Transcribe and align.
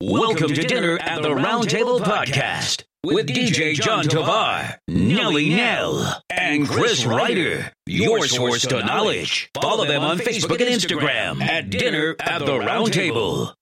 Welcome 0.00 0.54
to 0.54 0.62
dinner 0.62 0.96
at 1.00 1.22
the 1.22 1.34
Round 1.34 1.68
Table 1.68 1.98
Podcast 1.98 2.84
with 3.02 3.26
DJ 3.26 3.74
John 3.74 4.04
Tovar, 4.04 4.78
Nelly 4.86 5.48
Nell, 5.48 6.22
and 6.30 6.68
Chris 6.68 7.04
Ryder. 7.04 7.72
Your 7.84 8.24
source 8.28 8.62
to 8.68 8.84
knowledge. 8.84 9.50
Follow 9.60 9.86
them 9.86 10.04
on 10.04 10.18
Facebook 10.18 10.60
and 10.60 10.70
Instagram 10.70 11.42
at 11.42 11.70
Dinner 11.70 12.14
at 12.20 12.46
the 12.46 12.60
Round 12.60 12.92
Table. 12.92 13.56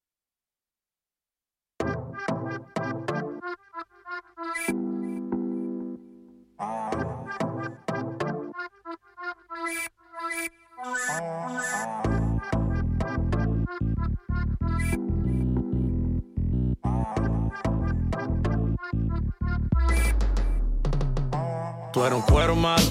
Tú 21.97 22.05
eres 22.05 22.19
un 22.19 22.25
cuero 22.27 22.55
malo. 22.55 22.85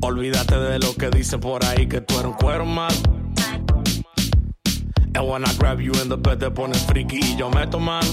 Olvídate 0.00 0.58
de 0.58 0.78
lo 0.78 0.94
que 0.94 1.10
dicen 1.10 1.40
por 1.40 1.62
ahí 1.62 1.86
que 1.86 2.00
tú 2.00 2.14
eres 2.14 2.28
un 2.28 2.32
cuero 2.32 2.64
malo. 2.64 2.96
And 5.14 5.28
when 5.28 5.44
I 5.44 5.52
grab 5.58 5.78
you 5.78 5.92
in 6.00 6.08
the 6.08 6.16
bed 6.16 6.38
te 6.38 6.50
pones 6.50 6.82
friki 6.86 7.18
y 7.18 7.36
yo 7.36 7.50
meto 7.50 7.78
mano. 7.78 8.08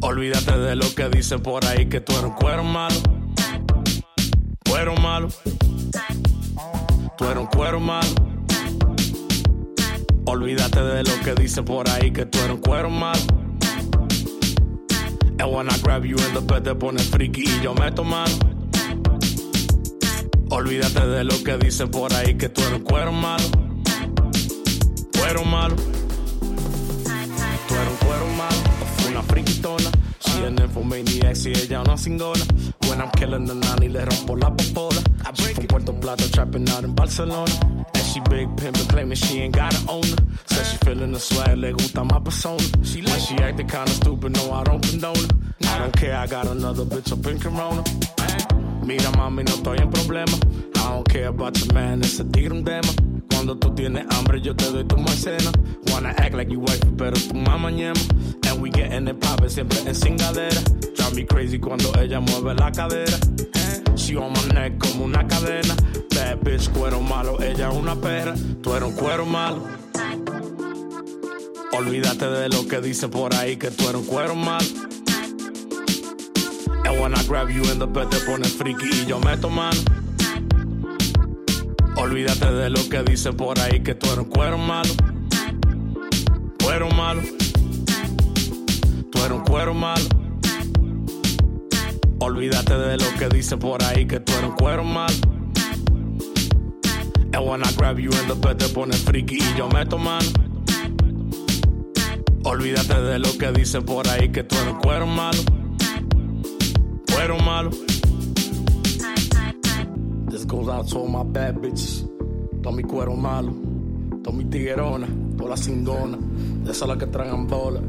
Olvídate 0.00 0.56
de 0.56 0.74
lo 0.76 0.86
que 0.94 1.10
dicen 1.10 1.42
por 1.42 1.62
ahí 1.66 1.90
que 1.90 2.00
tú 2.00 2.12
eres 2.12 2.24
un 2.24 2.36
cuero 2.36 2.64
malo. 2.64 2.96
Cuero 4.66 4.94
malo. 4.94 5.28
Tú 7.18 7.24
eres 7.26 7.36
un 7.36 7.48
cuero 7.48 7.80
malo. 7.80 8.08
Olvídate 10.24 10.82
de 10.82 11.02
lo 11.02 11.20
que 11.22 11.34
dicen 11.34 11.66
por 11.66 11.86
ahí 11.90 12.10
que 12.12 12.24
tú 12.24 12.38
eres 12.38 12.52
un 12.52 12.62
cuero 12.62 12.88
malo. 12.88 13.20
And 15.42 15.50
when 15.50 15.68
I 15.68 15.76
grab 15.78 16.04
you 16.04 16.14
in 16.14 16.34
the 16.34 16.40
bed 16.40 16.62
te 16.62 16.72
pones 16.72 17.10
friki 17.10 17.42
y 17.42 17.60
yo 17.64 17.74
meto 17.74 18.04
mano. 18.04 18.32
Olvídate 20.50 21.04
de 21.04 21.24
lo 21.24 21.34
que 21.42 21.58
dicen 21.58 21.90
por 21.90 22.14
ahí 22.14 22.38
que 22.38 22.48
tú 22.48 22.62
eres 22.62 22.80
cuero 22.82 23.10
malo. 23.10 23.42
Cuero 25.18 25.44
malo. 25.44 25.74
Tú 27.66 27.74
eres 27.74 27.88
un 27.90 27.96
cuero 28.06 28.26
malo. 28.36 28.56
Una 29.08 29.22
friquitona. 29.24 29.90
She 30.20 30.46
an 30.46 30.58
infomaniac, 30.60 31.34
si 31.34 31.50
ella 31.50 31.80
una 31.80 31.96
cingona. 31.96 32.44
When 32.86 33.00
I'm 33.00 33.10
killing 33.10 33.44
the 33.44 33.54
nanny, 33.54 33.88
le 33.88 34.04
rompo 34.04 34.36
la 34.36 34.48
popola. 34.48 35.02
She 35.34 35.54
from 35.54 35.66
Puerto 35.66 35.92
Plata, 35.92 36.30
trapping 36.30 36.70
out 36.70 36.84
in 36.84 36.94
Barcelona. 36.94 37.50
She 38.12 38.20
big 38.20 38.46
pimpin', 38.56 38.88
claiming 38.90 39.16
she 39.16 39.40
ain't 39.40 39.54
got 39.54 39.74
an 39.74 39.88
owner. 39.88 40.16
Says 40.44 40.70
she 40.70 40.76
feelin' 40.84 41.12
the 41.12 41.18
swag, 41.18 41.56
le 41.56 41.72
gusta 41.72 42.04
my 42.04 42.20
persona. 42.20 42.62
She 42.84 43.00
like 43.00 43.20
she 43.20 43.34
acting 43.36 43.66
kinda 43.66 43.90
stupid, 43.90 44.36
no, 44.36 44.52
I 44.52 44.64
don't 44.64 44.82
condone 44.86 45.16
it. 45.16 45.32
I 45.66 45.78
don't 45.78 45.96
care, 45.96 46.18
I 46.18 46.26
got 46.26 46.46
another 46.46 46.84
bitch 46.84 47.10
up 47.10 47.26
in 47.26 47.40
Corona. 47.40 47.82
Mira, 48.84 49.10
mami, 49.12 49.44
no 49.44 49.54
estoy 49.54 49.78
en 49.78 49.90
problema. 49.90 50.32
I 50.74 50.88
don't 50.90 51.08
care 51.08 51.26
about 51.26 51.56
your 51.58 51.72
man, 51.72 52.02
ese 52.02 52.24
tigre 52.24 52.52
un 52.52 52.64
tema. 52.64 52.88
Cuando 53.30 53.56
tú 53.56 53.74
tienes 53.74 54.04
hambre, 54.10 54.40
yo 54.40 54.54
te 54.54 54.70
doy 54.70 54.84
tu 54.84 54.96
maicena. 54.96 55.50
Wanna 55.92 56.10
act 56.18 56.34
like 56.34 56.50
you 56.50 56.60
wife, 56.60 56.80
pero 56.96 57.12
tu 57.12 57.34
mamá 57.34 57.70
ñema. 57.70 58.00
And 58.48 58.60
we 58.60 58.70
getting 58.70 59.08
it 59.08 59.20
poppin' 59.20 59.48
siempre 59.48 59.78
en 59.86 59.94
cingadera. 59.94 60.60
Drive 60.96 61.14
me 61.14 61.24
crazy 61.24 61.58
cuando 61.58 61.92
ella 62.00 62.20
mueve 62.20 62.54
la 62.54 62.70
cadera. 62.72 63.18
She 63.96 64.16
on 64.16 64.32
my 64.32 64.54
neck 64.54 64.78
como 64.78 65.04
una 65.04 65.26
cadena. 65.28 65.74
Bad 66.10 66.40
bitch, 66.42 66.68
cuero 66.72 67.00
malo, 67.00 67.40
ella 67.40 67.68
es 67.70 67.76
una 67.76 67.94
perra. 67.94 68.34
Tú 68.62 68.74
eres 68.74 68.88
un 68.88 68.94
cuero 68.96 69.24
malo. 69.26 69.64
Olvídate 71.72 72.26
de 72.26 72.48
lo 72.48 72.66
que 72.66 72.80
dicen 72.80 73.10
por 73.10 73.34
ahí 73.34 73.56
que 73.56 73.70
tú 73.70 73.84
eres 73.88 74.02
un 74.02 74.06
cuero 74.06 74.34
malo. 74.34 74.66
And 76.84 77.00
when 77.00 77.14
I 77.14 77.22
grab 77.24 77.48
you 77.50 77.62
in 77.70 77.78
the 77.78 77.86
bed 77.86 78.10
te 78.10 78.18
pones 78.20 78.52
friki 78.52 79.02
y 79.02 79.06
yo 79.06 79.18
meto 79.20 79.48
mano. 79.48 79.78
Olvídate 81.96 82.52
de 82.52 82.70
lo 82.70 82.88
que 82.88 83.02
dicen 83.02 83.36
por 83.36 83.58
ahí 83.60 83.80
que 83.82 83.94
tú 83.94 84.06
eres 84.06 84.18
un 84.18 84.24
cuero 84.24 84.58
malo. 84.58 84.92
Cuero 86.62 86.88
malo. 86.90 87.22
Tú 89.10 89.18
eres 89.18 89.32
un 89.32 89.44
cuero 89.44 89.74
malo. 89.74 90.04
Olvídate 92.18 92.76
de 92.76 92.96
lo 92.96 93.14
que 93.18 93.28
dicen 93.28 93.58
por 93.58 93.82
ahí 93.84 94.06
que 94.06 94.20
tú 94.20 94.32
eres 94.32 94.50
un 94.50 94.56
cuero 94.56 94.84
malo. 94.84 95.14
And 97.34 97.46
when 97.46 97.62
I 97.62 97.72
grab 97.76 97.98
you 97.98 98.10
in 98.10 98.28
the 98.28 98.34
bed 98.34 98.58
te 98.58 98.68
pones 98.68 99.00
friki 99.02 99.38
y 99.38 99.56
yo 99.56 99.68
meto 99.68 99.98
mano. 99.98 100.28
Olvídate 102.44 103.00
de 103.00 103.18
lo 103.18 103.38
que 103.38 103.52
dicen 103.52 103.84
por 103.84 104.08
ahí 104.08 104.30
que 104.30 104.42
tú 104.42 104.56
eres 104.56 104.74
un 104.74 104.80
cuero 104.80 105.06
malo. 105.06 105.38
Malo. 107.28 107.70
This 110.28 110.44
goes 110.44 110.68
out 110.68 110.88
to 110.88 110.98
all 110.98 111.06
my 111.06 111.22
bad 111.22 111.54
bitches. 111.54 112.02
Todo 112.60 112.72
mi 112.72 112.82
cuero 112.82 113.16
malo. 113.16 113.52
Todo 114.24 114.32
mi 114.32 114.44
tiguerona. 114.44 115.06
Toda 115.36 115.50
la 115.50 115.56
cingona. 115.56 116.18
De 116.64 116.72
esas 116.72 116.88
las 116.88 116.98
que 116.98 117.06
tragan 117.06 117.46
bola. 117.46 117.80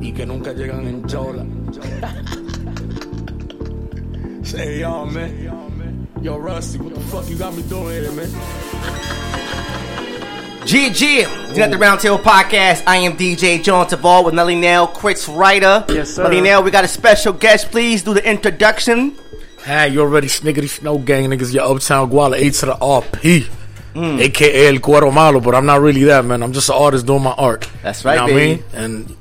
Y 0.00 0.12
que 0.12 0.24
nunca 0.24 0.52
llegan 0.52 0.86
en 0.86 1.04
chola. 1.06 1.44
Say, 4.44 4.78
yo, 4.78 5.04
man. 5.06 6.06
Yo, 6.22 6.38
Rusty, 6.38 6.78
what 6.78 6.94
the 6.94 7.00
fuck 7.00 7.28
you 7.28 7.36
got 7.36 7.52
me 7.54 7.62
doing 7.62 7.90
here, 7.90 8.12
man? 8.12 8.30
GG, 10.68 11.56
you 11.56 11.62
at 11.62 11.70
the 11.70 11.78
Roundtable 11.78 12.18
Podcast. 12.18 12.84
I 12.86 12.98
am 12.98 13.16
DJ 13.16 13.62
John 13.62 13.86
Taval 13.86 14.22
with 14.22 14.34
Nelly 14.34 14.54
Nail, 14.54 14.86
Chris 14.86 15.26
Ryder. 15.26 15.86
Yes, 15.88 16.14
sir. 16.14 16.24
Nelly 16.24 16.42
Nail, 16.42 16.62
we 16.62 16.70
got 16.70 16.84
a 16.84 16.88
special 16.88 17.32
guest. 17.32 17.70
Please 17.70 18.02
do 18.02 18.12
the 18.12 18.22
introduction. 18.22 19.16
Hey, 19.64 19.88
you 19.88 20.02
already 20.02 20.26
sniggity 20.26 20.68
snow 20.68 20.98
gang 20.98 21.30
niggas, 21.30 21.54
your 21.54 21.64
uptown 21.74 22.10
guala, 22.10 22.36
A 22.36 22.50
to 22.50 22.66
the 22.66 22.74
RP. 22.74 23.48
AKA 23.96 24.70
mm. 24.70 24.74
El 24.74 24.80
Cuero 24.82 25.10
Malo, 25.10 25.40
but 25.40 25.54
I'm 25.54 25.64
not 25.64 25.80
really 25.80 26.04
that, 26.04 26.26
man. 26.26 26.42
I'm 26.42 26.52
just 26.52 26.68
an 26.68 26.74
artist 26.74 27.06
doing 27.06 27.22
my 27.22 27.32
art. 27.32 27.66
That's 27.82 28.04
right, 28.04 28.16
you 28.16 28.20
know 28.20 28.26
baby. 28.26 28.62
What 28.62 28.74
I 28.74 28.88
mean? 28.88 28.98
And 28.98 29.16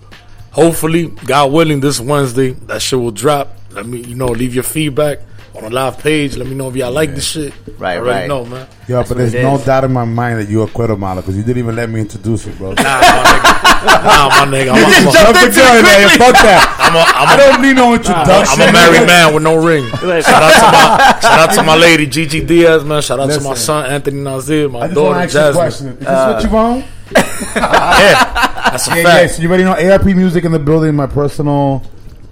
hopefully, 0.51 1.07
God 1.25 1.54
willing, 1.54 1.80
this 1.80 2.01
Wednesday, 2.01 2.51
that 2.68 2.81
shit 2.81 3.00
will 3.00 3.12
drop. 3.12 3.56
Let 3.72 3.86
me, 3.86 4.01
you 4.01 4.16
know, 4.16 4.27
leave 4.27 4.54
your 4.54 4.66
feedback 4.66 5.19
on 5.57 5.63
the 5.63 5.69
live 5.71 5.98
page. 5.98 6.38
Let 6.38 6.48
me 6.48 6.56
know 6.56 6.69
if 6.69 6.75
y'all 6.75 6.92
like 6.92 7.13
this 7.15 7.25
shit. 7.25 7.54
Right, 7.77 7.94
I 7.94 7.98
already 7.98 8.19
right. 8.19 8.27
know, 8.27 8.45
man. 8.45 8.68
Yo, 8.88 9.04
but 9.04 9.18
there's 9.18 9.33
it 9.33 9.42
no 9.44 9.56
is. 9.56 9.65
doubt 9.65 9.83
in 9.83 9.92
my 9.92 10.06
mind 10.06 10.39
that 10.39 10.50
you're 10.50 10.65
a 10.65 10.69
Cuero 10.69 10.98
Malo 10.98 11.21
because 11.21 11.36
you 11.36 11.44
didn't 11.44 11.59
even 11.59 11.75
let 11.75 11.89
me 11.89 12.00
introduce 12.01 12.45
you, 12.45 12.54
bro. 12.54 12.74
Nah, 12.74 12.83
my 12.83 13.24
nigga. 13.25 14.04
Nah, 14.04 14.30
my 14.30 14.57
nigga. 14.57 14.71
I'm, 14.71 15.07
I'm, 15.07 15.13
Jump 15.13 15.38
a, 15.38 15.45
into 15.45 15.59
it, 15.59 15.83
man. 15.83 16.18
Fuck 16.18 16.33
that. 16.33 16.77
I'm, 16.80 16.95
a, 16.95 17.00
I'm, 17.00 17.27
I 17.27 17.33
a, 17.33 17.38
don't 17.38 17.62
need 17.62 17.75
no 17.75 17.94
introduction. 17.94 18.62
I'm 18.62 18.69
a 18.69 18.71
married 18.71 19.07
man 19.07 19.33
with 19.33 19.44
no 19.44 19.56
ring. 19.56 19.88
Shout 19.92 20.04
out 20.44 20.54
to 20.54 20.71
my 20.71 21.19
shout 21.21 21.50
out 21.50 21.56
to 21.56 21.63
my 21.63 21.75
lady 21.75 22.06
Gigi 22.07 22.44
Diaz, 22.45 22.83
man. 22.83 23.01
Shout 23.01 23.19
out 23.19 23.30
to 23.30 23.42
my 23.42 23.53
son 23.56 23.86
Anthony 23.86 24.21
Nazir, 24.21 24.69
my 24.69 24.80
I 24.81 24.88
just 24.88 25.00
want 25.00 25.13
daughter 25.13 25.27
to 25.27 25.39
ask 25.39 25.56
you 25.57 25.62
a 25.62 25.65
Jasmine. 25.69 25.94
Is 25.94 26.00
this 26.00 26.07
uh, 26.07 26.33
what 26.33 26.44
you 26.44 26.50
want? 26.50 26.86
Yeah, 27.15 28.69
that's 28.71 28.88
a 28.88 28.95
Yeah, 28.98 29.03
fact. 29.03 29.31
yes. 29.31 29.39
You 29.39 29.48
already 29.50 29.63
know 29.63 29.74
ARP 29.74 30.06
Music 30.06 30.44
in 30.45 30.51
the 30.51 30.60
building. 30.60 30.95
My 30.95 31.07
personal 31.07 31.83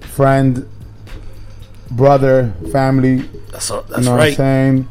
friend, 0.01 0.67
brother, 1.91 2.53
family. 2.71 3.17
That's 3.51 3.69
a, 3.69 3.75
You 3.75 3.83
that's 3.89 4.05
know 4.05 4.11
right. 4.15 4.17
what 4.17 4.27
I'm 4.29 4.35
saying? 4.35 4.87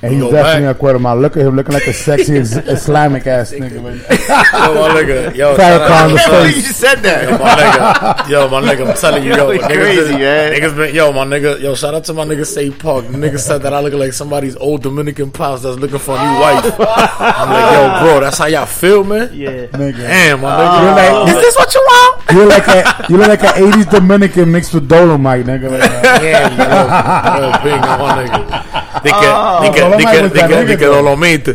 And 0.00 0.14
he's 0.14 0.22
definitely 0.30 0.66
Mac. 0.66 0.76
a 0.76 0.78
Guatemala. 0.78 1.20
Look 1.20 1.36
at 1.36 1.42
him 1.46 1.56
looking 1.56 1.72
like 1.74 1.86
a 1.88 1.92
sexy 1.92 2.36
ex- 2.38 2.54
Islamic 2.56 3.26
ass 3.26 3.52
nigga. 3.52 3.82
man. 3.82 3.96
Yo, 3.98 4.74
my 4.74 4.94
nigga. 4.94 5.34
Yo, 5.34 5.56
Farrakhan 5.56 5.58
shout 5.58 5.90
out- 5.90 6.08
the 6.10 6.14
I 6.14 6.44
face. 6.44 6.56
you 6.56 6.62
just 6.62 6.80
said 6.80 6.96
Yo, 6.96 7.02
that. 7.02 7.40
my 7.40 7.54
nigga. 7.54 8.28
Yo, 8.30 8.48
my 8.48 8.60
nigga. 8.62 8.88
I'm 8.90 8.96
telling 8.96 9.24
you, 9.24 9.30
yo. 9.34 9.50
Yo, 9.50 9.58
niggas 9.58 9.66
crazy, 9.74 10.08
been, 10.12 10.20
man. 10.20 10.52
Niggas 10.52 10.76
been, 10.76 10.94
yo, 10.94 11.12
my 11.12 11.24
nigga. 11.24 11.60
Yo, 11.60 11.74
shout 11.74 11.94
out 11.94 12.04
to 12.04 12.14
my 12.14 12.24
nigga 12.24 12.46
Say 12.46 12.70
Park. 12.70 13.06
The 13.06 13.18
nigga 13.18 13.38
said 13.40 13.62
that 13.62 13.74
I 13.74 13.80
look 13.80 13.92
like 13.94 14.12
somebody's 14.12 14.54
old 14.56 14.82
Dominican 14.84 15.32
pops 15.32 15.62
that's 15.62 15.76
looking 15.78 15.98
for 15.98 16.12
a 16.16 16.18
new 16.22 16.40
wife. 16.40 16.64
I'm 16.78 17.50
like, 17.50 17.72
yo, 17.72 18.06
bro, 18.06 18.20
that's 18.20 18.38
how 18.38 18.46
y'all 18.46 18.66
feel, 18.66 19.02
man? 19.02 19.30
Yeah. 19.34 19.66
Nigga. 19.66 19.96
Damn, 19.98 20.40
my 20.42 20.54
oh. 20.54 20.58
nigga, 20.60 20.82
You're 20.84 21.24
like, 21.24 21.28
Is 21.36 21.42
this 21.42 21.56
what 21.56 21.74
you 21.74 21.80
want? 21.80 22.30
you 22.30 22.38
look 22.44 22.50
like 22.50 22.68
a 22.68 23.06
you 23.10 23.16
look 23.16 23.28
like 23.28 23.42
an 23.42 23.72
'80s 23.72 23.90
Dominican 23.90 24.52
mixed 24.52 24.74
with 24.74 24.88
Dolomite, 24.88 25.44
nigga. 25.46 25.70
Like 25.70 25.80
that. 25.80 26.20
Damn, 26.22 26.52
yo. 26.54 27.48
Yo, 27.48 27.64
big, 27.64 27.80
my 27.80 28.22
nigga. 28.22 29.02
They 29.02 29.10
can, 29.10 29.62
they 29.62 29.70
can, 29.78 29.87
Dolomite 29.90 30.14
they 30.14 30.20
can, 30.20 30.28
they 30.30 30.40
that 30.40 30.48
they 30.48 30.64
nigga, 30.64 30.78
can 30.78 30.78
though. 30.80 31.02
Dolomite. 31.02 31.48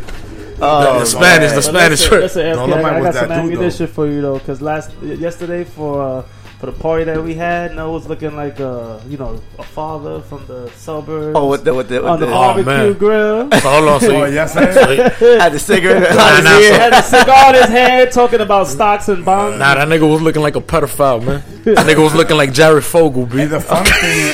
Oh, 0.65 0.99
The 0.99 1.05
Spanish, 1.05 1.51
the 1.51 1.61
Spanish 1.61 1.99
listen, 2.01 2.07
trip. 2.09 2.21
listen, 2.21 2.41
FK, 2.45 2.55
Dolomite 2.55 2.85
I, 2.85 2.97
I 2.97 3.01
was 3.01 3.03
got 3.05 3.13
that 3.13 3.19
some 3.19 3.29
though. 3.29 3.35
ammunition 3.53 3.87
for 3.87 4.07
you 4.07 4.21
though, 4.21 4.37
because 4.39 4.61
last 4.61 4.91
yesterday 5.01 5.63
for 5.63 6.01
uh, 6.01 6.23
for 6.63 6.71
the 6.71 6.79
party 6.79 7.03
that 7.03 7.21
we 7.21 7.33
had, 7.33 7.75
no 7.75 7.91
was 7.91 8.07
looking 8.07 8.37
like 8.37 8.57
uh, 8.57 8.97
you 9.09 9.17
know 9.17 9.37
a 9.59 9.63
father 9.63 10.21
from 10.21 10.47
the 10.47 10.69
suburbs. 10.77 11.35
Oh, 11.37 11.49
with 11.49 11.65
the 11.65 11.73
with 11.73 11.89
the, 11.89 11.95
with 11.95 12.05
on 12.05 12.21
the 12.21 12.25
the, 12.25 12.31
barbecue 12.31 12.65
man. 12.71 12.93
grill. 12.93 13.51
So 13.51 13.59
hold 13.69 13.89
on, 13.89 13.99
so 13.99 14.15
Oh, 14.23 14.25
yes, 14.27 14.53
so 14.53 14.61
had 14.61 15.51
the 15.51 15.59
cigarette. 15.59 16.15
Nah, 16.15 16.39
nah, 16.39 16.57
so- 16.57 16.73
had 16.73 16.93
a 16.93 17.01
cigar 17.03 17.49
in 17.49 17.61
his 17.63 17.69
head, 17.69 18.11
talking 18.13 18.39
about 18.39 18.67
stocks 18.67 19.09
and 19.09 19.25
bonds. 19.25 19.59
Nah, 19.59 19.75
that 19.75 19.89
nigga 19.89 20.09
was 20.09 20.21
looking 20.21 20.41
like 20.41 20.55
a 20.55 20.61
pedophile, 20.61 21.19
man. 21.25 21.43
That 21.65 21.85
nigga 21.85 22.01
was 22.01 22.15
looking 22.15 22.37
like 22.37 22.53
Jared 22.53 22.85
Fogle, 22.85 23.23
And 23.23 23.51
the 23.51 23.59
funny 23.59 23.89
thing, 23.89 24.33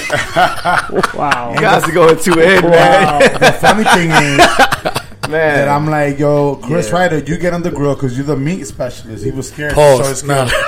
Wow. 1.19 1.53
You 1.55 1.61
guys 1.61 1.83
are 1.83 1.91
going 1.91 2.19
too 2.19 2.39
in, 2.39 2.61
man. 2.69 3.21
the 3.39 3.57
funny 3.59 3.85
thing 3.85 4.11
is 4.11 4.98
that 5.31 5.65
Man, 5.65 5.69
I'm 5.69 5.87
like, 5.87 6.19
yo, 6.19 6.55
Chris 6.57 6.89
Yeah. 6.89 6.95
Ryder, 6.95 7.17
you 7.19 7.37
get 7.37 7.53
on 7.53 7.61
the 7.61 7.71
grill 7.71 7.95
because 7.95 8.17
you're 8.17 8.25
the 8.25 8.35
meat 8.37 8.65
specialist. 8.65 9.23
He 9.23 9.31
was 9.31 9.49
scared. 9.49 9.71
to 9.71 9.75
show 9.75 9.97
his 9.99 10.21
Pause. 10.21 10.23
Nah. 10.23 10.45
skill. 10.45 10.59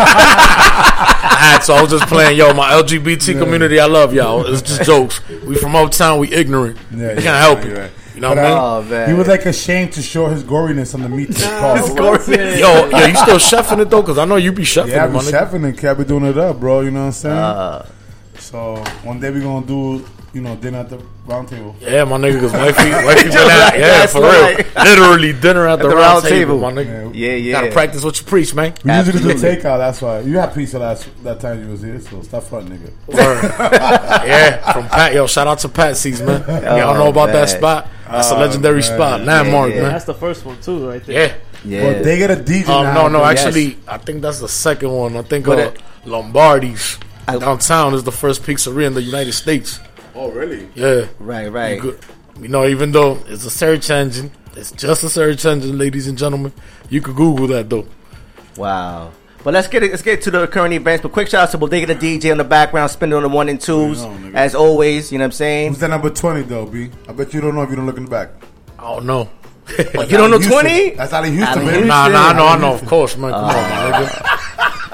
Alright, 0.00 1.62
so 1.64 1.74
I 1.74 1.82
was 1.82 1.90
just 1.90 2.06
playing, 2.06 2.36
yo, 2.38 2.52
my 2.54 2.70
LGBT 2.72 3.38
community, 3.38 3.78
I 3.80 3.86
love 3.86 4.12
y'all. 4.14 4.46
It's 4.46 4.62
just 4.62 4.82
jokes. 4.82 5.20
We 5.44 5.54
from 5.56 5.74
uptown, 5.76 6.18
we 6.20 6.32
ignorant. 6.32 6.76
Yeah, 6.90 6.96
we 6.96 7.02
yeah, 7.02 7.14
can't 7.14 7.26
help 7.26 7.58
right, 7.58 7.66
it. 7.66 7.78
right. 7.78 7.90
You 8.14 8.20
know 8.22 8.34
But, 8.34 8.36
what 8.38 8.44
I 8.46 8.48
mean? 8.48 8.58
oh 8.58 8.82
man, 8.90 9.08
He 9.08 9.14
was 9.14 9.28
like 9.28 9.46
ashamed 9.46 9.92
to 9.92 10.02
show 10.02 10.26
his 10.26 10.42
goriness 10.44 10.94
on 10.94 11.02
the 11.02 11.08
meat 11.08 11.32
tip. 11.34 11.48
Pause. 11.60 12.28
Yo, 12.28 12.88
yo, 12.88 13.06
you 13.06 13.16
still 13.16 13.38
chefing 13.38 13.80
it 13.80 13.88
though? 13.90 14.02
Cause 14.02 14.18
I 14.18 14.24
know 14.24 14.36
you 14.36 14.52
be 14.52 14.62
chefing 14.64 14.88
Yeah, 14.88 15.04
I 15.04 15.06
it, 15.06 15.08
be 15.08 15.14
my 15.14 15.20
nigga. 15.22 15.50
chefing 15.50 15.88
and 15.88 15.98
be 15.98 16.04
doing 16.04 16.24
it 16.24 16.36
up, 16.38 16.60
bro. 16.60 16.80
You 16.82 16.90
know 16.90 17.00
what 17.00 17.06
I'm 17.06 17.12
saying? 17.12 17.36
Uh, 17.36 17.86
so 18.38 18.76
one 19.04 19.20
day 19.20 19.30
we 19.30 19.40
gonna 19.40 19.66
do, 19.66 20.04
you 20.32 20.40
know, 20.40 20.54
dinner 20.56 20.78
at 20.78 20.88
the 20.90 21.02
round 21.26 21.48
table. 21.48 21.74
Yeah, 21.80 22.04
my 22.04 22.16
nigga, 22.16 22.40
cause 22.40 22.52
wifey, 22.52 22.90
wifey 22.90 23.22
been 23.24 23.30
That's 23.32 23.72
out. 23.74 23.78
Yeah, 23.78 24.06
for 24.06 24.20
that's 24.20 24.74
real. 24.76 24.84
Literally 24.84 25.32
dinner 25.32 25.66
at 25.66 25.76
the, 25.80 25.88
the 25.88 25.96
round, 25.96 25.98
round 25.98 26.24
table, 26.24 26.58
table. 26.60 26.60
my 26.60 26.72
nigga. 26.72 27.10
yeah, 27.14 27.32
yeah. 27.34 27.52
Gotta 27.52 27.72
practice 27.72 28.04
what 28.04 28.18
you 28.20 28.26
preach, 28.26 28.54
man. 28.54 28.74
We 28.84 28.92
usually 28.92 29.20
do 29.22 29.30
Absolutely. 29.30 29.56
takeout. 29.62 29.78
That's 29.78 30.00
why 30.02 30.20
you 30.20 30.38
had 30.38 30.54
pizza 30.54 30.78
last 30.78 31.08
that 31.24 31.40
time 31.40 31.62
you 31.64 31.70
was 31.70 31.82
here. 31.82 32.00
So 32.00 32.22
stop 32.22 32.44
front, 32.44 32.68
nigga. 32.68 32.90
Yeah, 34.26 34.72
from 34.72 34.88
Pat. 34.88 35.14
Yo, 35.14 35.26
shout 35.26 35.46
out 35.46 35.58
to 35.60 35.68
Patsy's, 35.68 36.22
man. 36.22 36.40
Y'all 36.64 36.94
know 36.94 37.08
about 37.08 37.32
that 37.32 37.48
spot? 37.48 37.88
That's 38.08 38.30
a 38.30 38.34
Oh, 38.36 38.40
legendary 38.40 38.74
man. 38.80 38.82
spot, 38.82 39.20
landmark, 39.22 39.70
Yeah, 39.70 39.76
yeah. 39.76 39.82
man. 39.82 39.92
That's 39.92 40.04
the 40.04 40.14
first 40.14 40.44
one 40.44 40.60
too, 40.60 40.88
right 40.88 41.04
there. 41.04 41.28
Yeah. 41.28 41.34
Yeah, 41.62 41.84
Well, 41.92 42.02
they 42.04 42.16
get 42.18 42.30
a 42.30 42.36
DJ 42.36 42.68
Um, 42.68 42.84
now. 42.86 42.94
no, 42.94 43.08
no, 43.08 43.18
but- 43.20 43.36
actually, 43.38 43.76
I 43.86 43.98
think 43.98 44.22
that's 44.22 44.40
the 44.40 44.48
second 44.48 44.90
one. 44.90 45.16
I 45.16 45.22
think 45.22 45.44
But 45.44 45.58
uh, 45.58 45.62
it- 45.62 45.78
Lombardi's 46.06 46.98
I- 47.28 47.36
downtown 47.38 47.92
is 47.94 48.02
the 48.02 48.10
first 48.12 48.42
pizzeria 48.42 48.86
in 48.86 48.94
the 48.94 49.02
United 49.02 49.32
States. 49.34 49.78
Oh, 50.14 50.30
really? 50.30 50.68
Yeah, 50.74 51.06
right, 51.18 51.50
right. 51.50 51.76
you, 51.76 51.80
could- 51.82 52.00
you 52.40 52.48
know, 52.48 52.66
even 52.66 52.92
though 52.92 53.18
it's 53.26 53.44
a 53.44 53.50
search 53.50 53.90
engine, 53.90 54.30
it's 54.56 54.72
just 54.72 55.04
a 55.04 55.08
search 55.10 55.44
engine, 55.44 55.76
ladies 55.78 56.08
and 56.08 56.16
gentlemen. 56.18 56.52
You 56.88 57.00
could 57.00 57.16
Google 57.16 57.46
that 57.48 57.68
though. 57.70 57.86
Wow. 58.56 59.12
But 59.42 59.54
let's 59.54 59.68
get 59.68 59.82
it, 59.82 59.90
let's 59.90 60.02
get 60.02 60.20
to 60.22 60.30
the 60.30 60.46
current 60.46 60.74
events. 60.74 61.02
But 61.02 61.12
quick 61.12 61.28
shout 61.28 61.44
out 61.44 61.50
to 61.52 61.58
Bodega 61.58 61.94
the 61.94 61.94
DJ 61.94 62.30
in 62.30 62.38
the 62.38 62.44
background, 62.44 62.90
spinning 62.90 63.14
on 63.14 63.22
the 63.22 63.28
one 63.28 63.48
and 63.48 63.60
twos, 63.60 64.02
know, 64.04 64.32
as 64.34 64.54
always. 64.54 65.10
You 65.12 65.18
know 65.18 65.22
what 65.24 65.26
I'm 65.28 65.32
saying? 65.32 65.68
Who's 65.70 65.78
that 65.80 65.88
number 65.90 66.10
twenty 66.10 66.42
though, 66.42 66.66
B? 66.66 66.90
I 67.08 67.12
bet 67.12 67.32
you 67.32 67.40
don't 67.40 67.54
know 67.54 67.62
if 67.62 67.70
you 67.70 67.76
don't 67.76 67.86
look 67.86 67.96
in 67.96 68.04
the 68.04 68.10
back. 68.10 68.30
I 68.78 68.82
don't 68.94 69.06
know. 69.06 69.30
Oh, 69.94 70.02
you 70.02 70.16
don't 70.16 70.30
know 70.30 70.38
Houston. 70.38 70.50
twenty? 70.52 70.90
That's 70.90 71.12
out 71.12 71.24
of 71.24 71.30
Houston, 71.30 71.46
Allan 71.46 71.64
baby. 71.66 71.70
Houston. 71.84 71.88
Nah, 71.88 72.08
nah, 72.08 72.28
I 72.28 72.32
know, 72.32 72.46
I 72.46 72.58
know. 72.58 72.74
Of 72.74 72.84
course, 72.86 73.16
man. 73.16 73.30
Come 73.30 73.44
on, 73.44 73.50
uh. 73.54 73.90
my 73.90 73.98
nigga. 74.06 74.49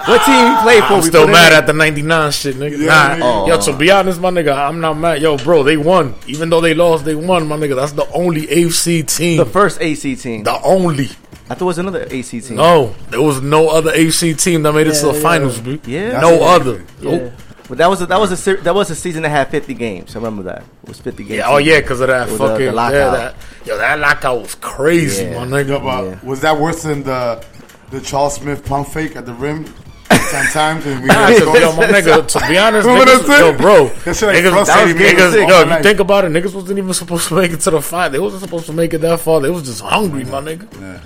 What 0.06 0.24
team 0.24 0.34
he 0.56 0.62
played 0.62 0.84
for? 0.84 0.94
I'm 0.94 1.00
We 1.02 1.08
still 1.08 1.26
mad 1.26 1.52
at 1.52 1.66
the 1.66 1.72
99 1.72 2.30
shit, 2.30 2.54
nigga. 2.56 2.78
Yeah, 2.78 3.16
nah, 3.18 3.44
nigga. 3.44 3.48
yo, 3.48 3.60
to 3.72 3.76
be 3.76 3.90
honest, 3.90 4.20
my 4.20 4.30
nigga, 4.30 4.56
I'm 4.56 4.80
not 4.80 4.94
mad. 4.96 5.20
Yo, 5.20 5.36
bro, 5.36 5.64
they 5.64 5.76
won. 5.76 6.14
Even 6.28 6.48
though 6.48 6.60
they 6.60 6.74
lost, 6.74 7.04
they 7.04 7.16
won, 7.16 7.48
my 7.48 7.56
nigga. 7.56 7.74
That's 7.74 7.92
the 7.92 8.08
only 8.12 8.46
AFC 8.46 9.02
team. 9.16 9.36
the 9.38 9.44
first 9.46 9.80
AC 9.80 10.14
team. 10.16 10.44
The 10.44 10.60
only. 10.62 11.06
I 11.48 11.54
thought 11.54 11.62
it 11.62 11.64
was 11.64 11.78
another 11.78 12.06
AC 12.10 12.40
team. 12.40 12.56
No, 12.56 12.94
there 13.10 13.20
was 13.22 13.40
no 13.40 13.68
other 13.68 13.90
AC 13.92 14.34
team 14.34 14.62
that 14.62 14.72
made 14.72 14.86
it 14.86 14.94
to 14.94 15.06
the 15.06 15.12
yeah. 15.14 15.20
finals, 15.22 15.60
B. 15.60 15.80
Yeah. 15.86 16.20
No 16.20 16.42
other. 16.44 16.84
Yeah. 17.00 17.10
Nope. 17.18 17.32
But 17.68 17.78
that 17.78 17.88
was 17.90 18.00
a, 18.00 18.06
that 18.06 18.20
was 18.20 18.30
a 18.30 18.36
se- 18.36 18.60
that 18.60 18.74
was 18.74 18.90
a 18.90 18.94
season 18.94 19.22
that 19.24 19.30
had 19.30 19.50
50 19.50 19.74
games. 19.74 20.14
I 20.14 20.18
remember 20.20 20.44
that. 20.44 20.62
It 20.84 20.88
was 20.88 21.00
50 21.00 21.24
games. 21.24 21.38
Yeah, 21.38 21.48
oh 21.48 21.56
yeah, 21.56 21.80
because 21.80 22.00
of 22.00 22.06
that 22.08 22.28
It 22.28 22.32
was, 22.32 22.40
uh, 22.40 22.48
fucking 22.48 22.66
the 22.66 22.72
lockout. 22.72 22.94
yeah, 22.94 23.10
that 23.10 23.34
yo, 23.64 23.76
that 23.78 23.98
lockout 23.98 24.40
was 24.42 24.54
crazy, 24.54 25.24
Yeah. 25.24 25.44
my 25.44 25.46
nigga. 25.62 25.82
But 25.82 26.04
Yeah. 26.04 26.18
Was 26.28 26.40
that 26.42 26.60
worse 26.60 26.84
than 26.84 27.02
the 27.02 27.44
the 27.90 28.00
Charles 28.00 28.34
Smith 28.36 28.64
pump 28.64 28.86
fake 28.88 29.16
at 29.16 29.26
the 29.26 29.34
rim? 29.34 29.64
Ten 30.08 30.44
times 30.52 30.86
and 30.86 31.00
we 31.02 31.06
Nah, 31.08 31.14
had 31.14 31.42
'cause, 31.42 31.60
yo, 31.60 31.72
my 31.76 31.86
nigga, 31.86 32.26
to 32.26 32.48
be 32.48 32.58
honest, 32.58 32.86
Remember 32.86 33.10
niggas, 33.12 33.26
that 33.26 33.40
yo, 33.40 33.52
bro, 33.58 33.86
That 33.88 34.16
shit 34.16 34.28
like 34.28 34.36
niggas, 34.38 34.50
frustrated 34.52 34.96
niggas, 34.96 35.48
yo, 35.48 35.58
you 35.60 35.66
night. 35.66 35.82
think 35.82 36.00
about 36.00 36.24
it, 36.24 36.32
niggas 36.32 36.54
wasn't 36.54 36.78
even 36.78 36.94
supposed 36.94 37.28
to 37.28 37.34
make 37.34 37.52
it 37.52 37.60
to 37.60 37.70
the 37.70 37.80
fight. 37.82 38.10
They 38.10 38.18
wasn't 38.18 38.42
supposed 38.42 38.66
to 38.66 38.72
make 38.72 38.94
it 38.94 38.98
that 38.98 39.20
far. 39.20 39.40
They 39.40 39.50
was 39.50 39.64
just 39.64 39.80
hungry, 39.82 40.24
my 40.24 40.40
nigga. 40.40 41.00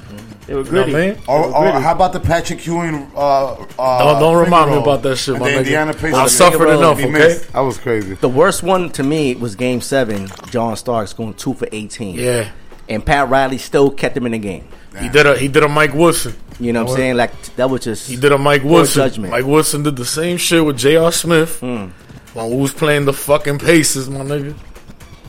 They 0.47 0.55
were 0.55 0.61
You 0.63 0.65
know 0.65 0.71
gritty. 0.85 0.97
I 0.97 1.07
mean? 1.13 1.19
Or, 1.29 1.45
or 1.45 1.71
how 1.81 1.93
about 1.93 2.13
the 2.13 2.21
Patrick 2.21 2.67
Ewing? 2.67 3.11
Uh, 3.15 3.53
uh, 3.79 3.99
Don't, 4.13 4.21
don't 4.21 4.43
remind 4.45 4.71
me 4.71 4.79
about 4.79 5.03
that 5.03 5.17
shit, 5.17 5.39
my 5.39 5.49
the 5.49 5.55
nigga. 5.55 5.59
Indiana 5.59 5.93
Pacers. 5.95 6.15
I 6.15 6.27
suffered 6.27 6.69
enough, 6.71 6.99
He 6.99 7.05
okay? 7.05 7.13
missed. 7.13 7.53
That 7.53 7.61
was 7.61 7.79
crazy. 7.79 8.15
The 8.15 8.29
worst 8.29 8.63
one 8.63 8.91
to 8.91 9.03
me 9.03 9.35
was 9.37 9.55
Game 9.55 9.81
Seven. 9.81 10.29
John 10.51 10.77
Starks 10.77 11.13
going 11.13 11.35
two 11.35 11.55
for 11.55 11.69
18. 11.71 12.17
Yeah, 12.17 12.49
And 12.89 13.05
Pat 13.05 13.29
Riley 13.29 13.59
still 13.59 13.91
kept 13.91 14.17
him 14.17 14.27
in 14.27 14.33
the 14.33 14.39
game. 14.39 14.65
he 14.99 15.09
did 15.09 15.27
a 15.27 15.37
he 15.39 15.47
did 15.49 15.63
a 15.63 15.69
Mike 15.69 15.95
Woodson. 15.95 16.35
You 16.61 16.73
know 16.75 16.85
what 16.85 16.91
I'm 16.91 16.97
saying? 16.97 17.17
Like 17.17 17.33
that 17.57 17.71
was 17.71 17.83
just 17.83 18.09
He 18.09 18.17
did 18.17 18.33
a 18.33 18.39
Mike 18.39 18.63
Poor 18.63 18.71
Woodson. 18.73 19.03
judgment. 19.03 19.33
Mike 19.33 19.47
Woodson 19.47 19.83
did 19.83 19.97
the 19.97 20.05
same 20.05 20.37
shit 20.37 20.65
with 20.65 20.77
J.R. 20.79 21.11
Smith 21.11 21.61
Hmm. 21.61 21.87
when 22.35 22.51
we 22.51 22.57
was 22.57 22.73
playing 22.75 23.07
the 23.07 23.13
fucking 23.13 23.59
Pacers, 23.59 24.09
my 24.11 24.21
nigga. 24.21 24.55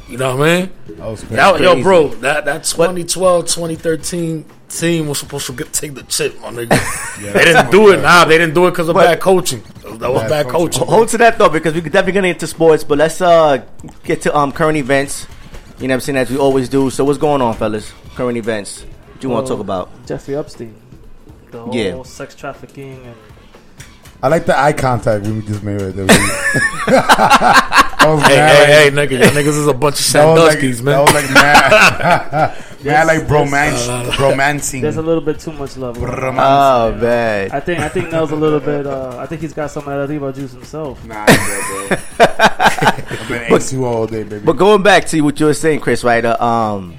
You 0.10 0.18
know 0.18 0.36
what 0.36 0.50
I 0.50 0.60
mean? 0.60 0.70
That 0.98 1.08
was 1.08 1.22
crazy. 1.22 1.36
That, 1.36 1.62
yo, 1.62 1.82
bro, 1.82 2.08
that 2.16 2.44
that 2.46 2.66
2012, 2.66 3.46
2013 3.46 4.46
team 4.68 5.08
was 5.08 5.20
supposed 5.20 5.46
to 5.48 5.54
get 5.54 5.72
take 5.72 5.94
the 5.96 6.04
chip, 6.04 6.38
my 6.42 6.50
nigga. 6.50 7.22
they 7.34 7.46
didn't 7.46 7.72
do 7.72 7.92
it. 7.94 8.02
Nah, 8.02 8.26
they 8.26 8.38
didn't 8.38 8.54
do 8.54 8.68
it 8.68 8.72
because 8.72 8.90
of 8.90 8.96
But- 8.96 9.06
bad 9.06 9.20
coaching. 9.22 9.64
That 10.00 10.12
was 10.12 10.22
Bad 10.24 10.30
bad 10.30 10.48
coaching. 10.48 10.80
coaching. 10.82 10.88
Hold 10.88 11.08
to 11.10 11.18
that 11.20 11.38
though, 11.38 11.50
because 11.50 11.74
we 11.74 11.82
could 11.82 11.92
definitely 11.94 12.14
gonna 12.14 12.28
get 12.30 12.36
into 12.38 12.48
sports, 12.48 12.84
but 12.84 12.98
let's 12.98 13.22
uh 13.22 13.64
get 14.04 14.22
to 14.24 14.36
um 14.36 14.52
current 14.52 14.78
events. 14.78 15.28
You 15.80 15.88
know 15.88 15.94
what 15.94 15.96
I'm 15.96 16.02
saying, 16.02 16.18
as 16.18 16.30
we 16.30 16.38
always 16.38 16.68
do. 16.70 16.90
So 16.90 17.04
what's 17.06 17.18
going 17.18 17.42
on, 17.42 17.54
fellas? 17.56 17.92
Current 18.16 18.38
events. 18.38 18.82
What 18.84 19.20
do 19.22 19.28
you 19.28 19.34
want 19.34 19.48
to 19.48 19.52
talk 19.54 19.60
about? 19.62 19.90
Jeffrey 20.08 20.36
Epstein. 20.36 20.76
The 21.52 21.60
whole 21.60 21.76
Yeah. 21.76 22.04
sex 22.04 22.36
trafficking 22.36 22.94
and 23.06 23.16
I 24.24 24.28
like 24.28 24.46
the 24.46 24.58
eye 24.58 24.74
contact 24.74 25.26
we 25.26 25.42
just 25.42 25.64
made 25.64 25.82
right 25.82 25.96
there. 25.96 26.06
that 27.02 28.06
was 28.06 28.22
Hey, 28.24 28.36
mad, 28.36 28.66
hey, 28.68 28.90
like- 28.92 29.10
hey, 29.10 29.18
nigga, 29.18 29.24
y'all 29.24 29.32
niggas 29.44 29.48
is 29.60 29.68
a 29.68 29.74
bunch 29.74 30.00
of 30.00 30.06
That 30.14 30.26
was 30.26 30.40
like, 30.40 30.60
Sandusky's, 30.60 30.84
that 30.84 30.92
man. 30.92 31.02
was 31.02 31.14
like 31.14 31.34
mad, 31.34 32.64
mad 32.84 33.08
like 33.08 33.22
bromance, 33.28 34.82
there's 34.82 34.98
a 34.98 35.02
little 35.02 35.22
bit 35.22 35.40
too 35.40 35.52
much 35.54 35.78
love. 35.78 36.00
going 36.00 36.12
on. 36.14 36.38
Oh 36.38 36.96
man. 36.98 37.52
I 37.52 37.60
think 37.60 37.80
I 37.80 37.90
think 37.90 38.12
Nel's 38.12 38.32
a 38.32 38.36
little 38.36 38.60
bit. 38.60 38.86
Uh, 38.88 39.18
I 39.18 39.26
think 39.26 39.42
he's 39.42 39.54
got 39.54 39.72
some 39.72 39.88
of 39.88 39.90
that 39.90 40.10
Arriba 40.14 40.32
juice 40.34 40.52
himself. 40.52 41.04
Nah, 41.06 41.26
bro, 41.26 41.36
bro. 41.36 41.98
I've 42.20 43.28
been 43.28 43.52
A2 43.52 43.84
all 43.84 44.08
day, 44.08 44.24
baby. 44.24 44.46
But 44.46 44.54
going 44.54 44.84
back 44.84 45.06
to 45.06 45.22
what 45.22 45.40
you 45.40 45.48
were 45.48 45.54
saying, 45.54 45.80
Chris, 45.80 46.04
right? 46.04 46.24
Uh, 46.24 46.38
um, 46.44 46.96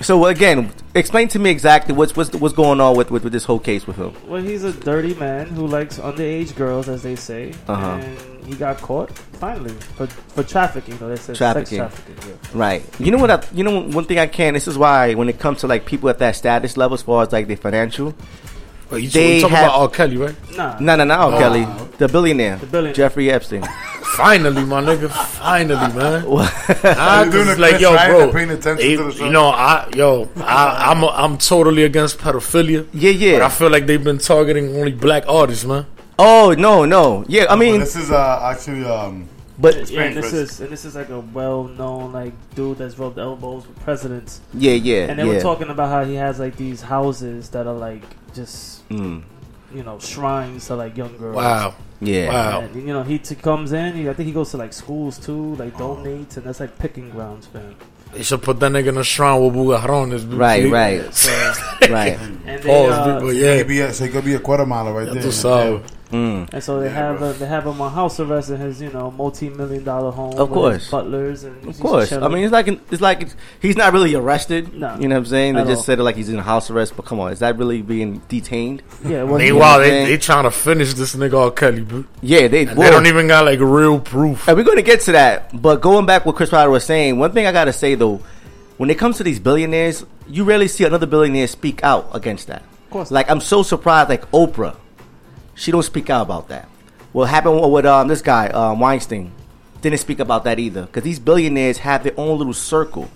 so 0.00 0.26
again, 0.26 0.72
explain 0.94 1.28
to 1.28 1.38
me 1.38 1.50
exactly 1.50 1.94
what's 1.94 2.16
what's 2.16 2.34
what's 2.34 2.54
going 2.54 2.80
on 2.80 2.96
with, 2.96 3.10
with, 3.10 3.24
with 3.24 3.32
this 3.32 3.44
whole 3.44 3.58
case 3.60 3.86
with 3.86 3.96
him. 3.96 4.12
Well, 4.28 4.42
he's 4.42 4.64
a 4.64 4.72
dirty 4.72 5.14
man 5.14 5.46
who 5.46 5.66
likes 5.66 5.98
underage 5.98 6.54
girls, 6.56 6.88
as 6.88 7.02
they 7.02 7.16
say, 7.16 7.52
Uh-huh. 7.68 7.86
and 8.02 8.44
he 8.46 8.54
got 8.56 8.78
caught 8.78 9.10
finally 9.40 9.72
for 9.96 10.06
for 10.06 10.42
trafficking. 10.42 10.96
Though 10.98 11.08
they 11.08 11.16
said 11.16 11.36
Trafficking. 11.36 11.78
sex 11.78 11.94
trafficking. 11.94 12.30
Yeah. 12.30 12.58
Right. 12.58 12.82
You 13.00 13.10
know 13.12 13.18
what? 13.18 13.30
I, 13.30 13.42
you 13.54 13.64
know 13.64 13.82
one 13.88 14.04
thing 14.04 14.18
I 14.18 14.26
can. 14.26 14.54
This 14.54 14.68
is 14.68 14.76
why 14.76 15.14
when 15.14 15.28
it 15.28 15.38
comes 15.38 15.60
to 15.60 15.66
like 15.66 15.86
people 15.86 16.08
at 16.08 16.18
that 16.18 16.36
status 16.36 16.76
level, 16.76 16.94
as 16.94 17.02
far 17.02 17.22
as 17.22 17.32
like 17.32 17.46
the 17.46 17.56
financial. 17.56 18.14
Wait, 18.90 19.04
you, 19.04 19.10
They 19.10 19.40
talking 19.40 19.56
have- 19.56 19.66
about 19.68 19.80
R. 19.80 19.88
Kelly, 19.88 20.16
right? 20.16 20.56
Nah, 20.56 20.78
No, 20.78 20.96
no, 20.96 21.04
no, 21.04 21.14
Oh. 21.34 21.38
Kelly, 21.38 21.66
the 21.98 22.08
billionaire, 22.08 22.56
The 22.56 22.66
billionaire. 22.66 22.94
Jeffrey 22.94 23.30
Epstein. 23.30 23.62
Finally, 24.16 24.64
my 24.64 24.80
nigga. 24.80 25.10
Finally, 25.10 25.74
man. 25.94 26.24
Nah, 26.28 27.22
You 27.24 27.30
'cause 27.30 27.32
doing 27.32 27.48
it's 27.48 27.54
the 27.56 27.60
like, 27.60 27.70
Chris 27.70 27.80
yo, 27.82 27.96
bro. 27.96 28.20
and 28.22 28.32
paying 28.32 28.50
attention 28.50 28.76
they- 28.76 28.96
to 28.96 29.04
the 29.04 29.12
show? 29.12 29.24
you 29.24 29.32
know, 29.32 29.46
I, 29.48 29.88
yo, 29.96 30.28
I, 30.36 30.90
I'm, 30.90 31.02
a, 31.02 31.06
I'm 31.08 31.38
totally 31.38 31.82
against 31.84 32.18
pedophilia. 32.18 32.86
Yeah, 32.92 33.10
yeah. 33.10 33.38
But 33.38 33.42
I 33.42 33.48
feel 33.48 33.70
like 33.70 33.86
they've 33.86 34.02
been 34.04 34.18
targeting 34.18 34.76
only 34.76 34.92
black 34.92 35.24
artists, 35.26 35.64
man. 35.64 35.86
Oh 36.18 36.54
no, 36.56 36.84
no. 36.84 37.24
Yeah, 37.26 37.46
I 37.50 37.56
mean, 37.56 37.80
this 37.80 37.96
is 37.96 38.12
uh, 38.12 38.40
actually 38.52 38.84
um, 38.84 39.28
But 39.58 39.90
Yeah, 39.90 40.02
and 40.02 40.16
this 40.16 40.32
is 40.32 40.60
and 40.60 40.70
this 40.70 40.84
is 40.84 40.94
like 40.94 41.08
a 41.08 41.18
well-known 41.18 42.12
like 42.12 42.32
dude 42.54 42.78
that's 42.78 42.96
rubbed 42.98 43.18
elbows 43.18 43.66
with 43.66 43.80
presidents, 43.82 44.40
yeah, 44.52 44.72
yeah, 44.74 45.06
and 45.08 45.18
they 45.18 45.24
yeah. 45.26 45.32
were 45.32 45.40
talking 45.40 45.70
about 45.70 45.88
how 45.88 46.04
he 46.04 46.14
has 46.14 46.38
like 46.38 46.56
these 46.56 46.82
houses 46.82 47.48
that 47.50 47.66
are 47.66 47.74
like 47.74 48.02
just 48.34 48.88
Mm, 48.90 49.22
you 49.74 49.82
know 49.82 49.98
shrines 49.98 50.66
to 50.66 50.76
like 50.76 50.96
young 50.96 51.16
girls. 51.16 51.36
Wow. 51.36 51.74
yeah. 52.00 52.28
Wow. 52.28 52.60
And, 52.60 52.74
you 52.76 52.92
know, 52.92 53.02
he 53.02 53.18
t- 53.18 53.34
comes 53.34 53.72
in. 53.72 53.94
He, 53.94 54.08
I 54.08 54.14
think 54.14 54.26
he 54.26 54.32
goes 54.32 54.50
to 54.50 54.56
like 54.58 54.72
schools 54.72 55.18
too, 55.18 55.54
like 55.56 55.74
donates, 55.76 56.36
and 56.36 56.44
that's 56.46 56.60
like 56.60 56.78
picking 56.78 57.10
grounds 57.10 57.46
for 57.46 57.60
him. 57.60 57.74
They 58.12 58.22
should 58.22 58.42
put 58.42 58.60
that 58.60 58.70
nigga 58.70 58.88
in 58.88 58.96
a 58.98 59.02
shrine 59.02 59.42
with 59.42 59.54
Bugarrones. 59.54 60.22
Right, 60.38 60.70
right, 60.70 61.12
So, 61.12 61.32
right. 61.90 62.16
and 62.46 62.62
they, 62.62 62.68
Pause, 62.68 62.90
uh, 62.92 63.20
but 63.20 63.34
yeah. 63.34 63.52
he 63.54 63.58
could 63.58 63.68
be 63.68 63.80
a, 63.80 63.92
so 63.92 64.04
he 64.04 64.10
could 64.10 64.24
be 64.24 64.34
a 64.34 64.38
Guatemala 64.38 64.92
right 64.92 65.08
Ya 65.08 65.14
there. 65.14 65.22
tú 65.24 65.32
sabes. 65.32 65.82
Mm. 66.10 66.52
and 66.52 66.62
so 66.62 66.80
they 66.80 66.90
have 66.90 67.22
a, 67.22 67.32
they 67.32 67.46
have 67.46 67.66
him 67.66 67.80
on 67.80 67.90
house 67.90 68.20
arrest 68.20 68.50
in 68.50 68.60
his 68.60 68.80
you 68.80 68.90
know 68.90 69.10
multi-million 69.10 69.82
dollar 69.84 70.10
home. 70.12 70.34
Of 70.38 70.50
course. 70.50 70.82
his 70.82 70.90
butlers 70.90 71.44
and 71.44 71.56
Of 71.58 71.64
he's 71.64 71.80
course. 71.80 72.12
I 72.12 72.28
mean, 72.28 72.44
it's 72.44 72.52
like 72.52 72.68
it's 72.68 73.00
like 73.00 73.22
it's, 73.22 73.34
he's 73.60 73.76
not 73.76 73.92
really 73.92 74.14
arrested. 74.14 74.74
No. 74.74 74.96
You 74.98 75.08
know 75.08 75.14
what 75.16 75.20
I'm 75.20 75.26
saying? 75.26 75.54
They 75.54 75.62
At 75.62 75.66
just 75.66 75.78
all. 75.78 75.84
said 75.84 75.98
it 75.98 76.02
like 76.02 76.14
he's 76.16 76.28
in 76.28 76.38
house 76.38 76.70
arrest. 76.70 76.94
But 76.94 77.06
come 77.06 77.18
on, 77.20 77.32
is 77.32 77.38
that 77.40 77.56
really 77.56 77.82
being 77.82 78.18
detained? 78.28 78.82
yeah. 79.04 79.24
Meanwhile, 79.24 79.82
Yeah. 79.84 79.90
they, 79.90 80.04
they 80.06 80.18
trying 80.18 80.44
to 80.44 80.50
finish 80.50 80.94
this 80.94 81.16
nigga 81.16 81.38
R. 81.40 81.50
Kelly, 81.50 81.82
bro. 81.82 82.04
Yeah, 82.22 82.48
they. 82.48 82.66
And 82.66 82.78
they 82.78 82.90
don't 82.90 83.06
even 83.06 83.26
got 83.26 83.44
like 83.46 83.58
real 83.60 83.98
proof. 83.98 84.46
And 84.46 84.56
we're 84.56 84.64
going 84.64 84.76
to 84.76 84.82
get 84.82 85.00
to 85.02 85.12
that. 85.12 85.60
But 85.60 85.80
going 85.80 86.06
back 86.06 86.26
what 86.26 86.36
Chris 86.36 86.52
Ryder 86.52 86.70
was 86.70 86.84
saying, 86.84 87.18
one 87.18 87.32
thing 87.32 87.46
I 87.46 87.52
got 87.52 87.64
to 87.64 87.72
say 87.72 87.94
though, 87.94 88.20
when 88.76 88.90
it 88.90 88.98
comes 88.98 89.16
to 89.16 89.24
these 89.24 89.40
billionaires, 89.40 90.04
you 90.28 90.44
rarely 90.44 90.68
see 90.68 90.84
another 90.84 91.06
billionaire 91.06 91.46
speak 91.48 91.82
out 91.82 92.10
against 92.14 92.46
that. 92.48 92.62
Of 92.62 92.90
course. 92.90 93.10
Like 93.10 93.30
I'm 93.30 93.40
so 93.40 93.62
surprised. 93.62 94.08
Like 94.10 94.30
Oprah, 94.30 94.76
she 95.54 95.70
don't 95.70 95.82
speak 95.82 96.10
out 96.10 96.22
about 96.22 96.48
that. 96.48 96.68
What 97.12 97.28
happened 97.28 97.72
with 97.72 97.86
um, 97.86 98.08
this 98.08 98.22
guy 98.22 98.48
um, 98.48 98.80
Weinstein? 98.80 99.30
Didn't 99.80 100.00
speak 100.00 100.18
about 100.18 100.44
that 100.44 100.58
either 100.58 100.82
because 100.86 101.02
these 101.02 101.18
billionaires 101.18 101.78
have 101.78 102.02
their 102.04 102.14
own 102.16 102.38
little 102.38 102.54
circle, 102.54 103.10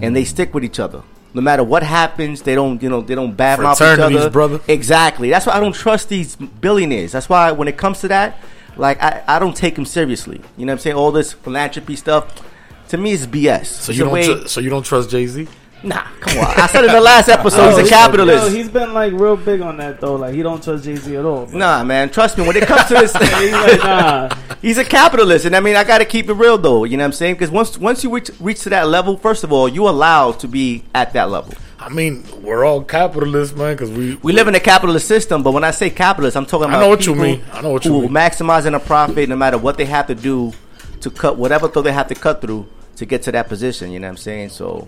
and 0.00 0.14
they 0.16 0.24
stick 0.24 0.54
with 0.54 0.64
each 0.64 0.78
other. 0.80 1.02
No 1.34 1.40
matter 1.42 1.64
what 1.64 1.82
happens, 1.82 2.42
they 2.42 2.54
don't, 2.54 2.82
you 2.82 2.88
know, 2.88 3.00
they 3.00 3.14
don't 3.14 3.36
badmouth 3.36 3.74
each 3.74 3.98
other. 4.18 4.30
brother. 4.30 4.60
Exactly. 4.68 5.30
That's 5.30 5.46
why 5.46 5.54
I 5.54 5.60
don't 5.60 5.74
trust 5.74 6.08
these 6.08 6.36
billionaires. 6.36 7.12
That's 7.12 7.28
why 7.28 7.52
when 7.52 7.68
it 7.68 7.76
comes 7.76 8.00
to 8.00 8.08
that, 8.08 8.38
like 8.76 9.02
I, 9.02 9.22
I 9.26 9.38
don't 9.38 9.56
take 9.56 9.74
them 9.74 9.84
seriously. 9.84 10.40
You 10.56 10.64
know 10.66 10.72
what 10.72 10.78
I'm 10.78 10.78
saying? 10.80 10.96
All 10.96 11.10
this 11.10 11.32
philanthropy 11.32 11.96
stuff, 11.96 12.42
to 12.88 12.96
me, 12.98 13.12
is 13.12 13.26
BS. 13.26 13.66
So 13.66 13.90
It's 13.90 13.98
you 13.98 14.04
don't. 14.04 14.12
way- 14.12 14.40
Tr- 14.42 14.46
so 14.46 14.60
you 14.60 14.70
don't 14.70 14.84
trust 14.84 15.10
Jay 15.10 15.26
Z? 15.26 15.48
Nah, 15.82 16.02
come 16.20 16.38
on. 16.38 16.46
I 16.60 16.66
said 16.66 16.84
in 16.84 16.92
the 16.92 17.00
last 17.00 17.28
episode, 17.28 17.60
Oh, 17.60 17.76
he's 17.78 17.86
a 17.86 17.90
capitalist. 17.90 18.44
Yo, 18.50 18.54
he's 18.56 18.68
been 18.68 18.92
like 18.94 19.12
real 19.12 19.36
big 19.36 19.60
on 19.60 19.76
that 19.78 20.00
though. 20.00 20.16
Like 20.16 20.34
he 20.34 20.42
don't 20.42 20.62
trust 20.62 20.84
Jay 20.84 20.96
Z 20.96 21.16
at 21.16 21.24
all. 21.24 21.46
but- 21.46 21.54
nah, 21.54 21.82
man. 21.84 22.10
Trust 22.10 22.38
me. 22.38 22.46
When 22.46 22.56
it 22.56 22.66
comes 22.66 22.84
to 22.88 22.94
this, 22.94 23.12
he's 23.40 23.52
like 23.52 23.78
nah. 23.82 24.28
he's 24.62 24.78
a 24.78 24.84
capitalist, 24.84 25.44
and 25.46 25.54
I 25.56 25.60
mean, 25.60 25.76
I 25.76 25.84
got 25.84 25.98
to 25.98 26.04
keep 26.04 26.28
it 26.28 26.34
real 26.34 26.58
though. 26.58 26.84
You 26.84 26.96
know 26.96 27.02
what 27.04 27.06
I'm 27.06 27.12
saying? 27.12 27.34
Because 27.34 27.50
once 27.50 27.78
once 27.78 28.02
you 28.04 28.14
reach, 28.14 28.30
reach 28.40 28.60
to 28.62 28.70
that 28.70 28.88
level, 28.88 29.16
first 29.16 29.44
of 29.44 29.52
all, 29.52 29.68
you 29.68 29.88
allowed 29.88 30.38
to 30.40 30.48
be 30.48 30.84
at 30.94 31.12
that 31.14 31.30
level. 31.30 31.54
I 31.78 31.88
mean, 31.88 32.24
we're 32.42 32.64
all 32.64 32.82
capitalists, 32.84 33.56
man, 33.56 33.74
because 33.74 33.90
we 33.90 34.14
We 34.22 34.32
live 34.32 34.46
in 34.46 34.54
a 34.54 34.60
capitalist 34.60 35.08
system, 35.08 35.42
but 35.42 35.50
when 35.50 35.64
I 35.64 35.72
say 35.72 35.90
capitalist, 35.90 36.36
I'm 36.36 36.46
talking 36.46 36.66
I 36.66 36.74
about 36.74 36.80
know 36.82 36.88
what 36.90 37.04
you 37.06 37.12
people 37.14 37.24
mean. 37.24 37.42
I 37.52 37.60
know 37.60 37.70
what 37.70 37.84
you 37.84 37.92
who 37.92 38.02
mean. 38.02 38.10
maximizing 38.10 38.76
a 38.76 38.78
profit 38.78 39.28
no 39.28 39.34
matter 39.34 39.58
what 39.58 39.76
they 39.78 39.86
have 39.86 40.06
to 40.06 40.14
do 40.14 40.52
to 41.00 41.10
cut 41.10 41.36
whatever 41.36 41.66
though 41.66 41.82
they 41.82 41.90
have 41.90 42.06
to 42.06 42.14
cut 42.14 42.40
through 42.40 42.68
to 42.96 43.04
get 43.04 43.22
to 43.22 43.32
that 43.32 43.48
position. 43.48 43.90
You 43.90 43.98
know 43.98 44.06
what 44.06 44.12
I'm 44.12 44.16
saying? 44.18 44.50
So, 44.50 44.86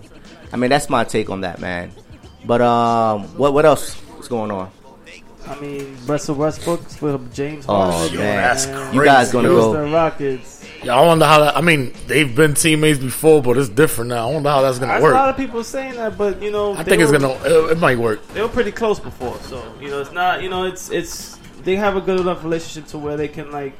I 0.55 0.57
mean, 0.57 0.69
that's 0.69 0.89
my 0.89 1.03
take 1.03 1.29
on 1.29 1.41
that, 1.41 1.59
man. 1.59 1.91
But 2.45 2.61
um, 2.61 3.23
what 3.37 3.53
what 3.53 3.65
else 3.65 4.01
is 4.21 4.29
going 4.29 4.51
on? 4.51 4.71
I 5.45 5.59
mean, 5.59 5.97
Russell 6.05 6.35
Westbrook 6.35 6.79
with 7.01 7.33
James 7.35 7.65
Oh, 7.67 7.91
Harden. 7.91 8.17
man. 8.19 8.37
that's 8.37 8.65
and 8.65 8.95
You 8.95 9.03
guys 9.03 9.33
gonna 9.33 9.49
go? 9.49 9.73
Houston 9.73 9.91
Rockets. 9.91 10.65
Yeah, 10.81 10.95
I 10.95 11.05
wonder 11.05 11.25
how 11.25 11.41
that. 11.41 11.57
I 11.57 11.61
mean, 11.61 11.91
they've 12.07 12.33
been 12.33 12.53
teammates 12.53 12.99
before, 12.99 13.41
but 13.41 13.57
it's 13.57 13.67
different 13.67 14.11
now. 14.11 14.29
I 14.29 14.33
wonder 14.33 14.47
how 14.49 14.61
that's 14.61 14.79
gonna 14.79 14.93
There's 14.93 15.03
a 15.03 15.13
lot 15.13 15.27
of 15.27 15.35
people 15.35 15.61
saying 15.61 15.95
that, 15.95 16.17
but 16.17 16.41
you 16.41 16.51
know, 16.51 16.71
I 16.73 16.83
they 16.83 16.91
think 16.91 17.01
it's 17.01 17.11
gonna. 17.11 17.33
It, 17.43 17.71
it 17.73 17.77
might 17.77 17.97
work. 17.97 18.25
They 18.29 18.41
were 18.41 18.47
pretty 18.47 18.71
close 18.71 18.97
before, 18.97 19.37
so 19.41 19.61
you 19.81 19.89
know, 19.89 19.99
it's 19.99 20.13
not. 20.13 20.41
You 20.41 20.47
know, 20.47 20.63
it's 20.63 20.89
it's 20.89 21.35
they 21.63 21.75
have 21.75 21.97
a 21.97 22.01
good 22.01 22.21
enough 22.21 22.45
relationship 22.45 22.87
to 22.91 22.97
where 22.97 23.17
they 23.17 23.27
can 23.27 23.51
like 23.51 23.73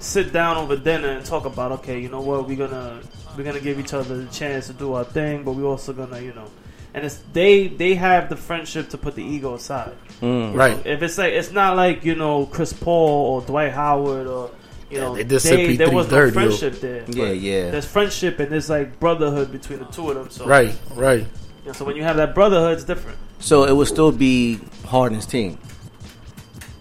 sit 0.00 0.32
down 0.32 0.56
over 0.56 0.76
dinner 0.76 1.08
and 1.10 1.24
talk 1.24 1.44
about, 1.44 1.70
okay, 1.70 2.00
you 2.00 2.08
know 2.08 2.20
what, 2.20 2.48
we're 2.48 2.56
gonna 2.56 3.00
we're 3.36 3.44
gonna 3.44 3.60
give 3.60 3.78
each 3.78 3.92
other 3.92 4.22
the 4.22 4.32
chance 4.32 4.66
to 4.68 4.72
do 4.72 4.94
our 4.94 5.04
thing, 5.04 5.44
but 5.44 5.52
we're 5.52 5.64
also 5.66 5.92
gonna, 5.92 6.20
you 6.20 6.32
know, 6.32 6.50
and 6.94 7.04
it's 7.04 7.22
they 7.32 7.68
they 7.68 7.94
have 7.94 8.28
the 8.28 8.36
friendship 8.36 8.88
to 8.90 8.98
put 8.98 9.14
the 9.14 9.22
ego 9.22 9.54
aside. 9.54 9.96
Mm. 10.20 10.54
Right. 10.54 10.84
If 10.86 11.02
it's 11.02 11.18
like 11.18 11.32
it's 11.32 11.52
not 11.52 11.76
like 11.76 12.04
you 12.04 12.14
know 12.14 12.46
Chris 12.46 12.72
Paul 12.72 13.34
or 13.34 13.42
Dwight 13.42 13.72
Howard 13.72 14.26
or 14.26 14.50
you 14.90 14.98
know 14.98 15.14
they 15.14 15.24
did 15.24 15.40
they, 15.40 15.76
there 15.76 15.90
was 15.90 16.10
no 16.10 16.16
dirty, 16.16 16.40
yo. 16.40 16.46
friendship 16.46 16.80
there. 16.80 17.04
Yeah, 17.08 17.32
yeah. 17.32 17.70
There's 17.70 17.86
friendship 17.86 18.38
and 18.38 18.50
there's 18.50 18.70
like 18.70 18.98
brotherhood 18.98 19.52
between 19.52 19.80
the 19.80 19.84
two 19.86 20.08
of 20.10 20.16
them. 20.16 20.30
So 20.30 20.46
Right. 20.46 20.74
Right. 20.94 21.20
you 21.20 21.66
know, 21.66 21.72
so 21.72 21.84
when 21.84 21.96
you 21.96 22.02
have 22.02 22.16
that 22.16 22.34
brotherhood, 22.34 22.72
it's 22.74 22.84
different. 22.84 23.18
So 23.38 23.64
it 23.64 23.72
will 23.72 23.86
still 23.86 24.12
be 24.12 24.60
Harden's 24.86 25.26
team. 25.26 25.58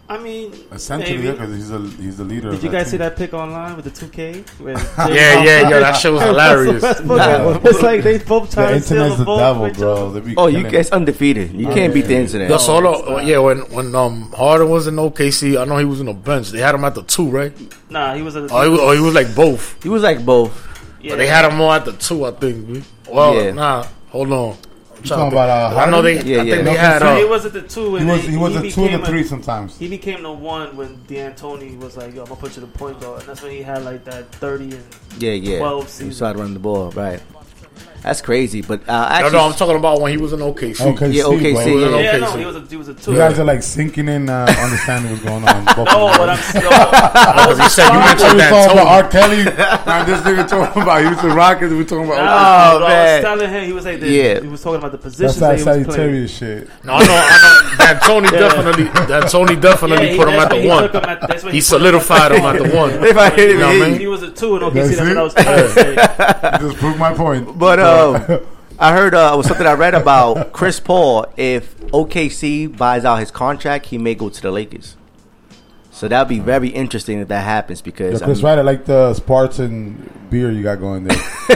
I 0.08 0.20
mean, 0.20 0.54
Essentially, 0.72 1.16
maybe. 1.18 1.26
yeah, 1.28 1.32
because 1.32 1.56
he's 1.56 1.72
a 1.72 1.80
he's 1.80 2.18
the 2.18 2.24
leader. 2.26 2.50
Did 2.52 2.58
of 2.60 2.64
you 2.64 2.70
that 2.70 2.78
guys 2.78 2.92
see 2.92 2.98
that 2.98 3.16
pick 3.16 3.34
online 3.34 3.76
with 3.76 3.86
the 3.86 3.92
2K? 3.92 4.48
Where 4.60 4.74
Yeah, 5.12 5.42
yeah, 5.44 5.68
yo, 5.70 5.80
that 5.80 5.94
shit 5.94 6.14
was 6.14 6.22
hilarious. 6.32 6.84
it's 6.84 7.82
like 7.82 8.04
they 8.04 8.20
both 8.20 8.52
The 8.52 8.56
trying 8.56 8.76
to 8.76 8.82
steal 8.86 8.98
internet's 8.98 9.14
the 9.18 9.18
the 9.18 9.26
ball. 9.26 9.38
devil, 9.40 9.72
bro. 9.72 10.08
other. 10.10 10.20
They 10.20 10.30
be 10.30 10.38
Oh, 10.38 10.46
you 10.46 10.64
guys 10.70 10.92
undefeated. 10.92 11.54
You 11.54 11.68
can't 11.70 11.92
beat 11.92 12.06
the 12.06 12.18
internet. 12.18 12.50
Yo, 12.52 12.58
solo, 12.60 13.20
yeah, 13.22 13.40
when 13.40 13.60
when 13.74 13.96
um 13.96 14.32
Harden 14.34 14.70
was 14.70 14.86
in 14.86 14.96
OKC, 14.96 15.60
I 15.60 15.66
know 15.66 15.78
he 15.78 15.86
was 15.86 16.00
in 16.02 16.06
the 16.06 16.14
bench. 16.14 16.50
They 16.52 16.60
had 16.60 16.76
him 16.76 16.84
at 16.84 16.94
the 16.94 17.02
two, 17.04 17.28
right? 17.30 17.54
Nah, 17.90 18.14
he 18.14 18.22
was 18.22 18.36
at 18.36 18.48
the 18.48 18.54
Oh, 18.54 18.62
he 18.62 18.70
was, 18.70 18.80
oh, 18.82 18.92
he 18.92 19.00
was 19.02 19.14
like 19.16 19.34
both. 19.36 19.82
He 19.82 19.90
was 19.90 20.04
like 20.04 20.24
both. 20.24 20.54
yeah. 21.02 21.14
But 21.14 21.18
they 21.18 21.28
had 21.28 21.46
him 21.50 21.58
more 21.58 21.74
at 21.76 21.84
the 21.86 21.94
two, 21.94 22.26
I 22.26 22.32
think. 22.32 22.86
Well, 23.10 23.34
Yeah. 23.44 23.52
nah, 23.54 23.88
hold 24.10 24.32
on. 24.32 24.58
Talking 25.06 25.32
about, 25.32 25.50
uh, 25.74 25.78
I 25.80 25.90
know 25.90 26.02
they. 26.02 26.22
Yeah, 26.24 26.42
I 26.42 26.44
yeah. 26.44 26.56
think 26.56 26.66
they 26.66 26.74
No, 26.74 26.80
had. 26.80 27.00
So 27.00 27.08
Uh, 27.08 27.18
he 27.18 27.26
was 27.26 27.46
at 27.46 27.54
the 27.54 27.62
two, 27.62 27.96
and 27.96 28.06
He 28.06 28.12
was 28.12 28.24
he 28.24 28.38
was 28.38 28.56
a 28.56 28.72
two 28.72 28.86
and 28.86 29.04
a 29.04 29.06
three 29.06 29.24
sometimes. 29.24 29.78
He 29.78 29.88
became 29.88 30.24
the 30.24 30.32
one 30.32 30.76
when 30.78 30.98
D'Antoni 31.08 31.78
was 31.80 31.96
like, 31.98 32.14
"Yo, 32.16 32.22
I'm 32.22 32.28
gonna 32.30 32.40
put 32.40 32.56
you 32.56 32.62
the 32.62 32.68
point 32.68 33.00
guard," 33.00 33.20
and 33.22 33.30
that's 33.30 33.42
when 33.42 33.52
he 33.52 33.62
had 33.62 33.84
like 33.86 34.04
that 34.06 34.32
30 34.34 34.76
and 34.76 34.84
Yeah, 35.20 35.32
yeah. 35.32 35.60
12 35.60 36.00
He 36.00 36.12
started 36.12 36.40
running 36.40 36.54
the 36.54 36.60
ball, 36.60 36.92
right? 36.92 37.22
That's 38.06 38.22
crazy. 38.22 38.62
But 38.62 38.88
uh, 38.88 38.94
no, 38.94 39.16
actually, 39.16 39.32
no, 39.34 39.46
I'm 39.48 39.54
talking 39.54 39.76
about 39.78 40.00
when 40.00 40.12
he 40.12 40.18
was 40.18 40.32
in 40.32 40.40
OKC. 40.40 40.80
Okay, 40.94 41.10
Yeah, 41.10 41.24
see, 41.24 41.30
OKC, 41.30 41.54
bro. 41.66 41.78
yeah. 41.80 41.86
Okay, 41.88 42.04
yeah, 42.04 42.18
no, 42.18 42.32
he 42.38 42.46
was 42.46 42.56
a 42.56 42.62
he 42.62 42.76
was 42.78 42.88
a 42.88 42.94
two. 42.94 43.12
You 43.14 43.18
guys 43.18 43.40
are 43.40 43.44
like 43.44 43.64
sinking 43.64 44.08
in, 44.08 44.30
uh, 44.30 44.46
understanding 44.60 45.10
what's 45.12 45.24
going 45.24 45.44
on. 45.44 45.66
Both 45.76 45.88
no, 45.90 46.08
of 46.10 46.14
you. 46.14 46.20
what 46.22 46.30
I'm 46.30 46.38
no, 46.54 46.62
Because 47.50 47.60
you 47.66 47.70
said 47.70 47.88
you 47.90 47.98
We 47.98 48.06
mentioned 48.06 48.34
was 48.34 48.38
that 48.38 48.50
talking 48.52 48.78
about 48.80 49.12
Tony. 49.12 49.42
R. 49.42 49.44
Kelly. 49.44 49.44
now 49.88 50.04
this 50.06 50.22
nigga 50.22 50.48
talking 50.48 50.82
about 50.84 51.02
Houston 51.02 51.34
Rockets. 51.34 51.74
We 51.74 51.84
talking 51.84 52.06
about. 52.06 52.18
Nah, 52.24 52.72
Oh, 52.76 52.78
bro, 52.78 52.86
I 52.86 52.90
man. 52.90 53.16
was 53.16 53.24
telling 53.26 53.50
him 53.50 53.66
he 53.66 53.74
was 53.74 53.86
like, 53.86 54.00
the, 54.00 54.08
Yeah. 54.10 54.40
he 54.40 54.48
was 54.48 54.62
talking 54.62 54.78
about 54.78 54.92
the 54.92 54.98
positions 55.00 55.40
That's 55.40 55.64
that 55.66 55.66
that 55.66 55.80
he 55.80 55.86
was 55.86 55.96
playing. 55.96 56.28
Sagittarius 56.30 56.70
shit. 56.70 56.86
No, 56.86 56.94
I 56.94 57.00
know, 57.00 57.06
I 57.10 57.38
know. 57.42 57.72
That 57.86 58.02
Tony 58.02 58.30
definitely, 58.30 58.84
that 58.86 59.30
Tony 59.30 59.56
definitely 59.56 60.10
he- 60.12 60.18
put 60.18 60.28
him 60.30 60.40
at 60.40 60.50
the 60.50 60.56
he 60.62 60.68
one. 60.68 60.84
at- 60.86 61.22
that's 61.28 61.44
when 61.44 61.54
He 61.54 61.62
solidified 61.62 62.32
him 62.32 62.44
at 62.46 62.58
the 62.62 62.70
one. 62.76 62.92
If 63.04 63.18
I 63.18 63.30
hit 63.30 63.50
You 63.52 63.58
know 63.60 63.68
what 63.68 63.82
I 63.82 63.90
him. 63.90 64.00
He 64.00 64.08
was 64.08 64.22
a 64.24 64.32
two 64.32 64.56
in 64.58 64.62
OKC. 64.64 64.74
That's 64.74 64.96
That's 64.98 65.08
what? 65.08 65.18
I 65.18 65.22
was 65.24 65.34
trying 65.34 65.58
to 65.58 65.70
say. 65.70 66.60
Just 66.68 66.78
proved 66.78 66.98
my 67.00 67.14
point. 67.14 67.58
But 67.60 67.80
um, 67.96 68.48
I 68.78 68.94
heard 68.94 69.14
uh, 69.16 69.32
it 69.34 69.38
was 69.38 69.48
something 69.48 69.66
I 69.66 69.74
read 69.74 69.94
about 69.96 70.52
Chris 70.54 70.80
Paul. 70.80 71.26
If 71.38 71.78
OKC 71.88 72.76
buys 72.78 73.06
out 73.06 73.18
his 73.20 73.32
contract, 73.32 73.86
he 73.88 73.98
may 73.98 74.16
go 74.16 74.30
to 74.30 74.42
the 74.42 74.52
Lakers. 74.52 74.98
So 75.92 76.10
that'd 76.10 76.28
be 76.28 76.40
very 76.40 76.68
interesting 76.70 77.20
if 77.20 77.30
that 77.30 77.46
happens 77.46 77.82
because 77.82 78.20
Yeah, 78.20 78.26
Chris 78.26 78.40
I'm- 78.40 78.46
Ryder, 78.48 78.64
like 78.64 78.84
the 78.86 79.14
Spartan 79.14 80.28
beer 80.30 80.52
you 80.52 80.62
got 80.62 80.80
going 80.82 81.06
there. 81.06 81.18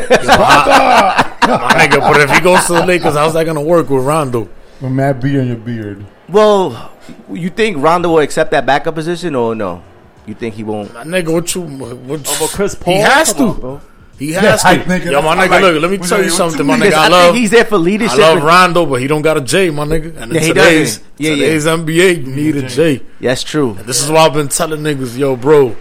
My 1.50 1.76
nigga, 1.78 2.00
but 2.00 2.22
if 2.22 2.30
he 2.30 2.40
goes 2.42 2.66
to 2.68 2.74
the 2.74 2.86
Lakers, 2.86 3.16
how's 3.16 3.34
that 3.34 3.44
gonna 3.46 3.62
work 3.62 3.90
with 3.90 4.06
Rondo? 4.06 4.48
With 4.82 4.92
mad 4.92 5.20
beer 5.20 5.42
in 5.42 5.48
your 5.48 5.58
beard. 5.58 6.06
well, 6.30 6.92
you 7.32 7.50
think 7.50 7.78
Rondo 7.80 8.10
will 8.10 8.20
accept 8.20 8.52
that 8.52 8.66
backup 8.66 8.96
position 8.96 9.36
or 9.36 9.56
no? 9.56 9.84
You 10.26 10.36
think 10.36 10.56
he 10.56 10.64
won't? 10.64 10.94
My 10.94 11.04
nigga, 11.04 11.34
what 11.34 11.54
you? 11.56 11.62
What, 11.62 12.22
Oh, 12.28 12.38
but 12.40 12.50
Chris 12.52 12.76
Paul, 12.76 12.94
he 12.94 13.00
has 13.00 13.34
Come 13.34 13.48
on, 13.50 13.56
to. 13.56 13.62
bro. 13.62 13.82
He 14.20 14.34
has 14.34 14.44
Yeah, 14.44 14.56
to. 14.58 14.68
I 14.68 14.84
think 14.84 15.06
Yo, 15.06 15.22
my 15.22 15.36
nigga, 15.36 15.50
like, 15.50 15.62
look, 15.62 15.82
let 15.82 15.92
me 15.92 15.98
tell 15.98 16.18
you 16.20 16.26
you- 16.26 16.30
something, 16.30 16.66
my 16.66 16.78
nigga. 16.78 16.94
I 16.94 17.06
I 17.06 17.08
love, 17.08 17.24
think 17.32 17.38
he's 17.38 17.52
there 17.52 17.64
for 17.66 17.78
leadership. 17.78 18.20
I 18.20 18.34
love 18.34 18.44
Rondo, 18.44 18.86
but 18.86 19.00
he 19.02 19.08
don't 19.08 19.22
got 19.22 19.38
a 19.38 19.42
J, 19.42 19.70
my 19.70 19.86
nigga. 19.86 20.16
And 20.18 20.32
in 20.32 20.36
Yeah, 20.36 20.48
today's, 20.50 20.98
doesn't. 20.98 21.06
Yeah, 21.18 21.30
yeah. 21.32 21.36
today's 21.46 21.66
NBA, 21.66 22.26
you 22.28 22.36
need 22.36 22.56
a 22.58 22.68
J. 22.68 23.02
That's 23.22 23.44
true. 23.44 23.78
This 23.86 24.04
is 24.04 24.12
why 24.12 24.26
I've 24.26 24.34
been 24.34 24.50
telling 24.50 24.82
niggas, 24.82 25.18
yo, 25.18 25.36
bro, 25.38 25.76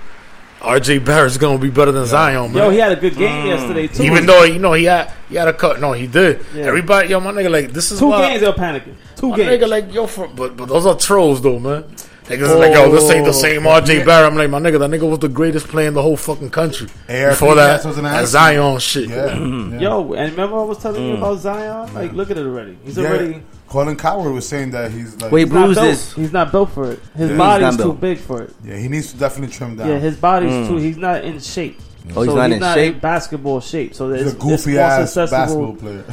RJ 0.60 1.04
Barrett's 1.04 1.36
gonna 1.36 1.58
be 1.58 1.70
better 1.70 1.92
than 1.92 2.06
Zion, 2.06 2.52
man. 2.52 2.64
Yo, 2.64 2.70
he 2.70 2.78
had 2.78 2.92
a 2.92 2.96
good 2.96 3.16
game 3.16 3.44
mm. 3.44 3.48
yesterday 3.48 3.86
too. 3.86 4.02
Even 4.02 4.26
though 4.26 4.42
you 4.42 4.58
know 4.58 4.72
he 4.72 4.84
had 4.84 5.12
he 5.28 5.36
had 5.36 5.46
a 5.46 5.52
cut, 5.52 5.80
no, 5.80 5.92
he 5.92 6.06
did. 6.08 6.44
Yeah. 6.54 6.64
Everybody, 6.64 7.08
yo, 7.10 7.20
my 7.20 7.30
nigga, 7.32 7.50
like 7.50 7.72
this 7.72 7.92
is 7.92 8.00
two 8.00 8.08
why, 8.08 8.28
games, 8.28 8.40
they 8.40 8.46
were 8.48 8.52
panicking. 8.54 8.94
Two 9.16 9.30
My 9.30 9.36
games. 9.36 9.62
nigga, 9.62 9.68
like 9.68 9.92
yo, 9.94 10.06
for, 10.08 10.26
but 10.28 10.56
but 10.56 10.66
those 10.68 10.84
are 10.84 10.96
trolls 10.96 11.40
though, 11.42 11.58
man. 11.60 11.84
Niggas 12.28 12.42
is 12.42 12.54
like, 12.56 12.72
yo, 12.74 12.90
this 12.90 13.10
ain't 13.10 13.24
the 13.24 13.32
same 13.32 13.62
RJ 13.62 14.04
Barrett. 14.04 14.30
I'm 14.30 14.36
like, 14.36 14.50
my 14.50 14.60
nigga, 14.60 14.78
that 14.80 14.90
nigga 14.90 15.08
was 15.08 15.18
the 15.18 15.28
greatest 15.28 15.66
player 15.68 15.88
in 15.88 15.94
the 15.94 16.02
whole 16.02 16.16
fucking 16.16 16.50
country. 16.50 16.88
ARP 17.08 17.30
Before 17.30 17.54
that, 17.54 17.74
Cats 17.76 17.86
was 17.86 17.98
an 17.98 18.04
that 18.04 18.22
ass. 18.24 18.28
Zion 18.28 18.78
shit. 18.78 19.08
Yeah. 19.08 19.36
yeah. 19.38 19.78
Yo, 19.80 20.12
and 20.12 20.30
remember 20.32 20.58
I 20.58 20.62
was 20.64 20.78
telling 20.78 21.00
Mm. 21.02 21.08
you 21.10 21.16
about 21.16 21.38
Zion? 21.38 21.94
Like, 21.94 22.12
look 22.12 22.30
at 22.30 22.36
it 22.36 22.44
already. 22.46 22.76
He's 22.84 22.98
Yeah. 22.98 23.08
already 23.08 23.42
Colin 23.68 23.96
Cowherd 23.96 24.32
was 24.32 24.48
saying 24.48 24.70
that 24.70 24.90
he's 24.90 25.14
like. 25.20 25.30
Wait, 25.30 25.42
he's 25.48 25.52
not 25.52 25.74
built. 25.74 26.12
He's 26.16 26.32
not 26.32 26.52
built 26.52 26.70
for 26.70 26.90
it. 26.92 27.00
His 27.16 27.30
Yeah. 27.30 27.36
body's 27.36 27.76
too 27.76 27.82
built. 27.82 28.00
big 28.00 28.18
for 28.18 28.42
it. 28.42 28.54
yeah, 28.64 28.76
he 28.76 28.88
needs 28.88 29.12
to 29.12 29.18
definitely 29.18 29.54
trim 29.54 29.76
down. 29.76 29.88
Yeah, 29.88 29.98
his 29.98 30.16
body's 30.16 30.52
Mm. 30.52 30.68
too. 30.68 30.76
He's 30.76 30.96
not 30.96 31.22
in 31.24 31.38
shape. 31.40 31.78
Oh, 32.16 32.22
he's 32.22 32.30
so 32.30 32.36
not 32.36 32.46
he's 32.46 32.54
in 32.54 32.60
not 32.60 32.74
shape? 32.74 32.94
in 32.94 33.00
basketball 33.00 33.60
shape. 33.60 33.94
So 33.94 34.12
He's 34.12 34.26
it's, 34.26 34.32
a 34.34 34.36
goofy 34.38 34.54
it's 34.54 34.66
more 34.66 34.80
ass 34.80 35.12
susceptible 35.12 35.72
basketball 35.72 35.76
player. 35.76 36.04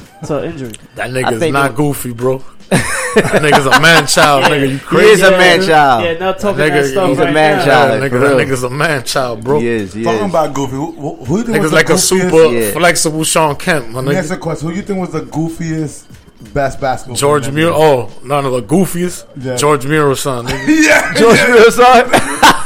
to 0.42 0.46
injury. 0.46 0.72
That 0.96 1.06
I 1.06 1.10
nigga's 1.10 1.52
not 1.52 1.72
it- 1.72 1.78
goofy, 1.78 2.14
bro. 2.14 2.44
that 2.70 3.42
nigga's 3.44 3.66
a 3.68 3.80
man 3.80 4.08
child, 4.16 4.44
nigga. 4.46 4.62
You 4.70 4.78
He 4.78 4.80
crazy? 4.80 5.12
is 5.12 5.22
a 5.22 5.32
man 5.32 5.62
child. 5.66 6.04
Yeah, 6.04 6.14
not 6.18 6.40
talking 6.40 6.62
Nigga, 6.66 6.82
that 6.82 6.88
stuff 6.90 7.10
he's 7.10 7.20
a 7.20 7.32
man 7.32 7.58
now. 7.60 7.66
child. 7.66 8.02
Yeah, 8.02 8.10
nigga, 8.10 8.20
that 8.22 8.48
nigga's 8.48 8.64
a 8.64 8.70
man 8.70 9.04
child, 9.06 9.44
bro. 9.44 9.60
He 9.60 9.68
is. 9.68 9.94
He 9.94 10.04
Talking 10.04 10.26
is. 10.26 10.30
about 10.32 10.54
goofy. 10.56 10.72
Who, 10.76 10.92
who, 10.94 11.16
who 11.26 11.38
you 11.38 11.44
think 11.44 11.58
Nigga's 11.58 11.64
was 11.64 11.74
like 11.74 11.88
the 11.88 11.94
a 11.94 11.98
super 11.98 12.46
Yeah. 12.48 12.72
flexible 12.72 13.24
Shawn 13.24 13.56
Kemp, 13.56 13.90
my 13.90 14.00
Let 14.00 14.06
me 14.06 14.12
nigga. 14.12 14.18
ask 14.18 14.30
you 14.32 14.36
a 14.36 14.40
question. 14.40 14.68
Who 14.68 14.74
do 14.74 14.80
you 14.80 14.86
think 14.86 15.00
was 15.00 15.12
the 15.12 15.22
goofiest 15.22 16.06
best 16.54 16.82
basketball 16.82 17.16
George 17.16 17.44
player? 17.44 17.54
Muir. 17.56 17.72
Oh, 17.74 18.12
none 18.24 18.46
of 18.46 18.52
the 18.54 18.64
goofiest. 18.64 19.26
Yeah. 19.38 19.56
George 19.58 19.86
Muresan. 19.86 20.50
Yeah. 20.68 21.14
George 21.14 21.38
Miller, 21.48 21.72
son. 21.72 22.65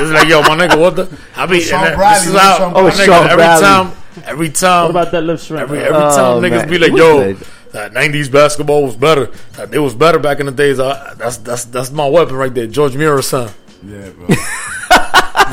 It's 0.00 0.10
like, 0.12 0.28
yo, 0.28 0.40
my 0.42 0.56
nigga, 0.56 0.78
what 0.80 0.96
the? 0.96 1.18
I 1.36 1.46
mean, 1.46 1.60
Sean 1.60 1.78
and 1.80 1.86
that- 1.88 1.96
Bradley, 1.96 2.18
this 2.18 2.26
is 2.28 2.32
look 2.34 2.42
at 2.42 2.48
how, 2.50 2.58
Sean 2.58 2.72
my 2.72 2.80
Bradley. 2.82 3.04
nigga, 3.06 3.08
Oh, 3.08 3.22
every 3.24 3.36
Bradley. 3.36 3.62
time, 3.62 3.92
every 4.26 4.50
time, 4.50 4.82
What 4.84 4.90
about 4.90 5.08
Detlef 5.12 5.38
Schrempf? 5.48 5.58
every, 5.60 5.78
bro? 5.78 5.86
every 5.86 6.00
time 6.00 6.18
Oh, 6.18 6.40
niggas 6.40 6.50
man. 6.50 6.68
be 6.68 6.78
like, 6.78 6.92
yo, 6.92 7.32
that 7.72 7.92
'90s 7.92 8.28
basketball 8.30 8.82
was 8.84 8.96
better. 8.96 9.30
That 9.56 9.72
it 9.74 9.78
was 9.78 9.94
better 9.94 10.18
back 10.18 10.40
in 10.40 10.46
the 10.46 10.52
days. 10.52 10.78
Uh, 10.78 11.14
that's 11.16 11.38
that's 11.38 11.64
that's 11.66 11.90
my 11.90 12.06
weapon 12.08 12.36
right 12.36 12.52
there, 12.54 12.66
George 12.66 12.92
Muresan. 12.92 13.52
Yeah, 13.86 14.10
bro. 14.10 14.28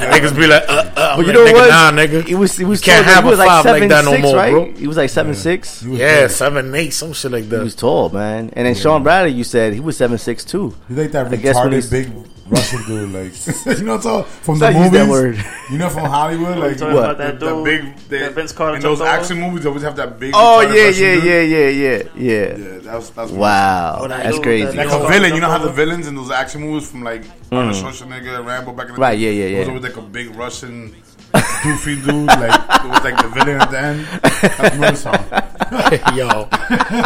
And 0.02 0.14
niggas 0.14 0.34
be 0.38 0.48
like, 0.48 0.64
uh, 0.70 0.72
uh, 0.72 0.78
I'm 0.78 0.94
But 0.96 1.18
like, 1.18 1.28
you 1.28 1.34
know 1.34 1.46
nigga, 1.46 1.54
what? 1.54 1.70
Nah, 1.70 1.92
nigga. 1.92 2.26
He 2.26 2.34
was. 2.36 2.56
He 2.56 2.64
was. 2.64 2.80
Can't 2.80 3.04
tall, 3.06 3.16
have 3.16 3.24
he 3.26 3.30
was 3.32 3.40
a 3.40 3.46
five 3.46 3.66
like 3.66 3.74
seven, 3.76 3.90
that 3.90 4.06
no 4.06 4.12
six, 4.12 4.22
more, 4.24 4.36
right? 4.38 4.52
bro. 4.52 4.72
He 4.74 4.88
was 4.88 4.96
like 4.96 5.10
seven 5.10 5.36
six. 5.36 5.82
He 5.82 5.98
yeah, 5.98 6.22
good. 6.22 6.32
seven, 6.32 6.74
eight, 6.76 6.92
some 6.92 7.12
shit 7.12 7.32
like 7.34 7.50
that. 7.50 7.58
He 7.58 7.64
was 7.64 7.76
tall, 7.76 8.08
man. 8.10 8.50
And 8.54 8.66
then 8.66 8.76
Shawn 8.76 9.04
Bradley, 9.04 9.32
you 9.34 9.44
said 9.44 9.74
he 9.74 9.82
was 9.82 9.98
seven 9.98 10.18
six 10.18 10.46
too. 10.46 10.74
He's 10.88 10.98
like 10.98 11.12
that 11.12 11.28
I 11.28 11.36
guess 11.36 11.56
when 11.56 11.66
retarded 11.66 11.74
he's- 11.74 11.90
big 11.90 12.12
Russian 12.50 12.84
dude, 12.88 13.12
like 13.12 13.78
you 13.80 13.84
know, 13.86 13.96
it's 13.96 14.06
all 14.06 14.24
from 14.24 14.58
Let's 14.60 14.74
the 14.76 14.80
movies. 14.80 14.92
that 15.00 15.10
word. 15.10 15.46
You 15.72 15.78
know, 15.78 15.90
from 15.90 16.06
Hollywood, 16.06 16.58
like 16.60 16.80
What? 16.80 16.92
about 16.92 17.18
that 17.20 17.40
the, 17.40 17.48
dude, 17.48 17.58
the 17.60 17.64
big 17.64 17.96
they, 18.10 18.20
that 18.20 18.34
Vince 18.34 18.52
Carter 18.52 18.76
in 18.78 18.82
those 18.82 19.00
jumped 19.00 19.12
over? 19.14 19.22
action 19.22 19.40
movies. 19.40 19.64
They 19.64 19.70
always 19.70 19.84
have 19.84 19.96
that 19.98 20.20
big. 20.20 20.34
Oh 20.36 20.64
retarded 20.66 21.00
yeah, 21.00 21.14
yeah, 21.14 21.24
yeah, 21.24 21.42
yeah, 21.42 21.70
yeah, 21.70 22.04
yeah. 22.16 22.58
Yeah, 22.58 22.78
that's 22.80 23.10
that's 23.12 23.32
Wow, 23.32 24.08
that 24.08 24.24
that's 24.24 24.36
dude, 24.38 24.44
crazy. 24.44 24.66
that 24.78 24.88
Like 24.88 25.02
a 25.02 25.08
villain, 25.08 25.34
you 25.36 25.42
know 25.42 25.50
how 25.50 25.58
the 25.60 25.72
villains 25.72 26.08
in 26.08 26.16
those 26.16 26.32
action 26.32 26.62
movies 26.62 26.90
from 26.90 27.04
like 27.04 27.24
Arnold 27.52 27.76
Schwarzenegger, 27.76 28.44
Rambo 28.46 28.74
back 28.74 28.88
in 28.90 28.94
the 28.96 29.00
Mm. 29.00 29.02
Right, 29.02 29.16
day, 29.20 29.34
yeah, 29.34 29.46
yeah, 29.46 29.56
It 29.56 29.60
was 29.60 29.68
always 29.70 29.84
like 29.84 29.98
a 29.98 30.02
big 30.02 30.36
Russian 30.36 30.96
doofy 31.34 32.04
dude, 32.04 32.26
like 32.26 32.60
it 32.84 32.90
was 32.90 33.04
like 33.04 33.22
the 33.22 33.30
villain 33.30 33.62
at 33.62 33.70
the 33.70 33.80
end. 33.80 34.06
That's 34.82 35.02
song. 35.02 35.26
Yo, 36.18 36.50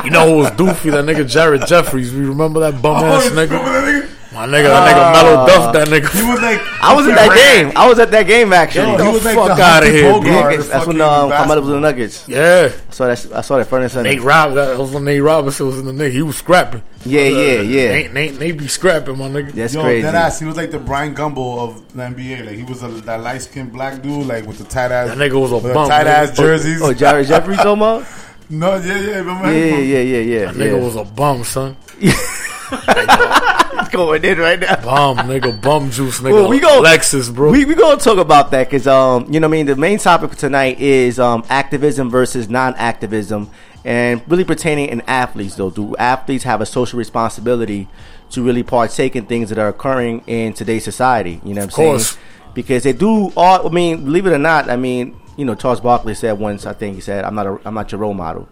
you 0.06 0.10
know 0.12 0.30
who 0.30 0.38
was 0.38 0.52
doofy? 0.52 0.92
That 0.92 1.04
nigga 1.06 1.28
Jared 1.30 1.68
Jeffries. 1.68 2.14
We 2.14 2.22
remember 2.26 2.62
that 2.62 2.82
bum 2.82 3.04
ass 3.04 3.28
Oh, 3.28 3.36
nigga? 3.36 4.10
That 4.34 4.50
nigga? 4.50 4.52
My 4.52 4.58
nigga, 4.58 4.64
that 4.64 4.84
nigga 4.96 5.14
Mellow 5.14 5.48
Duff, 5.48 5.74
that 5.74 5.88
He 5.88 5.94
nigga. 5.94 6.32
was 6.34 6.42
like 6.42 6.60
I 6.84 6.94
was 6.96 7.08
at 7.08 7.16
that 7.16 7.36
game. 7.36 7.72
I 7.76 7.88
was 7.88 8.00
at 8.00 8.12
that 8.12 8.24
game 8.28 8.54
actually. 8.54 8.92
Yo, 8.92 8.98
he 9.06 9.12
was 9.14 9.26
like 9.26 9.36
fuck 9.36 9.58
the 9.58 9.64
outta 9.64 9.86
Humphrey 9.86 9.92
here, 10.02 10.12
Bogart 10.12 10.58
that's 10.58 10.70
when 10.88 10.98
fucking 10.98 11.02
um, 11.02 11.30
Carmelo 11.30 11.62
was 11.62 11.70
in 11.70 11.74
with 11.76 11.82
the 11.82 11.88
Nuggets. 11.92 12.28
Yeah, 12.28 12.72
I 12.74 12.92
saw 12.92 13.08
that. 13.08 13.32
I 13.34 13.42
saw 13.42 13.58
that 13.58 13.68
furnace. 13.68 13.96
Nate 13.96 14.22
Rob. 14.22 14.54
That 14.56 14.78
was 14.78 14.92
when 14.92 15.04
Nate 15.06 15.22
Robinson 15.22 15.66
was 15.68 15.80
in 15.80 15.86
the 15.86 15.92
nigga. 15.92 16.12
He 16.12 16.22
was 16.22 16.38
scrapping. 16.38 16.82
Yeah, 17.06 17.22
yeah, 17.28 17.62
yeah. 17.62 17.90
Nate, 17.92 18.14
Nate, 18.14 18.40
Nate 18.40 18.58
be 18.58 18.68
scrapping, 18.68 19.18
my 19.18 19.28
nigga. 19.28 19.52
That's 19.52 19.74
Yo, 19.74 19.82
crazy. 19.82 20.02
that 20.04 20.16
ass, 20.16 20.40
he 20.40 20.46
was 20.46 20.56
like 20.58 20.72
the 20.72 20.80
Bryant 20.80 21.18
Gumbel 21.18 21.60
of 21.60 21.94
the 21.94 22.02
NBA. 22.04 22.46
Like 22.46 22.56
he 22.56 22.64
was 22.64 22.82
a, 22.82 22.88
that 22.88 23.22
light 23.22 23.42
skinned 23.42 23.72
black 23.74 24.02
dude, 24.02 24.26
like 24.26 24.46
with 24.48 24.58
the 24.58 24.64
tight 24.66 24.92
ass. 24.92 25.10
That 25.10 25.18
nigga 25.18 25.40
was 25.40 25.52
a 25.52 25.60
bum, 25.74 25.90
tight 25.90 26.08
ass 26.08 26.36
jerseys. 26.36 26.82
Oh, 26.82 26.94
Jared 26.94 27.28
Jeffries, 27.30 27.60
Omar. 27.60 28.06
no, 28.50 28.76
yeah, 28.78 29.00
yeah, 29.00 29.16
remember 29.18 29.52
Yeah, 29.54 29.60
him? 29.76 29.90
yeah, 29.90 30.00
yeah, 30.00 30.18
yeah. 30.20 30.46
That 30.52 30.56
nigga 30.56 30.82
was 30.82 30.96
a 30.96 31.04
bum, 31.04 31.44
son. 31.44 31.76
Going 33.94 34.26
in 34.26 34.40
right 34.40 34.60
now. 34.60 34.76
Bum, 34.82 35.18
nigga. 35.28 35.62
Bum 35.62 35.92
juice, 35.92 36.20
nigga. 36.20 36.34
Well, 36.34 36.50
we 36.50 36.60
go- 36.60 36.82
Lexus, 36.82 37.32
bro. 37.34 37.52
We 37.52 37.64
we 37.66 37.76
gonna 37.76 37.98
talk 38.00 38.18
about 38.18 38.50
that 38.50 38.68
because 38.68 38.88
um 38.88 39.32
you 39.32 39.40
know 39.40 39.48
what 39.48 39.54
I 39.54 39.58
mean 39.58 39.66
the 39.68 39.76
main 39.76 40.00
topic 40.00 40.32
for 40.32 40.36
tonight 40.36 40.80
is 40.80 41.20
um 41.20 41.44
activism 41.50 42.10
versus 42.10 42.50
non-activism 42.50 43.50
and 43.86 44.22
really 44.28 44.46
pertaining 44.46 44.90
in 44.90 45.02
athletes 45.02 45.56
though 45.56 45.70
do 45.70 45.96
athletes 45.98 46.44
have 46.44 46.60
a 46.62 46.66
social 46.66 46.98
responsibility 46.98 47.88
to 48.32 48.42
really 48.44 48.64
partake 48.64 49.16
in 49.16 49.26
things 49.28 49.50
that 49.50 49.60
are 49.60 49.68
occurring 49.68 50.24
in 50.26 50.54
today's 50.54 50.84
society 50.84 51.40
you 51.44 51.54
know 51.54 51.62
what 51.62 51.66
I'm 51.66 51.70
course. 51.76 52.08
saying 52.12 52.26
because 52.56 52.84
they 52.84 52.94
do 52.94 53.32
all 53.38 53.68
I 53.68 53.70
mean 53.72 54.06
believe 54.06 54.26
it 54.26 54.34
or 54.34 54.38
not 54.40 54.70
I 54.72 54.76
mean 54.76 55.16
you 55.38 55.46
know 55.46 55.54
Charles 55.54 55.82
Barkley 55.82 56.16
said 56.16 56.40
once 56.40 56.66
I 56.66 56.74
think 56.74 56.96
he 56.96 57.02
said 57.02 57.26
I'm 57.26 57.36
not 57.36 57.46
a, 57.46 57.60
I'm 57.66 57.74
not 57.76 57.92
your 57.92 58.02
role 58.02 58.14
model 58.16 58.48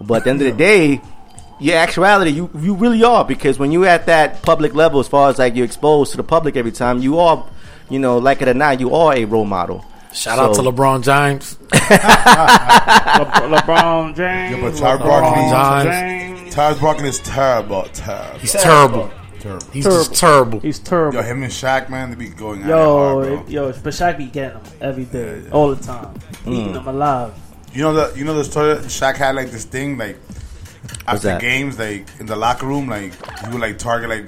but 0.00 0.18
at 0.18 0.24
the 0.24 0.30
end 0.30 0.42
of 0.42 0.46
the 0.46 0.56
day 0.56 1.00
your 1.60 1.76
actuality, 1.76 2.30
you 2.30 2.50
you 2.58 2.74
really 2.74 3.02
are 3.04 3.24
because 3.24 3.58
when 3.58 3.72
you're 3.72 3.86
at 3.86 4.06
that 4.06 4.42
public 4.42 4.74
level, 4.74 5.00
as 5.00 5.08
far 5.08 5.30
as 5.30 5.38
like 5.38 5.54
you're 5.54 5.64
exposed 5.64 6.10
to 6.12 6.16
the 6.16 6.24
public 6.24 6.56
every 6.56 6.72
time, 6.72 6.98
you 7.00 7.18
are, 7.18 7.46
you 7.88 7.98
know, 7.98 8.18
like 8.18 8.42
it 8.42 8.48
or 8.48 8.54
not, 8.54 8.80
you 8.80 8.94
are 8.94 9.14
a 9.14 9.24
role 9.24 9.44
model. 9.44 9.84
Shout 10.12 10.38
out 10.38 10.54
to 10.54 10.62
LeBron 10.62 11.02
James. 11.02 11.58
Le- 11.72 13.56
LeBron 13.56 14.14
James. 14.14 14.56
Yeah, 14.56 14.60
but 14.60 14.76
Charles 14.76 15.00
LeBron 15.00 15.50
Barkley- 15.50 15.90
James. 15.90 16.54
Tyrese 16.54 16.80
Barkley 16.80 17.08
is 17.08 17.18
terrible, 17.20 17.82
terrible. 17.92 18.38
He's 18.38 18.52
terrible. 18.52 19.10
terrible. 19.40 19.66
He's 19.72 19.84
just 19.84 20.14
terrible. 20.14 20.60
He's 20.60 20.78
terrible. 20.78 21.18
Yo, 21.18 21.22
him 21.22 21.42
and 21.42 21.52
Shaq, 21.52 21.90
man, 21.90 22.10
they 22.10 22.16
be 22.16 22.28
going 22.28 22.62
at 22.62 22.66
it 22.66 22.70
Yo, 22.70 22.96
hard, 22.96 23.26
bro. 23.26 23.44
yo, 23.48 23.72
but 23.72 23.92
Shaq 23.92 24.16
be 24.16 24.26
getting 24.26 24.62
them 24.62 24.72
every 24.80 25.04
day, 25.04 25.42
all 25.50 25.74
the 25.74 25.82
time, 25.82 26.14
eating 26.46 26.68
mm. 26.68 26.74
them 26.74 26.86
alive. 26.86 27.34
You 27.72 27.82
know 27.82 27.92
the 27.92 28.16
you 28.16 28.24
know 28.24 28.34
the 28.34 28.44
story. 28.44 28.76
Shaq 28.76 29.16
had 29.16 29.34
like 29.34 29.50
this 29.50 29.64
thing 29.64 29.98
like 29.98 30.16
after 31.06 31.28
that? 31.28 31.40
games, 31.40 31.78
like 31.78 32.06
in 32.20 32.26
the 32.26 32.36
locker 32.36 32.66
room, 32.66 32.88
like 32.88 33.12
you 33.44 33.50
would 33.52 33.60
like 33.60 33.78
target 33.78 34.08
like 34.10 34.26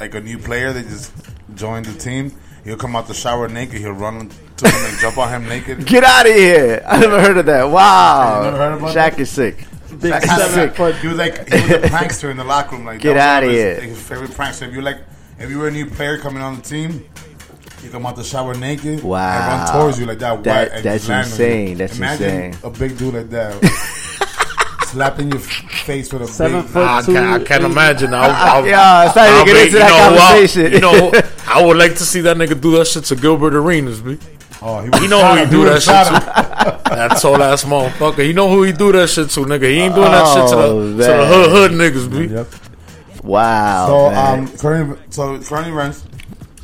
like 0.00 0.14
a 0.14 0.20
new 0.20 0.38
player 0.38 0.72
that 0.72 0.86
just 0.88 1.12
joined 1.54 1.86
the 1.86 1.98
team. 1.98 2.32
He'll 2.64 2.76
come 2.76 2.94
out 2.96 3.06
the 3.08 3.14
shower 3.14 3.48
naked. 3.48 3.80
He'll 3.80 3.92
run 3.92 4.28
to 4.58 4.68
him 4.68 4.84
and 4.90 4.98
jump 4.98 5.16
on 5.18 5.28
him 5.30 5.48
naked. 5.48 5.86
Get 5.86 6.04
out 6.04 6.26
of 6.26 6.32
here! 6.34 6.82
I 6.86 7.00
never 7.00 7.20
heard 7.20 7.38
of 7.38 7.46
that. 7.46 7.64
Wow, 7.64 8.38
You 8.44 8.50
never 8.50 8.56
heard 8.58 8.74
about 8.78 8.90
Shaq 8.94 9.12
that? 9.12 9.20
is 9.20 9.30
sick. 9.30 9.66
Big 10.00 10.12
Shaq 10.12 10.22
is 10.22 10.28
seven 10.30 10.50
sick. 10.68 10.74
foot. 10.76 10.94
He 10.96 11.08
was 11.08 11.16
like 11.16 11.48
he 11.48 11.54
was 11.60 11.70
a 11.70 11.78
prankster 11.88 12.30
in 12.30 12.36
the 12.36 12.44
locker 12.44 12.76
room. 12.76 12.84
Like 12.84 13.00
Get 13.00 13.14
that 13.14 13.42
was 13.42 13.46
outta 13.46 13.46
one 13.46 13.54
of 13.54 13.60
here. 13.60 13.80
his, 13.80 13.98
his 13.98 14.06
favorite 14.08 14.30
prankster. 14.30 14.68
If 14.68 14.74
you 14.74 14.82
like, 14.82 14.98
if 15.38 15.48
you 15.50 15.58
were 15.58 15.68
a 15.68 15.70
new 15.70 15.86
player 15.86 16.18
coming 16.18 16.42
on 16.42 16.56
the 16.56 16.62
team. 16.62 17.04
You 17.82 17.88
come 17.88 18.04
out 18.04 18.14
the 18.14 18.22
shower 18.22 18.54
naked 18.54 19.02
Wow. 19.02 19.26
and 19.26 19.62
run 19.62 19.72
towards 19.72 19.98
you 19.98 20.04
like 20.04 20.18
that. 20.18 20.44
That- 20.44 20.68
wet, 20.68 20.76
and 20.76 20.84
that's 20.84 21.06
just 21.06 21.08
land 21.08 21.24
on 21.24 21.30
insane. 21.30 21.76
That's 21.78 21.96
Imagine 21.96 22.30
insane. 22.52 22.60
A 22.62 22.70
big 22.78 22.98
dude 22.98 23.14
like 23.14 23.30
that 23.30 23.54
slapping 24.90 25.30
your 25.30 25.40
face 25.40 26.12
with 26.12 26.22
a 26.22 26.26
Seven 26.28 26.62
big 26.62 26.70
foot 26.70 26.86
I 26.88 27.02
two. 27.02 27.12
can't, 27.14 27.42
I 27.42 27.44
can't 27.44 27.64
eight- 27.64 27.70
imagine. 27.70 28.14
I, 28.14 28.26
I, 28.28 28.66
Yeah, 28.66 29.06
it's 29.06 29.16
not 29.16 29.26
even 29.28 29.38
I'll 29.38 29.44
get 29.46 29.66
into 29.66 29.78
that 29.78 29.90
you 29.90 29.96
know, 29.96 29.96
I- 29.96 30.28
conversation. 30.28 30.72
You 30.72 30.80
know, 30.80 31.12
I 31.46 31.64
would 31.64 31.76
like 31.76 31.92
to 31.96 32.04
see 32.04 32.20
that 32.22 32.36
nigga 32.36 32.60
do 32.60 32.72
that 32.78 32.86
shit 32.86 33.04
to 33.04 33.16
Gilbert 33.16 33.54
Arenas, 33.54 34.00
B. 34.00 34.18
Oh, 34.62 34.82
he 34.82 34.90
was 34.90 35.00
You 35.02 35.08
know 35.08 35.24
who 35.34 35.44
he 35.44 35.50
do 35.50 35.60
him. 35.60 35.66
that 35.68 35.74
was 35.74 35.84
shit 35.84 35.94
shot 35.94 36.22
to. 36.84 36.90
That 36.90 37.18
tall 37.20 37.42
ass 37.42 37.64
motherfucker. 37.64 38.26
You 38.26 38.32
know 38.34 38.48
who 38.50 38.64
he 38.64 38.72
do 38.72 38.92
that 38.92 39.08
shit 39.08 39.30
to, 39.30 39.40
nigga. 39.40 39.62
He 39.70 39.78
ain't 39.78 39.94
doing 39.94 40.10
that 40.10 40.26
shit 40.34 40.48
to 40.50 40.56
Oh, 40.56 40.92
the, 40.92 41.02
to 41.06 41.12
the 41.12 41.26
hood, 41.26 41.50
hood 41.50 41.70
niggas, 41.72 42.10
B. 42.28 42.34
Yep. 42.34 43.24
Wow. 43.24 43.86
So, 43.86 44.10
man. 44.10 44.38
um, 44.40 44.48
current, 44.58 45.14
so 45.14 45.40
current 45.40 45.68
events, 45.68 46.04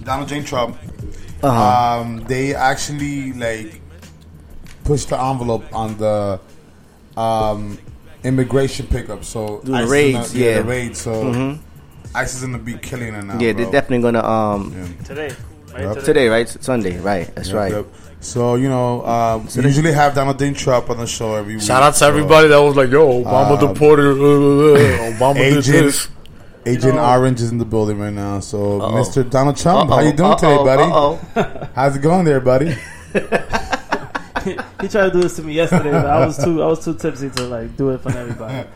Donald 0.03 0.29
J. 0.29 0.43
Trump, 0.43 0.77
Uh-huh. 1.43 2.01
um, 2.01 2.25
they 2.25 2.55
actually 2.55 3.33
like 3.35 3.81
pushed 4.85 5.09
the 5.11 5.19
envelope 5.21 5.65
on 5.75 5.97
the 5.97 6.41
um, 7.17 7.79
immigration 8.27 8.87
pickup. 8.87 9.25
So 9.25 9.61
The 9.65 9.75
ISIS 9.75 9.91
raids, 9.91 10.35
in 10.35 10.41
the, 10.41 10.45
yeah. 10.47 10.55
the 10.59 10.65
raids. 10.65 11.01
So 11.01 11.59
ISIS 12.15 12.41
gonna 12.43 12.59
be 12.59 12.75
killing 12.79 13.15
it 13.15 13.25
now. 13.25 13.39
yeah, 13.39 13.53
bro. 13.53 13.63
they're 13.63 13.73
definitely 13.73 14.03
gonna 14.03 14.25
um 14.27 14.75
Yeah. 14.77 15.05
today. 15.05 15.31
Right 15.73 15.83
Yep. 15.83 15.93
today. 15.95 16.07
today, 16.07 16.29
right? 16.29 16.49
Sunday, 16.61 16.99
right? 17.01 17.35
That's 17.35 17.49
Yep, 17.49 17.57
right. 17.57 17.73
yep. 17.73 17.87
So 18.21 18.55
you 18.55 18.69
know, 18.69 19.05
um, 19.07 19.47
we 19.57 19.63
usually 19.65 19.93
have 19.93 20.15
Donald 20.15 20.39
J. 20.39 20.53
Trump 20.55 20.89
on 20.91 20.97
the 20.99 21.07
show 21.07 21.35
every 21.35 21.55
week. 21.55 21.63
Shout 21.63 21.83
out 21.83 21.93
to 21.93 21.99
so 21.99 22.09
everybody 22.09 22.49
that 22.49 22.59
was 22.59 22.75
like, 22.75 22.91
yo, 22.91 23.23
Obama 23.23 23.61
Um, 23.61 23.75
deported. 23.75 24.17
Uh, 24.19 24.25
uh, 24.25 24.75
uh, 24.75 25.13
Obama 25.13 25.35
did 25.35 25.59
Agent, 25.59 25.85
this. 25.85 26.09
Agent 26.65 26.99
Orange 26.99 27.41
is 27.43 27.53
in 27.53 27.59
the 27.59 27.65
building 27.65 27.99
right 27.99 28.13
now. 28.13 28.41
So, 28.41 28.81
Uh-oh. 28.81 28.93
Mr. 28.95 29.29
Donald 29.29 29.57
Trump, 29.57 29.91
how 29.91 29.99
Uh-oh, 29.99 30.07
you 30.07 30.13
doing 30.15 30.35
today, 30.37 30.55
uh-oh, 30.55 30.65
buddy? 30.65 30.83
uh-oh. 30.83 31.69
How's 31.77 31.95
it 31.95 32.03
going 32.03 32.25
there, 32.25 32.41
buddy? 32.41 32.75
he 34.81 34.89
tried 34.89 35.07
to 35.07 35.11
do 35.13 35.21
this 35.23 35.37
to 35.37 35.43
me 35.43 35.55
yesterday, 35.55 35.91
but 35.91 36.07
I 36.07 36.25
was 36.25 36.43
too 36.43 36.63
I 36.63 36.67
was 36.67 36.85
too 36.85 36.95
tipsy 36.95 37.31
to 37.31 37.43
like 37.45 37.77
do 37.77 37.91
it 37.91 37.99
for 37.99 38.11
everybody. 38.11 38.69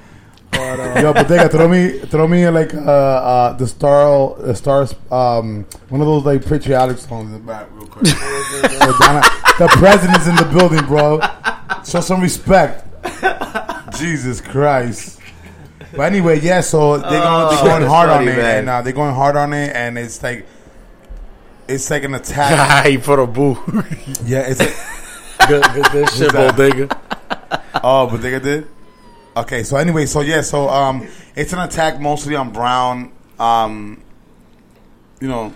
But 0.50 0.80
uh, 0.80 1.00
Yo, 1.00 1.12
Bodega, 1.12 1.48
throw 1.48 1.68
me, 1.68 1.98
throw 2.00 2.26
me 2.26 2.48
like 2.48 2.74
uh, 2.74 2.80
uh, 2.80 3.52
the 3.52 3.66
star, 3.66 4.34
the 4.36 4.54
stars, 4.54 4.94
um, 5.10 5.64
one 5.88 6.00
of 6.00 6.06
those 6.06 6.24
like 6.24 6.44
patriotic 6.44 6.98
songs 6.98 7.26
in 7.26 7.32
the 7.32 7.38
back, 7.38 7.68
real 7.72 7.86
quick. 7.86 8.06
So, 8.06 8.16
Donna, 8.98 9.22
the 9.58 9.68
president's 9.78 10.26
in 10.26 10.36
the 10.36 10.50
building, 10.52 10.84
bro. 10.86 11.20
Show 11.86 12.00
some 12.00 12.20
respect. 12.20 12.86
Jesus 13.98 14.40
Christ. 14.40 15.20
But 15.92 16.02
anyway, 16.02 16.40
yeah. 16.40 16.60
So 16.60 16.98
they're 16.98 17.10
going, 17.10 17.54
they're 17.54 17.64
going 17.64 17.80
that's 17.80 17.92
hard 17.92 18.10
on 18.10 18.22
it, 18.22 18.36
man. 18.36 18.58
and 18.58 18.68
uh, 18.68 18.82
they're 18.82 18.92
going 18.92 19.14
hard 19.14 19.36
on 19.36 19.52
it, 19.52 19.74
and 19.74 19.98
it's 19.98 20.22
like, 20.22 20.46
it's 21.68 21.90
like 21.90 22.04
an 22.04 22.14
attack. 22.14 22.86
he 22.86 22.98
put 22.98 23.18
a 23.18 23.26
boo. 23.26 23.58
yeah, 24.24 24.40
it's. 24.40 24.60
A, 24.60 25.00
good, 25.48 25.64
good, 25.74 25.86
good 25.92 26.10
shit, 26.10 26.32
that? 26.32 26.56
bodega. 26.56 26.88
Oh, 27.82 28.06
Bodega 28.06 28.40
did. 28.40 28.66
Okay, 29.36 29.62
so 29.62 29.76
anyway, 29.76 30.06
so 30.06 30.20
yeah, 30.20 30.40
so 30.42 30.68
um, 30.68 31.06
it's 31.36 31.52
an 31.52 31.60
attack 31.60 32.00
mostly 32.00 32.34
on 32.36 32.50
brown, 32.52 33.12
um, 33.38 34.02
you 35.20 35.28
know, 35.28 35.52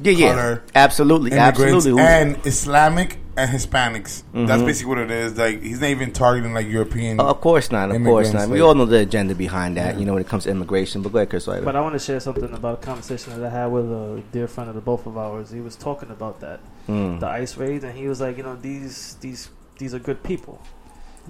Yeah, 0.00 0.12
yeah, 0.12 0.58
absolutely, 0.74 1.32
absolutely. 1.32 2.00
and 2.02 2.38
Islamic 2.46 3.18
and 3.36 3.50
Hispanics. 3.50 4.22
Mm-hmm. 4.24 4.46
That's 4.46 4.62
basically 4.62 4.88
what 4.90 4.98
it 4.98 5.10
is. 5.10 5.38
Like 5.38 5.62
he's 5.62 5.80
not 5.80 5.90
even 5.90 6.12
targeting 6.12 6.52
like 6.54 6.66
European. 6.66 7.18
Uh, 7.20 7.24
of 7.24 7.40
course 7.40 7.70
not. 7.70 7.90
Of 7.90 8.02
course 8.02 8.28
Immigrants, 8.28 8.32
not. 8.34 8.48
We 8.48 8.60
all 8.60 8.74
know 8.74 8.84
the 8.86 8.98
agenda 8.98 9.34
behind 9.34 9.76
that. 9.76 9.98
You 9.98 10.04
know, 10.04 10.12
when 10.14 10.22
it 10.22 10.28
comes 10.28 10.44
to 10.44 10.50
immigration. 10.50 11.02
But 11.02 11.12
go 11.12 11.18
ahead, 11.18 11.30
Chris. 11.30 11.46
Ryder. 11.48 11.64
But 11.64 11.76
I 11.76 11.80
want 11.80 11.94
to 11.94 11.98
share 11.98 12.20
something 12.20 12.52
about 12.52 12.82
a 12.82 12.86
conversation 12.86 13.38
that 13.40 13.46
I 13.46 13.50
had 13.50 13.66
with 13.66 13.86
a 13.90 14.22
dear 14.32 14.48
friend 14.48 14.68
of 14.68 14.74
the 14.74 14.80
both 14.82 15.06
of 15.06 15.16
ours. 15.16 15.50
He 15.50 15.60
was 15.60 15.76
talking 15.76 16.10
about 16.10 16.40
that, 16.40 16.60
Mm. 16.88 17.20
the 17.20 17.26
ice 17.28 17.56
raids, 17.56 17.84
and 17.84 17.96
he 17.96 18.08
was 18.08 18.20
like, 18.20 18.36
you 18.36 18.42
know, 18.42 18.56
these 18.56 19.16
these 19.20 19.48
these 19.78 19.94
are 19.94 19.98
good 19.98 20.22
people, 20.22 20.60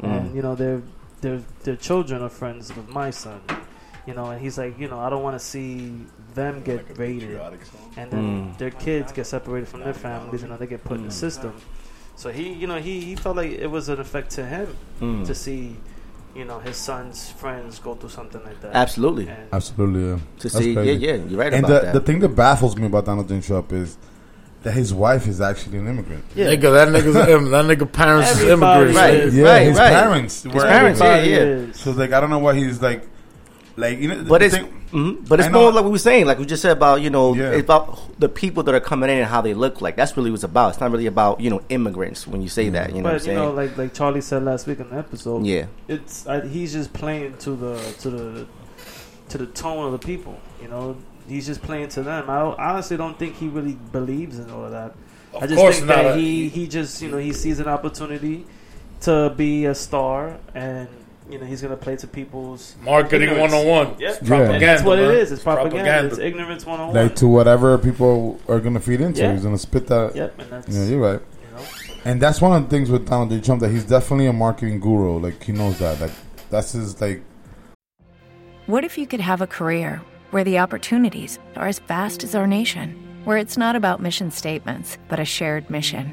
Mm. 0.01 0.05
and 0.19 0.35
you 0.37 0.43
know, 0.43 0.55
their 0.55 0.83
their 1.21 1.41
their 1.65 1.77
children 1.77 2.23
are 2.23 2.29
friends 2.29 2.71
of 2.71 2.89
my 2.89 3.11
son, 3.11 3.41
you 4.07 4.15
know, 4.15 4.27
and 4.31 4.41
he's 4.41 4.59
like, 4.59 4.79
you 4.79 4.89
know, 4.89 4.99
I 4.99 5.09
don't 5.11 5.23
want 5.23 5.39
to 5.39 5.45
see 5.45 5.93
them 6.35 6.63
get 6.63 6.99
raided, 6.99 7.39
and 7.97 8.11
then 8.11 8.25
Mm. 8.55 8.59
their 8.59 8.71
kids 8.71 9.13
get 9.13 9.27
separated 9.27 9.69
from 9.69 9.81
their 9.81 9.95
families, 9.95 10.43
you 10.43 10.49
know, 10.49 10.57
they 10.57 10.67
get 10.67 10.83
put 10.83 10.97
in 10.99 11.05
the 11.05 11.13
system. 11.13 11.53
So 12.17 12.31
he, 12.31 12.53
you 12.53 12.67
know, 12.67 12.79
he, 12.79 13.01
he 13.01 13.17
felt 13.17 13.37
like 13.37 13.51
it 13.51 13.67
was 13.69 13.89
an 13.89 14.01
effect 14.01 14.31
to 14.33 14.45
him 14.45 14.77
Mm. 15.01 15.27
to 15.27 15.35
see, 15.35 15.77
you 16.37 16.45
know, 16.45 16.59
his 16.61 16.77
son's 16.77 17.31
friends 17.31 17.79
go 17.79 17.95
through 17.95 18.11
something 18.11 18.43
like 18.45 18.61
that. 18.61 18.75
Absolutely. 18.75 19.29
And 19.29 19.49
Absolutely, 19.53 20.09
yeah. 20.09 20.17
To 20.17 20.49
That's 20.49 20.57
see, 20.65 20.75
crazy. 20.75 21.05
yeah, 21.05 21.15
yeah, 21.15 21.25
you're 21.25 21.39
right 21.41 21.53
and 21.53 21.65
about 21.65 21.81
the, 21.81 21.87
that. 21.87 21.93
the 21.95 22.01
thing 22.01 22.21
that 22.21 22.29
baffles 22.31 22.77
me 22.77 22.87
about 22.87 23.07
Donald 23.07 23.29
J. 23.29 23.41
Trump 23.41 23.73
is 23.73 23.97
that 24.63 24.73
his 24.73 24.95
wife 24.95 25.27
is 25.27 25.41
actually 25.41 25.79
an 25.79 25.89
immigrant. 25.89 26.25
yeah. 26.37 26.47
Nigga, 26.55 26.73
that 26.73 26.89
nigga's 26.89 27.17
im- 27.29 27.51
that 27.51 27.65
nigga 27.65 27.91
parents 27.91 28.31
is 28.33 28.43
immigrants. 28.49 28.97
Right. 28.97 29.33
Yeah, 29.33 29.45
Right, 29.45 29.67
his 29.67 29.79
right. 29.79 29.91
parents. 29.93 30.43
His 30.45 30.53
parents, 30.53 31.01
yeah, 31.01 31.23
yeah. 31.23 31.73
So 31.73 31.91
like, 31.91 32.13
I 32.13 32.21
don't 32.21 32.31
know 32.31 32.39
why 32.39 32.55
he's 32.55 32.81
like, 32.81 33.09
like 33.77 33.99
you 33.99 34.09
know. 34.09 34.25
But 34.25 34.39
the 34.41 34.45
it's 34.47 34.55
thing- 34.57 34.83
mhm. 34.93 35.29
but 35.29 35.41
it's 35.41 35.49
know- 35.51 35.61
more 35.63 35.73
like 35.73 35.85
we 35.85 35.91
were 35.91 35.99
saying, 35.99 36.27
like 36.27 36.39
we 36.39 36.47
just 36.47 36.63
said 36.63 36.73
about 36.77 37.01
you 37.01 37.11
know 37.11 37.35
Yeah. 37.35 37.51
it's 37.53 37.65
about 37.65 38.19
the 38.21 38.29
people 38.29 38.63
that 38.65 38.75
are 38.75 38.81
coming 38.81 39.11
in 39.11 39.19
and 39.19 39.27
how 39.27 39.41
they 39.41 39.55
look 39.55 39.81
like. 39.81 39.97
That's 39.97 40.17
really 40.17 40.31
what 40.31 40.37
it's 40.37 40.45
about. 40.45 40.71
It's 40.73 40.81
not 40.81 40.91
really 40.91 41.07
about 41.07 41.41
you 41.41 41.51
know 41.51 41.61
immigrants 41.69 42.27
when 42.27 42.43
you 42.43 42.49
say 42.49 42.69
that. 42.71 42.91
You 42.91 43.03
know 43.03 43.05
what 43.05 43.11
I'm 43.11 43.15
but 43.19 43.23
you 43.23 43.27
saying? 43.27 43.39
know, 43.39 43.51
like 43.53 43.77
like 43.79 43.95
Charlie 43.95 44.21
said 44.21 44.45
last 44.45 44.67
week 44.67 44.81
in 44.81 44.91
the 44.91 44.97
episode, 44.97 45.45
yeah, 45.47 45.67
it's 45.89 46.27
I, 46.27 46.47
he's 46.47 46.73
just 46.73 46.93
playing 46.93 47.37
to 47.39 47.51
the 47.53 47.77
to 48.01 48.11
the 48.11 48.47
to 49.31 49.39
the 49.39 49.47
tone 49.47 49.87
of 49.87 49.93
the 49.93 49.99
people. 50.07 50.39
You 50.61 50.69
know, 50.69 50.97
he's 51.29 51.47
just 51.47 51.63
playing 51.63 51.89
to 51.91 52.03
them. 52.03 52.29
I 52.29 52.39
don't- 52.41 52.59
honestly 52.59 52.97
don't 52.97 53.19
think 53.19 53.37
he 53.37 53.49
really 53.49 53.79
believes 53.93 54.39
in 54.39 54.51
all 54.51 54.65
of 54.65 54.73
that. 54.73 54.95
Of 55.35 55.43
I 55.45 55.47
just 55.47 55.59
course 55.59 55.77
think 55.77 55.89
not. 55.89 56.03
that 56.03 56.19
he 56.19 56.49
he 56.51 56.69
just 56.69 57.01
you 57.01 57.11
know 57.11 57.17
he 57.17 57.33
sees 57.33 57.59
an 57.59 57.67
opportunity 57.69 58.45
to 59.03 59.33
be 59.37 59.65
a 59.65 59.75
star, 59.75 60.37
and 60.55 60.89
you 61.33 61.39
know 61.39 61.47
he's 61.47 61.63
gonna 61.63 61.77
play 61.77 61.97
to 61.97 62.07
people's 62.07 62.77
Marketing 62.83 63.31
ignorance. 63.31 63.53
101. 63.55 63.87
Yep, 63.99 63.99
Yeah. 64.01 64.29
Propaganda. 64.29 64.67
that's 64.67 64.83
what 64.83 64.99
man. 64.99 65.11
it 65.11 65.15
is. 65.17 65.33
It's 65.33 65.43
propaganda. 65.43 65.77
Propaganda. 65.77 66.09
It's 66.11 66.19
ignorance 66.19 66.67
one 66.67 66.81
on 66.81 66.87
one. 66.89 66.97
like 66.97 67.17
to 67.17 67.27
whatever 67.27 67.79
people 67.79 68.39
are 68.49 68.61
gonna 68.61 68.81
feed 68.81 69.01
into. 69.01 69.23
Yeah. 69.23 69.33
He's 69.33 69.43
gonna 69.43 69.59
spit 69.59 69.87
that. 69.87 70.15
Yep, 70.15 70.39
and 70.39 70.51
that's 70.51 70.69
Yeah, 70.69 70.85
you're 70.85 71.01
right. 71.01 71.21
you 71.21 71.57
know. 71.57 71.65
And 72.05 72.21
that's 72.21 72.41
one 72.43 72.53
of 72.57 72.63
the 72.65 72.69
things 72.69 72.91
with 72.91 73.09
Donald 73.09 73.31
J. 73.31 73.41
Trump 73.41 73.61
that 73.63 73.71
he's 73.71 73.85
definitely 73.85 74.27
a 74.27 74.33
marketing 74.33 74.79
guru. 74.81 75.19
Like 75.19 75.43
he 75.43 75.53
knows 75.53 75.79
that. 75.79 76.01
Like 76.01 76.13
that's 76.51 76.73
his 76.73 77.01
like. 77.01 77.23
What 78.67 78.85
if 78.85 78.99
you 78.99 79.07
could 79.07 79.21
have 79.21 79.41
a 79.41 79.47
career 79.47 80.03
where 80.33 80.45
the 80.45 80.59
opportunities 80.59 81.39
are 81.57 81.67
as 81.67 81.79
vast 81.81 82.23
as 82.25 82.35
our 82.35 82.47
nation, 82.47 82.95
where 83.25 83.37
it's 83.39 83.57
not 83.57 83.75
about 83.75 84.01
mission 84.01 84.31
statements, 84.31 84.99
but 85.09 85.19
a 85.19 85.25
shared 85.25 85.69
mission? 85.71 86.13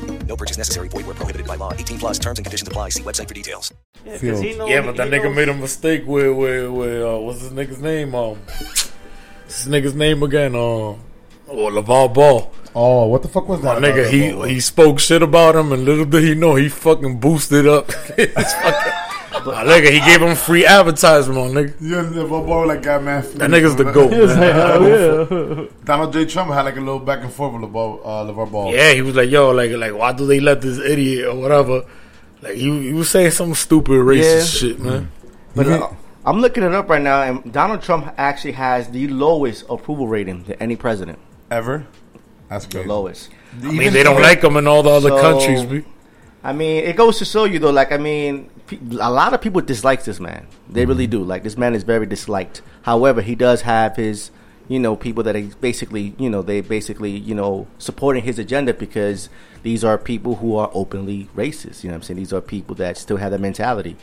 No 0.27 0.35
purchase 0.37 0.57
necessary. 0.57 0.87
Void 0.87 1.05
where 1.05 1.15
prohibited 1.15 1.47
by 1.47 1.55
law. 1.55 1.73
18 1.73 1.97
plus 1.99 2.17
terms 2.19 2.39
and 2.39 2.45
conditions 2.45 2.67
apply. 2.67 2.89
See 2.89 3.03
website 3.03 3.27
for 3.27 3.33
details. 3.33 3.73
Yeah, 4.05 4.11
'cause 4.13 4.21
Field. 4.21 4.43
he 4.43 4.55
know, 4.57 4.67
Yeah, 4.67 4.81
but 4.81 4.95
that 4.97 5.09
nigga 5.09 5.25
knows- 5.25 5.35
made 5.35 5.49
a 5.49 5.53
mistake 5.53 6.03
with 6.07 6.35
with, 6.35 6.69
with 6.69 7.03
uh, 7.03 7.17
what's 7.19 7.41
this 7.41 7.51
nigga's 7.51 7.79
name? 7.79 8.15
Um, 8.15 8.37
this 9.47 9.67
nigga's 9.67 9.93
name 9.95 10.23
again? 10.23 10.55
Um, 10.55 11.01
oh, 11.49 11.69
LaVar 11.69 12.13
Ball. 12.13 12.51
Oh, 12.73 13.07
what 13.07 13.21
the 13.21 13.27
fuck 13.27 13.49
was 13.49 13.61
My 13.61 13.79
that? 13.79 13.83
nigga, 13.95 14.09
he 14.09 14.53
he 14.53 14.59
spoke 14.61 14.99
shit 14.99 15.21
about 15.21 15.55
him, 15.55 15.71
and 15.73 15.83
little 15.83 16.05
did 16.05 16.23
he 16.23 16.35
know 16.35 16.55
he 16.55 16.69
fucking 16.69 17.19
boosted 17.19 17.67
up. 17.67 17.91
his 18.17 18.33
fucking, 18.33 18.93
my 19.31 19.63
nigga, 19.63 19.91
he 19.91 19.99
gave 20.01 20.21
him 20.21 20.35
free 20.35 20.65
advertisement, 20.65 21.53
my 21.53 21.61
nigga. 21.61 21.75
Yeah, 21.81 22.01
the 22.03 22.25
ball 22.25 22.67
like 22.67 22.83
got 22.83 23.03
man. 23.03 23.21
That 23.35 23.49
nigga's 23.49 23.75
the 23.75 23.85
goat, 23.85 24.11
He 24.11 24.19
like, 24.21 24.37
man. 24.37 24.55
hell 24.55 25.59
yeah. 25.61 25.65
Donald 25.83 26.13
J. 26.13 26.25
Trump 26.25 26.51
had 26.51 26.63
like 26.65 26.75
a 26.75 26.79
little 26.79 26.99
back 26.99 27.21
and 27.23 27.31
forth 27.31 27.53
with 27.53 27.69
LaVar, 27.71 28.01
uh, 28.03 28.31
LaVar 28.31 28.51
Ball. 28.51 28.73
Yeah, 28.73 28.93
he 28.93 29.01
was 29.01 29.15
like, 29.15 29.29
yo, 29.29 29.51
like, 29.51 29.71
like, 29.71 29.93
why 29.93 30.11
do 30.13 30.25
they 30.27 30.39
let 30.39 30.61
this 30.61 30.77
idiot 30.79 31.27
or 31.27 31.35
whatever? 31.39 31.83
Like, 32.41 32.55
he, 32.55 32.87
he 32.87 32.93
was 32.93 33.09
saying 33.09 33.31
some 33.31 33.53
stupid 33.53 33.93
racist 33.93 34.21
Yeah. 34.61 34.69
shit, 34.69 34.79
man. 34.79 35.11
but 35.55 35.65
Even- 35.67 35.81
uh, 35.83 35.87
I'm 36.25 36.39
looking 36.39 36.61
it 36.63 36.71
up 36.73 36.87
right 36.87 37.01
now, 37.01 37.23
and 37.23 37.51
Donald 37.51 37.81
Trump 37.81 38.13
actually 38.17 38.51
has 38.51 38.89
the 38.89 39.07
lowest 39.07 39.65
approval 39.69 40.07
rating 40.07 40.43
to 40.45 40.61
any 40.61 40.75
president. 40.75 41.17
Ever? 41.49 41.87
That's 42.47 42.65
The 42.67 42.83
lowest. 42.83 43.29
I 43.63 43.71
mean, 43.71 43.91
they 43.91 44.03
don't 44.03 44.21
like 44.21 44.43
him 44.43 44.55
in 44.57 44.67
all 44.67 44.83
the 44.83 44.89
other 44.91 45.09
So- 45.09 45.21
countries, 45.21 45.83
I 46.43 46.53
mean, 46.53 46.83
it 46.85 46.95
goes 46.95 47.17
to 47.19 47.25
show 47.25 47.45
you 47.45 47.59
though. 47.59 47.69
Like, 47.71 47.91
I 47.91 47.97
mean, 47.97 48.49
pe- 48.60 48.60
a 48.99 49.11
lot 49.11 49.33
of 49.33 49.41
people 49.41 49.61
dislike 49.61 50.03
this 50.03 50.19
man. 50.19 50.47
They 50.69 50.85
really 50.85 51.07
do. 51.07 51.23
Like, 51.23 51.43
this 51.43 51.57
man 51.57 51.75
is 51.75 51.83
very 51.83 52.05
disliked. 52.05 52.61
However, 52.83 53.21
he 53.21 53.35
does 53.35 53.61
have 53.61 53.95
his, 53.95 54.31
you 54.67 54.79
know, 54.79 54.95
people 54.95 55.23
that 55.23 55.35
he 55.35 55.51
basically, 55.59 56.15
you 56.17 56.29
know, 56.29 56.41
they 56.41 56.61
basically, 56.61 57.11
you 57.11 57.35
know, 57.35 57.67
supporting 57.77 58.23
his 58.23 58.39
agenda 58.39 58.73
because 58.73 59.29
these 59.63 59.83
are 59.83 59.97
people 59.97 60.35
who 60.35 60.55
are 60.55 60.69
openly 60.73 61.29
racist. 61.35 61.83
You 61.83 61.89
know, 61.89 61.93
what 61.93 61.97
I'm 61.97 62.03
saying 62.03 62.17
these 62.17 62.33
are 62.33 62.41
people 62.41 62.75
that 62.75 62.97
still 62.97 63.17
have 63.17 63.31
that 63.31 63.41
mentality. 63.41 63.95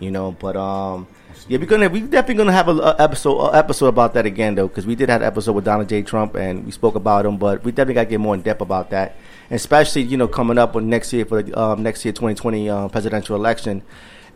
You 0.00 0.10
know, 0.10 0.32
but 0.32 0.56
um, 0.56 1.06
yeah, 1.48 1.58
we're 1.58 1.66
gonna 1.66 1.88
we're 1.88 2.06
definitely 2.06 2.36
gonna 2.36 2.52
have 2.52 2.68
a, 2.68 2.72
a 2.72 2.96
episode 2.98 3.38
a 3.38 3.56
episode 3.56 3.86
about 3.86 4.14
that 4.14 4.26
again 4.26 4.54
though 4.54 4.66
because 4.66 4.86
we 4.86 4.94
did 4.94 5.08
have 5.08 5.20
an 5.20 5.26
episode 5.26 5.52
with 5.52 5.64
Donald 5.64 5.88
J. 5.88 6.02
Trump 6.02 6.34
and 6.34 6.64
we 6.64 6.72
spoke 6.72 6.94
about 6.94 7.26
him, 7.26 7.36
but 7.36 7.62
we 7.64 7.70
definitely 7.70 7.94
gotta 7.94 8.10
get 8.10 8.20
more 8.20 8.34
in 8.34 8.42
depth 8.42 8.60
about 8.60 8.90
that, 8.90 9.16
and 9.50 9.56
especially 9.56 10.02
you 10.02 10.16
know 10.16 10.26
coming 10.26 10.58
up 10.58 10.74
on 10.74 10.88
next 10.88 11.12
year 11.12 11.24
for 11.24 11.42
the 11.42 11.58
um, 11.58 11.82
next 11.82 12.04
year 12.04 12.12
2020 12.12 12.68
um, 12.70 12.90
presidential 12.90 13.36
election, 13.36 13.82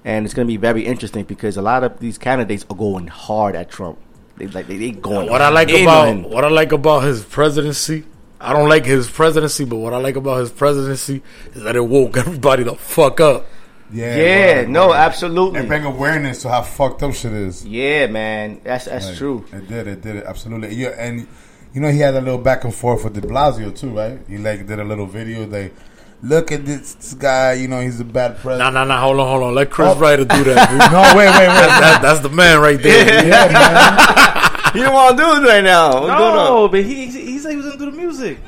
and 0.05 0.25
it's 0.25 0.35
gonna 0.35 0.47
be 0.47 0.57
very 0.57 0.85
interesting 0.87 1.25
because 1.25 1.57
a 1.57 1.63
lot 1.63 1.85
of 1.85 1.99
these 2.01 2.19
candidates 2.19 2.65
are 2.71 2.77
going 2.77 3.07
hard 3.07 3.57
at 3.57 3.71
Trump. 3.71 3.99
They 4.37 4.47
like 4.47 4.67
they, 4.69 4.77
they 4.77 4.91
going. 4.93 5.29
What 5.29 5.43
I 5.43 5.49
like 5.49 5.69
in 5.71 5.83
about 5.83 6.09
on- 6.09 6.23
what 6.25 6.45
I 6.45 6.49
like 6.49 6.73
about 6.73 7.03
his 7.05 7.25
presidency, 7.25 8.05
I 8.41 8.53
don't 8.53 8.69
like 8.69 8.85
his 8.85 9.11
presidency, 9.11 9.65
but 9.65 9.77
what 9.77 9.93
I 9.93 9.99
like 9.99 10.17
about 10.17 10.39
his 10.41 10.51
presidency 10.53 11.23
is 11.55 11.63
that 11.65 11.75
it 11.77 11.85
woke 11.87 12.17
everybody 12.17 12.63
the 12.63 12.75
fuck 12.77 13.21
up. 13.21 13.47
Yeah, 13.91 14.17
yeah, 14.17 14.57
right, 14.59 14.69
no, 14.69 14.89
right. 14.91 14.99
absolutely. 15.01 15.61
And 15.61 15.69
bring 15.69 15.85
awareness 15.85 16.43
to 16.43 16.51
how 16.51 16.61
fucked 16.63 17.03
up 17.03 17.15
shit 17.15 17.33
is. 17.33 17.65
Yeah, 17.65 18.07
man, 18.07 18.61
that's 18.63 18.85
that's 18.85 19.09
Like, 19.09 19.17
true. 19.17 19.45
It 19.51 19.67
did. 19.67 19.87
It 19.89 20.03
did. 20.03 20.17
It 20.17 20.25
absolutely. 20.27 20.75
Yeah, 20.75 20.89
and 20.99 21.27
you 21.73 21.81
know 21.81 21.91
he 21.91 21.99
had 22.01 22.15
a 22.15 22.21
little 22.21 22.39
back 22.39 22.65
and 22.65 22.75
forth 22.75 23.05
with 23.05 23.15
De 23.15 23.23
Blasio 23.23 23.75
too, 23.75 23.91
right? 23.97 24.21
He 24.29 24.37
like 24.37 24.67
did 24.67 24.79
a 24.79 24.85
little 24.85 25.07
video. 25.07 25.47
Like, 25.47 25.75
look 26.23 26.51
at 26.53 26.65
this, 26.67 26.95
this 26.95 27.15
guy. 27.15 27.55
You 27.55 27.69
know 27.69 27.81
he's 27.81 28.01
a 28.01 28.05
bad 28.05 28.33
Nah, 28.33 28.39
president. 28.43 28.75
nah, 28.75 28.85
nah. 28.85 29.01
Hold 29.01 29.21
on, 29.21 29.29
hold 29.29 29.43
on. 29.45 29.55
Let 29.55 29.71
Chris 29.71 29.89
Oh. 29.91 29.99
Ryder 29.99 30.25
do 30.25 30.45
that. 30.45 30.69
dude. 30.71 30.79
No, 30.93 31.03
wait, 31.17 31.29
wait, 31.29 31.49
wait. 31.49 31.69
That- 31.69 32.01
that's 32.03 32.21
the 32.21 32.29
man 32.31 32.61
right 32.61 32.81
there. 32.83 33.27
yeah, 33.27 33.53
man. 33.53 34.73
You 34.75 34.83
don't 34.85 34.93
want 34.95 35.17
to 35.17 35.23
do 35.25 35.31
it 35.45 35.49
right 35.49 35.65
now. 35.65 35.95
What's 35.95 36.07
going 36.07 36.13
on? 36.23 36.35
No, 36.47 36.69
but 36.69 36.85
he 36.85 37.07
he 37.07 37.39
said 37.39 37.51
he 37.53 37.57
was 37.57 37.67
gonna 37.67 37.79
do 37.79 37.91
the 37.91 37.97
music, 37.97 38.39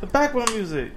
the 0.00 0.06
background 0.06 0.52
music. 0.54 0.92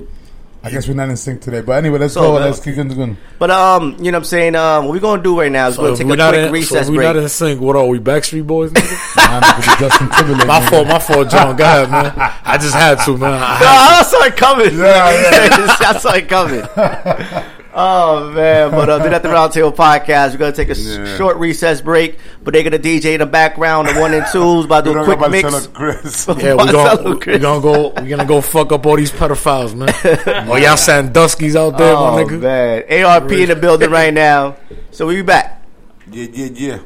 I 0.65 0.69
guess 0.71 0.87
we're 0.87 0.93
not 0.93 1.09
in 1.09 1.17
sync 1.17 1.41
today, 1.41 1.59
but 1.59 1.73
anyway, 1.73 1.99
let's 1.99 2.13
So, 2.13 2.21
go. 2.21 2.33
man. 2.39 2.43
Let's 2.43 2.61
keep 2.61 2.75
going. 2.75 3.17
But 3.37 3.51
um, 3.51 3.97
you 3.99 4.11
know 4.11 4.17
what 4.17 4.19
I'm 4.19 4.23
saying? 4.23 4.55
Um, 4.55 4.85
what 4.85 4.93
we're 4.93 4.99
gonna 5.01 5.21
do 5.21 5.37
right 5.37 5.51
now 5.51 5.67
is 5.67 5.75
So 5.75 5.81
we're 5.81 5.91
if 5.91 5.99
gonna 5.99 6.09
we 6.11 6.15
take 6.15 6.19
a 6.19 6.23
not 6.23 6.29
quick 6.31 6.43
in, 6.43 6.47
so 6.47 6.51
recess 6.53 6.87
if 6.87 6.91
we 6.91 6.95
break. 6.97 7.05
not 7.07 7.15
in 7.17 7.27
sync. 7.29 7.59
What 7.59 7.75
are 7.75 7.85
we, 7.85 7.99
Backstreet 7.99 8.47
Boys? 8.47 8.71
Nah, 9.15 9.39
Justin 9.79 10.09
Timberlake. 10.09 10.47
my 10.47 10.69
fault, 10.69 10.87
my 10.87 10.99
fault, 10.99 11.29
John. 11.29 11.55
Go 11.55 11.63
ahead, 11.63 11.89
man. 11.89 12.13
I 12.45 12.57
just 12.57 12.75
had 12.75 12.99
to, 13.05 13.17
man. 13.17 13.33
I 13.33 13.37
No, 13.59 13.65
had 13.65 13.99
I 13.99 14.03
saw 14.03 14.23
it 14.25 14.37
coming. 14.37 14.77
Yeah, 14.77 15.11
Yeah, 15.11 15.75
I 15.89 15.97
saw 15.97 16.13
it 16.13 16.29
coming. 16.29 16.61
Oh 17.75 18.29
man, 18.29 18.69
but 18.69 18.87
uh, 18.87 18.99
do 18.99 19.05
at 19.11 19.23
the 19.23 19.29
Roundtable 19.29 19.75
podcast. 19.75 20.31
We're 20.31 20.37
gonna 20.37 20.51
take 20.51 20.69
a 20.69 20.75
Yeah. 20.75 21.17
short 21.17 21.37
recess 21.37 21.81
break, 21.81 22.19
but 22.43 22.53
they're 22.53 22.61
gonna 22.61 22.77
DJ 22.77 23.13
in 23.13 23.19
the 23.19 23.25
background, 23.25 23.87
the 23.87 23.99
one 23.99 24.13
and 24.13 24.23
twos, 24.31 24.65
about 24.65 24.83
to 24.85 24.93
do 24.93 24.99
a 24.99 25.03
quick 25.03 25.19
mix. 25.31 25.69
Yeah, 26.43 26.53
we're 26.53 26.71
gonna, 26.71 27.15
we 27.15 27.39
gonna 27.39 27.61
go. 27.61 27.89
We're 27.97 28.09
gonna 28.09 28.25
go 28.25 28.41
fuck 28.41 28.71
up 28.71 28.85
all 28.85 28.95
these 28.95 29.11
pedophiles, 29.11 29.73
man. 29.73 29.89
oh, 30.49 30.55
y'all 30.55 30.77
Sandusky's 30.77 31.55
out 31.55 31.77
there, 31.79 31.95
oh, 31.95 32.11
my 32.15 32.23
nigga. 32.23 32.39
man, 32.39 33.05
ARP 33.05 33.31
in 33.31 33.49
the 33.49 33.55
building 33.55 33.89
right 33.89 34.13
now. 34.13 34.55
So 34.91 35.07
we 35.07 35.15
be 35.15 35.21
back. 35.23 35.65
Yeah, 36.11 36.27
yeah, 36.31 36.49
yeah. 36.53 36.79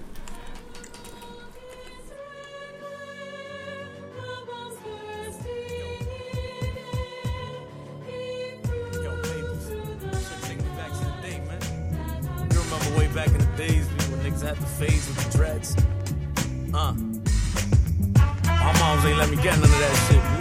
Ain't 19.20 19.30
let 19.30 19.38
me 19.38 19.44
get 19.44 19.56
none 19.60 19.64
of 19.64 19.80
that 19.80 19.96
shit, 20.08 20.22
B. 20.22 20.38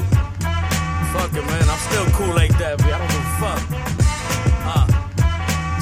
Fuck 1.12 1.32
it, 1.32 1.46
man. 1.46 1.68
I'm 1.68 1.78
still 1.78 2.06
cool 2.16 2.34
like 2.34 2.56
that, 2.58 2.78
B. 2.78 2.84
I 2.84 2.98
don't 2.98 3.10
give 3.10 3.20
a 3.20 3.36
fuck. 3.40 3.62
Uh. 4.66 4.86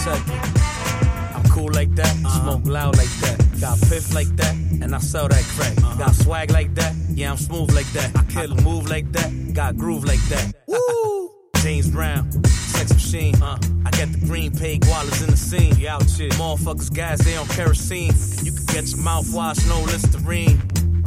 Check 0.04 0.20
it. 0.28 1.35
I'm 1.35 1.42
cool 1.50 1.72
like 1.72 1.94
that, 1.94 2.14
smoke 2.42 2.66
loud 2.66 2.96
like 2.96 3.09
that. 3.22 3.38
Got 3.61 3.80
piff 3.88 4.14
like 4.14 4.28
that, 4.37 4.54
and 4.83 4.94
I 4.94 4.98
sell 4.98 5.28
that 5.28 5.42
crack. 5.57 5.98
Got 5.98 6.14
swag 6.14 6.50
like 6.50 6.74
that, 6.74 6.94
yeah, 7.11 7.30
I'm 7.30 7.37
smooth 7.37 7.74
like 7.74 7.90
that. 7.92 8.11
I 8.16 8.24
kill 8.24 8.52
a 8.52 8.61
move 8.62 8.90
like 8.90 9.11
that, 9.12 9.54
got 9.54 9.76
groove 9.76 10.04
like 10.04 10.22
that. 10.28 10.52
Woo! 10.66 11.30
James 11.62 11.88
Brown, 11.88 12.30
sex 12.44 12.92
machine. 12.92 13.35
Uh, 13.42 13.57
I 13.87 13.90
got 13.90 14.12
the 14.12 14.20
green 14.26 14.54
pay 14.54 14.78
koalas 14.78 15.24
in 15.24 15.30
the 15.30 15.37
scene. 15.37 15.74
You 15.76 15.88
out 15.88 16.09
shit. 16.11 16.33
Motherfuckers, 16.33 16.94
guys, 16.94 17.20
they 17.20 17.37
on 17.37 17.46
kerosene. 17.48 18.12
You 18.42 18.52
can 18.52 18.66
get 18.66 18.90
your 18.90 18.98
mouthwash, 18.98 19.66
no 19.68 19.80
Listerine. 19.85 20.61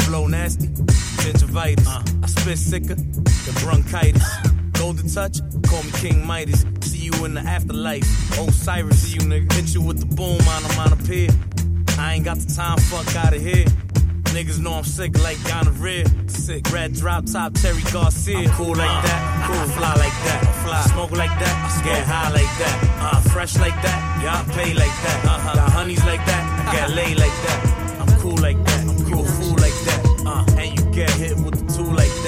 Blow 0.07 0.25
nasty, 0.25 0.67
gingivitis. 0.67 1.85
Uh, 1.85 2.01
I 2.23 2.27
spit 2.27 2.57
sicker 2.57 2.95
than 2.95 3.55
bronchitis. 3.61 4.23
Golden 4.71 5.09
touch, 5.09 5.39
call 5.67 5.83
me 5.83 5.91
King 5.99 6.25
Midas. 6.25 6.65
See 6.79 7.09
you 7.09 7.25
in 7.25 7.33
the 7.33 7.41
afterlife. 7.41 8.07
Osiris, 8.39 8.99
see 9.03 9.15
you 9.15 9.19
nigga. 9.19 9.51
Hit 9.51 9.73
you 9.73 9.81
with 9.81 9.99
the 9.99 10.05
boom 10.05 10.39
on 10.47 10.63
a 10.63 10.79
on 10.79 11.05
pier. 11.05 11.29
I 11.99 12.13
ain't 12.13 12.23
got 12.23 12.37
the 12.37 12.53
time, 12.53 12.77
fuck 12.77 13.13
out 13.17 13.33
of 13.33 13.41
here. 13.41 13.65
Niggas 14.31 14.59
know 14.59 14.75
I'm 14.75 14.85
sick 14.85 15.17
like 15.19 15.43
gonorrhea. 15.43 16.05
Sick. 16.27 16.71
Red 16.71 16.93
drop 16.93 17.25
top, 17.25 17.53
Terry 17.55 17.81
Garcia. 17.91 18.37
I'm 18.37 18.49
cool 18.51 18.75
like 18.75 19.03
that. 19.03 19.47
Cool. 19.47 19.67
Fly 19.75 19.93
like 19.95 20.17
that. 20.23 20.43
I 20.47 20.63
Fly. 20.63 20.81
Smoke 20.93 21.11
like 21.11 21.37
that. 21.39 21.81
I 21.81 21.83
get 21.83 22.05
high 22.05 22.29
like 22.31 22.53
that. 22.63 22.77
Uh, 23.01 23.19
fresh 23.31 23.57
like 23.57 23.75
that. 23.81 24.21
Yeah, 24.23 24.39
I 24.39 24.43
pay 24.53 24.73
like 24.73 24.95
that. 25.03 25.25
Uh-huh. 25.25 25.55
Got 25.55 25.71
honeys 25.71 26.05
like 26.05 26.25
that. 26.27 26.67
I 26.67 26.71
get 26.71 26.91
laid 26.91 27.19
like 27.19 27.31
that. 27.43 27.86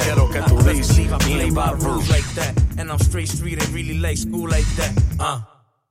Quiero 0.03 0.29
que 0.29 0.41
tú 0.41 0.57
Uh, 0.57 0.63
dices, 0.73 1.11
I 1.11 1.17
play 1.17 1.49
by 1.51 1.71
rules 1.79 2.09
like 2.09 2.25
that, 2.35 2.53
and 2.77 2.91
I'm 2.91 2.99
straight 2.99 3.27
street 3.29 3.61
and 3.61 3.69
really 3.73 3.97
like 3.99 4.17
school 4.17 4.47
like 4.49 4.65
that. 4.77 4.91
Uh. 5.19 5.41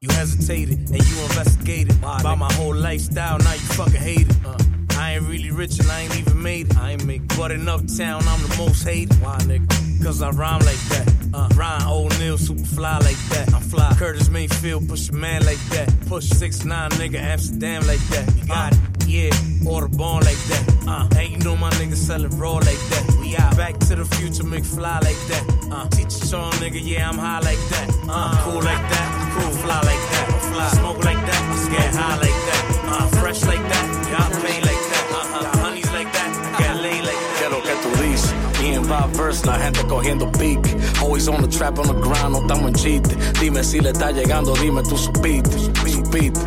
You 0.00 0.08
hesitated 0.14 0.78
and 0.90 1.02
you 1.08 1.16
investigated 1.24 1.96
about 1.98 2.38
my 2.38 2.52
whole 2.52 2.72
lifestyle. 2.72 3.36
Now 3.38 3.52
you 3.54 3.66
fucking 3.74 4.00
hate 4.00 4.28
it. 4.30 4.36
Uh, 4.46 4.56
I 4.96 5.14
ain't 5.16 5.24
really 5.26 5.50
rich 5.50 5.80
and 5.80 5.90
I 5.90 6.02
ain't 6.02 6.16
even 6.16 6.40
made 6.40 6.70
it. 6.70 6.76
I 6.78 6.92
ain't 6.92 7.04
make, 7.04 7.26
but 7.36 7.50
in 7.50 7.68
uptown 7.68 8.22
I'm 8.28 8.40
the 8.46 8.54
most 8.58 8.84
hated. 8.84 9.20
Why, 9.20 9.38
nigga? 9.38 9.66
Cause 10.04 10.22
I 10.22 10.30
rhyme 10.30 10.60
like 10.60 10.78
that. 10.94 11.12
Uh, 11.34 11.48
Ryan 11.56 11.82
O'Neal, 11.88 12.38
super 12.38 12.62
fly 12.64 12.98
like 12.98 13.18
that. 13.30 13.52
I'm 13.52 13.60
fly. 13.60 13.92
Curtis 13.98 14.28
Mayfield, 14.30 14.88
push 14.88 15.08
a 15.08 15.14
man 15.14 15.44
like 15.44 15.58
that. 15.70 15.92
Push 16.06 16.26
six 16.28 16.64
nine, 16.64 16.90
nigga, 16.90 17.18
Amsterdam 17.18 17.84
like 17.88 17.98
that. 18.10 18.32
You 18.36 18.46
got 18.46 18.72
it, 18.74 18.78
yeah. 19.08 19.68
Order 19.68 19.88
born 19.88 20.22
like 20.22 20.38
that. 20.46 20.64
Uh, 20.86 21.08
and 21.18 21.28
you 21.32 21.38
know 21.38 21.56
my 21.56 21.70
nigga 21.70 21.96
selling 21.96 22.38
raw 22.38 22.52
like 22.54 22.78
that. 22.90 23.04
Out. 23.36 23.56
Back 23.56 23.78
to 23.88 23.96
the 23.96 24.04
future, 24.16 24.44
McFly 24.44 25.02
like 25.02 25.20
that. 25.28 25.44
Uh, 25.70 25.88
teach 25.88 26.06
a 26.06 26.26
song, 26.26 26.52
nigga, 26.62 26.80
yeah, 26.82 27.08
I'm 27.08 27.18
high 27.18 27.40
like 27.40 27.58
that. 27.70 27.88
Uh, 28.08 28.32
cool 28.44 28.62
like 28.62 28.84
that. 28.92 29.08
Cool, 29.34 29.50
fly 29.62 29.76
like 29.76 30.04
that. 30.12 30.26
I'm 30.32 30.52
fly. 30.52 30.68
Smoke 30.68 31.04
like 31.04 31.20
that. 31.26 31.42
I 31.52 31.76
get 31.76 31.94
high 31.94 32.16
like 32.16 32.40
that. 32.48 32.62
Uh, 32.88 33.06
fresh 33.20 33.42
like 33.44 33.60
that. 33.60 33.84
Yeah, 34.08 34.24
I 34.24 34.28
pay 34.40 34.60
like 34.60 34.84
that. 34.92 35.04
Uh, 35.12 35.42
got 35.42 35.56
honeys 35.56 35.90
like 35.92 36.10
that. 36.12 36.30
Get 36.58 36.76
laid 36.76 37.04
like 37.04 37.20
that. 37.20 37.36
¿Qué 37.38 37.44
es 37.44 37.50
lo 37.50 37.62
que 37.62 37.74
tú 37.82 37.90
dices? 38.02 38.34
Y 38.62 38.74
en 38.74 38.82
verse, 39.16 39.46
la 39.46 39.58
gente 39.58 39.84
cogiendo 39.86 40.30
pick. 40.32 40.60
Always 41.00 41.28
on 41.28 41.42
the 41.42 41.48
trap, 41.48 41.78
on 41.78 41.86
the 41.86 41.94
ground, 41.94 42.34
no 42.34 42.40
estamos 42.40 42.68
en 42.68 42.74
chiste. 42.74 43.16
Dime 43.40 43.62
si 43.62 43.80
le 43.80 43.90
está 43.90 44.10
llegando, 44.10 44.54
dime 44.54 44.82
tú 44.82 44.96
supiste. 44.96 45.58
Supiste, 45.58 46.40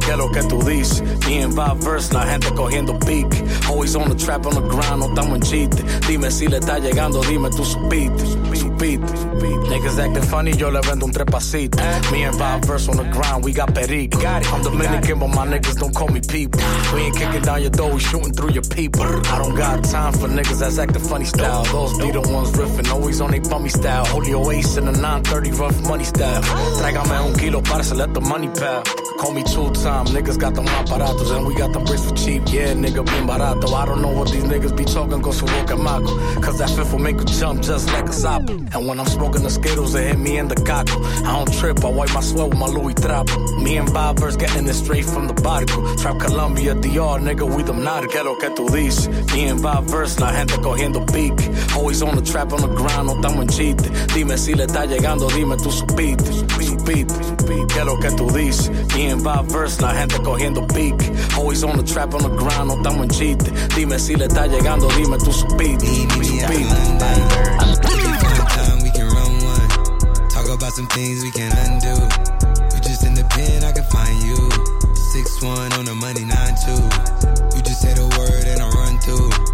¿qué 0.00 0.16
lo 0.16 0.30
que 0.30 0.42
tú 0.42 0.62
dices? 0.62 1.02
Y 1.28 1.38
en 1.38 1.54
verse, 1.54 2.12
la 2.12 2.26
gente 2.26 2.52
cogiendo 2.54 2.98
pick. 3.00 3.26
Always 3.68 3.96
on 3.96 4.08
the 4.08 4.14
trap, 4.14 4.46
on 4.46 4.54
the 4.54 4.60
ground, 4.60 5.00
no 5.00 5.08
estamos 5.08 5.36
en 5.36 5.42
chiste. 5.42 5.82
Dime 6.06 6.30
si 6.30 6.48
le 6.48 6.58
está 6.58 6.78
llegando, 6.78 7.20
dime 7.22 7.50
tú 7.50 7.64
supiste. 7.64 8.24
Supiste, 8.54 9.14
Niggas 9.68 9.98
acting 9.98 10.22
funny, 10.22 10.52
yo 10.52 10.70
le 10.70 10.80
vendo 10.80 11.06
un 11.06 11.12
trepacito. 11.12 11.78
Me 12.12 12.24
and 12.24 12.36
verse 12.66 12.88
on 12.88 12.96
the 12.96 13.04
ground, 13.04 13.44
we 13.44 13.52
got 13.52 13.74
perico. 13.74 14.18
I'm 14.18 14.62
Dominican, 14.62 15.18
but 15.18 15.28
my 15.28 15.46
niggas 15.46 15.78
don't 15.78 15.94
call 15.94 16.08
me 16.08 16.20
people. 16.20 16.60
We 16.94 17.02
ain't 17.02 17.16
kicking 17.16 17.42
down 17.42 17.62
your 17.62 17.70
door, 17.70 17.92
we 17.92 18.00
shooting 18.00 18.32
through 18.32 18.52
your 18.52 18.62
people. 18.62 19.02
I 19.02 19.38
don't 19.38 19.54
got 19.54 19.82
time 19.84 20.12
for 20.12 20.28
niggas 20.28 20.60
that's 20.60 20.78
acting 20.78 21.02
funny 21.02 21.24
style. 21.24 21.64
Those 21.64 21.98
be 21.98 22.10
the 22.10 22.20
ones 22.20 22.52
riffing, 22.52 22.90
always 22.92 23.20
on 23.20 23.30
they 23.30 23.40
bummy 23.40 23.70
style. 23.70 23.93
Julio 24.02 24.50
Ace 24.50 24.78
in 24.78 24.88
a 24.88 24.92
930 24.92 25.52
rough 25.52 25.88
money 25.88 26.04
style. 26.04 26.42
Tráigame 26.78 27.20
un 27.20 27.34
kilo 27.34 27.60
para 27.60 27.82
let 27.94 28.12
the 28.12 28.20
money 28.20 28.48
pal. 28.48 29.03
Call 29.24 29.32
me 29.32 29.42
two 29.42 29.70
time, 29.82 30.04
niggas 30.08 30.38
got 30.38 30.54
them 30.54 30.66
aparatos 30.66 31.34
and 31.34 31.46
we 31.46 31.54
got 31.54 31.72
them 31.72 31.82
bricks 31.84 32.04
for 32.04 32.14
cheap. 32.14 32.42
Yeah, 32.52 32.74
nigga, 32.74 33.02
bien 33.06 33.26
barato. 33.26 33.72
I 33.72 33.86
don't 33.86 34.02
know 34.02 34.10
what 34.10 34.30
these 34.30 34.44
niggas 34.44 34.76
be 34.76 34.84
talking, 34.84 35.22
go 35.22 35.32
su 35.32 35.46
boca 35.46 35.76
maco. 35.78 36.14
Cause 36.42 36.58
that 36.58 36.68
fifth 36.68 36.92
will 36.92 36.98
make 36.98 37.16
you 37.16 37.24
jump 37.24 37.62
just 37.62 37.88
like 37.88 38.06
a 38.06 38.12
sop. 38.12 38.46
And 38.50 38.86
when 38.86 39.00
I'm 39.00 39.06
smoking 39.06 39.42
the 39.42 39.48
Skittles, 39.48 39.94
it 39.94 40.08
hit 40.08 40.18
me 40.18 40.36
in 40.36 40.48
the 40.48 40.56
cockle. 40.56 41.02
I 41.24 41.42
don't 41.42 41.50
trip, 41.54 41.82
I 41.82 41.88
wipe 41.88 42.12
my 42.12 42.20
sweat 42.20 42.50
with 42.50 42.58
my 42.58 42.66
Louis 42.66 42.92
Trapo. 42.92 43.62
Me 43.62 43.78
and 43.78 43.88
Bobbers 43.88 44.38
getting 44.38 44.68
it 44.68 44.74
straight 44.74 45.06
from 45.06 45.26
the 45.26 45.32
barco. 45.32 45.98
Trap 46.02 46.18
Colombia, 46.20 46.74
DR, 46.74 47.18
nigga, 47.18 47.48
we 47.48 47.62
them 47.62 47.82
not. 47.82 48.04
¿Qué 48.10 48.18
es 48.18 48.24
lo 48.24 48.36
que 48.36 48.50
tú 48.50 48.68
dices? 48.68 49.08
Me 49.32 49.48
and 49.48 49.62
Bobbers, 49.62 50.20
la 50.20 50.32
gente 50.32 50.52
cogiendo 50.58 51.00
pick. 51.06 51.32
Always 51.74 52.02
on 52.02 52.14
the 52.16 52.22
trap, 52.22 52.52
on 52.52 52.60
the 52.60 52.68
ground, 52.68 53.06
no 53.06 53.14
estamos 53.14 53.40
en 53.40 53.48
chiste. 53.48 53.90
Dime 54.12 54.36
si 54.36 54.52
le 54.52 54.66
está 54.66 54.84
llegando, 54.84 55.28
dime 55.28 55.56
tú 55.56 55.72
supiste. 55.72 56.30
Supiste, 56.30 57.16
¿qué 57.68 57.78
es 57.78 57.86
lo 57.86 57.98
que 57.98 58.10
tú 58.10 58.30
dices? 58.30 58.70
Me 58.94 59.13
and 59.14 59.22
Bobbers, 59.22 59.80
la 59.80 59.94
gente 59.94 60.18
cogiendo 60.22 60.66
pick. 60.66 60.94
Always 61.36 61.62
on 61.64 61.76
the 61.76 61.82
trap, 61.82 62.14
on 62.14 62.22
the 62.22 62.28
ground, 62.28 62.68
no 62.68 62.76
estamos 62.76 63.04
en 63.04 63.10
chiste. 63.10 63.52
Dime 63.74 63.98
si 63.98 64.16
le 64.16 64.26
está 64.26 64.46
llegando, 64.46 64.88
dime 64.96 65.16
tú 65.18 65.32
supiste. 65.32 65.86
time 68.54 68.82
we 68.82 68.90
can 68.90 69.06
run 69.08 69.32
one. 69.44 69.68
Talk 70.28 70.48
about 70.48 70.72
some 70.72 70.86
things 70.88 71.22
we 71.22 71.30
can 71.30 71.52
undo. 71.66 71.94
You 72.74 72.80
just 72.82 73.04
in 73.04 73.14
the 73.14 73.24
pen, 73.30 73.64
I 73.64 73.72
can 73.72 73.84
find 73.84 74.22
you. 74.22 74.36
Six 74.94 75.42
one 75.42 75.72
on 75.74 75.84
the 75.84 75.94
money, 75.94 76.24
nine 76.24 76.54
two. 76.64 77.56
You 77.56 77.62
just 77.62 77.80
say 77.82 77.94
the 77.94 78.06
word 78.18 78.46
and 78.46 78.60
I 78.60 78.68
run 78.70 78.98
through. 78.98 79.53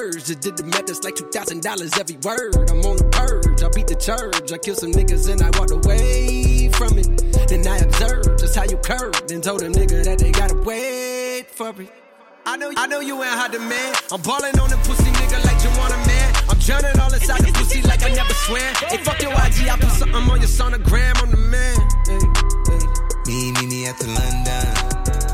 Just 0.01 0.41
did 0.41 0.57
the 0.57 0.65
math, 0.65 0.89
it's 0.89 1.03
like 1.05 1.13
$2,000 1.13 1.61
every 1.61 2.17
word. 2.25 2.57
I'm 2.73 2.81
on 2.89 2.97
the 2.97 3.05
purge, 3.13 3.61
I 3.61 3.69
beat 3.69 3.85
the 3.85 3.93
church. 3.93 4.49
I 4.49 4.57
kill 4.57 4.73
some 4.73 4.89
niggas 4.89 5.29
and 5.29 5.37
I 5.45 5.53
walked 5.53 5.69
away 5.69 6.73
from 6.73 6.97
it. 6.97 7.05
Then 7.45 7.61
I 7.69 7.77
observed 7.85 8.41
just 8.41 8.57
how 8.57 8.65
you 8.65 8.77
curved 8.81 9.29
and 9.29 9.43
told 9.43 9.61
them 9.61 9.73
nigga 9.73 10.01
that 10.03 10.17
they 10.17 10.31
gotta 10.31 10.57
wait 10.65 11.53
for 11.53 11.69
it. 11.77 11.93
I 12.49 12.57
know, 12.57 12.73
I 12.81 12.87
know 12.87 12.99
you 12.99 13.13
ain't 13.21 13.29
hot 13.29 13.53
demand. 13.53 13.93
I'm 14.09 14.25
balling 14.25 14.57
on 14.57 14.73
the 14.73 14.81
pussy 14.89 15.05
nigga 15.05 15.37
like 15.45 15.61
you 15.61 15.69
want 15.77 15.93
a 15.93 16.01
man. 16.09 16.33
I'm 16.49 16.57
drowning 16.57 16.97
all 16.97 17.13
inside 17.13 17.45
the 17.45 17.53
pussy 17.53 17.85
like 17.85 18.01
I 18.01 18.09
never 18.09 18.33
swam. 18.49 18.73
Hey, 18.89 18.97
fuck 19.05 19.21
your 19.21 19.37
IG, 19.37 19.69
I 19.69 19.77
put 19.77 19.93
something 20.01 20.25
on 20.25 20.41
your 20.41 20.49
sonogram. 20.49 21.13
I'm 21.21 21.29
the 21.29 21.37
man. 21.45 21.77
Me, 23.29 23.53
me, 23.53 23.63
me 23.69 23.79
at 23.85 24.01
the 24.01 24.09
London. 24.17 24.65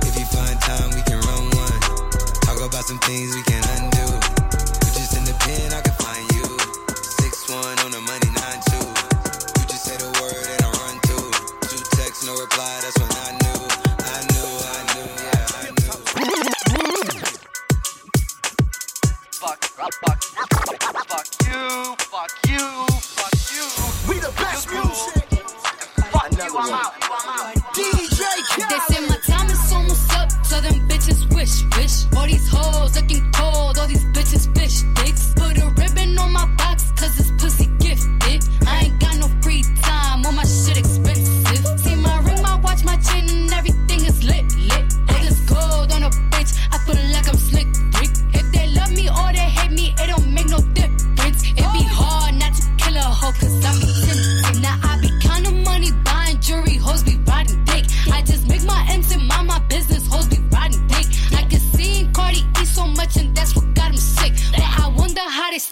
If 0.03 0.19
you 0.19 0.27
find 0.27 0.59
time, 0.59 0.91
we 0.91 0.99
can 1.07 1.23
run 1.23 1.55
one. 1.55 1.79
Talk 2.43 2.59
about 2.59 2.83
some 2.83 2.99
things 3.07 3.31
we 3.31 3.43
can 3.47 3.63
undo. 3.79 3.96
Fuck, 19.77 19.91
you, 21.45 21.95
fuck 22.09 22.31
you, 22.49 22.85
fuck 22.97 23.33
you. 23.53 23.65
We 24.09 24.19
the 24.19 24.33
best 24.35 24.71
music. 24.71 25.23
Fuck 26.11 26.31
you, 26.31 26.57
I'm 26.57 26.73
out. 26.73 26.93
DJ 27.75 28.21
They 28.69 28.93
say 28.93 29.07
my 29.07 29.17
time 29.27 29.49
is 29.49 29.71
almost 29.71 30.11
up, 30.13 30.31
so 30.45 30.59
them 30.61 30.87
bitches 30.89 31.31
wish, 31.35 31.63
wish. 31.77 32.05
All 32.17 32.25
these 32.25 32.49
hoes 32.49 32.95
looking 32.95 33.31
cold, 33.31 33.77
all 33.77 33.87
these 33.87 34.05
bitches 34.05 34.51
fish 34.57 34.81
dicks. 34.95 35.33
Put 35.35 35.57
a 35.59 35.69
ribbon 35.77 36.17
on 36.17 36.33
my 36.33 36.47
box, 36.55 36.91
cause 36.97 37.15
this 37.15 37.31
pussy 37.37 37.67
gifted. 37.77 38.43
I 38.65 38.85
ain't 38.85 38.99
got 38.99 39.17
no 39.17 39.27
free 39.41 39.63
time, 39.83 40.25
all 40.25 40.31
my 40.31 40.43
shit 40.43 40.77
expensive. 40.77 41.79
See 41.79 41.95
my 41.95 42.17
ring, 42.23 42.41
my 42.41 42.59
watch, 42.61 42.83
my 42.83 42.97
everything 43.53 44.05
is 44.05 44.23
lit, 44.23 44.45
lit. 44.57 44.93
Gold 45.47 45.91
on 45.93 46.03
a 46.03 46.09
bitch, 46.31 46.57
I 46.71 46.77
feel 46.79 46.99
like 47.13 47.27
I'm 47.29 47.36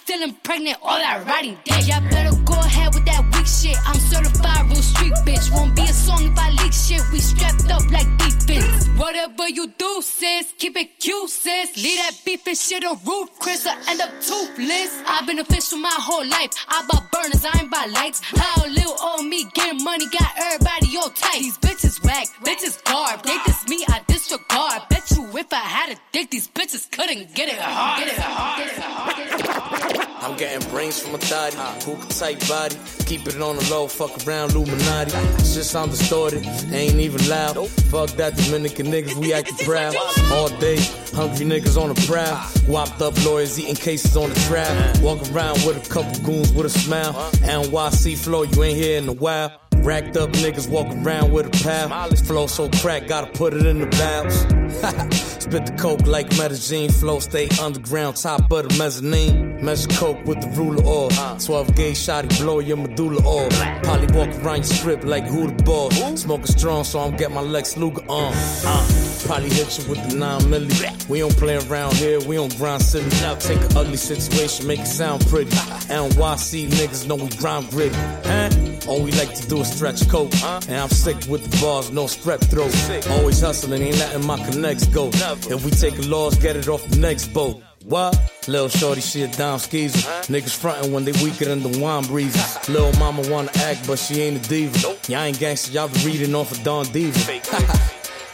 still 0.06 0.22
impregnate 0.22 0.76
all 0.82 0.98
that 0.98 1.26
riding 1.26 1.58
dick. 1.64 1.88
Y'all 1.88 2.00
better 2.08 2.30
go 2.44 2.54
ahead 2.54 2.94
with 2.94 3.04
that 3.06 3.26
weak 3.34 3.46
shit. 3.46 3.76
I'm 3.88 3.98
certified 3.98 4.70
real 4.70 4.80
street 4.80 5.12
bitch. 5.26 5.52
Won't 5.52 5.74
be 5.74 5.82
a 5.82 5.92
song 5.92 6.22
if 6.30 6.38
I 6.38 6.50
leak 6.62 6.72
shit. 6.72 7.02
We 7.10 7.18
strapped 7.18 7.68
up 7.74 7.82
like 7.90 8.06
defense. 8.16 8.86
Whatever 8.96 9.48
you 9.48 9.66
do, 9.66 10.00
sis, 10.02 10.54
keep 10.58 10.76
it 10.76 11.00
cute, 11.00 11.28
sis. 11.28 11.74
Leave 11.82 11.98
that 11.98 12.14
beef 12.24 12.46
and 12.46 12.56
shit 12.56 12.84
on 12.84 12.96
roof, 13.04 13.30
Chris, 13.40 13.66
I 13.66 13.74
end 13.90 14.00
up 14.00 14.10
toothless. 14.22 15.02
I've 15.08 15.26
been 15.26 15.40
official 15.40 15.78
my 15.78 15.98
whole 15.98 16.24
life. 16.24 16.54
I 16.68 16.86
bought 16.88 17.10
burners, 17.10 17.44
I 17.44 17.58
ain't 17.58 17.70
buy 17.72 17.86
lights. 17.90 18.20
How 18.22 18.64
little 18.64 18.94
old 19.02 19.26
me 19.26 19.44
getting 19.54 19.82
money 19.82 20.06
got 20.06 20.30
everybody 20.38 20.96
all 20.98 21.10
tight. 21.10 21.40
These 21.40 21.58
bitches 21.58 21.98
whack, 22.04 22.28
bitches 22.46 22.78
garb. 22.84 23.24
They 23.24 23.36
diss 23.44 23.66
me, 23.68 23.84
I 23.88 24.02
disregard. 24.06 24.82
Bet 24.88 25.10
you 25.10 25.26
if 25.36 25.52
I 25.52 25.56
had 25.56 25.96
a 25.96 26.00
dick, 26.12 26.30
these 26.30 26.46
bitches 26.46 26.88
couldn't 26.92 27.34
get 27.34 27.48
it 27.48 27.58
hard. 27.58 28.04
Get 28.04 28.12
it 28.14 28.22
hard. 28.22 28.58
Get 28.58 28.76
it 28.76 28.82
hard. 28.82 29.16
Get 29.16 29.40
it 29.40 29.46
hard. 29.46 29.95
I'm 29.98 30.36
getting 30.36 30.68
brains 30.70 30.98
from 30.98 31.14
a 31.14 31.18
thotty, 31.18 31.56
hook 31.84 32.08
tight 32.08 32.46
body. 32.48 32.76
Keep 33.06 33.28
it 33.28 33.40
on 33.40 33.56
the 33.56 33.68
low, 33.70 33.86
fuck 33.86 34.26
around 34.26 34.52
Illuminati. 34.52 35.12
Shit 35.44 35.64
sound 35.64 35.92
distorted, 35.92 36.44
ain't 36.72 36.94
even 36.94 37.28
loud. 37.28 37.68
Fuck 37.90 38.10
that 38.10 38.36
Dominican 38.36 38.86
niggas, 38.86 39.14
we 39.14 39.32
acting 39.32 39.56
proud. 39.64 39.94
All 40.32 40.48
day, 40.58 40.78
hungry 41.14 41.46
niggas 41.46 41.80
on 41.80 41.94
the 41.94 42.06
prowl. 42.06 42.36
Whopped 42.66 43.00
up 43.02 43.24
lawyers 43.24 43.58
eating 43.58 43.76
cases 43.76 44.16
on 44.16 44.30
the 44.30 44.40
trap. 44.40 44.98
Walk 45.00 45.20
around 45.32 45.64
with 45.64 45.86
a 45.86 45.88
couple 45.88 46.18
goons 46.24 46.52
with 46.52 46.66
a 46.66 46.70
smile. 46.70 47.12
NYC 47.42 48.16
flow, 48.16 48.42
you 48.42 48.62
ain't 48.64 48.76
here 48.76 48.98
in 48.98 49.08
a 49.08 49.12
while. 49.12 49.65
Racked 49.84 50.16
up 50.16 50.30
niggas 50.30 50.68
walk 50.68 50.88
around 51.04 51.32
with 51.32 51.46
a 51.46 51.64
pal. 51.64 52.08
Flow 52.16 52.46
so 52.46 52.68
crack, 52.80 53.06
gotta 53.06 53.30
put 53.32 53.54
it 53.54 53.64
in 53.66 53.80
the 53.80 53.86
valves. 53.86 54.46
Spit 55.46 55.64
the 55.64 55.72
coke 55.78 56.06
like 56.06 56.28
Medellin. 56.36 56.90
Flow 56.90 57.20
stay 57.20 57.48
underground, 57.62 58.16
top 58.16 58.50
of 58.50 58.68
the 58.68 58.76
mezzanine. 58.78 59.64
Measure 59.64 59.88
coke 59.90 60.24
with 60.26 60.40
the 60.40 60.48
ruler 60.60 60.82
off. 60.82 61.44
12 61.44 61.76
gauge 61.76 61.96
shotty, 61.96 62.36
blow 62.40 62.58
your 62.58 62.76
medulla 62.76 63.22
off. 63.22 63.82
Probably 63.84 64.06
walk 64.16 64.28
around 64.42 64.56
your 64.56 64.64
strip 64.64 65.04
like 65.04 65.24
who 65.24 65.46
the 65.46 65.62
boss. 65.62 66.20
Smoking 66.20 66.46
strong, 66.46 66.82
so 66.82 66.98
I'm 66.98 67.16
get 67.16 67.30
my 67.30 67.42
Lex 67.42 67.76
Luger 67.76 68.02
on. 68.08 68.32
Uh, 68.34 68.88
probably 69.24 69.50
hit 69.50 69.78
you 69.78 69.88
with 69.88 70.10
the 70.10 70.16
9 70.16 70.40
milli. 70.42 71.08
We 71.08 71.20
don't 71.20 71.36
play 71.36 71.56
around 71.56 71.94
here, 71.94 72.18
we 72.26 72.34
don't 72.34 72.56
grind 72.56 72.82
silly. 72.82 73.08
Now 73.20 73.36
take 73.36 73.60
an 73.60 73.76
ugly 73.76 73.96
situation, 73.96 74.66
make 74.66 74.80
it 74.80 74.86
sound 74.86 75.24
pretty. 75.28 75.50
NYC 75.50 76.68
niggas 76.70 77.06
know 77.06 77.14
we 77.14 77.28
grind 77.36 77.70
gritty. 77.70 77.94
Huh? 77.94 78.65
All 78.88 79.02
we 79.02 79.10
like 79.12 79.34
to 79.34 79.48
do 79.48 79.60
is 79.60 79.70
stretch 79.72 80.08
coke. 80.08 80.32
And 80.68 80.76
I'm 80.76 80.88
sick 80.88 81.16
with 81.28 81.50
the 81.50 81.60
bars, 81.60 81.90
no 81.90 82.04
strep 82.04 82.40
throat. 82.50 82.72
Always 83.18 83.40
hustling, 83.40 83.82
ain't 83.82 83.98
letting 83.98 84.26
my 84.26 84.38
connects 84.48 84.86
go. 84.86 85.08
If 85.08 85.64
we 85.64 85.70
take 85.70 85.98
a 85.98 86.02
loss, 86.02 86.36
get 86.36 86.56
it 86.56 86.68
off 86.68 86.86
the 86.88 86.98
next 86.98 87.28
boat. 87.28 87.62
What? 87.84 88.18
Lil' 88.48 88.68
shorty, 88.68 89.00
she 89.00 89.22
a 89.22 89.28
dime 89.28 89.58
skeezer. 89.58 89.98
Niggas 90.28 90.56
frontin' 90.56 90.92
when 90.92 91.04
they 91.04 91.12
weaker 91.22 91.44
than 91.44 91.62
the 91.62 91.78
wine 91.80 92.04
breezes. 92.04 92.68
Lil' 92.68 92.92
mama 92.94 93.22
wanna 93.28 93.50
act, 93.56 93.86
but 93.86 93.98
she 93.98 94.22
ain't 94.22 94.44
a 94.44 94.48
diva. 94.48 94.96
Y'all 95.08 95.22
ain't 95.22 95.38
gangster, 95.38 95.72
y'all 95.72 95.88
be 95.88 96.04
reading 96.04 96.34
off 96.34 96.50
of 96.50 96.62
Don 96.64 96.84
Diva. 96.86 97.18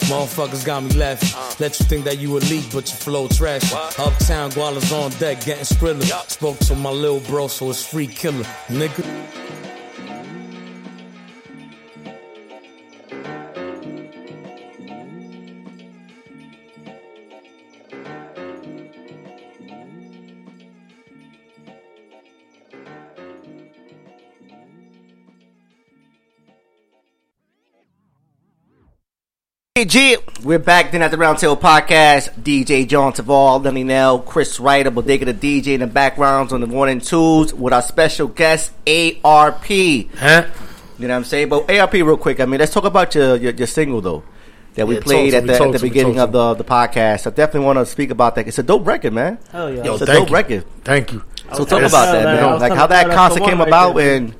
Motherfuckers 0.09 0.65
got 0.67 0.83
me 0.83 0.91
laughing. 0.95 1.29
Let 1.61 1.79
you 1.79 1.87
think 1.87 2.05
that 2.07 2.19
you 2.19 2.37
elite, 2.37 2.69
but 2.73 2.89
your 2.89 2.97
flow 2.99 3.29
trash. 3.29 3.73
Uptown, 3.99 4.51
Guala's 4.51 4.91
on 4.91 5.11
deck, 5.13 5.45
getting 5.45 5.65
skrilla. 5.65 6.03
Spoke 6.31 6.59
to 6.61 6.75
my 6.75 6.91
little 6.91 7.21
bro, 7.21 7.47
so 7.49 7.71
it's 7.71 7.87
free 7.87 8.07
killer, 8.07 8.45
nigga. 8.69 9.42
Hey, 29.75 29.87
G, 29.87 30.19
we're 30.45 30.59
back 30.59 30.93
then 30.93 31.01
at 31.01 31.11
the 31.13 31.17
Roundtable 31.17 31.59
Podcast. 31.59 32.29
DJ 32.43 32.87
John 32.87 33.15
Taval, 33.15 33.65
Lenny 33.65 33.85
Nell, 33.85 34.19
Chris 34.19 34.61
Wright, 34.61 34.81
Ryder, 34.85 34.91
Bodega 34.91 35.33
the 35.33 35.63
DJ 35.63 35.69
in 35.69 35.81
the 35.81 35.87
backgrounds 35.87 36.53
on 36.53 36.61
the 36.61 36.67
one 36.67 36.91
and 36.91 37.03
twos 37.03 37.55
with 37.55 37.73
our 37.73 37.81
special 37.81 38.29
guest 38.29 38.73
ARP. 38.87 39.65
Huh? 39.65 40.45
You 40.99 41.09
know 41.09 41.15
what 41.15 41.17
I'm 41.17 41.25
saying? 41.25 41.49
But 41.49 41.71
ARP, 41.71 41.95
real 41.95 42.19
quick. 42.19 42.39
I 42.41 42.45
mean, 42.45 42.61
let's 42.61 42.71
talk 42.71 42.85
about 42.85 43.15
your 43.15 43.37
your, 43.37 43.53
your 43.55 43.67
single 43.67 44.03
though 44.03 44.23
that 44.75 44.87
we 44.87 44.97
Yeah, 44.97 45.01
played 45.01 45.33
at 45.33 45.47
the, 45.47 45.55
at 45.59 45.73
the 45.73 45.79
beginning 45.79 46.19
of 46.21 46.33
the 46.33 46.53
the 46.53 46.65
podcast. 46.65 47.27
I 47.27 47.31
definitely 47.31 47.61
want 47.65 47.79
to 47.79 47.87
speak 47.87 48.11
about 48.11 48.35
that. 48.35 48.47
It's 48.47 48.59
a 48.59 48.63
dope 48.63 48.87
record, 48.87 49.15
man. 49.15 49.39
Hell 49.53 49.73
yeah. 49.73 49.85
Yo, 49.85 49.93
it's 49.95 50.03
a 50.03 50.07
thank 50.07 50.19
dope 50.19 50.29
you. 50.29 50.35
record. 50.37 50.85
Thank 50.85 51.13
you. 51.15 51.25
So 51.55 51.65
talk 51.65 51.81
Yes. 51.81 51.91
about 51.93 52.13
that, 52.13 52.27
I 52.27 52.35
man. 52.43 52.61
Like 52.61 52.75
how 52.75 52.87
that 52.89 53.07
Brad 53.07 53.17
concert 53.17 53.39
came 53.45 53.57
one 53.57 53.61
right 53.61 53.69
about, 53.69 53.97
there. 53.97 54.17
and 54.17 54.35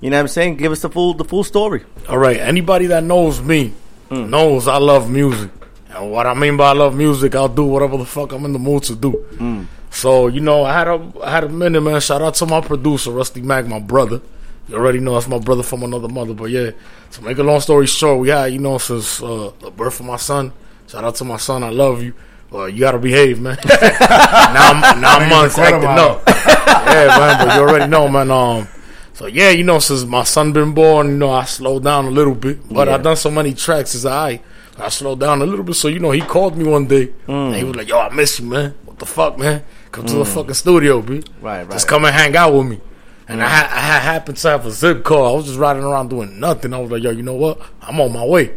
you 0.00 0.10
know 0.10 0.16
what 0.18 0.20
I'm 0.20 0.28
saying. 0.28 0.58
Give 0.58 0.70
us 0.70 0.82
the 0.82 0.90
full 0.90 1.12
the 1.12 1.24
full 1.24 1.42
story. 1.42 1.82
All 2.08 2.18
right. 2.18 2.36
Anybody 2.36 2.86
that 2.86 3.02
knows 3.02 3.42
me 3.42 3.72
knows 4.10 4.68
I 4.68 4.78
love 4.78 5.10
music. 5.10 5.50
And 5.90 6.10
what 6.10 6.26
I 6.26 6.34
mean 6.34 6.56
by 6.56 6.70
I 6.70 6.72
love 6.72 6.94
music, 6.96 7.34
I'll 7.34 7.48
do 7.48 7.64
whatever 7.64 7.96
the 7.96 8.04
fuck 8.04 8.32
I'm 8.32 8.44
in 8.44 8.52
the 8.52 8.58
mood 8.58 8.82
to 8.84 8.94
do. 8.94 9.66
So 9.90 10.26
you 10.28 10.40
know, 10.40 10.64
I 10.64 10.72
had 10.72 10.88
a 10.88 11.12
I 11.22 11.30
had 11.30 11.44
a 11.44 11.48
minute, 11.48 11.80
man. 11.80 12.00
Shout 12.00 12.20
out 12.22 12.34
to 12.36 12.46
my 12.46 12.60
producer, 12.60 13.10
Rusty 13.10 13.40
Mac, 13.42 13.66
my 13.66 13.78
brother. 13.80 14.20
You 14.68 14.74
already 14.76 14.98
know 14.98 15.14
that's 15.14 15.28
my 15.28 15.38
brother 15.38 15.62
from 15.62 15.82
another 15.84 16.08
mother. 16.08 16.34
But 16.34 16.50
yeah, 16.50 16.72
to 17.12 17.22
make 17.22 17.38
a 17.38 17.42
long 17.42 17.60
story 17.60 17.86
short, 17.86 18.18
we 18.20 18.28
had 18.28 18.46
you 18.52 18.58
know 18.58 18.78
since 18.78 19.22
uh, 19.22 19.52
the 19.60 19.70
birth 19.70 20.00
of 20.00 20.06
my 20.06 20.16
son. 20.16 20.52
Shout 20.88 21.04
out 21.04 21.14
to 21.16 21.24
my 21.24 21.36
son, 21.38 21.62
I 21.62 21.70
love 21.70 22.02
you. 22.02 22.12
Well, 22.50 22.68
you 22.68 22.80
gotta 22.80 22.98
behave, 22.98 23.40
man. 23.40 23.58
now, 23.64 24.94
now 25.00 25.28
months 25.28 25.56
Nigga, 25.56 25.62
acting 25.64 25.80
Guatemala. 25.80 26.12
up. 26.16 26.22
yeah, 26.28 27.06
man. 27.18 27.46
But 27.46 27.54
you 27.56 27.60
already 27.62 27.86
know, 27.88 28.08
man. 28.08 28.30
Um, 28.30 28.68
so 29.16 29.26
yeah, 29.26 29.50
you 29.50 29.64
know, 29.64 29.78
since 29.80 30.04
my 30.04 30.22
son 30.24 30.52
been 30.52 30.72
born, 30.72 31.08
you 31.10 31.16
know, 31.16 31.30
I 31.30 31.44
slowed 31.44 31.84
down 31.84 32.04
a 32.06 32.10
little 32.10 32.34
bit. 32.34 32.58
But 32.68 32.86
Yeah. 32.88 32.94
I 32.94 32.98
done 32.98 33.16
so 33.16 33.30
many 33.30 33.52
tracks 33.54 33.94
as 33.94 34.04
I, 34.06 34.40
I 34.78 34.88
slowed 34.90 35.20
down 35.20 35.42
a 35.42 35.46
little 35.46 35.64
bit. 35.64 35.74
So 35.74 35.88
you 35.88 35.98
know, 35.98 36.10
he 36.12 36.20
called 36.20 36.56
me 36.56 36.64
one 36.64 36.86
day. 36.86 37.12
And 37.26 37.54
he 37.56 37.64
was 37.64 37.74
like, 37.76 37.88
"Yo, 37.88 37.98
I 37.98 38.12
miss 38.14 38.38
you, 38.38 38.46
man. 38.46 38.74
What 38.84 38.98
the 38.98 39.06
fuck, 39.06 39.38
man? 39.38 39.64
Come 39.92 40.04
to 40.06 40.16
the 40.16 40.24
fucking 40.24 40.54
studio, 40.54 41.00
b. 41.00 41.22
Right, 41.40 41.62
right. 41.62 41.70
Just 41.70 41.88
come 41.88 42.04
and 42.04 42.14
hang 42.14 42.36
out 42.36 42.52
with 42.54 42.66
me." 42.66 42.80
And 43.28 43.42
I, 43.42 43.48
ha- 43.48 43.68
I 43.72 43.80
ha- 43.80 44.00
happened 44.12 44.36
to 44.38 44.48
have 44.50 44.66
a 44.66 44.70
zip 44.70 45.02
car. 45.02 45.30
I 45.30 45.32
was 45.34 45.46
just 45.46 45.58
riding 45.58 45.82
around 45.82 46.10
doing 46.10 46.38
nothing. 46.38 46.72
I 46.74 46.78
was 46.78 46.90
like, 46.92 47.02
"Yo, 47.02 47.10
you 47.10 47.22
know 47.24 47.34
what? 47.34 47.58
I'm 47.82 47.98
on 48.00 48.12
my 48.12 48.24
way." 48.24 48.52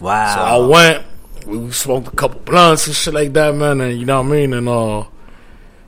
Wow. 0.00 0.34
So 0.34 0.40
I 0.40 0.56
went. 0.66 1.04
We, 1.46 1.58
we 1.58 1.70
smoked 1.72 2.08
a 2.08 2.16
couple 2.16 2.40
blunts 2.40 2.86
and 2.86 2.96
shit 2.96 3.14
like 3.14 3.32
that, 3.34 3.54
man. 3.54 3.80
And 3.80 3.98
you 3.98 4.06
know 4.06 4.20
what 4.22 4.28
I 4.28 4.30
mean. 4.30 4.52
And 4.54 4.68
uh, 4.68 5.04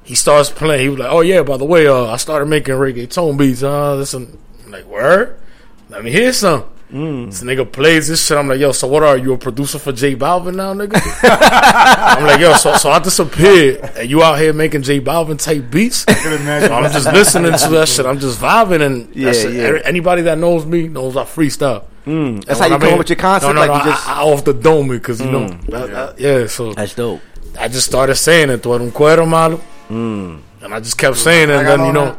he 0.04 0.14
starts 0.14 0.50
playing. 0.50 0.82
He 0.82 0.88
was 0.88 0.98
like, 0.98 1.10
"Oh 1.12 1.20
yeah, 1.20 1.42
by 1.42 1.56
the 1.56 1.64
way, 1.64 1.86
uh, 1.86 2.06
I 2.06 2.16
started 2.16 2.46
making 2.46 2.74
reggaeton 2.74 3.36
beats. 3.38 3.62
Uh, 3.62 3.94
listen, 3.96 4.36
I'm 4.64 4.72
like 4.72 4.84
word. 4.86 5.36
Let 5.88 6.02
me 6.04 6.10
hear 6.10 6.32
some." 6.32 6.64
This 6.92 7.42
nigga 7.42 7.64
plays 7.72 8.06
this 8.08 8.26
shit. 8.26 8.36
I'm 8.36 8.48
like, 8.48 8.60
yo, 8.60 8.72
so 8.72 8.86
what 8.86 9.03
are 9.03 9.16
you 9.16 9.32
a 9.32 9.38
producer 9.38 9.78
for 9.78 9.92
J 9.92 10.14
Balvin 10.14 10.57
now, 10.57 10.74
nigga? 10.74 11.00
I'm 12.18 12.26
like, 12.26 12.38
yo, 12.38 12.53
so 12.53 12.76
so 12.76 12.90
I 12.90 12.98
disappeared, 12.98 13.80
and 13.96 14.11
you 14.11 14.22
out 14.22 14.38
here 14.38 14.53
making 14.53 14.82
J 14.82 15.00
Balvin 15.00 15.42
type 15.42 15.70
beats. 15.70 16.05
So 16.05 16.11
I'm 16.12 16.92
just 16.92 17.07
listening 17.11 17.53
to 17.53 17.68
that 17.70 17.88
shit. 17.88 18.05
I'm 18.05 18.18
just 18.18 18.38
vibing, 18.38 18.84
and 18.84 19.14
Yeah, 19.16 19.26
that 19.32 19.34
shit- 19.36 19.55
yeah. 19.55 19.80
anybody 19.86 20.20
that 20.22 20.36
knows 20.36 20.66
me 20.66 20.88
knows 20.88 21.16
I 21.16 21.24
freestyle. 21.24 21.84
Mm, 22.07 22.44
that's 22.44 22.59
how 22.61 22.66
you 22.66 22.72
what 22.72 22.76
I 22.76 22.84
come 22.84 22.88
mean? 22.90 22.98
with 22.98 23.09
your 23.09 23.16
concept. 23.16 23.55
No, 23.55 23.64
no, 23.64 23.72
like 23.72 23.84
no, 23.84 23.84
you 23.86 23.90
just 23.96 24.09
I, 24.09 24.20
I 24.20 24.24
off 24.24 24.44
the 24.44 24.53
dome 24.53 24.88
because 24.88 25.18
you 25.20 25.30
know, 25.30 25.46
Mm. 25.46 25.66
that- 25.68 25.90
that- 25.90 26.20
yeah. 26.20 26.46
So 26.46 26.74
that's 26.74 26.94
dope. 26.94 27.22
I 27.59 27.68
just 27.68 27.86
started 27.86 28.16
saying 28.16 28.50
it. 28.50 28.62
Tu 28.62 28.70
eres 28.70 28.82
un 28.82 28.90
cuero 28.92 29.26
malo, 29.26 29.61
Mm. 29.93 30.40
And 30.62 30.74
I 30.74 30.80
just 30.80 30.97
kept 30.97 31.18
saying 31.18 31.51
it, 31.51 31.57
and 31.57 31.68
then 31.68 31.84
you 31.84 31.93
know, 31.93 32.07
that. 32.07 32.18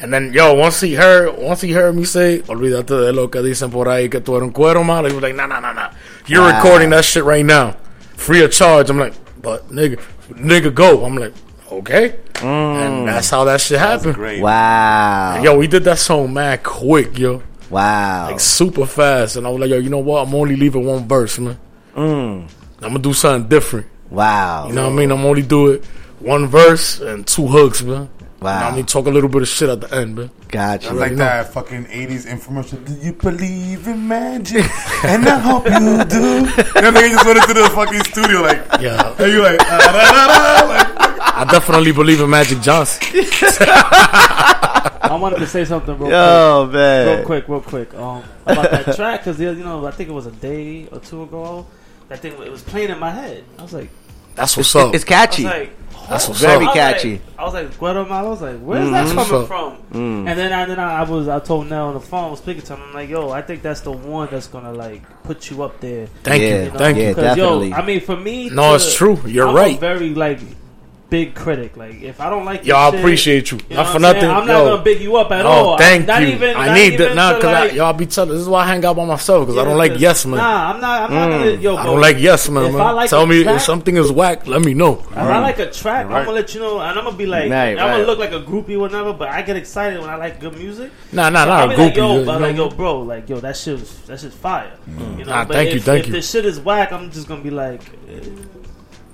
and 0.00 0.12
then 0.12 0.32
yo, 0.32 0.54
once 0.54 0.80
he 0.80 0.94
heard, 0.94 1.38
once 1.38 1.60
he 1.60 1.70
heard 1.70 1.94
me 1.94 2.04
say, 2.04 2.40
"Olvídate 2.48 3.06
de 3.06 3.12
lo 3.12 3.28
que 3.28 3.40
dicen 3.42 3.70
por 3.70 3.86
ahí 3.86 4.10
que 4.10 4.20
tú 4.20 4.36
eres 4.36 4.42
un 4.42 4.52
cuero 4.52 4.84
malo," 4.84 5.08
he 5.08 5.14
was 5.14 5.22
like, 5.22 5.36
"Nah, 5.36 5.46
nah, 5.46 5.60
nah, 5.60 5.72
nah, 5.72 5.90
you're 6.26 6.44
recording 6.44 6.90
that 6.90 7.04
shit 7.04 7.22
right 7.22 7.44
now, 7.44 7.76
free 8.16 8.42
of 8.42 8.50
charge." 8.50 8.90
I'm 8.90 8.98
like, 8.98 9.14
"But 9.40 9.70
nigga, 9.70 10.00
nigga, 10.30 10.74
go." 10.74 11.04
I'm 11.04 11.16
like, 11.16 11.32
"Okay," 11.70 12.16
mm. 12.34 12.42
and 12.44 13.08
that's 13.08 13.30
how 13.30 13.44
that 13.44 13.60
shit 13.60 13.78
happened. 13.78 14.16
That 14.16 14.40
wow, 14.40 15.34
and, 15.36 15.44
yo, 15.44 15.56
we 15.56 15.68
did 15.68 15.84
that 15.84 15.98
song 15.98 16.34
mad 16.34 16.64
quick, 16.64 17.16
yo. 17.18 17.42
Wow, 17.70 18.30
like 18.30 18.40
super 18.40 18.86
fast, 18.86 19.36
and 19.36 19.46
I 19.46 19.50
was 19.50 19.60
like, 19.60 19.70
"Yo, 19.70 19.78
you 19.78 19.90
know 19.90 20.02
what? 20.02 20.26
I'm 20.26 20.34
only 20.34 20.56
leaving 20.56 20.84
one 20.84 21.06
verse, 21.06 21.38
man. 21.38 21.58
Mm. 21.94 22.48
I'm 22.82 22.88
gonna 22.88 22.98
do 22.98 23.12
something 23.12 23.48
different." 23.48 23.86
Wow, 24.10 24.68
you 24.68 24.74
know 24.74 24.84
what 24.84 24.92
I 24.92 24.96
mean? 24.96 25.10
I'm 25.10 25.24
only 25.24 25.42
do 25.42 25.68
it 25.70 25.84
one 26.20 26.46
verse 26.46 27.00
and 27.00 27.26
two 27.26 27.46
hooks, 27.46 27.82
man. 27.82 28.08
Wow. 28.40 28.54
You 28.54 28.60
know 28.60 28.66
I 28.66 28.76
mean, 28.76 28.86
talk 28.86 29.06
a 29.06 29.10
little 29.10 29.30
bit 29.30 29.42
of 29.42 29.48
shit 29.48 29.68
at 29.68 29.80
the 29.80 29.94
end, 29.94 30.16
man. 30.16 30.30
Gotcha. 30.48 30.92
Like 30.92 31.16
that 31.16 31.52
fucking 31.52 31.86
80s 31.86 32.26
infomercial. 32.26 32.84
Do 32.84 32.94
you 32.94 33.12
believe 33.12 33.86
in 33.88 34.06
magic? 34.06 34.64
and 35.04 35.26
I 35.26 35.38
hope 35.38 35.64
you 35.64 35.72
do. 35.72 36.44
And 36.46 36.86
nigga 36.86 36.92
they 36.94 37.10
just 37.10 37.26
went 37.26 37.38
into 37.38 37.54
the 37.54 37.70
fucking 37.70 38.04
studio, 38.04 38.42
like, 38.42 38.58
yeah. 38.80 39.14
And 39.18 39.32
you 39.32 39.42
like, 39.42 39.58
ah, 39.62 40.66
like, 40.68 41.16
I 41.36 41.44
definitely 41.50 41.92
believe 41.92 42.20
in 42.20 42.30
Magic 42.30 42.60
Johnson. 42.60 43.00
I 45.02 45.18
wanted 45.20 45.38
to 45.38 45.46
say 45.46 45.64
something 45.64 45.98
real 45.98 46.10
Yo, 46.10 46.64
quick. 46.64 46.74
Man. 46.74 47.06
Real 47.06 47.26
quick, 47.26 47.48
real 47.48 47.60
quick. 47.60 47.94
Um, 47.94 48.24
about 48.44 48.70
that 48.70 48.96
track, 48.96 49.20
because, 49.20 49.40
you 49.40 49.54
know, 49.54 49.86
I 49.86 49.90
think 49.90 50.08
it 50.08 50.12
was 50.12 50.26
a 50.26 50.32
day 50.32 50.88
or 50.92 51.00
two 51.00 51.22
ago. 51.22 51.66
That 52.08 52.20
thing, 52.20 52.32
it 52.32 52.50
was 52.50 52.62
playing 52.62 52.90
in 52.90 52.98
my 52.98 53.10
head. 53.10 53.44
I 53.58 53.62
was 53.62 53.72
like, 53.72 53.90
that's 54.34 54.56
what's 54.56 54.68
it's, 54.68 54.76
up. 54.76 54.94
It's 54.94 55.04
catchy. 55.04 55.44
That's 56.08 56.28
what's 56.28 56.40
very 56.40 56.66
up. 56.66 56.74
catchy. 56.74 57.20
I 57.38 57.44
was 57.44 57.54
like, 57.54 57.78
Guatemala. 57.78 58.26
I 58.26 58.30
was 58.30 58.42
like, 58.42 58.58
where's 58.60 58.88
mm-hmm. 58.88 59.16
that 59.16 59.26
coming 59.26 59.46
from? 59.46 59.76
Mm. 59.92 60.28
And 60.28 60.38
then 60.38 60.52
I 60.52 60.64
then 60.64 60.78
I, 60.78 61.00
I 61.00 61.02
was 61.04 61.28
I 61.28 61.40
told 61.40 61.68
Nell 61.68 61.88
on 61.88 61.94
the 61.94 62.00
phone, 62.00 62.24
I 62.24 62.30
was 62.30 62.38
speaking 62.40 62.62
to 62.62 62.76
him. 62.76 62.82
I'm 62.82 62.94
like, 62.94 63.08
yo, 63.08 63.30
I 63.30 63.42
think 63.42 63.62
that's 63.62 63.80
the 63.80 63.92
one 63.92 64.28
that's 64.30 64.46
gonna 64.46 64.72
like 64.72 65.02
put 65.24 65.50
you 65.50 65.62
up 65.62 65.80
there. 65.80 66.06
Thank 66.22 66.42
yeah, 66.42 66.64
you, 66.64 66.70
know? 66.70 66.78
thank 66.78 66.96
you, 66.96 67.02
yeah, 67.04 67.12
definitely. 67.14 67.68
Yo, 67.70 67.74
I 67.74 67.84
mean, 67.84 68.00
for 68.00 68.16
me, 68.16 68.50
no, 68.50 68.70
to, 68.70 68.74
it's 68.76 68.94
true. 68.94 69.20
You're 69.26 69.48
I'm 69.48 69.54
right. 69.54 69.80
very 69.80 70.14
like 70.14 70.40
big 71.08 71.34
critic. 71.34 71.76
Like 71.76 72.02
if 72.02 72.20
I 72.20 72.30
don't 72.30 72.44
like 72.44 72.64
yo, 72.64 72.76
I 72.76 72.90
shit, 72.90 73.00
appreciate 73.00 73.50
you. 73.50 73.58
you 73.68 73.76
know 73.76 73.82
not 73.82 73.92
for 73.92 73.98
nothing. 73.98 74.30
I'm 74.30 74.46
not 74.46 74.64
gonna 74.64 74.82
big 74.82 75.00
you 75.00 75.16
up 75.16 75.30
at 75.30 75.42
no, 75.42 75.48
all. 75.48 75.78
Thank 75.78 76.06
not 76.06 76.22
you. 76.22 76.28
Even, 76.28 76.56
I 76.56 76.74
need 76.74 76.98
that 76.98 77.14
now 77.14 77.34
because 77.34 77.52
like, 77.52 77.72
I, 77.72 77.74
y'all 77.74 77.92
be 77.92 78.06
telling. 78.06 78.32
This 78.32 78.42
is 78.42 78.48
why 78.48 78.64
I 78.64 78.66
hang 78.66 78.84
out 78.84 78.96
by 78.96 79.04
myself 79.04 79.46
because 79.46 79.56
yeah, 79.56 79.62
I 79.62 79.64
don't 79.64 79.78
like 79.78 79.98
yes 79.98 80.26
man. 80.26 80.38
Nah, 80.38 80.72
I'm 80.72 80.80
not. 80.80 81.02
I'm 81.02 81.10
mm, 81.10 81.14
not 81.14 81.30
gonna. 81.30 81.44
Mm. 81.44 81.62
Yo, 81.62 81.76
I 81.76 81.84
don't 81.84 82.00
like 82.00 82.18
yes 82.18 82.48
man. 82.48 82.72
man. 82.72 82.94
Like 82.94 83.10
Tell 83.10 83.26
me 83.26 83.42
track, 83.42 83.56
if 83.56 83.62
something 83.62 83.96
is 83.96 84.12
whack. 84.12 84.46
Let 84.46 84.62
me 84.62 84.74
know. 84.74 85.00
If 85.00 85.16
right. 85.16 85.30
I 85.30 85.38
like 85.40 85.58
a 85.58 85.70
track, 85.70 86.06
right. 86.06 86.18
I'm 86.18 86.24
gonna 86.24 86.36
let 86.36 86.54
you 86.54 86.60
know, 86.60 86.80
and 86.80 86.98
I'm 86.98 87.04
gonna 87.04 87.16
be 87.16 87.26
like, 87.26 87.48
nah, 87.48 87.56
I'm 87.56 87.76
right. 87.76 87.90
gonna 87.92 88.06
look 88.06 88.18
like 88.18 88.32
a 88.32 88.40
groupie, 88.40 88.78
whatever. 88.78 89.12
But 89.12 89.28
I 89.28 89.42
get 89.42 89.56
excited 89.56 90.00
when 90.00 90.10
I 90.10 90.16
like 90.16 90.40
good 90.40 90.56
music. 90.56 90.90
Nah, 91.12 91.30
nah, 91.30 91.44
nah. 91.44 91.72
groupie. 91.72 91.96
Yo, 91.96 92.22
like 92.22 92.56
yo, 92.56 92.70
bro, 92.70 93.00
like 93.00 93.28
yo, 93.28 93.40
that 93.40 93.56
shit, 93.56 93.78
that 94.06 94.20
shit's 94.20 94.34
fire. 94.34 94.72
Mm. 94.88 95.26
Nah, 95.26 95.44
thank 95.44 95.72
you, 95.72 95.80
thank 95.80 96.06
you. 96.06 96.14
If 96.14 96.16
the 96.16 96.22
shit 96.22 96.44
is 96.44 96.60
whack, 96.60 96.92
I'm 96.92 97.10
just 97.10 97.28
gonna 97.28 97.42
be 97.42 97.50
like. 97.50 97.82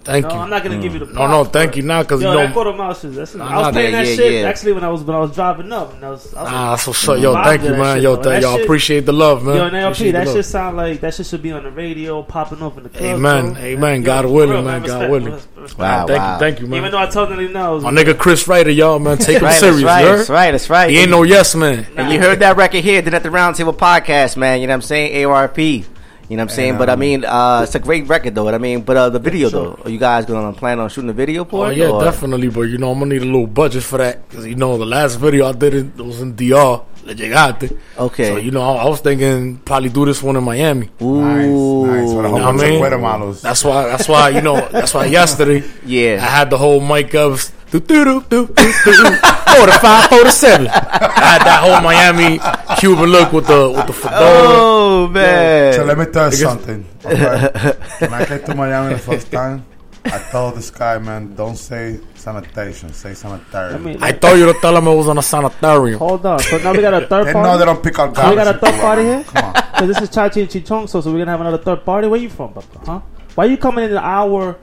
Thank 0.05 0.27
no, 0.27 0.35
you. 0.35 0.41
I'm 0.41 0.51
not 0.51 0.65
gonna 0.65 0.77
mm. 0.77 0.83
give 0.83 0.95
you 0.95 0.99
the. 1.01 1.07
No, 1.07 1.29
no, 1.29 1.45
thank 1.45 1.77
you 1.77 1.83
now 1.85 2.03
because 2.03 2.21
you 2.21 2.27
know 2.27 2.37
that 2.37 2.53
quarter 2.53 2.73
mile 2.73 2.93
shit. 2.93 3.15
That's, 3.15 3.37
nah, 3.37 3.47
I 3.47 3.59
was 3.59 3.73
playing 3.73 3.93
that, 3.93 4.07
yeah, 4.07 4.15
shit 4.17 4.33
yeah. 4.33 4.49
actually 4.49 4.73
when 4.73 4.83
I 4.83 4.89
was 4.89 5.03
when 5.03 5.15
I 5.15 5.21
was 5.21 5.33
driving 5.33 5.73
up. 5.73 5.95
And 5.95 6.05
I 6.05 6.11
was, 6.11 6.35
I 6.35 6.43
was 6.43 6.53
nah, 6.53 6.71
that's 6.71 6.87
what's 6.89 7.09
up. 7.09 7.21
Yo, 7.21 7.35
thank 7.45 7.63
you, 7.63 7.71
man. 7.71 8.03
Yo, 8.03 8.21
th- 8.21 8.43
y'all 8.43 8.61
appreciate 8.61 9.07
the 9.07 9.13
love, 9.13 9.45
man. 9.45 9.57
Yo, 9.57 9.67
and 9.67 9.77
ARP, 9.77 9.97
that 9.97 10.27
shit 10.27 10.45
sound 10.45 10.77
like 10.77 11.01
that 11.01 11.15
shit 11.15 11.27
should 11.27 11.43
be 11.43 11.53
on 11.53 11.63
the 11.63 11.71
radio, 11.71 12.23
popping 12.23 12.63
off 12.63 12.77
in 12.79 12.83
the 12.83 12.89
club. 12.89 13.03
Amen, 13.03 13.57
amen. 13.57 14.03
God 14.03 14.27
willing, 14.27 14.65
man. 14.65 14.83
God 14.83 15.09
willing. 15.09 15.41
Wow, 15.79 16.07
thank 16.07 16.21
you, 16.21 16.39
thank 16.39 16.61
you, 16.61 16.67
man. 16.67 16.79
Even 16.81 16.91
though 16.91 16.99
I 16.99 17.07
told 17.07 17.31
him 17.31 17.53
now, 17.53 17.79
my 17.79 17.93
nigga 17.93 18.19
Chris 18.19 18.49
Ryder, 18.49 18.71
y'all 18.71 18.99
man, 18.99 19.19
take 19.19 19.41
him 19.41 19.51
serious. 19.53 19.83
That's 19.83 20.29
right, 20.29 20.51
that's 20.51 20.69
right. 20.69 20.91
He 20.91 20.99
ain't 20.99 21.11
no 21.11 21.23
yes 21.23 21.55
man. 21.55 21.87
And 21.97 22.13
you 22.13 22.19
heard 22.19 22.41
that 22.41 22.57
record 22.57 22.83
here, 22.83 23.03
then 23.03 23.15
at 23.15 23.23
the 23.23 23.29
Roundtable 23.29 23.77
Podcast, 23.77 24.37
man. 24.37 24.61
You 24.61 24.67
know 24.67 24.73
what 24.73 24.77
I'm 24.77 24.83
saying? 24.83 25.25
ARP. 25.25 25.59
You 26.29 26.37
know 26.37 26.45
what 26.45 26.51
I'm 26.51 26.57
saying? 26.57 26.71
And, 26.71 26.77
um, 26.77 26.79
but 26.79 26.89
I 26.91 26.93
um, 26.95 26.99
mean, 27.01 27.25
uh, 27.25 27.61
it's 27.65 27.75
a 27.75 27.79
great 27.79 28.07
record 28.07 28.35
though. 28.35 28.45
What 28.45 28.55
I 28.55 28.59
mean, 28.59 28.83
but 28.83 28.97
uh, 28.97 29.11
the 29.11 29.19
video 29.19 29.49
sure. 29.49 29.77
though, 29.77 29.83
are 29.85 29.91
you 29.91 29.99
guys 29.99 30.25
gonna 30.25 30.51
uh, 30.51 30.53
plan 30.53 30.79
on 30.79 30.89
shooting 30.89 31.11
a 31.11 31.13
video 31.13 31.45
for 31.45 31.67
oh, 31.67 31.71
yeah, 31.71 31.89
or? 31.89 32.03
definitely. 32.03 32.49
But 32.49 32.63
you 32.63 32.79
know, 32.79 32.91
I'm 32.91 32.99
gonna 32.99 33.15
need 33.15 33.23
a 33.23 33.27
little 33.27 33.47
budget 33.47 33.83
for 33.83 33.99
that 33.99 34.29
because 34.29 34.47
you 34.47 34.55
know 34.55 34.79
the 34.79 34.87
last 34.87 35.17
video 35.17 35.49
I 35.49 35.53
did 35.53 35.75
it 35.75 35.97
was 35.97 36.21
in 36.21 36.35
DR. 36.35 36.85
Okay. 37.99 38.27
So 38.27 38.37
you 38.37 38.53
know, 38.53 38.63
I, 38.63 38.85
I, 38.85 38.89
was 38.89 39.01
thinking 39.01 39.59
probably 39.59 39.89
do 39.89 40.05
this 40.05 40.23
one 40.23 40.37
in 40.37 40.45
Miami. 40.45 40.89
Ooh. 41.03 41.21
Nice, 41.21 42.07
nice. 42.07 42.15
With 42.15 42.27
a 42.27 42.29
I 42.29 42.53
mean? 42.53 43.35
That's 43.43 43.65
why. 43.65 43.89
That's 43.89 44.09
why. 44.09 44.29
You 44.29 44.41
know. 44.41 44.69
that's 44.69 44.95
why 44.95 45.07
yesterday. 45.07 45.69
yeah. 45.85 46.19
I 46.23 46.31
had 46.31 46.51
the 46.51 46.59
whole 46.59 46.81
mic 46.81 47.15
up 47.15 47.41
do, 47.73 47.81
do, 47.81 48.05
do, 48.05 48.21
do, 48.29 48.47
do, 48.53 48.53
four 48.53 49.65
to 49.65 49.73
five, 49.81 50.11
four 50.11 50.25
to 50.25 50.31
seven. 50.31 50.67
I 50.71 51.25
had 51.25 51.41
that 51.41 51.61
whole 51.65 51.81
Miami 51.81 52.39
Cuban 52.79 53.09
look 53.09 53.33
with 53.33 53.47
the 53.47 53.73
with 53.75 53.87
the 53.87 53.95
fedora. 53.95 54.21
Oh 54.21 55.09
man! 55.09 55.73
So 55.73 55.85
let 55.85 55.97
me 55.97 56.05
tell 56.05 56.29
you 56.29 56.37
something. 56.37 56.85
Okay. 57.03 57.73
When 58.01 58.13
I 58.13 58.27
came 58.27 58.45
to 58.45 58.55
Miami 58.55 58.93
the 58.93 59.01
first 59.01 59.33
time, 59.33 59.65
I 60.05 60.19
told 60.31 60.57
this 60.57 60.71
guy, 60.71 60.99
man, 60.99 61.35
don't 61.35 61.57
say 61.57 61.99
sanitation, 62.15 62.93
say 62.93 63.15
sanitarium. 63.15 63.75
I, 63.75 63.79
mean, 63.79 64.03
I 64.03 64.13
told 64.13 64.39
you 64.39 64.53
to 64.53 64.61
tell 64.61 64.77
him 64.77 64.87
it 64.87 64.95
was 64.95 65.09
on 65.09 65.17
a 65.17 65.23
sanitarium. 65.23 65.99
Hold 65.99 66.27
on. 66.27 66.41
So 66.41 66.59
now 66.59 66.73
we 66.73 66.83
got 66.83 66.93
a 66.93 67.07
third 67.07 67.29
they 67.29 67.33
party. 67.33 67.49
No, 67.49 67.57
they 67.57 67.65
don't 67.65 67.83
pick 67.83 67.99
up 67.99 68.13
garbage. 68.13 68.37
We 68.37 68.45
got 68.45 68.55
a 68.55 68.59
third 68.59 68.81
party 68.83 69.03
here. 69.03 69.25
Come 69.25 69.45
on. 69.45 69.63
So 69.83 69.87
this 69.89 70.01
is 70.01 70.11
Chachi 70.11 70.43
and 70.43 70.49
Chichong, 70.51 70.89
so, 70.89 71.01
so 71.01 71.11
we're 71.11 71.19
gonna 71.19 71.33
have 71.33 71.41
another 71.41 71.59
third 71.59 71.85
party. 71.85 72.07
Where 72.07 72.21
you 72.21 72.29
from, 72.29 72.53
Papa? 72.53 72.79
Huh? 72.85 73.01
Why 73.35 73.47
are 73.47 73.49
you 73.49 73.57
coming 73.57 73.85
in 73.87 73.91
an 73.93 73.97
hour? 73.97 74.57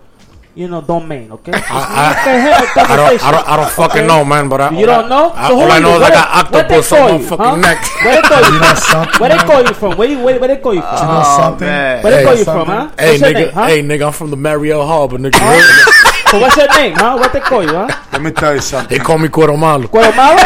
you 0.55 0.67
know, 0.67 0.81
domain, 0.81 1.31
okay? 1.31 1.51
I, 1.53 1.61
I, 1.61 2.93
I, 2.93 2.95
don't, 2.95 3.23
I, 3.23 3.31
don't, 3.31 3.47
I 3.47 3.55
don't 3.55 3.71
fucking 3.71 3.97
okay. 3.99 4.07
know, 4.07 4.25
man, 4.25 4.49
but 4.49 4.61
I, 4.61 4.77
You 4.77 4.85
don't 4.85 5.07
know? 5.07 5.31
I, 5.35 5.47
so 5.47 5.59
all 5.59 5.71
I 5.71 5.79
know 5.79 5.95
is 5.97 6.01
I 6.01 6.09
got 6.09 6.45
octopus 6.45 6.91
on 6.91 7.21
my 7.21 7.27
fucking 7.27 7.45
huh? 7.45 7.55
neck. 7.55 7.85
Where 8.03 8.15
they 8.15 8.27
call 8.27 8.41
you, 8.41 8.75
from? 8.75 9.21
Where 9.21 9.29
they 9.29 9.37
call 9.37 9.61
you 9.61 9.73
from? 9.73 9.97
Where, 9.97 10.09
you, 10.09 10.19
where, 10.19 10.39
where 10.39 10.47
they 10.49 10.57
call 10.57 10.73
you 10.73 10.81
from? 10.81 10.89
Oh, 10.91 11.01
you 11.01 11.07
know 11.07 11.23
oh, 11.23 11.37
something? 11.37 11.67
Man. 11.67 12.03
Where 12.03 12.11
they 12.11 12.17
hey, 12.17 12.25
call 12.25 12.35
you 12.35 12.43
something? 12.43 12.65
from, 12.65 12.89
huh? 12.89 12.95
Hey, 12.97 13.17
nigga, 13.17 13.33
name, 13.33 13.49
huh? 13.53 13.67
hey, 13.67 13.81
nigga, 13.83 14.07
I'm 14.07 14.13
from 14.13 14.29
the 14.31 14.37
Mario 14.37 14.85
Harbor, 14.85 15.17
nigga. 15.17 15.99
So 16.29 16.39
what's 16.39 16.57
your 16.57 16.67
name, 16.75 16.93
huh? 16.93 17.17
What 17.17 17.33
they 17.33 17.39
call 17.39 17.63
you, 17.63 17.73
huh? 17.73 17.89
Let 18.13 18.21
me 18.21 18.29
tell 18.29 18.53
you 18.53 18.61
something. 18.61 18.95
They 18.95 19.03
call 19.03 19.17
me 19.17 19.29
Coromalo. 19.29 19.85
Coromalo? 19.85 20.37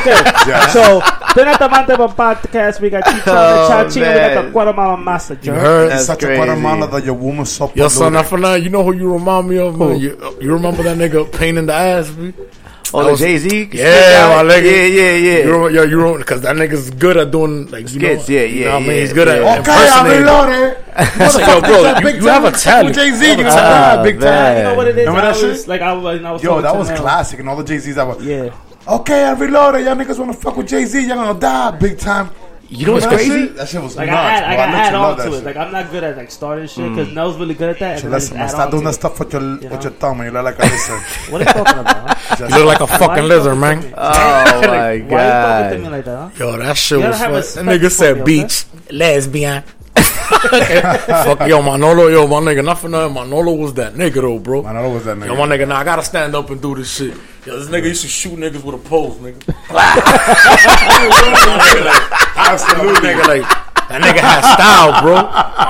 okay. 0.00 0.16
Yeah. 0.48 0.66
So 0.68 1.02
then 1.34 1.46
at 1.46 1.58
the 1.58 1.68
Montebello 1.68 2.08
podcast, 2.08 2.80
we 2.80 2.90
got 2.90 3.04
Chicho 3.04 3.22
oh, 3.28 3.80
and 3.80 3.88
Chachi, 3.90 3.96
We 3.96 4.02
got 4.02 4.44
the 4.44 4.50
Guatemalan 4.50 5.04
master. 5.04 5.38
You 5.42 5.52
heard? 5.52 5.90
That's 5.90 6.06
such 6.06 6.20
crazy. 6.20 6.34
a 6.34 6.44
Guatemala 6.44 6.88
that 6.88 7.04
your 7.04 7.14
woman 7.14 7.46
so 7.46 7.68
polluted. 7.68 7.82
Yo, 7.82 7.88
son, 7.88 8.16
I 8.16 8.24
forgot. 8.24 8.62
You 8.62 8.70
know 8.70 8.82
who 8.82 8.96
you 8.96 9.12
remind 9.12 9.48
me 9.48 9.58
of, 9.58 9.78
man? 9.78 10.00
You, 10.00 10.36
you 10.40 10.52
remember 10.52 10.82
that 10.82 10.98
nigga 10.98 11.30
pain 11.32 11.56
in 11.56 11.66
the 11.66 11.72
ass, 11.72 12.10
man? 12.16 12.34
Oh, 12.92 13.12
the 13.12 13.16
Jay 13.16 13.38
Z. 13.38 13.70
Yeah, 13.72 14.42
my 14.42 14.52
nigga. 14.52 14.64
Yeah, 14.64 14.86
yeah, 14.86 15.12
yeah. 15.12 15.38
You 15.44 15.52
remember, 15.52 15.70
yo, 15.70 15.82
you 15.84 15.96
remember, 15.98 16.18
because 16.18 16.40
that 16.40 16.56
nigga's 16.56 16.90
good 16.90 17.16
at 17.16 17.30
doing 17.30 17.66
like 17.68 17.82
you 17.82 18.00
skits. 18.00 18.28
Know, 18.28 18.34
yeah, 18.34 18.40
yeah. 18.40 18.46
You 18.46 18.64
know 18.64 18.70
what 18.72 18.80
yeah, 18.80 18.86
I 18.86 18.88
mean, 18.88 19.00
he's 19.00 19.12
good 19.12 19.28
yeah. 19.28 19.34
at 19.34 19.40
okay, 19.40 19.58
impersonating. 19.58 20.26
Okay, 20.26 20.40
I'm 20.40 20.48
reloaded. 20.50 20.80
yo, 21.46 22.02
bro, 22.02 22.10
you, 22.10 22.20
you 22.20 22.26
have 22.26 22.44
a 22.44 22.50
talent. 22.50 22.94
Jay 22.96 23.12
Z, 23.12 23.38
you 23.38 23.44
have 23.44 24.00
a 24.00 24.02
big 24.02 24.18
talent. 24.18 24.58
You 24.58 24.64
know 24.64 24.74
what 24.74 24.88
it 24.88 24.98
is? 24.98 25.06
Remember 25.06 25.20
that 25.20 25.36
shit? 25.36 25.68
Like 25.68 25.80
I 25.80 25.92
was, 25.92 26.24
I 26.24 26.30
was 26.32 26.42
yo, 26.42 26.60
that 26.60 26.74
was 26.74 26.88
classic, 26.90 27.38
and 27.38 27.48
all 27.48 27.56
the 27.56 27.62
Jay 27.62 27.78
Z's 27.78 27.96
I 27.96 28.02
was. 28.02 28.24
Yeah 28.24 28.52
okay, 28.90 29.24
I 29.24 29.32
reloaded. 29.32 29.84
Y'all 29.84 29.96
niggas 29.96 30.18
want 30.18 30.32
to 30.32 30.38
fuck 30.38 30.56
with 30.56 30.68
Jay 30.68 30.84
Z. 30.84 31.06
Y'all 31.06 31.16
gonna 31.16 31.38
die 31.38 31.70
big 31.72 31.98
time. 31.98 32.30
You 32.72 32.86
know 32.86 32.92
what's 32.92 33.04
that 33.04 33.14
crazy? 33.14 33.30
Shit, 33.30 33.56
that 33.56 33.68
shit 33.68 33.82
was 33.82 33.96
like 33.96 34.06
nuts. 34.06 34.18
I, 34.20 34.30
had, 34.30 34.44
I, 34.44 34.52
I 34.52 34.86
add 34.86 34.94
on 34.94 35.16
to 35.16 35.26
it. 35.26 35.32
Shit. 35.32 35.44
Like 35.44 35.56
I'm 35.56 35.72
not 35.72 35.90
good 35.90 36.04
at 36.04 36.16
like 36.16 36.30
starting 36.30 36.68
shit 36.68 36.88
because 36.88 37.08
mm. 37.08 37.14
Nell's 37.14 37.36
really 37.36 37.54
good 37.54 37.70
at 37.70 37.80
that. 37.80 37.98
So 37.98 38.08
listen, 38.08 38.36
man, 38.36 38.48
stop 38.48 38.70
doing 38.70 38.84
that 38.84 38.94
stuff 38.94 39.18
with 39.18 39.32
your 39.32 39.42
you 39.42 39.60
know? 39.60 39.70
with 39.70 39.82
your 39.82 39.92
thumb 39.94 40.20
and 40.20 40.28
you 40.28 40.32
look 40.32 40.44
like 40.44 40.58
a 40.60 40.62
lizard. 40.70 41.00
what 41.32 41.42
are 41.42 41.44
you 41.44 41.64
talking 41.64 41.80
about? 41.80 42.38
You 42.38 42.46
look 42.46 42.66
like 42.66 42.80
a 42.80 42.86
fucking 42.86 43.24
lizard, 43.24 43.58
man. 43.58 43.92
Oh 43.96 44.60
my 44.60 44.66
like, 44.66 45.08
god! 45.08 45.10
Why 45.10 45.24
you 45.24 45.70
fucking 45.70 45.82
me 45.82 45.88
like 45.88 46.04
that? 46.04 46.32
Huh? 46.32 46.44
Yo, 46.44 46.58
that 46.58 46.76
shit 46.76 47.00
you 47.00 47.04
was. 47.06 47.54
That 47.54 47.64
nigga 47.64 47.90
said 47.90 48.24
beach 48.24 48.66
lesbian. 48.92 49.64
Fuck 49.96 51.48
yo, 51.48 51.60
Manolo, 51.60 52.08
yo, 52.08 52.26
my 52.26 52.36
nigga, 52.36 52.64
nothing, 52.64 52.92
nothing. 52.92 53.14
Manolo 53.14 53.54
was 53.54 53.74
that 53.74 53.94
nigga 53.94 54.22
though, 54.22 54.38
bro. 54.38 54.62
Manolo 54.62 54.94
was 54.94 55.04
that 55.04 55.16
nigga. 55.16 55.26
Yo, 55.26 55.34
my 55.34 55.46
nigga, 55.46 55.66
now 55.66 55.74
nah, 55.74 55.80
I 55.80 55.84
gotta 55.84 56.02
stand 56.02 56.34
up 56.34 56.50
and 56.50 56.62
do 56.62 56.74
this 56.74 56.94
shit. 56.94 57.14
Yo, 57.44 57.58
this 57.58 57.68
nigga 57.68 57.84
used 57.84 58.02
to 58.02 58.08
shoot 58.08 58.38
niggas 58.38 58.62
with 58.62 58.74
a 58.74 58.78
pole, 58.78 59.14
nigga. 59.16 59.40
Nigga, 62.50 63.26
like 63.28 63.42
that 63.90 64.02
nigga 64.02 64.22
had 64.22 64.42
style, 64.54 65.02
bro. 65.02 65.14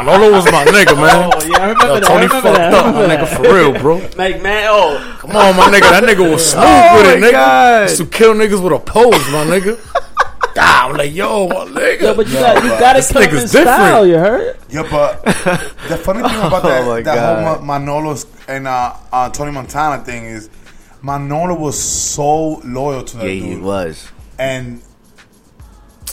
Manolo 0.05 0.33
was 0.33 0.45
my 0.53 0.65
nigga, 0.65 0.95
man. 0.97 1.31
Oh, 1.33 1.41
yeah, 1.47 1.57
I 1.57 1.69
remember 1.71 1.87
yo, 1.87 1.95
that. 1.95 2.05
Tony 2.05 2.21
I 2.21 2.27
remember 2.27 2.41
fucked 2.41 2.57
that. 2.57 2.75
up, 2.75 2.95
my 2.95 3.07
nigga, 3.09 3.27
for 3.37 3.43
real, 3.55 3.73
bro. 3.81 3.97
Like 4.17 4.43
man, 4.43 4.69
oh, 4.71 5.17
come 5.21 5.31
on, 5.31 5.57
my 5.57 5.69
nigga, 5.69 5.89
that 5.89 6.05
nigga 6.05 6.31
was 6.31 6.51
smooth 6.51 6.65
oh 6.67 6.97
with 6.99 7.17
it, 7.17 7.25
nigga. 7.25 7.33
God. 7.33 7.83
Used 7.89 7.97
to 7.97 8.07
kill 8.07 8.35
niggas 8.35 8.63
with 8.63 8.73
a 8.75 8.79
pole, 8.79 9.11
my 9.11 9.45
nigga. 9.49 9.79
I'm 10.59 10.97
Like, 10.97 11.15
yo, 11.15 11.49
my 11.49 11.55
nigga. 11.67 12.01
Yeah, 12.03 12.15
but 12.15 12.27
you, 12.29 12.35
got, 12.35 12.63
you 12.63 12.69
gotta 12.71 12.99
this 12.99 13.13
come 13.13 13.23
in 13.23 13.29
different. 13.31 13.51
style, 13.51 14.07
you 14.07 14.19
heard? 14.19 14.57
Yeah, 14.69 14.87
but 14.91 15.23
the 15.25 15.97
funny 16.03 16.23
thing 16.29 16.39
about 16.39 16.63
that, 16.63 16.83
oh 16.87 17.03
that 17.03 17.47
whole 17.59 17.67
Manolo's 17.67 18.27
and 18.49 18.67
uh, 18.67 18.95
uh, 19.13 19.29
Tony 19.31 19.53
Montana 19.53 20.03
thing 20.05 20.25
is 20.25 20.51
Manolo 21.03 21.55
was 21.59 21.79
so 21.81 22.61
loyal 22.65 23.03
to 23.05 23.17
that 23.19 23.27
Yeah, 23.27 23.41
dude. 23.41 23.43
he 23.43 23.57
was. 23.57 24.09
And 24.39 24.83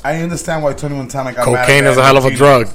I 0.07 0.21
understand 0.21 0.63
why 0.63 0.71
Tony 0.71 0.95
Montana 0.95 1.33
got 1.33 1.43
cocaine 1.43 1.83
is 1.83 1.97
a 1.97 2.03
hell 2.03 2.15
of 2.15 2.23
a 2.23 2.29
Gina. 2.29 2.37
drug. 2.37 2.67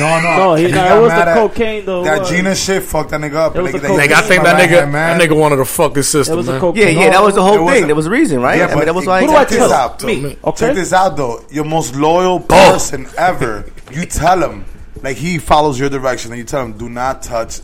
No, 0.00 0.20
no, 0.20 0.36
no. 0.36 0.54
He, 0.56 0.66
he 0.66 0.72
no 0.72 0.98
it 0.98 1.02
was 1.02 1.12
the 1.12 1.34
cocaine 1.34 1.86
though. 1.86 2.02
That 2.02 2.26
Gina 2.26 2.52
shit 2.56 2.82
fucked 2.82 3.10
that 3.10 3.20
nigga 3.20 3.34
up. 3.34 3.54
It 3.54 3.62
was 3.62 3.72
like, 3.74 3.82
the 3.82 3.88
nigga, 3.90 4.12
I 4.12 4.22
think 4.22 4.42
that 4.42 4.60
nigga, 4.60 4.90
that 4.90 5.20
nigga 5.20 5.38
wanted 5.38 5.56
to 5.56 5.64
fuck 5.64 5.94
his 5.94 6.08
sister. 6.08 6.32
It 6.32 6.36
was 6.36 6.48
man. 6.48 6.56
A 6.56 6.60
cocaine. 6.60 6.96
Yeah, 6.96 7.04
yeah, 7.04 7.10
that 7.10 7.22
was 7.22 7.36
the 7.36 7.44
whole 7.44 7.64
thing. 7.68 7.84
A, 7.84 7.86
there 7.86 7.94
was 7.94 8.06
a 8.06 8.10
reason, 8.10 8.40
right? 8.40 8.58
Yeah, 8.58 8.66
I 8.66 8.74
mean, 8.74 8.86
that 8.86 8.94
was 8.94 9.06
why. 9.06 9.20
Who 9.20 9.28
do 9.28 9.36
I 9.36 9.44
tell? 9.44 9.68
This 9.68 9.72
out, 9.72 10.02
me. 10.02 10.36
Okay. 10.42 10.66
Check 10.66 10.74
this 10.74 10.92
out, 10.92 11.16
though. 11.16 11.44
Your 11.48 11.64
most 11.64 11.94
loyal 11.94 12.40
person 12.40 13.06
ever. 13.16 13.70
You 13.92 14.04
tell 14.04 14.42
him, 14.42 14.64
like 15.00 15.16
he 15.16 15.38
follows 15.38 15.78
your 15.78 15.90
direction, 15.90 16.32
and 16.32 16.40
you 16.40 16.44
tell 16.44 16.64
him, 16.64 16.76
do 16.76 16.88
not 16.88 17.22
touch 17.22 17.60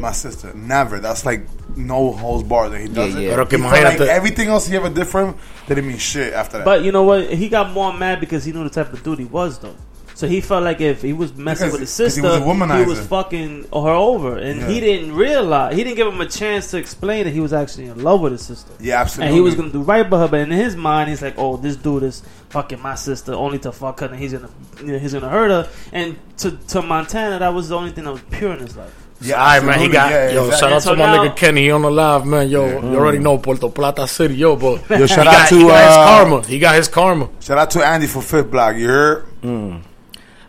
my 0.00 0.10
sister. 0.10 0.52
Never. 0.54 0.98
That's 0.98 1.24
like 1.24 1.46
no 1.76 2.12
holds 2.12 2.42
barred 2.48 2.72
that 2.72 2.80
he 2.80 2.88
does 2.88 3.14
Yeah, 3.14 3.20
it. 3.20 3.30
Pero 3.30 3.46
que 3.46 3.58
He 3.58 3.64
like 3.64 4.00
everything 4.00 4.48
else 4.48 4.66
he 4.66 4.76
ever 4.76 4.90
did 4.90 5.06
for 5.06 5.24
him 5.26 5.34
didn't 5.68 5.86
mean 5.86 5.98
shit 5.98 6.32
after 6.32 6.58
that. 6.58 6.64
But 6.64 6.82
you 6.84 6.92
know 6.92 7.02
what? 7.04 7.32
He 7.32 7.48
got 7.48 7.70
more 7.72 7.92
mad 7.92 8.20
because 8.20 8.44
he 8.44 8.52
knew 8.52 8.64
the 8.64 8.70
type 8.70 8.92
of 8.92 9.02
dude 9.02 9.18
he 9.18 9.24
was, 9.24 9.58
though. 9.58 9.74
So 10.16 10.28
he 10.28 10.40
felt 10.40 10.62
like 10.62 10.80
if 10.80 11.02
he 11.02 11.12
was 11.12 11.34
messing 11.34 11.66
Because- 11.66 11.72
with 11.72 11.80
his 11.80 11.90
'cause 11.90 12.14
he 12.14 12.20
sister, 12.22 12.40
was 12.46 12.78
he 12.78 12.84
was, 12.84 13.00
fucking 13.08 13.64
her 13.72 13.90
over, 13.90 14.38
and 14.38 14.60
Yeah. 14.60 14.68
he 14.68 14.78
didn't 14.78 15.12
realize 15.16 15.74
he 15.74 15.82
didn't 15.82 15.96
give 15.96 16.06
him 16.06 16.20
a 16.20 16.26
chance 16.28 16.70
to 16.70 16.76
explain 16.76 17.24
that 17.24 17.32
he 17.32 17.40
was 17.40 17.52
actually 17.52 17.86
in 17.86 18.00
love 18.00 18.20
with 18.20 18.30
his 18.30 18.42
sister. 18.42 18.70
Yeah, 18.78 19.00
absolutely. 19.00 19.26
And 19.26 19.34
he 19.34 19.40
was 19.40 19.56
gonna 19.56 19.70
do 19.70 19.82
right 19.82 20.08
by 20.08 20.20
her, 20.20 20.28
but 20.28 20.38
in 20.38 20.52
his 20.52 20.76
mind, 20.76 21.10
he's 21.10 21.20
like, 21.20 21.34
"Oh, 21.36 21.56
this 21.56 21.74
dude 21.74 22.04
is 22.04 22.22
fucking 22.50 22.80
my 22.80 22.94
sister 22.94 23.34
only 23.34 23.58
to 23.58 23.72
fuck 23.72 23.98
her, 24.00 24.06
and 24.06 24.16
he's 24.16 24.32
gonna, 24.32 24.50
you 24.84 24.92
know, 24.92 24.98
he's 25.00 25.14
gonna 25.14 25.28
hurt 25.28 25.50
her." 25.50 25.66
And 25.92 26.14
to 26.38 26.52
to 26.68 26.80
Montana, 26.80 27.40
that 27.40 27.52
was 27.52 27.70
the 27.70 27.76
only 27.76 27.90
thing 27.90 28.04
that 28.04 28.12
was 28.12 28.22
pure 28.30 28.52
in 28.52 28.60
his 28.60 28.76
life. 28.76 28.92
Yeah, 29.20 29.36
All 29.36 29.46
right, 29.46 29.64
man. 29.64 29.78
He 29.80 29.88
got 29.88 30.10
yeah, 30.10 30.30
yo. 30.30 30.44
exactly. 30.46 30.58
Shout 30.60 30.72
out 30.72 30.82
So 30.82 30.90
to 30.94 30.96
my 30.98 31.06
now- 31.16 31.24
nigga 31.24 31.36
Kenny. 31.36 31.62
He 31.62 31.70
on 31.70 31.82
the 31.82 31.90
live, 31.90 32.26
man. 32.26 32.48
Yo, 32.48 32.66
you 32.66 32.98
already 32.98 33.18
know 33.20 33.38
Puerto 33.38 33.68
Plata 33.70 34.06
City, 34.06 34.34
yo. 34.34 34.56
But 34.56 34.88
Yo, 34.90 35.06
shout 35.06 35.22
he 35.22 35.28
out 35.28 35.32
got, 35.32 35.48
to, 35.48 35.56
he 35.56 35.62
got 35.64 35.84
his 35.86 35.96
uh, 35.96 36.04
karma. 36.04 36.46
He 36.46 36.58
got 36.58 36.74
his 36.74 36.88
karma. 36.88 37.28
Shout 37.40 37.56
out 37.58 37.70
to 37.70 37.84
Andy 37.86 38.06
for 38.06 38.20
fifth 38.20 38.50
block. 38.50 38.76
You 38.76 38.88
heard? 38.88 39.26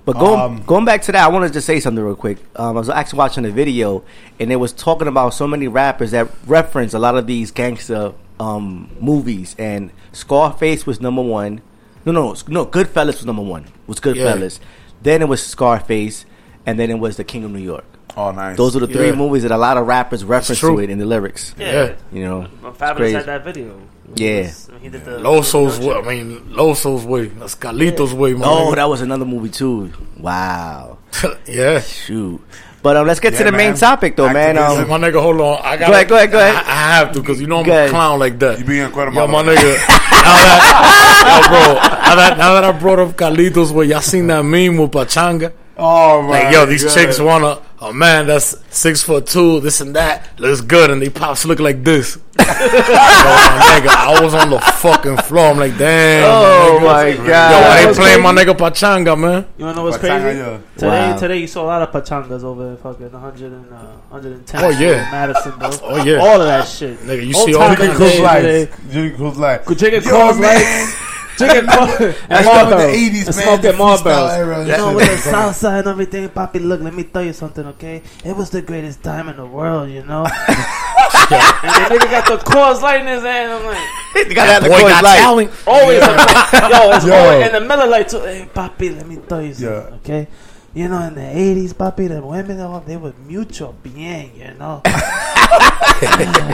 But 0.06 0.20
going 0.20 0.40
Um, 0.40 0.64
going 0.68 0.86
back 0.86 1.02
to 1.04 1.12
that, 1.14 1.24
I 1.26 1.28
wanted 1.30 1.54
to 1.54 1.62
say 1.62 1.80
something 1.80 2.04
real 2.04 2.16
quick. 2.16 2.38
Um, 2.56 2.76
I 2.76 2.80
was 2.80 2.90
actually 2.90 3.18
watching 3.20 3.46
a 3.46 3.50
video, 3.50 4.04
and 4.40 4.52
it 4.52 4.58
was 4.58 4.72
talking 4.72 5.08
about 5.08 5.34
so 5.34 5.48
many 5.48 5.68
rappers 5.68 6.12
that 6.12 6.28
reference 6.46 6.94
a 6.94 7.00
lot 7.00 7.16
of 7.18 7.26
these 7.28 7.50
gangster 7.52 8.14
um, 8.40 8.90
movies, 9.00 9.56
and 9.58 9.90
Scarface 10.12 10.86
was 10.86 11.02
number 11.02 11.22
one. 11.24 11.62
No, 12.06 12.12
no, 12.12 12.36
no. 12.48 12.66
Goodfellas 12.68 13.14
was 13.18 13.26
number 13.26 13.42
one. 13.42 13.66
Was 13.88 14.00
Goodfellas. 14.00 14.60
Then 15.02 15.22
it 15.24 15.28
was 15.28 15.44
Scarface, 15.44 16.26
and 16.68 16.78
then 16.80 16.92
it 16.92 17.00
was 17.00 17.18
The 17.18 17.24
King 17.24 17.44
of 17.44 17.52
New 17.52 17.60
York. 17.60 17.86
Oh, 18.18 18.32
nice. 18.32 18.56
Those 18.58 18.76
are 18.76 18.80
the 18.80 18.88
three 18.88 19.08
Yeah. 19.08 19.16
movies 19.16 19.44
that 19.44 19.52
a 19.52 19.58
lot 19.58 19.78
of 19.78 19.86
rappers 19.88 20.24
reference 20.24 20.60
to 20.62 20.80
it 20.80 20.90
in 20.90 21.00
the 21.00 21.06
lyrics. 21.06 21.54
Yeah. 21.58 21.92
You 22.14 22.24
know, 22.24 22.48
But 22.62 22.70
it's 22.70 22.78
Fabolous 22.80 23.12
had 23.14 23.26
that 23.26 23.44
video. 23.44 23.72
Yeah. 24.16 24.30
He 24.34 24.42
was- 24.44 24.70
he 24.84 24.90
did 24.90 25.04
the 25.06 25.20
Loso's 25.20 25.80
way. 25.80 25.96
I 25.96 26.02
mean, 26.02 26.42
Loso's 26.52 27.04
way. 27.06 27.26
That's 27.28 27.56
Carlito's 27.56 28.14
way, 28.14 28.34
man. 28.34 28.44
Oh, 28.46 28.74
that 28.76 28.88
was 28.88 29.02
another 29.02 29.26
movie 29.26 29.50
too. 29.50 29.92
Wow. 30.20 30.98
yeah. 31.46 31.80
Shoot. 31.82 32.40
But 32.84 32.98
um, 32.98 33.08
let's 33.08 33.20
get 33.20 33.32
to 33.34 33.40
Yeah, 33.44 33.50
the 33.50 33.58
main 33.58 33.74
topic 33.74 34.16
though, 34.16 34.32
man. 34.32 34.58
Activism. 34.60 34.92
Um, 34.92 35.02
my 35.02 35.08
nigga, 35.10 35.20
hold 35.20 35.42
on. 35.42 35.60
I 35.64 35.76
got. 35.76 35.88
Go 35.88 35.94
ahead, 35.94 36.08
go 36.08 36.16
ahead, 36.18 36.32
go 36.32 36.40
ahead. 36.40 36.56
I, 36.56 36.60
I 36.60 36.96
have 36.98 37.12
to 37.14 37.20
because 37.20 37.42
you 37.42 37.48
know 37.48 37.60
I'm 37.62 37.66
Go 37.66 37.86
a 37.86 37.90
clown 37.90 38.20
like 38.20 38.38
that. 38.40 38.60
You 38.60 38.66
being 38.66 38.92
quite 38.92 39.12
Yo, 39.12 39.26
my 39.28 39.42
nigga. 39.42 39.74
now 40.22 40.38
that, 40.46 41.26
yo, 41.26 41.50
bro. 41.50 41.74
Now 41.74 42.16
that, 42.16 42.38
now 42.38 42.54
that 42.54 42.64
I 42.64 42.72
brought 42.72 43.00
up 43.00 43.10
Carlitos, 43.18 43.72
way, 43.72 43.86
y'all 43.86 44.02
seen 44.02 44.28
that 44.28 44.44
meme 44.44 44.78
with 44.78 44.92
Pachanga? 44.92 45.52
Oh, 45.78 46.22
my 46.22 46.44
Like, 46.44 46.54
yo, 46.54 46.66
these 46.68 46.84
God. 46.84 46.94
chicks 46.94 47.20
want 47.20 47.44
a, 47.82 47.86
a 47.86 47.94
man 47.94 48.28
that's 48.28 48.56
six 48.76 49.02
foot 49.04 49.26
two, 49.28 49.60
this 49.60 49.82
and 49.82 49.96
that, 49.96 50.40
looks 50.40 50.62
good, 50.62 50.90
and 50.90 51.02
they 51.02 51.10
pops 51.10 51.46
look 51.46 51.60
like 51.60 51.84
this. 51.84 52.18
yo, 52.40 52.46
my 52.46 53.80
nigga, 53.80 53.88
I 53.90 54.20
was 54.24 54.34
on 54.34 54.50
the 54.52 54.60
fucking 54.60 55.18
floor. 55.18 55.48
I'm 55.52 55.58
like, 55.58 55.78
damn. 55.78 56.24
Oh, 56.26 56.80
nigga. 56.80 56.84
my 57.20 57.28
God. 57.28 57.52
Yo, 57.52 57.58
I 57.68 57.88
ain't 57.88 57.96
playing 57.96 58.22
my 58.22 58.32
nigga 58.34 58.54
Pachanga, 58.56 59.18
man? 59.20 59.46
You 59.58 59.66
wanna 59.66 59.78
know 59.78 59.84
what's 59.86 59.98
Pachanga, 59.98 60.22
crazy? 60.22 60.40
yeah. 60.40 60.60
Today, 60.76 60.88
Wow. 61.12 61.18
today 61.18 61.38
you 61.38 61.48
saw 61.48 61.64
a 61.64 61.68
lot 61.68 61.82
of 61.82 61.92
pachangas 61.92 62.44
over 62.44 62.68
in 62.70 62.78
fucking 62.78 63.12
100 63.12 63.52
and, 63.52 63.72
uh, 63.74 63.78
110. 64.10 64.64
Oh, 64.64 64.70
yeah. 64.70 65.10
Madison, 65.12 65.58
bro. 65.58 65.70
Oh, 65.84 66.04
yeah. 66.04 66.18
All 66.18 66.40
of 66.42 66.48
that 66.48 66.68
shit. 66.68 67.00
Nigga, 67.00 67.26
you 67.26 67.36
All 67.36 67.46
see 67.46 67.56
all 67.56 67.72
in 67.72 67.80
the 67.80 67.88
the 67.88 67.94
Drinking 67.94 68.08
day, 68.08 68.22
Lights. 68.68 68.92
Drinking 68.92 69.20
Coors 69.20 69.38
Lights. 69.38 69.68
Could 69.68 69.78
drinking 69.78 70.02
Yo, 70.04 70.10
Coors 70.12 70.40
man. 70.40 70.56
Lights. 70.86 70.96
Drinking 71.38 71.68
Coors 71.70 72.16
That's 72.30 72.48
what 72.48 72.70
the 72.70 72.76
Marlboro. 72.76 72.94
80s, 72.94 73.24
man, 73.26 73.34
smoking 73.34 73.62
the 73.62 73.68
freestyle 73.74 73.98
Marlboros. 73.98 74.38
era. 74.38 74.66
You 74.66 74.72
know, 74.78 74.96
with 74.96 75.06
the 75.24 75.30
call 75.32 75.32
south 75.52 75.56
side 75.58 75.80
and 75.80 75.88
everything, 75.88 76.30
Papi, 76.30 76.62
look, 76.64 76.82
let 76.82 76.94
me 76.94 77.04
tell 77.04 77.24
you 77.24 77.34
something, 77.34 77.66
okay? 77.68 78.02
It 78.24 78.36
was 78.36 78.50
the 78.50 78.62
greatest 78.62 79.04
time 79.04 79.28
in 79.30 79.36
the 79.38 79.46
world, 79.46 79.90
you 79.90 80.04
know? 80.06 80.26
and 80.26 81.90
the 81.92 81.96
nigga 81.98 82.12
got 82.12 82.26
the 82.28 82.38
Coors 82.46 82.82
Light 82.82 83.02
in 83.02 83.08
his 83.08 83.24
hand. 83.24 83.52
I'm 83.52 83.66
like, 83.66 83.78
you 84.28 84.36
gotta 84.36 84.52
have 84.54 84.64
the 84.64 84.70
Boy 84.70 84.80
got 84.82 85.04
Light. 85.04 85.18
talent. 85.20 85.52
always, 85.68 86.00
yo, 86.02 86.92
it's 86.96 87.06
Yo. 87.06 87.14
always 87.14 87.48
in 87.48 87.54
the 87.54 87.62
Miller 87.62 87.88
Lite 87.88 88.10
too. 88.10 88.20
Hey, 88.22 88.48
Papi, 88.54 88.96
let 88.96 89.08
me 89.08 89.18
tell 89.18 89.42
you 89.42 89.54
something, 89.54 89.74
Yeah. 89.74 89.96
okay? 89.98 90.28
You 90.76 90.90
know, 90.90 91.02
in 91.08 91.16
the 91.16 91.22
80s, 91.22 91.74
Papi, 91.74 92.10
the 92.10 92.22
women, 92.22 92.60
oh, 92.60 92.84
they 92.86 92.98
were 92.98 93.14
mucho 93.26 93.74
bien, 93.82 94.30
you 94.38 94.54
know? 94.60 94.82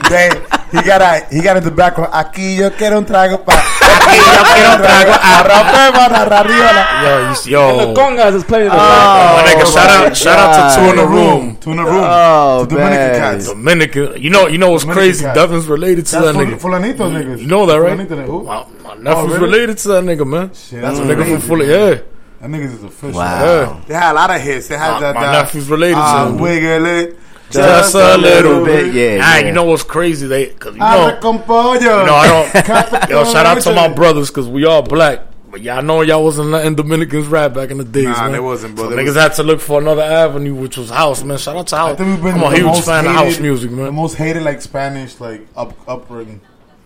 Then 0.10 0.32
he 0.72 0.82
got 0.84 1.02
a 1.02 1.26
he 1.34 1.42
got 1.42 1.58
in 1.58 1.64
the 1.64 1.72
background. 1.72 2.14
Aquí 2.14 2.58
yo 2.58 2.70
quiero 2.72 3.00
un 3.00 3.06
trago 3.06 3.44
pa. 3.44 3.54
Aquí 3.54 4.18
yo 4.18 4.44
quiero 4.54 4.72
un 4.76 4.82
trago. 4.82 5.12
Arrope 5.12 5.98
para 5.98 6.40
arriola. 6.40 6.86
Yo, 7.04 7.50
yo. 7.50 7.70
And 7.70 7.80
the 7.80 8.02
congas 8.02 8.36
is 8.36 8.44
playing 8.44 8.66
in 8.68 8.72
the 8.72 8.76
oh, 8.76 8.80
my 8.80 9.44
background. 9.44 9.48
nigga, 9.50 9.74
shout 9.74 9.90
out, 9.90 10.18
shout 10.18 10.40
out 10.40 10.54
to 10.54 10.80
two 10.80 10.90
in 10.92 10.96
the 10.98 11.08
room. 11.08 11.58
Two 11.58 11.72
in 11.72 11.78
the 11.78 11.84
room. 11.84 12.04
Oh, 12.06 12.66
Two 12.70 12.76
Dominican 12.76 13.12
man. 13.12 13.20
cats. 13.20 13.48
Dominican, 13.48 14.22
you 14.22 14.30
know, 14.30 14.48
you 14.48 14.58
know 14.60 14.72
what's 14.72 14.84
Dominican 14.84 15.10
crazy? 15.10 15.26
cat. 15.26 15.36
Devin's 15.36 15.66
related 15.68 16.06
to 16.06 16.12
That's 16.12 16.26
that 16.26 16.36
nigga. 16.36 16.60
Fulanito 16.60 17.10
niggas. 17.10 17.40
You 17.40 17.48
know 17.48 17.66
that, 17.66 17.78
right? 17.78 17.98
Fulanito, 17.98 18.26
who? 18.26 18.44
My, 18.44 18.66
my 18.84 18.96
nephew's 18.96 19.08
oh, 19.08 19.28
really? 19.28 19.40
related 19.40 19.78
to 19.80 19.88
that 19.88 20.04
nigga, 20.04 20.28
man. 20.28 20.54
Shit, 20.54 20.82
That's 20.82 21.00
that's 21.00 21.00
a 21.00 21.02
mm. 21.02 21.08
nigga 21.08 21.24
from 21.24 21.26
crazy, 21.26 21.48
Fully. 21.48 21.70
Yeah, 21.70 22.02
That 22.42 22.50
niggas 22.50 22.74
is 22.74 22.84
official. 22.84 23.20
Wow. 23.20 23.40
yeah. 23.44 23.82
They 23.88 23.94
had 23.94 24.12
a 24.12 24.16
lot 24.16 24.30
of 24.36 24.42
hits. 24.42 24.68
They 24.68 24.76
had 24.78 24.94
My- 24.94 25.00
that. 25.00 25.16
my 25.16 25.22
that, 25.28 25.32
nephew's 25.44 25.70
related 25.70 25.96
to 25.96 26.02
uh, 26.02 26.28
him. 26.30 26.38
Wiggle 26.40 26.86
it. 26.88 27.20
Just 27.52 27.96
a 27.96 28.18
little 28.18 28.64
bit, 28.64 28.94
yeah. 28.94 29.20
Ah, 29.22 29.38
yeah. 29.40 29.46
you 29.48 29.52
know 29.52 29.66
what's 29.66 29.84
crazy? 29.84 30.26
They, 30.26 30.48
cause 30.48 30.74
you 30.74 30.80
know, 30.80 31.18
con 31.22 31.44
pollo. 31.44 31.74
you 31.74 31.82
know, 31.82 32.16
I 32.16 32.28
don't. 32.52 33.10
yo, 33.10 33.26
shout 33.26 33.46
out 33.46 33.62
to 33.64 33.74
my 33.76 33.90
brothers 33.90 34.30
because 34.30 34.48
we 34.48 34.66
all 34.66 34.82
black. 34.82 35.20
But 35.52 35.60
y'all 35.62 35.82
know 35.84 36.00
y'all 36.02 36.24
wasn't 36.24 36.48
letting 36.48 36.76
Dominicans 36.76 37.28
rap 37.28 37.54
back 37.54 37.72
in 37.72 37.78
the 37.78 37.84
days, 37.84 38.06
Nah, 38.06 38.24
man. 38.24 38.32
they 38.32 38.40
wasn't, 38.40 38.78
bro. 38.78 38.90
So 38.90 38.96
niggas 38.96 39.06
was- 39.08 39.16
had 39.18 39.34
to 39.34 39.44
look 39.44 39.60
for 39.60 39.82
another 39.82 40.02
avenue, 40.02 40.56
which 40.56 40.78
was 40.78 40.90
house, 40.90 41.24
man. 41.26 41.38
Shout 41.38 41.58
out 41.58 41.68
to 41.68 41.76
I 41.76 41.80
house. 41.90 41.98
think 41.98 42.10
we've 42.24 42.34
been 42.34 42.42
I'm 42.42 42.54
a 42.54 42.56
huge 42.56 42.64
most 42.68 42.86
fan 42.86 43.06
of 43.06 43.12
hated- 43.12 43.26
house 43.34 43.40
music, 43.42 43.70
The 43.72 43.76
man. 43.76 43.94
most 43.96 44.16
hated 44.16 44.44
like 44.44 44.62
Spanish 44.62 45.20
like 45.20 45.46
up 45.58 45.74
upbringing. 45.90 46.40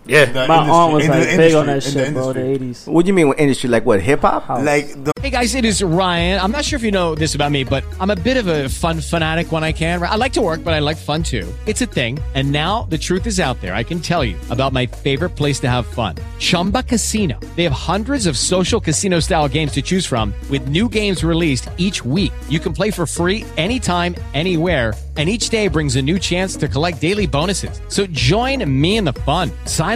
Yeah, 0.06 0.24
The 0.26 0.46
My 0.46 0.54
industry- 0.58 0.72
aunt 0.72 0.92
was 0.92 1.04
in 1.04 1.10
the 1.10 1.16
like 1.18 1.36
big 1.36 1.54
on 1.54 1.68
industry, 1.68 1.92
that 1.92 1.98
in 2.00 2.04
shit, 2.06 2.14
bro, 2.14 2.32
the 2.32 2.40
industry. 2.46 2.66
80s. 2.68 2.86
What 2.94 3.04
do 3.04 3.08
you 3.08 3.14
mean 3.14 3.28
with 3.28 3.38
industry? 3.40 3.68
Like 3.70 3.84
what? 3.86 4.00
Hip 4.00 4.20
hop? 4.20 4.48
Like 4.48 5.04
the 5.04 5.12
Hey 5.22 5.30
guys, 5.30 5.56
it 5.56 5.64
is 5.64 5.82
Ryan. 5.82 6.40
I'm 6.40 6.52
not 6.52 6.64
sure 6.64 6.76
if 6.76 6.84
you 6.84 6.92
know 6.92 7.16
this 7.16 7.34
about 7.34 7.50
me, 7.50 7.64
but 7.64 7.82
I'm 7.98 8.10
a 8.10 8.16
bit 8.16 8.36
of 8.36 8.46
a 8.46 8.68
fun 8.68 9.00
fanatic 9.00 9.50
when 9.50 9.64
I 9.64 9.72
can. 9.72 10.00
I 10.02 10.14
like 10.14 10.32
to 10.34 10.40
work, 10.40 10.62
but 10.62 10.72
I 10.74 10.78
like 10.78 10.96
fun 10.96 11.24
too. 11.24 11.52
It's 11.66 11.80
a 11.82 11.86
thing. 11.86 12.20
And 12.34 12.52
now 12.52 12.84
the 12.90 12.98
truth 12.98 13.26
is 13.26 13.40
out 13.40 13.60
there. 13.60 13.74
I 13.74 13.82
can 13.82 13.98
tell 14.00 14.22
you 14.24 14.36
about 14.50 14.72
my 14.72 14.86
favorite 14.86 15.30
place 15.30 15.58
to 15.60 15.68
have 15.68 15.84
fun 15.86 16.14
Chumba 16.38 16.84
Casino. 16.84 17.40
They 17.56 17.64
have 17.64 17.72
hundreds 17.72 18.26
of 18.26 18.38
social 18.38 18.80
casino 18.80 19.18
style 19.18 19.48
games 19.48 19.72
to 19.72 19.82
choose 19.82 20.06
from, 20.06 20.32
with 20.48 20.68
new 20.68 20.88
games 20.88 21.24
released 21.24 21.68
each 21.76 22.04
week. 22.04 22.32
You 22.48 22.60
can 22.60 22.72
play 22.72 22.92
for 22.92 23.04
free 23.06 23.44
anytime, 23.56 24.14
anywhere. 24.34 24.94
And 25.18 25.30
each 25.30 25.48
day 25.48 25.66
brings 25.68 25.96
a 25.96 26.02
new 26.02 26.18
chance 26.18 26.56
to 26.56 26.68
collect 26.68 27.00
daily 27.00 27.26
bonuses. 27.26 27.80
So 27.88 28.06
join 28.06 28.62
me 28.80 28.98
in 28.98 29.04
the 29.04 29.14
fun. 29.14 29.50
Sign 29.64 29.95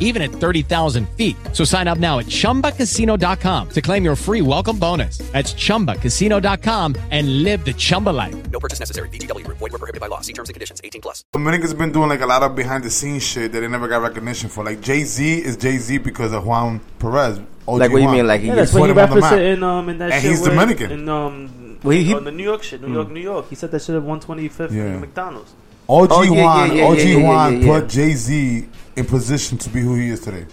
even 0.00 0.20
at 0.22 0.30
30,000 0.30 1.08
feet. 1.16 1.34
So 1.54 1.64
sign 1.64 1.88
up 1.88 1.96
now 1.98 2.18
at 2.18 2.26
chumbacasino.com 2.26 3.68
to 3.70 3.80
claim 3.82 4.04
your 4.04 4.14
free 4.16 4.42
welcome 4.42 4.78
bonus. 4.78 5.18
That's 5.32 5.54
chumbacasino.com 5.54 6.96
and 7.10 7.42
live 7.42 7.64
the 7.64 7.72
Chumba 7.72 8.10
life. 8.10 8.34
No 8.50 8.60
purchase 8.60 8.78
necessary. 8.78 9.08
VGW 9.08 9.44
Group. 9.44 9.56
Void 9.58 9.72
were 9.72 9.78
prohibited 9.78 10.00
by 10.02 10.08
law. 10.08 10.20
See 10.20 10.34
terms 10.34 10.50
and 10.50 10.54
conditions. 10.54 10.80
18 10.84 11.00
plus. 11.00 11.24
Dominicans 11.32 11.72
been 11.74 11.92
doing 11.92 12.10
like 12.10 12.20
a 12.20 12.26
lot 12.26 12.42
of 12.42 12.54
behind 12.54 12.84
the 12.84 12.90
scenes 12.90 13.22
shit 13.22 13.52
that 13.52 13.60
they 13.60 13.68
never 13.68 13.88
got 13.88 14.02
recognition 14.02 14.48
for. 14.50 14.62
Like 14.64 14.80
Jay 14.82 15.04
Z 15.04 15.38
is 15.38 15.56
Jay 15.56 15.78
Z 15.78 15.98
because 15.98 16.32
of 16.32 16.46
Juan 16.46 16.80
Perez. 16.98 17.40
OG 17.68 17.78
Like 17.78 17.92
what 17.92 18.02
you 18.02 18.08
mean, 18.08 18.26
like 18.26 18.40
he 18.40 18.48
Yeah, 18.48 18.56
just 18.56 18.72
that's 18.72 18.80
what 18.80 18.88
put 18.88 18.90
he 18.90 18.92
him 18.92 18.98
on 18.98 19.10
the 19.10 19.16
referenced 19.22 19.30
map. 19.30 19.56
in, 19.56 19.62
um, 19.62 19.88
in 19.88 19.98
that 19.98 20.10
And 20.12 20.22
shit. 20.22 20.30
he's 20.32 20.40
with- 20.40 20.50
Dominican. 20.50 20.90
In, 20.90 21.08
um, 21.08 21.78
Well, 21.82 21.96
he- 21.96 22.14
on 22.14 22.24
the 22.24 22.32
New 22.32 22.42
York 22.44 22.62
shit, 22.64 22.82
New 22.82 22.92
York, 22.92 23.10
New 23.10 23.20
York. 23.20 23.46
He 23.50 23.54
said 23.54 23.70
that 23.70 23.82
shit 23.82 23.94
at 23.94 24.02
125th 24.02 24.72
Yeah. 24.72 24.98
McDonald's. 24.98 25.52
OG 25.88 26.08
Oh, 26.10 26.22
yeah, 26.22 26.30
yeah, 26.32 26.42
Juan, 26.42 26.76
yeah, 26.76 26.84
OG 26.84 26.98
yeah, 26.98 27.04
yeah, 27.18 27.22
Juan 27.28 27.52
yeah, 27.52 27.58
yeah. 27.72 27.80
put 27.80 27.88
Jay 27.88 28.12
Z 28.14 28.68
in 28.96 29.04
position 29.06 29.58
to 29.58 29.70
be 29.70 29.80
who 29.80 29.94
he 29.94 30.08
is 30.10 30.20
today. 30.20 30.46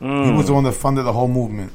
He 0.00 0.06
was 0.32 0.46
the 0.48 0.52
one 0.52 0.64
that 0.64 0.72
funded 0.72 1.04
the 1.06 1.12
whole 1.12 1.28
movement. 1.28 1.72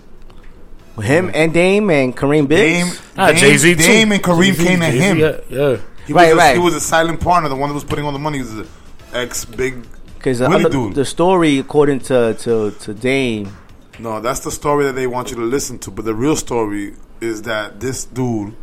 Him 1.02 1.32
and 1.34 1.54
Dame 1.54 1.90
and 1.90 2.16
Kareem 2.16 2.48
Dame, 2.50 2.88
Ah, 3.18 3.28
Dame, 3.28 3.38
Jay-Z 3.38 3.76
too. 3.76 3.82
Dame 3.82 4.12
and 4.12 4.24
Kareem 4.24 4.54
Jay-Z, 4.54 4.66
came 4.66 4.82
at 4.82 4.92
Jay-Z, 4.92 5.04
him. 5.06 5.18
Yeah, 5.18 5.38
yeah. 5.50 5.78
He 6.06 6.14
Right, 6.14 6.26
was 6.26 6.34
a, 6.34 6.36
right. 6.36 6.54
He 6.56 6.60
was 6.62 6.76
a 6.76 6.82
silent 6.82 7.22
partner, 7.22 7.48
the 7.50 7.56
one 7.56 7.70
that 7.70 7.74
was 7.76 7.86
putting 7.86 8.04
all 8.04 8.12
the 8.12 8.20
money. 8.20 8.40
He 8.40 8.44
was 8.44 8.54
an 8.54 8.68
ex 9.14 9.46
big 9.46 9.86
Because 10.16 10.42
Willie 10.42 10.64
the, 10.64 10.70
dude. 10.70 10.96
the 10.96 11.06
story, 11.06 11.58
according 11.58 12.00
to 12.02 12.34
to 12.34 12.72
to 12.72 12.94
Dame, 12.94 13.56
No, 13.98 14.20
that's 14.20 14.42
the 14.42 14.52
story 14.52 14.84
that 14.86 14.94
they 14.94 15.08
want 15.08 15.30
you 15.32 15.38
to 15.38 15.44
listen 15.44 15.80
to. 15.80 15.92
But 15.92 16.04
the 16.06 16.14
real 16.14 16.36
story 16.36 16.96
is 17.22 17.44
that 17.44 17.80
this 17.80 18.04
dude 18.06 18.56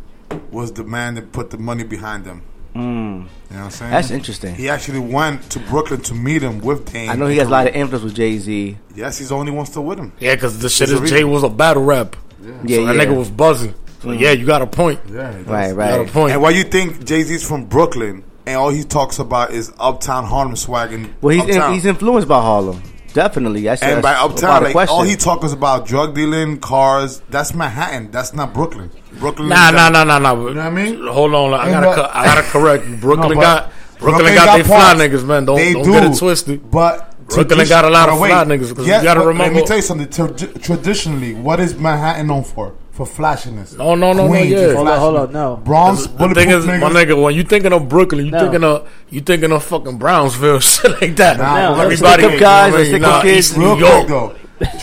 was 0.51 0.71
the 0.73 0.83
man 0.83 1.15
that 1.15 1.31
put 1.31 1.49
the 1.49 1.57
money 1.57 1.83
behind 1.83 2.23
them. 2.25 2.43
Mm. 2.77 2.83
You 2.83 3.17
know 3.17 3.27
what 3.49 3.57
I'm 3.65 3.71
saying? 3.71 3.91
That's 3.91 4.11
interesting. 4.11 4.55
He 4.55 4.69
actually 4.69 4.99
went 4.99 5.49
to 5.51 5.59
Brooklyn 5.59 6.01
to 6.01 6.13
meet 6.13 6.41
him 6.43 6.59
with 6.59 6.91
Dame. 6.91 7.09
I 7.09 7.15
know 7.15 7.27
he 7.27 7.37
has 7.37 7.47
a 7.47 7.51
lot 7.51 7.67
of 7.67 7.73
influence 7.75 8.03
with 8.03 8.15
Jay 8.15 8.37
Z. 8.37 8.77
Yes, 8.95 9.17
he's 9.17 9.29
the 9.29 9.35
only 9.35 9.51
one 9.51 9.65
still 9.65 9.83
with 9.85 9.97
him. 9.99 10.11
Yeah, 10.19 10.35
because 10.35 10.59
the 10.59 10.69
shit 10.69 10.89
There's 10.89 11.01
is 11.01 11.09
Jay 11.09 11.23
was 11.23 11.43
a 11.43 11.49
battle 11.49 11.83
rap. 11.83 12.15
Yeah. 12.41 12.47
so 12.49 12.53
Yeah, 12.65 12.85
that 12.85 12.95
yeah. 12.95 13.05
nigga 13.05 13.17
was 13.17 13.29
buzzing. 13.29 13.73
So 14.01 14.09
Mm. 14.09 14.19
yeah, 14.19 14.31
you 14.31 14.45
got 14.45 14.61
a 14.61 14.67
point. 14.67 14.99
Yeah, 15.11 15.31
he 15.31 15.37
does. 15.43 15.47
Right, 15.47 15.69
You 15.69 15.75
got 15.75 15.99
a 16.01 16.11
point. 16.11 16.33
And 16.33 16.41
why 16.41 16.51
you 16.51 16.63
think 16.63 17.03
Jay 17.05 17.23
Z's 17.23 17.43
from 17.47 17.65
Brooklyn 17.65 18.23
and 18.45 18.55
all 18.57 18.69
he 18.69 18.83
talks 18.83 19.17
about 19.19 19.51
is 19.51 19.71
Uptown 19.79 20.23
Harlem 20.25 20.55
swag 20.55 20.93
and 20.93 21.13
Well, 21.21 21.33
he's 21.35 21.43
Uptown. 21.55 21.73
he's 21.73 21.85
influenced 21.85 22.27
by 22.27 22.39
Harlem. 22.41 22.83
Definitely. 23.17 23.63
That's, 23.63 23.81
and 23.81 24.03
that's 24.03 24.03
by 24.03 24.13
Uptown, 24.13 24.63
like 24.63 24.71
question. 24.73 24.95
all 24.95 25.01
he 25.01 25.15
talks 25.15 25.51
about 25.51 25.87
drug 25.87 26.13
dealing, 26.13 26.59
cars. 26.59 27.19
That's 27.31 27.51
Manhattan. 27.55 28.11
That's 28.11 28.31
not 28.31 28.53
Brooklyn. 28.53 28.91
Brooklyn. 29.13 29.49
Nah, 29.49 29.69
is 29.69 29.73
nah, 29.73 29.89
that- 29.89 30.05
nah, 30.07 30.19
nah, 30.19 30.33
nah. 30.35 30.47
You 30.47 30.53
know 30.53 30.63
what 30.63 30.67
I 30.67 30.69
mean? 30.69 31.07
Hold 31.07 31.33
on, 31.33 31.53
I 31.55 31.71
gotta, 31.71 31.87
but- 31.87 31.95
co- 31.95 32.11
I 32.19 32.25
gotta 32.25 32.41
correct. 32.43 32.85
Brooklyn 33.01 33.29
No, 33.29 33.41
got, 33.41 33.71
Brooklyn, 33.97 34.13
Brooklyn 34.17 34.35
got, 34.35 34.45
got 34.45 34.57
they 34.57 34.63
fly 34.63 34.93
niggas, 34.95 35.25
man. 35.25 35.45
Don't, 35.45 35.55
They 35.55 35.73
don't 35.73 35.83
do, 35.83 35.91
get 35.93 36.03
it 36.03 36.15
twisted. 36.19 36.69
But 36.69 37.15
Brooklyn 37.27 37.59
tradi- 37.65 37.69
got 37.69 37.85
a 37.85 37.89
lot 37.89 38.09
of 38.09 38.19
wait, 38.19 38.29
fly 38.29 38.43
niggas. 38.45 38.75
'cause 38.75 38.87
yeah, 38.87 38.97
you 38.99 39.03
gotta 39.03 39.21
remember. 39.21 39.43
Let 39.55 39.61
me 39.63 39.65
tell 39.65 39.77
you 39.77 39.81
something. 39.81 40.61
Traditionally, 40.61 41.33
what 41.33 41.59
is 41.59 41.75
Manhattan 41.75 42.27
known 42.27 42.43
for? 42.43 42.75
For 42.97 43.05
flashiness. 43.05 43.73
No, 43.73 43.93
no, 43.93 44.11
no, 44.11 44.23
no, 44.23 44.27
Queens 44.27 44.49
yeah. 44.51 44.73
Hold 44.73 44.87
on, 44.87 44.99
hold 44.99 45.15
on, 45.17 45.31
no. 45.31 45.57
Bronx, 45.63 46.01
the 46.01 46.07
thing 46.09 46.17
bulletproof 46.33 46.47
is, 46.49 46.65
my 46.65 46.89
nigga, 46.89 47.21
when 47.21 47.35
you 47.35 47.43
thinking 47.43 47.71
of 47.71 47.87
Brooklyn, 47.87 48.25
you 48.25 48.31
No. 48.31 48.39
thinking 48.39 48.63
of 48.63 48.89
you 49.11 49.21
thinking 49.21 49.51
of 49.51 49.63
fucking 49.63 49.99
Brownsville, 49.99 50.59
shit 50.71 50.99
like 50.99 51.15
that. 51.17 51.37
Nah, 51.37 51.69
No, 51.69 51.75
but 51.75 51.85
everybody, 51.85 52.23
stick-up 52.23 52.39
guys, 52.39 52.89
you 52.91 52.97
know 52.97 53.07
what 53.09 53.23
I 53.23 53.23
mean? 53.23 53.41
stick-up 53.43 53.49
kids. 53.49 53.49
East 53.49 53.57
New 53.59 53.77
York. 53.77 54.07
though. 54.07 54.35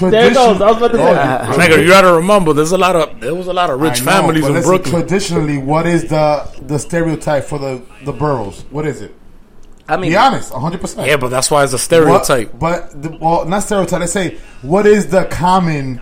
There 0.09 0.31
it 0.31 0.35
goes. 0.35 0.61
I 0.63 0.67
was 0.71 0.77
about 0.77 0.93
to 0.93 0.97
say. 0.99 1.03
Oh, 1.03 1.59
Nigga, 1.59 1.83
you 1.83 1.89
gotta 1.89 2.13
remember, 2.13 2.53
there's 2.53 2.71
a 2.71 2.79
lot 2.79 2.95
of 2.95 3.21
there 3.21 3.35
was 3.35 3.49
a 3.49 3.53
lot 3.53 3.69
of 3.71 3.81
rich 3.81 3.99
know, 4.05 4.13
families 4.13 4.47
in 4.47 4.53
listen, 4.53 4.71
Brooklyn. 4.71 4.93
Traditionally, 5.01 5.59
what 5.59 5.85
is 5.85 6.05
the 6.05 6.49
the 6.65 6.79
stereotype 6.79 7.43
for 7.43 7.59
the 7.59 7.83
the 8.05 8.13
boroughs? 8.13 8.65
What 8.71 8.87
is 8.87 9.03
it? 9.03 9.13
I 9.89 9.97
mean, 9.97 10.13
Be 10.13 10.17
honest, 10.17 10.53
hundred 10.53 10.81
percent. 10.81 11.09
yeah, 11.09 11.17
but 11.17 11.29
that's 11.31 11.51
why 11.51 11.65
it's 11.65 11.73
a 11.73 11.79
stereotype. 11.81 12.55
What, 12.55 12.93
but 12.93 13.03
the, 13.03 13.19
well, 13.21 13.45
not 13.47 13.65
stereotype. 13.65 13.99
Let's 13.99 14.13
say 14.13 14.39
what 14.63 14.87
is 14.87 15.09
the 15.09 15.25
common 15.25 16.01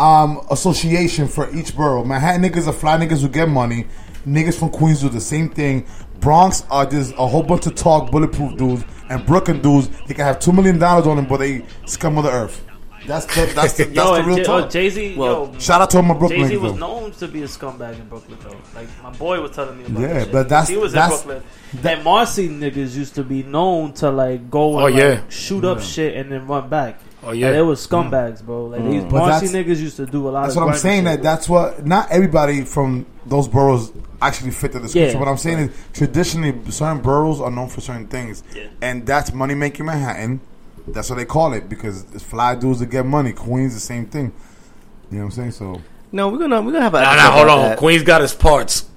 um, 0.00 0.40
association 0.50 1.28
for 1.28 1.50
each 1.54 1.76
borough? 1.76 2.04
Manhattan 2.04 2.42
niggas 2.42 2.66
are 2.66 2.72
fly 2.72 2.96
niggas 2.98 3.20
who 3.22 3.28
get 3.28 3.48
money. 3.48 3.86
Niggas 4.26 4.58
from 4.58 4.70
Queens 4.70 5.00
do 5.00 5.08
the 5.08 5.20
same 5.20 5.48
thing. 5.48 5.86
Bronx 6.20 6.64
are 6.70 6.84
just 6.84 7.12
a 7.16 7.26
whole 7.26 7.42
bunch 7.42 7.66
of 7.66 7.74
talk, 7.74 8.10
bulletproof 8.10 8.56
dudes, 8.56 8.84
and 9.08 9.24
Brooklyn 9.24 9.62
dudes. 9.62 9.88
They 10.06 10.14
can 10.14 10.24
have 10.24 10.40
two 10.40 10.52
million 10.52 10.78
dollars 10.78 11.06
on 11.06 11.16
them, 11.16 11.26
but 11.26 11.38
they 11.38 11.64
scum 11.86 12.18
of 12.18 12.24
the 12.24 12.30
earth. 12.30 12.64
That's 13.06 13.24
the 13.26 13.50
that's 13.54 13.74
the, 13.74 13.84
that's 13.94 13.96
Yo, 13.96 14.16
the 14.16 14.22
real 14.24 14.36
J- 14.38 14.42
talk. 14.44 14.64
oh, 14.64 14.68
Jay 14.68 14.90
Z. 14.90 15.16
Well, 15.16 15.50
yo, 15.52 15.58
shout 15.60 15.80
out 15.80 15.88
to 15.90 16.02
my 16.02 16.14
Brooklyn 16.14 16.40
Jay 16.42 16.48
Z 16.48 16.56
was 16.58 16.72
though. 16.72 16.78
known 16.78 17.12
to 17.12 17.28
be 17.28 17.42
a 17.42 17.46
scumbag 17.46 17.98
in 17.98 18.08
Brooklyn, 18.08 18.36
though. 18.42 18.56
Like 18.74 18.88
my 19.02 19.10
boy 19.10 19.40
was 19.40 19.52
telling 19.52 19.78
me 19.78 19.84
about. 19.86 20.00
Yeah, 20.00 20.08
that 20.14 20.22
shit. 20.24 20.32
but 20.32 20.48
that's- 20.48 20.68
he 20.68 20.76
was 20.76 20.92
that's- 20.92 21.22
in 21.22 21.28
Brooklyn. 21.28 21.86
and 21.94 22.04
Marcy 22.04 22.48
niggas 22.48 22.96
used 22.96 23.14
to 23.14 23.22
be 23.24 23.44
known 23.44 23.92
to 23.94 24.10
like 24.10 24.50
go 24.50 24.72
and 24.72 24.80
Oh, 24.80 24.84
like, 24.86 24.94
yeah. 24.96 25.22
shoot 25.30 25.64
up 25.64 25.80
shit 25.80 26.16
and 26.16 26.30
then 26.32 26.46
run 26.48 26.68
back. 26.68 27.00
Oh 27.24 27.32
yeah, 27.32 27.48
And 27.48 27.56
it 27.56 27.62
was 27.62 27.84
scumbags, 27.84 28.42
bro. 28.44 28.66
Like 28.66 28.84
these 28.84 29.02
Mm. 29.02 29.10
But 29.10 29.18
Marcy 29.26 29.46
niggas 29.48 29.78
used 29.80 29.96
to 29.96 30.06
do 30.06 30.28
a 30.28 30.30
lot. 30.30 30.42
That's 30.44 30.56
of 30.56 30.62
what 30.62 30.72
I'm 30.72 30.78
saying. 30.78 31.04
shit. 31.04 31.16
That 31.16 31.22
that's 31.22 31.48
what 31.48 31.84
not 31.84 32.10
everybody 32.10 32.64
from 32.64 33.06
those 33.26 33.48
boroughs 33.48 33.90
actually 34.22 34.52
fit 34.52 34.72
the 34.72 34.80
description. 34.80 35.14
Yeah. 35.14 35.18
What 35.20 35.28
I'm 35.28 35.36
saying 35.36 35.58
is 35.58 35.70
traditionally 35.92 36.54
certain 36.70 37.00
boroughs 37.02 37.40
are 37.40 37.50
known 37.50 37.68
for 37.68 37.80
certain 37.80 38.06
things, 38.06 38.42
and 38.80 39.04
that's 39.04 39.32
money 39.32 39.54
making 39.54 39.86
Manhattan. 39.86 40.40
That's 40.86 41.10
what 41.10 41.16
they 41.16 41.24
call 41.26 41.52
it 41.52 41.68
because 41.68 42.04
it's 42.14 42.22
fly 42.24 42.54
dudes 42.54 42.78
that 42.80 42.86
get 42.86 43.04
money. 43.04 43.32
Queens 43.32 43.74
the 43.74 43.80
same 43.80 44.06
thing. 44.06 44.32
You 45.10 45.18
know 45.18 45.24
what 45.24 45.24
I'm 45.24 45.30
saying? 45.32 45.50
So 45.52 45.80
no, 46.12 46.28
we're 46.28 46.38
gonna 46.38 46.62
we're 46.62 46.72
gonna 46.72 46.84
have 46.84 46.94
a 46.94 47.00
Nah, 47.00 47.16
nah, 47.16 47.30
hold 47.32 47.48
on. 47.48 47.58
that. 47.70 47.78
Queens 47.78 48.02
got 48.04 48.20
his 48.20 48.32
parts. 48.34 48.87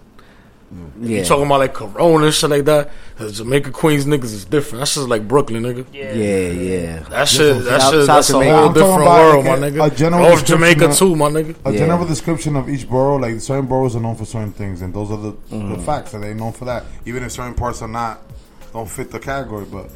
Yeah. 1.01 1.19
You 1.19 1.25
talking 1.25 1.45
about 1.47 1.59
like 1.59 1.73
Corona 1.73 2.25
and 2.25 2.33
shit 2.33 2.49
like 2.49 2.63
that? 2.65 2.91
'Cause 3.17 3.37
Jamaica 3.37 3.71
Queens 3.71 4.05
niggas 4.05 4.23
is 4.25 4.45
different. 4.45 4.79
That's 4.81 4.95
just 4.95 5.09
like 5.09 5.27
Brooklyn, 5.27 5.63
nigga. 5.63 5.85
Yeah, 5.91 6.13
yeah, 6.13 6.47
yeah. 6.49 6.99
That 7.09 7.27
shit, 7.27 7.65
that 7.65 7.81
shit, 7.91 8.07
that's 8.07 8.29
a 8.29 8.33
whole 8.33 8.43
I'm 8.67 8.73
different 8.73 9.03
world, 9.03 9.45
like, 9.45 9.59
my 9.61 9.69
nigga. 9.69 9.91
a 9.91 9.95
general 9.95 10.29
Go 10.29 10.37
to 10.37 10.45
Jamaica 10.45 10.87
description 10.87 11.07
too, 11.09 11.15
my 11.17 11.29
nigga. 11.29 11.55
a 11.65 11.71
Yeah. 11.73 11.77
general 11.79 12.05
description 12.05 12.55
of 12.55 12.69
each 12.69 12.87
borough, 12.89 13.17
like 13.17 13.41
certain 13.41 13.65
boroughs 13.65 13.95
are 13.95 13.99
known 13.99 14.15
for 14.15 14.25
certain 14.25 14.53
things, 14.53 14.81
and 14.81 14.93
those 14.93 15.11
are 15.11 15.17
the, 15.17 15.31
Mm-hmm. 15.51 15.73
the 15.73 15.79
facts, 15.79 16.13
and 16.13 16.23
they 16.23 16.33
known 16.33 16.53
for 16.53 16.65
that. 16.65 16.85
Even 17.05 17.23
if 17.23 17.31
certain 17.33 17.53
parts 17.53 17.81
are 17.81 17.87
not, 17.89 18.21
don't 18.71 18.89
fit 18.89 19.11
the 19.11 19.19
category, 19.19 19.65
but 19.69 19.89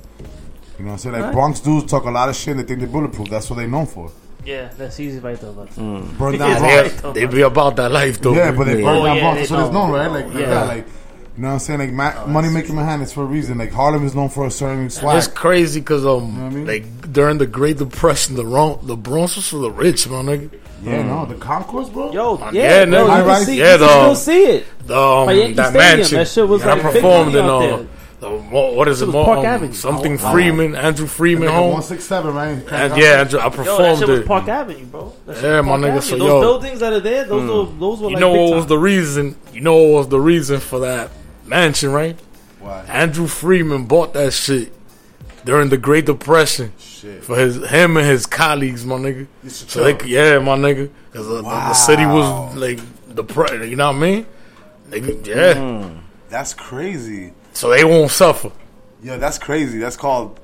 you 0.78 0.84
know 0.84 0.88
what 0.88 0.92
I'm 0.94 0.98
saying? 0.98 1.14
Like 1.16 1.24
Right. 1.26 1.34
Bronx 1.34 1.62
dudes 1.62 1.90
talk 1.90 2.04
a 2.06 2.12
lot 2.12 2.28
of 2.28 2.36
shit. 2.36 2.52
and 2.52 2.60
They 2.60 2.64
think 2.68 2.80
they're 2.80 2.90
bulletproof. 2.90 3.30
That's 3.30 3.50
what 3.50 3.58
they 3.60 3.68
known 3.68 3.86
for. 3.86 4.12
Yeah, 4.46 4.70
that's 4.78 5.00
easy 5.00 5.20
right 5.20 5.40
there. 5.40 5.52
But 5.52 5.70
Mm. 5.76 6.18
Burn 6.18 6.38
down 6.38 6.50
Yeah, 6.64 6.84
They, 7.14 7.22
they 7.22 7.26
be 7.26 7.42
about 7.42 7.76
that 7.78 7.92
life 7.92 8.22
though. 8.22 8.34
Yeah, 8.36 8.52
but 8.52 8.66
they 8.66 8.78
Yeah. 8.80 8.86
burn 8.86 8.98
Oh, 8.98 9.06
down 9.06 9.16
yeah, 9.18 9.22
Bronx. 9.24 9.36
they 9.36 9.40
That's 9.42 9.52
what 9.52 9.60
it's 9.66 9.74
know. 9.74 9.88
known, 9.88 9.92
right? 9.92 10.12
Like, 10.12 10.26
like 10.34 10.36
Yeah. 10.44 10.64
Like, 10.66 10.86
you 11.38 11.42
know 11.42 11.48
what 11.50 11.54
I'm 11.56 11.60
saying? 11.60 11.80
Like, 11.80 11.92
ma- 11.92 12.26
money 12.28 12.50
making 12.50 12.76
Manhattan 12.76 13.02
is 13.02 13.12
for 13.12 13.24
a 13.24 13.26
reason. 13.26 13.58
Like, 13.58 13.72
Harlem 13.74 14.06
is 14.06 14.16
known 14.16 14.30
for 14.30 14.46
a 14.46 14.52
certain 14.52 14.90
swag. 14.90 15.18
It's 15.18 15.28
crazy 15.28 15.80
because 15.82 16.06
um, 16.06 16.42
what 16.42 16.46
I 16.52 16.56
mean? 16.56 16.66
like 16.68 17.12
during 17.12 17.40
the 17.40 17.48
Great 17.48 17.78
Depression, 17.78 18.36
the 18.36 18.44
Bron- 18.44 18.80
the 18.84 18.96
Bronx 18.96 19.36
was 19.36 19.48
for 19.50 19.58
the 19.58 19.72
rich, 19.72 20.08
my 20.08 20.18
nigga. 20.22 20.50
yeah, 20.84 21.02
no, 21.04 21.26
the 21.26 21.36
concourse, 21.36 21.90
bro. 21.90 22.12
yo, 22.14 22.38
Yeah, 22.38 22.52
yeah, 22.54 22.86
bro, 22.86 23.06
nigga. 23.08 23.18
you 23.18 23.24
Right. 23.26 23.38
can 23.38 23.46
see, 23.46 23.58
Yeah, 23.60 23.72
you 23.74 23.78
can 23.80 23.88
the- 23.88 24.16
still 24.16 24.16
see 24.16 24.44
it. 24.46 24.66
The, 24.88 24.98
um, 24.98 25.26
By 25.26 25.34
that 25.34 25.42
Stadium, 25.52 25.74
mansion. 25.74 26.18
that 26.20 26.28
shit 26.30 26.48
was, 26.48 26.62
And 26.62 26.72
I 26.72 26.74
like, 26.76 26.84
big 26.84 26.94
performed 26.94 27.34
money 27.34 27.40
in 27.40 27.50
uh, 27.50 27.60
there. 27.60 27.86
The, 28.20 28.30
what 28.30 28.76
what 28.76 28.88
is 28.88 29.02
it? 29.02 29.08
was 29.08 29.26
Park 29.26 29.40
um, 29.40 29.46
Avenue. 29.46 29.74
Something 29.74 30.14
Oh, 30.20 30.24
wow. 30.24 30.32
Freedman, 30.32 30.76
Andrew 30.76 31.06
Freedman 31.06 31.50
home. 31.50 31.74
167, 31.74 32.34
right? 32.34 32.50
And 32.72 32.98
yeah, 32.98 33.20
Andrew, 33.20 33.40
I 33.40 33.44
Yo, 33.44 33.50
that 33.50 33.56
performed 33.58 34.00
shit 34.00 34.08
was 34.08 34.20
it. 34.20 34.26
Park 34.26 34.48
Avenue, 34.48 34.86
bro. 34.86 35.14
That 35.26 35.44
Yeah, 35.44 35.62
my 35.62 35.76
nigga, 35.76 35.98
Avenue. 35.98 36.02
so 36.02 36.18
those 36.18 36.28
yo. 36.28 36.40
buildings 36.42 36.80
that 36.80 36.94
are 36.94 37.00
there, 37.02 37.26
those 37.26 37.42
were 37.50 37.80
those 37.80 38.00
were 38.00 38.10
You 38.10 38.16
like 38.16 38.22
know 38.22 38.34
big 38.34 38.50
what 38.50 38.56
was 38.56 38.66
the 38.68 38.78
reason? 38.78 39.36
You 39.52 39.62
know 39.62 39.76
what 39.76 39.98
was 39.98 40.08
the 40.08 40.20
reason 40.20 40.60
for 40.62 40.80
that 40.80 41.12
mansion, 41.46 41.92
right? 41.92 42.18
Why? 42.60 42.86
Andrew 42.88 43.28
Freedman 43.28 43.86
bought 43.86 44.14
that 44.14 44.32
shit 44.32 44.74
during 45.44 45.70
the 45.70 45.78
Great 45.78 46.06
Depression 46.06 46.72
for 47.22 47.38
his 47.38 47.70
him 47.70 47.98
and 47.98 48.08
his 48.08 48.26
colleagues, 48.26 48.86
my 48.86 48.96
nigga. 48.96 49.28
So 49.50 49.84
they, 49.84 50.08
yeah, 50.08 50.40
my 50.40 50.56
nigga, 50.58 50.90
because 51.12 51.28
the, 51.28 51.42
the 51.42 51.74
city 51.74 52.06
was 52.06 52.56
like 52.56 52.80
the 53.08 53.24
you 53.70 53.76
know 53.76 53.88
what 53.88 53.98
I 53.98 54.00
mean? 54.00 54.26
Nigga, 54.90 55.28
yeah. 55.28 55.54
Mm. 55.54 56.00
That's 56.30 56.54
crazy. 56.54 57.34
So 57.56 57.70
they 57.70 57.84
won't 57.84 58.12
suffer. 58.12 58.52
Yo, 59.02 59.18
that's 59.18 59.38
crazy. 59.38 59.80
That's 59.80 59.96
called 59.98 60.40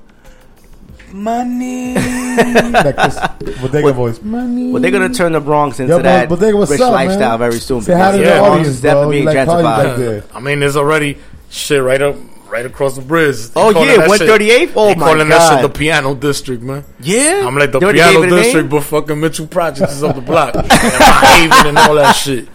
money. 1.12 1.94
like 1.94 2.96
this 2.96 3.18
bodega 3.60 3.92
voice. 3.92 4.20
Money. 4.22 4.72
Well, 4.72 4.80
they're 4.80 4.90
gonna 4.90 5.12
turn 5.12 5.32
the 5.32 5.40
Bronx 5.40 5.78
into 5.78 5.92
Yo, 5.92 5.98
but- 5.98 6.02
that 6.04 6.28
but 6.28 6.36
they- 6.40 6.54
what's 6.54 6.70
rich 6.70 6.80
up, 6.80 6.92
lifestyle 6.92 7.38
man? 7.38 7.50
very 7.50 7.60
soon. 7.60 7.82
Say 7.82 7.92
hi 7.94 8.12
to 8.12 8.18
because 8.18 8.32
the 8.34 8.38
Bronx 8.38 8.50
audience, 8.50 8.68
is 8.68 8.80
definitely 8.80 9.22
bro. 9.22 9.32
being 9.32 9.46
like 9.46 9.48
gentrified. 9.48 9.96
there. 9.98 10.24
I 10.34 10.40
mean, 10.40 10.60
there's 10.60 10.76
already 10.76 11.18
shit 11.50 11.82
right 11.82 12.00
up, 12.00 12.16
right 12.48 12.64
across 12.64 12.96
the 12.96 13.02
bridge. 13.02 13.36
They 13.48 13.60
Oh, 13.60 13.70
yeah, 13.70 13.96
that 13.98 14.08
138th? 14.08 14.72
Oh, 14.74 14.86
they 14.86 14.94
my 14.94 15.06
calling 15.06 15.28
that 15.28 15.52
shit 15.52 15.62
the 15.70 15.78
Piano 15.78 16.14
District, 16.14 16.62
man. 16.62 16.84
Yeah, 17.00 17.44
I'm 17.46 17.56
like 17.58 17.72
the 17.72 17.80
Piano 17.80 17.94
gave 17.94 18.22
it 18.22 18.32
a 18.32 18.34
name? 18.34 18.42
District, 18.44 18.70
but 18.70 18.80
fucking 18.84 19.20
Mitchell 19.20 19.46
Projects 19.48 19.92
is 19.92 20.02
up 20.02 20.14
the 20.14 20.22
block, 20.22 20.54
and 20.56 20.72
Haven 20.72 21.66
and 21.66 21.78
all 21.78 21.94
that 21.96 22.12
shit. 22.12 22.48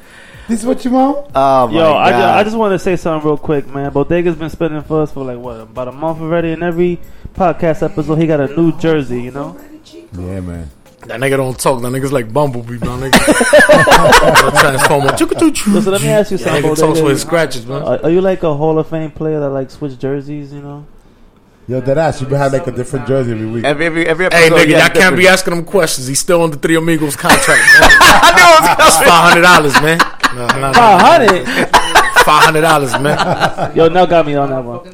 This 0.48 0.62
is 0.62 0.66
what 0.66 0.86
you 0.86 0.92
want? 0.92 1.30
Oh 1.36 1.68
my 1.68 1.74
Yo, 1.74 1.94
I 1.94 2.10
just, 2.10 2.20
god! 2.22 2.38
I 2.38 2.44
just 2.44 2.56
want 2.58 2.72
to 2.74 2.80
say 2.80 2.96
something 2.96 3.28
real 3.28 3.38
quick, 3.38 3.68
man. 3.68 3.92
Bodega's 3.92 4.36
been 4.38 4.50
spinning 4.50 4.82
for 4.82 5.02
us 5.02 5.12
for 5.12 5.26
like 5.26 5.38
what 5.38 5.60
about 5.60 5.90
a 5.90 5.92
month 5.92 6.22
already. 6.22 6.52
And 6.54 6.64
every 6.64 7.00
podcast 7.34 7.84
episode, 7.84 8.16
he 8.16 8.28
got 8.28 8.40
a 8.40 8.48
new 8.56 8.78
jersey. 8.80 9.24
You 9.24 9.32
know, 9.32 9.60
Yeah, 10.14 10.40
man. 10.40 10.70
That 11.06 11.20
nigga 11.20 11.38
don't 11.38 11.58
talk. 11.60 11.82
That 11.82 11.90
nigga's 11.92 12.12
like 12.14 12.32
Bumblebee, 12.34 12.78
my 12.80 13.10
nigga. 13.10 13.12
Transformer. 14.62 15.18
So, 15.18 15.82
so 15.82 15.92
let 15.92 16.02
me 16.02 16.10
ask 16.10 16.32
you 16.32 16.38
That 16.38 16.44
something. 16.46 16.64
nigga 16.64 16.68
talks 16.68 16.82
Bodega. 16.82 17.04
with 17.04 17.12
his 17.12 17.22
scratches, 17.22 17.66
man. 17.66 17.82
Are, 17.82 18.04
are 18.04 18.10
you 18.10 18.22
like 18.22 18.44
a 18.44 18.54
Hall 18.56 18.78
of 18.80 18.88
Fame 18.90 19.12
player 19.12 19.40
that 19.40 19.50
like 19.50 19.70
switch 19.70 19.98
jerseys? 20.00 20.52
You 20.54 20.62
know, 20.62 20.86
Yo, 21.68 21.82
that 21.82 21.98
ass. 21.98 22.22
You 22.22 22.28
had 22.30 22.52
like 22.54 22.66
a 22.68 22.72
different 22.72 23.08
jersey 23.08 23.32
every 23.34 23.46
week. 23.46 23.64
every 23.66 23.86
every 23.86 24.08
every 24.08 24.26
Hey, 24.32 24.48
episode, 24.48 24.56
nigga, 24.56 24.70
yeah, 24.70 24.86
y'all 24.88 24.96
can't 24.96 25.16
be 25.18 25.28
asking 25.28 25.54
him 25.54 25.66
questions. 25.66 26.08
He's 26.08 26.20
still 26.20 26.42
on 26.42 26.52
the 26.52 26.58
Three 26.58 26.76
Amigos 26.76 27.16
contract. 27.18 27.62
Man. 27.80 27.90
That's 28.78 28.98
five 28.98 29.30
hundred 29.32 29.42
dollars, 29.44 29.74
man. 29.82 30.00
No, 30.36 30.48
no, 30.48 30.60
no. 30.60 30.74
five 30.74 31.02
hundred. 31.02 31.48
Five 32.26 32.44
hundred 32.44 32.62
dollars, 32.62 32.92
man. 33.00 33.76
Yo, 33.76 33.88
now 33.88 34.06
got 34.06 34.26
me 34.26 34.36
on 34.36 34.50
that 34.50 34.64
one. 34.64 34.86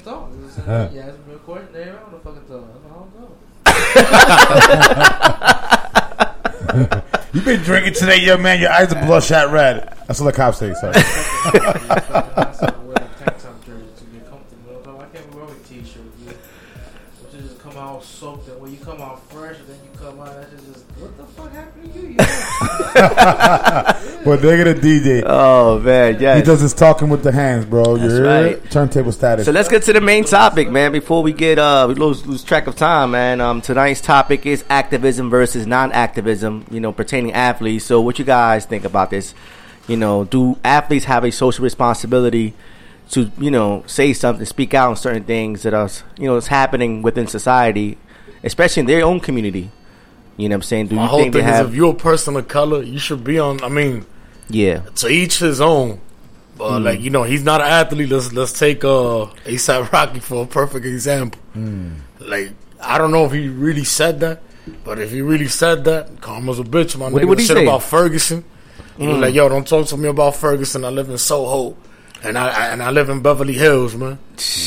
you 7.34 7.41
been 7.41 7.61
drinking 7.63 7.93
today, 7.93 8.19
young 8.23 8.41
man. 8.41 8.59
Your 8.59 8.71
eyes 8.71 8.93
are 8.93 9.05
bloodshot 9.05 9.51
red. 9.51 9.97
That's 10.07 10.19
what 10.19 10.31
the 10.31 10.38
cops 10.38 10.59
say. 10.59 10.73
Sorry. 10.73 10.93
come 17.59 17.77
out 17.77 18.03
soaked, 18.03 18.47
and 18.49 18.61
when 18.61 18.71
you 18.71 18.77
come 18.77 19.01
out 19.01 19.19
fresh, 19.31 19.57
and 19.57 19.67
then 19.67 19.79
you 19.84 19.99
come 19.99 20.19
out, 20.19 20.36
that's 20.36 20.51
just 20.65 20.86
what 20.99 21.17
the 21.17 21.23
fuck 21.25 21.51
happened 21.51 21.93
to 21.93 21.99
you? 21.99 22.17
but 24.24 24.41
they're 24.41 24.64
gonna 24.64 24.80
DJ. 24.80 25.24
Oh 25.26 25.80
man, 25.80 26.20
yes. 26.20 26.38
He 26.38 26.44
does 26.44 26.62
his 26.62 26.74
talking 26.74 27.10
with 27.10 27.24
the 27.24 27.32
hands, 27.32 27.66
bro. 27.66 27.98
That's 27.98 28.14
You're 28.14 28.24
right. 28.24 28.72
turntable 28.72 29.12
status. 29.12 29.46
So 29.46 29.52
let's 29.52 29.70
get 29.70 29.84
to 29.84 29.94
the 29.94 30.02
main 30.02 30.24
topic, 30.24 30.70
man. 30.70 30.91
Before 30.91 31.24
we 31.24 31.34
get 31.34 31.58
uh, 31.58 31.86
we 31.88 31.96
lose 31.96 32.26
lose 32.26 32.44
track 32.44 32.68
of 32.68 32.76
time, 32.76 33.12
man. 33.12 33.41
Um, 33.41 33.62
tonight's 33.62 34.02
topic 34.02 34.46
is 34.46 34.64
activism 34.70 35.30
versus 35.30 35.66
non-activism. 35.66 36.66
You 36.70 36.80
know, 36.80 36.91
pertaining 36.91 37.34
athletes. 37.34 37.86
So, 37.86 38.00
what 38.02 38.20
you 38.20 38.26
guys 38.26 38.66
think 38.66 38.86
about 38.86 39.10
this? 39.10 39.34
You 39.88 39.98
know, 39.98 40.24
do 40.24 40.58
athletes 40.64 41.06
have 41.06 41.24
a 41.24 41.32
social 41.32 41.64
responsibility 41.64 42.54
to 43.12 43.32
you 43.38 43.52
know 43.52 43.84
say 43.88 44.14
something, 44.14 44.46
speak 44.46 44.74
out 44.74 44.89
on 44.89 44.96
certain 44.96 45.24
things 45.24 45.64
that 45.64 45.74
are 45.74 45.89
you 46.18 46.28
know 46.28 46.38
is 46.38 46.48
happening 46.48 47.02
within 47.02 47.28
society, 47.28 47.98
especially 48.44 48.82
in 48.82 48.88
their 48.88 49.04
own 49.04 49.20
community. 49.20 49.72
You 50.38 50.49
know 50.49 50.53
what 50.53 50.57
I'm 50.57 50.61
saying? 50.63 50.88
Do 50.88 50.95
My 50.95 51.03
you 51.03 51.07
whole 51.07 51.19
think 51.21 51.34
thing 51.36 51.43
have? 51.43 51.65
is 51.67 51.71
if 51.71 51.75
you're 51.75 51.91
a 51.91 51.95
person 51.95 52.36
of 52.36 52.47
color, 52.47 52.81
you 52.81 52.97
should 52.99 53.23
be 53.23 53.38
on. 53.39 53.63
I 53.63 53.69
mean, 53.69 54.05
yeah, 54.49 54.79
to 54.95 55.07
each 55.07 55.39
his 55.39 55.61
own. 55.61 55.99
But 56.57 56.79
Mm. 56.79 56.84
like 56.86 57.01
you 57.01 57.09
know, 57.09 57.23
he's 57.23 57.43
not 57.43 57.61
an 57.61 57.67
athlete. 57.67 58.09
Let's 58.09 58.31
let's 58.34 58.51
take 58.57 58.84
uh 58.84 59.25
ASAP 59.45 59.91
Rocky 59.91 60.19
for 60.19 60.43
a 60.43 60.47
perfect 60.47 60.86
example. 60.86 61.39
Like 62.19 62.51
I 62.81 62.97
don't 62.97 63.11
know 63.11 63.25
if 63.25 63.31
he 63.31 63.47
really 63.47 63.84
said 63.84 64.19
that, 64.21 64.41
but 64.84 64.99
if 64.99 65.11
he 65.11 65.21
really 65.21 65.47
said 65.47 65.84
that, 65.86 66.19
karma's 66.21 66.59
a 66.59 66.63
bitch. 66.63 66.97
My 66.97 67.09
What- 67.09 67.21
nigga 67.21 67.27
what'd 67.27 67.41
he 67.41 67.47
shit 67.47 67.57
say? 67.57 67.63
about 67.63 67.84
Ferguson. 67.84 68.43
He 68.97 69.07
was 69.07 69.17
Mm. 69.17 69.21
like, 69.21 69.34
yo, 69.34 69.49
don't 69.49 69.67
talk 69.67 69.88
to 69.88 69.97
me 69.97 70.07
about 70.09 70.36
Ferguson. 70.36 70.86
I 70.86 70.89
live 70.89 71.09
in 71.09 71.17
Soho, 71.17 71.75
and 72.24 72.38
I, 72.38 72.47
I 72.47 72.65
and 72.69 72.82
I 72.82 72.89
live 72.91 73.09
in 73.09 73.21
Beverly 73.21 73.53
Hills, 73.53 73.95
man. 73.95 74.17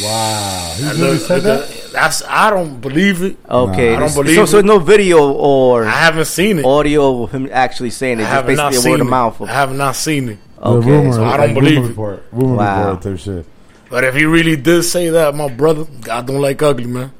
Wow, 0.03 0.75
he 0.77 0.85
I 0.85 0.91
really 0.93 1.11
look- 1.13 1.21
said 1.21 1.43
that. 1.43 1.89
That's 1.93 2.23
I 2.29 2.51
don't 2.51 2.81
believe 2.81 3.23
it. 3.23 3.37
Okay, 3.49 3.95
I 3.95 3.99
don't 4.01 4.15
believe 4.15 4.37
so, 4.37 4.43
it. 4.43 4.47
so 4.49 4.61
no 4.61 4.79
video 4.79 5.33
or 5.33 5.85
I 5.87 5.91
haven't 5.91 6.27
seen 6.27 6.59
it. 6.59 6.65
audio 6.65 7.23
of 7.25 7.33
him 7.33 7.49
actually 7.53 7.91
saying 7.91 8.21
it. 8.21 8.25
I 8.25 8.27
Just 8.27 8.33
have 8.35 8.57
not 8.57 8.71
basically 8.73 8.77
a 8.77 8.81
seen 8.83 8.91
word 8.93 9.01
of 9.01 9.07
it. 9.07 9.11
mouth. 9.11 9.41
Of, 9.41 9.49
I 9.49 9.53
have 9.53 9.75
not 9.75 9.97
seen 9.97 10.29
it. 10.29 10.39
Okay, 10.63 10.87
The 10.87 10.93
rumor, 10.93 11.13
so 11.13 11.25
I 11.25 11.37
don't 11.39 11.55
believe 11.55 11.75
rumor 11.77 11.87
it. 11.87 11.89
report, 11.91 12.25
rumor 12.33 12.57
Wow. 12.57 12.85
report 12.91 13.03
type 13.03 13.19
shit. 13.19 13.47
But 13.89 14.05
if 14.05 14.15
he 14.15 14.25
really 14.25 14.57
did 14.57 14.83
say 14.83 15.09
that, 15.11 15.35
my 15.35 15.49
brother, 15.49 15.85
God 16.03 16.27
don't 16.27 16.41
like 16.41 16.61
ugly, 16.63 16.87
man. 16.87 17.13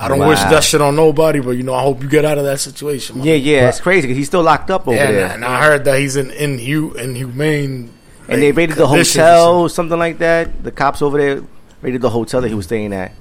I 0.00 0.08
don't 0.08 0.20
wish 0.28 0.38
that 0.38 0.62
shit 0.62 0.80
on 0.80 0.94
nobody, 0.96 1.40
but 1.40 1.50
you 1.52 1.62
know, 1.64 1.74
I 1.74 1.82
hope 1.82 2.02
you 2.02 2.08
get 2.08 2.24
out 2.24 2.38
of 2.38 2.44
that 2.44 2.60
situation. 2.60 3.18
man. 3.18 3.26
yeah, 3.26 3.34
yeah, 3.34 3.68
it's 3.68 3.80
crazy 3.80 4.02
because 4.06 4.16
he's 4.16 4.26
still 4.28 4.42
locked 4.42 4.70
up 4.70 4.86
over 4.86 4.96
Yeah, 4.96 5.10
there. 5.10 5.24
and, 5.26 5.34
and 5.36 5.44
I 5.44 5.62
heard 5.64 5.84
that 5.86 5.98
he's 5.98 6.14
in 6.16 6.28
inhu- 6.30 6.94
inhumane. 6.96 7.90
And 8.28 8.42
they 8.42 8.52
raided 8.52 8.76
the 8.76 8.86
hotel, 8.86 9.68
something 9.68 9.98
like 9.98 10.18
that. 10.18 10.62
The 10.62 10.70
cops 10.70 11.02
over 11.02 11.18
there 11.18 11.42
raided 11.82 12.02
the 12.02 12.10
hotel 12.10 12.40
that 12.40 12.48
he 12.48 12.54
was 12.54 12.66
staying 12.66 12.92
at. 12.92 13.12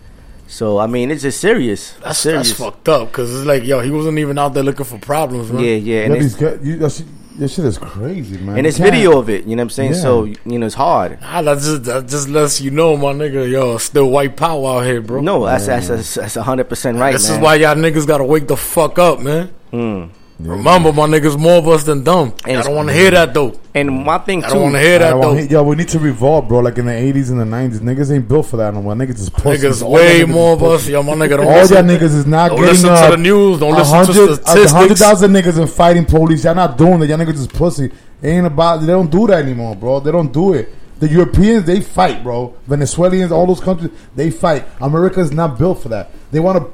So 0.48 0.78
I 0.78 0.88
mean, 0.88 1.12
it's 1.12 1.24
just 1.24 1.42
serious. 1.42 1.92
That's, 2.04 2.20
serious. 2.20 2.50
that's 2.50 2.60
fucked 2.60 2.88
up 2.88 3.10
because 3.10 3.34
it's 3.36 3.46
like, 3.46 3.64
yo, 3.64 3.82
he 3.82 3.92
wasn't 3.92 4.18
even 4.20 4.38
out 4.38 4.54
there 4.54 4.64
looking 4.64 4.86
for 4.86 4.98
problems, 4.98 5.52
man. 5.52 5.64
Yeah, 5.64 5.76
yeah, 5.76 6.04
and 6.06 6.16
it's, 6.16 6.36
these 6.36 6.66
you, 6.66 6.78
that, 6.78 6.90
shit, 6.92 7.50
shit 7.52 7.66
is 7.66 7.78
crazy, 7.78 8.38
man. 8.38 8.58
and 8.58 8.66
it's 8.66 8.78
can't- 8.78 8.92
video 8.92 9.20
of 9.20 9.30
it. 9.30 9.44
You 9.46 9.58
know 9.58 9.62
what 9.62 9.66
I'm 9.66 9.70
saying? 9.72 9.92
Yeah. 9.94 10.02
So 10.02 10.24
you 10.24 10.58
know, 10.58 10.66
it's 10.66 10.76
hard. 10.76 11.20
Ah, 11.22 11.42
that 11.42 11.56
just 11.56 11.84
that 11.84 12.08
just 12.08 12.30
lets 12.30 12.62
you 12.62 12.72
know, 12.72 12.96
my 12.96 13.12
nigga, 13.12 13.50
yo, 13.50 13.78
still 13.78 14.10
white 14.10 14.38
power 14.38 14.78
out 14.78 14.86
here, 14.86 15.02
bro. 15.02 15.20
No, 15.20 15.46
that's 15.46 15.66
that's 15.66 15.90
that's, 15.90 16.14
that's 16.16 16.36
100 16.38 16.70
percent 16.70 16.98
right. 16.98 17.12
this 17.12 17.28
man. 17.28 17.40
is 17.40 17.44
why 17.44 17.56
y'all 17.56 17.76
niggas 17.76 18.08
gotta 18.08 18.24
wake 18.24 18.48
the 18.48 18.58
fuck 18.58 18.98
up, 18.98 19.20
man. 19.20 19.54
Mm. 19.74 20.12
Remember, 20.40 20.94
my 20.94 21.08
niggas, 21.08 21.36
more 21.40 21.54
of 21.58 21.68
us 21.68 21.84
than 21.84 22.04
dumb. 22.04 22.32
I 22.46 22.54
don't 22.62 22.76
want 22.76 22.90
to 22.90 22.94
hear 22.94 23.10
that 23.10 23.34
though. 23.34 23.60
And 23.74 24.06
my 24.06 24.20
thing 24.20 24.42
too, 24.42 24.48
I 24.48 24.50
don't 24.52 24.62
want 24.64 24.76
to 24.76 24.80
hear 24.82 25.00
that 25.00 25.10
though. 25.20 25.30
wanna 25.34 25.42
Yo, 25.42 25.64
we 25.64 25.76
need 25.76 25.90
to 25.90 25.98
revolve, 26.00 26.48
bro. 26.48 26.60
Like 26.60 26.78
in 26.78 26.86
the 26.86 26.92
80s 26.92 27.32
and 27.32 27.40
the 27.42 27.46
90s, 27.46 27.80
niggas 27.80 28.14
ain't 28.14 28.28
built 28.28 28.46
for 28.46 28.58
that 28.58 28.72
no 28.74 28.84
more. 28.84 28.94
Niggas 28.94 29.20
is 29.20 29.30
pussies. 29.32 29.64
Niggas, 29.64 29.84
All 29.84 29.94
way 29.94 30.20
niggas 30.22 30.28
more 30.30 30.54
of 30.54 30.64
us. 30.64 30.88
Yo, 30.88 31.02
my 31.02 31.14
nigga, 31.14 31.38
don't 31.38 31.48
All 31.48 31.54
listen. 31.54 31.88
y'all 31.88 31.98
niggas 31.98 32.02
is 32.16 32.28
not 32.28 32.50
Don't 32.50 32.58
getting 32.60 32.72
listen 32.74 32.90
up. 32.92 33.06
to 33.06 33.12
the 33.18 33.22
news. 33.24 33.60
Don't 33.60 33.74
listen 33.74 33.92
to 33.92 33.98
hundred- 33.98 34.30
a 34.30 34.36
statistics. 34.36 34.72
hundred 34.72 34.98
thousand 35.00 35.32
niggas 35.34 35.58
and 35.58 35.70
fighting 35.70 36.06
police. 36.06 36.44
Y'all 36.44 36.54
not 36.54 36.78
doing 36.78 37.00
that. 37.00 37.08
Y'all 37.08 37.18
niggas 37.18 37.34
is 37.34 37.48
pussy. 37.48 37.86
It 38.22 38.28
ain't 38.28 38.46
about. 38.46 38.82
They 38.82 38.88
don't 38.88 39.10
do 39.10 39.26
that 39.28 39.44
anymore, 39.44 39.76
bro. 39.76 40.00
They 40.02 40.12
don't 40.12 40.32
do 40.32 40.54
it. 40.54 40.72
The 41.00 41.08
Europeans, 41.08 41.64
they 41.66 41.82
fight, 41.82 42.24
bro. 42.24 42.54
Venezuelans, 42.68 43.32
all 43.32 43.48
those 43.48 43.60
countries, 43.60 43.92
they 44.16 44.30
fight. 44.30 44.66
America 44.82 45.20
is 45.20 45.32
not 45.32 45.58
built 45.58 45.82
for 45.82 45.90
that. 45.90 46.12
They 46.32 46.40
want 46.40 46.58
a 46.58 46.66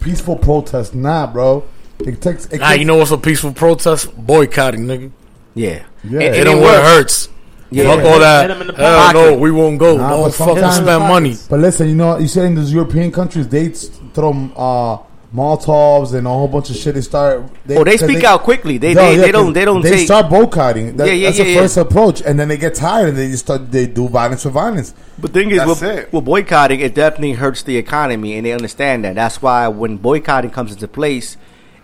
peaceful 0.00 0.36
protest. 0.36 0.94
Nah, 0.96 1.26
bro. 1.28 1.64
It 2.06 2.20
takes. 2.20 2.46
It 2.46 2.60
Nah, 2.60 2.68
takes 2.70 2.78
you 2.80 2.84
know 2.84 2.96
what's 2.96 3.10
a 3.10 3.18
peaceful 3.18 3.52
protest? 3.52 4.14
Boycotting, 4.16 4.86
nigga. 4.86 5.10
Yeah, 5.54 5.80
Yeah. 6.08 6.20
It- 6.20 6.34
It, 6.34 6.40
it 6.40 6.44
don't 6.44 6.60
works. 6.60 6.72
what 6.72 6.84
hurts. 6.84 7.28
Yeah. 7.70 7.84
Fuck 7.96 8.04
all 8.04 8.18
that. 8.20 8.46
that. 8.48 8.50
'em 8.50 8.62
in 8.68 8.74
Hell 8.74 9.12
no, 9.14 9.34
we 9.38 9.50
won't 9.50 9.78
go. 9.78 9.96
Nah, 9.96 10.10
no 10.10 10.22
but 10.24 10.34
fucking 10.34 10.54
sometimes- 10.54 10.76
spend 10.76 11.02
money. 11.04 11.36
But 11.50 11.60
listen, 11.60 11.88
you 11.88 11.94
know, 11.96 12.18
you 12.18 12.28
said 12.28 12.44
in 12.44 12.54
those 12.54 12.72
European 12.72 13.10
countries, 13.10 13.48
they 13.48 13.68
throw 14.14 14.30
uh, 14.56 14.98
Molotovs 15.34 16.14
and 16.14 16.26
a 16.28 16.30
whole 16.30 16.46
bunch 16.46 16.70
of 16.70 16.76
shit. 16.76 16.94
They 16.94 17.00
start. 17.00 17.42
They, 17.66 17.76
Oh, 17.76 17.82
they 17.82 17.96
'cause 17.98 18.08
speak 18.08 18.22
out 18.22 18.44
quickly. 18.44 18.78
They- 18.78 18.94
they- 18.94 19.16
they 19.16 19.32
don't- 19.32 19.52
they 19.52 19.64
don't 19.64 19.82
They 19.82 19.90
take- 19.90 20.04
start 20.06 20.30
boycotting. 20.30 20.96
That, 20.96 21.08
Yeah, 21.08 21.12
yeah, 21.14 21.26
that's 21.28 21.38
yeah, 21.38 21.44
the 21.44 21.50
yeah. 21.50 21.60
first 21.62 21.76
approach, 21.76 22.22
and 22.24 22.38
then 22.38 22.46
they 22.48 22.56
get 22.56 22.74
tired 22.76 23.08
and 23.08 23.18
they 23.18 23.28
just 23.30 23.44
start. 23.44 23.72
They 23.72 23.86
do 23.86 24.08
violence 24.08 24.44
for 24.44 24.50
violence. 24.50 24.94
But 25.18 25.32
the 25.32 25.40
thing 25.40 25.50
is, 25.50 25.58
That's 25.58 25.68
with, 25.68 25.82
it. 25.82 26.12
with 26.12 26.24
boycotting, 26.24 26.78
it 26.78 26.94
definitely 26.94 27.32
hurts 27.32 27.62
the 27.62 27.76
economy, 27.76 28.36
and 28.36 28.46
they 28.46 28.52
understand 28.52 29.04
that. 29.04 29.16
That's 29.16 29.42
why 29.42 29.66
when 29.66 29.96
boycotting 29.96 30.50
comes 30.50 30.70
into 30.72 30.86
place, 30.86 31.36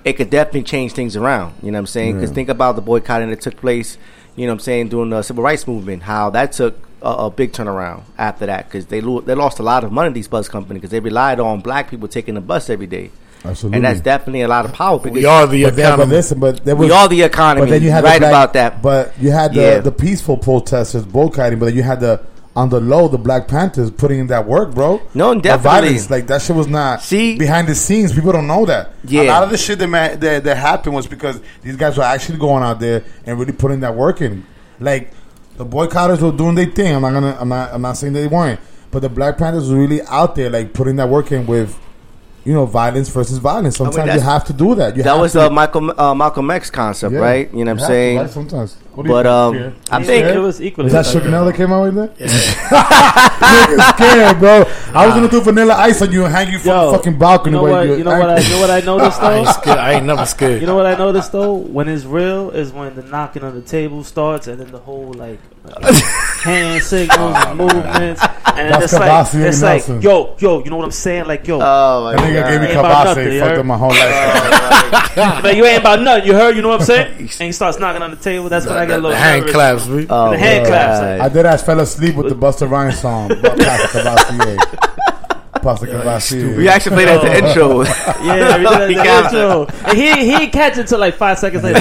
it 0.04 0.14
could 0.14 0.30
definitely 0.30 0.62
change 0.62 0.92
things 0.92 1.16
around. 1.16 1.54
You 1.62 1.70
know 1.70 1.76
what 1.76 1.80
I'm 1.80 1.86
saying? 1.86 2.14
Because 2.16 2.30
Yeah. 2.30 2.34
think 2.34 2.48
about 2.48 2.76
the 2.76 2.82
boycotting 2.82 3.30
that 3.30 3.40
took 3.40 3.56
place. 3.56 3.98
You 4.36 4.46
know 4.46 4.52
what 4.52 4.60
I'm 4.60 4.60
saying 4.60 4.88
during 4.88 5.10
the 5.10 5.22
civil 5.22 5.42
rights 5.44 5.66
movement, 5.66 6.04
how 6.04 6.30
that 6.30 6.52
took 6.52 6.78
a, 7.02 7.08
a 7.08 7.30
big 7.30 7.52
turnaround 7.52 8.02
after 8.16 8.46
that 8.46 8.66
because 8.68 8.86
they 8.86 9.00
lo- 9.00 9.20
they 9.20 9.34
lost 9.34 9.58
a 9.58 9.62
lot 9.62 9.84
of 9.84 9.92
money 9.92 10.12
these 10.12 10.28
bus 10.28 10.48
companies 10.48 10.80
because 10.80 10.90
they 10.90 11.00
relied 11.00 11.40
on 11.40 11.60
black 11.60 11.90
people 11.90 12.08
taking 12.08 12.34
the 12.34 12.40
bus 12.40 12.70
every 12.70 12.86
day. 12.86 13.10
Absolutely. 13.44 13.76
And 13.76 13.84
that's 13.86 14.00
definitely 14.00 14.42
a 14.42 14.48
lot 14.48 14.66
of 14.66 14.72
power. 14.74 14.98
Because 14.98 15.14
We 15.14 15.24
are 15.24 15.46
the 15.46 15.64
But, 15.64 15.76
then, 15.76 15.84
but 15.84 15.92
economy. 15.94 16.10
listen, 16.14 16.40
but 16.40 16.64
there 16.64 16.76
We 16.76 16.90
are 16.90 17.08
the 17.08 17.22
economy. 17.22 17.66
But 17.66 17.70
then 17.70 17.82
you 17.82 17.90
had 17.90 18.04
Right 18.04 18.14
the 18.14 18.18
black- 18.20 18.30
about 18.32 18.52
that. 18.52 18.82
But 18.82 19.14
you 19.18 19.30
had 19.30 19.54
the, 19.54 19.60
Yeah. 19.60 19.78
the 19.78 19.92
peaceful 19.92 20.36
protesters 20.36 21.04
boycotting, 21.06 21.58
but 21.58 21.66
then 21.66 21.74
you 21.76 21.82
had 21.82 22.00
the 22.00 22.20
on 22.56 22.68
the 22.68 22.80
low 22.80 23.06
the 23.08 23.16
Black 23.18 23.46
Panthers 23.46 23.90
putting 23.90 24.18
in 24.20 24.26
that 24.26 24.46
work, 24.46 24.74
bro. 24.74 25.00
No, 25.14 25.34
The 25.34 25.40
definitely. 25.40 25.80
violence, 25.88 26.10
like 26.10 26.26
that 26.26 26.42
shit 26.42 26.56
was 26.56 26.66
not 26.66 27.00
See? 27.02 27.36
behind 27.38 27.68
the 27.68 27.74
scenes. 27.76 28.12
People 28.12 28.32
don't 28.32 28.46
know 28.48 28.66
that. 28.66 28.90
Yeah. 29.04 29.22
a 29.22 29.24
lot 29.24 29.42
of 29.44 29.50
the 29.50 29.56
shit 29.58 29.78
that, 29.78 29.86
ma- 29.86 30.14
that 30.16 30.42
that 30.44 30.56
happened 30.56 30.94
was 30.96 31.06
because 31.06 31.40
these 31.62 31.76
guys 31.76 31.96
were 31.96 32.02
actually 32.02 32.38
going 32.38 32.62
out 32.64 32.80
there 32.80 33.04
and 33.24 33.38
really 33.38 33.52
putting 33.52 33.80
that 33.80 33.94
work 33.94 34.20
in. 34.20 34.44
Like 34.80 35.12
the 35.56 35.64
boycotters 35.66 36.20
were 36.20 36.32
doing 36.36 36.54
their 36.56 36.66
thing. 36.66 36.94
I'm 36.94 37.02
not 37.02 37.12
gonna. 37.12 37.36
I'm 37.38 37.48
not. 37.48 37.72
I'm 37.72 37.82
not 37.82 37.96
saying 37.96 38.14
they 38.14 38.26
weren't. 38.26 38.58
But 38.90 39.00
the 39.02 39.08
Black 39.08 39.38
Panthers 39.38 39.70
were 39.70 39.78
really 39.78 40.02
out 40.02 40.34
there, 40.34 40.50
like 40.50 40.72
putting 40.72 40.96
that 40.96 41.08
work 41.08 41.30
in 41.32 41.46
with. 41.46 41.78
You 42.42 42.54
know, 42.54 42.64
violence 42.64 43.10
versus 43.10 43.36
violence. 43.36 43.76
Sometimes 43.76 44.14
you 44.14 44.20
have 44.20 44.44
to 44.46 44.54
do 44.54 44.74
that. 44.76 44.96
You 44.96 45.02
that 45.02 45.12
was 45.18 45.32
to, 45.32 45.46
uh, 45.46 45.50
Michael 45.50 46.00
uh, 46.00 46.14
Malcolm 46.14 46.50
X 46.50 46.70
concept, 46.70 47.12
Yeah. 47.12 47.18
right? 47.20 47.52
You 47.54 47.66
know 47.66 47.74
what 47.74 47.82
I'm 47.82 47.86
saying? 47.86 48.16
right? 48.18 48.30
Sometimes. 48.30 48.78
What 48.94 49.04
do 49.04 49.08
you 49.08 49.14
But 49.14 49.22
think, 49.22 49.32
um, 49.32 49.52
Pierre? 49.54 49.72
I 49.90 49.98
You 49.98 50.04
think 50.04 50.24
scared? 50.24 50.36
it 50.36 50.40
was 50.40 50.60
equally 50.62 50.86
Is 50.88 50.92
that 50.92 51.06
like 51.06 51.12
Sugar 51.12 51.30
that 51.30 51.54
came 51.54 51.72
out 51.72 51.82
with 51.84 51.94
that? 51.94 52.18
Nigga 53.40 53.94
scared, 53.94 54.38
bro. 54.38 54.64
I 54.92 55.06
was 55.06 55.14
gonna 55.14 55.28
do 55.28 55.40
vanilla 55.40 55.74
ice 55.74 56.02
on 56.02 56.10
you 56.12 56.24
and 56.24 56.34
hang 56.34 56.50
you 56.52 56.58
from 56.58 56.70
Yo, 56.72 56.90
the 56.90 56.98
fucking 56.98 57.18
balcony. 57.18 57.56
You 57.56 57.62
know 57.62 57.70
what? 57.70 57.86
you're 57.86 57.98
know 58.04 58.18
what? 58.18 58.30
I, 58.30 58.38
you 58.40 58.50
know 58.50 58.60
what 58.60 58.70
I 58.70 58.80
noticed 58.84 59.20
though. 59.20 59.26
I 59.28 59.34
ain't 59.36 59.46
though. 59.46 59.52
scared. 59.52 59.78
I 59.78 59.92
ain't 59.92 60.06
never 60.06 60.26
scared. 60.26 60.60
You 60.60 60.66
know 60.66 60.74
what 60.74 60.86
I 60.86 60.96
noticed 60.96 61.32
though? 61.32 61.54
When 61.54 61.88
it's 61.88 62.04
real 62.04 62.50
is 62.50 62.72
when 62.72 62.94
the 62.96 63.02
knocking 63.02 63.44
on 63.44 63.54
the 63.54 63.62
table 63.62 64.02
starts, 64.04 64.48
and 64.48 64.60
then 64.60 64.70
the 64.72 64.78
whole 64.80 65.12
like 65.12 65.38
hand 66.42 66.82
signals 66.82 67.36
and 67.36 67.58
movements, 67.58 68.22
and 68.22 68.72
then 68.74 68.82
it's 68.82 68.92
like 68.92 69.34
it's 69.34 69.62
and 69.62 69.96
like 69.98 70.02
yo 70.02 70.34
yo. 70.38 70.64
You 70.64 70.70
know 70.70 70.76
what 70.76 70.84
I'm 70.84 70.90
saying? 70.90 71.26
Like 71.26 71.46
yo. 71.46 71.60
Oh 71.62 72.04
my 72.04 72.16
That 72.16 72.20
nigga 72.24 72.50
gave 72.50 72.60
me 72.60 72.66
Ain't 72.68 72.76
kabase. 72.76 73.40
Fucked 73.40 73.58
up 73.58 73.66
my 73.66 73.76
whole 73.76 73.90
life. 73.90 75.42
But 75.42 75.56
you 75.56 75.64
ain't 75.66 75.80
about 75.80 76.00
nothing. 76.02 76.26
You 76.26 76.34
heard? 76.34 76.56
You 76.56 76.62
know 76.62 76.68
what 76.68 76.80
I'm 76.80 76.86
saying? 76.86 77.16
And 77.18 77.28
he 77.28 77.52
starts 77.52 77.78
knocking 77.78 78.02
on 78.02 78.10
the 78.10 78.16
table. 78.16 78.48
That's 78.48 78.66
when 78.66 78.76
I 78.80 78.86
get 78.86 78.94
a 78.94 78.96
little 78.96 79.10
The 79.10 79.16
hand 79.16 79.40
nervous. 79.40 79.54
claps, 79.54 79.88
me. 79.88 80.06
Oh, 80.10 80.30
the 80.30 80.38
hand 80.38 80.66
claps. 80.66 81.00
God. 81.00 81.20
I 81.20 81.28
did. 81.28 81.46
I 81.46 81.56
fell 81.56 81.80
asleep 81.80 82.14
with 82.16 82.28
the 82.28 82.34
Busta 82.34 82.70
Rhymes 82.70 83.00
song. 83.00 83.28
but 83.28 83.58
Pastor 85.62 85.86
Kabasi. 85.88 86.56
We 86.56 86.68
actually 86.68 86.96
played 86.96 87.08
that 87.08 87.24
at 87.24 87.42
the 87.42 87.48
intro. 87.48 87.82
Yeah, 88.24 88.56
we 88.58 88.78
did 88.78 88.90
He 88.90 88.94
that 88.96 89.04
got 89.04 89.34
intro. 89.34 89.66
And 89.88 89.98
he 89.98 90.24
he 90.24 90.30
didn't 90.38 90.52
catch 90.52 90.78
it 90.78 90.80
until 90.80 90.98
like 91.00 91.14
five 91.14 91.38
seconds 91.38 91.64
later. 91.64 91.80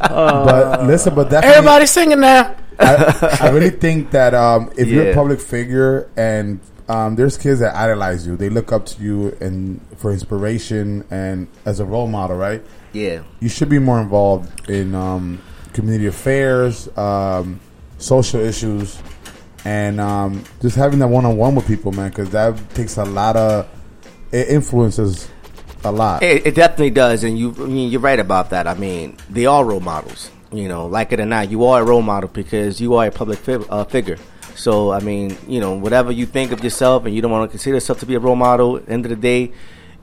Uh, 0.00 0.44
But 0.44 0.86
listen, 0.86 1.14
but 1.14 1.24
definitely, 1.30 1.56
Everybody 1.56 1.86
singing 1.86 2.20
now. 2.20 2.54
I, 2.78 3.38
I 3.42 3.48
really 3.50 3.70
think 3.70 4.10
that 4.12 4.34
um, 4.34 4.70
if 4.76 4.88
you're 4.88 5.10
a 5.10 5.14
public 5.14 5.40
figure 5.40 6.08
and 6.16 6.60
um, 6.88 7.16
there's 7.16 7.36
kids 7.38 7.60
that 7.60 7.74
idolize 7.74 8.26
you, 8.26 8.36
they 8.36 8.48
look 8.48 8.72
up 8.72 8.86
to 8.86 9.02
you 9.02 9.36
and 9.40 9.80
for 9.96 10.10
inspiration 10.12 11.04
and 11.10 11.48
as 11.64 11.80
a 11.80 11.84
role 11.84 12.06
model, 12.08 12.36
right? 12.36 12.62
Yeah. 12.92 13.22
You 13.40 13.48
should 13.48 13.68
be 13.68 13.78
more 13.78 14.00
involved 14.00 14.68
in 14.70 14.94
um, 14.94 15.40
community 15.72 16.06
affairs, 16.06 16.88
um, 16.96 17.60
social 17.98 18.40
issues, 18.40 18.98
and 19.64 20.00
um, 20.00 20.44
just 20.60 20.76
having 20.76 20.98
that 21.00 21.08
one 21.08 21.24
on 21.24 21.36
one 21.36 21.54
with 21.54 21.66
people, 21.66 21.92
man, 21.92 22.10
because 22.10 22.30
that 22.30 22.58
takes 22.74 22.96
a 22.96 23.04
lot 23.04 23.36
of 23.36 23.68
it 24.32 24.48
influences 24.48 25.28
a 25.84 25.92
lot. 25.92 26.22
It, 26.22 26.46
it 26.46 26.54
definitely 26.54 26.90
does, 26.90 27.24
and 27.24 27.38
you 27.38 27.54
I 27.58 27.66
mean, 27.66 27.90
you're 27.90 28.00
right 28.00 28.18
about 28.18 28.50
that. 28.50 28.66
I 28.66 28.74
mean, 28.74 29.16
they 29.30 29.46
are 29.46 29.64
role 29.64 29.80
models. 29.80 30.30
You 30.52 30.68
know, 30.68 30.86
like 30.86 31.12
it 31.12 31.20
or 31.20 31.24
not, 31.24 31.50
you 31.50 31.64
are 31.64 31.80
a 31.80 31.84
role 31.84 32.02
model 32.02 32.28
because 32.28 32.80
you 32.80 32.94
are 32.94 33.06
a 33.06 33.10
public 33.10 33.38
fi- 33.38 33.54
uh, 33.54 33.84
figure. 33.84 34.18
So, 34.54 34.92
I 34.92 35.00
mean, 35.00 35.36
you 35.48 35.60
know, 35.60 35.72
whatever 35.72 36.12
you 36.12 36.26
think 36.26 36.52
of 36.52 36.62
yourself, 36.62 37.06
and 37.06 37.14
you 37.14 37.22
don't 37.22 37.30
want 37.30 37.48
to 37.48 37.52
consider 37.52 37.76
yourself 37.76 38.00
to 38.00 38.06
be 38.06 38.16
a 38.16 38.20
role 38.20 38.36
model. 38.36 38.80
End 38.86 39.06
of 39.06 39.10
the 39.10 39.16
day, 39.16 39.52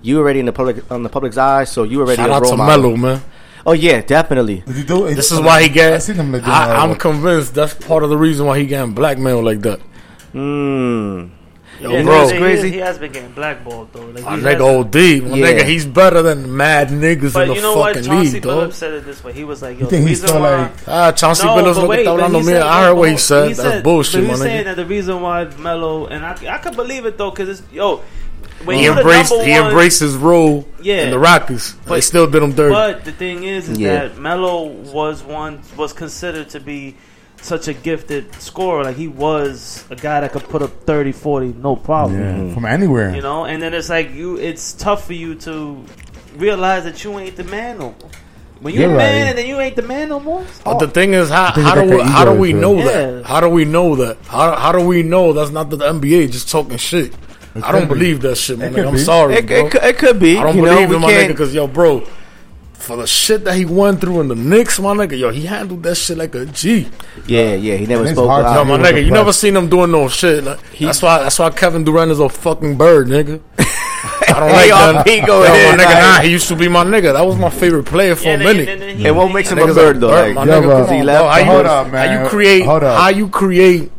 you 0.01 0.17
already 0.17 0.39
in 0.39 0.47
the 0.47 0.53
public 0.53 0.89
on 0.91 1.03
the 1.03 1.09
public's 1.09 1.37
eye, 1.37 1.65
so 1.65 1.83
you 1.83 2.01
already 2.01 2.17
Shout 2.17 2.29
a 2.29 2.33
out 2.33 2.41
role 2.41 2.51
to 2.51 2.57
model. 2.57 2.83
Melo, 2.83 2.97
man. 2.97 3.21
Oh 3.65 3.73
yeah, 3.73 4.01
definitely. 4.01 4.63
He 4.67 4.83
do, 4.83 5.05
he 5.05 5.15
this 5.15 5.31
is 5.31 5.39
why 5.39 5.63
he 5.63 5.69
got. 5.69 5.93
I 5.93 5.97
seen 5.99 6.15
him 6.15 6.31
like 6.31 6.43
I, 6.43 6.83
am 6.83 6.95
convinced 6.95 7.53
that's 7.53 7.73
part 7.73 8.03
of 8.03 8.09
the 8.09 8.17
reason 8.17 8.45
why 8.45 8.59
he 8.59 8.65
got 8.65 8.93
blackmailed 8.95 9.43
like 9.43 9.61
that. 9.61 9.79
Hmm. 10.31 11.27
Yo, 11.81 11.91
yeah, 11.91 12.03
bro, 12.03 12.27
crazy. 12.27 12.67
He, 12.67 12.73
he, 12.73 12.79
has 12.79 12.97
been 12.97 13.11
getting 13.13 13.31
blackballed 13.31 13.93
though. 13.93 14.05
Like, 14.05 14.25
nigga 14.25 14.59
old 14.59 14.87
OD, 14.87 14.95
yeah. 14.95 15.19
nigga, 15.21 15.63
he's 15.63 15.85
better 15.85 16.21
than 16.21 16.55
mad 16.57 16.89
niggas 16.89 17.33
but 17.33 17.43
in 17.43 17.49
the 17.49 17.55
you 17.55 17.61
know 17.61 17.77
what? 17.77 17.93
Chauncey 17.93 18.31
league, 18.33 18.43
Billups 18.43 18.73
said 18.73 18.93
it 18.95 19.05
this 19.05 19.23
way. 19.23 19.31
He 19.31 19.45
was 19.45 19.61
like, 19.61 19.79
"Yo, 19.79 19.85
think 19.85 20.03
the 20.03 20.09
reason 20.09 20.41
why 20.41 20.63
like, 20.63 20.87
ah, 20.89 21.11
Chauncey 21.13 21.45
no, 21.45 21.55
looked 21.55 22.03
down 22.03 22.35
on 22.35 22.45
me." 22.45 22.53
I 22.53 22.83
heard 22.83 22.95
what 22.95 23.09
he 23.09 23.17
said. 23.17 23.47
He 23.47 23.53
said 23.53 23.65
that's 23.65 23.83
bullshit, 23.83 24.25
but 24.25 24.31
he's 24.31 24.39
saying 24.39 24.65
that 24.65 24.75
the 24.75 24.85
reason 24.85 25.21
why 25.21 25.45
Melo 25.57 26.07
and 26.07 26.25
I, 26.25 26.55
I 26.55 26.57
could 26.57 26.75
believe 26.75 27.05
it 27.05 27.17
though, 27.17 27.31
because 27.31 27.47
it's 27.47 27.71
yo, 27.71 28.03
when 28.65 28.77
he 28.77 28.87
embraced 28.87 29.33
he 29.33 29.53
embraced 29.53 29.99
his 29.99 30.15
role 30.15 30.67
yeah, 30.81 31.03
in 31.03 31.11
the 31.11 31.19
Rockets. 31.19 31.73
But 31.85 31.95
they 31.95 32.01
still 32.01 32.29
did 32.29 32.43
him 32.43 32.53
dirty. 32.53 32.73
But 32.73 33.05
the 33.05 33.11
thing 33.11 33.43
is, 33.43 33.69
is 33.69 33.77
yeah. 33.77 34.07
that 34.07 34.17
Melo 34.17 34.67
was 34.67 35.23
one 35.23 35.61
was 35.77 35.93
considered 35.93 36.49
to 36.49 36.59
be 36.59 36.95
such 37.41 37.67
a 37.67 37.73
gifted 37.73 38.33
scorer. 38.35 38.83
Like 38.83 38.97
he 38.97 39.07
was 39.07 39.85
a 39.89 39.95
guy 39.95 40.21
that 40.21 40.31
could 40.31 40.43
put 40.43 40.61
up 40.61 40.83
30, 40.83 41.11
40, 41.11 41.53
no 41.53 41.75
problem. 41.75 42.19
Yeah. 42.19 42.53
From 42.53 42.65
anywhere. 42.65 43.15
You 43.15 43.21
know, 43.21 43.45
and 43.45 43.61
then 43.61 43.73
it's 43.73 43.89
like 43.89 44.11
you 44.11 44.37
it's 44.37 44.73
tough 44.73 45.07
for 45.07 45.13
you 45.13 45.35
to 45.35 45.83
realize 46.35 46.83
that 46.83 47.03
you 47.03 47.17
ain't 47.19 47.35
the 47.35 47.43
man 47.45 47.79
no 47.79 47.95
more. 47.99 48.11
When 48.59 48.73
you're, 48.73 48.83
you're 48.83 48.93
a 48.93 48.97
man 48.97 49.21
right. 49.21 49.29
and 49.29 49.37
then 49.37 49.47
you 49.47 49.59
ain't 49.61 49.77
the 49.77 49.83
man 49.83 50.09
no 50.09 50.19
more. 50.19 50.45
But 50.65 50.79
the 50.79 50.87
thing 50.89 51.13
is 51.13 51.29
how, 51.29 51.51
how 51.51 51.75
do 51.75 51.95
we, 51.95 52.01
how 52.01 52.25
do 52.25 52.33
we 52.33 52.51
know 52.51 52.75
yeah. 52.75 52.83
that? 52.83 53.25
How 53.25 53.39
do 53.39 53.47
we 53.47 53.63
know 53.63 53.95
that? 53.95 54.17
How, 54.25 54.53
how 54.57 54.73
do 54.73 54.85
we 54.85 55.01
know 55.01 55.31
that's 55.31 55.51
not 55.51 55.69
the 55.69 55.77
NBA 55.77 56.31
just 56.31 56.49
talking 56.49 56.75
shit? 56.77 57.13
I 57.55 57.71
don't 57.71 57.87
be. 57.87 57.95
believe 57.95 58.21
that 58.21 58.35
shit, 58.35 58.59
man. 58.59 58.77
I'm 58.79 58.93
be. 58.93 58.99
sorry, 58.99 59.35
it, 59.35 59.47
bro. 59.47 59.67
It, 59.67 59.75
it, 59.75 59.97
could 59.97 60.19
be. 60.19 60.37
I 60.37 60.43
don't 60.43 60.55
you 60.55 60.63
believe 60.63 60.89
know, 60.89 60.95
in 60.95 61.01
my 61.01 61.09
can't... 61.09 61.25
nigga 61.25 61.33
because 61.33 61.53
yo, 61.53 61.67
bro, 61.67 62.05
for 62.73 62.97
the 62.97 63.07
shit 63.07 63.43
that 63.43 63.55
he 63.55 63.65
went 63.65 64.01
through 64.01 64.21
in 64.21 64.27
the 64.29 64.35
Knicks, 64.35 64.79
my 64.79 64.93
nigga, 64.93 65.17
yo, 65.17 65.29
he 65.29 65.45
handled 65.45 65.83
that 65.83 65.95
shit 65.95 66.17
like 66.17 66.33
a 66.35 66.45
G. 66.45 66.87
Yeah, 67.27 67.53
yeah, 67.53 67.75
he 67.75 67.85
never 67.85 68.07
spoke. 68.07 68.29
Hard, 68.29 68.45
No, 68.45 68.65
my 68.65 68.83
nigga, 68.83 69.03
you 69.03 69.11
never 69.11 69.33
seen 69.33 69.55
him 69.55 69.69
doing 69.69 69.91
no 69.91 70.07
shit. 70.07 70.43
Like, 70.43 70.63
he, 70.71 70.85
that's 70.85 71.01
why. 71.01 71.19
That's 71.19 71.37
why 71.37 71.49
Kevin 71.51 71.83
Durant 71.83 72.11
is 72.11 72.19
a 72.19 72.29
fucking 72.29 72.77
bird, 72.77 73.07
nigga. 73.07 73.41
I 73.59 74.39
don't 74.39 74.51
like 74.51 74.69
that. 74.69 75.07
He 75.07 75.19
go 75.21 75.43
yo, 75.43 75.43
ahead, 75.43 75.77
my 75.77 75.83
nigga, 75.83 75.99
nah, 75.99 76.21
he 76.21 76.31
used 76.31 76.47
to 76.47 76.55
be 76.55 76.69
my 76.69 76.83
nigga. 76.85 77.13
That 77.13 77.25
was 77.25 77.37
my 77.37 77.49
favorite 77.49 77.85
player 77.85 78.15
for 78.15 78.25
yeah, 78.25 78.35
a 78.35 78.37
minute. 78.37 78.69
And 79.05 79.17
what 79.17 79.31
makes 79.33 79.51
it 79.51 79.57
won't 79.57 79.67
make 79.67 79.67
him 79.69 79.69
a 79.69 79.73
bird 79.73 79.99
though. 79.99 80.33
My 80.33 80.45
nigga, 80.45 80.61
because 80.61 80.89
he 80.89 81.03
left. 81.03 81.45
Hold 81.45 81.65
up, 81.65 81.91
man. 81.91 82.07
How 82.07 82.23
you 82.23 82.29
create? 82.29 82.65
How 82.65 83.09
you 83.09 83.29
create? 83.29 83.91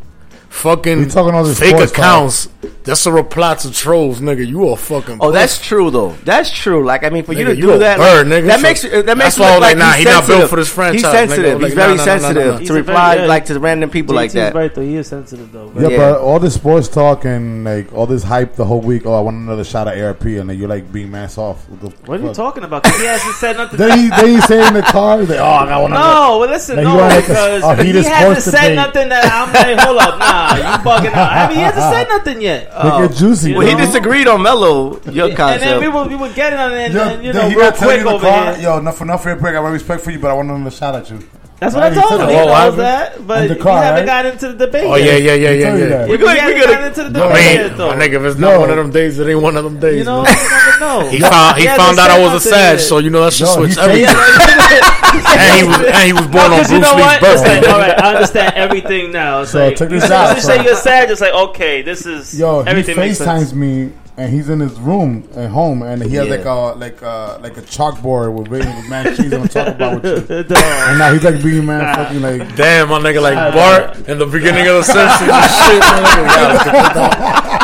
fucking 0.51 1.09
fake 1.09 1.76
accounts. 1.76 2.48
That's 2.82 3.07
a 3.07 3.12
reply 3.12 3.55
to 3.57 3.70
trolls, 3.72 4.20
nigga. 4.20 4.46
You 4.46 4.68
a 4.68 4.76
fucking. 4.76 5.18
Oh, 5.20 5.26
puss. 5.26 5.34
that's 5.34 5.66
true 5.66 5.90
though. 5.90 6.11
That's 6.24 6.51
true. 6.51 6.84
Like 6.84 7.05
I 7.05 7.11
mean, 7.11 7.24
for 7.24 7.32
nigga, 7.34 7.38
you 7.38 7.44
to 7.44 7.57
you 7.57 7.62
do 7.62 7.78
that, 7.78 7.98
bird, 7.98 8.26
like, 8.26 8.42
nigga, 8.42 8.46
that 8.48 8.62
makes 8.62 8.82
that 8.82 9.05
makes 9.07 9.36
that's 9.36 9.38
look 9.38 9.61
like, 9.61 9.76
nah, 9.76 9.92
he's 9.92 9.98
he 9.98 10.05
not 10.05 10.26
built 10.26 10.51
for 10.51 10.57
this 10.57 10.68
franchise. 10.68 11.03
He's 11.03 11.11
sensitive. 11.11 11.59
Nigga, 11.59 11.64
he's 11.66 11.76
like, 11.76 11.86
very 11.86 11.96
nah, 11.96 12.05
sensitive 12.05 12.55
nah, 12.55 12.59
nah, 12.59 12.66
to 12.66 12.72
reply 12.72 13.26
like 13.26 13.44
to 13.46 13.61
random 13.61 13.90
people 13.90 14.14
like 14.14 14.32
that. 14.32 14.55
Right 14.55 14.74
though, 14.74 14.82
he 14.82 14.96
is 14.96 15.09
sensitive 15.09 15.53
though. 15.53 15.72
Yeah, 15.76 15.96
but 15.96 16.20
all 16.20 16.40
this 16.40 16.55
sports 16.55 16.88
talk 16.88 17.24
and 17.24 17.64
like 17.64 17.92
all 17.92 18.07
this 18.07 18.22
hype 18.22 18.57
the 18.57 18.64
whole 18.64 18.80
week. 18.80 19.07
Oh, 19.07 19.14
I 19.14 19.20
want 19.20 19.36
another 19.36 19.64
shot 19.64 19.88
of 19.88 19.98
ARP, 19.98 20.24
and 20.24 20.51
then 20.51 20.59
you're 20.59 20.68
like 20.68 20.90
being 20.90 21.11
mass 21.11 21.38
off. 21.38 21.68
What, 21.68 22.20
are 22.20 22.22
you 22.22 22.34
talking 22.34 22.64
about? 22.64 22.86
He 22.86 23.05
hasn't 23.05 23.34
said 23.36 23.57
nothing. 23.57 23.78
Then 23.78 24.11
he 24.26 24.40
saying 24.40 24.74
the 24.74 24.82
car. 24.82 25.20
Oh, 25.20 25.34
I 25.34 25.78
want 25.78 25.92
no. 25.92 26.38
Well, 26.40 26.48
listen, 26.48 26.76
no, 26.76 26.94
because 27.20 27.62
he 27.80 27.92
hasn't 27.92 28.55
said 28.55 28.74
nothing 28.74 29.11
that 29.11 29.30
I'm 29.30 29.53
like, 29.53 29.78
hold 29.86 29.98
up, 29.98 30.18
nah 30.18 30.39
you 30.57 30.64
bugging 30.84 31.12
out. 31.12 31.32
I 31.32 31.49
mean, 31.49 31.57
he 31.59 31.62
hasn't 31.62 31.93
said 31.93 32.09
nothing 32.09 32.41
yet. 32.41 32.70
Oh, 32.72 32.82
Nigga 32.82 33.18
juicy. 33.18 33.55
Well, 33.55 33.66
he 33.66 33.74
disagreed 33.74 34.26
on 34.26 34.43
Melo, 34.43 35.01
your 35.11 35.34
concept. 35.34 35.62
And 35.62 35.62
then 35.62 35.80
we 35.80 35.88
were, 35.88 36.09
we 36.09 36.16
were 36.16 36.32
getting 36.34 36.59
on 36.59 36.72
it, 36.72 36.78
and, 36.78 36.95
Yo, 36.95 37.05
then, 37.05 37.22
you 37.22 37.32
yo, 37.32 37.32
know, 37.32 37.49
he 37.49 37.55
real 37.55 37.70
got 37.70 37.76
quick 37.76 38.01
over 38.07 38.26
car, 38.26 38.55
here. 38.55 38.62
Yo, 38.62 38.78
enough, 38.78 38.99
for 38.99 39.05
enough 39.05 39.22
for 39.22 39.28
your 39.30 39.38
break. 39.38 39.55
I 39.55 39.61
want 39.61 39.72
respect 39.72 40.03
for 40.03 40.11
you, 40.11 40.18
but 40.18 40.30
I 40.30 40.34
want 40.34 40.51
him 40.51 40.64
to 40.64 40.70
shout 40.70 40.95
at 40.95 41.11
you. 41.11 41.20
That's 41.61 41.74
what 41.74 41.84
I, 41.84 41.91
I 41.91 41.95
told 41.95 42.20
him. 42.22 42.28
He 42.30 42.36
knows 42.36 42.76
that, 42.76 43.26
but 43.26 43.47
the 43.47 43.55
car, 43.55 43.80
we 43.80 43.84
haven't 43.84 44.01
right? 44.01 44.07
gotten 44.07 44.32
into 44.32 44.53
the 44.53 44.66
debate. 44.66 44.84
Oh 44.84 44.95
yeah, 44.97 45.16
yeah, 45.16 45.34
yeah, 45.34 45.51
yeah, 45.51 45.76
yeah. 45.76 46.07
We're 46.07 46.16
haven't 46.16 46.59
gotta, 46.59 46.86
into 46.86 47.05
the 47.05 47.11
debate 47.11 47.22
I 47.22 47.34
mean, 47.34 47.55
yet, 47.55 47.76
though. 47.76 47.93
Nigga, 47.93 48.12
if 48.14 48.22
it's 48.22 48.41
not 48.41 48.53
no. 48.53 48.61
one 48.61 48.70
of 48.70 48.76
them 48.76 48.91
days, 48.91 49.18
it 49.18 49.28
ain't 49.28 49.43
one 49.43 49.57
of 49.59 49.64
them 49.64 49.78
days. 49.78 49.99
You 49.99 50.05
know, 50.05 50.20
you 50.20 50.24
never 50.24 50.80
know. 50.80 51.09
he 51.11 51.20
found 51.20 51.59
he 51.59 51.66
found 51.66 51.99
out 51.99 52.11
I 52.11 52.18
was 52.18 52.47
a 52.47 52.49
sag, 52.49 52.80
so 52.80 52.97
you 52.97 53.11
know 53.11 53.20
that's 53.20 53.36
just 53.36 53.53
switch 53.53 53.76
everything. 53.76 54.07
and, 55.11 55.61
he 55.61 55.66
was, 55.66 55.80
and 55.86 56.06
he 56.06 56.12
was 56.12 56.26
born 56.28 56.50
no, 56.50 56.56
on 56.56 56.58
Bruce 56.58 56.70
you 56.70 56.78
know 56.80 56.94
Lee's 56.94 57.18
birthday. 57.18 57.61
Like, 57.61 57.68
all 57.68 57.78
right, 57.78 57.98
I 58.00 58.14
understand 58.14 58.54
everything 58.56 59.12
now. 59.12 59.42
It's 59.42 59.52
so 59.52 59.66
like, 59.66 59.76
check 59.76 59.88
this 59.88 60.08
you 60.08 60.14
out. 60.14 60.36
You 60.36 60.42
say 60.42 60.62
you're 60.64 60.76
sad. 60.76 61.11
It's 61.11 61.20
like 61.20 61.34
okay, 61.34 61.82
this 61.82 62.06
is 62.06 62.38
yo. 62.38 62.61
Everything 62.61 62.96
he 62.96 63.02
FaceTimes 63.02 63.52
me 63.54 63.92
and 64.20 64.30
he's 64.34 64.50
in 64.50 64.61
his 64.61 64.78
room 64.78 65.26
at 65.34 65.48
home, 65.50 65.82
and 65.82 66.02
he 66.02 66.14
has 66.16 66.28
yeah. 66.28 66.34
like 66.36 66.44
a 66.44 66.78
like 66.78 67.00
a 67.00 67.38
like 67.40 67.56
a 67.56 67.62
chalkboard 67.62 68.34
with 68.34 68.48
written 68.48 68.76
with 68.76 68.86
man 68.90 69.16
cheese 69.16 69.32
on 69.32 69.48
talk 69.48 69.68
about 69.68 70.02
with 70.02 70.28
you. 70.28 70.36
and 70.56 70.98
now 70.98 71.11
he's 71.11 71.24
like 71.24 71.42
being 71.42 71.64
man 71.64 71.94
fucking 71.94 72.20
like 72.20 72.54
damn 72.54 72.90
my 72.90 72.98
nigga 72.98 73.22
like 73.22 73.54
Bart 73.54 73.96
in 74.08 74.18
the 74.18 74.26
beginning 74.26 74.66
of 74.68 74.74
the 74.74 74.82
Simpsons 74.92 75.30
and 75.30 75.50
shit. 75.56 75.80
Man. 75.80 76.26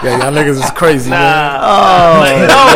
yeah, 0.02 0.18
y'all 0.18 0.32
niggas 0.32 0.64
is 0.64 0.70
crazy. 0.70 1.10
Nah. 1.10 2.22
man. 2.22 2.48
oh 2.50 2.74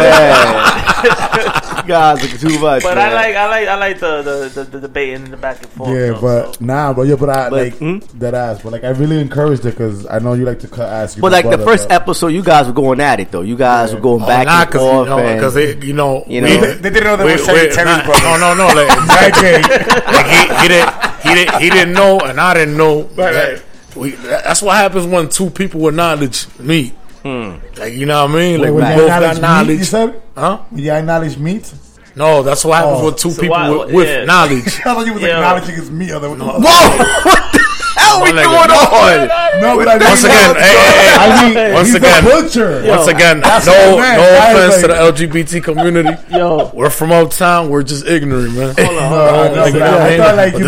man 1.47 1.50
guys 1.91 2.25
are 2.25 2.39
too 2.39 2.59
much. 2.59 2.83
But 2.83 2.97
man. 2.97 3.11
I 3.11 3.15
like 3.15 3.37
I 3.37 3.49
like 3.49 3.69
I 3.69 3.75
like 3.77 4.01
the 4.01 4.23
the, 4.23 4.49
the, 4.49 4.71
the 4.71 4.81
debate 4.81 5.15
and 5.15 5.27
the 5.27 5.37
back 5.37 5.63
and 5.63 5.73
forth. 5.73 5.91
Yeah, 5.91 6.13
though, 6.13 6.21
but 6.21 6.57
so. 6.57 6.65
nah, 6.65 6.93
but 6.93 7.03
Yeah, 7.03 7.17
but 7.17 7.29
I 7.29 7.51
but, 7.51 7.53
like 7.53 7.75
hmm? 7.79 7.99
that 8.19 8.35
ass. 8.35 8.63
But 8.63 8.73
like 8.73 8.85
I 8.85 8.91
really 8.91 9.21
encouraged 9.21 9.67
it 9.67 9.73
because 9.73 10.07
I 10.07 10.19
know 10.19 10.35
you 10.35 10.45
like 10.45 10.61
to 10.61 10.69
cut 10.69 10.89
ass. 10.89 11.17
But 11.17 11.33
like 11.33 11.49
the 11.49 11.59
first 11.59 11.91
episode, 11.91 12.29
you 12.29 12.43
guys 12.43 12.67
were 12.67 12.73
going 12.73 13.01
at 13.01 13.21
it 13.21 13.31
though. 13.31 13.43
You 13.43 13.57
guys 13.57 13.91
yeah. 13.91 13.97
were 13.97 14.03
going 14.03 14.23
oh, 14.23 14.27
back 14.27 14.47
nah, 14.47 14.63
and 14.63 14.73
forth 14.73 15.35
because 15.35 15.57
you, 15.85 15.93
know, 15.93 16.25
you 16.27 16.41
know 16.41 16.49
you 16.49 16.59
know 16.59 16.61
we, 16.61 16.75
they, 16.75 16.91
didn't 16.91 17.05
know 17.05 17.17
they 17.17 17.25
were 17.25 17.39
saying 17.39 17.73
Terry's 17.73 18.05
brother. 18.05 18.39
No, 18.39 18.39
no, 18.39 18.55
no. 18.55 18.67
Like, 18.67 18.99
exactly. 18.99 19.77
like 20.15 20.27
he, 20.27 20.63
he 20.63 20.69
didn't 20.69 21.11
he 21.23 21.35
didn't 21.35 21.61
he 21.61 21.71
didn't 21.71 21.95
know, 21.95 22.21
and 22.21 22.41
I 22.41 22.55
didn't 22.55 22.77
know. 22.77 23.09
We, 23.97 24.13
that's 24.13 24.63
what 24.63 24.77
happens 24.77 25.07
when 25.07 25.29
two 25.29 25.51
people 25.51 25.81
with 25.81 25.97
knowledge 25.97 26.47
meet. 26.61 26.95
Hmm. 27.23 27.57
Like 27.79 27.93
you 27.93 28.07
know 28.07 28.25
what 28.25 28.31
I 28.31 28.35
mean? 28.35 28.61
Like 28.61 28.73
when 28.73 28.89
we 28.89 28.97
both 28.97 29.09
got 29.09 29.41
knowledge. 29.41 29.69
Meat, 29.69 29.79
you 29.79 29.85
said? 29.85 30.23
Huh? 30.35 30.59
When 30.71 30.83
you 30.83 31.03
knowledge 31.03 31.39
meat? 31.39 31.73
No, 32.17 32.43
that's 32.43 32.65
what 32.65 32.79
happens 32.79 33.01
oh. 33.01 33.05
when 33.05 33.15
two 33.17 33.31
so 33.31 33.41
people 33.41 33.57
why, 33.57 33.71
with, 33.71 33.93
with 33.93 34.09
yeah. 34.09 34.25
knowledge. 34.25 34.67
I 34.67 34.69
thought 34.69 35.07
you 35.07 35.15
was 35.15 35.23
yeah. 35.23 35.37
acknowledging 35.37 35.75
his 35.77 35.91
meat. 35.91 36.11
Other 36.11 36.37
no. 36.37 36.59
Whoa! 36.63 37.61
hell 37.97 38.23
we 38.23 38.33
going 38.33 38.71
on? 38.71 39.29
No, 39.61 39.77
but 39.77 39.89
I 39.89 39.99
mean, 39.99 40.09
once 40.09 40.25
again, 40.25 40.55
hey, 40.57 40.77
hey, 40.77 41.17
I 41.19 41.49
mean, 41.49 41.75
once 41.75 41.95
again, 41.95 42.25
butcher. 42.25 42.83
Once 42.87 43.09
again, 43.09 43.41
no, 43.41 43.49
no 43.49 44.25
offense 44.39 44.81
to 44.83 44.89
the 44.89 44.95
LGBT 44.95 45.63
community. 45.63 46.17
Yo, 46.31 46.71
we're 46.75 46.91
from 46.91 47.13
uptown. 47.13 47.69
We're 47.69 47.83
just 47.83 48.07
ignorant, 48.07 48.55
man. 48.55 48.75
This 48.75 48.87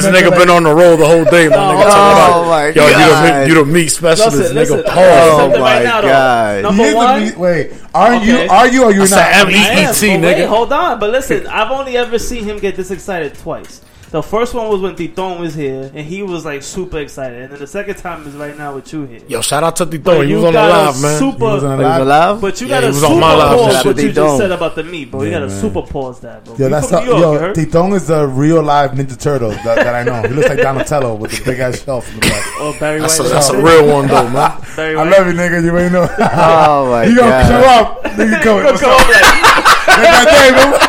nigga 0.07 0.37
been 0.37 0.51
on 0.51 0.64
the 0.64 0.75
roll 0.75 0.97
the 0.97 1.07
whole 1.07 1.25
day, 1.25 1.49
my 1.49 1.57
oh 1.57 1.75
nigga. 1.75 1.85
Oh 2.33 2.45
my 2.49 2.66
Yo, 2.68 2.75
god, 2.75 3.49
you 3.49 3.55
the 3.55 3.64
meat 3.64 3.89
specialist, 3.89 4.53
nigga. 4.53 4.85
Paul. 4.87 5.03
Oh 5.05 5.49
my 5.59 5.83
god. 5.83 6.62
Number 6.62 6.95
one, 6.95 7.39
wait. 7.39 7.73
Are 7.95 8.16
you? 8.16 8.37
Are 8.49 8.68
you? 8.68 8.85
Or 8.85 8.93
you're 8.93 9.07
I 9.07 9.09
not? 9.11 9.49
M 9.49 9.51
E 9.51 9.55
E 9.55 9.87
T, 9.93 10.09
nigga. 10.20 10.47
Hold 10.47 10.73
on, 10.73 10.99
but 10.99 11.11
listen, 11.11 11.47
I've 11.47 11.70
only 11.70 11.97
ever 11.97 12.18
seen 12.18 12.45
him 12.45 12.59
get 12.59 12.77
this 12.77 12.91
excited 12.91 13.35
twice. 13.35 13.83
The 14.12 14.22
first 14.22 14.52
one 14.52 14.68
was 14.68 14.82
when 14.82 14.94
Titon 14.94 15.40
was 15.40 15.54
here, 15.54 15.90
and 15.94 16.06
he 16.06 16.22
was 16.22 16.44
like 16.44 16.62
super 16.62 16.98
excited. 16.98 17.44
And 17.44 17.50
then 17.50 17.58
the 17.58 17.66
second 17.66 17.96
time 17.96 18.26
is 18.26 18.34
right 18.34 18.54
now 18.58 18.74
with 18.74 18.92
you 18.92 19.06
here. 19.06 19.22
Yo, 19.26 19.40
shout 19.40 19.64
out 19.64 19.74
to 19.76 19.86
Titon. 19.86 20.24
He, 20.24 20.28
he 20.28 20.34
was 20.34 20.44
on 20.44 20.52
the 20.52 20.60
live, 20.60 21.00
man. 21.00 21.18
Super, 21.18 21.38
he 21.38 21.44
was 21.44 21.64
on 21.64 21.80
live. 21.80 22.06
live. 22.06 22.40
But 22.42 22.60
you 22.60 22.66
yeah, 22.66 22.82
got 22.82 22.90
a 22.90 22.92
super 22.92 23.08
pause 23.08 23.84
what 23.86 23.96
you 23.96 24.12
just 24.12 24.36
said 24.36 24.50
about 24.50 24.74
the 24.74 24.84
meat, 24.84 25.10
bro. 25.10 25.22
Yeah, 25.22 25.26
you 25.26 25.32
got 25.32 25.42
a 25.44 25.50
super 25.50 25.80
pause 25.80 26.20
that, 26.20 26.44
bro. 26.44 26.56
Yo, 26.56 26.68
that's 26.68 26.90
how, 26.90 27.02
yo, 27.02 27.54
Titon 27.54 27.94
is 27.94 28.10
a 28.10 28.26
real 28.26 28.62
live 28.62 28.90
Ninja 28.90 29.18
Turtle 29.18 29.48
that, 29.48 29.76
that 29.76 29.94
I 29.94 30.02
know. 30.02 30.20
He 30.28 30.34
looks 30.34 30.50
like 30.50 30.58
Donatello 30.58 31.14
with 31.14 31.30
the 31.30 31.42
big 31.46 31.60
ass 31.60 31.82
shelf 31.82 32.06
in 32.12 32.16
the 32.16 32.20
back. 32.20 32.44
Oh, 32.58 32.76
Barry 32.78 33.00
White. 33.00 33.08
That's 33.08 33.18
a, 33.18 33.22
that's 33.22 33.48
a 33.48 33.62
real 33.62 33.86
one, 33.86 34.08
though, 34.08 34.28
man. 34.28 34.60
Barry 34.76 34.94
I 34.94 35.08
love 35.08 35.26
you, 35.26 35.32
nigga. 35.32 35.64
You 35.64 35.78
ain't 35.78 35.92
know. 35.94 36.02
Oh, 36.20 36.90
my 36.90 37.06
God. 37.06 37.08
You 37.12 37.16
gonna 37.16 37.46
show 37.48 37.66
up. 37.66 38.04
Nigga, 38.04 38.42
come. 38.42 38.64
What's 38.64 38.82
up? 38.82 40.82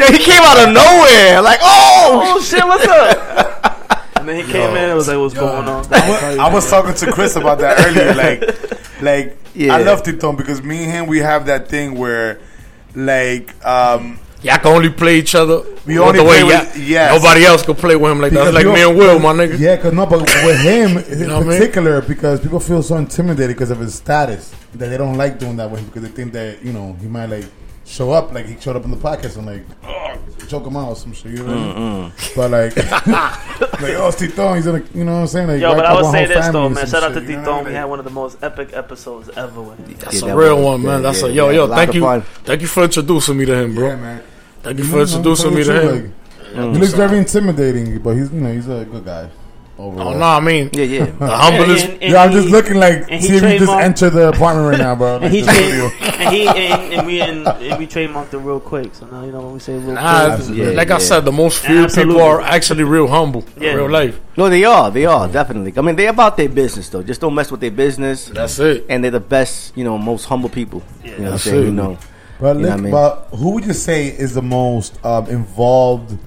yeah, 0.00 0.12
he 0.12 0.18
came 0.18 0.42
out 0.42 0.58
of 0.58 0.74
nowhere. 0.74 1.42
Like, 1.42 1.60
oh, 1.62 2.22
oh 2.24 2.40
shit, 2.40 2.64
what's 2.64 2.86
up? 2.86 4.16
and 4.16 4.28
then 4.28 4.36
he 4.36 4.42
yo, 4.42 4.52
came 4.52 4.76
in 4.76 4.84
and 4.84 4.94
was 4.94 5.08
like, 5.08 5.18
what's 5.18 5.34
yo, 5.34 5.40
going 5.40 5.68
on? 5.68 5.86
I, 5.92 6.36
I 6.40 6.52
was 6.52 6.68
talking 6.68 6.94
to 6.94 7.12
Chris 7.12 7.36
about 7.36 7.58
that 7.58 7.86
earlier. 7.86 8.14
Like, 8.14 9.02
like 9.02 9.38
yeah. 9.54 9.74
I 9.74 9.82
love 9.82 10.02
Titon 10.02 10.36
because 10.36 10.62
me 10.62 10.84
and 10.84 10.92
him, 10.92 11.06
we 11.06 11.18
have 11.18 11.46
that 11.46 11.68
thing 11.68 11.94
where, 11.94 12.40
like, 12.94 13.64
um, 13.64 14.18
Y'all 14.42 14.56
can 14.56 14.68
only 14.68 14.88
play 14.88 15.18
each 15.18 15.34
other. 15.34 15.62
We 15.84 15.98
only 15.98 16.18
the 16.18 16.24
way 16.24 16.42
play 16.42 16.44
with, 16.44 16.76
yes. 16.78 17.22
Nobody 17.22 17.44
else 17.44 17.62
can 17.62 17.74
play 17.74 17.94
with 17.94 18.10
him 18.10 18.20
like 18.20 18.30
because 18.30 18.54
that. 18.54 18.60
It's 18.60 18.66
like 18.66 18.74
me 18.74 18.82
and 18.88 18.96
Will, 18.96 19.18
my 19.18 19.34
nigga. 19.34 19.58
Yeah, 19.58 19.76
cause 19.76 19.92
no, 19.92 20.06
but 20.06 20.20
with 20.22 20.60
him 20.60 20.96
in 21.12 21.18
you 21.18 21.26
know 21.26 21.42
particular, 21.44 21.96
I 21.96 22.00
mean? 22.00 22.08
because 22.08 22.40
people 22.40 22.58
feel 22.58 22.82
so 22.82 22.96
intimidated 22.96 23.54
because 23.54 23.70
of 23.70 23.80
his 23.80 23.94
status 23.94 24.54
that 24.72 24.88
they 24.88 24.96
don't 24.96 25.18
like 25.18 25.38
doing 25.38 25.56
that 25.56 25.70
with 25.70 25.80
him 25.80 25.86
because 25.86 26.02
they 26.02 26.08
think 26.08 26.32
that 26.32 26.64
you 26.64 26.72
know 26.72 26.94
he 27.02 27.06
might 27.06 27.26
like 27.26 27.44
show 27.90 28.12
up 28.12 28.32
like 28.32 28.46
he 28.46 28.58
showed 28.60 28.76
up 28.76 28.84
in 28.84 28.90
the 28.90 28.96
podcast 28.96 29.36
and 29.36 29.46
like 29.46 29.64
oh, 29.82 30.16
choke 30.46 30.66
him 30.66 30.76
out 30.76 30.88
or 30.90 30.96
some 30.96 31.12
shit. 31.12 31.32
You 31.32 31.38
know 31.38 31.44
what 31.44 31.56
I 31.56 31.80
mean? 31.80 32.10
Mm-hmm. 32.10 32.40
But 32.40 32.50
like, 32.50 32.76
like 33.82 33.94
oh, 33.96 34.10
Steve 34.10 34.30
he's 34.30 34.36
gonna, 34.36 34.84
you 34.94 35.04
know 35.04 35.14
what 35.14 35.20
I'm 35.20 35.26
saying? 35.26 35.48
Like, 35.48 35.60
Yo, 35.60 35.74
but 35.74 35.84
I 35.84 35.90
up 35.90 36.02
would 36.02 36.12
say 36.12 36.26
this 36.26 36.48
though, 36.48 36.68
man. 36.68 36.86
Shout 36.86 37.02
out 37.02 37.08
to 37.08 37.14
shit, 37.14 37.26
D 37.26 37.32
you 37.34 37.40
know 37.40 37.50
what 37.50 37.52
I 37.52 37.56
mean? 37.56 37.64
We 37.66 37.74
had 37.74 37.84
one 37.84 37.98
of 37.98 38.04
the 38.04 38.10
most 38.12 38.42
epic 38.42 38.70
episodes 38.72 39.28
ever 39.30 39.60
with 39.60 39.78
him. 39.78 39.94
That's 39.98 40.22
a 40.22 40.36
real 40.36 40.62
one, 40.62 40.82
man. 40.82 41.02
That's 41.02 41.22
a 41.22 41.32
yo, 41.32 41.50
yo. 41.50 41.66
Thank 41.66 41.94
you, 41.94 42.20
thank 42.44 42.60
you 42.62 42.68
for 42.68 42.84
introducing 42.84 43.36
me 43.36 43.44
to 43.46 43.54
him, 43.54 43.74
bro. 43.74 43.88
Yeah, 43.88 43.96
man. 43.96 44.22
Thank 44.62 44.78
you 44.78 44.84
You 44.84 44.90
for 44.90 44.96
know, 44.96 45.02
introducing 45.02 45.54
me 45.54 45.64
to 45.64 45.80
him. 45.80 46.14
like, 46.54 46.72
He 46.74 46.78
looks 46.78 46.92
very 46.92 47.18
intimidating, 47.18 47.98
but 47.98 48.14
he's 48.14 48.32
you 48.32 48.40
know 48.40 48.52
he's 48.52 48.68
a 48.68 48.84
good 48.84 49.04
guy. 49.04 49.28
Overall. 49.80 50.08
Oh 50.08 50.18
no, 50.18 50.24
I 50.24 50.40
mean, 50.40 50.68
yeah, 50.74 50.84
yeah, 50.84 51.04
the 51.06 51.26
humblest. 51.26 51.84
And, 51.84 51.94
and, 51.94 52.02
and 52.02 52.12
yo, 52.12 52.18
I'm 52.18 52.30
he, 52.30 52.36
just 52.36 52.48
looking 52.50 52.76
like 52.76 53.04
see 53.06 53.36
if 53.36 53.42
you 53.42 53.58
just 53.60 53.72
enter 53.72 54.10
the 54.10 54.28
apartment 54.28 54.68
right 54.68 54.78
now, 54.78 54.94
bro. 54.94 55.16
Like, 55.16 55.22
and, 55.24 55.32
he 55.32 55.42
tra- 55.42 55.54
and 55.54 56.34
he 56.34 56.48
and, 56.94 57.06
we 57.06 57.20
and, 57.22 57.78
we 57.78 57.86
trademarked 57.86 58.34
it 58.34 58.38
real 58.38 58.60
quick. 58.60 58.94
So 58.94 59.06
now 59.06 59.24
you 59.24 59.32
know 59.32 59.40
when 59.40 59.54
we 59.54 59.60
say 59.60 59.72
real 59.78 59.94
nah, 59.94 60.36
quick. 60.36 60.48
Yeah, 60.54 60.66
like 60.70 60.88
yeah. 60.88 60.96
I 60.96 60.98
said, 60.98 61.24
the 61.24 61.32
most 61.32 61.64
few 61.64 61.86
people 61.88 62.20
are 62.20 62.42
actually 62.42 62.84
real 62.84 63.08
humble 63.08 63.42
yeah. 63.56 63.70
in 63.70 63.76
real 63.78 63.88
life. 63.88 64.20
No, 64.36 64.50
they 64.50 64.64
are. 64.64 64.90
They 64.90 65.06
are 65.06 65.28
definitely. 65.28 65.72
I 65.74 65.80
mean, 65.80 65.96
they 65.96 66.08
about 66.08 66.36
their 66.36 66.50
business 66.50 66.90
though. 66.90 67.02
Just 67.02 67.22
don't 67.22 67.34
mess 67.34 67.50
with 67.50 67.60
their 67.60 67.70
business. 67.70 68.26
That's 68.26 68.58
it. 68.58 68.84
And 68.90 69.02
they're 69.02 69.10
the 69.10 69.18
best, 69.20 69.74
you 69.78 69.84
know, 69.84 69.96
most 69.96 70.26
humble 70.26 70.50
people. 70.50 70.82
Yeah, 71.02 71.12
you 71.12 71.16
know 71.18 71.24
what 71.24 71.32
I'm 71.32 71.38
saying? 71.38 71.64
You 71.64 71.72
know. 71.72 71.98
But, 72.38 72.56
look, 72.58 72.70
I 72.70 72.76
mean? 72.76 72.90
but 72.90 73.28
who 73.32 73.52
would 73.52 73.64
you 73.64 73.72
say 73.72 74.08
is 74.08 74.34
the 74.34 74.42
most 74.42 75.02
um, 75.04 75.26
involved? 75.26 76.18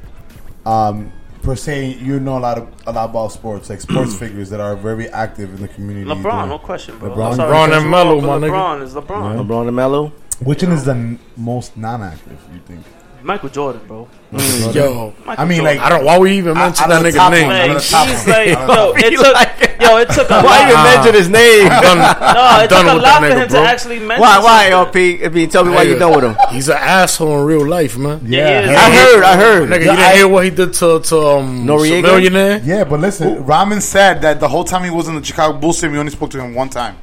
Um, 0.66 1.12
per 1.44 1.56
se, 1.56 1.98
you 2.02 2.20
know 2.20 2.38
a 2.38 2.40
lot 2.40 2.58
of 2.58 2.68
a 2.88 2.92
lot 2.92 3.10
about 3.10 3.32
sports, 3.32 3.70
like 3.70 3.82
sports 3.82 4.16
figures 4.24 4.50
that 4.50 4.60
are 4.60 4.76
very 4.76 5.10
active 5.10 5.54
in 5.54 5.62
the 5.62 5.68
community. 5.68 6.10
LeBron, 6.10 6.48
no 6.48 6.58
question, 6.60 6.98
bro. 6.98 7.10
LeBron, 7.12 7.36
LeBron 7.36 7.78
and 7.78 7.92
Melo, 7.92 8.22
my 8.22 8.28
LeBron 8.28 8.40
nigga. 8.42 8.52
LeBron 8.52 8.82
is 8.84 8.94
LeBron. 8.94 9.36
Yeah. 9.36 9.42
LeBron 9.44 9.68
and 9.68 9.76
Melo. 9.76 10.12
Which 10.42 10.64
one 10.64 10.72
is 10.72 10.86
the 10.86 10.92
n- 10.92 11.20
most 11.38 11.78
non-active? 11.78 12.40
You 12.54 12.60
think? 12.66 12.86
Michael 13.24 13.50
Jordan, 13.50 13.82
bro. 13.88 14.08
Mm, 14.34 14.76
yo, 14.76 15.14
Michael 15.26 15.44
I 15.44 15.48
mean, 15.48 15.60
Jordan. 15.60 15.78
like, 15.78 15.80
I 15.80 15.90
don't. 15.90 16.04
Why 16.04 16.20
we 16.20 16.38
even 16.38 16.56
mention 16.56 16.92
I, 16.92 17.02
that 17.02 17.06
nigga's 17.06 17.32
name? 17.32 17.48
Like, 17.48 17.82
he's 18.10 18.28
like, 18.28 18.48
yo, 18.50 18.94
it 18.98 19.12
took, 19.16 19.82
yo, 19.82 19.98
it 19.98 20.10
took. 20.10 20.30
A 20.30 20.42
why 20.44 20.60
lot. 20.60 20.70
even 20.70 20.84
mention 20.84 21.14
his 21.14 21.30
name? 21.30 21.68
I'm 21.72 21.98
no, 22.36 22.64
it 22.64 22.70
done 22.70 22.86
took 22.86 22.94
a 22.94 22.98
lot 22.98 23.20
for 23.20 23.26
nigga, 23.28 23.44
him 23.44 23.48
bro. 23.48 23.64
to 23.64 23.70
actually 23.70 24.00
mention. 24.00 24.22
Why? 24.22 24.40
Why, 24.40 24.70
LP? 24.72 25.24
I 25.24 25.30
mean, 25.30 25.50
tell 25.50 25.64
me 25.64 25.72
why 25.72 25.84
you 25.84 25.98
done 25.98 26.14
with 26.16 26.24
him. 26.26 26.36
He's 26.52 26.68
an 26.68 26.78
asshole 26.78 27.40
in 27.40 27.46
real 27.46 27.66
life, 27.66 27.98
man. 27.98 28.20
Yeah, 28.26 28.70
yeah. 28.70 28.78
I 28.78 28.92
heard. 28.92 29.24
I 29.24 29.36
heard. 29.38 29.70
Nigga, 29.70 29.80
you 29.80 29.96
didn't 29.96 30.16
hear 30.16 30.28
what 30.28 30.44
he 30.44 30.50
did 30.50 30.74
to 30.74 31.00
to 31.00 31.18
um, 31.20 31.66
Noriega? 31.66 32.02
millionaire. 32.02 32.62
Yeah, 32.64 32.84
but 32.84 33.00
listen, 33.00 33.44
Ramen 33.46 33.82
said 33.82 34.22
that 34.24 34.42
the 34.42 34.50
whole 34.50 34.66
time 34.66 34.84
he 34.84 34.90
was 34.90 35.08
in 35.08 35.16
the 35.16 35.24
Chicago 35.24 35.58
Bulls 35.58 35.80
team, 35.80 35.94
we 35.94 35.98
only 35.98 36.12
spoke 36.12 36.32
to 36.32 36.42
him 36.42 36.54
one 36.54 36.70
time. 36.70 36.98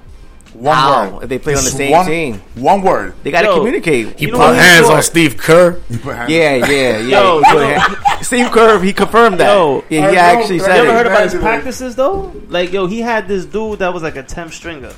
One 0.61 0.77
Ow, 0.77 1.15
word. 1.15 1.23
If 1.23 1.29
they 1.31 1.39
play 1.39 1.55
on 1.55 1.65
the 1.65 1.71
same 1.71 1.91
one, 1.93 2.07
team. 2.07 2.35
One 2.55 2.83
word. 2.83 3.15
They 3.23 3.31
got 3.31 3.43
to 3.43 3.53
communicate. 3.55 4.19
He 4.21 4.27
you 4.27 4.33
put 4.33 4.55
hands 4.55 4.89
on 4.89 5.03
Steve 5.03 5.39
Kerr. 5.39 5.81
Yeah, 5.89 6.67
yeah, 6.67 6.99
yeah. 6.99 8.21
Steve 8.21 8.51
Kerr, 8.51 8.79
he 8.79 8.93
confirmed 8.93 9.41
that. 9.41 9.53
Yo, 9.55 9.83
yeah, 9.89 10.11
he 10.11 10.17
actually 10.19 10.59
said 10.59 10.77
You 10.77 10.83
ever 10.83 10.91
it. 10.91 10.93
heard 10.93 11.07
about 11.07 11.23
his 11.23 11.35
practices, 11.35 11.97
though? 11.97 12.33
Like, 12.49 12.73
yo, 12.73 12.87
he 12.87 13.01
had 13.01 13.27
this 13.27 13.47
dude 13.47 13.79
that 13.79 13.95
was 13.95 14.03
like 14.03 14.17
a 14.17 14.23
10th 14.23 14.53
stringer 14.53 14.93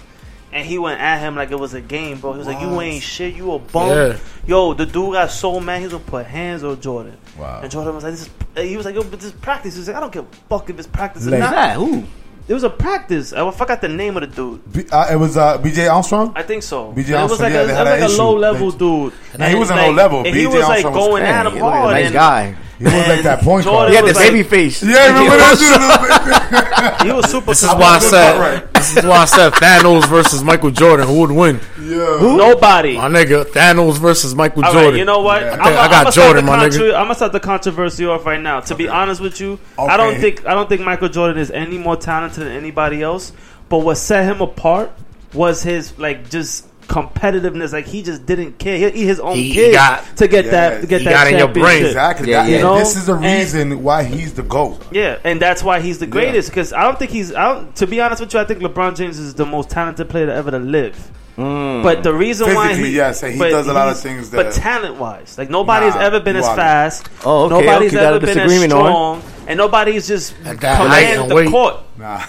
and 0.53 0.67
he 0.67 0.79
went 0.79 1.01
at 1.01 1.19
him 1.21 1.35
like 1.35 1.51
it 1.51 1.59
was 1.59 1.75
a 1.75 1.81
game, 1.81 2.19
bro. 2.21 2.33
He 2.33 2.39
was 2.39 2.47
like, 2.47 2.61
"You 2.61 2.81
ain't 2.81 3.03
shit. 3.03 3.35
You 3.35 3.53
a 3.53 3.59
bum." 3.59 3.89
Yeah. 3.89 4.19
Yo, 4.47 4.75
the 4.75 4.85
dude 4.85 5.15
got 5.15 5.31
so 5.31 5.59
mad. 5.61 5.79
He 5.79 5.85
was 5.85 5.93
gonna 5.95 6.05
put 6.05 6.27
hands 6.27 6.63
on 6.63 6.79
Jordan. 6.81 7.17
Wow. 7.39 7.61
And 7.63 7.71
Jordan 7.71 7.95
was 7.95 8.05
like, 8.05 8.13
"This 8.13 8.23
is." 8.27 8.69
He 8.69 8.77
was 8.77 8.85
like, 8.85 8.95
"Yo, 8.95 9.03
but 9.03 9.19
this 9.19 9.33
practice." 9.33 9.75
He 9.75 9.81
was 9.81 9.89
like, 9.89 9.97
"I 9.97 10.01
don't 10.01 10.13
give 10.13 10.25
a 10.25 10.37
fuck 10.51 10.69
if 10.69 10.79
it's 10.79 10.87
practice 10.87 11.27
or 11.27 11.31
like 11.31 11.41
not." 11.41 11.53
That, 11.53 11.77
who? 11.77 12.05
It 12.49 12.55
was 12.55 12.65
a 12.65 12.71
practice. 12.71 13.33
I 13.33 13.49
forgot 13.53 13.81
the 13.81 13.89
name 13.89 14.17
of 14.17 14.23
the 14.23 14.27
dude. 14.27 14.73
B, 14.73 14.85
uh, 14.91 15.09
it 15.13 15.17
was 15.17 15.37
uh, 15.37 15.59
BJ 15.59 15.93
Armstrong. 15.93 16.33
I 16.35 16.43
think 16.43 16.63
so. 16.63 16.93
BJ 16.93 17.19
Armstrong. 17.19 17.19
It 17.19 17.31
was 17.31 17.41
like, 17.41 17.53
yeah, 17.53 17.83
a, 17.83 17.85
like 17.85 18.03
a, 18.03 18.09
low 18.09 18.37
level 18.37 18.71
dude. 18.73 19.13
And, 19.33 19.43
and 19.43 19.53
he 19.53 19.59
was 19.59 19.71
like, 19.71 19.81
a 19.81 19.87
low 19.89 19.93
level. 19.93 20.23
BJ 20.25 20.35
he 20.35 20.47
was 20.47 20.63
like 20.63 20.83
going 20.83 21.23
was 21.23 21.23
at 21.23 21.47
him 21.47 21.59
hard. 21.59 21.95
Nice 21.95 22.11
guy. 22.11 22.57
He 22.83 22.97
looked 22.97 23.09
like 23.09 23.23
that 23.23 23.41
point 23.43 23.65
guard. 23.65 23.91
He 23.91 23.97
had 23.97 24.05
the 24.05 24.15
baby 24.15 24.43
face. 24.43 24.83
Yeah, 24.83 25.07
remember 25.07 25.37
that 25.37 26.99
dude? 26.99 27.07
he 27.07 27.13
was 27.13 27.31
super. 27.31 27.47
This 27.47 27.63
is 27.63 27.69
why 27.69 27.97
I 27.97 27.99
said. 28.01 28.69
This 28.75 28.97
is 28.97 29.05
why 29.05 29.19
I 29.19 29.25
said 29.27 29.53
Thanos 29.53 30.09
versus 30.09 30.43
Michael 30.43 30.73
Jordan. 30.73 31.07
Who 31.07 31.21
would 31.21 31.31
win? 31.31 31.61
Yeah. 31.81 32.19
Who? 32.19 32.37
Nobody. 32.37 32.97
My 32.97 33.09
nigga, 33.09 33.45
Thanos 33.45 33.99
versus 33.99 34.35
Michael 34.35 34.65
All 34.65 34.73
Jordan. 34.73 34.91
Right, 34.91 34.99
you 34.99 35.05
know 35.05 35.21
what? 35.21 35.43
Yeah. 35.43 35.59
I, 35.61 35.71
I'm, 35.71 35.79
I 35.79 35.89
got 35.89 36.07
I'm 36.07 36.13
Jordan, 36.13 36.45
my 36.45 36.59
nigga. 36.59 36.89
I'm 36.89 37.05
gonna 37.05 37.15
start 37.15 37.31
the 37.31 37.41
controversy 37.41 38.05
off 38.05 38.27
right 38.27 38.41
now. 38.41 38.59
To 38.59 38.75
okay. 38.75 38.85
be 38.85 38.89
honest 38.89 39.21
with 39.21 39.41
you, 39.41 39.61
okay. 39.79 39.93
I 39.93 39.97
don't 39.97 40.21
think 40.21 40.45
I 40.45 40.55
don't 40.55 40.69
think 40.69 40.81
Michael 40.81 41.09
Jordan 41.09 41.39
is 41.39 41.53
any 41.53 41.79
more 41.79 41.97
talented 41.97 42.45
than 42.45 42.53
anybody 42.53 43.01
else. 43.01 43.33
But 43.69 43.79
what 43.79 43.95
set 43.95 44.25
him 44.25 44.41
apart 44.41 44.91
was 45.33 45.63
his 45.63 45.97
like 45.99 46.31
just 46.31 46.67
competitiveness. 46.93 47.73
Like 47.73 47.87
he 47.87 48.03
just 48.03 48.27
didn't 48.27 48.59
care. 48.59 48.77
He 48.77 48.87
eat 49.03 49.07
his 49.07 49.19
own 49.19 49.35
he, 49.35 49.53
kid 49.53 49.67
he 49.69 49.73
got, 49.73 50.05
to 50.19 50.29
get 50.29 50.45
yeah, 50.45 50.51
that 50.51 50.81
to 50.83 50.87
get 50.87 51.05
that 51.05 51.11
got 51.11 51.29
in 51.29 51.39
your 51.39 51.49
brain. 51.49 51.87
Exactly. 51.87 52.31
Yeah, 52.31 52.47
yeah. 52.47 52.57
You 52.57 52.63
know? 52.63 52.79
This 52.79 52.97
is 52.97 53.07
the 53.07 53.15
reason 53.15 53.73
and, 53.73 53.83
why 53.83 54.05
he's 54.05 54.35
the 54.35 54.43
goat. 54.43 54.87
Yeah, 54.93 55.19
and 55.25 55.41
that's 55.41 55.63
why 55.63 55.81
he's 55.81 55.99
the 55.99 56.07
greatest. 56.07 56.51
Because 56.51 56.73
I 56.73 56.83
don't 56.83 56.99
think 56.99 57.11
he's. 57.11 57.35
I 57.35 57.55
don't, 57.55 57.75
to 57.77 57.87
be 57.87 58.01
honest 58.01 58.21
with 58.21 58.35
you, 58.35 58.41
I 58.41 58.45
think 58.45 58.61
LeBron 58.61 58.97
James 58.97 59.19
is 59.19 59.35
the 59.35 59.47
most 59.47 59.71
talented 59.71 60.11
player 60.11 60.27
to 60.27 60.35
ever 60.35 60.51
to 60.51 60.59
live. 60.59 61.11
Mm. 61.37 61.83
But 61.83 62.03
the 62.03 62.13
reason 62.13 62.47
Physically, 62.47 62.69
why 62.69 62.75
he 62.75 62.95
yes, 62.95 63.23
and 63.23 63.33
he 63.33 63.39
does 63.39 63.67
a 63.67 63.73
lot 63.73 63.89
of 63.89 63.99
things. 63.99 64.31
That, 64.31 64.45
but 64.45 64.53
talent 64.53 64.97
wise, 64.97 65.39
like 65.39 65.49
nobody's 65.49 65.95
nah, 65.95 66.03
ever 66.03 66.21
been 66.21 66.37
as 66.37 66.47
fast. 66.47 67.09
Oh, 67.25 67.47
okay. 67.47 67.65
Nobody's 67.65 67.95
okay, 67.95 68.05
ever 68.05 68.21
been 68.21 68.39
as 68.39 68.65
strong, 68.65 68.93
on. 68.93 69.23
and 69.47 69.57
nobody's 69.57 70.07
just 70.07 70.37
command 70.37 71.31
the 71.31 71.49
court. 71.51 71.81
Nah. 72.03 72.27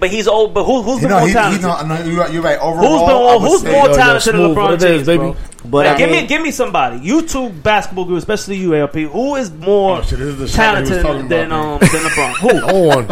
but 0.00 0.08
he's 0.08 0.26
old. 0.26 0.54
But 0.54 0.64
who, 0.64 0.80
who's 0.80 1.02
you 1.02 1.08
been 1.08 1.18
more 1.18 1.28
talented? 1.28 2.06
He 2.06 2.16
know, 2.16 2.26
you're 2.28 2.42
right. 2.42 2.58
Overall, 2.58 3.38
who's, 3.38 3.62
been, 3.62 3.72
who's 3.72 3.86
more 3.86 3.94
talented 3.94 4.34
than 4.34 4.40
LeBron 4.40 4.80
James, 4.80 5.06
baby? 5.06 5.36
But 5.62 5.82
now, 5.82 5.92
I 5.92 5.98
give 5.98 6.10
mean, 6.10 6.22
me 6.22 6.26
give 6.26 6.40
me 6.40 6.50
somebody. 6.50 7.00
You 7.00 7.20
two 7.26 7.50
basketball 7.50 8.06
group, 8.06 8.16
especially 8.16 8.56
you, 8.56 8.74
ALP. 8.74 8.94
Who 8.94 9.36
is 9.36 9.52
more 9.52 9.98
oh, 9.98 10.02
shit, 10.02 10.20
is 10.20 10.54
talented 10.54 11.04
than 11.28 11.52
um 11.52 11.78
than 11.80 11.88
LeBron? 11.88 12.34
Who? 12.38 12.60
No 12.70 12.78
one. 12.78 13.06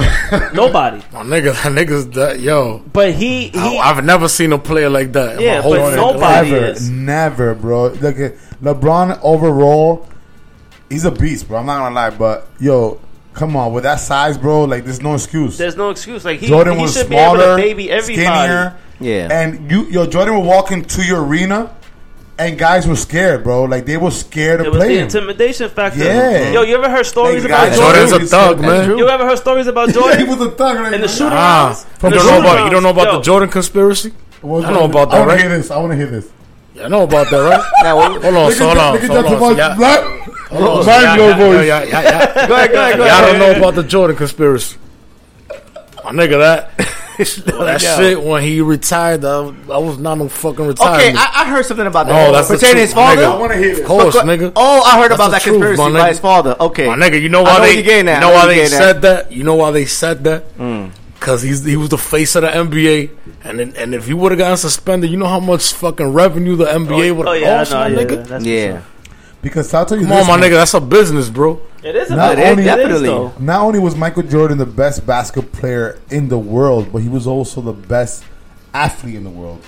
Nobody. 0.54 0.98
My 1.12 1.22
niggas. 1.22 1.64
My 1.64 1.82
Niggas. 1.82 2.14
That, 2.14 2.40
yo. 2.40 2.82
But 2.92 3.12
he. 3.12 3.48
he 3.48 3.59
I, 3.59 3.92
have 3.92 4.04
never 4.04 4.28
seen 4.28 4.52
a 4.52 4.59
player 4.59 4.88
like 4.88 5.12
that. 5.12 5.40
Yeah, 5.40 5.61
but 5.61 5.94
nobody 5.94 6.52
never, 6.52 6.66
is. 6.66 6.88
Never, 6.88 7.54
bro. 7.54 7.88
Look, 7.88 8.16
LeBron 8.62 9.20
overall, 9.22 10.09
he's 10.88 11.04
a 11.04 11.11
beast, 11.11 11.48
bro. 11.48 11.59
I'm 11.59 11.66
not 11.66 11.78
gonna 11.78 11.94
lie, 11.94 12.11
but 12.11 12.48
yo, 12.61 12.98
Come 13.35 13.57
on, 13.57 13.72
with 13.72 13.85
that 13.85 14.01
size, 14.01 14.37
bro, 14.37 14.64
like 14.64 14.85
there's 14.85 15.03
no 15.03 15.14
excuse. 15.14 15.57
There's 15.59 15.76
no 15.76 15.91
excuse. 15.91 16.24
Like 16.24 16.41
he, 16.41 16.49
Jordan 16.49 16.76
he 16.76 16.83
was 16.83 16.95
should 16.95 17.07
smaller, 17.07 17.39
be 17.39 17.43
able 17.45 17.57
to 17.57 17.62
baby 17.62 17.91
everybody. 17.91 18.26
skinnier. 18.26 18.76
Yeah, 19.01 19.29
and 19.31 19.70
you, 19.70 19.85
yo, 19.85 20.07
Jordan 20.07 20.35
would 20.37 20.47
walk 20.47 20.72
into 20.72 21.05
your 21.05 21.24
arena 21.24 21.76
and 22.39 22.57
guys 22.57 22.87
were 22.87 22.97
scared, 22.97 23.43
bro. 23.43 23.64
Like 23.64 23.85
they 23.85 23.97
were 23.97 24.11
scared 24.11 24.64
to 24.64 24.70
play. 24.70 24.97
The 24.97 25.03
intimidation 25.03 25.68
factor. 25.68 26.05
Yeah. 26.05 26.53
Yo, 26.53 26.62
you 26.62 26.76
ever 26.76 26.89
heard 26.89 27.05
stories 27.05 27.43
like, 27.43 27.51
about 27.51 27.74
Jordan? 27.74 28.09
Jordan's 28.09 28.33
a 28.33 28.37
thug, 28.37 28.61
man. 28.61 28.99
You 28.99 29.09
ever 29.09 29.26
heard 29.26 29.39
stories 29.39 29.66
about 29.66 29.89
Jordan? 29.93 30.18
he 30.18 30.24
was 30.24 30.41
a 30.41 30.51
thug. 30.53 30.79
Right 30.79 30.95
and 30.95 31.03
the 31.03 31.09
shooting. 31.09 31.33
Ah, 31.33 31.74
from 31.99 32.12
you, 32.12 32.18
don't 32.20 32.64
you 32.64 32.70
don't 32.70 32.83
know 32.83 32.91
about 32.91 33.07
Yo. 33.07 33.16
the 33.18 33.22
Jordan 33.22 33.49
conspiracy. 33.49 34.12
I 34.39 34.47
don't 34.47 34.62
know 34.62 34.85
about 34.85 35.11
that. 35.11 35.16
I 35.16 35.18
want 35.18 35.29
right? 35.31 35.37
to 35.37 35.43
hear 35.43 35.59
this. 35.59 35.70
I 35.70 35.79
want 35.79 35.91
to 35.93 35.97
hear 35.97 36.07
this. 36.07 36.31
Y'all 36.79 36.91
know 36.91 37.03
about 37.03 37.29
that, 37.31 37.39
right? 37.39 37.64
Now, 37.83 38.01
hold 38.01 38.16
on, 38.16 38.22
hold 38.22 38.37
on, 38.37 38.53
so 38.53 38.66
hold 38.66 38.79
on. 38.79 39.01
So 39.01 39.07
y'all, 39.07 39.74
hold 40.49 40.62
on, 40.62 40.85
so 40.85 41.01
y'all, 41.01 41.16
your 41.16 41.35
voice. 41.35 41.66
Y'all, 41.66 41.85
y'all, 41.85 41.89
go 41.89 41.91
ahead, 41.91 42.49
go 42.49 42.55
ahead, 42.55 42.72
go 42.72 42.81
ahead. 42.81 42.99
Y'all 42.99 43.33
don't 43.33 43.39
know 43.39 43.59
about 43.59 43.74
the 43.74 43.83
Jordan 43.83 44.16
conspiracy. 44.16 44.79
My 46.05 46.12
nigga, 46.12 46.39
that. 46.39 46.70
that 47.18 47.83
yeah. 47.83 47.97
shit 47.97 48.22
when 48.22 48.45
he 48.45 48.61
retired. 48.61 49.24
I, 49.24 49.41
was 49.41 49.99
not 49.99 50.18
no 50.18 50.29
fucking 50.29 50.66
retired. 50.66 51.01
Okay, 51.01 51.18
I, 51.18 51.43
I, 51.43 51.51
heard 51.51 51.64
something 51.66 51.87
about 51.87 52.07
that. 52.07 52.29
Oh, 52.29 52.33
that's 52.33 52.47
pertaining 52.47 52.76
to 52.76 52.81
his 52.83 52.95
father. 52.95 53.22
Nigga, 53.22 53.33
I 53.33 53.39
want 53.39 53.53
to 53.53 53.59
hear 53.59 53.72
it. 53.72 53.81
Of 53.81 53.87
course, 53.87 54.16
nigga. 54.16 54.53
Oh, 54.55 54.83
I 54.83 55.01
heard 55.01 55.11
that's 55.11 55.18
about 55.18 55.31
that 55.33 55.43
truth, 55.43 55.61
conspiracy 55.61 55.93
by 55.95 56.09
his 56.11 56.20
father. 56.20 56.57
Okay, 56.61 56.87
my 56.87 56.95
nigga, 56.95 57.20
you 57.20 57.29
know 57.29 57.43
why 57.43 57.59
they 57.61 57.99
you 57.99 58.05
know 58.05 58.31
why 58.31 58.47
they 58.47 58.66
said 58.66 59.03
that. 59.03 59.33
You 59.33 59.43
know 59.43 59.57
why 59.57 59.72
they 59.72 59.85
said 59.85 60.22
that. 60.24 60.45
Hmm 60.45 60.91
because 61.29 61.43
he's 61.43 61.62
he 61.62 61.76
was 61.76 61.91
the 61.91 61.99
face 61.99 62.35
of 62.37 62.43
the 62.43 62.49
NBA, 62.49 63.11
and 63.45 63.59
then, 63.59 63.74
and 63.76 63.95
if 63.95 64.07
he 64.07 64.14
would 64.14 64.33
have 64.33 64.39
gotten 64.39 64.57
suspended, 64.57 65.11
you 65.11 65.18
know 65.18 65.26
how 65.26 65.41
much 65.41 65.74
fucking 65.74 66.07
revenue 66.07 66.57
the 66.57 66.64
NBA 66.64 67.14
would 67.14 67.26
have 67.26 67.26
oh, 67.26 67.33
yeah, 67.35 67.59
lost, 67.59 67.72
no, 67.72 67.81
my 67.81 67.89
yeah, 67.89 67.97
nigga. 67.99 68.47
Yeah. 68.47 68.83
Because 69.43 69.74
I'll 69.74 69.85
tell 69.85 69.99
you, 69.99 70.07
come 70.07 70.16
this, 70.16 70.26
on, 70.26 70.41
my 70.41 70.41
man. 70.41 70.51
nigga, 70.51 70.55
that's 70.55 70.72
a 70.72 70.81
business, 70.81 71.29
bro. 71.29 71.61
It 71.83 71.95
is. 71.95 72.09
Not 72.09 72.39
only, 72.39 72.64
definitely. 72.64 73.45
Not 73.45 73.61
only 73.61 73.79
was 73.79 73.95
Michael 73.95 74.22
Jordan 74.22 74.57
the 74.57 74.64
best 74.64 75.07
basketball 75.07 75.51
player 75.61 75.99
in 76.11 76.29
the 76.29 76.39
world, 76.39 76.93
but 76.95 77.03
he 77.03 77.11
was 77.11 77.26
also 77.26 77.61
the 77.61 77.74
best 77.74 78.24
athlete 78.72 79.16
in 79.16 79.24
the 79.24 79.31
world 79.31 79.62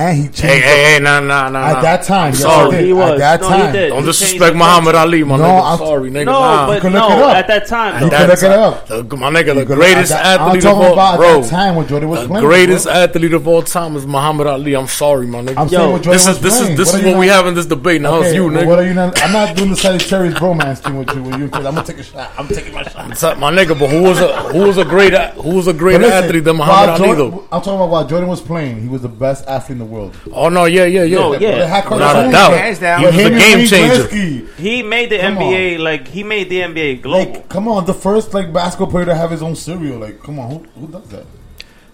and 0.00 0.16
he 0.16 0.22
changed. 0.24 0.40
Hey, 0.40 0.60
hey, 0.60 0.92
hey, 0.94 0.98
nah, 1.00 1.20
nah, 1.20 1.48
nah. 1.48 1.66
At 1.66 1.82
that 1.82 2.02
time, 2.02 2.32
yes, 2.32 2.40
sorry, 2.40 2.78
he, 2.78 2.86
he 2.86 2.92
was. 2.92 3.12
At 3.12 3.18
that 3.18 3.40
no, 3.40 3.48
time, 3.48 3.72
don't 3.74 4.00
he 4.00 4.06
disrespect 4.06 4.56
Muhammad 4.56 4.94
Ali, 4.94 5.24
my 5.24 5.36
no, 5.36 5.44
nigga. 5.44 5.72
I'm 5.72 5.78
sorry, 5.78 6.10
nigga. 6.10 6.24
No, 6.24 6.32
nah. 6.32 6.66
but 6.66 6.88
no, 6.90 7.28
at 7.28 7.46
that 7.46 7.66
time, 7.66 8.02
you 8.02 8.10
can 8.10 8.28
look 8.28 8.42
it 8.42 8.50
up. 8.50 8.86
The, 8.86 9.16
my 9.16 9.30
nigga, 9.30 9.54
the 9.54 9.64
greatest 9.64 10.12
that, 10.12 10.40
athlete 10.40 10.64
I'm 10.64 10.72
of 10.72 10.78
all 10.78 10.92
about 10.92 11.16
bro, 11.18 11.42
that 11.42 11.50
time 11.50 11.76
when 11.76 11.86
Jordan 11.86 12.08
was 12.08 12.22
the 12.22 12.28
playing, 12.28 12.44
greatest 12.44 12.84
bro. 12.86 12.94
athlete 12.94 13.34
of 13.34 13.48
all 13.48 13.62
time 13.62 13.96
is 13.96 14.06
Muhammad 14.06 14.46
Ali. 14.46 14.74
I'm 14.74 14.86
sorry, 14.86 15.26
my 15.26 15.40
nigga. 15.42 15.58
I'm 15.58 15.68
Yo, 15.68 15.90
what 15.90 16.02
Jordan 16.02 16.12
this 16.12 16.24
playing. 16.24 16.72
is 16.72 16.76
this 16.76 16.92
what 16.92 17.00
is 17.00 17.06
what 17.06 17.18
we 17.18 17.26
have 17.28 17.46
in 17.46 17.54
this 17.54 17.66
debate. 17.66 18.00
Now 18.00 18.22
it's 18.22 18.34
you, 18.34 18.44
nigga. 18.44 18.66
What 18.66 18.78
are 18.78 18.84
you? 18.84 18.98
I'm 18.98 19.32
not 19.32 19.56
doing 19.56 19.70
the 19.70 19.76
Sagittarius 19.76 20.34
bromance 20.34 20.78
thing 20.78 20.96
with 20.96 21.14
you. 21.14 21.22
With 21.22 21.38
you, 21.38 21.44
I'm 21.52 21.62
gonna 21.62 21.84
take 21.84 21.98
a 21.98 22.02
shot. 22.02 22.30
I'm 22.38 22.48
taking 22.48 22.72
my 22.72 22.82
shot, 22.84 23.38
my 23.38 23.50
nigga. 23.52 23.78
But 23.78 23.90
who 23.90 24.02
was 24.02 24.20
a 24.20 24.36
who 24.52 24.66
was 24.66 24.78
a 24.78 24.84
great 24.84 25.12
who 25.34 25.56
was 25.56 25.66
a 25.66 25.74
great 25.74 26.00
athlete 26.00 26.44
than 26.44 26.56
Muhammad 26.56 27.00
Ali 27.00 27.14
though? 27.14 27.46
I'm 27.52 27.60
talking 27.60 27.74
about 27.74 27.90
while 27.90 28.06
Jordan 28.06 28.28
was 28.28 28.40
playing, 28.40 28.80
he 28.80 28.88
was 28.88 29.02
the 29.02 29.08
best 29.08 29.46
athlete 29.46 29.70
in 29.70 29.78
the 29.78 29.84
world. 29.90 30.16
Oh 30.32 30.48
no, 30.48 30.64
yeah, 30.64 30.84
yeah, 30.84 31.02
yeah. 31.02 31.18
No, 31.18 31.34
yeah. 31.34 31.90
Without 31.90 32.26
a 32.26 32.30
doubt, 32.30 33.12
he 33.12 33.24
was 33.24 33.26
a 33.26 33.30
game 33.30 33.66
changer. 33.66 34.52
He 34.56 34.82
made 34.82 35.10
the 35.10 35.18
come 35.18 35.36
NBA 35.36 35.76
on. 35.76 35.84
like 35.84 36.08
he 36.08 36.22
made 36.22 36.48
the 36.48 36.60
NBA 36.60 37.02
global. 37.02 37.32
Like, 37.32 37.48
come 37.48 37.68
on, 37.68 37.84
the 37.84 37.94
first 37.94 38.32
like 38.34 38.52
basketball 38.52 38.90
player 38.90 39.06
to 39.06 39.14
have 39.14 39.30
his 39.30 39.42
own 39.42 39.56
cereal. 39.56 39.98
Like, 39.98 40.20
come 40.20 40.38
on, 40.38 40.50
who, 40.50 40.58
who 40.80 40.88
does 40.88 41.08
that? 41.08 41.26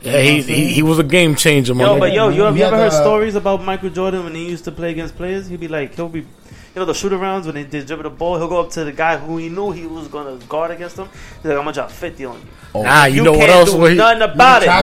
Yeah, 0.03 0.20
he, 0.20 0.42
he, 0.42 0.66
he 0.68 0.82
was 0.82 0.99
a 0.99 1.05
game 1.05 1.34
changer. 1.34 1.74
Man. 1.74 1.86
Yo, 1.86 1.99
but 1.99 2.12
yo, 2.12 2.28
you, 2.28 2.42
have 2.42 2.57
you 2.57 2.64
ever 2.64 2.76
heard 2.76 2.92
uh, 2.92 3.03
stories 3.03 3.34
about 3.34 3.64
Michael 3.64 3.90
Jordan 3.90 4.24
when 4.24 4.34
he 4.34 4.49
used 4.49 4.64
to 4.64 4.72
play 4.72 4.92
against 4.92 5.16
players? 5.16 5.49
He'd 5.49 5.59
be 5.59 5.68
like, 5.68 5.94
he'll 5.97 6.09
be 6.09 6.20
you 6.20 6.80
know 6.80 6.84
the 6.84 6.94
shoot 6.94 7.12
arounds 7.12 7.47
when 7.47 7.55
they 7.55 7.64
did 7.64 7.86
dribble 7.86 8.03
the 8.03 8.11
ball, 8.11 8.36
he'll 8.36 8.49
go 8.49 8.61
up 8.61 8.70
to 8.72 8.84
the 8.84 8.92
guy 8.92 9.16
who 9.16 9.38
he 9.38 9.49
knew 9.49 9.72
he 9.72 9.86
was 9.86 10.09
gonna 10.09 10.36
guard 10.44 10.70
against 10.70 10.99
him. 10.99 11.09
He's 11.36 11.47
like, 11.47 11.57
I'm 11.57 11.64
gonna 11.64 11.72
drop 11.72 11.90
fifty 11.90 12.26
on 12.26 12.38
you. 12.38 12.47
Oh. 12.74 12.82
Nah, 12.82 13.07
you, 13.07 13.16
you 13.16 13.22
know 13.22 13.32
what 13.32 13.49
else? 13.49 13.72
Do 13.72 13.84
he, 13.86 13.94
nothing 13.94 14.22
about 14.22 14.62
it. 14.62 14.86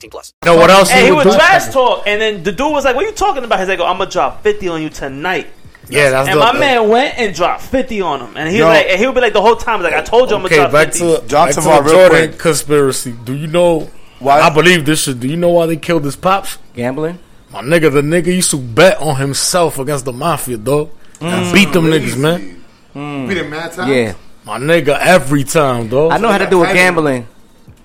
18 0.01 0.09
plus. 0.09 0.33
No, 0.43 0.55
what 0.55 0.69
else? 0.69 0.91
And 0.91 1.05
he 1.05 1.11
was 1.11 1.35
trash 1.35 1.71
talk, 1.71 2.03
and 2.07 2.19
then 2.19 2.43
the 2.43 2.51
dude 2.51 2.71
was 2.71 2.85
like, 2.85 2.95
"What 2.95 3.05
are 3.05 3.07
you 3.07 3.13
talking 3.13 3.43
about?" 3.43 3.59
He's 3.59 3.67
like, 3.67 3.79
"I'm 3.79 3.97
gonna 3.97 4.09
drop 4.09 4.43
50 4.43 4.67
on 4.67 4.81
you 4.81 4.89
tonight." 4.89 5.47
Yeah, 5.89 6.09
that's 6.11 6.29
and 6.29 6.39
my 6.39 6.53
man 6.57 6.89
went 6.89 7.17
and 7.17 7.35
dropped 7.35 7.63
fifty 7.63 8.01
on 8.01 8.21
him, 8.21 8.37
and 8.37 8.49
he 8.49 8.61
was 8.61 8.67
like, 8.67 8.87
and 8.87 8.99
he 8.99 9.05
would 9.05 9.15
be 9.15 9.21
like 9.21 9.33
the 9.33 9.41
whole 9.41 9.55
time, 9.55 9.81
like 9.81 9.93
I 9.93 10.01
told 10.01 10.29
you, 10.29 10.37
I'm 10.37 10.43
gonna 10.43 10.55
drop 10.55 10.71
back 10.71 10.93
50. 10.93 10.99
To, 10.99 11.27
back 11.27 11.53
to 11.55 11.61
my 11.61 11.81
Jordan 11.81 12.37
conspiracy. 12.37 13.13
Do 13.25 13.33
you 13.33 13.47
know 13.47 13.89
why? 14.19 14.39
I 14.39 14.49
believe 14.53 14.85
this 14.85 15.03
shit. 15.03 15.19
Do 15.19 15.27
you 15.27 15.37
know 15.37 15.49
why 15.49 15.65
they 15.65 15.77
killed 15.77 16.05
his 16.05 16.15
pops? 16.15 16.59
Gambling. 16.73 17.19
My 17.51 17.61
nigga, 17.61 17.91
the 17.91 18.01
nigga 18.01 18.27
used 18.27 18.51
to 18.51 18.57
bet 18.57 18.97
on 18.99 19.17
himself 19.17 19.79
against 19.79 20.05
the 20.05 20.13
mafia, 20.13 20.57
dog, 20.57 20.91
mm. 21.19 21.27
and 21.27 21.53
beat 21.53 21.73
them 21.73 21.85
Crazy. 21.85 22.15
niggas, 22.15 22.17
man. 22.17 22.63
Mm. 22.95 23.27
Beat 23.27 23.37
him 23.37 23.49
mad 23.49 23.71
time, 23.73 23.91
Yeah, 23.91 24.13
my 24.45 24.59
nigga, 24.59 24.97
every 24.97 25.43
time, 25.43 25.89
dog. 25.89 26.13
I 26.13 26.17
know 26.17 26.31
how 26.31 26.37
to 26.37 26.49
do 26.49 26.59
with 26.59 26.73
gambling. 26.73 27.27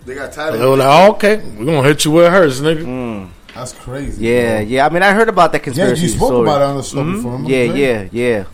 They 0.07 0.15
got 0.15 0.33
tired. 0.33 0.55
They 0.55 0.65
were 0.65 0.77
like, 0.77 0.89
oh, 0.89 1.15
okay, 1.15 1.37
we're 1.59 1.65
gonna 1.65 1.83
hit 1.83 2.05
you 2.05 2.13
with 2.13 2.31
hurts, 2.31 2.61
nigga. 2.61 2.85
Mm. 2.85 3.29
That's 3.53 3.73
crazy. 3.73 4.25
Yeah, 4.25 4.61
yeah. 4.61 4.87
I 4.87 4.89
mean, 4.89 5.03
I 5.03 5.13
heard 5.13 5.29
about 5.29 5.51
that 5.51 5.65
conspiracy. 5.65 6.03
Yeah, 6.03 6.07
you 6.07 6.15
spoke 6.15 6.29
story. 6.29 6.43
about 6.43 6.61
it 6.61 6.65
on 6.65 6.77
the 6.77 6.83
show 6.85 6.97
mm-hmm. 6.99 7.17
before. 7.17 7.51
Yeah, 7.51 7.63
yeah, 7.65 7.73
yeah, 7.73 8.09
yeah. 8.13 8.45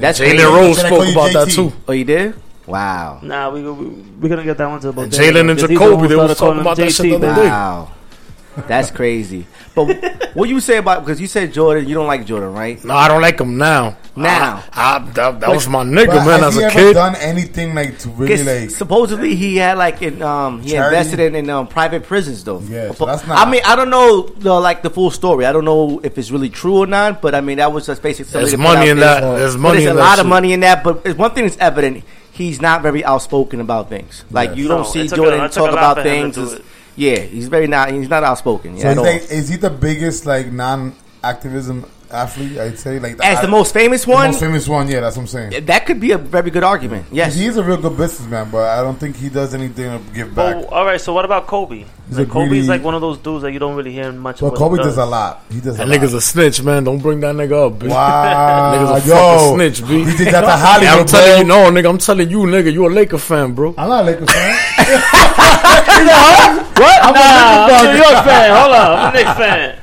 That's 0.00 0.20
Jalen 0.20 0.56
Rose 0.56 0.78
spoke 0.78 1.12
about 1.12 1.30
JT. 1.30 1.32
that 1.34 1.50
too. 1.50 1.72
Oh, 1.86 1.92
you 1.92 2.04
did? 2.06 2.34
Wow. 2.66 3.20
Nah, 3.22 3.50
we 3.50 3.62
we, 3.62 3.88
we 4.22 4.28
gonna 4.30 4.42
get 4.42 4.56
that 4.56 4.66
one 4.66 4.80
to 4.80 4.88
about. 4.88 5.10
Jalen 5.10 5.50
and 5.50 5.58
Jacoby, 5.58 6.08
they 6.08 6.16
was 6.16 6.38
talking 6.38 6.62
about 6.62 6.78
JT, 6.78 6.80
that 6.80 6.92
shit 6.92 7.20
the 7.20 7.28
other 7.28 7.42
day. 7.42 7.48
Wow. 7.48 7.92
That's 8.68 8.90
crazy. 8.90 9.46
But 9.74 10.34
what 10.34 10.48
you 10.48 10.60
say 10.60 10.76
about 10.76 11.04
because 11.04 11.20
you 11.20 11.26
said 11.26 11.52
Jordan, 11.54 11.88
you 11.88 11.94
don't 11.94 12.06
like 12.06 12.26
Jordan, 12.26 12.52
right? 12.52 12.82
No, 12.84 12.94
I 12.94 13.08
don't 13.08 13.22
like 13.22 13.40
him 13.40 13.56
now. 13.56 13.96
Now, 14.14 14.62
I, 14.72 14.96
I, 14.96 15.10
that, 15.12 15.40
that 15.40 15.48
was 15.48 15.66
my 15.68 15.82
nigga, 15.84 16.08
man. 16.26 16.44
As 16.44 16.54
has 16.54 16.56
he 16.56 16.62
a 16.62 16.66
ever 16.66 16.74
kid, 16.74 16.92
done 16.92 17.16
anything 17.16 17.74
like 17.74 17.98
to 18.00 18.10
really? 18.10 18.42
like? 18.60 18.70
supposedly 18.70 19.34
he 19.34 19.56
had 19.56 19.78
like 19.78 20.02
in 20.02 20.20
um 20.20 20.60
he 20.60 20.72
Charity? 20.72 20.96
invested 20.98 21.20
in 21.20 21.34
in 21.34 21.48
um, 21.48 21.66
private 21.66 22.02
prisons 22.04 22.44
though. 22.44 22.60
Yeah, 22.60 22.92
so 22.92 23.06
that's 23.06 23.26
not- 23.26 23.38
I 23.46 23.50
mean, 23.50 23.62
I 23.64 23.74
don't 23.74 23.88
know 23.88 24.22
the, 24.22 24.52
like 24.52 24.82
the 24.82 24.90
full 24.90 25.10
story. 25.10 25.46
I 25.46 25.52
don't 25.52 25.64
know 25.64 26.00
if 26.04 26.18
it's 26.18 26.30
really 26.30 26.50
true 26.50 26.78
or 26.78 26.86
not. 26.86 27.22
But 27.22 27.34
I 27.34 27.40
mean, 27.40 27.56
that 27.56 27.72
was 27.72 27.86
just 27.86 28.02
basically 28.02 28.32
there's 28.32 28.56
money 28.56 28.90
in 28.90 28.98
that. 28.98 29.20
There's 29.20 29.56
money 29.56 29.78
there's 29.78 29.90
in 29.92 29.96
a 29.96 30.00
that. 30.00 30.00
lot 30.02 30.18
of 30.18 30.26
money 30.26 30.52
in 30.52 30.60
that. 30.60 30.84
But 30.84 31.06
it's 31.06 31.18
one 31.18 31.30
thing 31.32 31.44
that's 31.44 31.56
evident. 31.58 32.04
He's 32.32 32.60
not 32.62 32.80
very 32.82 33.04
outspoken 33.04 33.60
about 33.60 33.88
things. 33.88 34.24
Like 34.30 34.56
you 34.56 34.66
don't 34.68 34.82
No, 34.82 34.84
see 34.84 35.06
Jordan 35.08 35.40
a 35.40 35.48
talk 35.48 35.70
about 35.70 35.94
to 35.94 36.02
things. 36.02 36.34
do 36.34 36.50
it. 36.52 36.64
Yeah, 36.96 37.20
he's 37.20 37.48
very 37.48 37.66
not. 37.66 37.90
He's 37.90 38.08
not 38.08 38.22
outspoken. 38.22 38.76
Yeah, 38.76 38.94
so 38.94 39.04
is 39.04 39.48
he 39.48 39.56
the 39.56 39.70
biggest 39.70 40.26
like 40.26 40.52
non 40.52 40.94
activism 41.22 41.86
athlete, 42.12 42.58
I'd 42.58 42.78
say 42.78 42.98
like 42.98 43.16
the, 43.16 43.24
as 43.24 43.40
the 43.40 43.48
most 43.48 43.72
famous 43.72 44.06
one. 44.06 44.30
most 44.30 44.40
famous 44.40 44.68
one, 44.68 44.88
yeah, 44.88 45.00
that's 45.00 45.16
what 45.16 45.22
I'm 45.22 45.28
saying. 45.28 45.64
That 45.66 45.86
could 45.86 46.00
be 46.00 46.12
a 46.12 46.18
very 46.18 46.50
good 46.50 46.62
argument. 46.62 47.06
Yes, 47.10 47.34
he's 47.34 47.56
a 47.56 47.64
real 47.64 47.76
good 47.76 47.96
businessman, 47.96 48.50
but 48.50 48.68
I 48.68 48.82
don't 48.82 48.98
think 48.98 49.16
he 49.16 49.28
does 49.28 49.54
anything 49.54 49.90
to 49.90 50.14
give 50.14 50.34
back. 50.34 50.64
All 50.70 50.84
right, 50.84 51.00
so 51.00 51.12
what 51.12 51.24
about 51.24 51.46
Kobe? 51.46 51.84
He's 52.08 52.18
like 52.18 52.28
Kobe's 52.28 52.48
greedy, 52.48 52.66
like 52.66 52.82
one 52.82 52.94
of 52.94 53.00
those 53.00 53.18
dudes 53.18 53.42
that 53.42 53.52
you 53.52 53.58
don't 53.58 53.74
really 53.74 53.92
hear 53.92 54.12
much. 54.12 54.40
But 54.40 54.54
Kobe 54.54 54.76
does. 54.76 54.86
does. 54.86 54.98
a 54.98 55.06
lot. 55.06 55.42
He 55.50 55.60
does. 55.60 55.78
That 55.78 55.88
nigga's 55.88 56.12
a 56.12 56.20
snitch, 56.20 56.62
man. 56.62 56.84
Don't 56.84 56.98
bring 56.98 57.20
that 57.20 57.34
nigga 57.34 57.68
up. 57.68 57.78
B. 57.78 57.88
Wow, 57.88 58.74
nigga's 58.74 59.06
a 59.06 59.08
Yo, 59.08 59.54
snitch, 59.54 59.88
b. 59.88 59.98
You 60.00 60.10
think 60.10 60.30
that's 60.30 60.46
a 60.46 60.56
Hollywood? 60.56 60.94
Yeah, 60.94 61.00
I'm 61.00 61.06
telling 61.06 61.38
you, 61.40 61.46
no, 61.48 61.70
nigga. 61.70 61.88
I'm 61.88 61.98
telling 61.98 62.28
you, 62.28 62.38
nigga. 62.40 62.72
You 62.72 62.86
a 62.86 62.90
Laker 62.90 63.18
fan, 63.18 63.54
bro? 63.54 63.74
I'm 63.78 63.88
not 63.88 64.02
a 64.02 64.06
Laker 64.06 64.26
fan. 64.26 64.58
what? 66.76 66.98
I'm 67.02 67.14
nah, 67.14 67.80
a 67.80 67.92
New 67.92 67.98
York 67.98 68.24
fan. 68.24 68.50
Hold 68.56 68.74
on, 68.74 68.98
I'm 68.98 69.14
a 69.14 69.16
Knicks 69.16 69.38
fan 69.38 69.81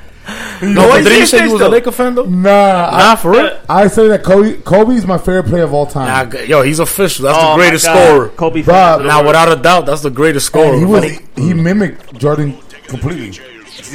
no, 0.62 0.88
but 0.88 1.02
didn't 1.02 1.20
you 1.20 1.26
say 1.26 1.46
you 1.46 1.52
was 1.52 1.60
a 1.62 1.68
Laker 1.68 1.92
fan 1.92 2.14
though? 2.14 2.24
Nah, 2.24 2.40
nah, 2.42 3.12
I, 3.12 3.16
for 3.16 3.32
real. 3.32 3.60
I 3.68 3.88
say 3.88 4.08
that 4.08 4.22
Kobe 4.22 4.60
Kobe's 4.60 5.06
my 5.06 5.18
favorite 5.18 5.46
player 5.46 5.64
of 5.64 5.72
all 5.72 5.86
time. 5.86 6.30
Nah, 6.30 6.38
yo, 6.40 6.62
he's 6.62 6.78
official. 6.78 7.24
That's 7.24 7.38
oh 7.40 7.52
the 7.52 7.56
greatest 7.56 7.84
scorer. 7.84 8.28
Kobe, 8.30 8.62
Bob, 8.62 9.02
now 9.02 9.26
without 9.26 9.50
a 9.50 9.60
doubt, 9.60 9.86
that's 9.86 10.02
the 10.02 10.10
greatest 10.10 10.46
scorer. 10.46 10.78
He 10.78 10.84
was 10.84 11.04
he, 11.36 11.54
mimicked 11.54 12.18
Jordan 12.18 12.58
completely. 12.86 13.38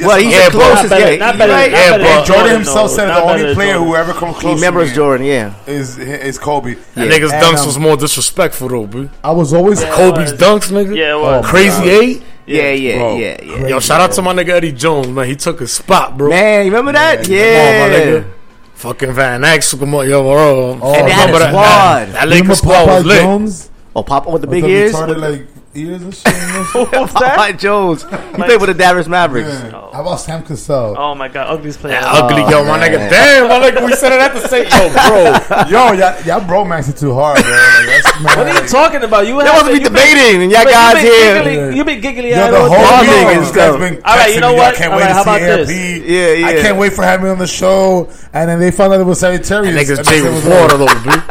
Well, 0.02 0.18
he's 0.18 0.32
yeah, 0.32 0.46
the 0.46 0.50
closest. 0.50 0.90
Not 0.90 0.98
better, 0.98 1.16
not 1.18 1.38
better, 1.38 1.52
right? 1.52 1.70
not 1.70 1.78
yeah, 1.78 1.98
better 1.98 2.26
Jordan 2.26 2.52
himself 2.56 2.90
no, 2.90 2.96
said 2.96 3.06
the 3.06 3.22
only 3.22 3.54
player 3.54 3.74
who 3.74 3.94
ever 3.94 4.12
come 4.12 4.34
close. 4.34 4.42
He 4.42 4.54
remembers 4.54 4.94
Jordan, 4.94 5.26
yeah. 5.26 5.54
Is 5.66 5.98
is 5.98 6.38
Kobe? 6.38 6.70
Yeah. 6.70 6.76
That 6.94 7.08
nigga's 7.08 7.32
and, 7.32 7.42
dunks 7.42 7.60
um, 7.60 7.66
was 7.66 7.78
more 7.78 7.96
disrespectful 7.96 8.68
though, 8.68 8.86
bro. 8.86 9.08
I 9.22 9.30
was 9.32 9.52
always 9.52 9.82
yeah, 9.82 9.94
Kobe's 9.94 10.32
was. 10.32 10.40
dunks, 10.40 10.70
nigga. 10.70 10.96
Yeah, 10.96 11.16
it 11.16 11.20
was. 11.20 11.44
Oh, 11.44 11.48
crazy 11.48 11.88
eight. 11.88 12.22
Yeah, 12.46 12.70
yeah, 12.70 12.98
bro, 12.98 13.16
yeah, 13.16 13.36
yeah, 13.42 13.58
yeah. 13.58 13.66
Yo, 13.66 13.80
shout 13.80 14.00
out 14.00 14.12
to 14.12 14.22
my 14.22 14.32
nigga 14.32 14.50
Eddie 14.50 14.72
Jones, 14.72 15.08
man. 15.08 15.26
He 15.26 15.34
took 15.34 15.60
a 15.60 15.66
spot, 15.66 16.16
bro. 16.16 16.30
Man, 16.30 16.64
you 16.64 16.70
remember 16.70 16.92
that? 16.92 17.28
Man, 17.28 17.30
yeah. 17.30 18.16
On, 18.18 18.32
Fucking 18.74 19.12
Van 19.12 19.40
Exel, 19.40 19.80
come 19.80 19.94
on, 19.94 20.08
yo, 20.08 20.22
bro. 20.22 20.78
Oh, 20.80 20.94
and 20.94 21.08
that, 21.08 21.32
that, 21.32 21.38
that, 21.38 22.12
that, 22.12 22.12
that 22.12 22.28
nigga 22.28 22.48
was 22.48 23.04
lit. 23.04 23.20
Jones? 23.22 23.70
Oh, 23.96 24.02
Pop 24.02 24.28
with 24.28 24.42
the 24.42 24.48
big 24.48 24.64
ears? 24.64 24.92
Like, 24.92 25.46
ears 25.76 26.02
and 26.02 26.14
shit. 26.14 26.32
What's 26.74 27.12
that? 27.12 27.56
Jones. 27.58 28.02
He 28.02 28.08
played 28.42 28.60
with 28.60 28.68
the 28.68 28.74
Dallas 28.74 29.06
Mavericks. 29.06 29.48
Oh. 29.72 29.90
How 29.92 30.00
about 30.02 30.16
Sam 30.16 30.42
Cassell? 30.42 30.94
Oh 30.98 31.14
my 31.14 31.28
God, 31.28 31.48
ugliest 31.48 31.80
player. 31.80 31.94
Yeah, 31.94 32.04
ugly, 32.04 32.42
oh, 32.42 32.50
yo, 32.50 32.64
man. 32.64 32.80
my 32.80 32.88
nigga. 32.88 33.10
Damn, 33.10 33.48
my 33.48 33.60
nigga. 33.60 33.84
We 33.84 33.92
said 33.92 34.12
it 34.12 34.20
at 34.20 34.34
the 34.34 34.46
same. 34.48 34.64
Yo, 34.64 34.88
bro, 34.92 35.36
yo, 35.68 35.92
y'all, 35.92 36.14
y'all 36.24 36.40
bromancing 36.40 36.98
too 36.98 37.14
hard, 37.14 37.42
bro. 37.42 37.52
Like, 37.52 38.04
what 38.36 38.46
are 38.46 38.62
you 38.62 38.68
talking 38.68 39.02
about? 39.02 39.26
You 39.26 39.36
want 39.36 39.48
wasn't 39.52 39.78
be 39.78 39.84
debating, 39.84 40.40
been, 40.40 40.42
and 40.42 40.52
y'all 40.52 40.64
guys 40.64 41.02
here. 41.02 41.72
You 41.72 41.84
been 41.84 42.00
giggly 42.00 42.30
yeah, 42.30 42.50
the 42.50 42.60
whole 42.60 43.04
thing 43.04 43.38
and 43.38 43.46
stuff. 43.46 43.74
All 44.04 44.16
right, 44.16 44.34
you 44.34 44.40
know 44.40 44.54
what? 44.54 44.74
I 44.74 44.76
can't 44.76 44.92
wait 44.92 45.06
to 45.06 45.66
see 45.66 46.00
AFP. 46.00 46.08
Yeah, 46.08 46.32
yeah. 46.32 46.46
I 46.46 46.62
can't 46.62 46.78
wait 46.78 46.92
for 46.92 47.02
having 47.02 47.28
on 47.28 47.38
the 47.38 47.46
show. 47.46 48.10
And 48.32 48.48
then 48.48 48.58
they 48.58 48.70
found 48.70 48.92
out 48.92 49.00
it 49.00 49.04
was 49.04 49.20
sanitarious. 49.20 49.74
Niggas, 49.74 50.04
Jay 50.04 50.22
was 50.22 50.44
water, 50.44 50.76
little 50.76 51.02
dude. 51.02 51.22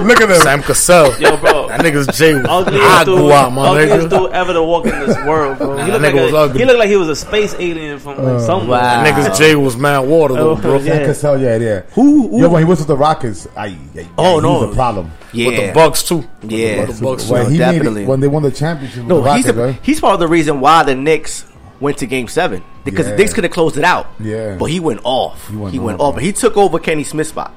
Look 0.06 0.20
at 0.20 0.30
him. 0.30 0.36
Sam 0.40 0.62
Cassell. 0.62 1.18
Yo, 1.20 1.36
bro. 1.36 1.68
That 1.68 1.80
nigga's 1.80 2.16
J. 2.18 2.34
Ugliest 2.34 3.04
dude, 3.06 3.30
out, 3.32 3.50
my 3.52 3.68
ugliest 3.68 4.08
dude 4.10 4.32
ever 4.32 4.52
to 4.52 4.62
walk 4.62 4.86
in 4.86 4.98
this 5.00 5.16
world, 5.24 5.58
bro. 5.58 5.76
He 5.78 5.90
looked, 5.92 6.02
that 6.02 6.12
nigga 6.12 6.14
like 6.16 6.24
was 6.24 6.32
a, 6.32 6.36
ugly. 6.36 6.58
he 6.60 6.64
looked 6.64 6.78
like 6.78 6.88
he 6.88 6.96
was 6.96 7.08
a 7.08 7.16
space 7.16 7.54
alien 7.58 7.98
from 7.98 8.16
like, 8.18 8.26
Uh, 8.26 8.40
somewhere. 8.40 8.80
That 8.80 9.06
nigga's 9.14 9.38
J 9.38 9.54
was 9.56 9.76
mad 9.76 10.00
water, 10.00 10.34
though, 10.34 10.50
oh, 10.50 10.56
bro. 10.56 10.78
Sam 10.78 10.86
Yeah. 11.00 11.06
Cassell, 11.06 11.40
yeah, 11.40 11.56
yeah. 11.56 11.80
Who- 11.94 12.28
who- 12.28 12.40
Yo, 12.40 12.48
when 12.48 12.62
he 12.62 12.64
was 12.68 12.78
with 12.78 12.88
the 12.88 12.96
Rockets, 12.96 13.46
I, 13.56 13.76
yeah, 13.94 14.04
Oh, 14.18 14.36
he 14.36 14.42
no. 14.42 14.60
was 14.66 14.72
a 14.72 14.74
problem. 14.74 15.10
Yeah. 15.32 15.46
With 15.46 15.56
the 15.56 15.72
Bucks, 15.72 16.02
too. 16.02 16.24
Yeah. 16.42 16.80
With 16.86 16.98
the 16.98 17.04
Bucks. 17.04 17.28
When 17.28 17.50
he 17.50 17.58
definitely. 17.58 18.04
when 18.04 18.20
they 18.20 18.28
won 18.28 18.42
the 18.42 18.50
championship, 18.50 18.98
with 18.98 19.08
the 19.08 19.14
No, 19.14 19.22
Rockets, 19.22 19.46
he's 19.46 19.56
a, 19.56 19.58
right? 19.60 19.78
he's 19.82 20.00
part 20.00 20.14
of 20.14 20.20
the 20.20 20.28
reason 20.28 20.60
why 20.60 20.82
the 20.82 20.94
Knicks 20.96 21.44
went 21.78 21.98
to 21.98 22.06
Game 22.06 22.28
Seven 22.28 22.62
because 22.84 23.06
the 23.06 23.16
Knicks 23.16 23.32
could 23.32 23.44
have 23.44 23.52
closed 23.52 23.76
it 23.78 23.84
out. 23.84 24.08
Yeah. 24.18 24.56
but 24.58 24.66
he 24.66 24.80
went 24.80 25.00
off. 25.04 25.48
He 25.48 25.78
went, 25.78 26.00
off, 26.00 26.18
he 26.18 26.32
took 26.32 26.56
over 26.56 26.78
Kenny 26.78 27.04
Smith's 27.04 27.30
spot. 27.30 27.54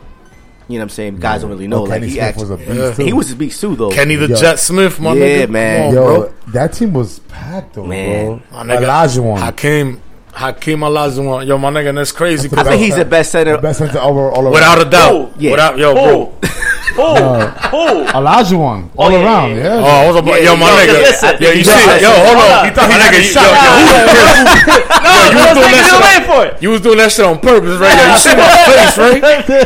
You 0.67 0.75
know 0.75 0.79
what 0.79 0.83
I'm 0.83 0.89
saying? 0.89 1.17
Guys 1.19 1.41
don't 1.41 1.49
really 1.51 1.67
know. 1.67 1.79
Oh, 1.79 1.83
like 1.83 1.99
Kenny 2.01 2.07
he 2.07 2.13
Smith 2.13 2.23
actually, 2.23 2.41
was 2.41 2.51
a 2.51 2.57
beast. 2.57 2.95
Too. 2.97 3.03
he 3.05 3.13
was 3.13 3.31
a 3.31 3.35
beast 3.35 3.61
too, 3.61 3.75
though. 3.75 3.91
Kenny 3.91 4.15
the 4.15 4.27
Yo. 4.27 4.35
Jet 4.35 4.55
Smith, 4.59 4.99
my 4.99 5.13
yeah, 5.13 5.45
nigga. 5.45 5.49
man. 5.49 5.93
Yo, 5.93 6.03
bro. 6.03 6.33
that 6.53 6.73
team 6.73 6.93
was 6.93 7.19
packed, 7.19 7.73
though, 7.73 7.85
Man. 7.85 8.25
bro. 8.25 8.41
My 8.51 8.63
nigga, 8.75 8.85
Olajuwon. 8.85 9.37
Hakeem, 9.39 10.01
Hakeem 10.31 10.79
Olajuwon. 10.79 11.45
Yo, 11.45 11.57
my 11.57 11.69
nigga, 11.69 11.93
that's 11.93 12.11
crazy. 12.13 12.49
I 12.55 12.63
think 12.63 12.81
he's 12.81 12.95
the 12.95 13.03
best 13.05 13.31
center, 13.31 13.57
The 13.57 13.61
best 13.61 13.79
center 13.79 13.99
over 13.99 14.31
all 14.31 14.43
around. 14.43 14.53
without 14.53 14.81
a 14.81 14.89
doubt. 14.89 15.33
Yeah. 15.37 15.51
Without 15.51 15.77
yo, 15.77 15.93
bro. 15.93 16.33
Who? 16.93 17.01
Who? 17.01 18.05
Olajuwon, 18.13 18.89
oh, 18.95 19.01
all 19.03 19.11
yeah, 19.11 19.23
around. 19.25 19.49
yeah. 19.57 19.63
Yeah. 19.63 19.81
Oh, 19.81 19.85
I 19.85 20.07
was 20.07 20.15
about, 20.15 20.43
yo, 20.43 20.55
my 20.55 20.69
nigga. 20.69 21.01
Yeah, 21.01 21.49
Yo, 21.49 21.51
you 21.57 21.63
see, 21.63 22.01
yo, 22.01 22.11
hold 22.13 22.37
on. 22.37 22.69
My 22.69 22.97
nigga, 23.01 23.33
yo, 23.33 23.41
yo, 23.41 24.22
you 24.43 25.39
was 25.39 25.53
doing 25.55 25.71
that 25.71 25.85
shit. 25.87 26.29
On, 26.29 26.61
You 26.61 26.69
was 26.69 26.81
doing 26.81 26.97
that 26.97 27.11
shit 27.11 27.25
on 27.25 27.39
purpose, 27.39 27.79
right? 27.79 27.95
Yo, 27.95 28.03
you 28.11 28.17
see 28.19 28.35
my 28.35 28.49
face, 28.69 28.97
right? 28.97 29.21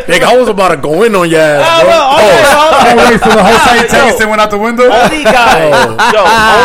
Nigga, 0.08 0.24
I 0.24 0.38
was 0.38 0.50
about 0.50 0.70
to 0.70 0.78
go 0.78 1.04
in 1.04 1.16
on 1.16 1.30
your 1.30 1.40
ass, 1.40 1.84
bro. 1.84 1.92
Oh, 1.94 2.68
can't 2.84 2.98
wait 2.98 3.20
for 3.20 3.34
the 3.34 3.44
whole 3.44 3.62
time 3.66 3.88
taste 3.88 4.22
and 4.22 4.30
went 4.30 4.42
out 4.42 4.52
the 4.52 4.58
window. 4.58 4.84
Only 4.84 5.24
guy, 5.24 5.70
oh. 5.74 5.98
yo, 6.14 6.22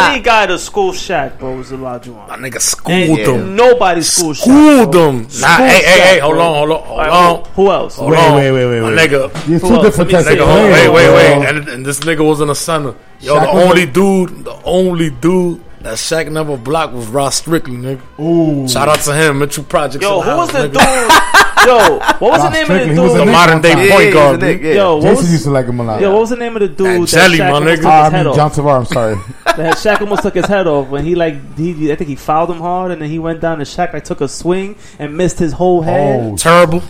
only 0.09 0.22
guy 0.22 0.47
to 0.47 0.59
school 0.59 0.93
Shaq, 0.93 1.39
bro, 1.39 1.56
was 1.56 1.70
Olajuwon. 1.70 2.28
My 2.28 2.36
nigga 2.36 2.60
schooled 2.60 3.18
and, 3.18 3.26
them. 3.26 3.56
Nobody 3.56 4.02
schooled 4.02 4.36
Shaq. 4.36 4.43
Schooled 4.43 4.93
them. 4.93 5.16
Nah, 5.40 5.56
hey, 5.59 5.82
hey, 5.82 6.01
hey, 6.01 6.18
hold 6.20 6.39
on, 6.39 6.55
hold 6.55 6.70
on, 6.70 6.82
hold 6.86 7.01
on. 7.01 7.44
Who 7.55 7.70
else? 7.70 7.98
Wait, 7.98 8.10
wait, 8.10 8.52
wait, 8.52 8.52
wait, 8.52 8.66
wait. 8.66 8.80
My 8.80 8.90
nigga. 8.90 9.48
You're 9.48 9.60
two 9.60 9.82
different 9.82 10.10
types 10.10 10.26
Wait, 10.28 10.89
wait, 10.89 11.10
wait. 11.10 11.48
And 11.48 11.84
this 11.84 12.01
nigga 12.01 12.26
was 12.26 12.40
in 12.40 12.48
the 12.48 12.55
center. 12.55 12.94
Yo, 13.20 13.39
the 13.39 13.48
only 13.48 13.86
dude, 13.86 14.44
the 14.44 14.60
only 14.64 15.10
dude 15.10 15.62
that 15.83 15.95
Shaq 15.95 16.31
number 16.31 16.57
block 16.57 16.93
was 16.93 17.07
Rod 17.09 17.31
Strickland, 17.31 17.85
nigga. 17.85 18.21
Ooh. 18.21 18.69
Shout 18.69 18.89
out 18.89 19.01
to 19.01 19.15
him, 19.15 19.39
Mitchell 19.39 19.65
Projects. 19.65 20.03
Yo, 20.03 20.21
who 20.21 20.37
was 20.37 20.51
the 20.51 20.69
dude? 20.69 20.77
Yo, 21.67 21.99
what 21.99 22.21
was 22.21 22.41
Ross 22.41 22.43
the 22.43 22.51
name 22.51 22.67
Strickley, 22.67 22.83
of 22.83 22.89
the 22.89 22.95
dude? 22.95 23.21
The 23.21 23.33
modern 23.33 23.61
day 23.61 23.75
point 23.91 24.05
yeah, 24.07 24.11
guard. 24.11 24.41
Nick. 24.41 24.63
Yo, 24.63 24.97
what 24.97 25.03
Jason 25.03 25.17
was, 25.17 25.33
used 25.33 25.45
to 25.45 25.51
like 25.51 25.67
him 25.67 25.79
a 25.81 25.85
lot. 25.85 26.01
Yo, 26.01 26.11
what 26.11 26.21
was 26.21 26.31
the 26.31 26.37
name 26.37 26.57
of 26.57 26.61
the 26.61 26.69
dude? 26.69 26.79
That, 26.79 27.01
that 27.01 27.09
Jelly, 27.09 27.39
Shaq 27.39 27.53
my 27.53 27.67
nigga. 27.67 27.85
Uh, 27.85 28.17
I 28.17 28.25
mean, 28.25 28.35
John 28.35 28.51
Tavar, 28.51 28.79
I'm 28.79 28.85
sorry. 28.85 29.15
that 29.45 29.77
Shaq 29.77 30.01
almost 30.01 30.23
took 30.23 30.35
his 30.35 30.47
head 30.47 30.67
off 30.67 30.89
when 30.89 31.05
he 31.05 31.15
like 31.15 31.57
he, 31.57 31.93
I 31.93 31.97
think 31.97 32.09
he 32.09 32.17
fouled 32.17 32.51
him 32.51 32.59
hard 32.59 32.91
and 32.91 33.01
then 33.01 33.11
he 33.11 33.19
went 33.19 33.41
down 33.41 33.61
and 33.61 33.69
Shaq 33.69 33.93
like 33.93 34.05
took 34.05 34.21
a 34.21 34.29
swing 34.29 34.77
and 34.99 35.17
missed 35.17 35.39
his 35.39 35.53
whole 35.53 35.83
head. 35.83 36.33
Oh, 36.33 36.37
terrible. 36.37 36.83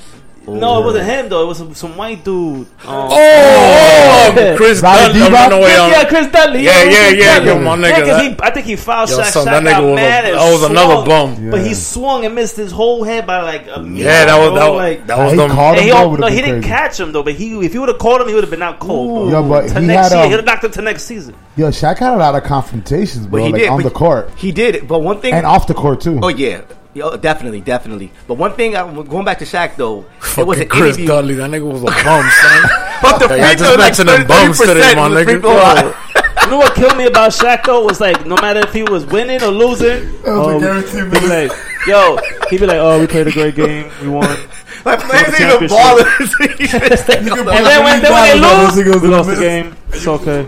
No, 0.47 0.83
it 0.83 0.85
wasn't 0.85 1.05
oh. 1.05 1.07
him 1.07 1.29
though. 1.29 1.43
It 1.43 1.47
was 1.47 1.59
some, 1.59 1.75
some 1.75 1.97
white 1.97 2.25
dude. 2.25 2.67
Um, 2.67 2.67
oh, 2.87 4.35
oh, 4.37 4.55
Chris 4.57 4.81
Dudley. 4.81 5.21
Yeah, 5.21 6.05
Chris 6.09 6.27
Dudley. 6.33 6.63
Yeah, 6.63 6.83
yeah, 6.83 7.09
yeah. 7.11 7.43
yeah, 7.43 7.59
my 7.59 7.77
nigga. 7.77 8.07
Yeah, 8.07 8.23
he, 8.23 8.37
I 8.41 8.51
think 8.51 8.67
he 8.67 8.77
fouled 8.77 9.11
yo, 9.11 9.19
Shaq. 9.19 9.31
Son, 9.31 9.45
that 9.47 9.63
nigga 9.63 9.91
was, 9.91 10.01
a, 10.01 10.03
that 10.03 10.35
was 10.35 10.61
swung, 10.61 10.71
another 10.71 11.07
bum. 11.07 11.45
Yeah. 11.45 11.51
But 11.53 11.67
he 11.67 11.75
swung 11.75 12.25
and 12.25 12.35
missed 12.35 12.57
his 12.57 12.73
whole 12.73 13.05
head 13.05 13.27
by 13.27 13.43
like 13.43 13.69
a 13.73 13.81
meter, 13.81 14.05
Yeah, 14.05 14.25
that 14.25 14.39
was 14.39 14.51
bro. 14.51 14.55
that, 14.59 14.69
was, 14.69 14.77
like, 14.77 15.07
that 15.07 15.19
was 15.19 15.35
yeah, 15.35 15.49
he 15.49 15.55
caught 15.55 15.79
him. 15.79 15.85
He, 15.85 16.21
no, 16.21 16.27
he 16.27 16.43
didn't 16.43 16.63
catch 16.63 16.99
him 16.99 17.13
though. 17.13 17.23
But 17.23 17.35
he, 17.35 17.65
if 17.65 17.73
he 17.73 17.79
would 17.79 17.89
have 17.89 17.99
caught 17.99 18.21
him, 18.21 18.29
he 18.29 18.35
would 18.35 18.45
have 18.45 18.51
been 18.51 18.63
out 18.63 18.81
cold. 18.81 19.29
Ooh, 19.29 19.31
bro. 19.31 19.43
Yo, 19.43 19.49
but 19.49 19.83
he 19.83 19.87
had 19.87 20.13
um, 20.13 20.29
he'd 20.29 20.37
have 20.37 20.45
knocked 20.45 20.65
him 20.65 20.73
to 20.73 20.83
next 20.83 21.05
season. 21.05 21.37
Yo, 21.57 21.69
Shaq 21.69 21.99
had 21.99 22.15
a 22.15 22.17
lot 22.17 22.35
of 22.35 22.43
confrontations, 22.43 23.27
bro. 23.27 23.47
Like 23.47 23.71
on 23.71 23.83
the 23.83 23.91
court, 23.91 24.31
he 24.37 24.51
did. 24.51 24.89
But 24.89 25.01
one 25.01 25.21
thing, 25.21 25.35
and 25.35 25.47
off 25.47 25.67
the 25.67 25.75
court 25.75 26.01
too. 26.01 26.19
Oh 26.23 26.29
yeah, 26.29 26.63
Yo, 26.95 27.09
oh, 27.09 27.17
definitely, 27.17 27.63
definitely. 27.63 28.13
But 28.27 28.35
one 28.35 28.53
thing, 28.53 28.77
I, 28.77 28.85
going 29.05 29.25
back 29.25 29.39
to 29.39 29.47
Shaq 29.47 29.77
though, 29.77 30.03
Fucking 30.21 30.43
it 30.43 30.47
was 30.47 30.61
an 30.61 30.69
Chris 30.69 30.97
interview. 30.97 31.07
Dudley. 31.07 31.35
That 31.35 31.51
nigga 31.51 31.73
was 31.73 31.83
a 31.83 31.87
bum, 31.87 31.95
son. 32.05 32.71
but 33.01 33.19
the 33.19 33.29
free 33.29 33.57
throw 33.57 33.75
like 33.77 33.95
thirty 33.95 34.25
percent. 34.49 34.99
My 34.99 35.09
nigga. 35.09 35.97
You 36.45 36.51
know 36.51 36.59
what 36.59 36.75
killed 36.75 36.99
me 36.99 37.07
about 37.07 37.31
Shaq 37.33 37.65
though 37.65 37.85
was 37.85 38.01
like, 38.01 38.27
no 38.27 38.37
matter 38.37 38.61
if 38.61 38.75
he 38.75 38.83
was 38.83 39.07
winning 39.07 39.43
or 39.43 39.49
losing, 39.49 40.07
um, 40.27 40.61
he'd 40.61 41.11
be 41.11 41.27
like, 41.27 41.53
"Yo," 41.87 42.19
he'd 42.51 42.61
be 42.61 42.67
like, 42.67 42.79
"Oh, 42.79 43.01
we 43.01 43.07
played 43.07 43.27
a 43.27 43.33
great 43.33 43.55
game, 43.55 43.91
we 44.03 44.09
won." 44.09 44.29
like 44.85 45.01
players 45.01 45.41
even 45.41 45.69
ballers. 45.69 46.31
and 46.41 47.67
then 47.67 47.85
when, 47.85 48.03
then 48.03 48.13
when 48.13 48.41
they 48.41 48.85
lose, 48.85 49.03
we 49.03 49.09
lost 49.09 49.31
the 49.31 49.37
game. 49.37 49.75
It's 49.93 50.07
okay. 50.07 50.47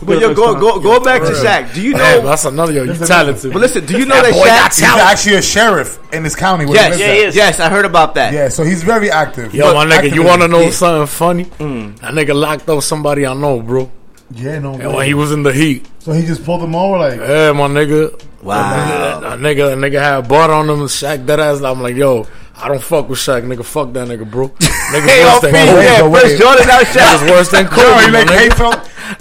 But 0.00 0.20
yo, 0.20 0.32
go 0.32 0.58
go 0.58 0.78
go 0.80 1.00
back 1.00 1.22
to 1.22 1.28
Shaq. 1.28 1.74
Do 1.74 1.82
you 1.82 1.92
know? 1.92 1.98
Hey, 1.98 2.20
that's 2.22 2.44
another 2.44 2.72
yo. 2.72 2.84
You 2.84 2.94
talented. 2.94 3.52
But 3.52 3.60
listen, 3.60 3.84
do 3.84 3.98
you 3.98 4.06
know 4.06 4.14
that, 4.14 4.24
that 4.24 4.32
boy, 4.32 4.46
Shaq? 4.46 4.94
He's 4.94 5.02
actually 5.02 5.36
a 5.36 5.42
sheriff 5.42 5.98
in 6.12 6.22
this 6.22 6.36
county. 6.36 6.66
Where 6.66 6.74
yes, 6.74 6.98
yeah, 6.98 7.12
yes, 7.12 7.34
yes. 7.34 7.60
I 7.60 7.68
heard 7.68 7.84
about 7.84 8.14
that. 8.14 8.32
Yeah, 8.32 8.48
so 8.48 8.62
he's 8.62 8.82
very 8.82 9.10
active. 9.10 9.52
Yo, 9.52 9.74
my 9.74 9.84
nigga, 9.84 10.14
you 10.14 10.22
want 10.22 10.42
to 10.42 10.48
know 10.48 10.70
something 10.70 11.06
funny? 11.06 11.44
Mm. 11.44 11.98
That 11.98 12.14
nigga 12.14 12.34
locked 12.34 12.68
up 12.68 12.82
somebody 12.82 13.26
I 13.26 13.34
know, 13.34 13.60
bro. 13.60 13.90
Yeah, 14.30 14.58
no. 14.58 14.74
And 14.74 14.94
when 14.94 15.06
he 15.06 15.14
was 15.14 15.32
in 15.32 15.42
the 15.42 15.52
heat, 15.52 15.88
so 16.00 16.12
he 16.12 16.24
just 16.26 16.44
pulled 16.44 16.60
them 16.60 16.74
over, 16.74 16.98
like, 16.98 17.18
yeah, 17.18 17.52
my 17.52 17.66
nigga. 17.66 18.22
Wow, 18.42 19.18
a 19.18 19.36
nigga, 19.36 19.72
a 19.72 19.76
nigga 19.76 20.00
had 20.00 20.28
butt 20.28 20.50
on 20.50 20.70
him, 20.70 20.78
Shaq 20.80 21.26
that 21.26 21.40
ass. 21.40 21.60
I'm 21.62 21.82
like, 21.82 21.96
yo, 21.96 22.26
I 22.54 22.68
don't 22.68 22.82
fuck 22.82 23.08
with 23.08 23.18
Shaq, 23.18 23.42
nigga. 23.42 23.64
Fuck 23.64 23.92
that 23.94 24.06
nigga, 24.06 24.30
bro. 24.30 24.48
Nigga, 24.88 25.06
hey, 25.06 25.24
worse 25.24 25.40
than 25.42 25.52
Kobe. 25.52 25.84
Yeah, 25.84 26.38
Jordan 26.38 26.70
out 26.70 26.86
Shaq. 26.86 27.30
Worse 27.30 27.50
than 27.50 27.66
Kobe. 27.68 27.82
Yo, 27.82 28.06
you 28.06 28.12
like 28.12 28.28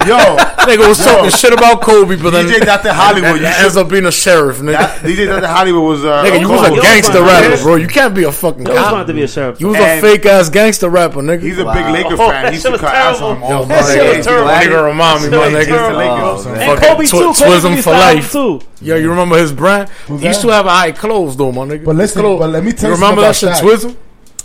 Yo, 0.05 0.17
nigga 0.67 0.87
was 0.87 0.99
yo. 0.99 1.05
talking 1.05 1.31
shit 1.31 1.53
about 1.53 1.81
Kobe, 1.81 2.15
but 2.17 2.31
then 2.31 2.45
DJ 2.45 2.65
Dr. 2.65 2.91
Hollywood 2.91 3.39
You 3.39 3.47
ends 3.47 3.77
up 3.77 3.89
being 3.89 4.05
a 4.05 4.11
sheriff, 4.11 4.57
nigga. 4.59 4.77
That, 4.77 5.01
DJ 5.01 5.27
Dr. 5.27 5.47
Hollywood 5.47 5.83
was 5.83 6.05
uh, 6.05 6.23
nigga. 6.23 6.39
You 6.41 6.49
was 6.49 6.67
a 6.67 6.81
gangster 6.81 7.21
rapper, 7.21 7.63
bro. 7.63 7.75
You 7.75 7.87
can't 7.87 8.13
be 8.13 8.23
a 8.23 8.31
fucking. 8.31 8.65
You 8.65 8.73
was 8.73 9.07
to 9.07 9.13
be 9.13 9.23
a 9.23 9.27
sheriff. 9.27 9.61
You 9.61 9.67
was 9.67 9.77
a 9.77 10.01
fake 10.01 10.25
ass 10.25 10.49
gangster 10.49 10.89
rapper, 10.89 11.21
nigga. 11.21 11.41
He's 11.41 11.57
a 11.57 11.65
big 11.65 11.85
Laker 11.87 12.17
fan. 12.17 12.47
He 12.47 12.53
used 12.53 12.65
to 12.65 12.77
cut 12.77 12.93
ass 12.93 13.21
on 13.21 13.37
him 13.37 13.43
all 13.43 13.65
the 13.65 13.73
time. 13.73 13.87
Nigga, 13.87 14.85
remind 14.85 15.23
me, 15.23 15.29
my 15.29 15.47
nigga. 15.47 16.57
And 16.57 16.79
Kobe 16.79 17.05
too. 17.05 17.33
Kobe 17.33 17.81
for 17.81 17.91
life 17.91 18.31
too. 18.31 18.61
Yo, 18.81 18.95
you 18.95 19.09
remember 19.09 19.37
his 19.37 19.51
brand? 19.51 19.89
He 20.07 20.27
used 20.27 20.41
to 20.41 20.49
have 20.49 20.65
high 20.65 20.91
clothes 20.91 21.35
though, 21.37 21.51
my 21.51 21.65
nigga. 21.65 21.85
But 21.85 21.95
listen, 21.95 22.21
but 22.21 22.49
let 22.49 22.63
me 22.63 22.71
tell 22.73 22.89
you. 22.89 22.95
Remember 22.95 23.21
that 23.21 23.35
shit, 23.35 23.55
Twizzle? 23.57 23.95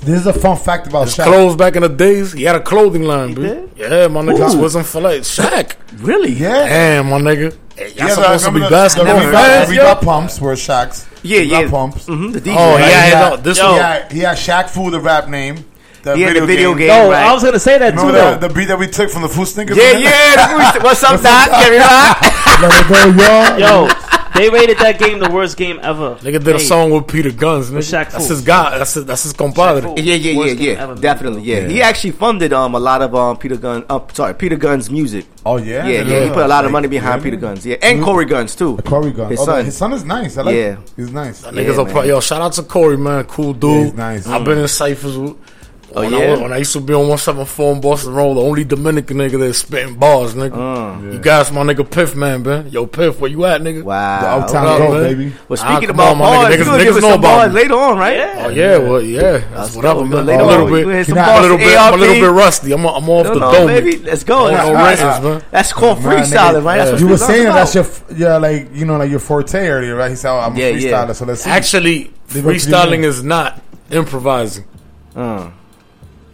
This 0.05 0.21
is 0.21 0.27
a 0.27 0.33
fun 0.33 0.57
fact 0.57 0.89
about 0.89 1.05
His 1.05 1.17
Shaq. 1.17 1.25
clothes 1.25 1.55
back 1.57 1.77
in 1.77 1.83
the 1.83 1.89
days. 1.89 2.33
He 2.33 2.43
had 2.43 2.57
a 2.57 2.61
clothing 2.61 3.03
line, 3.05 3.35
bro. 3.35 3.45
dude. 3.45 3.71
Yeah, 3.77 4.09
my 4.09 4.23
nigga 4.23 4.61
wasn't 4.61 4.87
for 4.87 5.01
like 5.01 5.21
Shaq. 5.23 5.77
Really? 5.99 6.33
Yeah. 6.33 6.67
Damn, 6.69 7.11
my 7.11 7.19
nigga. 7.21 7.57
Hey, 7.77 7.89
y'all 7.93 8.09
yeah, 8.09 8.15
supposed 8.15 8.45
to 8.47 8.51
be 8.53 8.61
basketball 8.61 9.21
fans. 9.21 9.69
We 9.71 9.77
got 9.77 10.03
pumps 10.03 10.41
where 10.41 10.55
Shaq's. 10.57 11.07
Yeah, 11.23 11.39
we 11.41 11.45
yeah. 11.47 11.71
pumps. 11.71 12.07
Mm-hmm. 12.07 12.33
The 12.33 12.51
Oh, 12.51 12.55
right? 12.75 12.81
yeah, 12.81 13.07
yeah. 13.07 13.29
No, 13.31 13.37
this 13.37 13.63
one. 13.63 13.77
Yeah, 13.77 14.09
he 14.13 14.19
had 14.21 14.37
Shaq 14.37 14.71
Fu 14.71 14.91
the 14.91 15.01
rap 15.01 15.29
name. 15.29 15.65
The 16.03 16.17
had 16.17 16.33
video 16.33 16.47
video 16.47 16.71
game. 16.75 16.79
game 16.79 16.89
no, 16.89 17.11
right. 17.13 17.25
I 17.27 17.33
was 17.33 17.45
gonna 17.45 17.61
say 17.61 17.79
that 17.79 17.91
Remember 17.95 18.11
too. 18.11 18.19
That, 18.19 18.41
though. 18.41 18.49
the 18.49 18.55
beat 18.55 18.65
that 18.67 18.79
we 18.81 18.89
took 18.89 19.09
from 19.09 19.23
the 19.23 19.29
Fu-Schnickens. 19.29 19.77
Yeah, 19.77 19.99
yeah. 19.99 20.83
What's 20.83 21.01
up, 21.05 21.23
Doc? 21.23 21.47
Let 21.47 22.75
it 22.75 22.89
go, 22.91 23.07
yo. 23.23 23.87
Yo, 23.87 23.89
they 24.35 24.51
rated 24.51 24.79
that 24.79 24.99
game 24.99 25.19
the 25.19 25.31
worst 25.31 25.57
game 25.57 25.79
ever. 25.83 26.17
Nigga 26.17 26.43
did 26.43 26.57
a 26.57 26.59
song 26.59 26.91
with 26.91 27.09
Peter 27.09 27.31
Gunz. 27.31 27.71
Nigga. 27.71 28.11
That's 28.11 28.29
his 28.29 28.43
guy. 28.43 28.79
That's 28.79 28.95
his, 28.95 29.05
that's 29.05 29.23
his 29.25 29.33
compadre. 29.33 29.95
Yeah, 29.97 30.15
yeah, 30.15 30.37
worst 30.37 30.57
yeah, 30.59 30.87
yeah. 30.87 30.95
Definitely, 30.95 31.43
yeah. 31.43 31.61
yeah. 31.61 31.69
He 31.69 31.83
actually 31.83 32.13
funded 32.13 32.53
um 32.53 32.75
a 32.75 32.81
lot 32.81 33.03
of 33.03 33.15
um 33.15 33.37
Peter 33.37 33.57
Gunz. 33.57 33.85
Uh, 33.89 34.01
sorry, 34.13 34.35
Peter 34.35 34.57
Gunz 34.57 34.91
music. 34.91 35.27
Oh 35.45 35.57
yeah, 35.57 35.87
yeah, 35.87 36.03
yeah. 36.03 36.03
yeah. 36.03 36.25
He 36.25 36.29
put 36.29 36.39
a 36.39 36.49
lot 36.49 36.49
like, 36.49 36.65
of 36.67 36.73
money 36.73 36.89
behind 36.89 37.23
Peter 37.23 37.37
Gunz. 37.37 37.65
Yeah, 37.65 37.77
and. 37.83 37.99
Mm-hmm. 37.99 38.05
Cory 38.05 38.27
Gunz 38.27 38.57
too. 38.57 38.77
Cory 38.79 39.13
Gunz. 39.13 39.31
His 39.31 39.41
oh, 39.41 39.45
son. 39.45 39.65
His 39.65 39.77
son 39.77 39.93
is 39.93 40.05
nice. 40.05 40.37
I 40.37 40.43
like. 40.43 40.55
Yeah, 40.55 40.77
he's 40.97 41.13
nice. 41.13 41.45
Yeah, 41.45 41.51
nigga's 41.51 41.79
a 41.79 41.85
pro- 41.85 42.03
yo. 42.03 42.21
Shout 42.21 42.43
out 42.43 42.53
to 42.55 42.63
Corey, 42.63 42.97
man. 42.97 43.25
Cool 43.25 43.55
dude. 43.55 43.95
nice. 43.97 44.27
I've 44.27 44.45
been 44.45 44.59
in 44.59 44.69
ciphers. 44.69 45.17
with 45.17 45.37
Oh 45.95 46.01
when 46.01 46.13
yeah. 46.13 46.19
I, 46.19 46.41
when 46.41 46.53
I 46.53 46.59
used 46.59 46.73
to 46.73 46.81
be 46.81 46.95
on 46.95 47.01
174 47.01 47.73
in 47.75 47.81
Boston 47.83 48.15
Road, 48.15 48.35
the 48.35 48.41
only 48.41 48.65
Dominican 48.65 49.19
nigga 49.19 49.39
that 49.41 49.53
spitting 49.55 49.97
bars, 49.97 50.35
nigga. 50.35 50.55
Uh. 50.55 51.03
Yeah. 51.03 51.13
You 51.13 51.19
guys, 51.19 51.53
my 51.53 51.63
nigga 51.63 51.89
Piff, 51.89 52.15
man, 52.17 52.43
man. 52.43 52.69
Yo, 52.71 52.87
Piff, 52.87 53.21
where 53.21 53.31
you 53.31 53.45
at, 53.45 53.61
nigga? 53.61 53.83
Wow. 53.83 54.21
The 54.21 54.45
Uptown 54.45 54.83
up, 54.83 54.91
baby. 55.03 55.35
Well, 55.49 55.57
speaking 55.59 55.91
about 55.91 56.13
on, 56.13 56.19
bars, 56.19 56.55
nigga. 56.55 56.63
niggas, 56.63 56.79
niggas, 56.79 57.01
know 57.03 57.15
about 57.15 57.23
bars 57.23 57.53
later 57.53 57.75
on, 57.75 57.99
right? 57.99 58.17
Oh, 58.17 58.23
yeah. 58.23 58.45
Oh 58.45 58.49
yeah, 58.49 58.79
well 58.79 59.03
yeah. 59.03 59.39
That's 59.55 59.77
whatever, 59.77 60.01
go, 60.01 60.07
man. 60.07 60.27
Later 60.27 60.43
a 60.43 60.47
little 60.47 60.67
on. 60.67 60.73
bit, 60.73 60.87
little 60.87 61.59
bit, 61.59 61.79
I'm 61.79 61.95
a 61.95 61.97
little 61.97 62.15
bit 62.15 62.31
rusty. 62.31 62.73
I'm, 62.73 62.87
I'm 62.87 63.09
off 63.11 63.25
no, 63.27 63.35
the 63.35 63.41
no, 63.41 63.53
dome. 63.53 63.67
Baby. 63.67 63.99
Let's 63.99 64.25
go. 64.25 64.49
That's 65.51 65.73
called 65.75 65.99
freestyling, 65.99 66.65
right? 66.65 66.99
You 66.99 67.09
were 67.09 67.19
saying 67.19 67.45
that's 67.45 67.75
your 67.75 67.87
yeah, 68.17 68.39
like 68.39 68.75
you 68.75 68.87
know, 68.87 68.97
like 68.97 69.11
your 69.11 69.21
forte 69.21 69.59
earlier, 69.59 69.95
right? 69.95 70.11
He 70.11 70.17
said, 70.17 70.31
oh, 70.31 70.39
"I'm 70.39 70.57
a 70.57 70.59
freestyler," 70.59 71.15
so 71.15 71.27
let's 71.27 71.47
actually 71.47 72.13
freestyling 72.29 73.05
is 73.05 73.23
not 73.23 73.63
improvising. 73.91 74.65
Uh. 75.15 75.51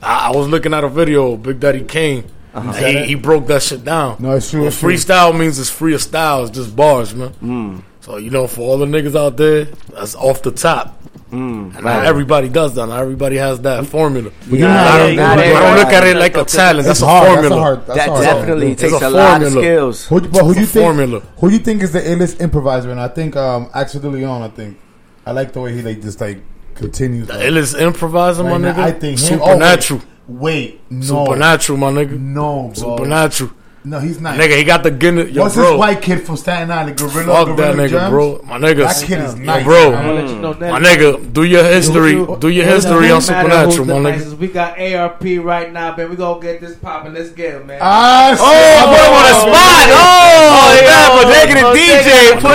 I, 0.03 0.31
was 0.31 0.49
looking 0.49 0.75
at 0.75 0.85
a 0.85 0.89
video, 0.89 1.37
Big 1.37 1.61
Daddy 1.61 1.85
Kane. 1.85 2.25
Uh-huh. 2.55 2.73
He, 2.73 3.05
he, 3.07 3.15
broke 3.15 3.47
that 3.49 3.63
shit 3.63 3.85
down. 3.85 4.17
No, 4.21 4.33
it's 4.33 4.51
true. 4.51 4.67
It's 4.67 4.81
freestyle 4.81 5.31
true. 5.31 5.41
means 5.41 5.59
it's 5.59 5.71
free 5.71 5.95
of 5.95 6.03
style. 6.03 6.45
It's 6.45 6.57
just 6.57 6.75
bars, 6.75 7.15
man. 7.15 7.31
Mm. 7.43 7.83
So 8.01 8.17
you 8.17 8.31
know, 8.31 8.47
for 8.47 8.63
all 8.63 8.79
the 8.79 8.87
niggas 8.87 9.15
out 9.15 9.37
there, 9.37 9.67
that's 9.67 10.15
off 10.15 10.43
the 10.43 10.51
top. 10.51 10.99
Mm, 11.31 11.75
and 11.75 11.85
not 11.85 12.07
everybody 12.07 12.49
does 12.49 12.75
that. 12.75 12.87
Not 12.87 13.01
everybody 13.01 13.37
has 13.37 13.61
that 13.61 13.85
formula. 13.85 14.31
Yeah, 14.49 14.67
I, 14.67 14.99
don't, 14.99 15.15
yeah, 15.15 15.33
I 15.33 15.37
don't 15.37 15.77
look 15.77 15.93
at 15.93 16.07
it 16.07 16.17
like 16.17 16.35
a 16.39 16.45
talent. 16.45 16.87
That's, 16.87 17.03
a 17.03 17.07
hard, 17.07 17.27
formula. 17.27 17.49
That's 17.49 17.55
a 17.55 17.61
hard, 17.61 17.87
that's 17.87 17.99
that 17.99 18.09
hard. 18.09 18.25
definitely 18.25 18.73
it's 18.73 18.81
takes 18.81 18.95
a, 18.95 19.11
lot 19.11 19.43
of 19.43 19.53
skills. 19.53 20.07
Who, 20.07 20.23
but 20.23 20.43
who 20.43 20.49
you 20.59 20.65
think? 20.65 20.85
Formula. 20.85 21.21
Who 21.21 21.51
you 21.51 21.59
think 21.59 21.83
is 21.83 21.93
the 21.93 22.01
illest 22.01 22.41
improviser? 22.41 22.91
And 22.91 22.99
I 22.99 23.09
think 23.09 23.37
um, 23.37 23.69
Axel 23.75 24.01
De 24.01 24.09
Leon. 24.09 24.41
I 24.41 24.49
think 24.49 24.79
I 25.27 25.33
like 25.33 25.53
the 25.53 25.61
way 25.61 25.75
he 25.75 25.83
like 25.83 26.01
just 26.01 26.19
like 26.19 26.39
Continue. 26.79 27.25
It 27.29 27.57
is 27.57 27.75
improvising, 27.75 28.47
like, 28.47 28.61
my 28.61 28.73
nigga. 28.73 28.79
I 28.79 28.93
think 28.93 29.19
supernatural. 29.19 30.01
Him, 30.01 30.09
oh, 30.09 30.33
wait, 30.33 30.81
wait, 30.89 30.93
no, 30.93 31.25
supernatural, 31.25 31.79
my 31.79 31.91
nigga. 31.91 32.19
No, 32.19 32.63
bro. 32.69 32.75
supernatural. 32.75 33.51
No, 33.89 33.99
he's 34.01 34.21
not. 34.21 34.37
Nigga, 34.37 34.59
he 34.59 34.65
got 34.65 34.83
the 34.83 34.91
Guinness. 34.91 35.31
Yo, 35.31 35.41
What's 35.45 35.55
bro. 35.55 35.71
this 35.71 35.79
white 35.79 36.03
kid 36.03 36.21
from 36.27 36.37
Staten 36.37 36.71
Island? 36.71 36.99
Gorilla. 36.99 37.47
Fuck 37.47 37.57
that 37.57 37.75
nigga, 37.75 37.89
Gems? 37.97 38.11
bro. 38.11 38.41
My 38.45 38.59
nigga. 38.59 38.85
That 38.85 39.01
kid 39.07 39.19
is 39.21 39.33
Yo, 39.39 39.45
nice. 39.49 39.65
bro. 39.65 39.91
man. 39.93 40.05
I'll 40.07 40.15
let 40.15 40.29
you 40.29 40.37
know 40.45 40.53
that. 40.53 40.71
My 40.73 40.81
nigga, 40.81 41.33
do 41.33 41.43
your 41.45 41.65
history. 41.65 42.13
Do 42.37 42.49
your 42.51 42.67
history 42.67 43.11
on 43.11 43.23
Supernatural, 43.23 43.87
my 43.87 43.95
nigga. 43.95 44.03
nicest. 44.21 44.37
We 44.37 44.49
got 44.49 44.79
ARP 44.79 45.23
right 45.41 45.73
now, 45.73 45.97
man. 45.97 46.11
We 46.11 46.17
gonna 46.17 46.39
get 46.39 46.61
this 46.61 46.77
popping. 46.77 47.15
Let's 47.15 47.31
get 47.31 47.55
it, 47.55 47.67
man. 47.67 47.79
Ah, 47.81 48.37
Oh, 48.37 48.93
put 48.93 49.01
him 49.01 49.15
on 49.17 49.25
the 49.25 49.37
spot. 49.57 49.89
Oh, 49.89 50.69
yeah, 50.85 51.09
but 51.17 51.27
taking 51.33 51.57
a 51.57 51.67
DJ, 51.73 52.35
put 52.45 52.53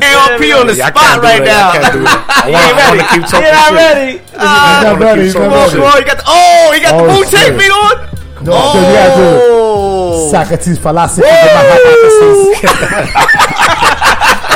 ALP 0.00 0.42
on 0.56 0.66
the 0.66 0.74
Yeah, 0.80 0.86
I 0.86 0.90
spot 0.90 1.02
can't 1.04 1.20
do 1.20 1.28
right 1.28 1.44
that. 1.44 1.60
now. 1.60 1.70
I 1.70 1.76
can't 1.76 1.92
do 1.92 2.02
that. 2.08 2.24
I 2.24 2.50
wanna- 2.50 2.64
ain't 2.64 2.76
ready. 2.80 3.02
keep 3.12 3.24
talking 3.28 3.44
He 3.44 3.52
not 3.52 3.68
shit. 3.68 3.76
ready. 3.76 4.12
He's 4.12 4.20
Ah, 4.40 4.80
not 4.84 4.98
ready. 4.98 5.22
He's 5.28 5.32
keep 5.34 5.42
not 5.42 5.50
Come 5.50 5.58
on, 5.60 5.68
ready. 5.68 5.76
come. 5.76 5.98
He 6.00 6.04
got 6.08 6.16
the, 6.16 6.24
oh, 6.26 6.72
he 6.72 6.80
got 6.80 6.92
the 6.96 7.04
Oh, 7.04 7.18
Wu 7.20 7.24
Tang 7.28 7.52
beat 7.60 7.68
on. 7.70 7.96
No, 8.40 8.52
so 8.72 8.80
you 8.80 8.88
gotta 8.96 9.16
do 9.20 9.26
it. 9.36 9.49
Oh. 9.72 10.30
Socrates 10.30 10.78
fallacy. 10.78 11.22
my 11.22 11.28
hypothesis. 11.30 12.64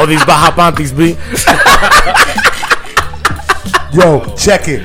All 0.00 0.06
these 0.06 0.24
Baja 0.24 0.50
Panties, 0.50 0.92
B. 0.92 1.16
Yo, 3.92 4.24
check 4.36 4.68
it. 4.68 4.82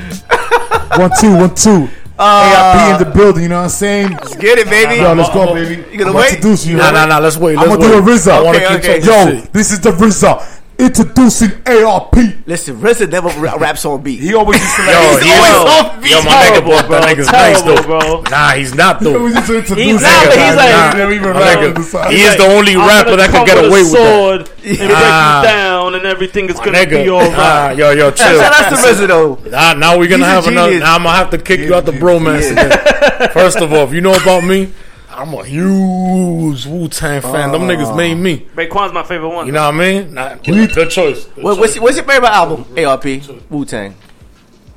One 0.98 1.10
two, 1.20 1.36
one 1.36 1.54
two. 1.54 1.88
AIP 2.20 2.92
in 2.92 2.98
the 3.04 3.10
building. 3.14 3.42
You 3.44 3.48
know 3.48 3.56
what 3.56 3.62
I'm 3.64 3.70
saying? 3.70 4.10
Let's 4.12 4.36
get 4.36 4.58
it, 4.58 4.68
baby. 4.68 4.96
Yo, 4.96 5.14
let's 5.14 5.30
go, 5.30 5.54
baby. 5.54 5.82
You 5.90 5.98
gonna 5.98 6.10
I'm 6.10 6.16
wait? 6.16 6.34
Introduce 6.34 6.66
you. 6.66 6.76
Nah, 6.76 6.84
right? 6.84 6.92
nah, 6.92 7.06
nah, 7.06 7.18
let's 7.18 7.36
wait, 7.36 7.56
I'm 7.58 7.68
let's 7.68 7.82
gonna 7.82 7.92
do 7.94 7.98
a 7.98 8.02
wait. 8.02 8.20
RZA. 8.20 8.54
Okay, 8.54 8.76
okay. 8.76 8.98
Yo, 9.04 9.40
this 9.52 9.72
is 9.72 9.80
the 9.80 9.90
RZA. 9.90 10.59
Introducing 10.80 11.52
ARP. 11.66 12.14
Listen, 12.46 12.80
RZA 12.80 13.10
never 13.10 13.28
ra- 13.38 13.54
raps 13.56 13.84
on 13.84 14.00
beat. 14.02 14.18
He 14.20 14.32
always 14.34 14.58
used 14.60 14.76
to 14.76 14.82
Yo, 14.82 14.88
He's 14.88 15.22
he 15.24 15.30
always 15.30 15.50
is- 15.52 15.84
on 15.84 16.00
beat. 16.02 16.10
Yo, 16.10 16.22
my 16.22 16.30
nigga, 16.30 16.48
Terrible, 16.48 16.70
but 16.70 16.86
bro. 16.86 17.00
that 17.00 17.16
nigga's 17.16 17.26
nice 17.32 17.62
though. 17.62 17.82
bro. 17.82 18.22
Nah, 18.30 18.50
he's 18.52 18.74
not 18.74 19.00
though. 19.00 19.10
He 19.18 19.24
was 19.24 19.34
just 19.34 19.50
introducing 19.50 19.92
He's 19.92 20.00
not, 20.02 20.24
but 20.26 20.38
he's 20.38 20.56
like- 20.56 20.70
Nah, 20.70 20.92
Never 20.96 21.12
even 21.12 21.32
my 21.34 21.40
nigga, 21.40 21.74
the 21.74 21.82
side. 21.82 22.12
he 22.12 22.22
is 22.22 22.36
the 22.36 22.46
only 22.46 22.74
I'm 22.76 22.88
rapper 22.88 23.16
that 23.16 23.30
come 23.30 23.44
could 23.46 23.54
get 23.54 23.58
away 23.64 23.80
a 23.80 23.84
with 23.84 23.92
sword 23.92 24.40
that. 24.46 24.64
and 24.64 24.78
break 24.78 24.90
Ah. 25.04 25.40
you 25.42 25.48
down, 25.48 25.94
and 25.96 26.04
everything 26.06 26.48
is 26.48 26.56
gonna 26.56 26.72
nigga, 26.78 27.04
be 27.04 27.08
all 27.10 27.20
ah, 27.22 27.66
right. 27.68 27.76
yo, 27.76 27.90
yo, 27.90 28.10
chill. 28.10 28.40
Shout 28.40 28.52
out 28.52 28.68
to 28.70 28.76
RZA 28.76 29.06
though. 29.06 29.38
Nah, 29.50 29.74
now 29.74 29.98
we're 29.98 30.08
gonna 30.08 30.24
He's 30.24 30.32
have 30.32 30.46
another. 30.46 30.78
Now 30.78 30.94
I'm 30.96 31.02
gonna 31.02 31.16
have 31.16 31.30
to 31.30 31.38
kick 31.38 31.60
you 31.60 31.74
out 31.74 31.84
the 31.84 31.92
bromance 31.92 32.50
again. 32.50 33.28
First 33.32 33.58
of 33.58 33.70
all, 33.72 33.84
if 33.84 33.92
you 33.92 34.00
know 34.00 34.14
about 34.14 34.44
me, 34.44 34.72
I'm 35.12 35.34
a 35.34 35.44
huge 35.44 36.66
Wu 36.66 36.88
Tang 36.88 37.20
fan. 37.20 37.52
Them 37.52 37.62
niggas 37.62 37.96
made 37.96 38.14
me. 38.14 38.46
Raekwon's 38.54 38.92
my 38.92 39.02
favorite 39.02 39.28
one. 39.28 39.46
You 39.46 39.52
know 39.52 39.64
what 39.66 39.74
I 39.74 39.78
mean? 39.78 40.14
Nah, 40.14 40.34
good 40.36 40.90
choice. 40.90 41.24
Good 41.26 41.42
What, 41.44 41.54
choice. 41.54 41.60
what's, 41.60 41.80
what's 41.80 41.96
your 41.96 42.04
favorite 42.06 42.28
album? 42.30 42.64
ARP, 42.78 43.04
Wu 43.50 43.64
Tang. 43.64 43.94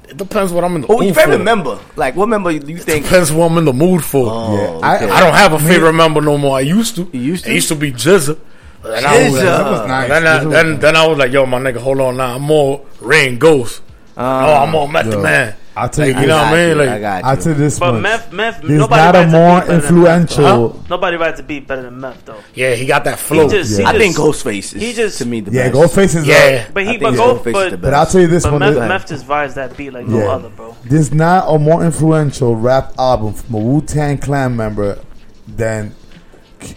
It 0.09 0.17
depends 0.17 0.51
what 0.51 0.63
I'm 0.63 0.75
in 0.75 0.81
the 0.81 0.87
Oh, 0.87 0.97
mood 0.97 1.05
your 1.05 1.13
for. 1.13 1.21
favorite 1.21 1.43
member? 1.43 1.79
Like, 1.95 2.15
what 2.15 2.27
member 2.29 2.51
do 2.57 2.71
you 2.71 2.77
think? 2.77 3.05
Depends 3.05 3.31
what 3.31 3.49
I'm 3.51 3.57
in 3.57 3.65
the 3.65 3.73
mood 3.73 4.03
for. 4.03 4.27
Oh, 4.29 4.55
Yeah, 4.55 4.95
okay. 4.95 5.09
I- 5.09 5.17
I 5.17 5.19
don't 5.21 5.33
have 5.33 5.53
a 5.53 5.59
favorite 5.59 5.93
member 5.93 6.19
no 6.21 6.37
more. 6.37 6.57
I 6.57 6.61
used 6.61 6.95
to. 6.97 7.09
You 7.13 7.19
used 7.19 7.45
to? 7.45 7.51
It 7.51 7.55
used 7.55 7.69
to 7.69 7.75
be 7.75 7.91
GZA. 7.91 8.37
Then 8.83 9.05
I 9.05 9.29
was, 9.29 9.33
GZA. 9.39 9.43
That 9.43 9.71
was 9.71 9.87
nice. 9.87 10.09
Then, 10.09 10.27
I, 10.27 10.43
was 10.43 10.53
then, 10.53 10.71
nice. 10.73 10.81
then 10.81 10.95
I 10.97 11.07
was 11.07 11.17
like, 11.17 11.31
yo, 11.31 11.45
my 11.45 11.59
nigga, 11.59 11.77
hold 11.77 11.99
on 12.01 12.17
now. 12.17 12.35
I'm 12.35 12.41
more 12.41 12.85
Rain 12.99 13.37
Ghost. 13.39 13.81
Uh, 14.17 14.21
oh, 14.21 14.63
I'm 14.63 14.71
more 14.71 14.87
Method 14.89 15.13
yo, 15.13 15.21
Man. 15.23 15.55
I'll 15.75 15.89
tell 15.89 16.05
Like, 16.05 16.15
you 16.15 16.21
you 16.21 16.27
know 16.27 16.37
what 16.37 16.53
I 16.53 16.73
mean? 16.75 16.79
I 16.87 16.99
got 16.99 17.23
you. 17.23 17.29
I'll 17.29 17.37
tell 17.37 17.51
you 17.53 17.57
this 17.57 17.79
But 17.79 17.93
much. 17.93 18.01
Meth, 18.03 18.31
Meth, 18.33 18.61
There's 18.61 18.79
nobody 18.79 19.01
not 19.01 19.15
a 19.15 19.27
more 19.27 19.59
beat 19.61 19.67
better 19.67 19.67
than 19.67 19.75
Meth, 19.75 19.83
influential. 19.83 20.43
though. 20.69 20.83
Nobody 20.89 21.17
writes 21.17 21.39
a 21.39 21.43
beat 21.43 21.67
better 21.67 21.81
than 21.81 21.99
Meth, 21.99 22.25
though. 22.25 22.35
yeah, 22.53 22.75
he 22.75 22.85
got 22.85 23.03
that 23.05 23.17
flow. 23.19 23.43
He 23.45 23.49
just, 23.49 23.79
he 23.79 23.83
I 23.83 23.91
just, 23.91 23.97
think 23.97 24.15
Ghostface 24.15 24.75
is 24.75 24.81
he 24.81 24.93
just- 24.93 25.17
to 25.17 25.25
me 25.25 25.39
the 25.39 25.51
Yeah, 25.51 25.69
best. 25.71 25.95
Ghostface 25.95 26.15
is. 26.15 26.27
Yeah. 26.27 26.67
But 26.71 26.85
he, 26.85 26.97
but 26.97 27.13
Ghostface 27.15 27.43
go, 27.53 27.69
but. 27.71 27.81
But 27.81 27.93
I'll 27.95 28.05
tell 28.05 28.21
you 28.21 28.27
this 28.27 28.43
but 28.43 28.51
one. 28.51 28.59
Meth, 28.59 28.73
this- 28.75 28.87
Meth 28.89 29.07
just 29.07 29.25
vibes 29.27 29.53
that 29.55 29.75
beat 29.75 29.91
like 29.93 30.05
no 30.07 30.27
other, 30.29 30.49
bro. 30.49 30.75
There's 30.85 31.11
not 31.11 31.45
a 31.51 31.57
more 31.57 31.83
influential 31.83 32.55
rap 32.55 32.93
album 32.99 33.33
from 33.33 33.55
a 33.55 33.59
Wu 33.59 33.81
Tang 33.81 34.19
Clan 34.19 34.55
member 34.55 34.99
than 35.47 35.95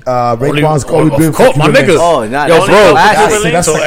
uh, 0.06 0.36
Only- 0.40 0.62
Raekwon's 0.62 0.84
of- 0.84 0.88
Kobe 0.88 1.26
of 1.26 1.38
my 1.58 1.68
nigga. 1.68 1.98
Oh, 2.00 2.26
not 2.26 2.48
Yo, 2.48 2.66
that's 2.66 3.68
bro. 3.68 3.86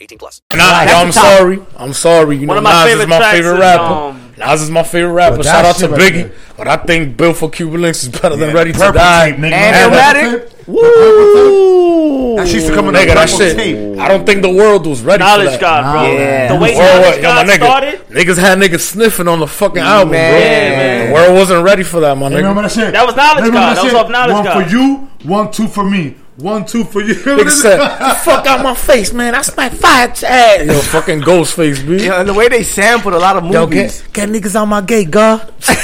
18 0.00 0.18
plus. 0.18 0.42
Nah, 0.54 0.82
yo, 0.84 0.92
I'm 0.96 1.12
sorry. 1.12 1.58
I'm 1.76 1.92
sorry. 1.92 2.36
You 2.36 2.46
know, 2.46 2.54
One 2.54 2.58
of 2.58 2.64
Nas 2.64 2.92
is 3.00 3.06
my 3.06 3.20
favorite 3.32 3.58
rapper. 3.58 3.82
um, 3.84 4.32
Nas 4.38 4.62
is 4.62 4.70
my 4.70 4.82
favorite 4.82 5.12
rapper. 5.12 5.42
Shout 5.42 5.64
out 5.64 5.74
to 5.76 5.80
shit 5.82 5.90
right 5.90 6.00
Biggie. 6.12 6.32
But 6.56 6.68
I 6.68 6.76
think 6.76 7.16
Built 7.16 7.36
4 7.36 7.50
Cuban 7.50 7.80
Linx 7.80 8.02
is 8.02 8.08
better 8.08 8.36
than 8.36 8.50
Yeah, 8.50 8.54
Ready 8.54 8.72
to 8.72 8.78
Die. 8.78 9.30
Tape, 9.30 9.40
nigga. 9.40 9.52
And 9.52 9.92
Purple 9.92 9.98
Illmatic? 9.98 10.48
Tape? 10.48 10.68
Woo! 10.68 12.36
That 12.36 12.46
shit 12.46 12.54
used 12.56 12.66
to 12.68 12.74
come 12.74 12.88
in 12.88 12.94
Nigga, 12.94 13.14
that 13.14 13.28
shit. 13.28 13.56
tape. 13.56 13.98
I 13.98 14.06
don't 14.08 14.24
think 14.26 14.42
the 14.42 14.50
world 14.52 14.86
was 14.86 15.02
ready 15.02 15.22
for 15.22 15.26
that. 15.28 15.38
Knowledge. 15.38 15.60
God, 15.60 15.92
bro. 15.92 16.12
Yeah. 16.12 16.48
The 16.52 16.60
way 16.60 16.76
World, 16.76 17.02
Knowledge 17.02 17.22
yo, 17.22 17.34
my 17.34 17.44
nigga, 17.44 17.56
started, 17.56 18.00
niggas 18.08 18.38
had 18.38 18.58
niggas 18.58 18.80
sniffing 18.80 19.28
on 19.28 19.40
the 19.40 19.46
fucking 19.46 19.78
album, 19.82 20.12
Man. 20.12 20.30
bro. 20.32 20.38
Man. 20.40 21.06
The 21.08 21.14
world 21.14 21.34
wasn't 21.38 21.64
ready 21.64 21.82
for 21.82 22.00
that, 22.00 22.16
my 22.16 22.28
You 22.28 22.36
remember 22.36 22.62
that 22.62 22.70
shit? 22.72 22.92
That 22.92 23.06
was 23.06 23.16
Knowledge 23.16 23.50
God. 23.52 23.76
That 23.76 23.84
was 23.84 23.94
off 23.94 24.10
Knowledge 24.10 24.34
one 24.34 24.44
God. 24.44 24.64
for 24.64 24.70
you, 24.76 25.08
one, 25.24 25.50
two 25.50 25.66
for 25.68 25.84
me. 25.88 26.16
One, 26.38 26.64
two 26.64 26.84
for 26.84 27.00
you. 27.00 27.14
Nigga 27.16 27.50
said, 27.50 28.14
fuck 28.18 28.46
out 28.46 28.62
my 28.62 28.72
face, 28.74 29.12
man. 29.12 29.34
I 29.34 29.42
smack 29.42 29.72
fire 29.72 30.08
ass. 30.08 30.64
Yo, 30.64 30.72
fucking 30.82 31.20
Ghostface, 31.20 31.84
B. 31.84 32.04
Yeah, 32.06 32.20
and 32.20 32.28
the 32.28 32.34
way 32.34 32.48
they 32.48 32.62
sampled 32.62 33.14
a 33.14 33.18
lot 33.18 33.36
of 33.36 33.44
Yo, 33.50 33.66
movies. 33.66 34.02
get, 34.12 34.12
get 34.12 34.28
niggas 34.28 34.54
out 34.54 34.66
my 34.66 34.80
gate, 34.80 35.10
God. 35.10 35.40
you 35.68 35.74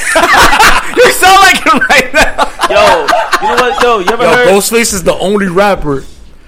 sound 1.11 1.41
like 1.43 1.59
him 1.59 1.81
right 1.91 2.15
now. 2.15 2.45
yo, 2.71 3.07
you 3.43 3.57
know 3.57 3.63
what? 3.63 3.83
Yo, 3.83 3.99
you 3.99 4.11
ever 4.11 4.23
Yo, 4.23 4.31
heard? 4.31 4.49
Ghostface 4.49 4.95
is 4.95 5.03
the 5.03 5.15
only 5.15 5.49
rapper 5.49 6.05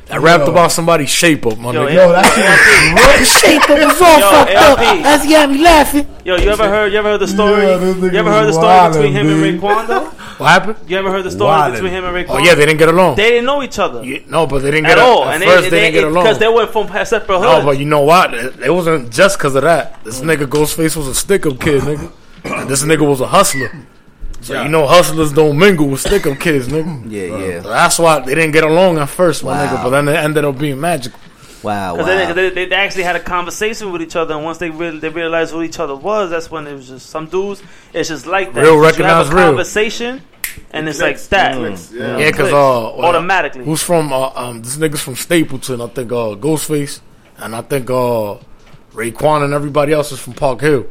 that 0.06 0.20
rapped 0.20 0.46
about 0.46 0.70
somebody's 0.70 1.10
shape 1.10 1.46
up, 1.46 1.58
my 1.58 1.72
Yo, 1.72 1.84
nigga. 1.86 1.94
Yo, 1.94 2.12
that 2.12 2.26
shit 2.30 3.18
was 3.18 3.28
shape 3.42 3.62
up 3.70 3.78
was 3.90 4.00
all 4.00 4.18
Yo, 4.20 4.30
fucked 4.30 4.50
up. 4.52 4.78
LP. 4.78 5.02
That's 5.02 5.28
got 5.28 5.50
me 5.50 5.58
laughing. 5.62 6.06
Yo, 6.24 6.36
you 6.36 6.48
ever 6.48 6.68
heard? 6.68 6.92
You 6.92 6.98
ever 6.98 7.08
heard 7.10 7.20
the 7.20 7.26
story? 7.28 7.62
Yeah, 7.62 7.80
you 7.80 8.18
ever 8.18 8.30
heard 8.30 8.46
the 8.46 8.52
story 8.52 8.66
wildin', 8.68 8.92
between 8.92 9.12
him 9.12 9.26
B. 9.26 9.48
and 9.48 9.60
Raekwon? 9.60 9.86
Though? 9.88 10.12
What 10.36 10.48
happened? 10.48 10.76
You 10.86 10.98
ever 10.98 11.10
heard 11.10 11.24
the 11.24 11.30
story 11.30 11.50
Wildin'. 11.50 11.72
between 11.72 11.92
him 11.92 12.04
and 12.04 12.14
Raekwon? 12.14 12.34
Oh 12.34 12.38
yeah, 12.38 12.54
they 12.54 12.66
didn't 12.66 12.78
get 12.78 12.88
along. 12.90 13.16
They 13.16 13.30
didn't 13.30 13.46
know 13.46 13.62
each 13.62 13.78
other 13.78 14.04
Yeah, 14.04 14.18
no, 14.28 14.46
but 14.46 14.58
they 14.60 14.70
didn't 14.70 14.86
at 14.86 14.96
get 14.96 14.98
all, 14.98 15.24
At 15.24 15.36
and 15.36 15.44
first, 15.44 15.62
they, 15.64 15.70
they, 15.70 15.80
didn't 15.80 15.94
get 15.94 16.04
along. 16.04 16.24
because 16.24 16.38
they 16.38 16.48
went 16.48 16.70
from 16.70 16.86
separate 17.06 17.40
No, 17.40 17.64
but 17.64 17.78
you 17.78 17.86
know 17.86 18.02
what? 18.02 18.34
It, 18.34 18.60
it 18.60 18.70
wasn't 18.70 19.10
just 19.10 19.38
because 19.38 19.54
of 19.54 19.62
that. 19.62 20.04
This 20.04 20.20
nigga 20.20 20.44
Ghostface 20.46 20.94
was 20.94 21.08
a 21.08 21.14
stick 21.14 21.46
up 21.46 21.58
kid, 21.58 21.82
nigga. 21.82 22.12
This 22.68 22.84
nigga 22.84 23.08
was 23.08 23.20
a 23.20 23.26
hustler. 23.26 23.72
So 24.46 24.62
you 24.62 24.68
know 24.68 24.86
hustlers 24.86 25.32
don't 25.32 25.58
mingle 25.58 25.88
with 25.88 26.00
stick 26.00 26.26
up 26.26 26.38
kids, 26.38 26.68
nigga. 26.68 27.10
Yeah, 27.10 27.36
yeah. 27.46 27.58
That's 27.60 27.98
why 27.98 28.20
they 28.20 28.34
didn't 28.34 28.52
get 28.52 28.64
along 28.64 28.98
at 28.98 29.08
first, 29.08 29.42
my 29.42 29.50
Wow. 29.50 29.66
nigga. 29.66 29.82
But 29.82 29.90
then 29.90 30.08
it 30.08 30.16
ended 30.16 30.44
up 30.44 30.56
being 30.58 30.80
magical. 30.80 31.18
Wow, 31.62 31.96
Because 31.96 32.28
wow. 32.28 32.32
they, 32.34 32.50
they, 32.50 32.66
they 32.66 32.74
actually 32.76 33.02
had 33.02 33.16
a 33.16 33.20
conversation 33.20 33.90
with 33.90 34.00
each 34.02 34.14
other, 34.14 34.34
and 34.34 34.44
once 34.44 34.58
they 34.58 34.70
really 34.70 35.00
they 35.00 35.08
realized 35.08 35.52
who 35.52 35.62
each 35.62 35.80
other 35.80 35.96
was, 35.96 36.30
that's 36.30 36.48
when 36.48 36.64
it 36.68 36.74
was 36.74 36.86
just 36.86 37.10
some 37.10 37.26
dudes. 37.26 37.60
It's 37.92 38.08
just 38.08 38.24
like 38.26 38.52
that. 38.54 38.60
Real 38.62 38.74
You 38.76 38.82
have 38.82 38.92
recognize 38.92 39.28
a 39.30 39.34
real. 39.34 39.44
conversation, 39.46 40.22
and 40.70 40.88
it's 40.88 41.00
like 41.00 41.18
that. 41.30 41.54
Yeah, 41.56 41.66
because 42.18 42.36
Clicks. 42.36 42.52
uh, 42.52 42.92
well, 42.96 43.04
automatically. 43.06 43.64
who's 43.64 43.82
from? 43.82 44.12
Uh, 44.12 44.28
um, 44.36 44.62
this 44.62 44.76
nigga's 44.76 45.00
from 45.02 45.16
Stapleton. 45.16 45.80
I 45.80 45.88
think 45.88 46.12
uh, 46.12 46.36
Ghostface, 46.38 47.00
and 47.38 47.56
I 47.56 47.62
think 47.62 47.90
uh, 47.90 48.36
Raekwon 48.94 49.42
and 49.44 49.52
everybody 49.52 49.92
else 49.92 50.12
is 50.12 50.20
from 50.20 50.34
Park 50.34 50.60
Hill. 50.60 50.86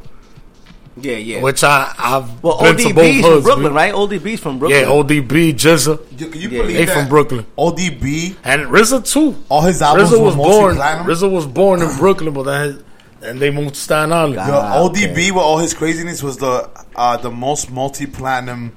Yeah, 0.97 1.17
yeah. 1.17 1.41
Which 1.41 1.63
I 1.63 1.93
I've 1.97 2.41
well, 2.43 2.59
been 2.61 2.77
to 2.77 2.93
both 2.93 3.03
ODB's 3.05 3.21
from 3.21 3.31
hoods. 3.31 3.43
Brooklyn, 3.45 3.73
right? 3.73 3.93
ODB's 3.93 4.39
from 4.39 4.59
Brooklyn. 4.59 4.79
Yeah, 4.81 4.87
ODB, 4.87 5.53
GZA. 5.53 6.19
You, 6.19 6.27
can 6.27 6.41
you 6.41 6.49
Yeah. 6.49 6.61
believe 6.61 6.77
They 6.77 6.85
that? 6.85 6.93
from 6.97 7.09
Brooklyn. 7.09 7.45
ODB 7.57 8.35
And 8.45 8.61
RZA 8.67 9.01
too. 9.11 9.35
All 9.49 9.61
his 9.61 9.81
albums 9.81 10.11
RZA 10.11 10.19
were 10.19 10.25
was 10.25 10.35
born. 10.35 10.77
multi-platinum? 10.77 11.07
RZA 11.07 11.31
was 11.31 11.45
born 11.47 11.81
in 11.81 11.97
Brooklyn, 11.97 12.33
but 12.33 12.43
then 12.43 12.83
and 13.21 13.39
they 13.39 13.49
moved 13.49 13.73
to 13.75 13.79
Staten 13.81 14.13
Island. 14.13 14.35
Yo, 14.35 14.41
ODB 14.53 15.11
okay. 15.11 15.31
with 15.31 15.41
all 15.43 15.57
his 15.57 15.73
craziness 15.73 16.23
was 16.23 16.37
the 16.37 16.69
uh, 16.95 17.17
the 17.17 17.31
most 17.31 17.71
multi 17.71 18.05
platinum 18.05 18.71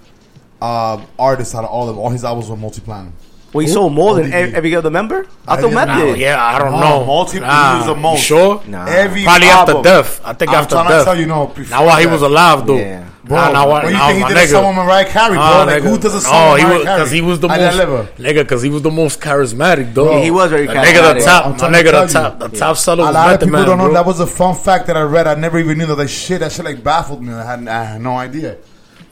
uh, 0.61 1.01
artist 1.19 1.55
out 1.55 1.65
of 1.65 1.71
all 1.71 1.83
of 1.89 1.95
them. 1.95 1.99
All 2.03 2.11
his 2.11 2.25
albums 2.25 2.49
were 2.51 2.57
multi 2.57 2.81
platinum. 2.81 3.13
Well, 3.53 3.65
he 3.65 3.73
sold 3.73 3.95
more 3.95 4.15
than 4.15 4.27
ODB. 4.27 4.33
every, 4.35 4.55
every 4.57 4.77
other 4.77 4.91
member. 4.91 5.27
I 5.47 5.55
I 5.55 5.57
thought 5.57 5.63
didn't 5.63 5.75
Meth 5.75 5.89
know. 5.89 6.07
did. 6.07 6.19
Yeah, 6.19 6.45
I 6.45 6.59
don't 6.59 6.73
No, 6.73 6.81
know. 7.01 7.05
multi- 7.07 7.39
he 7.39 7.41
Nah, 7.41 7.79
was 7.79 7.87
the 7.87 7.95
most. 7.95 8.19
You 8.19 8.37
sure? 8.37 8.63
Nah. 8.67 8.85
Every 8.87 9.25
Probably 9.25 9.47
after 9.49 9.83
death. 9.83 10.21
I 10.25 10.33
think 10.35 10.51
I'm 10.51 10.57
after 10.59 10.75
trying 10.75 10.89
death. 10.89 11.01
to 11.01 11.05
tell 11.07 11.19
you, 11.19 11.27
no. 11.27 11.47
before 11.47 11.65
Now 11.79 11.87
while 11.87 11.97
he 11.97 12.05
that. 12.05 12.13
was 12.13 12.23
alive 12.23 12.67
though. 12.67 12.77
Yeah. 12.77 13.05
Bro, 13.25 13.37
Nah, 13.37 13.51
nah, 13.53 13.67
what 13.69 13.83
why- 13.85 13.89
you 13.91 13.97
nah, 13.97 14.07
think 14.07 14.17
he 14.19 14.23
my 14.23 14.29
did 14.29 14.37
a 14.37 14.41
nigga. 14.41 14.51
song 14.51 14.67
with 14.69 14.77
Mariah 14.87 15.05
Carey, 15.07 15.29
bro? 15.31 15.37
Nah, 15.37 15.63
like, 15.65 15.83
nigga. 15.83 15.89
who 15.91 15.99
does 15.99 16.15
a 16.15 16.17
oh, 16.17 16.21
song 16.21 16.33
No, 16.33 16.53
with 16.53 16.59
he 16.61 16.65
Mariah 16.65 16.79
was 16.79 16.85
Carey? 16.87 16.97
because 16.99 17.11
he 17.11 17.21
was 17.21 17.41
the 17.41 17.49
I 17.49 17.59
most 17.59 17.77
never. 17.79 18.03
nigga 18.19 18.35
because 18.35 18.63
he 18.63 18.69
was 18.71 18.83
the 18.83 18.91
most 18.91 19.21
charismatic 19.21 19.95
though. 19.95 20.13
Yeah, 20.17 20.25
he 20.25 20.31
was 20.31 20.51
very 20.51 20.67
the 20.67 20.73
Nigga, 20.75 20.83
the 21.15 21.21
charismatic. 21.21 21.25
top, 21.25 21.45
I'm 21.47 21.53
my 21.53 21.57
trying 21.59 21.73
to 21.73 21.79
nigga, 21.79 21.85
the 21.85 21.91
tell 21.91 22.09
top, 22.31 22.43
you. 22.43 22.49
the 22.49 22.57
top 22.59 22.77
seller 22.77 23.03
A 23.03 23.07
was 23.07 23.15
lot 23.15 23.25
of 23.27 23.31
Method 23.33 23.45
people 23.47 23.59
Man, 23.61 23.67
don't 23.69 23.79
know. 23.79 23.85
bro. 23.85 23.95
That 23.95 24.07
was 24.07 24.21
a 24.21 24.27
fun 24.27 24.55
fact 24.55 24.87
that 24.89 24.97
I 24.97 25.03
read. 25.03 25.27
I 25.27 25.35
never 25.35 25.59
even 25.59 25.77
knew 25.79 25.87
that. 25.87 25.97
Like 25.99 26.09
shit, 26.11 26.41
that 26.41 26.53
shit 26.53 26.65
like 26.67 26.83
baffled 26.85 27.23
me. 27.23 27.33
I 27.33 27.45
had, 27.45 27.67
I 27.69 27.85
had 27.85 28.01
no 28.03 28.17
idea. 28.17 28.57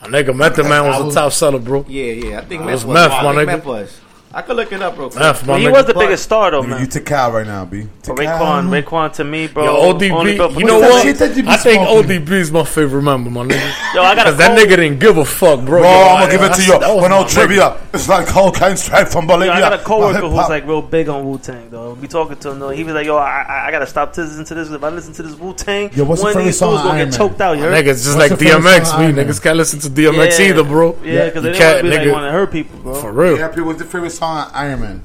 My 0.03 0.09
nigga, 0.09 0.35
Method 0.37 0.65
Man 0.65 0.73
I 0.85 0.89
was 0.89 1.05
was- 1.05 1.15
the 1.15 1.21
top 1.21 1.33
seller, 1.33 1.59
bro. 1.59 1.85
Yeah, 1.89 2.13
yeah. 2.13 2.39
I 2.39 2.41
think 2.43 2.63
It 2.63 2.65
Meth 2.65 2.73
was 2.75 2.85
was. 2.87 2.95
Meth, 2.95 3.13
I 3.13 3.23
my 3.23 3.35
think 3.35 3.43
nigga. 3.43 3.47
Meth 3.57 3.65
was. 3.67 4.01
I 4.35 4.43
could 4.43 4.57
look 4.57 4.71
it 4.71 4.83
up 4.83 4.99
real 4.99 5.09
quick. 5.09 5.23
F, 5.23 5.47
my 5.47 5.59
he 5.59 5.65
nigga. 5.65 5.73
was 5.73 5.87
the 5.87 5.95
biggest 5.95 6.25
star 6.25 6.51
though, 6.51 6.63
Nigga, 6.63 6.69
man. 6.69 6.81
you 6.81 6.87
took 6.87 7.07
Cal 7.07 7.33
right 7.33 7.47
now, 7.47 7.65
B. 7.65 7.87
But 8.07 8.17
Raekwon, 8.17 8.83
Raekwon 8.83 9.13
to 9.15 9.25
me, 9.25 9.47
bro. 9.47 9.65
Yo, 9.65 9.77
only 9.79 10.11
ODB, 10.11 10.37
for 10.53 10.61
you 10.61 10.67
know 10.67 10.79
what? 10.81 11.03
shit 11.03 11.17
that 11.19 11.35
you 11.37 11.43
be 11.43 11.49
I 11.49 11.57
think 11.57 11.87
smoking? 11.87 12.21
ODB 12.23 12.31
is 12.33 12.53
my 12.53 12.65
favorite 12.65 13.03
member, 13.03 13.31
my 13.31 13.45
nigga. 13.47 13.95
Yo, 13.95 14.03
I 14.03 14.15
got 14.15 14.27
a 14.27 14.33
Because 14.33 14.37
that 14.39 14.55
quote- 14.57 14.59
nigga 14.69 14.77
didn't 14.77 14.99
give 15.01 15.17
a 15.17 15.25
fuck, 15.25 15.61
bro. 15.61 15.81
Bro, 15.81 15.83
Yo, 15.83 15.89
I'm 15.89 16.21
gonna 16.21 16.33
give 16.33 16.43
it 16.43 16.55
to 16.55 16.63
you. 16.63 16.79
that 16.79 16.95
was 16.95 17.03
When 17.03 17.11
my 17.13 17.17
on 17.19 17.25
nigga. 17.25 17.31
trivia, 17.33 17.77
it's 17.95 18.09
like 18.11 18.27
cocaine 18.27 18.77
straight 18.77 19.09
from 19.09 19.25
Yo, 19.25 19.29
Bolivia. 19.35 19.53
I 19.55 19.61
got 19.61 19.73
a 19.73 19.79
coworker 19.79 20.19
who's 20.21 20.49
like 20.51 20.67
real 20.67 20.83
big 20.83 21.09
on 21.09 21.25
Wu 21.25 21.39
Tang 21.39 21.71
though. 21.71 21.95
Be 21.95 22.07
talking 22.07 22.37
to 22.37 22.51
him 22.51 22.59
though. 22.59 22.71
He 22.71 22.85
was 22.85 22.93
like, 22.95 23.07
"Yo, 23.07 23.17
I, 23.17 23.43
I, 23.49 23.67
I 23.69 23.71
gotta 23.71 23.87
stop 23.87 24.15
listening 24.17 24.45
to 24.45 24.55
this. 24.55 24.71
If 24.71 24.85
I 24.85 24.89
listen 24.91 25.15
to 25.15 25.23
this 25.23 25.35
Wu 25.39 25.55
Tang, 25.55 25.91
Yo, 25.95 26.05
what's 26.05 26.21
your 26.21 26.25
one 26.25 26.31
of 26.33 26.35
favorite 26.35 26.45
these 26.45 26.59
song 26.59 26.71
fools 26.73 26.81
on 26.81 26.87
gonna 26.89 26.99
Iron 26.99 27.11
get 27.11 27.19
Man? 27.19 27.29
choked 27.29 27.41
out." 27.41 27.57
You 27.57 27.63
heard? 27.63 27.73
Nigga, 27.73 27.87
just 27.87 28.07
What's 28.09 28.19
like 28.19 28.31
your 28.31 28.39
favorite 28.61 28.71
DMX. 28.83 28.87
song, 28.87 28.99
We 29.01 29.05
Iron 29.07 29.15
niggas 29.17 29.43
can't 29.43 29.57
listen 29.57 29.81
to 29.81 29.89
DMX 29.89 30.39
Yeah. 30.39 30.47
either, 30.49 30.65
bro. 30.65 30.97
Yeah, 31.05 31.25
because 31.27 31.43
they 31.43 31.53
You 31.53 31.55
don't 31.55 31.55
want 31.55 31.57
can't, 31.59 31.77
to 31.79 31.83
be 31.85 31.91
like 31.91 32.01
nigga. 32.07 32.13
want 32.13 32.25
to 32.27 32.33
hurt 32.33 32.53
people, 32.53 32.79
bro. 32.81 32.95
For 33.01 33.13
real. 33.13 33.39
Yeah, 33.39 33.49
P, 33.49 33.61
what's 33.63 33.79
your 33.79 33.89
favorite 33.89 34.11
song 34.11 34.26
on 34.27 34.51
Iron 34.55 34.81
Man? 34.81 35.05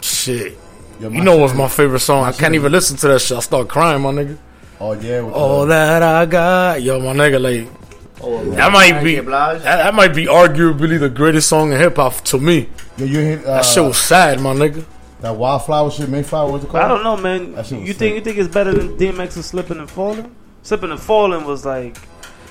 Shit. 0.00 0.56
Yo, 1.00 1.10
You 1.10 1.22
know 1.22 1.36
what's 1.36 1.54
my 1.54 1.68
favorite 1.68 2.00
song? 2.00 2.24
I 2.24 2.32
can't 2.32 2.54
even 2.54 2.72
listen 2.72 2.96
to 2.98 3.08
that 3.08 3.20
shit. 3.20 3.36
I 3.36 3.40
start 3.40 3.68
crying, 3.68 4.02
my 4.02 4.10
nigga. 4.10 4.36
Oh 4.80 4.92
yeah. 4.92 5.20
With 5.22 5.34
All 5.34 5.62
the, 5.62 5.66
that 5.68 6.02
I 6.02 6.26
got, 6.26 6.82
yo, 6.82 7.00
my 7.00 7.12
nigga, 7.12 7.40
like 7.40 7.72
Oh, 8.20 8.44
that 8.50 8.72
might 8.72 9.02
be 9.04 9.14
that, 9.16 9.62
that 9.62 9.94
might 9.94 10.12
be 10.14 10.26
arguably 10.26 10.98
the 10.98 11.08
greatest 11.08 11.48
song 11.48 11.72
in 11.72 11.78
hip 11.78 11.96
hop 11.96 12.16
to 12.26 12.38
me. 12.38 12.68
Yo, 12.96 13.04
you 13.04 13.18
hit 13.20 13.40
uh, 13.44 13.56
That 13.56 13.64
shit 13.64 13.82
was 13.84 13.96
sad, 13.96 14.40
my 14.40 14.54
nigga. 14.54 14.84
that 15.20 15.36
wildflower 15.36 15.90
shit, 15.92 16.08
Mayflower. 16.08 16.50
What's 16.50 16.64
it 16.64 16.68
called? 16.70 16.82
I 16.84 16.88
don't 16.88 17.04
know, 17.04 17.16
man. 17.16 17.52
That 17.54 17.66
shit 17.66 17.78
You 17.80 17.92
think 17.94 17.98
sick. 17.98 18.14
you 18.14 18.20
think 18.22 18.38
it's 18.38 18.52
better 18.52 18.72
than 18.72 18.96
DMX's 18.96 19.46
Slipping 19.46 19.78
and 19.78 19.88
Falling? 19.90 20.34
Slipping 20.62 20.90
and 20.90 21.00
Falling 21.00 21.44
was 21.44 21.64
like 21.64 21.96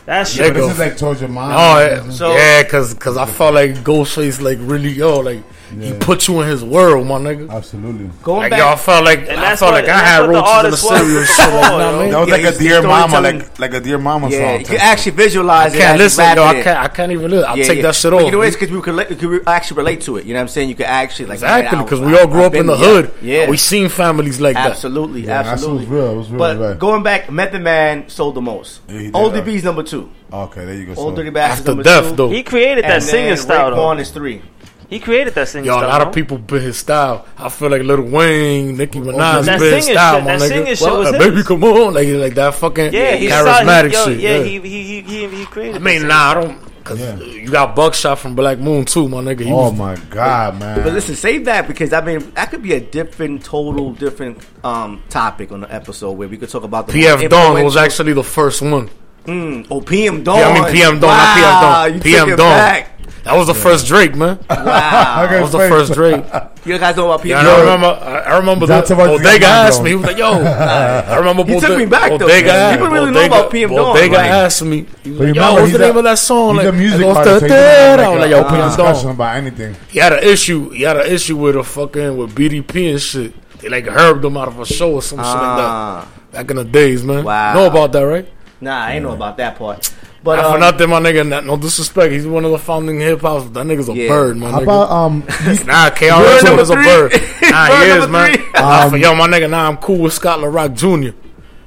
that 0.08 0.28
shit. 0.28 0.48
Yeah, 0.48 0.50
this 0.52 0.72
is 0.74 0.80
like 0.80 0.98
towards 0.98 1.20
your 1.22 1.30
mom. 1.30 1.52
Oh, 1.52 1.80
yeah, 1.86 2.10
So- 2.10 2.32
yeah, 2.34 2.64
cause, 2.64 2.94
cause 2.96 3.16
I 3.18 3.26
felt 3.28 3.54
like 3.54 3.76
Ghostface, 3.84 4.42
like 4.42 4.58
really, 4.62 4.90
yo, 4.90 5.20
like 5.20 5.44
he 5.70 5.88
Yeah. 5.90 5.94
put 6.00 6.28
you 6.28 6.42
in 6.42 6.48
his 6.48 6.64
world, 6.64 7.06
my 7.08 7.16
nigga. 7.20 7.50
Absolutely. 7.52 8.10
Going 8.24 8.42
Like 8.42 8.52
back, 8.52 8.60
yo, 8.60 8.68
I 8.70 8.76
felt 8.76 9.06
like 9.06 9.20
And 9.28 9.32
I 9.32 9.42
that's 9.42 9.60
felt 9.60 9.74
what- 9.74 9.84
like 9.84 9.90
I 9.92 9.98
and 9.98 10.00
that's 10.00 10.10
had 10.10 10.20
what 10.22 10.28
the 10.28 10.34
roaches 10.34 10.50
in 10.50 10.54
the 10.54 10.68
artist 10.68 10.84
was 10.84 11.00
cereal 11.00 11.18
and 11.20 11.28
shit. 11.28 11.38
Like, 11.38 11.48
you 11.48 11.62
know 11.62 11.72
what 11.72 11.82
I 11.82 12.00
mean? 12.04 12.12
That 12.12 12.20
was 12.20 12.28
Yeah, 12.30 12.36
like 12.36 12.46
a 12.56 12.58
dear 12.60 12.82
mama, 12.82 13.22
like 13.22 13.60
like 13.60 13.74
a 13.74 13.80
dear 13.80 13.98
mama 13.98 14.30
yeah, 14.30 14.38
song. 14.52 14.60
you 14.62 14.66
can 14.66 14.78
actually 14.78 15.12
visualize 15.12 15.74
I 15.74 15.76
it. 15.76 15.80
can't 15.80 15.94
as 15.94 16.00
listen, 16.18 16.24
yo. 16.38 16.44
rapping 16.44 16.60
I 16.60 16.64
can't, 16.64 16.80
I 16.80 16.88
can't 16.88 17.12
even 17.12 17.32
listen. 17.32 17.46
I'll 17.50 17.58
Yeah, 17.58 17.64
take 17.68 17.76
yeah. 17.78 17.82
that 17.84 17.96
shit 17.96 18.14
off. 18.14 18.22
You 18.24 18.32
know, 18.32 18.42
it's 18.42 18.56
because 18.56 18.72
we 18.72 18.82
could, 18.82 18.92
relate- 18.92 19.10
we 19.10 19.16
could 19.16 19.48
actually 19.48 19.78
relate 19.78 20.02
to 20.02 20.18
it. 20.18 20.26
You 20.26 20.34
know 20.34 20.40
what 20.40 20.42
I'm 20.44 20.48
saying? 20.50 20.70
You 20.70 20.76
could 20.76 20.86
actually 20.86 21.26
like 21.26 21.36
Exactly, 21.36 21.78
because 21.84 22.00
we 22.00 22.18
all 22.18 22.28
grew 22.28 22.44
up 22.44 22.54
in 22.56 22.66
the 22.66 22.76
hood. 22.78 23.12
Yeah, 23.22 23.50
we 23.50 23.58
seen 23.58 23.90
families 23.90 24.40
like 24.42 24.56
that. 24.56 24.72
absolutely, 24.72 25.22
Yeah, 25.22 25.44
that 25.44 25.60
shit 25.60 25.70
was 25.70 25.82
absolutely. 25.82 25.86
real. 25.88 26.16
Was 26.16 26.28
But 26.28 26.80
going 26.80 27.04
back, 27.04 27.32
Method 27.32 27.62
Man 27.62 28.06
sold 28.10 28.36
the 28.36 28.42
most. 28.42 28.80
Yeah, 28.90 29.00
he 29.00 29.12
ODB's 29.12 29.64
uh, 29.64 29.68
number 29.70 29.84
two. 29.84 30.10
Okay, 30.32 30.66
there 30.66 30.74
you 30.76 30.86
go. 30.88 30.94
Old 30.96 31.14
so- 31.14 31.16
Dirty 31.16 31.30
Bastards 31.30 31.60
After 31.62 31.70
number 31.72 31.84
death, 31.84 32.10
two. 32.10 32.16
though. 32.18 32.30
He 32.30 32.44
created 32.44 32.84
that 32.84 32.92
And 32.96 33.04
singing 33.04 33.28
then 33.30 33.38
style 33.38 33.72
though. 33.72 33.78
Raekwon 33.78 34.00
is 34.00 34.10
three. 34.12 34.42
He 34.90 35.00
created 35.00 35.36
that 35.36 35.50
singing 35.50 35.66
Yo, 35.66 35.76
a 35.78 35.82
lot 35.82 36.02
of 36.02 36.14
people 36.14 36.38
bit 36.38 36.62
his 36.62 36.78
style. 36.78 37.26
I 37.38 37.50
feel 37.50 37.70
like 37.70 37.82
Lil 37.84 38.04
Wayne, 38.04 38.78
Nicki 38.78 39.00
Minaj 39.00 39.44
That 39.46 39.60
bit 39.60 39.74
his 39.74 39.86
style, 39.88 40.16
shit- 40.16 40.24
my 40.26 40.38
that 40.38 40.40
nigga. 40.42 40.48
singing 40.48 40.76
shit 40.76 40.92
was 40.92 41.08
uh, 41.08 41.14
his. 41.14 41.26
baby, 41.28 41.44
come 41.44 41.64
on, 41.66 41.94
like 41.94 42.08
like 42.08 42.36
that 42.36 42.56
fucking 42.56 42.94
Yeah, 42.94 43.16
he 43.16 43.28
charismatic 43.28 43.94
saw, 43.94 44.08
he, 44.10 44.14
shit. 44.16 44.22
Yo, 44.24 44.30
yeah, 44.30 44.38
yeah. 44.38 44.44
he, 44.44 44.60
he, 44.60 44.84
he, 44.84 45.02
he, 45.02 45.28
he 45.40 45.46
created. 45.46 45.76
I 45.76 45.80
that 45.80 45.84
mean, 45.84 45.94
singing 45.96 46.08
nah, 46.08 46.32
I 46.32 46.34
don't. 46.36 46.68
Cause 46.86 47.00
Yeah. 47.02 47.18
you 47.20 47.50
got 47.50 47.76
Buckshot 47.76 48.18
from 48.18 48.34
Black 48.34 48.60
Moon 48.60 48.86
too, 48.86 49.10
my 49.10 49.18
nigga. 49.18 49.42
He 49.42 49.52
Oh 49.52 49.72
was, 49.72 49.74
my 49.78 49.96
god, 50.10 50.58
man. 50.58 50.82
But 50.82 50.94
listen, 50.94 51.16
save 51.18 51.44
that 51.44 51.68
because 51.68 51.92
I 51.92 52.00
mean 52.00 52.32
that 52.36 52.50
could 52.50 52.64
be 52.64 52.72
a 52.72 52.80
different, 52.80 53.44
total 53.44 53.92
different 53.92 54.38
um, 54.64 55.04
topic 55.10 55.52
on 55.52 55.60
the 55.60 55.74
episode 55.76 56.14
where 56.14 56.30
we 56.30 56.38
could 56.38 56.48
talk 56.50 56.64
about 56.64 56.88
the 56.88 56.94
PF 56.94 57.20
most 57.24 57.30
Dawn 57.32 57.62
was 57.62 57.76
actually 57.76 58.14
the 58.14 58.24
first 58.24 58.62
one. 58.62 58.90
Mm, 59.26 59.68
oh, 59.70 59.82
PM 59.82 60.24
Dawn. 60.24 60.38
Yeah, 60.40 60.48
I 60.48 60.54
mean 60.62 60.72
PM 60.72 61.00
Dawn, 61.02 61.10
wow, 61.10 61.26
not 61.26 61.92
PM 61.92 62.00
Dawn. 62.00 62.02
PM 62.02 62.20
took 62.30 62.34
it 62.34 62.38
Dawn. 62.38 62.86
Back. 63.28 63.34
That 63.34 63.38
was 63.38 63.48
the 63.48 63.54
first 63.54 63.86
Drake, 63.88 64.16
man. 64.16 64.40
Wow. 64.50 65.28
That 65.30 65.42
was 65.42 65.52
the 65.52 65.60
first 65.60 65.94
Drake. 65.94 66.24
you 66.66 66.78
guys 66.80 66.96
know 66.96 67.06
about 67.12 67.22
PM 67.24 67.38
Yeah, 67.38 67.40
and 67.40 67.48
I 67.50 67.60
remember. 67.60 67.88
I, 67.88 68.20
I 68.20 68.38
remember 68.38 68.66
the 68.66 68.74
That's 68.74 68.90
about 68.92 69.08
Bodega 69.18 69.46
asked 69.46 69.84
me. 69.84 69.90
He 69.92 69.96
was 69.96 70.06
like, 70.06 70.18
"Yo, 70.18 70.30
I 70.32 71.18
remember." 71.18 71.44
He 71.46 71.60
took 71.60 71.78
me 71.78 71.86
back, 71.86 72.10
though, 72.12 72.18
Bodega, 72.20 72.48
man. 72.48 72.78
People 72.78 72.90
really 72.90 73.12
know 73.12 73.26
about 73.26 73.52
PM 73.52 73.70
Dawn, 73.72 73.94
Bodega 73.96 74.16
like- 74.16 74.26
asked 74.32 74.64
me. 74.64 74.86
He 75.04 75.12
was 75.12 75.20
like, 75.20 75.36
Yo, 75.36 75.54
what's 75.54 75.72
the 75.72 75.78
name 75.80 75.96
a- 75.96 76.00
of 76.00 76.04
that 76.06 76.20
song? 76.20 76.56
He's 76.56 76.64
Like, 76.66 76.74
a 76.74 76.78
music 76.78 77.00
it 77.00 77.04
goes, 77.04 77.18
artist. 77.18 77.42
doesn't 77.48 78.00
I 78.00 78.10
was 78.10 78.20
like, 78.20 78.20
like, 78.20 78.32
"Yo, 78.32 78.40
a 78.40 78.44
PM 78.44 78.60
Dawn." 78.60 78.68
discussion 78.70 79.10
about 79.12 79.36
anything. 79.38 79.76
He 79.90 80.00
had 80.00 80.14
an 80.14 80.24
issue. 80.24 80.70
He 80.72 80.82
had 80.84 80.98
an 80.98 81.08
issue 81.12 81.38
with 81.38 81.56
a 81.56 81.64
fucking 81.64 82.18
with 82.18 82.36
BDP 82.36 82.92
and 82.92 83.02
shit. 83.02 83.34
They 83.60 83.70
like 83.70 83.86
herbed 83.86 84.24
him 84.24 84.38
out 84.38 84.48
of 84.48 84.60
a 84.60 84.66
show 84.66 84.94
or 84.94 85.02
some 85.02 85.20
shit 85.20 85.26
like 85.26 85.36
Ah. 85.36 86.08
that. 86.32 86.32
Back 86.34 86.52
in 86.52 86.58
the 86.58 86.66
days, 86.66 87.04
man. 87.04 87.24
Wow. 87.24 87.54
Know 87.56 87.66
about 87.68 87.92
that, 87.94 88.02
right? 88.02 88.28
Nah, 88.60 88.86
I 88.86 88.94
ain't 88.94 89.04
know 89.04 89.12
about 89.14 89.38
that 89.38 89.56
part. 89.58 89.92
But 90.28 90.36
Not 90.36 90.46
for 90.50 90.54
um, 90.56 90.60
nothing, 90.60 90.90
my 90.90 91.00
nigga. 91.00 91.26
Not, 91.26 91.46
no 91.46 91.56
disrespect. 91.56 92.12
He's 92.12 92.28
one 92.28 92.44
of 92.44 92.52
the 92.52 92.58
founding 92.58 93.00
hip 93.00 93.22
hop. 93.22 93.54
That 93.54 93.66
nigga's 93.66 93.88
a 93.88 93.94
Yeah. 93.94 94.10
bird, 94.10 94.36
my 94.36 94.52
How 94.52 94.60
nigga. 94.60 94.64
about 94.64 94.92
um? 94.92 95.24
you- 95.46 95.54
Nah, 95.66 95.90
Bird 95.90 95.96
KRS 95.96 96.44
number 96.44 96.62
is 96.64 96.70
a 96.70 96.76
bird. 96.76 97.12
Nah, 97.50 97.68
Bird 97.70 97.84
he 97.86 97.92
is, 97.92 98.08
man. 98.10 98.34
three. 98.34 98.46
Nah, 98.54 98.90
for, 98.90 98.96
Um, 98.96 99.02
yo, 99.02 99.16
my 99.16 99.28
nigga, 99.28 99.50
nah, 99.50 99.68
I'm 99.70 99.78
cool 99.78 100.00
with 100.00 100.12
Scott 100.14 100.40
LaRock 100.40 100.76
Jr. 100.76 101.16
And 101.16 101.16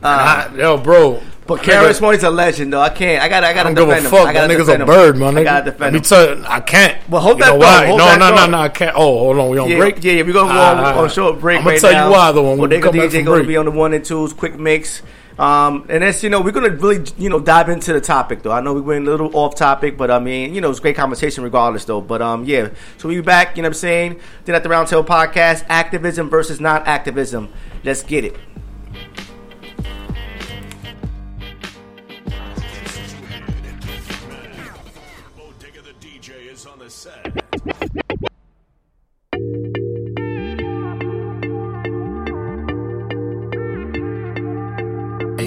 I, 0.02 0.50
yo, 0.56 0.76
bro. 0.76 1.22
but 1.46 1.60
nigga, 1.62 1.82
Karis 1.88 2.00
Money's 2.02 2.22
a 2.22 2.28
legend, 2.30 2.72
though. 2.74 2.80
I 2.82 2.90
can't. 2.90 3.22
I 3.22 3.28
gotta. 3.30 3.46
I 3.46 3.50
I 3.50 3.54
gotta 3.54 3.74
don't 3.74 3.86
give 3.88 3.96
defend 3.96 4.14
a 4.14 4.20
him. 4.20 4.26
I 4.28 4.32
gotta 4.34 4.54
nigga's 4.54 4.66
defend 4.66 4.82
a 4.82 4.86
bird, 4.86 5.16
my 5.16 5.28
I 5.28 5.30
nigga. 5.32 5.44
gotta 5.44 5.64
Let 5.64 5.64
defend 5.78 5.92
me 5.94 5.98
him. 5.98 6.02
tell 6.04 6.36
you, 6.38 6.44
I 6.46 6.60
can't. 6.60 7.08
Well, 7.10 7.20
hold 7.22 7.38
you 7.38 7.44
that 7.44 7.54
know 7.54 7.60
thought. 7.60 7.80
why? 7.80 7.86
Hold 7.86 7.98
no, 7.98 8.04
that 8.06 8.18
no, 8.18 8.34
no, 8.36 8.46
no, 8.46 8.58
I 8.58 8.68
can't. 8.68 8.94
Oh, 8.96 9.18
hold 9.18 9.38
on. 9.38 9.48
We 9.50 9.58
on 9.58 9.68
Yeah, 9.70 9.78
break? 9.78 10.04
yeah, 10.04 10.12
yeah. 10.12 10.22
We're 10.22 10.32
gonna 10.34 10.52
go 10.52 10.58
Ah, 10.60 10.70
on, 10.72 10.78
ah, 10.84 11.00
on 11.00 11.08
short 11.08 11.40
break 11.40 11.58
I'm 11.58 11.64
gonna 11.64 11.74
right 11.76 11.80
tell 11.80 11.92
now. 11.92 12.06
you 12.06 12.12
why, 12.12 12.32
though. 12.32 12.42
When 12.42 12.52
we 12.58 12.60
Bodega 12.66 12.82
come 12.82 12.96
back 12.98 13.10
from 13.10 13.24
gonna 13.24 13.36
break. 13.38 13.48
be 13.48 13.56
on 13.56 13.64
the 13.64 13.70
one 13.72 13.92
and 13.94 14.04
twos, 14.04 14.32
quick 14.32 14.58
mix. 14.58 15.02
Um, 15.40 15.86
and 15.88 16.04
as 16.04 16.22
you 16.22 16.28
know 16.28 16.42
we're 16.42 16.52
gonna 16.52 16.68
really 16.68 17.02
you 17.16 17.30
know 17.30 17.40
dive 17.40 17.70
into 17.70 17.94
the 17.94 18.00
topic 18.00 18.42
though. 18.42 18.52
I 18.52 18.60
know 18.60 18.74
we 18.74 18.82
went 18.82 19.08
a 19.08 19.10
little 19.10 19.34
off 19.34 19.54
topic, 19.54 19.96
but 19.96 20.10
I 20.10 20.18
mean 20.18 20.54
you 20.54 20.60
know 20.60 20.68
it's 20.68 20.80
great 20.80 20.96
conversation 20.96 21.42
regardless 21.42 21.86
though. 21.86 22.02
But 22.02 22.20
um 22.20 22.44
yeah, 22.44 22.68
so 22.98 23.08
we 23.08 23.14
be 23.16 23.22
back. 23.22 23.56
You 23.56 23.62
know 23.62 23.68
what 23.68 23.76
I'm 23.76 23.80
saying? 23.80 24.20
Then 24.44 24.54
at 24.54 24.62
the 24.62 24.68
Roundtable 24.68 25.06
Podcast, 25.06 25.64
activism 25.70 26.28
versus 26.28 26.60
not 26.60 26.86
activism. 26.86 27.48
Let's 27.82 28.02
get 28.02 28.26
it. 28.26 28.36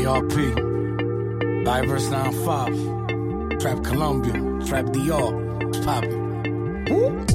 ARP, 0.06 0.34
Diverse 1.64 2.10
95, 2.10 3.58
Trap 3.60 3.84
Colombia, 3.84 4.34
Trap 4.66 4.86
DR, 4.92 5.32
poppin'. 5.86 7.26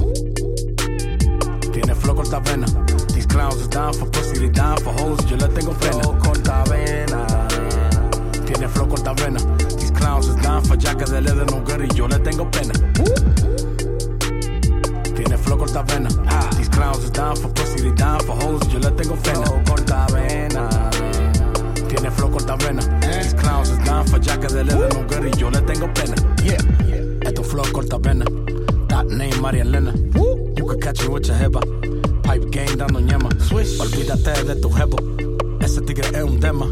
Tiene 1.73 1.95
flow 1.95 2.13
corta 2.13 2.39
vena. 2.39 2.67
These 3.13 3.25
clowns 3.25 3.55
is 3.55 3.67
down 3.69 3.93
for 3.93 4.05
pussy, 4.11 4.37
they 4.37 4.49
down 4.49 4.77
for 4.77 4.93
hoes. 4.93 5.19
Yo 5.31 5.37
le 5.37 5.47
tengo 5.47 5.73
pena. 5.73 6.03
Flow 6.03 6.13
corta 6.19 6.63
vena. 6.69 7.47
Tiene 8.45 8.67
flow 8.67 8.85
corta 8.85 9.13
vena. 9.15 9.39
These 9.79 9.91
clowns 9.91 10.27
is 10.27 10.35
down 10.35 10.63
for 10.63 10.77
jacket 10.77 11.07
de 11.07 11.21
leather, 11.21 11.45
no 11.45 11.61
good, 11.61 11.81
y 11.81 11.95
yo 11.95 12.07
le 12.07 12.19
tengo 12.19 12.45
pena. 12.51 12.73
Tiene 15.15 15.37
flow 15.37 15.57
corta 15.57 15.81
vena. 15.83 16.09
Ah. 16.27 16.49
These 16.55 16.69
clowns 16.69 17.03
is 17.03 17.09
down 17.09 17.35
for 17.35 17.49
pussy, 17.49 17.81
they 17.81 17.95
down 17.95 18.19
for 18.19 18.35
hoes. 18.35 18.61
Yo 18.71 18.79
le 18.79 18.91
tengo 18.91 19.15
pena. 19.15 19.43
Flow 19.43 19.63
corta 19.65 20.05
vena. 20.13 20.98
Tiene 21.89 22.11
flow 22.11 22.29
corta 22.29 22.55
vena. 22.57 22.81
These 23.01 23.33
clowns 23.33 23.69
is 23.69 23.79
down 23.79 24.05
for 24.07 24.19
jacket 24.19 24.51
de 24.51 24.63
leather, 24.63 24.89
no 24.93 25.03
good, 25.07 25.25
y 25.25 25.31
yo 25.39 25.49
le 25.49 25.59
tengo 25.61 25.87
pena. 25.93 26.15
Yeah. 26.43 27.27
Esto 27.27 27.43
flow 27.43 27.63
corta 27.73 27.97
vena. 27.97 28.25
That 28.87 29.07
name 29.07 29.33
María 29.41 29.61
Elena. 29.63 29.93
You 30.57 30.65
could 30.67 30.81
catch 30.81 31.01
me 31.01 31.07
with 31.09 31.27
your 31.27 31.35
jeva. 31.37 31.61
Pipe 32.23 32.49
game 32.51 32.75
dando 32.77 32.99
ñema. 32.99 33.29
Swish. 33.41 33.79
Olvídate 33.79 34.43
de 34.45 34.55
tu 34.61 34.69
jevo. 34.69 34.97
Ese 35.61 35.81
tigre 35.81 36.07
es 36.13 36.23
un 36.23 36.39
tema. 36.39 36.65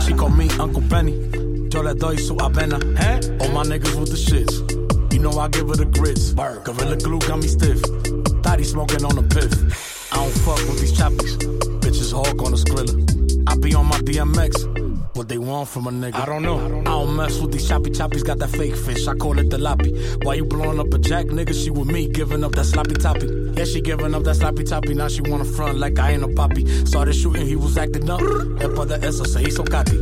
She 0.02 0.12
call 0.14 0.30
me 0.30 0.48
Uncle 0.60 0.82
Benny. 0.82 1.12
Yo 1.72 1.82
le 1.82 1.94
doy 1.94 2.16
su 2.18 2.34
avena. 2.36 2.76
All 3.40 3.50
my 3.52 3.62
niggas 3.64 3.94
with 3.98 4.10
the 4.10 4.16
shits. 4.16 5.12
You 5.12 5.20
know 5.20 5.38
I 5.38 5.48
give 5.48 5.68
her 5.68 5.76
the 5.76 5.86
grits. 5.86 6.32
Gorilla 6.34 6.96
glue 6.96 7.18
got 7.20 7.38
me 7.38 7.48
stiff. 7.48 7.80
He 8.58 8.64
smoking 8.64 9.04
on 9.04 9.14
the 9.14 9.22
piff. 9.22 10.12
I 10.12 10.16
don't 10.16 10.32
fuck 10.44 10.58
with 10.68 10.80
these 10.80 10.92
choppies. 10.92 11.36
Bitches 11.80 12.12
hawk 12.12 12.42
on 12.44 12.50
the 12.50 12.58
skrilla. 12.58 13.17
I 13.48 13.56
be 13.56 13.74
on 13.74 13.86
my 13.86 13.96
DMX. 14.00 15.16
What 15.16 15.28
they 15.28 15.38
want 15.38 15.70
from 15.70 15.86
a 15.86 15.90
nigga? 15.90 16.16
I 16.16 16.26
don't 16.26 16.42
know. 16.42 16.58
I 16.58 16.68
don't 16.68 16.84
know 16.84 16.90
i'll 16.90 17.06
mess 17.06 17.40
with 17.40 17.50
these 17.50 17.66
choppy 17.66 17.88
choppies. 17.90 18.22
Got 18.22 18.38
that 18.40 18.50
fake 18.50 18.76
fish. 18.76 19.08
I 19.08 19.14
call 19.14 19.38
it 19.38 19.48
the 19.48 19.56
loppy. 19.56 19.90
Why 20.22 20.34
you 20.34 20.44
blowing 20.44 20.78
up 20.78 20.92
a 20.92 20.98
jack, 20.98 21.26
nigga? 21.26 21.54
She 21.54 21.70
with 21.70 21.90
me, 21.90 22.08
giving 22.08 22.44
up 22.44 22.52
that 22.52 22.66
sloppy 22.66 22.94
toppy. 22.96 23.26
Yeah, 23.56 23.64
she 23.64 23.80
giving 23.80 24.14
up 24.14 24.24
that 24.24 24.34
sloppy 24.34 24.64
toppy. 24.64 24.92
Now 24.92 25.08
she 25.08 25.22
wanna 25.22 25.46
front 25.46 25.78
like 25.78 25.98
I 25.98 26.10
ain't 26.12 26.24
a 26.24 26.28
poppy. 26.28 26.66
Started 26.84 27.14
shooting, 27.14 27.46
he 27.46 27.56
was 27.56 27.78
acting 27.78 28.10
up. 28.10 28.20
Después 28.20 28.86
de 28.86 28.96
eso 29.06 29.24
se 29.24 29.40
hizo 29.40 29.64
cocky. 29.64 29.96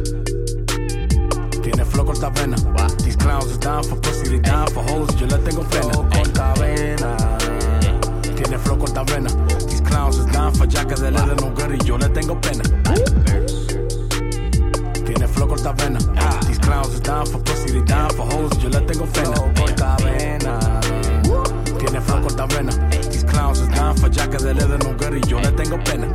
Tiene 1.62 1.85
flow 1.85 2.05
corta 2.05 2.31
vena. 2.31 2.56
These 3.05 3.16
clowns 3.16 3.47
is 3.47 3.59
down 3.59 3.85
for 3.85 3.94
pussy, 4.01 4.28
they 4.28 4.40
down 4.40 4.66
for 4.70 4.82
hoes. 4.82 5.14
Yo 5.20 5.27
le 5.28 5.39
tengo 5.39 5.62
pena. 5.70 5.94
corta 6.10 6.55
vena. 6.59 7.16
Tiene 8.35 8.59
flow 8.59 8.77
corta 8.77 9.05
vena. 9.05 9.55
These 9.86 9.94
clowns 9.94 10.18
is 10.18 10.26
down 10.26 10.52
for 10.52 10.66
jacket 10.66 10.98
de 10.98 11.10
leather, 11.12 11.36
no 11.36 11.50
good, 11.54 11.70
y 11.70 11.78
yo 11.86 11.96
le 11.96 12.08
tengo 12.08 12.40
pena. 12.40 12.64
Tiene 15.04 15.28
flow 15.28 15.46
corta 15.46 15.72
vena. 15.74 16.00
These 16.48 16.58
clowns 16.58 16.92
is 16.92 17.00
down 17.00 17.24
for 17.24 17.38
pussy, 17.38 17.70
they 17.70 17.84
down 17.84 18.10
for 18.10 18.26
hoes. 18.26 18.50
Yo 18.60 18.68
le 18.68 18.80
tengo 18.80 19.06
pena. 19.06 19.36
corta 19.54 19.96
vena. 20.02 20.80
Tiene 21.78 22.00
flow 22.00 22.20
corta 22.20 22.46
vena. 22.46 22.72
These 23.12 23.24
clowns 23.26 23.60
is 23.60 23.68
down 23.68 23.96
for 23.96 24.08
jacket 24.08 24.42
de 24.42 24.54
leather 24.54 24.78
no 24.78 24.92
good 24.96 25.18
y 25.18 25.28
yo 25.28 25.38
le 25.38 25.52
tengo 25.52 25.78
pena. 25.84 26.08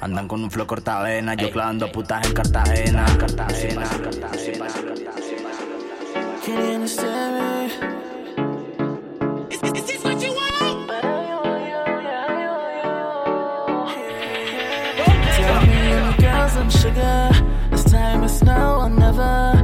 Andan 0.00 0.26
con 0.26 0.42
un 0.42 0.50
flow 0.50 0.66
cortavena, 0.66 1.34
yo 1.34 1.50
clavando 1.50 1.92
putas 1.92 2.26
en 2.26 2.32
Cartagena. 2.32 3.04
Cartagena, 3.18 3.84
Cartagena. 4.02 4.66
Can 6.46 7.97
I'm 16.68 16.74
sugar. 16.82 17.30
This 17.70 17.84
time 17.84 18.22
is 18.24 18.42
now 18.42 18.82
or 18.82 18.90
never. 18.90 19.54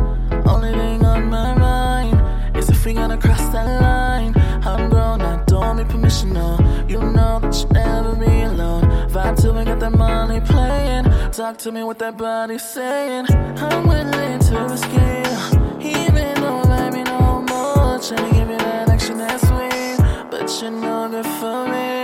Only 0.47 0.73
thing 0.73 1.05
on 1.05 1.29
my 1.29 1.53
mind 1.55 2.57
is 2.57 2.71
if 2.71 2.87
we 2.87 2.95
gonna 2.95 3.19
cross 3.19 3.47
that 3.53 3.83
line. 3.83 4.33
I'm 4.65 4.89
grown, 4.89 5.21
I 5.21 5.45
don't 5.45 5.77
need 5.77 5.91
permission, 5.91 6.33
no. 6.33 6.57
You 6.89 7.01
know 7.01 7.41
that 7.41 7.55
you'll 7.61 7.73
never 7.73 8.17
be 8.17 8.41
alone. 8.45 8.85
Vibe 9.11 9.39
till 9.39 9.53
we 9.53 9.65
got 9.65 9.81
that 9.81 9.93
money 9.93 10.41
playing. 10.41 11.05
Talk 11.33 11.59
to 11.59 11.73
me 11.73 11.85
what 11.85 11.99
that 11.99 12.17
body 12.17 12.57
saying. 12.57 13.27
I'm 13.29 13.87
willing 13.87 14.39
to 14.39 14.55
risk 14.71 14.89
it. 14.91 15.85
Even 15.85 16.35
though 16.41 16.63
might 16.63 16.91
be 16.91 17.03
no 17.03 17.43
more. 17.43 17.99
Trying 18.01 18.31
to 18.31 18.35
give 18.35 18.49
you 18.49 18.57
that 18.57 18.89
action 18.89 19.19
that's 19.19 19.47
sweet. 19.47 19.99
But 20.31 20.49
you're 20.63 20.71
no 20.71 21.11
good 21.11 21.27
for 21.39 21.69
me. 21.69 22.04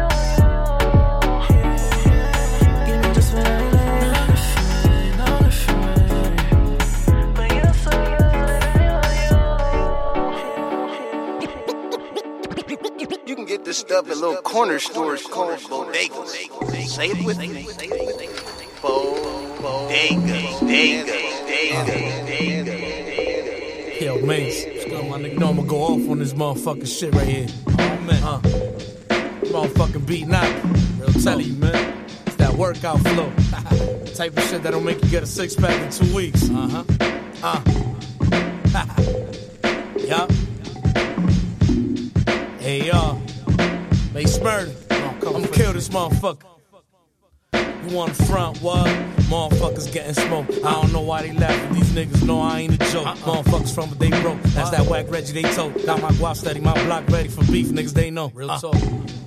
You 13.31 13.37
can 13.37 13.45
get 13.45 13.63
this 13.63 13.77
stuff 13.77 14.11
at 14.11 14.17
little 14.17 14.41
corner 14.41 14.77
stores 14.77 15.25
called 15.25 15.57
bodegas. 15.59 16.85
Say 16.85 17.11
it 17.11 17.25
with 17.25 17.37
me. 17.37 17.65
Bodega, 18.81 20.51
bodega, 20.59 21.15
bodega. 22.65 24.03
Yo, 24.03 24.19
Mace, 24.25 24.65
my 24.65 25.17
nigga? 25.17 25.39
Know 25.39 25.47
I'm 25.47 25.55
gonna 25.55 25.65
go 25.69 25.77
off 25.77 26.09
on 26.09 26.19
this 26.19 26.33
motherfucking 26.33 26.85
shit 26.85 27.15
right 27.15 27.25
here. 27.25 27.47
Oh, 27.69 28.01
man. 28.01 28.21
Uh, 28.21 28.41
motherfucking 29.45 30.05
beat 30.05 30.27
knock. 30.27 30.53
I'm 31.07 31.13
telling 31.23 31.45
you, 31.45 31.53
man. 31.53 32.05
It's 32.25 32.35
that 32.35 32.53
workout 32.55 32.99
flow. 32.99 33.31
Type 34.13 34.35
of 34.35 34.43
shit 34.43 34.61
that'll 34.61 34.81
make 34.81 35.01
you 35.05 35.09
get 35.09 35.23
a 35.23 35.25
six 35.25 35.55
pack 35.55 35.81
in 35.81 35.89
two 35.89 36.13
weeks. 36.13 36.49
Uh 36.49 36.83
huh. 36.83 36.83
Uh. 38.73 38.83
yup. 39.97 40.29
Hey, 42.91 42.97
y'all. 42.97 43.21
Mace 44.13 44.39
Murder. 44.41 44.71
I'ma 44.91 45.47
kill 45.47 45.73
this 45.73 45.89
motherfucker. 45.89 46.43
You 47.53 47.95
want 47.95 48.13
to 48.13 48.23
front 48.25 48.61
what? 48.61 48.85
Motherfuckers 49.29 49.91
getting 49.91 50.13
smoked. 50.13 50.51
I 50.63 50.73
don't 50.73 50.91
know 50.91 51.01
why 51.01 51.21
they 51.21 51.31
laughing. 51.31 51.73
These 51.73 51.91
niggas 51.91 52.25
know 52.25 52.41
I 52.41 52.59
ain't 52.59 52.73
a 52.73 52.91
joke. 52.91 53.07
Motherfuckers 53.19 53.73
from 53.73 53.89
what 53.89 53.99
they 53.99 54.09
broke. 54.21 54.41
That's 54.43 54.71
that 54.71 54.87
whack 54.87 55.09
Reggie 55.09 55.41
they 55.41 55.49
told. 55.53 55.73
Got 55.85 56.01
my 56.01 56.09
guap 56.11 56.35
steady, 56.35 56.59
my 56.59 56.73
block 56.85 57.07
ready 57.09 57.29
for 57.29 57.43
beef. 57.51 57.67
Niggas 57.67 57.93
they 57.93 58.11
know. 58.11 58.29
Real 58.33 58.49
talk. 58.49 58.73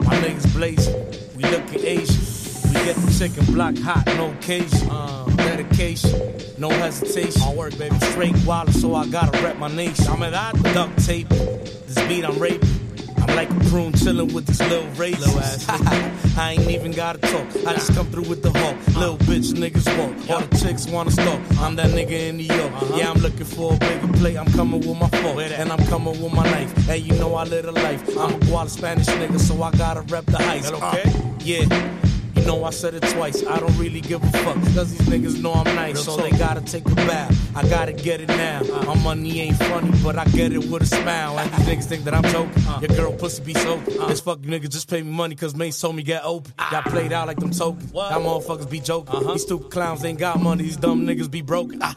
My 0.00 0.14
niggas 0.16 0.52
blazing. 0.52 0.94
We 1.34 1.44
looking 1.44 1.84
Asian. 1.84 2.68
We 2.68 2.84
Get 2.84 2.96
the 2.96 3.16
chicken 3.18 3.54
block 3.54 3.78
hot, 3.78 4.04
no 4.16 4.34
case. 4.40 4.84
Uh, 4.90 5.24
dedication, 5.36 6.10
no 6.58 6.68
hesitation. 6.68 7.40
I 7.40 7.54
work, 7.54 7.78
baby. 7.78 7.98
Straight 8.00 8.36
wallet, 8.44 8.74
so 8.74 8.94
I 8.94 9.06
gotta 9.06 9.40
rep 9.42 9.56
my 9.56 9.68
nation. 9.68 10.06
I'm 10.08 10.22
at 10.22 10.32
that 10.32 10.74
duct 10.74 11.06
tape. 11.06 11.28
This 11.28 11.94
beat 12.08 12.24
I'm 12.24 12.38
raping. 12.38 12.83
I'm 13.26 13.36
like 13.36 13.50
a 13.50 13.54
prune 13.70 13.92
chillin' 13.92 14.32
with 14.32 14.46
these 14.46 14.60
little 14.60 14.86
raisins. 14.90 15.66
I 16.36 16.52
ain't 16.58 16.68
even 16.70 16.92
gotta 16.92 17.18
talk. 17.18 17.46
I 17.66 17.72
just 17.74 17.94
come 17.94 18.06
through 18.10 18.28
with 18.28 18.42
the 18.42 18.50
hawk. 18.50 18.76
Little 18.96 19.16
bitch 19.18 19.52
niggas 19.54 19.86
walk. 19.98 20.30
All 20.30 20.40
the 20.46 20.56
chicks 20.58 20.86
wanna 20.86 21.10
stalk. 21.10 21.40
I'm 21.58 21.74
that 21.76 21.90
nigga 21.90 22.10
in 22.28 22.36
New 22.36 22.44
York. 22.44 22.72
Yeah, 22.94 23.10
I'm 23.10 23.20
looking 23.20 23.46
for 23.46 23.74
a 23.74 23.76
bigger 23.78 24.08
plate. 24.14 24.36
I'm 24.36 24.50
coming 24.52 24.80
with 24.80 24.98
my 24.98 25.08
fork. 25.08 25.38
And 25.38 25.72
I'm 25.72 25.84
coming 25.86 26.20
with 26.22 26.32
my 26.34 26.44
knife. 26.44 26.76
Hey, 26.86 26.98
you 26.98 27.14
know 27.14 27.34
I 27.34 27.44
live 27.44 27.64
a 27.64 27.72
life. 27.72 28.06
I'm 28.18 28.34
a 28.34 28.38
Guala 28.40 28.68
Spanish 28.68 29.06
nigga, 29.06 29.40
so 29.40 29.62
I 29.62 29.70
gotta 29.72 30.02
rep 30.02 30.26
the 30.26 30.38
heights. 30.38 30.70
okay? 30.70 31.02
Uh, 31.06 31.32
yeah. 31.40 32.13
Know 32.46 32.64
I 32.64 32.70
said 32.70 32.94
it 32.94 33.02
twice. 33.04 33.42
I 33.46 33.58
don't 33.58 33.76
really 33.78 34.00
give 34.02 34.22
a 34.22 34.26
fuck. 34.38 34.54
Cause 34.74 34.94
these 34.96 35.08
niggas 35.08 35.40
know 35.40 35.52
I'm 35.54 35.64
nice. 35.74 36.04
So 36.04 36.16
they 36.16 36.30
gotta 36.32 36.60
take 36.60 36.84
a 36.86 36.94
bow. 36.94 37.28
I 37.56 37.66
gotta 37.68 37.92
get 37.94 38.20
it 38.20 38.28
now. 38.28 38.60
My 38.84 38.94
money 39.02 39.40
ain't 39.40 39.56
funny, 39.56 39.90
but 40.02 40.18
I 40.18 40.24
get 40.26 40.52
it 40.52 40.64
with 40.66 40.82
a 40.82 40.86
smile. 40.86 41.38
And 41.38 41.50
these 41.52 41.66
niggas 41.66 41.84
think 41.88 42.04
that 42.04 42.12
I'm 42.14 42.22
joking. 42.24 42.62
Your 42.80 42.90
girl 42.98 43.12
pussy 43.16 43.42
be 43.42 43.54
soaking. 43.54 43.96
This 44.08 44.20
fuck 44.20 44.40
you 44.42 44.50
niggas 44.50 44.68
just 44.70 44.90
pay 44.90 45.00
me 45.02 45.10
money 45.10 45.34
cause 45.36 45.54
Mace 45.54 45.80
told 45.80 45.96
me 45.96 46.02
get 46.02 46.22
open. 46.24 46.52
Got 46.70 46.84
played 46.86 47.12
out 47.12 47.26
like 47.28 47.38
them 47.38 47.50
tokens. 47.50 47.90
Y'all 47.92 48.10
motherfuckers 48.20 48.68
be 48.68 48.80
joking. 48.80 49.26
These 49.28 49.42
stupid 49.42 49.70
clowns 49.70 50.04
ain't 50.04 50.18
got 50.18 50.38
money. 50.40 50.64
These 50.64 50.76
dumb 50.76 51.06
niggas 51.06 51.30
be 51.30 51.40
broken. 51.40 51.80
ARP. 51.82 51.96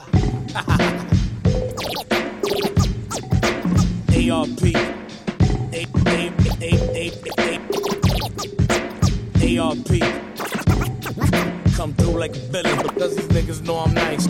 A- 5.73 5.73
A- 5.73 5.85
A- 6.61 6.77
A- 6.95 7.11
A- 9.43 9.57
ARP. 9.59 9.91
Come 11.77 11.93
through 11.93 12.17
like 12.17 12.35
a 12.35 12.39
villain 12.39 12.81
because 12.81 13.15
these 13.15 13.27
niggas 13.27 13.61
know 13.63 13.77
I'm 13.77 13.93
nice. 13.93 14.25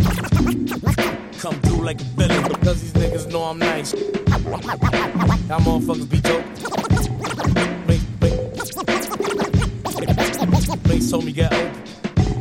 Come 1.41 1.55
through 1.61 1.85
like 1.85 2.01
a 2.01 2.03
villain 2.03 2.43
because 2.49 2.81
these 2.81 2.91
niggas 2.91 3.31
know 3.31 3.43
I'm 3.43 3.57
nice. 3.57 3.93
Y'all 3.93 5.61
motherfuckers 5.61 6.09
be 6.09 6.19
joking. 6.19 6.51
Make, 7.87 8.01
make, 8.19 8.35
make 10.89 11.09
told 11.09 11.23
me 11.23 11.31
get 11.31 11.53
open. 11.53 11.83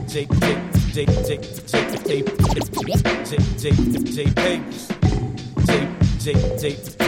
J 0.09 0.25
J 0.25 0.59
J 0.93 1.07
J 1.07 1.07
J 1.07 1.79
J 2.05 2.09
J 2.09 2.59
J 3.23 3.39
J 3.59 3.71
J 4.11 4.27
Papers. 4.33 4.89
J 5.67 5.71
J 6.19 6.35
J 6.57 6.75
J 6.97 7.07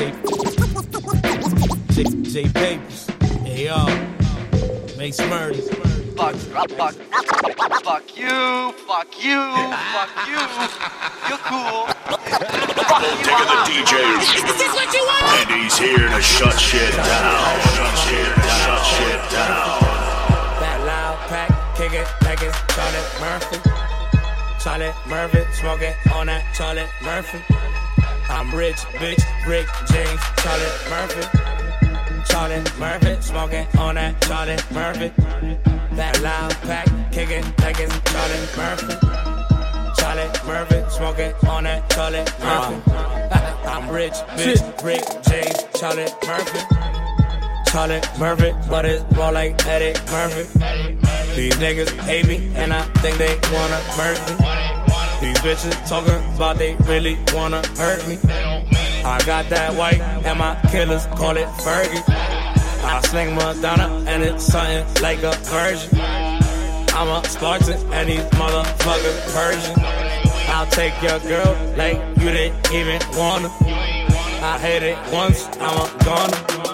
J 1.90 2.04
J 2.22 2.48
Papers. 2.48 3.06
Hey 3.42 3.64
yo, 3.66 3.86
make 4.96 5.14
Smurdy. 5.14 6.07
Fuck, 6.18 6.34
fuck, 6.34 6.68
fuck 6.68 6.94
you, 8.16 8.72
fuck 8.88 9.22
you, 9.22 9.38
fuck 9.86 10.18
you. 10.26 10.42
You're 11.28 11.44
cool. 11.46 11.86
Take 13.22 13.46
the 13.46 13.58
DJ. 13.70 13.92
This 14.58 14.74
what 14.74 14.92
you 14.92 15.04
want? 15.06 15.22
And 15.38 15.62
he's 15.62 15.78
here 15.78 16.08
to 16.08 16.20
shut 16.20 16.58
shit 16.58 16.92
down. 16.96 17.60
Shut 17.70 17.98
shit 18.02 18.34
down. 18.34 18.66
Shut 18.66 18.84
shit 18.84 19.30
down. 19.30 19.78
That 20.58 20.82
loud 20.84 21.18
pack, 21.28 21.50
kick 21.76 21.92
it 21.92 22.08
like 22.24 22.42
it's 22.42 22.58
Charlie 22.74 23.06
Murphy. 23.20 23.58
Charlie 24.58 24.92
Murphy, 25.06 25.46
smoking 25.52 25.94
on 26.12 26.26
that 26.26 26.42
Charlie 26.52 26.88
Murphy. 27.04 27.38
I'm 28.28 28.52
rich, 28.52 28.78
bitch, 28.98 29.22
Rick 29.46 29.68
James, 29.86 30.20
Charlie 30.38 30.74
Murphy. 30.90 31.22
Charlie 32.28 32.64
Murphy, 32.76 33.22
smoking 33.22 33.68
on 33.78 33.94
that 33.94 34.20
Charlie 34.22 34.58
Murphy. 34.72 35.77
That 35.98 36.22
loud 36.22 36.52
pack, 36.62 36.86
kick 37.10 37.30
it 37.30 37.44
like 37.58 37.80
it's 37.80 37.92
Charlie 38.12 38.46
Murphy. 38.56 38.94
Charlie 39.98 40.30
Murphy, 40.46 40.90
smoking 40.94 41.32
on 41.50 41.64
that 41.64 41.90
Charlie 41.90 42.22
Murphy. 42.38 42.78
I'm 43.68 43.90
rich, 43.90 44.12
bitch, 44.38 44.62
Rick 44.84 45.02
James, 45.28 45.58
Charlie 45.74 46.06
Murphy. 46.24 46.60
Charlie 47.66 48.00
Murphy, 48.16 48.54
but 48.70 48.84
it's 48.84 49.02
more 49.16 49.32
like 49.32 49.66
Eddie 49.66 49.98
Murphy. 50.12 50.44
These 51.34 51.54
niggas 51.54 51.90
hate 52.02 52.28
me, 52.28 52.48
and 52.54 52.72
I 52.72 52.82
think 53.02 53.18
they 53.18 53.34
wanna 53.50 53.82
murder 53.98 54.22
me. 54.38 54.46
These 55.20 55.38
bitches 55.42 55.88
talking 55.88 56.14
about 56.36 56.58
they 56.58 56.76
really 56.86 57.18
wanna 57.34 57.60
hurt 57.76 58.06
me. 58.06 58.18
I 59.04 59.20
got 59.26 59.48
that 59.48 59.74
white, 59.74 60.00
and 60.00 60.38
my 60.38 60.54
killers 60.70 61.06
call 61.06 61.36
it 61.36 61.48
Fergie. 61.58 62.37
I 62.88 63.00
sling 63.02 63.34
Madonna, 63.34 64.02
and 64.06 64.22
it's 64.22 64.44
something 64.44 65.02
like 65.02 65.22
a 65.22 65.32
virgin. 65.44 66.00
I'm 66.00 67.08
a 67.08 67.28
Spartan, 67.28 67.92
and 67.92 68.08
these 68.08 68.24
motherfuckers 68.30 69.34
Persian. 69.34 69.76
I'll 70.48 70.66
take 70.66 70.94
your 71.02 71.18
girl 71.20 71.54
like 71.76 71.98
you 72.18 72.30
didn't 72.30 72.72
even 72.72 73.00
wanna. 73.14 73.50
I 74.40 74.58
hit 74.58 74.82
it 74.82 74.98
once, 75.12 75.46
I'm 75.60 75.76
a 75.76 76.04
goner. 76.04 76.67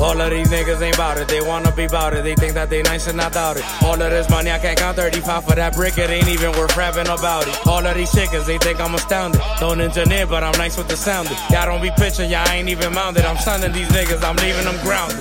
All 0.00 0.18
of 0.18 0.30
these 0.30 0.48
niggas 0.48 0.80
ain't 0.80 0.96
bout 0.96 1.18
it, 1.18 1.28
they 1.28 1.42
wanna 1.42 1.70
be 1.72 1.86
bout 1.86 2.14
it. 2.14 2.24
They 2.24 2.34
think 2.34 2.54
that 2.54 2.70
they 2.70 2.82
nice 2.82 3.06
and 3.06 3.20
I 3.20 3.28
doubt 3.28 3.58
it. 3.58 3.64
All 3.82 4.00
of 4.00 4.10
this 4.10 4.30
money, 4.30 4.50
I 4.50 4.58
can't 4.58 4.78
count 4.78 4.96
35 4.96 5.44
for 5.44 5.54
that 5.54 5.74
brick, 5.74 5.98
it 5.98 6.08
ain't 6.08 6.26
even 6.28 6.52
worth 6.52 6.74
rapping 6.74 7.08
about 7.08 7.46
it. 7.46 7.66
All 7.66 7.84
of 7.84 7.94
these 7.94 8.10
chickens, 8.10 8.46
they 8.46 8.56
think 8.56 8.80
I'm 8.80 8.94
astounded. 8.94 9.42
Don't 9.60 9.80
engineer, 9.80 10.26
but 10.26 10.42
I'm 10.42 10.56
nice 10.56 10.78
with 10.78 10.88
the 10.88 10.96
sounding. 10.96 11.36
Y'all 11.50 11.66
don't 11.66 11.82
be 11.82 11.90
pitching, 11.98 12.30
y'all 12.30 12.48
ain't 12.48 12.70
even 12.70 12.94
mounted. 12.94 13.26
I'm 13.26 13.36
sunning 13.36 13.72
these 13.72 13.88
niggas, 13.88 14.24
I'm 14.24 14.36
leaving 14.36 14.64
them 14.64 14.80
grounded. 14.82 15.18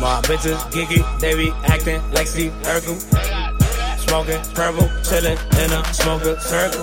My 0.00 0.20
bitches 0.24 0.58
geeky, 0.72 1.02
they 1.20 1.34
be 1.34 1.52
acting 1.64 2.02
like 2.10 2.26
Steve 2.26 2.52
Urkel. 2.64 2.98
Smoking 3.98 4.42
purple, 4.54 4.88
chillin' 5.06 5.38
in 5.62 5.72
a 5.72 5.94
smoker 5.94 6.38
circle. 6.40 6.82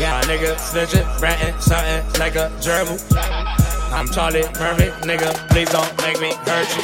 Yeah, 0.00 0.20
nigga 0.22 0.56
snitching, 0.56 1.06
ranting, 1.20 1.60
something 1.60 2.18
like 2.18 2.34
a 2.34 2.50
gerbil. 2.60 3.63
I'm 3.94 4.08
Charlie 4.08 4.42
Murphy, 4.58 4.90
nigga, 5.06 5.30
please 5.50 5.70
don't 5.70 5.96
make 6.02 6.20
me 6.20 6.34
hurt 6.34 6.68
you. 6.76 6.82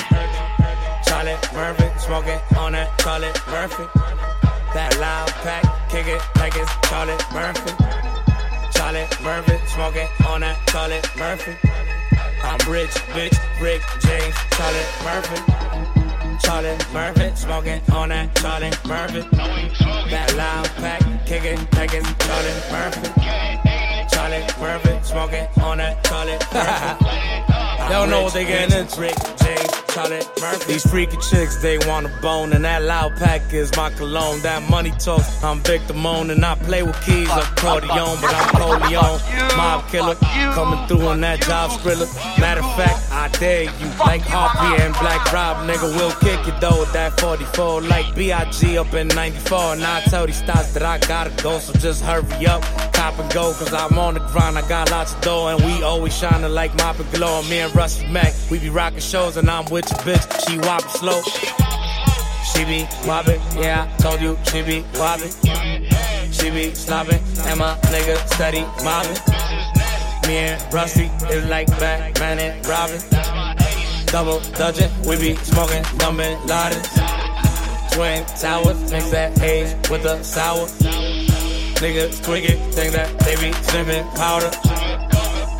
Charlie 1.05 1.35
Murphy, 1.53 1.91
smoking 1.99 2.39
on 2.57 2.71
that 2.73 2.97
Charlie 3.01 3.35
Murphy. 3.51 3.83
That 4.75 4.97
loud 5.01 5.29
pack, 5.43 5.65
kick 5.91 6.07
it 6.07 6.23
like 6.37 6.55
it's 6.55 6.71
Charlie 6.89 7.19
Murphy. 7.35 7.75
Charlie 8.71 9.09
Murphy, 9.27 9.59
smoking 9.67 10.07
on 10.25 10.43
that 10.43 10.57
Charlie 10.69 11.03
Murphy. 11.19 11.59
I'm 12.45 12.63
rich, 12.71 12.95
bitch, 13.11 13.35
Rick 13.61 13.83
James, 13.99 14.37
Charlie 14.55 14.87
Murphy. 15.03 15.43
Charlie 16.39 16.79
Murphy, 16.95 17.35
smoking 17.35 17.83
on 17.91 18.11
that 18.11 18.37
Charlie 18.37 18.71
Murphy. 18.87 19.27
That 20.11 20.33
loud 20.37 20.69
pack, 20.79 21.03
kick 21.27 21.43
it 21.43 21.59
like 21.75 21.91
it's 21.93 22.07
Charlie 22.25 22.55
Murphy. 22.71 23.80
Charlie 24.21 24.45
Murphy, 24.61 24.99
smoking 25.03 25.47
on 25.63 25.79
that 25.79 26.05
They 27.81 27.89
don't 27.89 28.11
know 28.11 28.25
what 28.25 28.35
they 28.35 28.45
getting 28.45 28.79
into. 28.79 29.01
Rick 29.01 29.15
James, 29.43 29.71
Charlie 29.95 30.21
Murphy. 30.43 30.73
These 30.75 30.91
freaky 30.91 31.17
chicks, 31.17 31.63
they 31.63 31.79
want 31.79 32.05
a 32.05 32.11
bone, 32.21 32.53
and 32.53 32.63
that 32.67 32.83
loud 32.83 33.17
pack 33.17 33.51
is 33.55 33.75
my 33.79 33.89
cologne. 33.91 34.41
That 34.41 34.69
money 34.69 34.91
talk, 34.91 35.23
I'm 35.43 35.61
Victor 35.61 35.95
Moan, 35.95 36.29
and 36.29 36.45
I 36.45 36.55
play 36.57 36.83
with 36.83 37.01
keys 37.03 37.31
accordion, 37.31 38.19
but 38.21 38.35
I'm 38.35 38.49
Corleone. 38.57 39.21
Mob 39.57 39.89
killer, 39.89 40.15
coming 40.55 40.87
through 40.87 41.09
on 41.09 41.23
that 41.23 41.41
job 41.41 41.71
skriller. 41.71 42.07
Matter 42.39 42.61
of 42.61 42.77
fact, 42.77 43.11
I 43.11 43.29
dare 43.39 43.63
you, 43.63 43.89
like 44.01 44.21
Harvey 44.21 44.83
and 44.83 44.93
Black 45.01 45.33
Rob, 45.33 45.67
nigga, 45.67 45.97
will 45.97 46.13
kick 46.21 46.47
it 46.47 46.61
though 46.61 46.79
with 46.79 46.93
that 46.93 47.19
44, 47.19 47.81
like 47.83 48.15
B.I.G. 48.15 48.77
up 48.77 48.93
in 48.93 49.09
94. 49.09 49.75
And 49.75 49.85
I 49.85 50.03
tell 50.03 50.27
these 50.27 50.37
stars 50.37 50.75
that 50.75 50.83
I 50.83 50.99
gotta 50.99 51.31
go, 51.43 51.59
so 51.59 51.73
just 51.79 52.03
hurry 52.05 52.47
up, 52.47 52.63
cop 52.93 53.19
and 53.19 53.33
go, 53.33 53.53
cause 53.55 53.73
I'm 53.73 53.99
on 53.99 54.10
the 54.15 54.21
grind, 54.21 54.57
I 54.57 54.67
got 54.69 54.91
lots 54.91 55.15
of 55.15 55.21
dough, 55.21 55.49
and 55.49 55.65
we 55.65 55.83
always 55.83 56.17
shining 56.17 56.51
like 56.53 56.75
Mop 56.77 56.99
and 56.99 57.11
Glow. 57.13 57.43
Me 57.43 57.61
and 57.61 57.75
Rusty 57.75 58.07
Mac, 58.07 58.33
we 58.51 58.59
be 58.59 58.71
rocking 58.71 59.01
shows, 59.01 59.37
and 59.37 59.51
I'm 59.51 59.65
with 59.67 59.91
your 59.91 60.01
bitch, 60.01 60.49
she 60.49 60.59
whopping 60.59 60.89
slow. 60.91 61.21
She 62.53 62.65
be 62.65 62.87
wobbin', 63.07 63.41
yeah, 63.57 63.89
I 63.89 64.03
told 64.03 64.21
you 64.21 64.39
she 64.47 64.63
be 64.63 64.85
wobbin'. 64.95 65.31
She 66.33 66.51
be 66.51 66.73
slobbin', 66.75 67.21
and 67.47 67.59
my 67.59 67.77
nigga 67.93 68.17
steady 68.35 68.63
mobbin'. 68.85 69.17
Me 70.29 70.37
and 70.39 70.75
Rusty 70.75 71.11
is 71.31 71.45
like 71.47 71.69
Batman 71.79 72.39
and 72.39 72.67
Robin. 72.67 73.01
Double 74.07 74.41
dutchin', 74.59 74.91
we 75.07 75.17
be 75.17 75.37
smoking 75.37 75.83
dumbin' 75.99 76.39
loudin'. 76.47 76.83
Twin 77.93 78.25
towers, 78.41 78.91
mix 78.91 79.11
that 79.11 79.37
haze 79.39 79.75
with 79.91 80.03
the 80.03 80.23
sour. 80.23 80.69
Niggas 81.81 82.29
it, 82.45 82.75
think 82.75 82.93
that 82.93 83.09
they 83.21 83.37
be 83.37 83.57
sippin' 83.65 84.05
powder. 84.15 84.51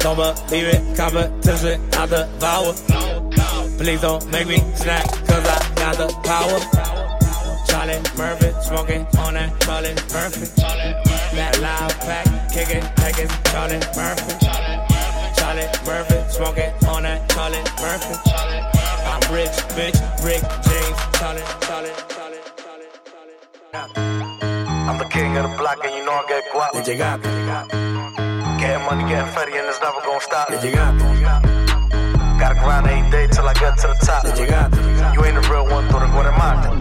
Don't 0.01 0.17
believe 0.51 0.69
it, 0.69 0.95
competition, 0.95 1.81
I 1.95 2.05
devour. 2.05 2.75
Please 3.79 4.03
don't 4.03 4.31
make 4.31 4.47
me 4.47 4.59
snack, 4.77 5.07
cause 5.27 5.47
I 5.49 5.75
got 5.77 5.97
the 5.97 6.13
power. 6.29 6.61
Charlie 7.69 8.03
Murphy, 8.19 8.53
smoking 8.61 9.07
on 9.17 9.33
that 9.33 9.59
Charlie 9.63 9.97
Murphy. 10.13 10.45
That 11.37 11.59
loud 11.63 11.91
pack, 12.05 12.27
kicking, 12.53 12.85
taking 12.97 13.29
Charlie 13.49 13.81
Murphy. 13.97 14.37
Charlie 15.41 15.73
Murphy, 15.89 16.21
smoking 16.29 16.73
on 16.87 17.05
that 17.05 17.31
Charlie 17.31 17.65
Murphy. 17.81 18.15
I'm 19.09 19.23
rich, 19.33 19.57
bitch, 19.73 19.97
Rick 20.23 20.45
James, 20.69 20.99
Charlie, 21.17 21.41
Charlie, 21.65 21.97
Charlie, 22.13 22.45
Charlie, 22.61 23.95
Charlie. 23.95 24.30
I'm 24.91 24.99
the 24.99 25.05
king 25.05 25.37
of 25.37 25.49
the 25.49 25.57
block 25.57 25.79
and 25.85 25.95
you 25.95 26.05
know 26.05 26.11
I 26.11 26.27
get 26.27 26.51
guap. 26.51 26.75
Le 26.75 26.83
llegaste. 26.83 27.23
Getting 28.59 28.85
money, 28.87 29.07
getting 29.07 29.33
fatty 29.33 29.55
and 29.55 29.69
it's 29.71 29.79
never 29.79 30.01
gonna 30.03 30.19
stop. 30.19 30.51
Le 30.51 30.59
llegaste. 30.59 30.99
Gotta 32.41 32.59
grind 32.59 32.89
every 32.89 33.09
day 33.09 33.29
till 33.29 33.47
I 33.47 33.55
get 33.55 33.79
to 33.79 33.87
the 33.87 33.95
top. 34.05 34.25
Le 34.25 34.33
llegaste. 34.35 34.75
You 35.15 35.25
ain't 35.25 35.39
the 35.39 35.47
real 35.47 35.71
one, 35.71 35.87
tú 35.87 35.95
eres 35.95 36.11
Guatemala. 36.11 36.75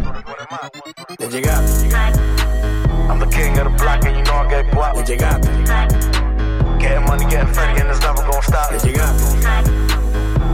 Le 1.19 1.27
llegaste. 1.29 1.93
I'm 3.13 3.19
the 3.19 3.27
king 3.27 3.55
of 3.59 3.65
the 3.69 3.77
block 3.77 4.03
and 4.03 4.17
you 4.17 4.23
know 4.23 4.41
I 4.41 4.49
get 4.49 4.65
guap. 4.73 4.95
Le 4.95 5.03
llegaste. 5.05 5.45
Getting 6.79 7.05
money, 7.05 7.25
getting 7.29 7.53
fatty 7.53 7.79
and 7.79 7.89
it's 7.91 8.01
never 8.01 8.23
gonna 8.25 8.41
stop. 8.41 8.71
Le 8.71 8.79
llegaste. 8.79 9.37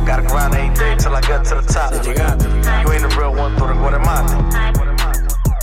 Gotta 0.06 0.24
grind 0.28 0.54
every 0.56 0.76
day 0.76 0.96
till 0.98 1.16
I 1.16 1.22
get 1.22 1.46
to 1.46 1.56
the 1.56 1.72
top. 1.72 1.94
Le 1.94 2.00
llegaste. 2.04 2.44
You 2.84 2.92
ain't 2.92 3.08
the 3.08 3.16
real 3.16 3.32
one, 3.34 3.56
tú 3.56 3.64
eres 3.64 3.78
Guatemala. 3.78 5.05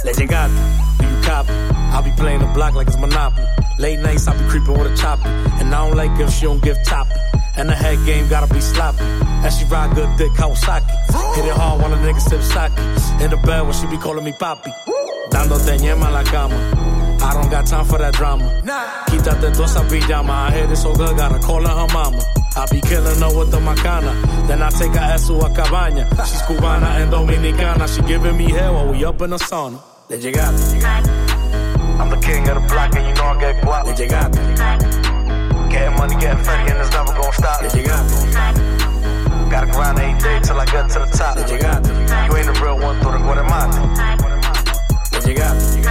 Llegaste. 0.04 0.52
Do 0.98 1.06
you 1.06 1.22
copy? 1.22 1.52
I'll 1.92 2.02
be 2.02 2.10
playing 2.12 2.40
the 2.40 2.46
block 2.54 2.74
like 2.74 2.86
it's 2.88 2.96
Monopoly. 2.98 3.46
Late 3.78 4.00
nights, 4.00 4.26
I'll 4.28 4.38
be 4.38 4.48
creeping 4.48 4.78
with 4.78 4.92
a 4.92 4.96
chopper. 4.96 5.28
And 5.60 5.74
I 5.74 5.86
don't 5.86 5.96
like 5.96 6.18
if 6.20 6.30
she 6.32 6.42
don't 6.46 6.62
give 6.62 6.76
top. 6.84 7.06
And 7.56 7.68
the 7.68 7.74
head 7.74 7.98
game 8.06 8.28
gotta 8.28 8.52
be 8.52 8.60
sloppy. 8.60 9.04
And 9.04 9.52
she 9.52 9.64
ride 9.66 9.94
good 9.94 10.08
dick 10.16 10.32
Kawasaki. 10.32 10.88
Hit 11.36 11.44
it 11.44 11.52
hard 11.52 11.82
when 11.82 11.92
a 11.92 11.96
nigga 11.96 12.20
sip 12.20 12.42
sake. 12.42 12.72
In 13.22 13.30
the 13.30 13.36
bed 13.44 13.62
when 13.62 13.72
she 13.72 13.86
be 13.86 13.96
calling 13.98 14.24
me 14.24 14.32
papi. 14.32 14.72
Dándote 15.30 15.78
ñema 15.78 16.10
la 16.10 16.22
cama. 16.24 16.56
I 17.22 17.34
don't 17.34 17.50
got 17.50 17.66
time 17.66 17.84
for 17.84 17.98
that 17.98 18.14
drama. 18.14 18.44
Quítate 19.06 19.52
toda 19.52 19.64
esa 19.64 19.80
pijama. 19.80 20.48
I 20.48 20.50
hear 20.52 20.72
it 20.72 20.76
so 20.76 20.94
good, 20.94 21.16
gotta 21.16 21.38
call 21.38 21.60
her 21.62 21.68
her 21.68 21.86
mama. 21.92 22.20
I 22.56 22.66
be 22.70 22.80
killing 22.80 23.20
her 23.20 23.38
with 23.38 23.50
the 23.50 23.58
macana. 23.58 24.12
Then 24.48 24.62
I 24.62 24.70
take 24.70 24.92
her 24.92 24.98
ass 24.98 25.26
to 25.28 25.34
a 25.34 25.48
cabaña. 25.50 26.08
She's 26.26 26.42
cubana 26.42 27.00
and 27.00 27.12
dominicana. 27.12 27.86
She 27.94 28.02
giving 28.02 28.36
me 28.36 28.50
hell 28.50 28.74
while 28.74 28.88
we 28.92 29.04
up 29.04 29.20
in 29.22 29.30
the 29.30 29.36
sauna. 29.36 29.78
Le 30.08 30.18
llegaste. 30.18 30.76
I'm 31.98 32.10
the 32.10 32.18
king 32.20 32.48
of 32.48 32.60
the 32.60 32.66
block 32.68 32.94
and 32.96 33.06
you 33.06 33.14
know 33.14 33.26
I 33.26 33.38
get 33.38 33.62
guap. 33.62 33.86
Le 33.86 33.94
llegaste. 33.94 34.36
Getting 35.70 35.96
money, 35.96 36.16
getting 36.16 36.44
fatty 36.44 36.70
and 36.70 36.80
it's 36.80 36.90
never 36.90 37.12
gonna 37.12 37.32
stop. 37.32 37.62
Le 37.62 37.68
llegaste. 37.68 38.26
Gotta 39.50 39.66
grind 39.66 39.98
every 39.98 40.18
day 40.20 40.40
till 40.40 40.60
I 40.60 40.64
get 40.66 40.88
to 40.90 40.98
the 41.00 41.06
top. 41.16 41.36
Le 41.36 41.44
llegaste. 41.44 41.88
You 42.26 42.36
ain't 42.36 42.46
the 42.46 42.60
real 42.62 42.78
one, 42.78 43.00
tú 43.00 43.08
eres 43.10 43.22
Guatemala. 43.22 43.78
Le 45.12 45.20
llegaste. 45.20 45.86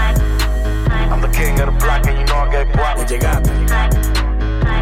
I'm 1.12 1.22
the 1.22 1.30
king 1.30 1.60
of 1.60 1.68
the 1.68 1.78
block 1.80 2.06
and 2.08 2.18
you 2.20 2.26
know 2.26 2.38
I 2.38 2.52
get 2.52 2.68
guap. 2.74 2.98
Le 2.98 3.06
llegaste. 3.06 3.50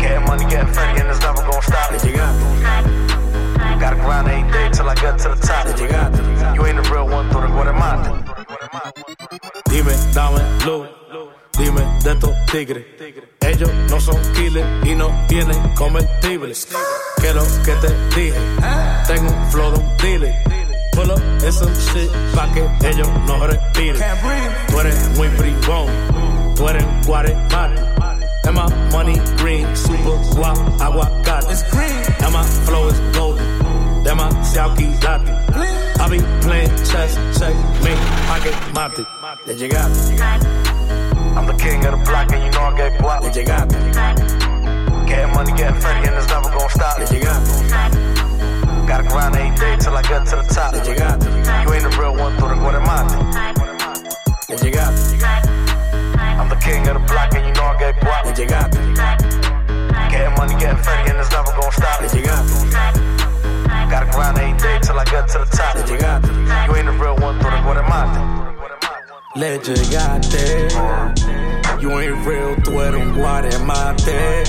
Getting 0.01 0.25
money, 0.25 0.45
getting 0.45 0.73
fatty 0.73 1.01
and 1.01 1.09
it's 1.09 1.19
never 1.21 1.41
gonna 1.43 1.61
stop. 1.61 1.91
Le 1.91 1.99
llegaste. 1.99 3.28
Gotta 3.79 3.95
grind 3.95 4.27
every 4.27 4.51
day 4.51 4.69
till 4.71 4.89
I 4.89 4.95
get 4.95 5.17
to 5.19 5.29
the 5.29 5.47
top. 5.47 5.65
Llegaste. 5.79 6.55
You 6.55 6.65
ain't 6.65 6.83
the 6.83 6.89
real 6.91 7.07
one, 7.07 7.29
tú 7.29 7.39
eres 7.39 7.51
Guatemala. 7.51 8.23
Dime, 9.69 9.93
dame 10.13 10.41
luz. 10.65 10.87
Dime 11.57 11.81
de 12.03 12.11
estos 12.11 12.31
tigres. 12.51 12.85
Ellos 13.41 13.69
no 13.89 13.99
son 13.99 14.17
killers 14.33 14.67
y 14.85 14.95
no 14.95 15.09
tienen 15.27 15.75
comestibles. 15.75 16.67
Que 17.21 17.33
lo 17.33 17.43
que 17.63 17.73
te 17.75 17.89
dije. 18.15 18.39
Tengo 19.07 19.29
un 19.29 19.51
flow 19.51 19.71
de 19.71 19.79
un 19.79 19.97
dealer. 19.97 20.33
Pull 20.93 21.11
up 21.11 21.21
in 21.43 21.51
some 21.51 21.73
shit 21.73 22.11
pa' 22.35 22.51
que 22.53 22.67
ellos 22.87 23.07
no 23.27 23.47
respiren. 23.47 24.01
Tú 24.67 24.79
eres 24.79 25.09
muy 25.15 25.27
bribón. 25.29 25.87
Tú 26.55 26.67
eres. 26.67 26.83
And 28.49 28.55
my 28.55 28.67
money 28.91 29.13
green, 29.37 29.75
super 29.75 30.17
guap, 30.33 30.57
aguacate. 30.81 31.51
It's 31.51 31.61
green. 31.69 31.91
And 32.23 32.33
my 32.33 32.43
flow 32.65 32.87
is 32.87 32.99
golden. 33.15 33.58
Demasiado 34.03 34.75
quilate. 34.75 35.29
I 35.99 36.07
be 36.09 36.19
playing 36.41 36.69
chess, 36.85 37.15
check, 37.37 37.53
me, 37.83 37.93
pocket, 38.27 38.55
mate. 38.73 39.05
Le 39.45 39.53
llegaste. 39.53 40.19
I'm 41.35 41.45
the 41.45 41.53
king 41.53 41.85
of 41.85 41.91
the 41.91 42.03
block 42.05 42.31
and 42.31 42.43
you 42.43 42.51
know 42.51 42.63
I 42.63 42.77
get 42.77 42.99
guap. 42.99 43.21
Le 43.21 43.29
llegaste. 43.29 43.75
Getting 45.05 45.33
money, 45.33 45.51
getting 45.53 45.79
fatty 45.81 46.07
and 46.07 46.15
it's 46.15 46.27
never 46.27 46.49
gonna 46.49 46.69
stop. 46.69 46.97
Le 46.99 47.05
llegaste. 47.05 47.69
got 47.69 47.91
me. 47.93 48.87
Gotta 48.87 49.03
grind 49.03 49.35
every 49.35 49.55
day 49.57 49.75
till 49.77 49.95
I 49.95 50.01
get 50.01 50.25
to 50.27 50.35
the 50.37 50.43
top. 50.43 50.73
Le 50.73 50.79
llegaste. 50.79 51.27
You 51.63 51.73
ain't 51.73 51.83
the 51.83 51.95
real 51.99 52.15
one, 52.15 52.37
tú 52.37 52.45
eres 52.45 52.59
Guatemala. 52.59 53.11
Le 54.49 54.55
llegaste. 54.57 55.21
I'm 56.39 56.47
the 56.47 56.55
king 56.55 56.87
of 56.87 56.93
the 56.93 57.05
block 57.05 57.35
and 57.35 57.45
you 57.45 57.53
know 57.53 57.65
I 57.65 57.77
get 57.77 57.99
guap. 57.99 58.25
Le 58.25 58.33
llegaste. 58.33 58.79
Getting 60.09 60.35
money, 60.35 60.55
getting 60.55 60.81
fatty 60.81 61.11
and 61.11 61.19
it's 61.19 61.29
never 61.31 61.51
gonna 61.51 61.71
stop. 61.71 62.01
Le 62.01 62.07
llegaste. 62.07 63.28
Gotta 63.89 64.05
grind 64.11 64.37
every 64.37 64.57
day 64.59 64.79
till 64.81 64.99
I 64.99 65.05
get 65.05 65.27
to 65.29 65.39
the 65.39 65.45
top. 65.45 65.75
Le. 65.75 66.21
You 66.67 66.75
ain't 66.75 66.85
the 66.85 66.93
real 67.01 67.15
one, 67.17 67.39
tú 67.39 67.63
Guatemala. 67.63 68.55
Le 69.35 69.57
llegaste. 69.59 70.69
You 71.81 71.97
ain't 71.97 72.25
real, 72.25 72.55
tú 72.63 72.79
eres 72.81 73.01
un 73.01 73.13
guaremate. 73.13 74.43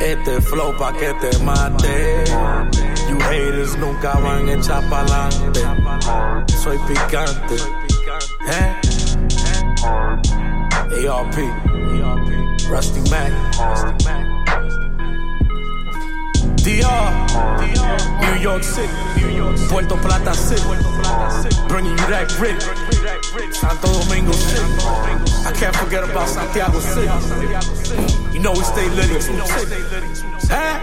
Este 0.00 0.40
flow 0.40 0.72
pa' 0.76 0.92
que 0.92 1.14
te 1.20 1.38
mate. 1.44 2.24
You 3.08 3.18
haters 3.20 3.76
nunca 3.76 4.18
van 4.18 4.48
a 4.48 4.52
echar 4.52 4.82
pa'lante. 4.90 5.62
Soy 6.62 6.78
picante. 6.88 7.56
¿Eh? 8.48 8.74
ARP. 11.06 11.36
Rusty 12.68 13.00
Mac. 13.10 14.33
DR. 16.64 17.12
New 18.22 18.40
York 18.40 18.62
City. 18.64 18.88
Puerto 19.68 19.96
Plata 19.96 20.32
City. 20.32 20.62
Bringing 21.68 21.92
you 21.92 22.06
that 22.08 22.32
grit. 22.38 22.62
Santo 23.54 23.92
Domingo 23.92 24.32
City. 24.32 24.64
I 25.46 25.52
can't 25.52 25.76
forget 25.76 26.04
about 26.04 26.26
Santiago 26.26 26.80
City. 26.80 27.06
You 28.32 28.40
know 28.40 28.52
we 28.52 28.64
stay 28.64 28.88
litty 28.88 29.20
too. 29.20 29.36
Huh? 30.48 30.80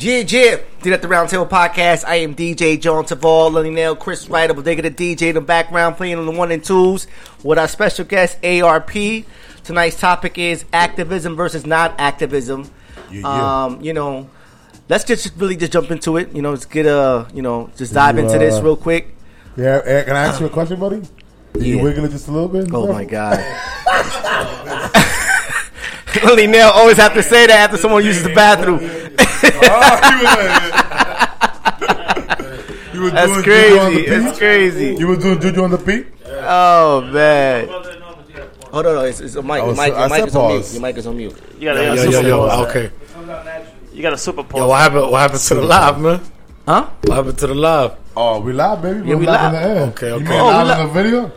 Yeah, 0.00 0.24
yeah. 0.26 0.69
Did 0.82 0.94
at 0.94 1.02
the 1.02 1.08
Roundtable 1.08 1.46
Podcast. 1.48 2.04
I 2.06 2.16
am 2.16 2.34
DJ 2.34 2.80
John 2.80 3.04
Taval, 3.04 3.52
Lenny 3.52 3.68
Nail, 3.68 3.94
Chris 3.94 4.28
Wright, 4.30 4.48
Bodega 4.54 4.88
the 4.88 4.90
DJ 4.90 5.28
in 5.28 5.34
the 5.34 5.40
background 5.42 5.96
playing 5.98 6.16
on 6.18 6.24
the 6.24 6.32
one 6.32 6.50
and 6.50 6.64
twos 6.64 7.06
with 7.44 7.58
our 7.58 7.68
special 7.68 8.06
guest 8.06 8.42
ARP. 8.42 8.90
Tonight's 9.62 10.00
topic 10.00 10.38
is 10.38 10.64
activism 10.72 11.36
versus 11.36 11.66
not 11.66 11.94
activism. 12.00 12.70
Yeah, 13.10 13.20
yeah. 13.20 13.64
Um, 13.64 13.82
you 13.82 13.92
know, 13.92 14.30
let's 14.88 15.04
just 15.04 15.32
really 15.36 15.56
just 15.56 15.70
jump 15.72 15.90
into 15.90 16.16
it. 16.16 16.32
You 16.34 16.40
know, 16.40 16.52
let's 16.52 16.64
get 16.64 16.86
a 16.86 17.26
you 17.34 17.42
know 17.42 17.70
just 17.76 17.92
dive 17.92 18.16
You, 18.16 18.24
into 18.24 18.38
this 18.38 18.54
uh, 18.54 18.62
real 18.62 18.76
quick. 18.76 19.14
Yeah, 19.58 19.82
eh, 19.84 20.04
can 20.04 20.16
I 20.16 20.24
ask 20.24 20.40
you 20.40 20.46
a 20.46 20.50
question, 20.50 20.80
buddy? 20.80 21.02
Can 21.52 21.62
you 21.64 21.76
Yeah. 21.76 21.82
wiggle 21.82 22.06
it 22.06 22.10
just 22.12 22.28
a 22.28 22.32
little 22.32 22.48
bit? 22.48 22.70
Oh 22.72 22.90
my 22.90 23.04
god. 23.04 23.38
Lenny 26.24 26.46
Nail 26.46 26.70
always 26.74 26.96
have 26.96 27.14
to 27.14 27.22
say 27.22 27.46
that 27.46 27.58
after 27.70 27.76
someone 27.76 28.04
uses 28.04 28.22
the 28.22 28.34
bathroom. 28.34 28.80
Ah, 29.42 30.10
you 32.92 33.00
was 33.02 33.12
That's 33.12 33.32
doing 33.32 33.44
Juju 33.44 33.78
on 33.78 33.94
the 33.94 34.02
crazy. 34.04 34.06
It's 34.06 34.24
beat? 34.32 34.38
crazy. 34.38 34.96
You 34.98 35.06
was 35.08 35.18
doing 35.18 35.40
Juju 35.40 35.62
on 35.64 35.70
the 35.70 35.78
beat? 35.78 36.06
Oh 36.26 37.00
man. 37.12 37.68
Hold 37.68 38.86
on, 38.86 38.94
no, 38.94 39.00
it's, 39.04 39.20
it's 39.20 39.34
a 39.36 39.42
mic. 39.42 39.62
Oh, 39.62 39.66
Your 39.66 39.76
mic, 39.76 39.78
so- 39.78 39.86
your 39.86 39.96
I 39.98 40.08
mic 40.08 40.18
said 40.18 40.28
is 40.28 40.36
on 40.36 40.48
mute. 40.48 40.58
pause. 40.60 40.72
Your 40.74 40.82
mic 40.82 40.96
is 40.98 41.06
on 41.06 41.16
mute. 41.16 41.36
You 41.58 41.64
gotta, 41.64 41.82
Yo, 41.84 41.94
you 41.94 42.02
yo, 42.02 42.10
gotta 42.12 42.28
yo, 42.28 42.66
okay. 42.68 42.90
You 43.92 44.02
got 44.02 44.12
a 44.12 44.18
super 44.18 44.42
pause. 44.44 44.58
Yo, 44.60 44.68
what 44.68 44.78
happened? 44.80 45.10
What 45.10 45.18
happened 45.20 45.40
to 45.40 45.54
the 45.54 45.62
live, 45.62 46.00
man? 46.00 46.20
Huh? 46.66 46.90
What 47.04 47.14
happened 47.16 47.38
to 47.38 47.46
the 47.46 47.54
live? 47.54 47.96
Oh, 48.16 48.40
we 48.40 48.52
live, 48.52 48.82
baby. 48.82 49.08
Yeah, 49.08 49.14
We're 49.16 49.26
live 49.26 49.52
live. 49.52 49.54
in 49.54 49.60
the 49.60 49.60
air. 49.80 49.86
Okay, 49.88 50.08
You 50.08 50.14
okay. 50.14 50.24
mean 50.24 50.32
Oh, 50.40 50.44
live 50.46 50.66
we 50.66 50.82
in 50.82 50.86
the 50.88 50.92
video? 51.10 51.32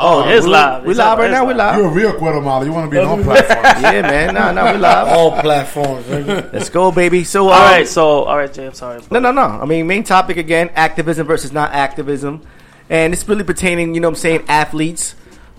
Oh, 0.00 0.28
it's 0.28 0.46
we, 0.46 0.52
live. 0.52 0.84
We 0.84 0.90
It's 0.90 0.98
live 0.98 1.18
live. 1.18 1.18
right 1.18 1.30
now. 1.30 1.44
We 1.44 1.54
live. 1.54 1.76
You're 1.76 1.86
a 1.86 1.90
real 1.90 2.18
Guatemala. 2.18 2.64
You 2.64 2.72
want 2.72 2.90
to 2.90 2.96
be 2.96 2.98
on 3.04 3.22
platform. 3.24 3.82
Yeah, 3.82 4.02
man. 4.02 4.34
Nah, 4.34 4.52
nah, 4.52 4.72
we 4.72 4.78
live. 4.88 5.08
All 5.08 5.32
platforms, 5.32 6.06
nigga. 6.06 6.52
Let's 6.52 6.70
go, 6.70 6.92
baby. 6.92 7.24
So, 7.24 7.48
All 7.48 7.52
um, 7.54 7.60
right, 7.62 7.88
so 7.88 8.24
all 8.24 8.36
right, 8.36 8.52
Jay. 8.52 8.66
I'm 8.66 8.74
sorry. 8.74 9.00
No, 9.10 9.18
no, 9.18 9.32
no. 9.32 9.42
I 9.42 9.64
mean, 9.64 9.86
main 9.86 10.04
topic 10.04 10.36
again: 10.36 10.70
activism 10.74 11.26
versus 11.26 11.52
not 11.52 11.72
activism, 11.72 12.42
and 12.88 13.12
it's 13.12 13.26
really 13.28 13.44
pertaining. 13.44 13.94
You 13.94 14.00
know, 14.00 14.08
what 14.08 14.12
I'm 14.18 14.20
saying 14.20 14.44
athletes. 14.48 15.14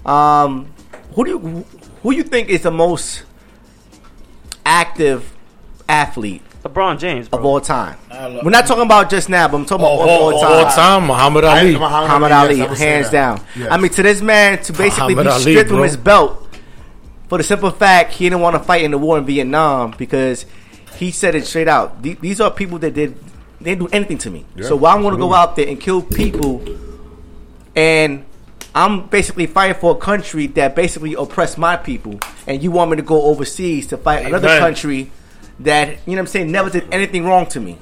Um, 0.05 0.73
who 1.15 1.25
do 1.25 1.31
you 1.31 1.65
who 2.03 2.11
you 2.11 2.23
think 2.23 2.49
is 2.49 2.61
the 2.63 2.71
most 2.71 3.23
active 4.65 5.35
athlete 5.87 6.41
LeBron 6.63 6.99
James, 6.99 7.29
bro. 7.29 7.39
of 7.39 7.45
all 7.45 7.61
time? 7.61 7.97
We're 8.43 8.49
not 8.49 8.67
talking 8.67 8.83
about 8.83 9.09
just 9.09 9.29
now, 9.29 9.47
but 9.47 9.57
I'm 9.57 9.65
talking 9.65 9.85
Oh, 9.85 9.95
about 9.95 10.09
all, 10.09 10.19
all, 10.19 10.33
all, 10.33 10.41
time. 10.41 10.65
all 10.65 10.71
time, 10.71 11.07
Muhammad 11.07 11.45
I- 11.45 11.59
Ali. 11.59 11.73
Muhammad 11.77 12.29
yes, 12.31 12.39
Ali, 12.43 12.61
I 12.61 12.75
hands 12.75 13.09
down. 13.09 13.41
Yes. 13.55 13.67
I 13.71 13.77
mean, 13.77 13.91
to 13.91 14.03
this 14.03 14.21
man 14.21 14.61
to 14.63 14.73
basically 14.73 15.15
Muhammad 15.15 15.25
be 15.25 15.31
Ali, 15.31 15.41
stripped 15.53 15.69
from 15.69 15.83
his 15.83 15.95
belt 15.97 16.47
for 17.29 17.37
the 17.37 17.43
simple 17.45 17.71
fact 17.71 18.13
he 18.13 18.25
didn't 18.25 18.41
want 18.41 18.55
to 18.55 18.59
fight 18.59 18.83
in 18.83 18.91
the 18.91 18.97
war 18.97 19.17
in 19.17 19.25
Vietnam 19.25 19.93
because 19.97 20.45
he 20.97 21.11
said 21.11 21.33
it 21.35 21.45
straight 21.45 21.69
out. 21.69 22.01
These 22.01 22.41
are 22.41 22.51
people 22.51 22.77
that 22.79 22.93
did 22.93 23.17
they 23.61 23.71
didn't 23.75 23.87
do 23.87 23.95
anything 23.95 24.17
to 24.19 24.29
me. 24.29 24.45
Yeah, 24.55 24.67
so 24.67 24.75
why 24.75 24.93
I'm 24.93 25.01
going 25.01 25.13
to 25.13 25.19
go 25.19 25.33
out 25.33 25.55
there 25.57 25.67
and 25.67 25.79
kill 25.79 26.01
people, 26.01 26.63
and 27.75 28.25
I'm 28.75 29.07
basically 29.07 29.47
fighting 29.47 29.79
for 29.79 29.95
a 29.95 29.99
country 29.99 30.47
that 30.47 30.75
basically 30.75 31.13
oppressed 31.13 31.57
my 31.57 31.75
people, 31.77 32.19
and 32.47 32.61
you 32.63 32.71
want 32.71 32.91
me 32.91 32.97
to 32.97 33.03
go 33.03 33.23
overseas 33.23 33.87
to 33.87 33.97
fight 33.97 34.25
another 34.25 34.59
country 34.59 35.11
that 35.61 35.89
you 35.89 35.95
know 36.07 36.13
what 36.13 36.19
I'm 36.19 36.27
saying 36.27 36.51
never 36.51 36.69
did 36.69 36.87
anything 36.91 37.25
wrong 37.25 37.45
to 37.47 37.59
me. 37.59 37.77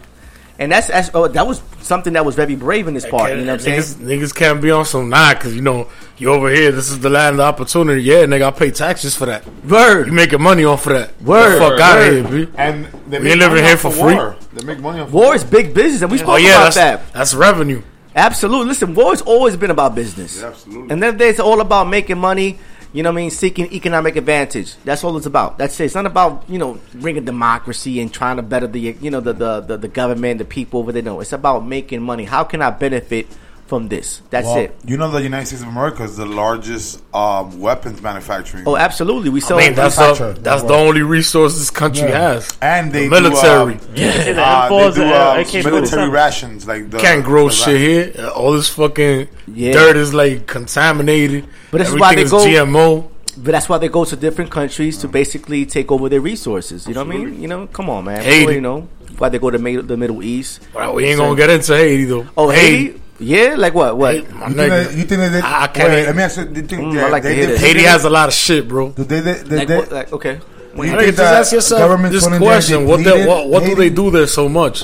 And 0.60 0.72
that's, 0.72 0.88
that's 0.88 1.12
oh, 1.14 1.28
that 1.28 1.46
was 1.46 1.62
something 1.82 2.14
that 2.14 2.26
was 2.26 2.36
very 2.36 2.56
brave 2.56 2.88
in 2.88 2.96
this 2.96 3.06
part. 3.06 3.30
You 3.30 3.38
know 3.38 3.54
what 3.54 3.54
I'm 3.54 3.60
saying? 3.60 3.80
niggas, 3.80 4.20
niggas 4.20 4.36
can't 4.36 4.60
be 4.60 4.72
on 4.72 4.86
some 4.86 5.10
nah, 5.10 5.36
cause 5.36 5.54
you 5.54 5.62
know 5.62 5.88
you 6.18 6.32
over 6.32 6.50
here. 6.50 6.72
This 6.72 6.90
is 6.90 7.00
the 7.00 7.12
land 7.12 7.36
of 7.36 7.42
opportunity. 7.42 8.02
Yeah, 8.02 8.26
nigga, 8.26 8.48
I 8.48 8.52
pay 8.52 8.72
taxes 8.72 9.16
for 9.16 9.28
that. 9.28 9.46
Word, 9.66 10.08
you 10.08 10.14
making 10.14 10.42
money 10.42 10.66
off 10.66 10.88
of 10.88 10.94
that. 10.94 11.22
Word. 11.22 11.56
The 11.56 11.60
fuck 11.60 11.80
out 11.80 12.00
of 12.00 12.32
here, 12.32 12.46
B. 12.46 12.52
And 12.58 12.86
they 13.08 13.20
we 13.20 13.32
ain't 13.32 13.40
living 13.40 13.64
here 13.64 13.78
for 13.78 13.92
free. 13.92 14.16
war. 14.16 14.36
They 14.54 14.66
make 14.66 14.80
money 14.80 15.00
off 15.00 15.12
War 15.12 15.36
is 15.36 15.44
big 15.44 15.76
business, 15.76 16.02
and 16.02 16.12
we 16.12 16.18
oh, 16.18 16.24
spoke 16.24 16.34
Oh 16.34 16.38
yeah, 16.38 16.56
about 16.56 16.74
that's 16.74 16.76
that. 16.76 17.14
that's 17.14 17.34
revenue. 17.36 17.84
Absolutely. 18.16 18.70
Listen, 18.70 18.96
war's 18.96 19.22
always 19.22 19.56
been 19.56 19.70
about 19.70 19.94
business. 19.94 20.42
absolutely. 20.42 20.92
And 20.92 21.04
then 21.04 21.22
it's 21.22 21.40
all 21.40 21.62
about 21.62 21.88
making 21.88 22.18
money, 22.18 22.58
you 22.94 23.04
know 23.04 23.10
what 23.12 23.20
I 23.20 23.22
mean, 23.22 23.32
seeking 23.32 23.72
economic 23.74 24.16
advantage. 24.16 24.76
That's 24.78 25.04
all 25.04 25.18
it's 25.18 25.26
about. 25.26 25.58
That's 25.58 25.80
it. 25.80 25.86
It's 25.86 25.96
not 25.96 26.06
about, 26.06 26.44
you 26.48 26.58
know, 26.58 26.80
bringing 26.94 27.26
democracy 27.26 28.00
and 28.00 28.14
trying 28.14 28.38
to 28.38 28.44
better 28.44 28.68
the, 28.68 28.80
you 28.80 29.12
know, 29.12 29.20
the, 29.20 29.34
the, 29.34 29.62
the, 29.62 29.78
the 29.78 29.88
government, 29.88 30.40
the 30.40 30.46
people 30.46 30.80
over 30.80 30.92
there. 30.92 31.02
No, 31.02 31.20
it's 31.20 31.34
about 31.34 31.66
making 31.66 32.02
money. 32.02 32.24
How 32.26 32.44
can 32.44 32.62
I 32.62 32.70
benefit 32.70 33.28
from 33.68 33.88
this? 33.90 34.22
That's 34.30 34.46
Well, 34.46 34.58
it. 34.58 34.76
You 34.86 34.98
know 34.98 35.12
the 35.12 35.22
United 35.22 35.46
States 35.48 35.62
of 35.62 35.68
America 35.68 36.04
is 36.04 36.16
the 36.18 36.26
largest 36.26 37.04
um, 37.14 37.60
weapons 37.60 38.02
manufacturing. 38.02 38.64
Oh, 38.66 38.78
absolutely. 38.78 39.30
We 39.30 39.42
I 39.42 39.46
sell 39.46 39.58
mean, 39.58 39.76
that's 39.76 39.96
the, 39.98 40.38
that's 40.42 40.64
the 40.64 40.74
only 40.74 41.02
resource 41.02 41.58
this 41.58 41.70
country 41.70 42.08
Yeah. 42.10 42.34
has. 42.34 42.58
And 42.62 42.92
they 42.92 43.08
the 43.08 43.20
do, 43.20 43.24
military. 43.30 43.74
um, 43.76 43.80
Yeah, 43.96 44.08
uh, 44.10 44.70
they 44.70 44.96
do 44.96 45.02
and 45.04 45.66
um, 45.66 45.74
military 45.74 46.10
rations. 46.10 46.68
Like 46.68 46.90
the, 46.90 46.98
Can't 47.00 47.24
grow 47.24 47.50
the 47.50 47.54
shit 47.54 48.16
here. 48.16 48.28
All 48.30 48.54
this 48.54 48.70
fucking 48.70 49.28
Yeah. 49.54 49.74
dirt 49.74 49.98
is 49.98 50.14
like 50.14 50.48
contaminated. 50.48 51.46
But 51.72 51.80
this 51.80 51.90
is 51.90 51.96
why 52.00 52.16
they 52.16 52.22
is 52.24 52.32
go- 52.32 52.46
GMO. 52.46 53.12
But 53.40 53.52
that's 53.52 53.70
why 53.70 53.78
they 53.78 53.88
go 53.88 54.04
to 54.04 54.16
different 54.16 54.50
countries 54.50 54.98
to 55.00 55.08
basically 55.08 55.66
take 55.68 55.92
over 55.92 56.10
their 56.10 56.22
resources. 56.22 56.88
You 56.88 56.96
know 56.96 57.04
what 57.04 57.16
I 57.16 57.20
mean? 57.20 57.40
You 57.42 57.48
know, 57.48 57.68
come 57.68 57.88
on, 57.88 58.06
man. 58.06 58.24
Haiti. 58.24 58.56
You 58.56 58.62
know 58.62 58.88
why 59.20 59.30
they 59.30 59.38
go 59.38 59.52
to 59.52 59.58
the 59.60 59.98
Middle 59.98 60.24
East. 60.24 60.62
Well, 60.74 60.96
we 60.96 61.06
ain't 61.06 61.20
gonna 61.20 61.36
get 61.36 61.50
into 61.52 61.76
Haiti 61.78 62.06
though. 62.06 62.26
Oh, 62.36 62.50
Haiti? 62.50 63.00
Yeah, 63.20 63.56
like 63.58 63.74
what? 63.74 63.98
What? 63.98 64.16
Haiti, 64.16 64.28
my 64.34 64.48
You 64.50 64.54
think, 64.56 64.70
that, 64.70 64.94
you 64.96 65.04
think 65.06 65.20
that 65.22 65.30
they, 65.32 65.42
I- 65.42 65.64
I 65.64 65.68
can't- 65.68 65.90
wait, 65.90 66.06
let 66.06 66.16
me 66.16 66.24
ask 66.24 66.38
you. 66.38 66.46
Do 66.46 66.62
you 66.62 66.68
think 66.68 66.82
Mm, 66.84 66.94
that 66.96 67.04
I 67.06 67.10
like 67.10 67.24
to 67.24 67.34
hear 67.34 67.46
they, 67.48 67.52
this. 67.54 67.62
Haiti 67.62 67.82
has 67.84 68.06
a 68.06 68.10
lot 68.10 68.28
of 68.30 68.34
shit, 68.36 68.68
bro. 68.68 68.90
Do 68.92 69.04
they, 69.04 69.20
they, 69.22 69.34
they, 69.34 69.58
Like, 69.58 69.68
they, 69.68 69.78
what, 69.78 69.92
like 69.92 70.14
okay. 70.14 70.36
do 70.36 70.78
My 70.78 70.86
you 70.86 70.92
think 70.92 71.16
just 71.16 71.20
ask 71.20 71.52
yourself 71.54 71.80
governments 71.82 72.16
this 72.16 72.24
went 72.24 72.36
in 72.36 72.42
there 72.42 72.50
and 72.52 72.56
question: 72.64 72.88
What, 72.88 72.98
they, 72.98 73.04
depleted 73.06 73.28
what, 73.28 73.50
what 73.50 73.64
do 73.64 73.76
they 73.76 73.90
do 73.90 74.12
there 74.12 74.28
so 74.28 74.48
much? 74.48 74.84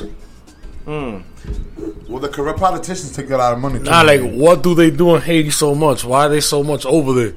Well, 0.86 2.20
the 2.22 2.30
corrupt 2.30 2.60
politicians 2.60 3.16
take 3.16 3.30
a 3.30 3.38
lot 3.38 3.54
of 3.54 3.60
money. 3.60 3.80
too. 3.80 3.86
Nah, 3.86 4.02
like 4.02 4.22
what 4.22 4.62
do 4.64 4.76
they 4.76 4.92
do 4.92 5.16
in 5.16 5.22
Haiti 5.22 5.50
so 5.50 5.74
much? 5.76 6.04
Why 6.06 6.26
are 6.26 6.30
they 6.30 6.42
so 6.42 6.64
much 6.64 6.86
over 6.86 7.14
there? 7.14 7.34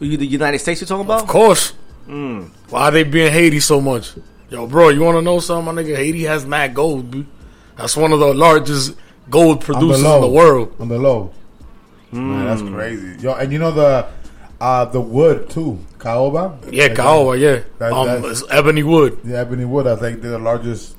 You, 0.00 0.16
the 0.16 0.26
United 0.26 0.58
States 0.58 0.80
you're 0.80 0.88
talking 0.88 1.04
about? 1.04 1.22
Of 1.22 1.28
course. 1.28 1.72
Mm. 2.08 2.50
Why 2.70 2.90
they 2.90 3.04
being 3.04 3.32
Haiti 3.32 3.60
so 3.60 3.80
much? 3.80 4.12
Yo, 4.50 4.66
bro, 4.66 4.88
you 4.90 5.00
want 5.00 5.16
to 5.16 5.22
know 5.22 5.38
something, 5.40 5.74
my 5.74 5.82
nigga? 5.82 5.96
Haiti 5.96 6.22
has 6.24 6.44
mad 6.46 6.74
gold, 6.74 7.10
dude. 7.10 7.26
That's 7.76 7.96
one 7.96 8.12
of 8.12 8.20
the 8.20 8.32
largest 8.34 8.94
gold 9.30 9.60
producers 9.60 10.02
low. 10.02 10.16
in 10.16 10.20
the 10.22 10.28
world. 10.28 10.74
On 10.80 10.88
the 10.88 10.98
low. 10.98 11.30
Man, 12.12 12.44
that's 12.46 12.62
crazy. 12.62 13.20
Yo, 13.22 13.34
and 13.34 13.52
you 13.52 13.58
know 13.58 13.72
the 13.72 14.06
uh, 14.60 14.84
the 14.86 15.00
wood 15.00 15.50
too, 15.50 15.78
caoba. 15.98 16.56
Yeah, 16.72 16.84
Like 16.84 16.94
caoba, 16.96 17.38
yeah. 17.40 17.60
That, 17.78 17.92
Um, 17.92 18.06
that's- 18.06 18.40
it's 18.42 18.52
ebony 18.52 18.82
wood. 18.84 19.18
Yeah, 19.24 19.40
ebony 19.40 19.64
wood. 19.64 19.86
I 19.86 19.96
think 19.96 20.22
they're 20.22 20.30
the 20.32 20.38
largest. 20.38 20.96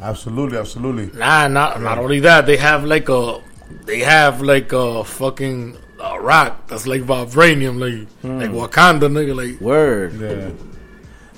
Absolutely, 0.00 0.58
absolutely. 0.58 1.10
Nah, 1.18 1.48
not 1.48 1.80
not 1.82 1.98
only 1.98 2.20
that, 2.20 2.46
they 2.46 2.56
have 2.56 2.84
like 2.84 3.08
a 3.08 3.40
they 3.84 4.00
have 4.00 4.40
like 4.40 4.72
a 4.72 5.04
fucking 5.04 5.76
uh, 6.02 6.18
rock 6.18 6.66
that's 6.68 6.86
like 6.86 7.02
vibranium, 7.02 7.78
like 7.78 8.08
like 8.24 8.50
Wakanda, 8.50 9.08
nigga, 9.12 9.36
like 9.36 9.60
Word. 9.60 10.14
Yeah, 10.20 10.50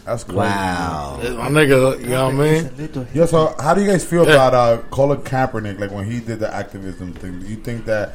that's 0.07 0.25
crazy. 0.25 0.39
Wow. 0.39 1.19
my 1.21 1.49
nigga. 1.49 2.01
You 2.01 2.07
know 2.09 2.27
what 2.31 2.35
I 2.35 2.63
mean? 2.63 3.09
Yeah. 3.13 3.27
So, 3.27 3.55
how 3.61 3.75
do 3.75 3.83
you 3.83 3.87
guys 3.91 4.05
feel 4.05 4.25
Yeah. 4.27 4.35
about 4.35 4.55
uh, 4.55 4.83
Colin 4.91 5.21
Kaepernick? 5.23 5.79
Like 5.81 5.91
when 5.91 6.05
he 6.11 6.21
did 6.21 6.39
the 6.41 6.53
activism 6.55 7.13
thing, 7.13 7.41
do 7.41 7.47
you 7.47 7.57
think 7.57 7.85
that 7.87 8.15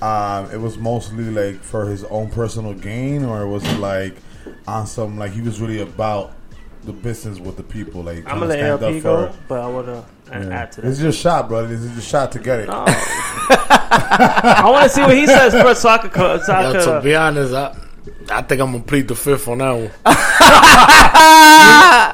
um, 0.00 0.50
it 0.50 0.58
was 0.60 0.78
mostly 0.78 1.24
like 1.30 1.60
for 1.60 1.86
his 1.90 2.04
own 2.04 2.30
personal 2.30 2.72
gain, 2.74 3.24
or 3.24 3.46
was 3.46 3.64
it 3.64 3.78
like 3.78 4.16
on 4.66 4.86
some 4.86 5.18
like 5.18 5.32
he 5.32 5.40
was 5.40 5.60
really 5.60 5.80
about 5.80 6.32
the 6.84 6.92
business 6.92 7.38
with 7.40 7.56
the 7.56 7.62
people? 7.62 8.02
Like 8.02 8.18
I'm 8.26 8.38
gonna 8.38 8.46
let 8.46 8.58
stand 8.58 8.72
ARP 8.72 8.96
up 8.96 9.02
go, 9.02 9.26
for- 9.32 9.38
but 9.48 9.60
I 9.60 9.66
wanna 9.68 10.04
Yeah. 10.30 10.48
add 10.62 10.72
to 10.72 10.80
This 10.82 10.92
is 10.92 10.98
that. 10.98 11.04
your 11.04 11.12
shot, 11.12 11.48
brother. 11.48 11.68
This 11.68 11.80
is 11.80 11.92
your 11.92 12.02
shot 12.02 12.32
to 12.32 12.38
get 12.38 12.60
it. 12.60 12.68
No. 12.68 12.84
I 13.46 14.62
want 14.70 14.84
to 14.84 14.88
see 14.88 15.02
what 15.02 15.14
he 15.16 15.26
says 15.26 15.52
first, 15.52 15.82
so 15.82 15.88
I 15.88 15.98
could. 15.98 16.42
So 16.42 16.52
I 16.52 16.72
Yo, 16.72 16.84
to 16.96 17.00
be 17.02 17.14
honest, 17.14 17.52
I 17.54 17.74
I 18.30 18.42
think 18.42 18.60
I'm 18.60 18.72
gonna 18.72 18.84
plead 18.84 19.08
the 19.08 19.14
fifth 19.14 19.48
on 19.48 19.58
that 19.58 19.70
one. 19.72 19.90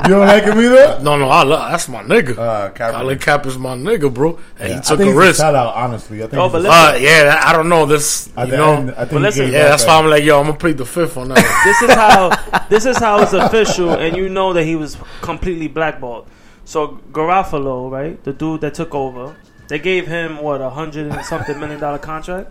You 0.03 0.09
don't 0.17 0.27
like 0.27 0.45
him 0.45 0.59
either? 0.59 0.99
No, 1.03 1.17
no, 1.19 1.29
I 1.29 1.43
love 1.43 1.71
that's 1.71 1.89
my 1.89 2.03
nigga. 2.03 2.37
Uh, 2.39 2.71
Kaepernick. 2.71 2.93
Colin 2.93 3.19
Cap 3.19 3.47
is 3.47 3.59
my 3.59 3.75
nigga, 3.77 4.13
bro, 4.13 4.39
and 4.59 4.61
Yeah, 4.61 4.67
he 4.69 4.75
I 4.75 4.81
took 4.81 4.99
think 4.99 5.15
a 5.15 5.19
risk. 5.19 5.41
shout 5.41 5.55
out, 5.55 5.75
honestly. 5.75 6.23
I 6.23 6.27
think 6.27 6.41
Oh, 6.43 6.49
but 6.49 6.63
listen- 6.63 6.71
Uh, 6.79 6.97
yeah, 6.99 7.41
I 7.45 7.53
don't 7.53 7.69
know 7.69 7.85
this. 7.87 8.29
At 8.37 8.47
You 8.47 8.53
the 8.53 8.57
know, 8.57 8.73
end, 8.75 8.91
I 8.93 8.95
think 9.01 9.11
But 9.13 9.21
listen- 9.23 9.53
yeah, 9.53 9.69
that's 9.69 9.85
why 9.87 9.99
I'm 9.99 10.07
like, 10.09 10.25
yo, 10.25 10.39
I'm 10.41 10.47
gonna 10.47 10.57
plead 10.59 10.79
the 10.79 10.87
fifth 10.87 11.17
on 11.17 11.29
that. 11.29 11.37
one. 11.37 11.55
this 11.65 11.83
is 11.83 11.91
how 11.95 12.31
this 12.69 12.87
is 12.87 12.97
how 12.99 13.21
it's 13.21 13.33
official, 13.33 13.91
and 13.93 14.17
you 14.17 14.29
know 14.29 14.53
that 14.55 14.65
he 14.65 14.75
was 14.77 14.97
completely 15.21 15.69
blackballed. 15.69 16.27
So 16.65 16.99
Garoppolo, 17.13 17.91
right, 17.91 18.23
the 18.25 18.33
dude 18.33 18.63
that 18.63 18.75
took 18.75 18.95
over, 18.95 19.35
they 19.69 19.79
gave 19.79 20.07
him 20.07 20.39
what 20.39 20.61
a 20.61 20.71
hundred 20.71 21.09
and 21.13 21.25
something 21.27 21.59
million 21.61 21.79
dollar 21.81 21.99
contract. 21.99 22.51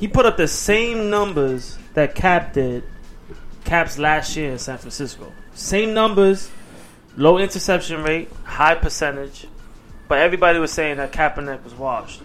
He 0.00 0.08
put 0.08 0.24
up 0.26 0.36
the 0.38 0.48
same 0.48 1.10
numbers 1.10 1.78
that 1.94 2.14
Cap 2.14 2.54
did, 2.54 2.82
Cap's 3.64 3.98
last 3.98 4.34
year 4.36 4.50
in 4.52 4.58
San 4.58 4.78
Francisco. 4.78 5.30
Same 5.54 5.92
numbers, 5.94 6.50
low 7.16 7.36
interception 7.38 8.02
rate, 8.02 8.30
high 8.44 8.74
percentage, 8.74 9.46
but 10.08 10.18
everybody 10.18 10.58
was 10.58 10.72
saying 10.72 10.96
that 10.96 11.12
Kaepernick 11.12 11.62
was 11.62 11.74
washed, 11.74 12.22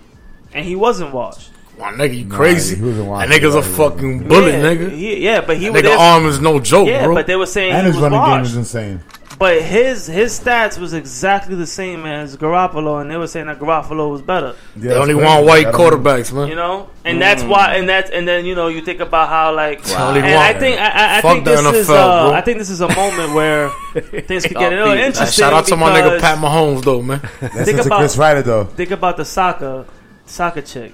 and 0.53 0.65
he 0.65 0.75
wasn't 0.75 1.13
washed. 1.13 1.51
My 1.77 1.91
nigga, 1.91 2.17
you 2.19 2.25
Nah, 2.25 2.35
crazy? 2.37 2.77
he 2.77 2.81
wasn't 2.81 3.09
That 3.09 3.27
nigga's 3.27 3.55
a 3.55 3.61
fucking 3.61 4.29
bullet, 4.29 4.53
yeah, 4.53 4.61
nigga. 4.61 4.91
he- 4.91 5.17
yeah, 5.25 5.41
but 5.41 5.57
he 5.57 5.65
That 5.65 5.73
was 5.73 5.81
nigga 5.83 5.97
arm 5.99 6.25
is 6.27 6.39
no 6.39 6.59
joke, 6.61 6.87
yeah, 6.87 7.03
bro. 7.03 7.15
but 7.15 7.27
they 7.27 7.35
were 7.35 7.45
saying 7.45 7.73
and 7.73 7.81
he 7.81 7.87
his 7.87 7.95
was 7.97 8.03
running 8.03 8.19
game 8.21 8.29
washed. 8.39 8.51
is 8.51 8.55
insane. 8.55 9.01
But 9.37 9.61
his 9.63 10.07
his 10.07 10.39
stats 10.39 10.77
was 10.79 10.93
exactly 10.93 11.55
the 11.55 11.67
same 11.67 12.05
as 12.05 12.37
Garoppolo, 12.37 13.01
and 13.01 13.11
they 13.11 13.17
were 13.17 13.27
saying 13.27 13.47
that 13.47 13.59
Garoppolo 13.59 14.09
was 14.09 14.21
better. 14.21 14.55
Yeah, 14.77 14.91
they 14.91 14.95
only 14.95 15.13
it's 15.15 15.23
want 15.23 15.45
white 15.45 15.67
quarterbacks, 15.67 16.31
man. 16.33 16.47
You 16.47 16.55
know, 16.55 16.89
and 17.03 17.21
that's 17.21 17.43
why, 17.43 17.75
and 17.75 17.87
that's 17.89 18.09
and 18.11 18.25
then 18.25 18.45
you 18.45 18.55
know 18.55 18.69
you 18.69 18.81
think 18.81 19.01
about 19.01 19.27
how 19.27 19.53
like, 19.53 19.79
only 19.99 20.21
and 20.21 20.35
I 20.35 20.57
think 20.57 20.79
I, 20.79 20.87
I- 20.87 21.17
I 21.17 21.21
think 21.21 21.43
the 21.43 21.51
this 21.51 21.73
is 21.75 21.89
uh. 21.89 22.31
I 22.31 22.39
think 22.39 22.59
this 22.59 22.69
is 22.69 22.79
a 22.79 22.87
moment 22.95 23.33
where 23.33 23.69
things 23.93 24.45
could 24.45 24.55
get 24.57 24.71
a 24.71 24.75
little 24.77 24.93
interesting. 24.93 25.43
Shout 25.43 25.51
out 25.51 25.65
to 25.67 25.75
my 25.75 25.91
nigga 25.99 26.21
Pat 26.21 26.37
Mahomes, 26.37 26.83
though, 26.83 27.01
man. 27.01 27.19
Listen 27.41 27.65
Think 27.65 27.85
about- 27.85 27.99
Chris 27.99 28.17
Ryder 28.17 28.41
though. 28.41 28.63
Think 28.63 28.91
about 28.91 29.17
the 29.17 29.25
soccer 29.25 29.85
soccer 30.25 30.61
chick, 30.61 30.93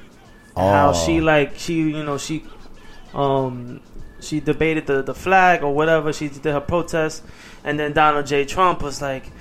how 0.56 0.90
Oh. 0.96 1.06
she 1.06 1.22
like 1.22 1.60
she 1.60 1.76
you 1.76 2.04
know 2.04 2.18
she 2.18 2.44
um 3.14 3.82
she 4.20 4.40
debated 4.40 4.88
the 4.88 5.02
the 5.04 5.14
flag 5.14 5.64
or 5.64 5.74
whatever 5.76 6.12
she 6.14 6.28
did 6.30 6.44
her 6.46 6.60
protest, 6.60 7.24
and 7.64 7.80
then 7.80 7.94
Donald 7.94 8.26
J. 8.28 8.46
Trump 8.46 8.82
was 8.82 9.02
like, 9.02 9.32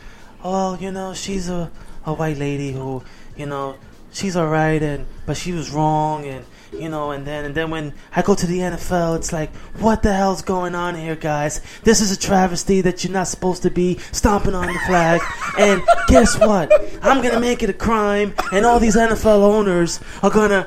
oh 0.43 0.77
you 0.81 0.91
know 0.91 1.15
she's 1.15 1.49
a 1.49 1.71
a 2.07 2.13
white 2.15 2.39
lady 2.39 2.73
who 2.73 3.03
you 3.37 3.47
know 3.47 3.77
she's 4.13 4.37
alright 4.37 4.83
and 4.83 5.07
but 5.27 5.37
she 5.37 5.53
was 5.53 5.71
wrong 5.71 6.25
and 6.25 6.45
you 6.73 6.89
know 6.89 7.11
and 7.11 7.27
then 7.27 7.45
and 7.45 7.55
then 7.55 7.71
when 7.71 7.93
I 8.15 8.23
go 8.23 8.35
to 8.35 8.47
the 8.47 8.59
NFL 8.59 9.17
it's 9.17 9.33
like 9.33 9.55
what 9.79 10.03
the 10.03 10.13
hell's 10.13 10.43
going 10.43 10.75
on 10.75 10.95
here 10.95 11.17
guys? 11.17 11.61
This 11.83 12.01
is 12.01 12.13
a 12.13 12.19
travesty 12.19 12.81
that 12.83 13.05
you're 13.05 13.13
not 13.13 13.29
supposed 13.29 13.63
to 13.63 13.71
be 13.71 13.99
stomping 14.13 14.55
on 14.55 14.67
the 14.67 14.79
flag. 14.87 15.21
And 15.59 15.83
guess 16.09 16.39
what? 16.39 16.73
I'm 17.03 17.23
gonna 17.23 17.41
make 17.41 17.63
it 17.63 17.71
a 17.71 17.75
crime 17.75 18.35
and 18.53 18.65
all 18.65 18.79
these 18.79 18.97
NFL 18.97 19.43
owners 19.43 20.01
are 20.23 20.31
gonna 20.31 20.67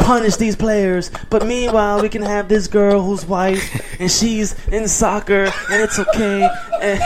punish 0.00 0.36
these 0.36 0.56
players. 0.56 1.10
But 1.30 1.46
meanwhile 1.46 2.02
we 2.02 2.08
can 2.08 2.22
have 2.22 2.48
this 2.48 2.66
girl 2.66 3.02
who's 3.02 3.24
white 3.24 3.60
and 3.98 4.10
she's 4.10 4.54
in 4.68 4.88
soccer 4.88 5.44
and 5.70 5.82
it's 5.82 5.98
okay. 5.98 6.48
And 6.80 7.00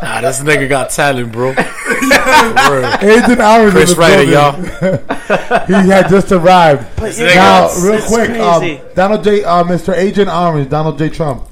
Nah, 0.00 0.20
this 0.20 0.40
nigga 0.40 0.68
got 0.68 0.90
talent, 0.90 1.32
bro. 1.32 1.48
Word. 1.50 3.02
Agent 3.02 3.40
Hours 3.40 3.72
Chris 3.72 3.90
in 3.92 3.96
the 3.96 4.00
Ryder, 4.00 4.24
building. 4.26 5.66
he 5.84 5.88
had 5.90 6.08
just 6.08 6.32
arrived. 6.32 6.88
But 6.96 7.16
now, 7.18 7.68
know, 7.68 7.74
real 7.84 7.94
it's 7.94 8.06
quick, 8.08 8.30
um, 8.30 8.78
Donald 8.94 9.22
J. 9.24 9.44
Uh, 9.44 9.64
Mr. 9.64 9.94
Agent 9.94 10.28
Orange, 10.28 10.68
Donald 10.68 10.98
J. 10.98 11.08
Trump. 11.10 11.44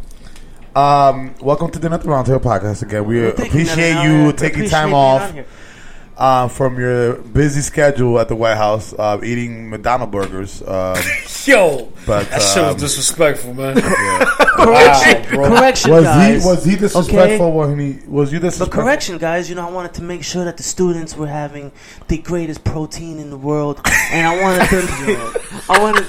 Um, 0.75 1.35
welcome 1.41 1.71
to 1.71 1.79
the 1.79 1.89
Nothing 1.89 2.11
Roundtable 2.11 2.41
podcast 2.41 2.83
again. 2.83 3.05
We 3.05 3.31
Thank 3.31 3.49
appreciate 3.51 3.95
Nana. 3.95 4.25
you 4.27 4.33
taking 4.33 4.61
appreciate 4.61 4.71
time 4.71 4.95
off 4.95 5.33
here. 5.33 5.47
Uh, 6.21 6.49
from 6.49 6.79
your 6.79 7.15
busy 7.15 7.63
schedule 7.63 8.21
at 8.21 8.29
the 8.29 8.37
White 8.37 8.59
House, 8.59 8.93
uh, 8.93 9.19
eating 9.25 9.71
McDonald 9.71 10.11
burgers. 10.11 10.63
Um, 10.63 10.97
Yo, 11.47 11.91
But, 12.07 12.29
that 12.29 12.43
shit 12.43 12.63
was 12.63 12.75
um, 12.75 12.77
disrespectful, 12.77 13.55
man. 13.55 13.81
correction 13.81 15.25
correction 15.25 15.91
was 15.91 16.05
guys 16.05 16.43
he 16.43 16.49
was 16.49 16.65
he 16.65 16.77
disrespectful 16.77 17.47
Okay? 17.47 17.57
when 17.57 17.79
he 17.81 17.99
was 18.07 18.31
you 18.31 18.39
But 18.39 18.71
correction, 18.71 19.17
guys, 19.17 19.49
you 19.49 19.55
know, 19.55 19.67
I 19.67 19.71
wanted 19.71 19.95
to 19.95 20.03
make 20.03 20.23
sure 20.23 20.45
that 20.45 20.59
the 20.59 20.63
students 20.63 21.17
were 21.17 21.27
having 21.27 21.73
the 22.09 22.19
greatest 22.19 22.63
protein 22.65 23.19
in 23.19 23.31
the 23.31 23.39
world, 23.39 23.81
and 24.13 24.27
I 24.27 24.43
wanted 24.43 24.69
to, 24.69 25.63
I 25.71 25.81
wanted, 25.81 26.07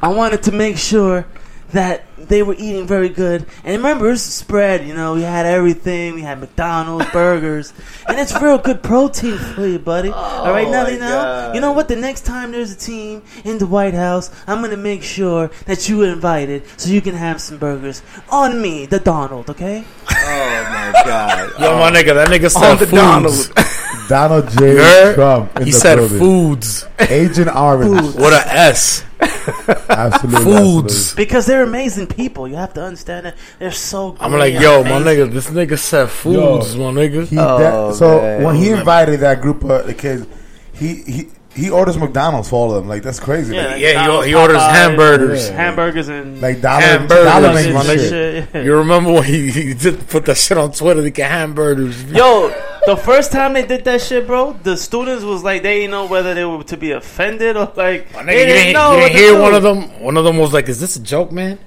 I 0.00 0.08
wanted 0.08 0.44
to 0.44 0.52
make 0.52 0.78
sure 0.78 1.26
that 1.72 2.04
they 2.16 2.42
were 2.42 2.54
eating 2.54 2.86
very 2.86 3.08
good. 3.08 3.46
And 3.64 3.76
remember, 3.76 4.10
it's 4.10 4.26
a 4.26 4.30
spread. 4.30 4.86
You 4.86 4.94
know, 4.94 5.14
we 5.14 5.22
had 5.22 5.46
everything. 5.46 6.14
We 6.14 6.22
had 6.22 6.40
McDonald's, 6.40 7.06
burgers, 7.12 7.72
and 8.08 8.18
it's 8.18 8.32
real 8.40 8.58
good 8.58 8.82
protein 8.82 9.36
for 9.38 9.66
you, 9.66 9.78
buddy. 9.78 10.10
All 10.10 10.50
right, 10.50 10.66
oh, 10.66 10.70
now 10.70 10.84
my 10.84 10.90
you 10.90 10.98
know. 10.98 11.08
God. 11.22 11.54
You 11.54 11.60
know 11.60 11.72
what? 11.72 11.88
The 11.88 11.96
next 11.96 12.22
time 12.24 12.52
there's 12.52 12.72
a 12.72 12.76
team 12.78 13.22
in 13.44 13.58
the 13.58 13.66
White 13.66 13.94
House, 13.94 14.30
I'm 14.46 14.60
gonna 14.62 14.76
make 14.76 15.02
sure 15.02 15.50
that 15.66 15.88
you 15.88 16.02
are 16.04 16.08
invited 16.08 16.62
so 16.78 16.90
you 16.90 17.00
can 17.00 17.14
have 17.14 17.40
some 17.40 17.58
burgers 17.58 18.02
on 18.30 18.60
me, 18.60 18.86
the 18.86 18.98
Donald. 19.00 19.50
Okay? 19.50 19.84
Oh 20.10 20.14
my 20.14 21.02
god. 21.04 21.52
Yo, 21.60 21.78
my 21.78 21.90
nigga, 21.90 22.14
that 22.14 22.28
nigga 22.28 22.44
On 22.44 22.50
said 22.50 22.74
the 22.76 22.86
foods. 22.86 24.08
Donald 24.08 24.44
You 24.54 24.58
J. 24.78 25.12
Trump. 25.14 25.56
In 25.58 25.66
He 25.66 25.72
the 25.72 25.78
said 25.78 25.96
building. 25.96 26.18
foods. 26.18 26.86
Agent 26.98 27.54
Orange. 27.54 28.14
With 28.14 28.32
a 28.32 28.44
S. 28.48 29.04
Absolutely. 29.88 30.44
Foods. 30.44 31.14
Because 31.14 31.46
they're 31.46 31.62
amazing 31.62 32.06
people. 32.06 32.46
You 32.46 32.56
have 32.56 32.72
to 32.74 32.82
understand 32.82 33.26
that 33.26 33.36
they're 33.58 33.72
so. 33.72 34.12
Good. 34.12 34.22
I'm 34.22 34.32
like, 34.32 34.54
yo, 34.54 34.84
my 34.84 35.00
nigga, 35.00 35.30
this 35.30 35.50
nigga 35.50 35.78
said 35.78 36.10
foods, 36.10 36.76
my 36.76 36.84
nigga. 36.84 37.26
He 37.26 37.36
that, 37.36 37.74
oh, 37.74 37.92
so 37.92 38.44
when 38.44 38.54
he 38.56 38.70
invited 38.70 39.20
that 39.20 39.40
group 39.40 39.64
of 39.64 39.86
the 39.86 39.94
kids, 39.94 40.26
he 40.72 41.02
he 41.02 41.28
he 41.58 41.70
orders 41.70 41.96
McDonald's 41.98 42.48
for 42.48 42.56
all 42.56 42.70
of 42.74 42.76
them. 42.82 42.88
Like 42.88 43.02
that's 43.02 43.20
crazy. 43.20 43.54
Yeah, 43.54 43.62
Like, 43.62 43.70
like 43.72 43.80
Yeah, 43.82 43.88
he, 43.88 43.94
Donald's, 44.06 44.26
he 44.28 44.34
orders 44.34 44.56
Popeyes, 44.58 44.70
hamburgers. 44.72 45.48
hamburgers 45.48 46.08
and 46.08 46.40
like 46.40 46.60
dollar 46.60 46.80
Hamburgers. 46.82 47.24
dollar 47.24 47.54
makes 47.54 47.74
my 47.74 47.82
nigga. 47.94 48.08
shit, 48.08 48.48
yeah. 48.54 48.62
You 48.66 48.76
remember 48.76 49.12
when 49.12 49.24
he, 49.24 49.50
he 49.50 49.74
did 49.74 50.08
put 50.08 50.24
that 50.26 50.36
shit 50.36 50.56
on 50.58 50.72
Twitter? 50.72 51.02
They 51.02 51.10
get 51.10 51.30
hamburgers. 51.30 52.04
Yo, 52.04 52.48
the 52.86 52.96
first 52.96 53.32
time 53.32 53.52
they 53.52 53.66
did 53.66 53.84
that 53.84 54.00
shit, 54.00 54.26
bro, 54.26 54.52
the 54.62 54.76
students 54.76 55.24
was 55.24 55.42
like 55.42 55.62
they 55.62 55.80
didn't 55.80 55.90
know 55.90 56.06
whether 56.06 56.34
they 56.34 56.44
were 56.44 56.62
to 56.64 56.76
be 56.76 56.92
offended 56.92 57.56
or 57.56 57.72
like 57.76 58.12
My 58.14 58.22
nigga, 58.22 58.26
they 58.26 58.46
didn't 58.46 58.54
didn't, 58.56 58.72
know. 58.74 58.94
you 58.94 59.00
didn't 59.00 59.12
to 59.12 59.18
hear 59.18 59.40
one 59.40 59.54
of 59.54 59.62
them? 59.62 60.00
One 60.00 60.16
of 60.16 60.24
them 60.24 60.36
was 60.38 60.52
like, 60.54 60.68
"Is 60.68 60.80
this 60.80 60.96
a 60.96 61.02
joke, 61.02 61.32
man?" 61.32 61.58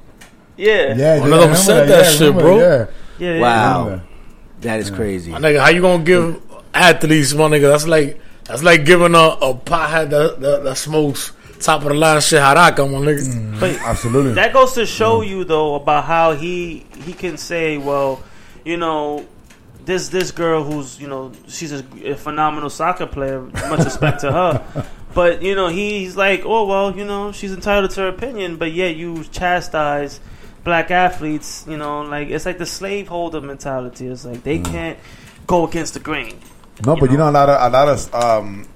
Yeah, 0.58 0.94
Yeah, 0.96 1.20
One 1.20 1.30
yeah, 1.30 1.36
of 1.36 1.42
them 1.42 1.52
I 1.52 1.56
said 1.56 1.74
remember 1.82 1.92
that 1.96 2.06
yeah, 2.06 2.12
shit, 2.12 2.20
remember, 2.22 2.42
bro. 2.42 2.60
Yeah. 2.60 2.86
yeah, 3.20 3.34
yeah. 3.36 3.42
Wow. 3.42 4.02
That 4.62 4.80
is 4.80 4.90
crazy. 4.92 5.32
My 5.32 5.40
nigga, 5.40 5.60
how 5.60 5.70
you 5.70 5.82
gonna 5.82 6.04
give 6.04 6.42
athletes, 6.74 7.34
my 7.34 7.46
nigga? 7.46 7.70
That's 7.72 7.88
like 7.88 8.20
that's 8.52 8.64
like 8.64 8.84
giving 8.84 9.16
a, 9.16 9.18
a 9.18 9.54
pothead 9.54 10.10
that, 10.10 10.42
that, 10.42 10.64
that 10.66 10.76
smokes 10.76 11.32
top 11.60 11.84
of 11.84 11.88
the 11.88 11.94
line 11.94 12.20
shit 12.20 12.42
haraka, 12.42 12.80
my 12.80 12.98
nigga. 12.98 13.34
Mm, 13.34 13.60
but 13.60 13.76
Absolutely. 13.80 14.34
that 14.34 14.52
goes 14.52 14.74
to 14.74 14.86
show 14.86 15.22
mm. 15.22 15.30
you 15.30 15.44
though 15.46 15.76
about 15.76 16.04
how 16.04 16.34
he 16.34 16.86
he 17.06 17.14
can 17.14 17.38
say, 17.38 17.78
well, 17.78 18.22
you 18.66 18.76
know, 18.76 19.26
this 19.86 20.10
this 20.10 20.32
girl 20.32 20.64
who's 20.64 21.00
you 21.00 21.08
know 21.08 21.32
she's 21.48 21.72
a, 21.72 21.86
a 22.04 22.16
phenomenal 22.16 22.70
soccer 22.70 23.08
player. 23.08 23.42
Much 23.42 23.86
respect 23.86 24.22
to 24.22 24.32
her. 24.32 24.86
But 25.14 25.42
you 25.42 25.56
know 25.56 25.68
he's 25.68 26.16
like, 26.16 26.44
oh 26.46 26.66
well, 26.66 26.96
you 26.96 27.04
know 27.04 27.34
she's 27.34 27.52
entitled 27.52 27.92
to 27.92 28.02
her 28.02 28.08
opinion, 28.08 28.56
but 28.56 28.72
yet 28.72 28.96
you 28.96 29.26
chastise 29.26 30.22
black 30.64 30.90
athletes. 30.90 31.66
You 31.68 31.76
know, 31.76 32.04
like 32.04 32.30
it's 32.30 32.46
like 32.46 32.58
the 32.58 32.66
slaveholder 32.66 33.42
mentality. 33.42 34.08
It's 34.08 34.24
like 34.24 34.44
they 34.44 34.60
mm. 34.60 34.66
can't 34.66 35.00
go 35.48 35.68
against 35.68 35.96
the 35.96 36.00
grain. 36.00 36.40
No, 36.86 36.96
but 36.96 37.12
you 37.12 37.18
know 37.18 37.30
a 37.30 37.32
lot 37.32 37.50
of 37.50 37.62
a 37.62 37.70
lot 37.76 37.88
of 37.90 38.16
um 38.16 38.68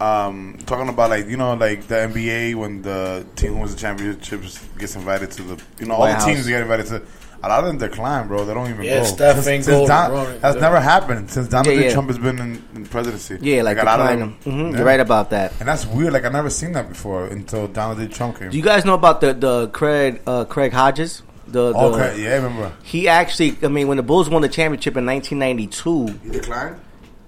um 0.00 0.56
talking 0.66 0.88
about 0.88 1.10
like 1.10 1.26
you 1.26 1.36
know 1.36 1.54
like 1.54 1.86
the 1.88 1.94
NBA 1.96 2.54
when 2.54 2.82
the 2.82 3.26
team 3.34 3.54
who 3.54 3.58
wins 3.60 3.74
the 3.74 3.80
championships 3.80 4.64
gets 4.78 4.94
invited 4.94 5.30
to 5.32 5.42
the 5.42 5.62
you 5.80 5.86
know 5.86 5.94
all 5.94 6.00
White 6.00 6.18
the 6.20 6.24
teams 6.26 6.38
House. 6.38 6.46
get 6.48 6.62
invited 6.62 6.86
to 6.86 7.02
a 7.40 7.48
lot 7.48 7.60
of 7.60 7.66
them 7.66 7.78
decline, 7.78 8.26
bro. 8.26 8.44
They 8.44 8.52
don't 8.52 8.68
even 8.68 8.84
Yeah, 8.84 8.98
go. 8.98 9.04
Steph 9.04 9.36
Since- 9.36 9.46
ain't 9.46 9.64
since 9.64 9.88
Don- 9.88 10.10
bro. 10.10 10.38
That's 10.38 10.56
Yeah. 10.56 10.60
never 10.60 10.80
happened 10.80 11.30
since 11.30 11.46
Donald 11.48 11.72
Yeah, 11.74 11.82
yeah. 11.86 11.92
Trump 11.92 12.08
has 12.08 12.18
been 12.18 12.36
in, 12.40 12.62
in 12.74 12.84
presidency. 12.86 13.38
Yeah, 13.40 13.62
like 13.62 13.78
a 13.78 13.84
lot 13.84 14.00
of 14.00 14.08
decline 14.08 14.18
them. 14.18 14.36
them. 14.44 14.72
Mhm, 14.72 14.76
You're 14.76 14.84
right 14.86 14.98
about 14.98 15.30
that. 15.30 15.52
And 15.60 15.68
that's 15.68 15.86
weird. 15.86 16.12
Like 16.12 16.24
I 16.24 16.30
never 16.30 16.50
seen 16.50 16.72
that 16.72 16.88
before 16.88 17.26
until 17.26 17.68
Donald 17.68 17.98
J. 17.98 18.08
Trump 18.08 18.38
came. 18.40 18.50
Do 18.50 18.56
you 18.56 18.62
guys 18.62 18.84
know 18.84 18.94
about 18.94 19.20
the 19.20 19.34
the 19.34 19.68
Craig 19.68 20.20
uh, 20.26 20.44
Craig 20.46 20.72
Hodges? 20.72 21.22
The, 21.46 21.72
the 21.72 21.78
Okay, 21.78 22.22
yeah, 22.24 22.30
I 22.30 22.34
remember. 22.34 22.72
He 22.82 23.08
actually, 23.08 23.56
I 23.62 23.68
mean, 23.68 23.86
when 23.88 23.96
the 23.96 24.02
Bulls 24.02 24.28
won 24.28 24.42
the 24.42 24.48
championship 24.48 24.96
in 24.98 25.06
1992, 25.06 26.18
He 26.24 26.30
declined. 26.30 26.76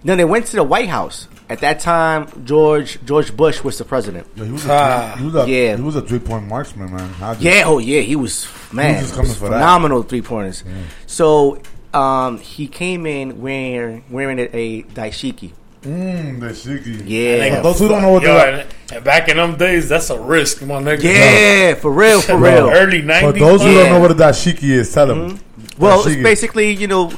No, 0.04 0.16
they 0.16 0.24
went 0.24 0.46
to 0.46 0.56
the 0.56 0.64
White 0.64 0.88
House. 0.88 1.28
At 1.48 1.60
that 1.60 1.80
time, 1.80 2.28
George 2.44 2.98
George 3.04 3.36
Bush 3.36 3.62
was 3.64 3.76
the 3.78 3.84
president. 3.84 4.26
Yeah, 4.36 4.44
he 4.44 4.52
was 4.52 4.66
Ah. 4.68 5.12
a, 5.14 5.18
he 5.18 5.24
was 5.26 5.34
a, 5.34 5.50
Yeah. 5.50 5.76
he 5.76 5.82
was 5.82 5.96
a 5.96 6.02
three 6.02 6.20
point 6.20 6.46
marksman, 6.46 6.94
man. 6.94 7.08
Hodges. 7.14 7.42
Yeah, 7.42 7.64
oh 7.66 7.78
yeah, 7.78 8.00
he 8.02 8.14
was 8.16 8.46
man, 8.72 9.00
just 9.02 9.14
coming 9.14 9.28
was 9.28 9.36
for 9.36 9.48
that. 9.48 9.54
phenomenal 9.54 10.02
three 10.04 10.22
pointers. 10.22 10.62
So 11.06 11.60
um, 11.92 12.38
he 12.38 12.68
came 12.68 13.04
in 13.04 13.40
wearing 13.42 14.04
wearing 14.10 14.38
a, 14.38 14.48
a 14.52 14.82
dashiki. 14.84 15.50
Mm, 15.82 16.38
the 16.40 16.48
shiki. 16.50 17.02
Yeah. 17.06 17.56
For 17.56 17.62
those 17.62 17.78
who 17.80 17.88
don't 17.88 18.02
know 18.02 18.12
what 18.12 18.22
Yo, 18.22 18.36
and, 18.36 18.66
and 18.92 19.02
back 19.04 19.28
in 19.28 19.38
them 19.38 19.56
days, 19.56 19.88
that's 19.88 20.10
a 20.10 20.20
risk, 20.20 20.62
my 20.62 20.74
nigga. 20.80 21.02
Yeah, 21.02 21.74
for 21.74 21.90
real, 21.90 22.20
for 22.28 22.36
real. 22.36 22.70
Early 22.70 23.02
nineties. 23.02 23.32
for 23.32 23.38
those 23.38 23.62
who 23.62 23.74
don't 23.74 23.90
know 23.90 23.98
what 23.98 24.10
a 24.12 24.14
dashiki 24.14 24.64
is, 24.70 24.92
tell 24.92 25.06
them. 25.08 25.40
Well, 25.78 26.06
it's 26.06 26.22
basically 26.22 26.70
you 26.76 26.86
know 26.86 27.10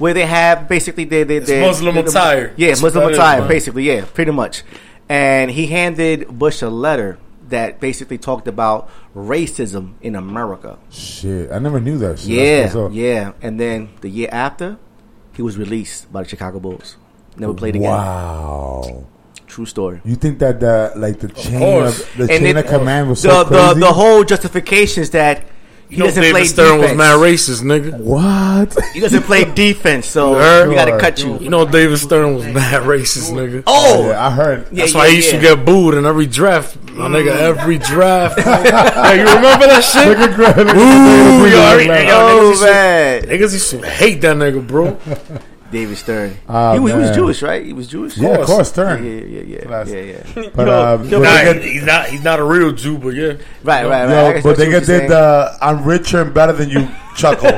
where 0.00 0.12
they 0.14 0.26
have 0.26 0.66
basically 0.68 1.04
they 1.04 1.22
they, 1.22 1.38
they 1.38 1.60
Muslim 1.60 1.96
attire. 1.96 2.52
Yeah, 2.56 2.68
That's 2.68 2.82
Muslim 2.82 3.04
what 3.04 3.08
that 3.10 3.12
is, 3.12 3.18
attire, 3.18 3.38
man. 3.40 3.48
basically. 3.48 3.84
Yeah, 3.84 4.04
pretty 4.12 4.32
much. 4.32 4.64
And 5.08 5.50
he 5.50 5.66
handed 5.66 6.26
Bush 6.38 6.62
a 6.62 6.68
letter 6.70 7.18
that 7.48 7.80
basically 7.80 8.16
talked 8.18 8.46
about 8.48 8.88
racism 9.14 9.94
in 10.00 10.14
America. 10.16 10.78
Shit, 10.90 11.50
I 11.50 11.58
never 11.58 11.80
knew 11.80 11.98
that. 11.98 12.18
Shit. 12.20 12.28
Yeah, 12.30 12.62
That's 12.62 12.74
what's 12.74 12.90
up. 12.90 12.96
yeah. 12.96 13.32
And 13.42 13.58
then 13.58 13.90
the 14.02 14.08
year 14.08 14.28
after, 14.30 14.78
he 15.34 15.42
was 15.42 15.58
released 15.58 16.12
by 16.12 16.22
the 16.22 16.28
Chicago 16.28 16.60
Bulls. 16.60 16.96
Never 17.36 17.54
played 17.54 17.74
again. 17.76 17.90
Wow. 17.90 19.04
True 19.48 19.66
story. 19.66 20.00
You 20.04 20.14
think 20.14 20.38
that 20.38 20.60
the 20.60 20.92
like 20.96 21.18
the 21.18 21.28
chain 21.28 21.58
course. 21.58 22.00
of 22.00 22.16
the 22.16 22.22
And 22.32 22.44
chain 22.44 22.56
it- 22.56 22.64
of 22.64 22.66
command 22.66 23.08
was 23.10 23.20
the, 23.22 23.30
so 23.30 23.44
the 23.44 23.50
crazy? 23.50 23.80
the 23.80 23.92
whole 23.92 24.22
justifications 24.22 25.10
that 25.10 25.42
he 25.90 25.96
You 25.96 25.98
know, 25.98 26.06
doesn't 26.06 26.22
David 26.22 26.34
play 26.36 26.44
Stern 26.44 26.78
was 26.80 26.94
mad 26.94 27.18
racist, 27.18 27.62
nigga. 27.62 27.98
what? 27.98 28.76
He 28.94 29.00
doesn't 29.00 29.24
play 29.24 29.44
defense, 29.54 30.06
so 30.06 30.34
heard? 30.34 30.68
we 30.68 30.76
gotta 30.76 30.98
cut 30.98 31.20
you. 31.20 31.36
You 31.40 31.50
know, 31.50 31.66
David 31.66 31.98
Stern 31.98 32.36
was 32.36 32.46
mad 32.46 32.82
racist, 32.84 33.32
nigga. 33.32 33.64
Oh, 33.66 34.04
oh 34.04 34.08
yeah, 34.08 34.26
I 34.26 34.30
heard. 34.30 34.66
That's 34.70 34.92
yeah, 34.92 34.98
why 34.98 35.10
he 35.10 35.16
used 35.16 35.32
yeah. 35.32 35.40
to 35.40 35.56
get 35.56 35.64
booed 35.66 35.94
in 35.94 36.06
every 36.06 36.26
draft, 36.26 36.76
my 36.92 37.08
nigga. 37.08 37.32
Mm. 37.32 37.58
Every 37.58 37.78
draft. 37.78 38.38
hey, 38.40 39.18
you 39.18 39.24
remember 39.26 39.66
that 39.66 39.82
shit? 39.82 40.06
Look 40.06 40.18
at 40.18 40.34
Greg- 40.36 40.56
look 40.58 40.68
at 40.68 40.76
Ooh, 40.76 41.42
David 41.42 41.52
yo, 41.52 41.60
I 41.60 41.66
Stern, 41.66 41.78
mean, 41.78 41.88
man. 41.88 42.06
yo, 42.06 42.14
niggas, 42.14 42.30
Oh 42.30 42.48
used 42.50 42.60
to, 42.62 42.66
man, 42.70 43.22
niggas 43.24 43.52
used 43.52 43.70
to 43.70 43.78
hate 43.82 44.20
that 44.20 44.36
nigga, 44.36 44.66
bro. 44.66 44.98
David 45.70 45.96
Stern. 45.98 46.36
Ah, 46.48 46.72
he, 46.72 46.78
was, 46.80 46.92
he 46.92 46.98
was. 46.98 47.10
Jewish, 47.14 47.42
right? 47.42 47.64
He 47.64 47.72
was 47.72 47.86
Jewish. 47.86 48.16
Yeah, 48.18 48.30
of 48.38 48.46
course, 48.46 48.68
Stern. 48.70 49.04
yeah, 49.04 49.20
yeah, 49.24 49.42
yeah, 49.42 49.60
Class. 49.64 49.88
yeah, 49.90 50.00
yeah. 50.00 50.22
But, 50.54 50.66
Yo, 50.66 50.72
uh, 50.72 51.02
yo, 51.04 51.18
but 51.20 51.24
Nah, 51.24 51.52
get, 51.52 51.62
he's 51.62 51.84
not. 51.84 52.06
He's 52.08 52.22
not 52.24 52.40
a 52.40 52.44
real 52.44 52.72
Jew, 52.72 52.98
but 52.98 53.10
yeah. 53.10 53.34
Right, 53.62 53.84
right, 53.86 53.86
right. 53.86 54.10
I 54.10 54.34
yo, 54.36 54.42
but 54.42 54.56
they 54.56 54.66
get 54.68 54.80
did 54.80 54.86
saying. 54.86 55.08
the 55.10 55.56
I'm 55.62 55.84
richer 55.84 56.22
and 56.22 56.34
better 56.34 56.52
than 56.52 56.70
you 56.70 56.88
chuckle. 57.16 57.50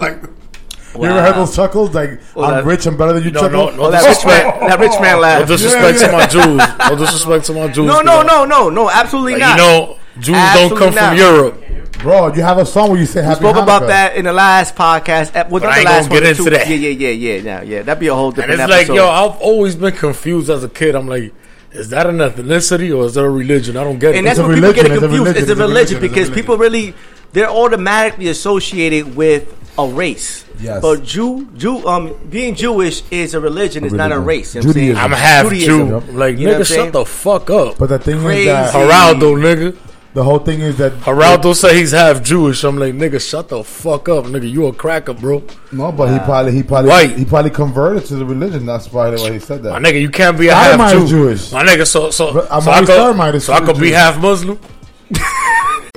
like, 0.00 0.22
you 0.94 1.04
ever 1.06 1.22
heard 1.22 1.34
those 1.36 1.54
chuckles? 1.56 1.94
Like 1.94 2.20
Well, 2.34 2.46
I'm 2.46 2.56
that- 2.58 2.64
rich 2.64 2.86
and 2.86 2.96
better 2.98 3.12
than 3.14 3.24
you 3.24 3.30
No, 3.30 3.40
chuckle. 3.40 3.70
no, 3.70 3.76
no 3.76 3.82
Oh, 3.84 3.90
that 3.90 4.06
rich 4.06 4.24
man, 4.26 4.68
that 4.68 4.78
rich 4.80 5.00
man 5.00 5.16
No 5.16 5.20
laugh. 5.22 5.48
disrespect 5.48 5.98
to 6.00 6.12
my 6.12 6.26
Jews. 6.34 6.62
No 6.90 6.96
disrespect 6.96 7.44
to 7.46 7.52
my 7.54 7.68
Jews. 7.68 7.86
No, 7.86 8.00
no, 8.02 8.22
no, 8.22 8.44
no, 8.44 8.68
no, 8.70 8.90
absolutely 8.90 9.32
Like, 9.32 9.40
not. 9.40 9.50
you 9.58 9.62
know, 9.64 9.96
Jews 10.18 10.36
Absolutely 10.36 10.68
don't 10.70 10.78
come 10.78 10.94
not. 10.94 11.08
from 11.10 11.18
Europe. 11.18 11.64
Bro, 12.02 12.34
you 12.34 12.42
have 12.42 12.58
a 12.58 12.64
song 12.66 12.90
where 12.90 12.98
you 12.98 13.06
say 13.06 13.20
we 13.20 13.26
Happy 13.26 13.40
spoke 13.40 13.56
about 13.56 13.86
that 13.88 14.16
in 14.16 14.24
the 14.24 14.32
last 14.32 14.74
podcast. 14.74 15.34
Well, 15.34 15.60
But 15.60 15.62
not 15.64 15.72
I 15.72 15.74
the 15.74 15.78
ain't 15.80 15.84
last 15.84 16.08
gonna 16.08 16.14
one, 16.14 16.22
get 16.22 16.30
into 16.30 16.44
two- 16.44 16.50
that. 16.50 16.68
Yeah, 16.68 16.76
yeah, 16.76 16.88
yeah, 17.08 17.08
yeah. 17.36 17.42
Now, 17.42 17.62
yeah, 17.62 17.82
that'd 17.82 18.00
be 18.00 18.06
a 18.08 18.14
whole 18.14 18.28
And 18.28 18.36
different 18.36 18.60
it's 18.60 18.72
episode. 18.72 18.92
like, 18.92 18.96
yo, 18.96 19.08
I've 19.08 19.36
always 19.40 19.76
been 19.76 19.92
confused 19.92 20.48
as 20.50 20.64
a 20.64 20.68
kid. 20.68 20.94
I'm 20.94 21.06
like, 21.08 21.32
is 21.72 21.90
that 21.90 22.06
an 22.06 22.18
ethnicity 22.18 22.96
or 22.96 23.04
is 23.04 23.14
that 23.14 23.22
a 23.24 23.28
religion? 23.30 23.76
I 23.76 23.84
don't 23.84 23.98
get 23.98 24.14
it. 24.14 24.18
and 24.18 24.26
that's 24.26 24.38
It's 24.38 24.44
a 24.44 24.48
what 24.48 24.54
people 24.54 24.72
get 24.72 24.86
it 24.86 24.88
religion, 24.90 24.92
it's 24.92 25.02
a 25.02 25.06
confused. 25.06 25.26
religion, 25.26 25.36
It's 25.36 25.48
a 25.48 25.52
it's 25.52 25.60
a 25.60 25.62
religion 25.62 25.96
religion, 25.96 26.00
because 26.00 26.28
it's 26.28 26.30
a 26.30 26.34
people 26.34 26.56
really 26.58 26.94
they're 27.32 27.50
automatically 27.50 28.28
associated 28.28 29.14
with 29.14 29.54
a 29.78 29.86
race. 29.86 30.44
Yes. 30.58 30.82
But 30.82 31.04
Jew, 31.04 31.48
Jew, 31.56 31.86
um, 31.86 32.14
being 32.28 32.54
Jewish 32.54 33.02
is 33.10 33.34
a 33.34 33.40
religion. 33.40 33.84
It's 33.84 33.94
not 33.94 34.10
a 34.10 34.18
race. 34.18 34.54
You 34.54 34.62
know 34.62 34.66
what 34.68 34.76
I'm 34.76 34.82
saying? 34.82 34.96
I'm 34.96 35.12
half 35.12 35.44
Judaism. 35.44 35.88
Jew. 35.88 36.12
Like, 36.12 36.38
You 36.38 36.46
know 36.46 36.52
what 36.52 36.56
I'm 36.56 36.62
nigga, 36.62 36.74
shut 36.74 36.92
the 36.92 37.04
fuck 37.04 37.50
up. 37.50 37.78
But 37.78 37.88
the 37.90 37.98
thing 37.98 38.20
Crazy. 38.20 38.40
is 38.40 38.46
that 38.46 38.74
Geraldo, 38.74 39.36
nigga. 39.38 39.76
The 40.12 40.24
whole 40.24 40.38
thing 40.40 40.60
is 40.60 40.76
that 40.78 40.92
Geraldo 41.00 41.54
say 41.54 41.76
he's 41.78 41.92
half 41.92 42.22
Jewish. 42.22 42.64
I'm 42.64 42.76
like, 42.78 42.94
nigga, 42.94 43.20
shut 43.20 43.48
the 43.48 43.62
fuck 43.62 44.08
up, 44.08 44.24
nigga. 44.24 44.50
You 44.50 44.66
a 44.66 44.72
cracker, 44.72 45.14
bro. 45.14 45.42
no, 45.72 45.92
but 45.92 46.12
he 46.12 46.18
probably 46.20 46.52
he 46.52 46.62
probably 46.62 46.90
White. 46.90 47.16
he 47.16 47.24
probably 47.24 47.50
converted 47.50 48.04
to 48.06 48.16
the 48.16 48.24
religion. 48.24 48.66
That's 48.66 48.88
probably 48.88 49.20
why 49.20 49.32
he 49.32 49.38
said 49.38 49.62
that. 49.62 49.70
My 49.70 49.78
that. 49.78 49.88
nigga, 49.94 50.00
you 50.00 50.10
can't 50.10 50.38
be 50.38 50.48
a 50.48 50.54
half 50.54 50.92
Jew. 50.92 51.06
Jewish. 51.06 51.52
My 51.52 51.64
nigga, 51.64 51.86
so 51.86 52.10
so, 52.10 52.32
But 52.34 52.50
I'm 52.50 52.62
so 52.62 52.70
I 52.70 52.74
always 52.74 52.88
could, 52.88 52.96
Sodomite 52.96 53.34
is 53.36 53.44
so 53.44 53.52
I 53.52 53.60
could 53.60 53.74
be 53.76 53.88
Jewish. 53.88 53.94
half 53.94 54.18
Muslim. 54.20 54.58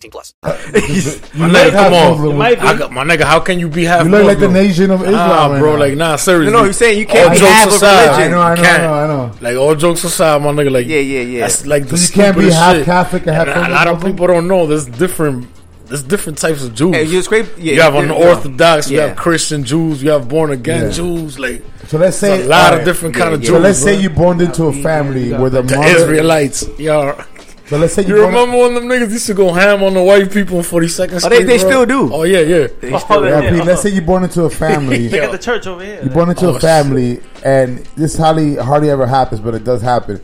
18 0.00 0.10
plus. 0.10 0.34
My 0.42 0.50
nigga, 0.50 1.70
come 1.72 1.92
on. 1.94 2.40
I 2.42 2.54
got, 2.78 2.90
my 2.92 3.04
nigga, 3.04 3.22
how 3.22 3.38
can 3.40 3.58
you 3.60 3.68
be 3.68 3.84
half 3.84 4.04
You 4.04 4.10
look 4.10 4.24
like 4.24 4.38
the 4.38 4.48
nation 4.48 4.90
of 4.90 5.02
Islam 5.02 5.52
Nah, 5.52 5.58
bro, 5.58 5.74
now. 5.74 5.78
like, 5.80 5.94
nah, 5.96 6.16
seriously. 6.16 6.52
No, 6.52 6.60
no, 6.60 6.64
he's 6.66 6.76
saying 6.78 6.98
you 6.98 7.06
can't 7.06 7.28
All 7.28 7.34
be 7.34 7.38
jokes 7.40 7.50
half 7.52 7.66
a 7.66 7.74
aside, 7.74 8.06
religion. 8.06 8.22
I 8.22 8.28
know, 8.34 8.40
I 8.40 8.54
know, 8.54 8.60
you 8.62 8.66
can't. 8.66 8.82
I 8.82 8.86
know, 8.86 8.94
I 8.94 9.06
know. 9.28 9.32
Like, 9.42 9.56
all 9.56 9.74
jokes 9.74 10.04
aside, 10.04 10.42
my 10.42 10.48
nigga, 10.52 10.70
like, 10.70 10.86
Yeah, 10.86 10.98
yeah, 11.00 11.20
yeah. 11.20 11.40
That's 11.40 11.66
like 11.66 11.86
the 11.86 11.98
So 11.98 12.06
you 12.06 12.22
can't 12.22 12.36
be 12.36 12.42
stupidest 12.50 12.58
half 12.58 12.76
shit. 12.76 12.84
Catholic 12.86 13.26
and 13.26 13.36
half 13.36 13.68
a 13.68 13.70
lot 13.70 13.88
of 13.88 14.02
people 14.02 14.26
don't 14.26 14.48
know 14.48 14.66
there's 14.66 14.86
different 14.86 15.46
there's 15.86 16.02
different 16.04 16.38
types 16.38 16.62
of 16.62 16.72
Jews. 16.74 16.94
Hey, 16.94 17.02
you 17.04 17.20
scrape- 17.20 17.58
yeah, 17.58 17.72
you 17.74 17.80
have 17.82 17.94
yeah, 17.94 18.02
unorthodox, 18.02 18.88
you 18.90 19.00
have 19.00 19.16
Christian 19.16 19.64
Jews, 19.64 20.00
you 20.02 20.10
have 20.10 20.28
born 20.28 20.52
again 20.52 20.84
Yeah. 20.84 20.90
Jews. 20.92 21.38
Like 21.38 21.62
So 21.88 21.98
let's 21.98 22.16
say 22.16 22.42
a 22.42 22.46
lot 22.46 22.66
of 22.68 22.70
alright. 22.80 22.84
different 22.86 23.16
kind 23.16 23.34
of 23.34 23.44
So 23.44 23.52
Jews, 23.54 23.62
let's 23.62 23.78
say 23.80 23.94
bro. 23.94 24.02
you 24.02 24.10
born 24.10 24.40
into 24.40 24.64
a 24.66 24.72
family 24.72 25.32
where 25.32 25.50
the 25.50 25.62
the 25.62 25.76
mother 25.76 25.88
Israelites, 25.96 26.64
yeah. 26.78 27.24
So 27.70 27.78
let's 27.78 27.94
say 27.94 28.02
you, 28.02 28.16
You 28.16 28.22
born- 28.22 28.34
remember 28.34 28.56
when 28.58 28.74
them 28.74 28.84
niggas 28.88 29.12
used 29.12 29.26
to 29.28 29.34
go 29.34 29.52
ham 29.52 29.82
on 29.84 29.94
the 29.94 30.02
white 30.02 30.30
people 30.32 30.58
in 30.58 30.64
42nd 30.64 31.24
Oh, 31.24 31.28
they- 31.28 31.44
they 31.44 31.56
bro? 31.58 31.68
still 31.68 31.86
do. 31.86 32.12
Oh 32.12 32.24
yeah, 32.24 32.40
yeah. 32.40 32.66
They 32.80 32.92
Oh, 32.92 32.98
still- 32.98 33.24
yeah. 33.24 33.40
Yeah, 33.42 33.50
Pete, 33.52 33.64
let's 33.64 33.82
say 33.82 33.90
you're 33.90 34.02
born 34.02 34.24
into 34.24 34.42
a 34.42 34.50
family. 34.64 35.08
Look 35.08 35.20
at 35.22 35.30
the 35.30 35.38
church 35.38 35.68
over 35.68 35.84
here. 35.84 36.00
You're 36.02 36.12
born 36.12 36.30
into 36.30 36.46
Oh, 36.46 36.50
a 36.50 36.52
shit. 36.54 36.62
family, 36.62 37.20
and 37.44 37.86
this 37.96 38.16
hardly 38.16 38.56
hardly 38.56 38.90
ever 38.90 39.06
happens, 39.06 39.40
but 39.40 39.54
it 39.54 39.62
does 39.62 39.82
happen. 39.82 40.20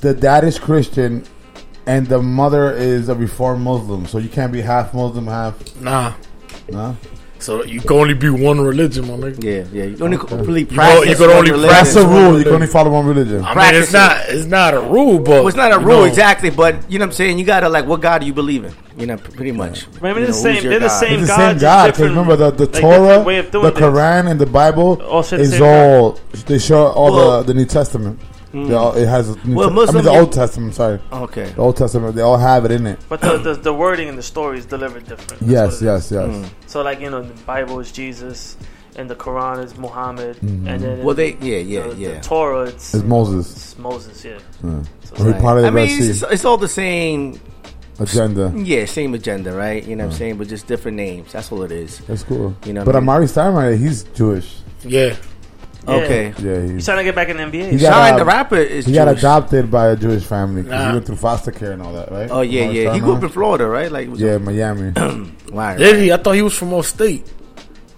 The 0.00 0.12
dad 0.12 0.44
is 0.44 0.58
Christian, 0.58 1.24
and 1.86 2.06
the 2.08 2.20
mother 2.20 2.70
is 2.72 3.08
a 3.08 3.14
reformed 3.14 3.62
Muslim. 3.62 4.04
So 4.06 4.18
you 4.18 4.28
can't 4.28 4.52
be 4.52 4.60
half 4.60 4.92
Muslim, 4.92 5.26
half 5.28 5.54
Nah. 5.80 6.12
no. 6.70 6.94
So 7.42 7.64
you 7.64 7.80
can 7.80 7.96
only 7.96 8.14
be 8.14 8.30
one 8.30 8.60
religion, 8.60 9.08
my 9.08 9.14
nigga. 9.14 9.42
Yeah, 9.42 9.64
yeah. 9.72 9.84
You 9.90 9.96
can 9.96 10.04
only 10.04 10.16
really 10.46 10.60
You, 10.60 10.66
go, 10.66 10.74
practice. 10.76 11.08
you 11.10 11.16
could 11.16 11.28
one 11.28 11.36
only 11.38 11.50
religion. 11.50 11.70
Practice 11.70 11.94
the 11.94 12.04
one 12.04 12.14
rule. 12.14 12.38
You 12.38 12.44
can 12.44 12.54
only 12.54 12.66
follow 12.68 12.90
one 12.90 13.06
religion. 13.06 13.36
I 13.42 13.46
mean, 13.46 13.52
Practice 13.54 13.82
it's 13.84 13.92
not 13.92 14.16
it's 14.28 14.46
not 14.46 14.74
a 14.74 14.80
rule, 14.80 15.18
but 15.18 15.30
Well, 15.30 15.48
it's 15.48 15.56
not 15.56 15.72
a 15.72 15.78
rule 15.78 15.98
know, 15.98 16.04
exactly, 16.04 16.50
but 16.50 16.88
you 16.90 16.98
know 16.98 17.04
what 17.04 17.08
I'm 17.08 17.12
saying. 17.12 17.38
You 17.40 17.44
gotta 17.44 17.68
like, 17.68 17.86
what 17.86 18.00
God 18.00 18.20
do 18.20 18.26
you 18.26 18.32
believe 18.32 18.64
in? 18.64 18.72
You 18.96 19.06
know, 19.06 19.16
pretty 19.16 19.52
much. 19.52 19.86
Remember 20.00 20.20
You 20.20 20.26
the 20.26 20.32
same, 20.34 20.62
they're 20.62 20.78
the 20.78 20.86
God? 20.86 21.00
same 21.00 21.12
It's 21.20 21.22
the 21.22 21.26
God, 21.28 21.36
same 21.38 21.52
just 21.54 21.62
God. 21.62 21.90
'cause 21.94 22.00
remember 22.08 22.36
the, 22.36 22.50
the 22.52 22.66
like 22.66 22.80
Torah, 22.80 23.24
the 23.24 23.42
doing 23.50 23.72
things. 23.72 23.78
Quran, 23.78 24.30
and 24.30 24.40
the 24.40 24.46
Bible 24.46 25.02
All 25.02 25.22
share 25.22 25.38
the 25.38 25.44
is 25.44 25.58
God. 25.58 25.62
all 25.62 26.20
they 26.46 26.58
show 26.58 26.86
all 26.88 27.12
Well- 27.12 27.38
the 27.42 27.52
the 27.52 27.54
New 27.54 27.64
Testament. 27.64 28.20
They 28.52 28.74
all, 28.74 28.94
it 28.94 29.06
has. 29.08 29.34
New 29.46 29.56
Well, 29.56 29.70
Te- 29.70 29.88
I 29.88 29.92
mean 29.92 30.04
the 30.04 30.10
Old 30.10 30.32
Testament. 30.32 30.74
Sorry, 30.74 31.00
Okay. 31.10 31.48
the 31.50 31.60
Old 31.62 31.76
Testament. 31.76 32.14
They 32.14 32.22
all 32.22 32.36
have 32.36 32.64
it 32.66 32.70
in 32.70 32.86
it. 32.86 32.98
But 33.08 33.20
the, 33.22 33.38
the 33.38 33.54
the 33.54 33.72
wording 33.72 34.08
and 34.10 34.18
the 34.18 34.22
story 34.22 34.58
is 34.58 34.66
delivered 34.66 35.06
different. 35.06 35.40
That's 35.40 35.80
Yes, 35.80 35.82
yes, 35.82 36.10
yes. 36.12 36.28
Mm. 36.28 36.50
So 36.66 36.82
like 36.82 37.00
you 37.00 37.08
know, 37.10 37.22
the 37.22 37.34
Bible 37.44 37.80
is 37.80 37.90
Jesus, 37.92 38.56
and 38.96 39.08
the 39.08 39.14
Quran 39.16 39.64
is 39.64 39.76
Muhammad, 39.78 40.36
Mhm. 40.36 40.66
and 40.68 40.80
then 40.82 41.02
Well, 41.02 41.14
they- 41.14 41.36
yeah, 41.40 41.58
yeah, 41.58 41.88
the, 41.88 41.94
yeah. 41.96 42.14
The 42.14 42.20
Torah, 42.20 42.64
it's, 42.64 42.92
It's 42.94 43.04
Moses. 43.04 43.50
It's 43.56 43.78
Moses, 43.78 44.22
yeah. 44.24 44.38
Yeah. 44.62 44.82
So 45.04 45.28
it's 45.28 45.40
part 45.40 45.58
of 45.58 45.64
I 45.64 45.68
the 45.70 45.72
Red 45.72 45.88
mean, 45.88 46.10
it's, 46.10 46.22
it's 46.22 46.44
all 46.44 46.58
the 46.58 46.68
same. 46.68 47.40
agenda. 47.98 48.52
Yeah, 48.56 48.84
same 48.86 49.14
agenda, 49.14 49.52
right? 49.52 49.82
You 49.86 49.96
know 49.96 50.04
what 50.06 50.12
I'm 50.12 50.18
saying, 50.18 50.36
but 50.36 50.48
just 50.48 50.66
different 50.66 50.96
names. 50.96 51.32
That's 51.32 51.50
all 51.52 51.62
it 51.62 51.72
is. 51.72 51.98
That's 52.08 52.22
cool. 52.24 52.54
You 52.66 52.72
know, 52.74 52.84
but 52.84 52.94
what 52.94 52.96
I 52.96 53.00
mean? 53.00 53.08
Amar'e 53.08 53.28
Stoudemire, 53.32 53.78
he's 53.78 54.02
Jewish. 54.14 54.56
Yeah. 54.84 55.14
Okay. 55.88 56.32
Yeah, 56.38 56.60
He's 56.62 56.70
he's. 56.70 56.84
trying 56.84 56.98
to 56.98 57.04
get 57.04 57.14
back 57.14 57.28
in 57.28 57.36
the 57.38 57.42
NBA. 57.42 57.72
He 57.72 57.78
Shyne, 57.78 57.80
got, 57.80 58.18
the 58.18 58.24
rapper, 58.24 58.56
is 58.56 58.86
he 58.86 58.92
got 58.92 59.06
Jewish. 59.06 59.18
adopted 59.18 59.70
by 59.70 59.88
a 59.88 59.96
Jewish 59.96 60.22
family 60.24 60.62
'cause 60.62 60.70
Nah. 60.70 60.86
he 60.88 60.92
went 60.94 61.06
through 61.06 61.16
foster 61.16 61.50
care 61.50 61.72
and 61.72 61.82
all 61.82 61.92
that, 61.94 62.10
right? 62.12 62.28
Oh 62.30 62.40
yeah, 62.42 62.62
Amar'e 62.66 62.74
yeah. 62.74 62.94
He 62.94 63.00
grew 63.00 63.12
up 63.14 63.18
Stoudemire? 63.18 63.22
in 63.24 63.28
Florida, 63.30 63.66
right? 63.66 63.90
Like, 63.92 64.08
was 64.10 64.20
Yeah, 64.20 64.38
Miami. 64.38 64.92
Right, 65.52 65.76
Did 65.78 65.92
right. 65.92 65.96
he? 66.00 66.12
I 66.12 66.16
thought 66.18 66.32
he 66.36 66.42
was 66.42 66.54
from 66.54 66.72
upstate. 66.72 67.26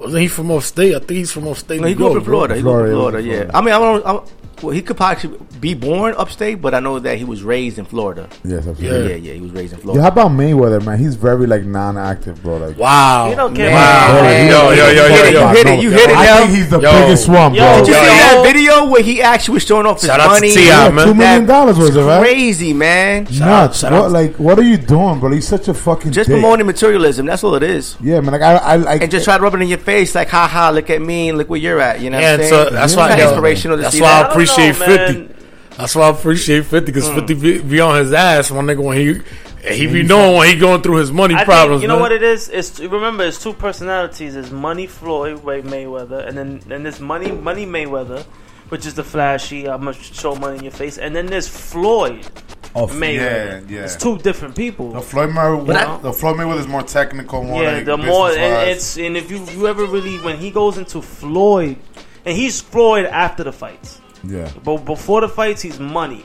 Wasn't 0.01 0.21
he 0.21 0.29
from 0.29 0.51
upstate? 0.51 0.95
I 0.95 0.99
think 0.99 1.11
he's 1.11 1.31
from 1.33 1.47
upstate. 1.47 1.81
No, 1.81 1.87
he 1.87 1.95
grew 1.95 2.11
up 2.11 2.17
in 2.17 2.25
Florida. 2.25 2.57
He 2.57 2.63
grew 2.63 2.73
up 2.73 2.87
in 2.87 2.93
Florida, 2.93 3.19
Florida. 3.19 3.23
yeah, 3.23 3.45
Yeah. 3.45 3.51
I 3.55 3.61
mean, 3.61 3.75
I 3.75 3.79
don't. 3.79 4.07
I, 4.07 4.21
well, 4.65 4.75
he 4.75 4.83
could 4.83 4.97
possibly 4.97 5.39
be 5.61 5.75
born 5.75 6.15
upstate, 6.17 6.61
but 6.61 6.75
I 6.75 6.81
know 6.81 6.99
that 6.99 7.19
he 7.19 7.25
was 7.25 7.43
raised 7.43 7.79
in 7.79 7.85
Florida. 7.85 8.29
Yes, 8.45 8.65
Yeah, 8.65 8.71
absolutely. 8.71 9.11
yeah, 9.11 9.17
yeah. 9.17 9.33
He 9.35 9.41
was 9.41 9.53
raised 9.53 9.73
in 9.73 9.79
Yo, 9.79 9.83
Florida. 9.83 10.03
how 10.03 10.09
about 10.09 10.31
Mayweather, 10.33 10.85
man? 10.85 10.99
He's 10.99 11.15
very 11.17 11.47
like 11.47 11.65
non-active, 11.65 12.43
bro. 12.43 12.57
Like, 12.59 12.79
Wow. 12.79 13.29
You 13.31 13.37
don't 13.37 13.55
care 13.55 13.71
Wow. 13.73 14.21
Man, 14.23 14.51
Yo, 14.51 14.71
yo, 14.71 14.89
yo, 14.89 14.91
yo, 14.91 15.07
you 15.07 15.15
hit 15.15 15.27
it, 15.27 15.33
yo. 15.35 15.41
You 15.41 15.55
hit 15.57 15.67
it. 15.67 15.83
You 15.83 15.91
hit 15.91 16.11
it. 16.11 16.17
I 16.17 16.39
think 16.39 16.51
he's 16.57 16.71
the 16.71 16.81
Yo. 16.81 16.93
biggest 16.93 17.25
swamp, 17.27 17.55
Yo, 17.55 17.63
bro. 17.63 17.79
Did 17.79 17.89
you 17.89 17.95
Yo, 17.95 18.01
see 18.01 18.07
yo. 18.07 18.13
that 18.17 18.43
video 18.45 18.91
where 18.91 19.03
he 19.03 19.23
actually 19.23 19.55
was 19.55 19.65
showing 19.65 19.87
off 19.87 20.01
his 20.01 20.09
Shout 20.11 20.21
out 20.21 20.25
to 20.25 20.41
money? 20.41 20.55
Yeah, 20.55 20.91
man. 20.91 21.07
two 21.07 21.15
million 21.15 21.47
dollars 21.47 21.79
was 21.79 21.95
it, 21.97 22.03
right? 22.03 22.21
Crazy 22.21 22.73
man. 22.73 23.25
Nuts. 23.25 23.79
shout 23.81 23.93
what, 23.93 24.03
out. 24.07 24.11
like, 24.13 24.37
what 24.37 24.59
are 24.59 24.63
you 24.63 24.77
doing, 24.77 25.21
bro? 25.21 25.31
He's 25.31 25.47
such 25.47 25.69
a 25.69 25.75
fucking 25.75 26.13
Just 26.13 26.29
dick. 26.29 26.35
promoting 26.41 26.67
materialism. 26.67 27.27
That's 27.27 27.45
all 27.45 27.55
it 27.55 27.63
is. 27.63 27.97
Yeah, 28.01 28.21
man. 28.21 28.33
Like, 28.33 28.43
I, 28.43 28.55
I 28.57 28.77
like. 28.77 29.03
And 29.03 29.11
just 29.11 29.25
try 29.25 29.37
to 29.37 29.43
rub 29.43 29.55
it 29.55 29.63
in 29.63 29.69
your 29.69 29.79
face, 29.79 30.15
like, 30.15 30.29
ha 30.29 30.47
ha, 30.49 30.71
look 30.71 30.91
at 30.91 31.01
me, 31.03 31.29
and 31.29 31.39
look 31.39 31.49
where 31.51 31.59
you're 31.61 31.81
at. 31.81 32.01
You 32.01 32.11
know 32.11 32.19
Yeah, 32.19 32.37
so 32.49 32.71
that's 32.71 32.97
why 32.97 33.19
inspirational 33.21 33.77
That's 33.79 33.99
why. 34.01 34.07
I 34.07 34.19
I 34.21 34.23
don't 34.25 34.33
appreciate 34.55 34.79
know, 34.79 34.97
Fifty. 34.97 35.19
man. 35.19 35.35
That's 35.77 35.95
why 35.97 36.03
I 36.03 36.11
appreciate 36.11 36.67
Fifty 36.67 36.87
because 36.93 37.09
Mm. 37.09 37.15
Fifty 37.17 37.35
be, 37.35 37.59
be 37.61 37.81
on 37.81 37.97
his 37.99 38.13
ass, 38.13 38.51
my 38.51 38.59
nigga. 38.61 38.83
When 38.83 38.97
he 38.97 39.21
he 39.75 39.87
be 39.87 40.03
knowing 40.03 40.37
when 40.37 40.49
he 40.49 40.57
going 40.59 40.83
through 40.83 40.97
his 40.97 41.11
money 41.11 41.35
I 41.35 41.39
think, 41.39 41.49
problems. 41.49 41.83
you 41.83 41.89
know 41.89 41.99
what 41.99 42.13
it 42.13 42.23
is? 42.23 42.49
It's 42.51 42.79
remember, 42.81 43.25
it's 43.25 43.43
two 43.43 43.55
personalities. 43.55 44.37
It's 44.37 44.51
Money 44.51 44.87
Floyd 44.87 45.43
Way 45.43 45.63
Mayweather, 45.63 46.27
and 46.29 46.37
then 46.37 46.61
then 46.67 46.83
there's 46.83 47.01
Money 47.01 47.33
Money 47.33 47.65
Mayweather, 47.67 48.25
which 48.69 48.85
is 48.87 48.95
the 48.95 49.03
flashy. 49.05 49.67
I'm 49.69 49.81
gonna 49.85 49.95
show 49.95 50.35
money 50.37 50.59
in 50.59 50.65
your 50.65 50.73
face, 50.73 50.99
and 50.99 51.17
then 51.17 51.27
there's 51.27 51.49
Floyd 51.49 52.27
Oh, 52.77 52.87
Mayweather. 52.89 53.15
yeah, 53.17 53.61
yeah. 53.69 53.85
It's 53.85 53.97
two 53.97 54.19
different 54.19 54.55
people. 54.55 54.93
The 54.93 55.01
Floyd 55.01 55.31
Mayweather, 55.31 56.03
the 56.03 56.13
Floyd 56.13 56.37
Mayweather 56.37 56.59
is 56.61 56.67
more 56.69 56.83
technical, 56.83 57.43
more 57.43 57.63
yeah, 57.63 57.73
like 57.77 57.85
the 57.87 57.97
more 57.97 58.31
and 58.31 58.69
it's 58.71 58.97
and 58.99 59.17
if 59.17 59.31
you 59.31 59.43
you 59.57 59.67
ever 59.67 59.87
really 59.87 60.19
when 60.19 60.37
he 60.37 60.51
goes 60.51 60.77
into 60.77 61.01
Floyd, 61.01 61.77
and 62.27 62.37
he's 62.37 62.61
Floyd 62.61 63.07
after 63.07 63.43
the 63.45 63.53
fights. 63.53 64.01
Yeah. 64.27 64.51
But 64.63 64.85
before 64.85 65.21
the 65.21 65.29
fights, 65.29 65.63
he's 65.63 65.79
money. 65.81 66.25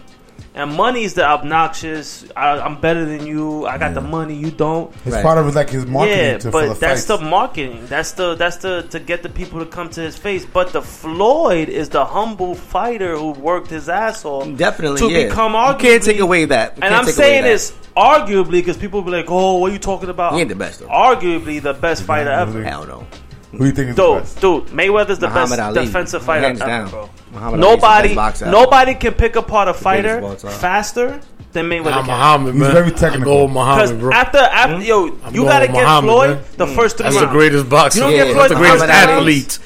And 0.55 0.73
money 0.75 1.03
is 1.03 1.13
the 1.13 1.23
obnoxious. 1.25 2.25
I, 2.35 2.59
I'm 2.59 2.81
better 2.81 3.05
than 3.05 3.25
you. 3.27 3.67
I 3.67 3.77
got 3.77 3.93
the 3.93 4.01
money. 4.01 4.35
You 4.35 4.49
don't. 4.51 4.91
It's 5.05 5.13
Right. 5.15 5.23
part 5.23 5.37
of 5.37 5.53
like 5.55 5.69
his 5.69 5.85
marketing 5.85 6.17
yeah, 6.17 6.37
to, 6.39 6.51
but 6.51 6.61
for 6.67 6.73
the 6.73 6.79
that's 6.79 7.05
fights. 7.05 7.19
the 7.21 7.25
marketing. 7.25 7.85
That's 7.85 8.13
the 8.13 8.35
that's 8.35 8.57
the 8.57 8.81
to 8.89 8.99
get 8.99 9.21
the 9.21 9.29
people 9.29 9.59
to 9.59 9.65
come 9.67 9.89
to 9.91 10.01
his 10.01 10.17
face. 10.17 10.45
But 10.45 10.73
the 10.73 10.81
Floyd 10.81 11.69
is 11.69 11.89
the 11.89 12.03
humble 12.03 12.55
fighter 12.55 13.15
who 13.15 13.31
worked 13.31 13.69
his 13.69 13.89
ass 13.89 14.25
off 14.25 14.53
Definitely, 14.57 14.99
to 15.01 15.09
yeah. 15.09 15.27
become 15.27 15.51
You 15.53 15.57
arguably. 15.59 15.79
can't 15.79 16.03
take 16.03 16.19
away 16.19 16.45
that. 16.45 16.77
You 16.77 16.83
and 16.83 16.95
I'm 16.95 17.05
saying 17.05 17.43
that. 17.43 17.49
this 17.49 17.71
arguably 17.95 18.51
because 18.53 18.75
people 18.77 19.01
be 19.03 19.11
like, 19.11 19.25
"Oh, 19.29 19.57
what 19.59 19.69
are 19.69 19.73
you 19.73 19.79
talking 19.79 20.09
about?" 20.09 20.33
He 20.33 20.39
ain't 20.39 20.49
the 20.49 20.55
best, 20.55 20.79
though. 20.79 20.87
Arguably 20.87 21.61
the 21.61 21.73
best 21.73 22.03
fighter 22.03 22.31
ever. 22.31 22.63
Hell 22.63 22.87
no. 22.87 23.05
Who 23.51 23.57
do 23.59 23.65
you 23.65 23.71
think 23.71 23.89
is 23.89 23.95
the 23.95 24.03
Dude, 24.05 24.19
best? 24.21 24.41
dude, 24.41 24.65
Mayweather's 24.67 25.19
the 25.19 25.27
Muhammad 25.27 25.57
best 25.57 25.59
Ali. 25.77 25.85
defensive 25.85 26.21
fighter 26.23 26.47
Hands 26.47 26.61
ever, 26.61 26.69
down. 26.69 26.89
bro. 26.89 27.09
Muhammad 27.33 27.59
Ali's 27.63 27.65
the 27.65 27.75
Nobody, 27.75 28.07
best 28.09 28.15
boxer 28.15 28.45
ever. 28.45 28.51
nobody 28.51 28.93
can 28.95 29.13
pick 29.13 29.35
apart 29.35 29.67
a 29.67 29.73
fighter 29.73 30.17
of 30.19 30.23
all 30.23 30.35
time. 30.35 30.51
faster 30.51 31.19
than 31.53 31.65
Mayweather. 31.67 31.85
Nah, 31.85 31.97
can. 31.97 32.05
Muhammad, 32.07 32.53
He's 32.53 32.61
man. 32.61 32.71
very 32.73 32.87
I 32.87 32.89
technical. 32.91 33.25
go 33.25 33.43
with 33.45 33.53
Because 33.53 33.91
Muhammad, 33.91 33.99
bro. 33.99 34.11
after, 34.13 34.37
after 34.37 34.75
Hmm? 34.75 34.81
yo, 34.83 35.03
I'm 35.05 35.33
you 35.33 35.41
going 35.41 35.47
gotta 35.47 35.65
with 35.65 35.73
get 35.73 35.81
Muhammad, 35.81 36.09
Floyd 36.11 36.29
man. 36.29 36.43
the 36.57 36.67
first 36.67 36.97
three 36.97 37.03
That's 37.05 37.15
the 37.15 37.21
rounds. 37.25 37.33
greatest 37.37 37.69
boxer. 37.69 37.97
You 37.99 38.03
don't 38.03 38.11
Yeah, 38.11 38.17
get 38.25 38.33
Floyd 38.33 38.37
That's 38.37 38.49
the 38.49 38.55
the 38.55 38.59
greatest 38.59 38.85
first 38.85 38.89
round. 39.07 39.11
athlete 39.19 39.59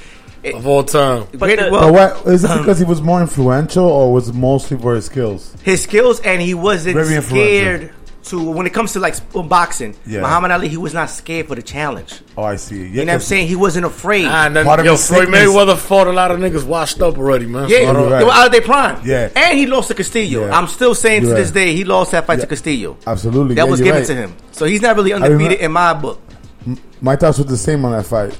of 0.55 0.67
all 0.67 0.83
time. 0.83 1.23
But 1.31 1.39
Great- 1.39 1.59
the- 1.59 1.69
well, 1.71 1.91
But 1.91 2.23
what 2.25 2.33
is 2.33 2.43
it 2.45 2.57
because 2.57 2.79
he 2.79 2.85
was 2.85 3.01
more 3.01 3.19
influential, 3.21 3.85
or 3.85 4.13
was 4.13 4.29
it 4.29 4.35
mostly 4.35 4.77
for 4.77 4.95
his 4.95 5.05
skills? 5.05 5.53
his 5.61 5.81
skills 5.83 6.19
and 6.21 6.41
he 6.41 6.53
wasn't 6.53 6.95
Very 6.95 7.15
influential. 7.15 7.47
scared 7.47 7.91
to 8.23 8.39
when 8.51 8.65
it 8.65 8.73
comes 8.73 8.93
to 8.93 8.99
like 8.99 9.15
sp- 9.19 9.45
boxing. 9.47 9.95
Yeah. 10.05 10.21
Muhammad 10.21 10.51
Ali, 10.51 10.69
he 10.69 10.77
was 10.77 10.93
not 10.93 11.09
scared 11.09 11.47
for 11.47 11.55
the 11.55 11.61
challenge. 11.61 12.21
Oh, 12.37 12.43
I 12.43 12.55
see. 12.55 12.77
Yeah, 12.77 12.83
You 12.83 13.05
know 13.05 13.11
what 13.11 13.13
I'm 13.15 13.19
saying? 13.21 13.47
He 13.47 13.55
wasn't 13.55 13.85
afraid. 13.85 14.25
Ah, 14.25 14.45
and 14.47 14.55
then, 14.55 14.65
Part 14.65 14.79
of 14.79 14.85
yo, 14.85 14.93
his 14.93 15.07
Floyd 15.07 15.23
sickness- 15.29 15.49
Mayweather 15.49 15.77
fought 15.77 16.07
a 16.07 16.11
lot 16.11 16.31
of 16.31 16.39
niggas 16.39 16.63
washed 16.65 17.01
up 17.01 17.17
already, 17.17 17.45
man. 17.45 17.67
yeah, 17.69 17.91
So 17.91 18.09
right. 18.09 18.19
they 18.19 18.25
were 18.25 18.31
out 18.31 18.45
of 18.47 18.51
their 18.51 18.61
prime. 18.61 19.01
Yeah. 19.05 19.29
and 19.35 19.57
he 19.57 19.65
lost 19.65 19.89
to 19.89 19.93
Castillo. 19.95 20.45
Yeah. 20.47 20.57
I'm 20.57 20.67
still 20.67 20.95
saying 20.95 21.21
to 21.21 21.27
You're 21.27 21.35
this 21.37 21.47
right. 21.49 21.53
day 21.55 21.73
he 21.75 21.83
lost 21.83 22.11
that 22.11 22.25
fight 22.25 22.37
Yeah. 22.39 22.45
to 22.45 22.47
Castillo. 22.47 22.97
Absolutely. 23.05 23.55
That 23.55 23.65
yeah, 23.65 23.71
was 23.71 23.81
given 23.81 23.99
right. 24.01 24.07
to 24.07 24.15
him. 24.15 24.35
So 24.51 24.65
he's 24.65 24.81
not 24.81 24.95
really 24.95 25.13
remember- 25.13 25.35
undefeated 25.35 25.63
in 25.63 25.71
my 25.71 25.93
book. 25.93 26.19
My 27.01 27.15
thoughts 27.17 27.37
were 27.39 27.43
the 27.43 27.57
same 27.57 27.83
on 27.85 27.91
that 27.91 28.05
fight. 28.05 28.37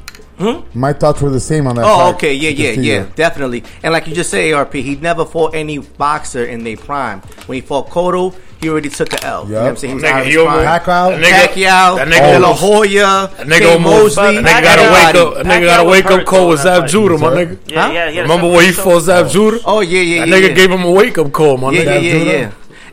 My 0.73 0.93
thoughts 0.93 1.22
were 1.22 1.30
the 1.30 1.39
same 1.39 1.68
on 1.68 1.76
that 1.76 1.84
fight. 1.84 1.93
Hmm? 1.95 2.01
Oh, 2.01 2.10
okay, 2.15 2.34
yeah, 2.34 2.49
yeah, 2.49 2.72
yeah, 2.72 3.05
definitely. 3.15 3.64
And 3.84 3.93
like 3.93 4.07
you 4.07 4.15
just 4.15 4.30
say, 4.30 4.51
ARP, 4.51 4.73
he 4.73 4.95
never 4.95 5.26
fought 5.26 5.53
any 5.55 5.77
boxer 5.77 6.45
in 6.45 6.64
their 6.64 6.76
prime. 6.77 7.22
When 7.45 7.55
he 7.57 7.61
fought 7.61 7.89
Cotto, 7.89 8.34
he 8.64 8.69
already 8.69 8.90
took 8.90 9.14
a 9.14 9.26
L. 9.26 9.45
You 9.45 9.53
know 9.53 9.61
what 9.61 9.69
I'm 9.69 9.77
saying? 9.77 9.91
He 9.91 9.95
was 9.95 10.03
Nigga, 10.03 10.11
out 10.14 10.26
he 10.26 10.38
almost- 10.38 10.65
Pacquiao? 10.68 11.10
That 11.10 11.22
nigga- 11.22 11.48
Pacquiao, 11.53 11.95
that 11.98 12.10
De 12.10 12.40
La 12.40 12.53
Hoya, 12.53 13.30
That 13.38 13.48
nigga 13.48 13.60
King 13.60 13.68
almost, 13.73 14.18
Mosley, 14.18 14.41
that 14.41 14.44
nigga 14.44 14.64
gotta 14.64 14.81
wake 14.95 15.15
up. 15.23 15.34
That 15.35 15.45
nigga 15.45 15.65
gotta 15.65 15.90
wake 15.90 16.06
up 16.06 16.11
hurt 16.11 16.26
cold 16.26 16.49
with 16.49 16.60
Zab. 16.61 16.88
Judah, 16.88 17.18
my 17.18 17.27
nigga. 17.30 17.57
Yeah, 17.68 17.91
yeah, 17.91 18.10
yeah. 18.10 18.22
Remember 18.22 18.48
when 18.49 18.65
he 18.65 18.72
fought 18.72 19.02
Zab 19.02 19.30
Judah? 19.30 19.60
Oh 19.65 19.81
yeah, 19.81 20.02
yeah, 20.02 20.26
That 20.26 20.30
nigga 20.30 20.56
gave 20.56 20.72
him 20.72 20.84
a 20.84 20.91
wake 20.91 21.18
up 21.18 21.31
call, 21.31 21.57
my 21.57 21.72
nigga. 21.73 21.85
yeah, 21.85 21.98
yeah, 21.98 22.11
Judah? 22.14 22.31
yeah. 22.31 22.52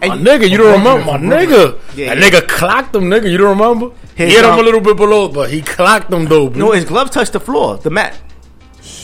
My 0.09 0.17
nigga, 0.17 0.49
you 0.51 0.57
don't 0.57 0.73
From 0.83 0.85
remember? 0.87 1.27
My 1.29 1.37
nigga. 1.37 1.79
Yeah, 1.95 2.15
that 2.15 2.23
nigga 2.25 2.49
clocked 2.49 2.95
him, 2.95 3.05
nigga. 3.05 3.31
You 3.31 3.37
don't 3.39 3.59
remember? 3.59 3.95
His, 4.15 4.31
he 4.31 4.37
hit 4.37 4.45
him 4.45 4.53
um, 4.53 4.59
a 4.59 4.63
little 4.63 4.81
bit 4.81 4.97
below, 4.97 5.29
but 5.29 5.51
he 5.51 5.61
clocked 5.63 6.13
him 6.13 6.25
though. 6.27 6.49
no, 6.49 6.73
his 6.73 6.85
glove 6.85 7.11
touched 7.11 7.33
the 7.35 7.41
floor, 7.41 7.77
the 7.79 7.91
mat. 7.91 8.17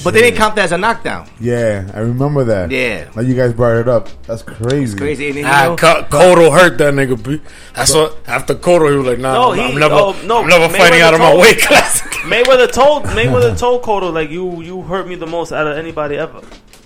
But 0.07 0.15
they 0.15 0.20
didn't 0.23 0.37
count 0.39 0.55
that 0.57 0.65
as 0.66 0.73
a 0.73 0.78
knockdown. 0.78 1.28
Yeah, 1.41 1.91
I 1.93 1.99
remember 2.01 2.45
that. 2.45 2.70
Yeah. 2.70 3.11
Like 3.15 3.27
you 3.27 3.35
guys 3.35 3.53
brought 3.53 3.77
it 3.77 3.89
up. 3.89 4.09
That's 4.23 4.43
crazy. 4.43 4.97
crazy. 4.97 5.27
And 5.28 5.37
then, 5.39 5.45
you 5.45 5.51
know- 5.70 5.77
Co- 5.77 6.03
Cotto 6.05 6.51
hurt 6.59 6.78
that 6.78 6.95
nigga. 6.95 7.23
B. 7.23 7.41
That's 7.74 7.93
what 7.95 8.16
after 8.27 8.55
Cotto 8.55 8.91
he 8.91 8.97
was 8.97 9.07
like, 9.07 9.19
Nah, 9.19 9.33
No, 9.35 9.53
I'm, 9.53 9.59
he- 9.59 9.65
I'm 9.74 9.78
never, 9.78 9.95
oh, 9.95 10.16
no, 10.24 10.39
I'm 10.43 10.49
never 10.49 10.69
fighting 10.69 11.01
out 11.03 11.12
of 11.15 11.20
my 11.20 11.31
told- 11.31 11.43
weight 11.43 11.59
class. 11.61 12.01
Mayweather 12.27 12.70
told 12.73 13.05
Mayweather 13.19 13.59
told 13.59 13.83
Cotto 13.83 14.12
like 14.12 14.31
you 14.31 14.62
you 14.62 14.83
hurt 14.83 15.07
me 15.09 15.15
the 15.16 15.27
most 15.27 15.53
out 15.53 15.66
of 15.66 15.77
anybody 15.77 16.16
ever. 16.16 16.41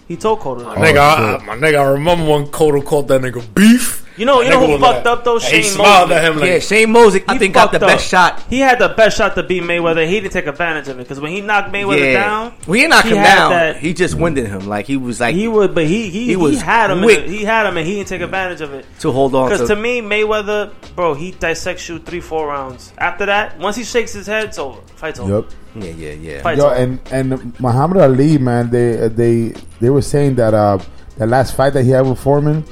He 0.09 0.17
told 0.17 0.41
Cotto. 0.41 0.65
My 0.65 0.75
that. 0.75 0.81
nigga, 0.95 0.97
oh, 0.99 1.01
I, 1.01 1.37
I- 1.39 1.45
my 1.45 1.55
nigga, 1.57 1.79
I 1.81 1.91
remember 1.93 2.25
when 2.31 2.47
Cotto 2.47 2.85
called 2.85 3.09
that 3.09 3.21
nigga 3.21 3.43
beef. 3.55 4.07
You 4.21 4.27
know, 4.27 4.43
you 4.43 4.51
know 4.51 4.67
who 4.67 4.79
fucked 4.79 5.07
up 5.07 5.25
though? 5.25 5.39
He 5.39 5.63
Shane 5.63 5.65
smiled 5.65 6.11
Mosley. 6.11 6.15
at 6.17 6.25
him 6.33 6.39
like, 6.41 6.49
yeah, 6.51 6.59
Shane 6.59 6.91
Mosley, 6.93 7.25
I 7.27 7.39
think, 7.39 7.55
got 7.55 7.73
the 7.73 7.81
fucked 7.81 7.91
best 7.91 8.07
shot. 8.07 8.43
He 8.51 8.59
had 8.61 8.79
the 8.79 8.91
best 8.91 9.17
shot 9.17 9.35
to 9.37 9.43
beat 9.43 9.63
Mayweather. 9.63 10.07
He 10.07 10.21
didn't 10.21 10.33
take 10.35 10.47
advantage 10.47 10.89
of 10.89 10.99
it 11.01 11.05
because 11.05 11.19
when 11.21 11.33
he 11.33 11.41
knocked 11.41 11.73
Mayweather 11.73 12.13
yeah. 12.13 12.21
down, 12.21 12.55
Well, 12.67 12.75
he 12.75 12.81
didn't 12.83 12.91
knock 12.91 13.05
he 13.05 13.11
him 13.13 13.25
down. 13.25 13.51
that- 13.53 13.77
he 13.79 13.95
just 13.95 14.15
winded 14.17 14.47
him. 14.47 14.69
Like 14.69 14.87
he 14.87 14.99
was 14.99 15.21
like 15.21 15.35
he 15.35 15.49
would, 15.49 15.75
but 15.75 15.87
he 15.87 16.11
he, 16.11 16.21
He 16.21 16.27
he, 16.27 16.37
was 16.37 16.61
had 16.61 16.91
him. 16.91 16.99
In 16.99 17.05
quick. 17.05 17.27
the, 17.27 17.33
he 17.33 17.45
had 17.45 17.65
him, 17.67 17.79
and 17.79 17.87
he 17.87 17.95
didn't 17.95 18.09
take 18.09 18.21
advantage 18.21 18.61
of 18.61 18.75
it. 18.75 18.85
to 18.99 19.11
hold 19.11 19.35
on 19.35 19.49
Because 19.49 19.67
to. 19.69 19.75
to 19.75 19.81
me, 19.81 20.03
Mayweather, 20.03 20.75
bro, 20.95 21.15
he 21.15 21.31
dissects 21.31 21.89
you 21.89 21.99
three, 21.99 22.21
four 22.21 22.49
rounds. 22.49 22.93
After 22.99 23.25
that, 23.25 23.59
once 23.59 23.77
he 23.77 23.85
shakes 23.85 24.13
his 24.13 24.27
head, 24.27 24.45
it's 24.45 24.59
over. 24.59 24.83
Fight's 24.97 25.19
over. 25.19 25.33
Yep. 25.37 25.45
yeah, 25.77 25.91
yeah, 25.93 26.13
yeah. 26.13 26.43
Fight's 26.43 26.59
Yo, 26.59 26.67
over. 26.67 26.75
and 26.75 27.01
and 27.11 27.59
Muhammad 27.59 28.03
Ali, 28.03 28.37
man, 28.37 28.69
they 28.69 29.09
they 29.09 29.55
they 29.81 29.89
were 29.89 30.03
saying 30.03 30.35
that 30.35 30.53
uh 30.53 30.77
the 31.17 31.27
last 31.27 31.57
fight 31.57 31.73
that 31.73 31.85
he 31.85 31.91
had 31.91 32.07
with 32.07 32.19
Foreman, 32.21 32.65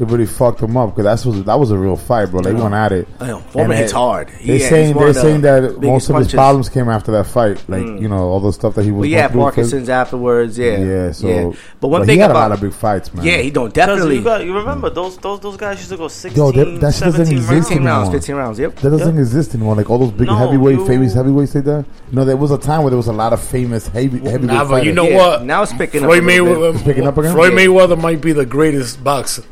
it 0.00 0.08
really 0.08 0.24
fucked 0.26 0.60
him 0.60 0.76
up 0.78 0.96
because 0.96 1.22
that 1.22 1.28
was 1.28 1.44
that 1.44 1.58
was 1.58 1.70
a 1.70 1.76
real 1.78 1.94
fight, 1.96 2.30
bro. 2.30 2.40
They 2.40 2.54
went 2.54 2.72
at 2.74 2.90
it. 2.90 3.06
I 3.20 3.26
know, 3.28 3.38
Foreman 3.40 3.76
hits 3.76 3.92
it- 3.92 3.94
hard. 3.94 4.28
They're 4.44 4.56
yeah, 4.56 4.68
saying 4.68 4.94
they're 4.96 5.08
of 5.08 5.14
the 5.14 5.20
saying 5.20 5.40
that 5.42 5.80
most 5.82 6.08
of 6.08 6.16
his 6.16 6.32
problems 6.32 6.68
came 6.70 6.88
after 6.88 7.12
that 7.12 7.26
fight, 7.26 7.62
like 7.68 7.82
Mm. 7.82 8.00
you 8.00 8.08
know 8.08 8.18
all 8.28 8.40
the 8.40 8.52
stuff 8.52 8.74
that 8.76 8.84
he 8.84 8.90
was. 8.90 9.00
Well, 9.00 9.02
going 9.02 9.12
yeah, 9.12 9.28
through 9.28 9.44
with 9.44 9.54
his- 9.56 9.70
Parkinson's 9.70 9.88
afterwards. 9.90 10.58
Yeah, 10.58 10.78
Yeah, 10.78 11.12
so 11.12 11.28
yeah. 11.28 11.50
But 11.80 11.88
one 11.88 12.00
but 12.00 12.06
thing 12.06 12.14
he 12.16 12.20
had 12.20 12.30
about 12.30 12.46
a 12.46 12.48
lot 12.48 12.52
of 12.52 12.60
big 12.62 12.72
fights, 12.72 13.12
man. 13.14 13.24
yeah, 13.26 13.36
he 13.38 13.50
don't 13.50 13.72
definitely 13.74 14.16
you, 14.16 14.22
got, 14.24 14.44
you 14.44 14.54
remember 14.56 14.88
those 14.90 15.16
those 15.18 15.38
those 15.40 15.56
guys 15.58 15.76
used 15.78 15.90
to 15.90 15.96
go 15.98 16.08
16, 16.08 16.42
Yo, 16.42 16.50
that, 16.52 16.80
that 16.80 16.94
shit 16.94 17.04
doesn't 17.04 17.26
17 17.26 17.36
exist 17.36 17.50
rounds. 17.52 17.68
15 17.68 17.84
rounds, 17.84 18.08
anymore. 18.08 18.20
15 18.20 18.36
rounds. 18.36 18.58
Yep. 18.58 18.76
That 18.76 18.90
doesn't 18.90 19.14
Yep. 19.14 19.18
exist 19.18 19.54
anymore. 19.54 19.74
Like 19.76 19.90
all 19.90 19.98
those 19.98 20.10
big 20.12 20.26
No, 20.28 20.36
heavyweight, 20.36 20.78
you- 20.78 20.86
famous 20.86 21.12
heavyweights 21.12 21.54
like 21.54 21.64
that. 21.64 21.84
No, 22.10 22.24
there 22.24 22.36
was 22.38 22.50
a 22.50 22.58
time 22.58 22.82
where 22.84 22.90
there 22.90 22.96
was 22.96 23.08
a 23.08 23.12
lot 23.12 23.32
of 23.34 23.40
famous 23.40 23.86
heavy, 23.88 24.18
heavyweight 24.18 24.42
Nah, 24.44 24.64
but 24.64 24.84
you 24.84 24.92
know 24.92 25.06
Yeah, 25.08 25.16
what? 25.18 25.44
now 25.44 25.62
it's 25.62 25.72
picking 25.74 26.02
up 26.04 26.06
Floyd 26.10 26.24
little 26.24 26.46
bit. 26.46 26.56
Mayweather, 26.58 26.74
It's 26.74 26.82
picking 26.82 27.06
up 27.06 27.18
again? 27.18 27.32
Floyd 27.34 27.52
Yeah. 27.52 27.58
Mayweather 27.66 28.00
might 28.00 28.20
be 28.20 28.32
the 28.32 28.46
greatest 28.46 29.02
boxer, 29.04 29.42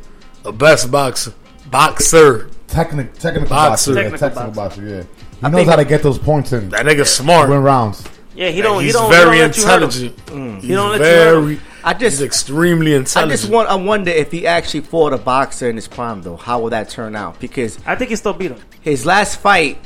the 0.48 0.56
best 0.56 0.90
boxer, 0.90 1.32
boxer. 1.70 2.48
Technic, 2.66 3.14
technical 3.14 3.48
Boxer. 3.48 3.94
boxer, 3.94 3.94
yeah, 3.94 4.02
Technical 4.10 4.18
technical 4.28 4.50
boxer, 4.52 4.82
yeah. 4.86 5.02
He 5.40 5.46
I 5.46 5.48
knows 5.50 5.66
how 5.66 5.76
to 5.76 5.84
get 5.86 6.02
those 6.02 6.18
points 6.18 6.52
in, 6.52 6.68
That 6.70 6.84
nigga's 6.84 7.10
smart. 7.10 7.48
win 7.48 7.62
rounds. 7.62 8.04
Yeah, 8.34 8.50
he 8.50 8.60
don't. 8.60 8.82
he's 8.82 8.92
he 8.94 8.98
don't. 8.98 9.10
very 9.10 9.38
mm. 9.38 9.54
he 9.54 9.56
don't 9.56 9.56
let 9.56 9.56
you 9.56 9.66
hurt 9.66 9.82
him. 9.82 9.88
intelligent. 9.88 10.60
He 10.62 10.66
He's 10.68 10.76
don't 10.76 10.90
let 10.90 10.98
you 10.98 11.04
very. 11.04 11.60
I 11.84 11.92
just- 11.94 12.18
he's 12.18 12.22
extremely 12.22 12.94
intelligent. 12.94 13.32
I 13.32 13.36
just 13.36 13.50
want. 13.50 13.68
I 13.70 13.74
wonder 13.76 14.10
if 14.10 14.30
he 14.30 14.46
actually 14.46 14.80
fought 14.82 15.12
a 15.12 15.18
boxer 15.18 15.68
in 15.70 15.76
his 15.76 15.88
prime, 15.88 16.22
though. 16.22 16.36
How 16.36 16.60
will 16.60 16.70
that 16.70 16.88
turn 16.90 17.16
out? 17.16 17.40
Because 17.40 17.78
I 17.86 17.94
think 17.96 18.10
he 18.10 18.16
still 18.16 18.32
beat 18.34 18.50
him. 18.50 18.60
his 18.82 19.06
last 19.06 19.40
fight, 19.40 19.78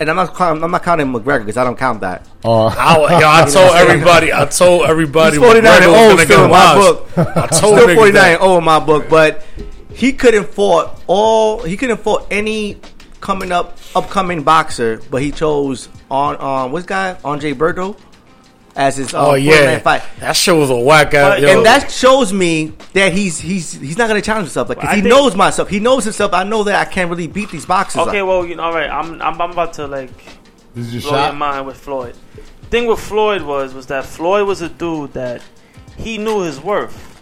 and 0.00 0.08
I'm 0.08 0.16
not. 0.16 0.34
count- 0.34 0.64
I'm 0.64 0.70
not 0.70 0.82
counting 0.82 1.08
McGregor 1.12 1.40
because 1.40 1.58
I 1.58 1.64
don't 1.64 1.78
count 1.78 2.00
that. 2.00 2.26
Oh, 2.44 2.66
I, 2.68 3.20
yo, 3.20 3.28
I 3.28 3.44
told 3.50 3.76
everybody. 3.76 4.32
I 4.32 4.46
told 4.46 4.86
everybody. 4.86 5.36
He's 5.36 5.44
49 5.46 5.82
and 5.82 5.92
McGregor 5.92 6.16
0 6.16 6.24
still 6.24 6.44
in 6.46 6.50
my 6.50 6.74
book. 6.74 7.18
I 7.18 7.46
told 7.48 7.78
Still 7.78 7.94
49 7.94 8.12
that. 8.14 8.32
and 8.32 8.40
0 8.40 8.58
in 8.58 8.64
my 8.64 8.80
book, 8.80 9.08
but 9.10 9.44
he 9.96 10.12
couldn't 10.12 10.52
fought 10.52 11.02
all. 11.06 11.62
He 11.62 11.76
couldn't 11.76 11.98
fought 11.98 12.26
any 12.30 12.78
coming 13.20 13.50
up 13.52 13.78
upcoming 13.94 14.42
boxer, 14.42 15.00
but 15.10 15.22
he 15.22 15.30
chose 15.32 15.88
on 16.10 16.40
um 16.40 16.72
what's 16.72 16.86
guy 16.86 17.16
Andre 17.24 17.52
Berto 17.52 17.98
as 18.76 18.96
his 18.98 19.14
um, 19.14 19.24
Oh 19.24 19.34
yeah, 19.34 19.78
fight. 19.78 20.02
that 20.20 20.36
shit 20.36 20.54
was 20.54 20.68
a 20.68 20.76
whack 20.76 21.14
ass. 21.14 21.40
But- 21.40 21.48
And 21.48 21.64
that 21.64 21.90
shows 21.90 22.32
me 22.32 22.72
that 22.92 23.12
he's 23.12 23.40
he's 23.40 23.72
he's 23.72 23.96
not 23.96 24.08
going 24.08 24.20
to 24.20 24.24
challenge 24.24 24.46
himself. 24.48 24.68
Like 24.68 24.78
'cause 24.78 24.86
Well, 24.88 24.94
he 24.96 25.00
think- 25.02 25.14
knows 25.14 25.34
myself. 25.34 25.68
He 25.70 25.80
knows 25.80 26.04
himself. 26.04 26.34
I 26.34 26.44
know 26.44 26.62
that 26.64 26.86
I 26.86 26.90
can't 26.90 27.08
really 27.10 27.26
beat 27.26 27.50
these 27.50 27.64
boxers. 27.66 28.02
Okay, 28.06 28.20
well, 28.22 28.44
you 28.46 28.54
know, 28.54 28.64
all 28.64 28.74
right. 28.74 28.90
I'm 28.90 29.20
I'm, 29.22 29.40
I'm 29.40 29.50
about 29.50 29.72
to 29.74 29.86
like 29.86 30.10
this 30.74 30.86
is 30.88 30.94
your 30.94 31.02
blow 31.12 31.24
your 31.24 31.32
mind 31.32 31.66
with 31.66 31.78
Floyd. 31.78 32.14
Thing 32.70 32.86
with 32.86 33.00
Floyd 33.00 33.42
was 33.42 33.72
was 33.72 33.86
that 33.86 34.04
Floyd 34.04 34.46
was 34.46 34.60
a 34.60 34.68
dude 34.68 35.14
that 35.14 35.40
he 35.96 36.18
knew 36.18 36.42
his 36.42 36.60
worth. 36.60 37.14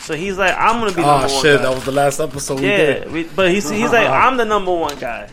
So 0.00 0.14
he's 0.14 0.38
like, 0.38 0.54
I'm 0.56 0.80
gonna 0.80 0.94
be 0.94 1.02
oh 1.02 1.06
number 1.06 1.32
one 1.32 1.42
shit, 1.42 1.58
guy. 1.58 1.62
that 1.62 1.74
was 1.74 1.84
the 1.84 1.92
last 1.92 2.20
episode 2.20 2.60
we 2.60 2.68
yeah, 2.68 2.76
did. 2.76 3.12
we, 3.12 3.24
but 3.24 3.50
he's 3.50 3.68
he's 3.68 3.92
like, 3.92 4.08
I'm 4.08 4.36
the 4.36 4.44
number 4.44 4.74
one 4.74 4.98
guy. 4.98 5.28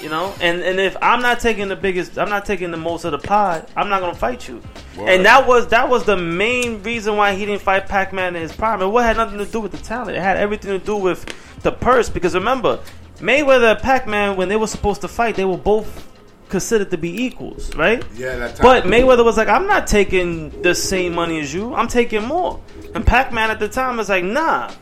You 0.00 0.10
know, 0.10 0.34
and 0.40 0.62
and 0.62 0.78
if 0.78 0.96
I'm 1.00 1.22
not 1.22 1.40
taking 1.40 1.68
the 1.68 1.76
biggest, 1.76 2.18
I'm 2.18 2.28
not 2.28 2.44
taking 2.44 2.70
the 2.70 2.76
most 2.76 3.04
of 3.04 3.12
the 3.12 3.18
pod. 3.18 3.68
I'm 3.74 3.88
not 3.88 4.00
gonna 4.00 4.14
fight 4.14 4.46
you. 4.46 4.62
And 4.98 5.24
that 5.24 5.46
was 5.46 5.68
that 5.68 5.88
was 5.88 6.04
the 6.04 6.16
main 6.16 6.82
reason 6.82 7.16
why 7.16 7.34
he 7.34 7.44
didn't 7.46 7.62
fight 7.62 7.86
Pac-Man 7.86 8.36
in 8.36 8.42
his 8.42 8.52
prime. 8.52 8.80
And 8.82 8.92
what 8.92 9.04
had 9.04 9.16
nothing 9.16 9.38
to 9.38 9.46
do 9.46 9.60
with 9.60 9.72
the 9.72 9.78
talent. 9.78 10.16
It 10.16 10.20
had 10.20 10.36
everything 10.36 10.78
to 10.78 10.84
do 10.84 10.96
with 10.96 11.24
the 11.62 11.72
purse. 11.72 12.08
Because 12.08 12.34
remember, 12.34 12.80
Mayweather 13.18 13.72
and 13.72 13.80
Pac-Man, 13.80 14.36
when 14.36 14.48
they 14.48 14.56
were 14.56 14.66
supposed 14.66 15.00
to 15.00 15.08
fight, 15.08 15.34
they 15.34 15.44
were 15.44 15.58
both 15.58 16.06
considered 16.48 16.90
to 16.90 16.98
be 16.98 17.24
equals, 17.24 17.74
right? 17.74 18.04
Yeah, 18.14 18.36
that 18.36 18.56
time. 18.56 18.62
But 18.62 18.84
Mayweather 18.84 19.24
was 19.24 19.36
like, 19.36 19.48
I'm 19.48 19.66
not 19.66 19.86
taking 19.86 20.62
the 20.62 20.74
same 20.74 21.14
money 21.14 21.40
as 21.40 21.52
you. 21.52 21.74
I'm 21.74 21.88
taking 21.88 22.22
more. 22.24 22.60
And 22.96 23.06
Pac-Man 23.06 23.50
at 23.50 23.58
the 23.60 23.68
time 23.68 23.98
was 23.98 24.08
like, 24.08 24.24
Nah, 24.24 24.72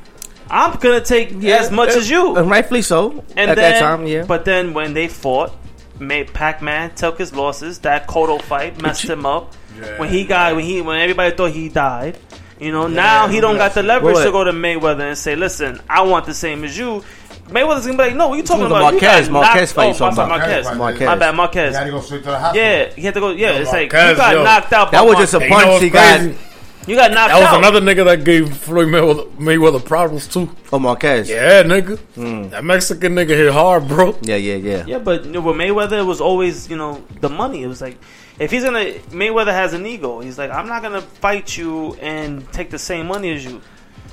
I'm 0.49 0.79
gonna 0.79 1.01
take 1.01 1.33
as 1.45 1.71
much 1.71 1.91
uh, 1.91 1.99
as 1.99 2.09
you. 2.09 2.37
and 2.37 2.49
rightfully 2.51 2.83
so. 2.83 3.25
And 3.37 3.51
at 3.51 3.57
then, 3.57 3.73
that 3.75 3.81
time, 3.81 4.07
yeah. 4.07 4.25
But 4.25 4.45
then 4.45 4.73
when 4.73 4.95
they 4.95 5.09
fought, 5.09 5.53
May 5.99 6.25
Pac-Man 6.25 6.95
took 6.95 7.19
his 7.19 7.35
losses. 7.35 7.81
That 7.81 8.07
Cotto 8.09 8.41
fight 8.43 8.81
messed 8.83 9.05
him 9.05 9.27
up. 9.27 9.55
When 9.97 10.09
he 10.09 10.25
got 10.25 10.55
when 10.57 10.65
he 10.65 10.81
when 10.81 11.01
everybody 11.01 11.35
thought 11.37 11.51
he 11.53 11.69
died. 11.69 12.19
You 12.61 12.71
know, 12.71 12.87
now 12.87 13.27
he 13.27 13.41
don't 13.41 13.57
got 13.57 13.75
the 13.75 13.83
leverage 13.83 14.15
What? 14.15 14.25
to 14.25 14.31
go 14.31 14.45
to 14.45 14.53
Mayweather 14.53 15.01
and 15.09 15.19
say, 15.19 15.35
"Listen, 15.35 15.81
I 15.91 16.03
want 16.03 16.25
the 16.27 16.35
same 16.35 16.63
as 16.65 16.79
you." 16.79 17.03
Mayweather's 17.49 17.85
gonna 17.87 17.99
be 17.99 18.05
like, 18.05 18.15
"No, 18.15 18.29
what 18.29 18.37
you 18.37 18.43
talking 18.45 18.69
talking 18.69 18.77
about? 18.77 18.95
about 18.95 18.95
You 18.95 19.01
Marquez. 19.09 19.29
Marquez 19.31 19.61
knocked- 19.61 19.73
fight, 19.75 19.85
Oh, 19.85 19.89
you 19.89 19.95
talking 19.99 20.15
about. 20.19 20.29
Marquez. 20.29 20.77
Marquez. 20.79 21.07
My 21.07 21.17
bad, 21.17 21.35
Marquez. 21.35 21.71
He 21.75 21.79
had 21.79 21.85
to 21.85 21.91
go 21.91 22.01
straight 22.01 22.23
to 22.23 22.31
the 22.31 22.39
hospital. 22.39 22.65
Yeah, 22.65 22.91
he 22.95 23.03
had 23.03 23.15
to 23.15 23.21
go. 23.21 23.31
Yeah, 23.31 23.51
it's 23.59 23.73
like 23.73 23.93
Marquez, 23.93 24.11
you 24.11 24.17
got 24.17 24.35
yo. 24.35 24.45
knocked 24.45 24.73
out. 24.73 24.93
by 24.93 24.99
That 24.99 25.07
was 25.07 25.17
just 25.19 25.35
a 25.35 25.41
Marquez. 25.41 25.59
Hey, 25.59 25.65
punch 25.67 25.83
he 25.83 25.91
got. 25.91 26.54
Crazy? 26.85 26.93
You 26.93 26.97
got 26.99 27.11
knocked 27.13 27.33
out. 27.33 27.39
That 27.41 27.59
was 27.59 27.65
out. 27.65 27.73
another 27.75 27.81
nigga 27.81 28.05
that 28.05 28.25
gave 28.25 28.57
Floyd 28.57 28.89
Mayweather, 28.89 29.31
Mayweather 29.37 29.85
problems 29.85 30.29
too. 30.29 30.49
Oh, 30.73 30.79
Marquez. 30.79 31.29
Yeah, 31.29 31.63
nigga. 31.63 31.99
Hmm. 32.15 32.49
That 32.51 32.65
Mexican 32.65 33.15
nigga 33.15 33.29
hit 33.31 33.53
hard, 33.53 33.89
bro. 33.89 34.17
Yeah, 34.23 34.37
yeah, 34.37 34.57
yeah. 34.57 34.85
Yeah, 34.87 34.99
but 34.99 35.25
you 35.25 35.33
know, 35.33 35.41
with 35.41 35.57
Mayweather, 35.57 35.99
it 36.01 36.05
was 36.05 36.21
always 36.21 36.69
you 36.71 36.77
know 36.77 37.05
the 37.21 37.29
money. 37.29 37.63
It 37.63 37.67
was 37.69 37.81
like 37.81 37.99
if 38.39 38.51
he's 38.51 38.65
gonna 38.65 38.85
Mayweather 39.11 39.53
has 39.53 39.73
an 39.73 39.87
ego. 39.87 40.21
He's 40.21 40.39
like, 40.39 40.51
I'm 40.51 40.67
not 40.69 40.83
gonna 40.83 41.01
fight 41.03 41.57
you 41.57 41.95
and 41.95 42.51
take 42.53 42.71
the 42.71 42.79
same 42.79 43.07
money 43.07 43.33
as 43.35 43.45
you. 43.45 43.61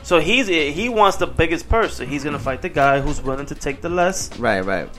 So 0.03 0.19
he's 0.19 0.47
he 0.47 0.89
wants 0.89 1.17
the 1.17 1.27
biggest 1.27 1.69
purse. 1.69 1.95
So 1.97 2.05
he's 2.05 2.23
gonna 2.23 2.39
fight 2.39 2.61
the 2.61 2.69
guy 2.69 3.01
who's 3.01 3.21
willing 3.21 3.45
to 3.47 3.55
take 3.55 3.81
the 3.81 3.89
less, 3.89 4.35
Right, 4.39 4.61
right. 4.61 4.89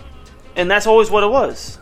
and 0.56 0.70
that's 0.70 0.86
always 0.86 1.10
what 1.10 1.24
it 1.24 1.30
was. 1.30 1.78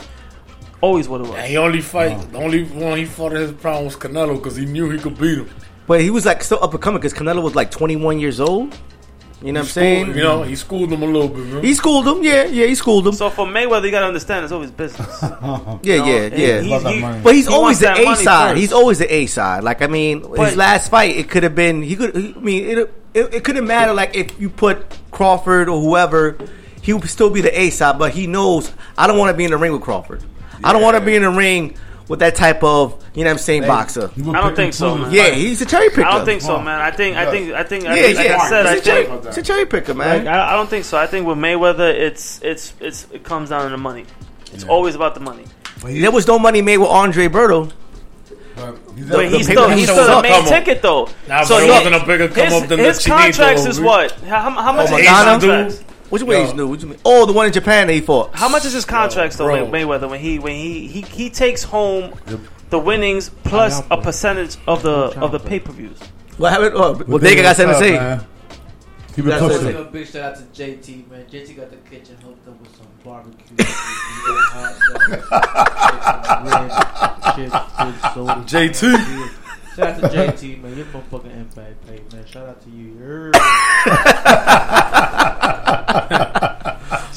Always 0.80 1.06
what 1.08 1.20
it 1.20 1.26
was. 1.26 1.36
And 1.36 1.46
he 1.46 1.58
only 1.58 1.82
fight. 1.82 2.32
The 2.32 2.38
only 2.38 2.64
one 2.64 2.96
he 2.96 3.04
fought 3.04 3.32
in 3.32 3.42
his 3.42 3.52
prime 3.52 3.84
was 3.84 3.96
Canelo 3.96 4.36
because 4.36 4.56
he 4.56 4.64
knew 4.64 4.88
he 4.88 4.98
could 4.98 5.18
beat 5.18 5.36
him. 5.36 5.50
But 5.86 6.00
he 6.00 6.10
was 6.10 6.24
like 6.26 6.42
still 6.44 6.62
up 6.62 6.72
and 6.72 6.82
coming 6.82 7.00
because 7.00 7.14
Canelo 7.14 7.42
was 7.42 7.54
like 7.54 7.70
21 7.70 8.18
years 8.20 8.40
old. 8.40 8.76
You 9.42 9.52
know 9.54 9.60
what 9.60 9.64
I'm 9.68 9.70
saying? 9.72 10.08
You 10.08 10.22
know, 10.22 10.42
he 10.42 10.54
schooled 10.54 10.92
him 10.92 11.02
a 11.02 11.06
little 11.06 11.28
bit, 11.28 11.46
man. 11.46 11.64
He 11.64 11.72
schooled 11.72 12.06
him. 12.06 12.22
Yeah, 12.22 12.44
yeah, 12.44 12.66
he 12.66 12.74
schooled 12.74 13.06
him. 13.06 13.14
So 13.14 13.30
for 13.30 13.46
Mayweather, 13.46 13.84
you 13.86 13.90
gotta 13.90 14.04
understand 14.06 14.44
it's 14.44 14.52
always 14.52 14.70
business. 14.70 15.08
Yeah, 15.22 15.78
You 15.82 15.96
know, 15.98 16.04
yeah, 16.06 16.26
yeah. 16.36 16.60
he's- 16.60 16.82
he- 16.82 17.22
But 17.22 17.34
he's 17.34 17.48
he 17.48 17.54
always 17.54 17.78
the 17.80 17.90
A 17.90 18.16
side. 18.16 18.50
first. 18.50 18.60
He's 18.60 18.72
always 18.72 18.98
the 18.98 19.12
A 19.14 19.24
side. 19.26 19.64
Like 19.64 19.80
I 19.80 19.86
mean, 19.86 20.20
But- 20.20 20.40
his 20.48 20.56
last 20.58 20.90
fight, 20.90 21.16
it 21.16 21.30
could 21.30 21.42
have 21.42 21.54
been. 21.54 21.82
He 21.82 21.96
could. 21.96 22.14
I 22.14 22.38
mean, 22.38 22.64
it, 22.68 22.78
it 23.14 23.34
it 23.34 23.44
couldn't 23.44 23.66
matter. 23.66 23.94
Like 23.94 24.14
if 24.14 24.38
you 24.38 24.50
put 24.50 24.84
Crawford 25.10 25.70
or 25.70 25.80
whoever, 25.80 26.36
he 26.82 26.92
would 26.92 27.08
still 27.08 27.30
be 27.30 27.40
the 27.40 27.58
A 27.58 27.70
side. 27.70 27.98
But 27.98 28.12
he 28.12 28.26
knows 28.26 28.70
I 28.98 29.06
don't 29.06 29.16
want 29.16 29.30
to 29.32 29.36
be 29.38 29.46
in 29.46 29.52
the 29.52 29.56
ring 29.56 29.72
with 29.72 29.80
Crawford. 29.80 30.22
I 30.62 30.74
don't 30.74 30.82
want 30.82 30.98
to 30.98 31.00
be 31.00 31.16
in 31.16 31.22
the 31.22 31.30
ring 31.30 31.76
with 32.10 32.18
that 32.18 32.34
type 32.34 32.64
of 32.64 33.02
you 33.14 33.22
know 33.22 33.30
what 33.30 33.34
I'm 33.34 33.38
saying 33.38 33.62
boxer. 33.62 34.10
I 34.18 34.20
don't 34.40 34.56
think 34.56 34.74
so, 34.74 34.98
man. 34.98 35.12
Yeah, 35.12 35.30
he's 35.30 35.62
a 35.62 35.64
cherry 35.66 35.90
picker. 35.90 36.04
I 36.04 36.16
don't 36.16 36.24
think 36.26 36.42
so, 36.42 36.58
man. 36.60 36.80
I 36.80 36.90
think 36.90 37.16
I 37.16 37.30
think 37.30 37.52
I 37.52 37.62
think 37.62 37.86
I 37.86 37.94
Yeah, 37.96 38.02
think, 38.02 38.18
like. 38.18 38.30
I 38.30 38.48
said, 38.48 38.66
I 38.66 38.72
it's, 38.74 38.84
cherry, 38.84 39.06
think 39.06 39.24
it's 39.26 39.36
a 39.38 39.42
cherry 39.42 39.64
picker, 39.66 39.94
man. 39.94 40.24
Like, 40.24 40.34
I, 40.34 40.52
I 40.52 40.56
don't 40.56 40.68
think 40.68 40.84
so. 40.84 40.98
I 40.98 41.06
think 41.06 41.24
with 41.26 41.38
Mayweather, 41.38 41.94
it's 41.94 42.40
it's 42.42 42.74
it's 42.80 43.06
it 43.12 43.22
comes 43.22 43.50
down 43.50 43.62
to 43.64 43.70
the 43.70 43.76
money. 43.78 44.06
It's 44.52 44.64
always 44.64 44.96
about 44.96 45.14
the 45.14 45.20
money. 45.20 45.44
there 45.84 46.10
was 46.10 46.26
no 46.26 46.36
money 46.36 46.60
made 46.62 46.78
with 46.78 46.88
Andre 46.90 47.28
Berto. 47.28 47.70
But 48.56 48.76
he's 48.96 49.08
But 49.08 49.16
the- 49.16 49.28
he's 49.28 49.46
the 49.46 49.52
still 49.52 49.70
he's 49.70 49.88
still 49.88 50.16
the 50.16 50.22
main 50.22 50.32
come 50.32 50.44
ticket 50.46 50.82
though. 50.82 51.08
Nah, 51.28 51.46
but 51.46 51.62
it 51.62 51.64
he- 51.66 51.70
wasn't 51.70 51.94
a 51.94 52.04
bigger 52.06 52.28
come 52.28 52.44
his, 52.44 52.52
up 52.62 52.68
than 52.68 52.78
his 52.80 53.02
the 53.04 53.10
contracts 53.10 53.62
Chinito. 53.62 53.68
is 53.68 53.80
what? 53.80 54.10
How, 54.22 54.50
how 54.50 54.72
much 54.72 54.90
Oh, 54.90 54.96
is 54.96 55.00
his 55.00 55.08
Madonna? 55.08 55.40
contracts? 55.70 55.84
Which 56.10 56.22
way 56.22 56.38
Yo. 56.38 56.44
is 56.48 56.54
new? 56.54 56.66
What 56.68 56.82
you 56.82 56.88
mean? 56.88 56.98
Oh, 57.04 57.24
the 57.24 57.32
one 57.32 57.46
in 57.46 57.52
Japan 57.52 57.86
that 57.86 57.92
he 57.94 58.00
fought. 58.00 58.34
How 58.34 58.48
much 58.48 58.64
is 58.64 58.72
his 58.72 58.84
contracts 58.84 59.36
though, 59.36 59.46
bro. 59.46 59.66
Mayweather? 59.66 60.10
When 60.10 60.20
he 60.20 60.38
when 60.38 60.54
he 60.56 60.86
he, 60.88 61.02
he 61.02 61.30
takes 61.30 61.62
home 61.62 62.14
the 62.70 62.78
winnings 62.78 63.30
plus 63.44 63.82
a 63.90 63.96
percentage 64.00 64.56
of 64.66 64.82
the 64.82 65.18
of 65.20 65.32
the 65.32 65.38
pay 65.38 65.60
per 65.60 65.72
views. 65.72 65.98
What 66.36 66.52
happened? 66.52 66.72
Oh, 66.74 66.92
well, 66.92 66.94
What 66.94 67.20
Vega 67.22 67.36
they 67.36 67.42
got 67.42 67.56
something 67.56 67.74
to 67.74 67.80
say. 67.80 67.96
up, 67.96 68.02
man? 68.02 68.26
Keep 69.14 69.26
it 69.26 69.28
That's 69.28 69.42
pushing. 69.42 69.66
Give 69.66 69.76
a 69.80 69.84
big 69.84 70.06
shout 70.06 70.22
out 70.22 70.54
to 70.54 70.62
JT, 70.62 71.10
man. 71.10 71.26
JT 71.26 71.56
got 71.56 71.70
the 71.70 71.76
kitchen 71.90 72.16
hooked 72.24 72.46
up 72.48 72.60
with 72.60 72.76
some 72.76 72.86
barbecue. 73.04 73.56
hot 74.52 74.74
dogs, 74.86 75.16
chicken, 77.34 77.46
ribs, 77.46 77.50
chips, 77.50 77.58
good 77.78 77.96
soda. 78.14 78.42
JT. 78.46 79.30
Shout 79.80 80.04
out 80.04 80.10
to 80.12 80.16
JT, 80.18 80.62
man. 80.62 80.76
You're 80.76 80.86
motherfucking 80.86 81.36
impact, 81.40 81.86
pay, 81.86 82.00
man. 82.14 82.26
Shout 82.26 82.48
out 82.48 82.62
to 82.62 82.70
you. 82.70 82.88
You're- 82.98 83.30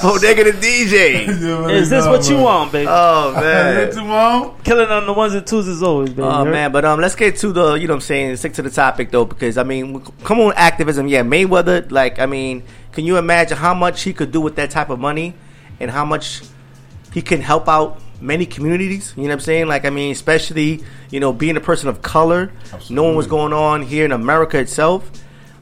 Oh, 0.06 0.18
nigga, 0.22 0.44
the 0.44 0.52
DJ. 0.52 1.70
Is 1.72 1.90
this 1.90 2.06
what 2.06 2.28
you 2.30 2.38
want, 2.38 2.74
baby? 2.74 2.88
Oh 2.90 3.32
man. 3.40 3.90
Killing 4.64 4.90
on 4.90 5.06
the 5.06 5.14
ones 5.14 5.34
and 5.34 5.48
twos 5.48 5.66
is 5.68 5.82
always, 5.82 6.10
baby. 6.10 6.24
Oh 6.24 6.44
man, 6.44 6.74
but 6.74 6.84
um, 6.84 7.00
let's 7.00 7.16
get 7.16 7.38
to 7.38 7.54
the 7.54 7.76
you 7.76 7.88
know 7.88 7.94
what 7.94 7.98
I'm 7.98 8.02
saying 8.02 8.36
stick 8.36 8.54
to 8.54 8.62
the 8.62 8.70
topic 8.70 9.12
though 9.12 9.24
because 9.24 9.58
I 9.58 9.64
mean 9.64 10.02
come 10.26 10.42
on 10.42 10.54
activism 10.58 11.08
yeah 11.08 11.22
Mayweather 11.24 11.90
like 11.90 12.20
I 12.20 12.26
mean 12.26 12.64
can 12.92 13.06
you 13.06 13.16
imagine 13.18 13.58
how 13.58 13.74
much 13.74 14.02
he 14.04 14.12
could 14.14 14.32
do 14.34 14.42
with 14.42 14.56
that 14.58 14.72
type 14.72 14.90
of 14.90 15.00
money 15.00 15.36
and 15.80 15.90
how 15.90 16.04
much 16.04 16.42
he 17.14 17.22
can 17.22 17.40
help 17.40 17.70
out 17.70 18.02
many 18.24 18.46
communities 18.46 19.14
you 19.16 19.24
know 19.24 19.30
what 19.30 19.34
I'm 19.34 19.40
saying 19.42 19.68
like 19.68 19.86
I 19.86 19.90
mean 19.90 20.12
especially 20.12 20.84
you 21.12 21.20
know 21.20 21.34
being 21.34 21.58
a 21.58 21.62
person 21.62 21.90
of 21.90 22.02
color 22.02 22.52
knowing 22.90 23.16
what's 23.16 23.28
going 23.28 23.54
on 23.54 23.82
here 23.82 24.06
in 24.06 24.12
America 24.12 24.58
itself 24.58 25.10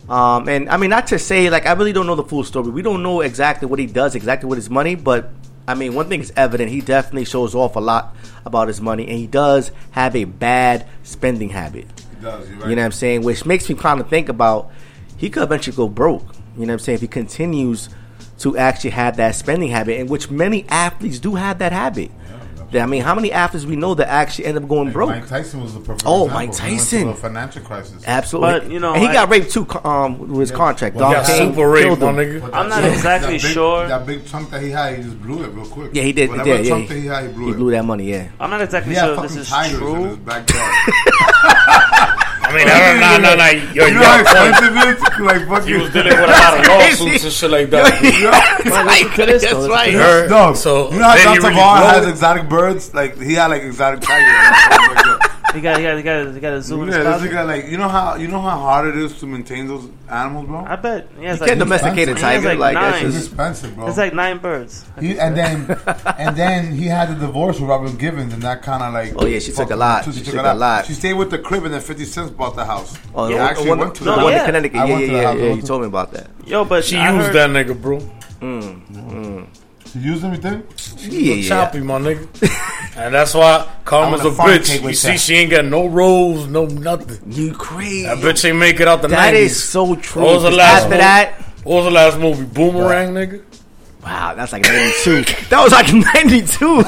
um, 0.10 0.48
and 0.48 0.70
I 0.70 0.78
mean 0.78 0.90
not 0.90 1.08
to 1.08 1.20
say 1.20 1.50
like 1.50 1.66
I 1.66 1.74
really 1.74 1.94
don't 1.94 2.08
know 2.08 2.16
the 2.16 2.24
full 2.24 2.44
story 2.44 2.70
we 2.70 2.82
don't 2.82 3.04
know 3.04 3.22
exactly 3.22 3.68
what 3.68 3.80
he 3.80 3.88
does 3.88 4.16
exactly 4.16 4.48
with 4.48 4.58
his 4.58 4.70
money 4.70 4.96
but 4.96 5.32
I 5.68 5.76
mean, 5.76 5.94
one 5.94 6.10
thing 6.10 6.22
is 6.22 6.34
evident. 6.36 6.70
He 6.70 6.82
definitely 6.82 7.26
shows 7.26 7.56
off 7.56 7.76
a 7.76 7.80
lot 7.80 8.16
about 8.46 8.68
his 8.68 8.82
money, 8.82 9.08
and 9.08 9.18
he 9.18 9.28
does 9.28 9.72
have 9.92 10.16
a 10.16 10.26
bad 10.26 10.88
spending 11.04 11.50
habit. 11.50 11.88
He 12.18 12.22
does, 12.22 12.50
you're 12.50 12.70
You 12.70 12.76
know 12.76 12.82
what 12.82 12.86
I'm 12.88 12.92
saying? 12.92 13.24
Which 13.24 13.46
makes 13.46 13.70
me 13.70 13.76
kind 13.76 14.02
of 14.02 14.10
think 14.10 14.28
about 14.28 14.72
he 15.18 15.30
could 15.30 15.44
eventually 15.44 15.76
go 15.76 15.88
broke. 15.88 16.24
You 16.58 16.66
know 16.66 16.68
what 16.68 16.74
I'm 16.74 16.80
saying? 16.80 16.96
If 16.96 17.02
he 17.02 17.08
continues 17.08 17.90
to 18.40 18.58
actually 18.58 18.90
have 18.90 19.18
that 19.18 19.36
spending 19.36 19.70
habit, 19.70 20.00
in 20.00 20.08
which 20.08 20.32
many 20.32 20.68
athletes 20.68 21.20
do 21.20 21.36
have 21.36 21.60
that 21.60 21.72
habit. 21.72 22.12
I 22.76 22.86
mean, 22.86 23.02
how 23.02 23.16
many 23.16 23.32
athletes 23.32 23.66
we 23.66 23.76
know 23.76 23.94
that 23.96 24.08
actually 24.08 24.46
end 24.46 24.58
up 24.58 24.68
going 24.68 24.92
broke? 24.92 25.10
Mike 25.10 25.28
Tyson 25.28 25.62
was 25.62 25.74
the 25.74 25.80
perfect 25.82 26.04
Oh, 26.06 26.26
example. 26.26 26.34
Mike 26.48 26.56
He 26.58 26.70
went 26.70 26.80
Tyson. 26.80 27.10
a 27.10 27.14
financial 27.16 27.62
crisis. 27.64 28.04
Absolutely. 28.08 28.60
But, 28.60 28.72
you 28.72 28.80
know, 28.80 28.94
and 28.94 29.02
he 29.02 29.08
I- 29.10 29.14
got 29.14 29.30
raped 29.30 29.52
too 29.52 29.68
um, 29.84 30.20
with 30.30 30.40
his 30.40 30.52
contract. 30.52 30.96
Well, 30.96 31.12
Don 31.12 31.24
he 31.24 31.28
got 31.32 31.38
King 31.38 31.50
super 31.54 31.70
raped, 31.70 32.02
my 32.02 32.08
nigga. 32.14 32.44
I'm 32.54 32.70
not 32.70 32.82
That 32.82 32.92
exactly 32.94 33.34
big- 33.34 33.42
sure. 33.42 33.88
That 33.88 34.06
big 34.06 34.26
chunk 34.26 34.50
that 34.52 34.62
he 34.62 34.70
had, 34.70 34.98
he 34.98 35.04
just 35.04 35.22
blew 35.22 35.44
it 35.44 35.50
real 35.50 35.66
quick. 35.66 35.92
Yeah, 35.94 36.04
he 36.04 36.14
did. 36.14 36.30
Whatever 36.30 36.50
yeah, 36.50 36.56
yeah, 36.60 36.70
chunk 36.70 36.84
he, 36.84 36.88
that 36.94 37.00
he 37.02 37.06
had, 37.08 37.28
he 37.28 37.34
blew 37.34 37.46
he 37.48 37.52
it. 37.52 37.56
blew 37.58 37.72
that 37.72 37.86
money. 37.86 38.10
Yeah. 38.10 38.28
I'm 38.40 38.50
not 38.50 38.62
exactly 38.62 38.94
He 38.94 39.00
had 39.00 39.06
sure 39.08 39.16
if 39.16 39.22
this 39.24 39.36
is 39.38 39.50
tigers 39.50 39.74
in 39.74 39.80
true. 39.80 40.20
his 42.54 42.64
backyard. 42.66 43.02
I 43.02 43.02
mean, 43.02 43.04
I 43.04 43.12
don't 43.14 43.22
know, 43.22 43.36
no, 43.36 43.36
no. 43.36 43.50
Yo, 43.74 43.86
you 43.86 43.94
you 43.94 43.94
know 43.96 44.04
how 44.04 44.24
got 44.24 44.36
a 44.36 44.50
expensive 44.50 44.76
it 44.76 44.88
is? 44.96 45.20
Like 45.22 45.48
fucking. 45.48 45.68
He 45.68 45.78
was 45.82 45.92
dealing 45.94 46.14
with 46.14 46.30
a 46.30 46.32
lot 46.32 46.60
of 46.60 46.68
lawsuits 46.68 47.24
and 47.24 47.34
shit 47.40 47.52
like 47.52 47.70
that. 47.72 47.84
That's 49.42 49.68
right. 49.70 49.94
Her- 49.94 50.28
Dog, 50.28 50.56
so 50.56 50.92
you 50.92 51.00
know 51.00 51.08
how 51.10 51.16
then 51.16 51.42
John 51.42 51.82
really 51.82 51.94
has 52.00 52.08
exotic 52.08 52.50
birds? 52.50 52.94
Like 52.94 53.20
he 53.20 53.34
had 53.34 53.48
like 53.48 53.64
exotic 53.64 54.02
tigers. 54.02 55.28
He 55.54 55.62
got, 55.62 55.78
he 55.78 55.84
got, 55.84 55.98
he 55.98 56.04
got, 56.04 56.34
he 56.34 56.40
got 56.40 56.54
a 56.54 56.62
zoo 56.62 56.82
in 56.84 56.90
yeah, 56.90 56.98
this 56.98 57.04
closet. 57.04 57.32
nigga, 57.32 57.48
like 57.48 57.68
you 57.68 57.78
know 57.78 57.90
how 57.90 58.16
you 58.16 58.28
know 58.28 58.40
how 58.40 58.58
hard 58.60 58.88
it 58.88 58.96
is 58.96 59.20
to 59.20 59.26
maintain 59.26 59.68
those 59.68 59.90
animals, 60.10 60.48
bro. 60.48 60.60
I 60.66 60.76
bet. 60.76 61.10
He 61.18 61.26
has 61.26 61.38
You 61.38 61.42
like, 61.42 61.48
can't 61.50 61.60
domesticate 61.60 62.10
a 62.10 62.16
tiger, 62.16 62.56
like, 62.56 62.74
that's 62.74 63.02
nine. 63.02 63.08
It's 63.08 63.26
expensive, 63.26 63.76
bro. 63.76 63.88
It's 63.88 63.98
like 63.98 64.14
nine 64.14 64.38
birds. 64.38 64.86
He, 65.00 65.20
and 65.20 65.36
then 65.36 65.80
and 66.18 66.36
then 66.36 66.72
he 66.74 66.86
had 66.86 67.10
the 67.10 67.26
divorce 67.26 67.60
with 67.60 67.70
Robin 67.70 67.96
Givens, 67.98 68.34
and 68.34 68.42
that 68.44 68.62
kind 68.62 68.84
of 68.84 68.94
like. 68.94 69.14
Oh, 69.18 69.26
yeah, 69.26 69.40
she 69.40 69.52
took 69.52 69.72
a 69.72 69.76
lot. 69.76 70.06
too. 70.06 70.14
She 70.14 70.24
took 70.24 70.46
a 70.46 70.54
lot. 70.54 70.86
She 70.86 70.94
stayed 70.94 71.14
with 71.14 71.32
the 71.32 71.40
crib, 71.40 71.66
and 71.66 71.74
then 71.74 71.82
Fifty 71.82 72.06
Cent 72.06 72.36
bought 72.38 72.56
the 72.56 72.66
house. 72.66 72.98
Oh, 73.14 73.32
I 73.32 73.38
actually 73.38 73.70
one, 73.70 73.80
went 73.80 73.96
to 73.96 74.04
the 74.04 74.16
the 74.16 74.24
one 74.24 74.34
house. 74.34 74.42
in 74.42 74.46
Connecticut. 74.46 74.88
Yeah, 74.88 75.00
yeah, 75.00 75.06
yeah, 75.06 75.34
yeah. 75.34 75.54
You 75.54 75.62
told 75.62 75.82
me 75.82 75.88
about 75.88 76.12
that. 76.14 76.30
Yo, 76.46 76.66
but 76.66 76.86
She 76.86 76.96
used 76.96 77.34
that 77.34 77.50
nigga, 77.50 77.80
bro. 77.80 78.00
Mm, 78.40 78.88
mm. 78.88 79.48
She 79.92 80.00
used 80.00 80.24
everything. 80.24 80.64
Yeah, 80.98 81.34
yeah. 81.34 81.48
Choppy, 81.50 81.82
my 81.82 82.00
nigga. 82.00 82.28
and 82.98 83.14
that's 83.14 83.34
why 83.34 83.68
Karma's 83.84 84.22
a 84.22 84.30
bitch. 84.30 84.82
You 84.82 84.94
see, 84.94 85.08
that. 85.10 85.20
she 85.20 85.36
ain't 85.36 85.52
got 85.52 85.66
no 85.66 85.86
rolls, 85.88 86.48
no 86.48 86.66
nothing. 86.66 87.20
You 87.32 87.54
crazy? 87.54 88.04
That 88.04 88.20
bitch 88.20 88.48
ain't 88.48 88.58
make 88.58 88.80
it 88.80 88.88
out 88.88 89.02
the 89.02 89.10
That 89.10 89.34
90s. 89.34 89.38
is 89.38 89.64
so 89.64 89.96
true. 89.96 90.22
What 90.24 90.36
was 90.36 90.44
the 90.44 90.50
Because 90.52 90.58
last 90.58 90.78
after 90.84 90.90
movie? 90.90 90.98
that- 91.02 91.34
What 91.64 91.76
was 91.76 91.86
the 91.86 91.92
last 91.92 92.20
movie? 92.20 92.44
Boomerang, 92.46 93.14
nigga? 93.14 93.44
Wow, 94.04 94.34
that's 94.34 94.52
like 94.54 94.64
92. 94.64 95.24
that 95.50 95.62
was 95.62 95.72
like 95.74 95.94
92. 96.16 96.76
what 96.78 96.86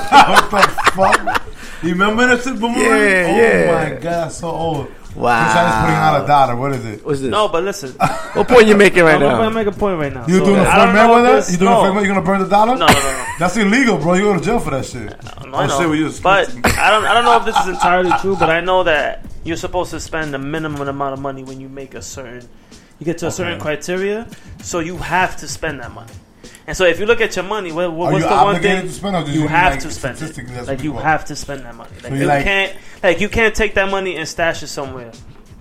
the 0.51 0.91
fuck? 0.93 1.43
You 1.83 1.89
remember 1.91 2.25
that 2.27 2.41
shit, 2.43 2.57
Boomerang? 2.59 2.79
Yeah, 2.79 3.27
oh 3.27 3.37
yeah. 3.37 3.89
my 3.95 3.99
god, 4.01 4.31
so 4.31 4.49
old. 4.49 4.91
Wow. 5.15 5.43
This 5.45 5.53
guy's 5.53 5.81
putting 5.81 5.95
out 5.95 6.23
a 6.23 6.27
dollar. 6.27 6.55
What 6.55 6.71
is 6.73 6.85
it? 6.85 7.05
What's 7.05 7.21
this? 7.21 7.29
No, 7.29 7.47
but 7.47 7.63
listen. 7.63 7.91
What 8.33 8.47
point 8.47 8.67
you 8.67 8.75
making 8.75 9.03
right 9.03 9.13
I'm 9.15 9.19
now? 9.21 9.37
gonna 9.37 9.51
make 9.51 9.67
a 9.67 9.71
point 9.71 9.99
right 9.99 10.11
now. 10.11 10.25
You 10.27 10.39
So, 10.39 10.45
doing 10.45 10.57
a 10.59 10.63
I 10.63 10.73
Floyd 10.73 10.85
don't 10.87 10.95
know 10.95 11.37
if 11.37 11.45
Mayweather? 11.45 11.51
You 11.51 11.57
doing 11.59 11.69
no. 11.71 11.77
a 11.77 11.81
Floyd 11.81 11.93
Mayweather? 11.93 12.01
You 12.01 12.07
gonna 12.07 12.21
burn 12.25 12.39
the 12.39 12.47
dollar? 12.47 12.73
No, 12.77 12.87
no, 12.87 12.93
no, 12.93 12.93
no. 12.93 13.25
That's 13.37 13.57
illegal, 13.57 13.97
bro. 13.99 14.13
You 14.15 14.23
go 14.23 14.39
to 14.39 14.43
jail 14.43 14.59
for 14.59 14.71
that 14.71 14.85
shit. 14.85 15.03
No, 15.45 15.53
I 15.57 15.67
know. 15.67 15.93
shit, 15.93 15.99
just- 15.99 16.23
but 16.23 16.49
I 16.65 16.89
don't. 16.89 17.05
I 17.05 17.13
don't 17.13 17.25
know 17.25 17.37
if 17.37 17.45
this 17.45 17.55
is 17.57 17.67
entirely 17.67 18.11
true. 18.21 18.35
But 18.35 18.49
I 18.49 18.59
know 18.61 18.83
that 18.85 19.23
you're 19.43 19.55
supposed 19.57 19.91
to 19.91 19.99
spend 19.99 20.33
a 20.33 20.39
minimum 20.39 20.87
amount 20.87 21.13
of 21.13 21.19
money 21.19 21.43
when 21.43 21.61
you 21.61 21.69
make 21.69 21.93
a 21.93 22.01
certain. 22.01 22.47
You 22.99 23.05
get 23.05 23.19
to 23.19 23.27
a 23.27 23.31
certain 23.31 23.59
criteria, 23.59 24.27
so 24.63 24.79
you 24.79 24.97
have 24.97 25.35
to 25.37 25.47
spend 25.47 25.79
that 25.81 25.91
money. 25.91 26.11
And 26.65 26.75
so 26.77 26.85
if 26.85 26.99
you 26.99 27.05
look 27.05 27.19
at 27.21 27.35
your 27.35 27.43
money, 27.43 27.71
what, 27.73 27.91
what, 27.91 28.13
what's 28.13 28.23
you 28.23 28.29
the 28.29 28.35
one 28.35 28.61
thing 28.61 28.81
to 28.83 28.91
spend, 28.91 29.15
or 29.15 29.29
you 29.29 29.41
you, 29.41 29.47
have 29.47 29.73
like, 29.73 29.81
to 29.81 29.91
spend 29.91 30.13
it? 30.15 30.17
statistically, 30.33 30.61
Like 30.61 30.79
you 30.79 30.85
you 30.85 30.91
want? 30.93 31.05
have 31.05 31.25
to 31.25 31.35
spend 31.35 31.65
that 31.65 31.75
money. 31.75 31.91
Like 32.01 32.13
you 32.13 32.19
you 32.19 32.25
like- 32.25 32.43
can't. 32.45 32.77
Like 33.03 33.19
you 33.19 33.29
can't 33.29 33.53
take 33.53 33.73
that 33.75 33.91
money 33.91 34.15
and 34.15 34.27
stash 34.27 34.63
it 34.63 34.67
somewhere. 34.67 35.11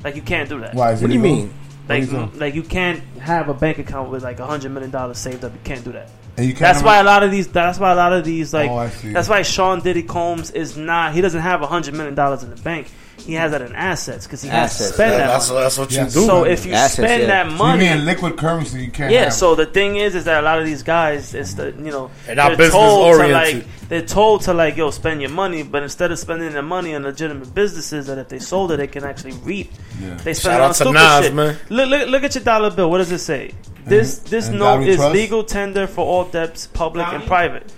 Like 0.05 0.17
you 0.17 0.23
can't 0.23 0.49
do 0.49 0.61
that. 0.61 0.75
Why? 0.75 0.93
Is 0.93 1.01
it 1.01 1.05
What 1.05 1.09
do 1.09 1.15
you 1.15 1.21
mean? 1.21 1.53
Like, 1.89 2.03
you 2.03 2.07
say? 2.07 2.29
like 2.37 2.55
you 2.55 2.63
can't 2.63 3.01
have 3.19 3.49
a 3.49 3.55
bank 3.55 3.79
account 3.79 4.11
with 4.11 4.23
like 4.23 4.39
a 4.39 4.47
hundred 4.47 4.71
million 4.71 4.91
dollars 4.91 5.19
saved 5.19 5.45
up. 5.45 5.53
You 5.53 5.61
can't 5.65 5.85
do 5.85 5.93
that. 5.93 6.09
And 6.37 6.47
you 6.47 6.53
can't 6.53 6.61
That's 6.61 6.83
why 6.83 6.99
a- 6.99 7.03
a 7.03 7.05
lot 7.05 7.23
of 7.25 7.31
these. 7.31 7.49
That's 7.49 7.79
why 7.79 7.93
a 7.93 7.97
lot 7.97 8.13
of 8.13 8.25
these 8.25 8.55
like. 8.55 8.71
Oh, 8.71 8.77
I 8.77 8.89
see. 8.89 9.13
That's 9.13 9.29
why 9.29 9.43
Sean 9.43 9.81
Diddy 9.81 10.03
Combs 10.05 10.51
is 10.53 10.77
not. 10.77 11.13
He 11.15 11.21
doesn't 11.21 11.41
have 11.41 11.61
a 11.63 11.67
hundred 11.67 11.95
million 11.95 12.15
dollars 12.15 12.43
in 12.45 12.51
the 12.51 12.57
bank. 12.63 12.91
He 13.25 13.35
has 13.35 13.53
that 13.53 13.63
in 13.63 13.73
assets 13.75 14.27
because 14.27 14.43
he 14.43 14.49
has 14.49 14.77
to 14.79 14.83
Assets, 14.85 14.95
spend 14.95 15.13
yeah. 15.13 15.19
that. 15.19 15.27
That's, 15.29 15.49
money. 15.49 15.61
that's 15.63 15.79
what 15.79 15.93
Yeah. 15.93 16.05
you 16.07 16.11
do. 16.11 16.27
So 16.27 16.45
if 16.45 16.67
you 16.67 16.73
Assets, 16.73 16.95
spend 16.95 17.23
yeah. 17.23 17.27
that 17.29 17.47
So 17.47 17.53
you 17.53 17.59
money, 17.59 17.85
mean 17.89 18.05
liquid 18.05 18.37
currency? 18.37 18.85
You 18.85 18.91
can't. 18.91 19.13
yeah. 19.13 19.25
have. 19.25 19.33
So 19.33 19.55
the 19.55 19.67
thing 19.67 19.97
is, 19.97 20.15
is 20.15 20.25
that 20.25 20.43
a 20.43 20.45
lot 20.45 20.59
of 20.59 20.65
these 20.67 20.83
guys, 20.83 21.33
it's 21.35 21.55
the 21.55 21.67
you 21.67 21.91
know, 21.93 22.11
They're 22.27 22.35
not 22.35 22.57
they're 22.59 22.69
told 22.71 23.17
to 23.17 23.23
business-oriented. 23.23 23.67
like 23.67 23.89
they're 23.89 24.03
told 24.07 24.43
to 24.43 24.55
like 24.55 24.77
yo 24.77 24.91
spend 24.91 25.21
your 25.21 25.31
money, 25.31 25.63
but 25.63 25.83
instead 25.83 26.11
of 26.11 26.19
spending 26.19 26.53
their 26.53 26.63
money 26.63 26.95
on 26.95 27.03
legitimate 27.05 27.55
businesses 27.55 28.07
that 28.09 28.19
if 28.19 28.29
they 28.29 28.39
sold 28.41 28.73
it, 28.73 28.79
they 28.79 28.87
can 28.89 29.05
actually 29.05 29.35
reap. 29.45 29.71
Yeah. 30.01 30.15
They 30.15 30.35
spend 30.35 30.37
Shout 30.37 30.55
it 30.55 30.61
out 30.61 30.63
on 30.63 30.69
to 30.71 30.75
stupid 30.75 30.93
Nas, 30.95 31.25
shit. 31.27 31.35
man. 31.35 31.57
Look, 31.69 31.89
look, 31.91 32.09
look 32.09 32.25
at 32.25 32.35
your 32.35 32.45
dollar 32.45 32.71
bill. 32.71 32.91
What 32.91 32.99
does 32.99 33.13
it 33.13 33.19
say? 33.19 33.55
This 33.87 34.19
this 34.19 34.49
And 34.49 34.59
note 34.59 34.79
Gary 34.81 34.89
is 34.91 34.97
Trust? 34.97 35.13
legal 35.15 35.45
tender 35.45 35.87
for 35.87 36.05
all 36.05 36.25
debts, 36.25 36.67
public 36.67 37.07
and 37.07 37.25
private. 37.25 37.73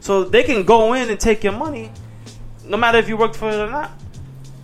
So 0.00 0.24
they 0.24 0.42
can 0.42 0.64
go 0.64 0.92
in 0.94 1.08
and 1.10 1.18
take 1.20 1.44
your 1.44 1.52
money, 1.52 1.90
no 2.64 2.76
matter 2.76 2.98
if 2.98 3.08
you 3.08 3.16
worked 3.16 3.36
for 3.36 3.48
it 3.50 3.56
or 3.56 3.70
not. 3.70 3.90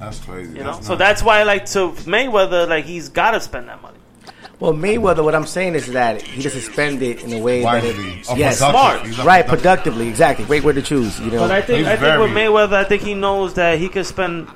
That's 0.06 0.20
crazy. 0.24 0.52
You 0.52 0.58
know, 0.64 0.72
That's 0.74 0.86
so 0.86 0.92
nuts. 0.92 0.98
that's 1.00 1.22
why, 1.24 1.42
like, 1.42 1.66
to 1.66 1.90
Mayweather, 2.06 2.68
like, 2.68 2.84
he's 2.84 3.08
got 3.08 3.32
to 3.32 3.40
spend 3.40 3.68
that 3.68 3.82
money. 3.82 3.98
Well, 4.60 4.72
Mayweather, 4.72 5.24
what 5.24 5.34
I'm 5.34 5.46
saying 5.46 5.74
is 5.74 5.88
that 5.88 6.22
he 6.22 6.42
doesn't 6.42 6.60
spend 6.72 7.02
it 7.02 7.24
in 7.24 7.32
a 7.32 7.40
way 7.40 7.62
Wisely. 7.64 7.90
that 7.92 8.30
it, 8.32 8.38
yes, 8.38 8.58
smart. 8.58 9.04
He's 9.04 9.18
right, 9.18 9.44
productive- 9.44 9.48
productively, 9.94 10.08
exactly. 10.08 10.44
Great 10.44 10.62
word 10.62 10.76
to 10.76 10.82
choose. 10.82 11.18
You 11.18 11.32
know, 11.32 11.40
But 11.40 11.50
I 11.50 11.60
think, 11.60 11.78
He's 11.80 11.88
I 11.88 11.96
think 11.96 12.20
with 12.20 12.30
Mayweather, 12.30 12.74
I 12.74 12.84
think 12.84 13.02
he 13.02 13.14
knows 13.14 13.54
that 13.54 13.78
he 13.80 13.88
could 13.88 14.06
spend 14.06 14.46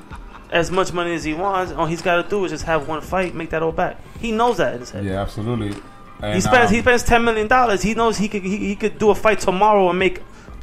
as 0.52 0.70
much 0.70 0.92
money 0.92 1.14
as 1.14 1.24
he 1.24 1.34
wants. 1.34 1.72
All 1.72 1.86
he's 1.86 2.00
got 2.00 2.22
to 2.22 2.28
do 2.30 2.44
is 2.44 2.52
just 2.52 2.64
have 2.64 2.86
one 2.88 3.00
fight, 3.00 3.34
make 3.34 3.50
that 3.50 3.62
all 3.62 3.72
back. 3.72 3.98
He 4.20 4.30
knows 4.32 4.56
that 4.58 4.74
in 4.74 4.80
his 4.80 4.90
head. 4.90 5.04
Yeah, 5.04 5.20
absolutely. 5.20 5.76
And, 6.22 6.34
He 6.34 6.40
spends 6.40 6.70
um, 6.70 6.74
he 6.74 6.80
spends 6.80 7.02
ten 7.02 7.24
million 7.24 7.48
dollars. 7.48 7.82
He 7.82 7.94
knows 7.94 8.16
he 8.18 8.28
could 8.28 8.42
he, 8.42 8.56
he 8.58 8.76
could 8.76 8.98
do 8.98 9.10
a 9.10 9.14
fight 9.14 9.40
tomorrow 9.40 9.88
and 9.90 9.98
make 9.98 10.20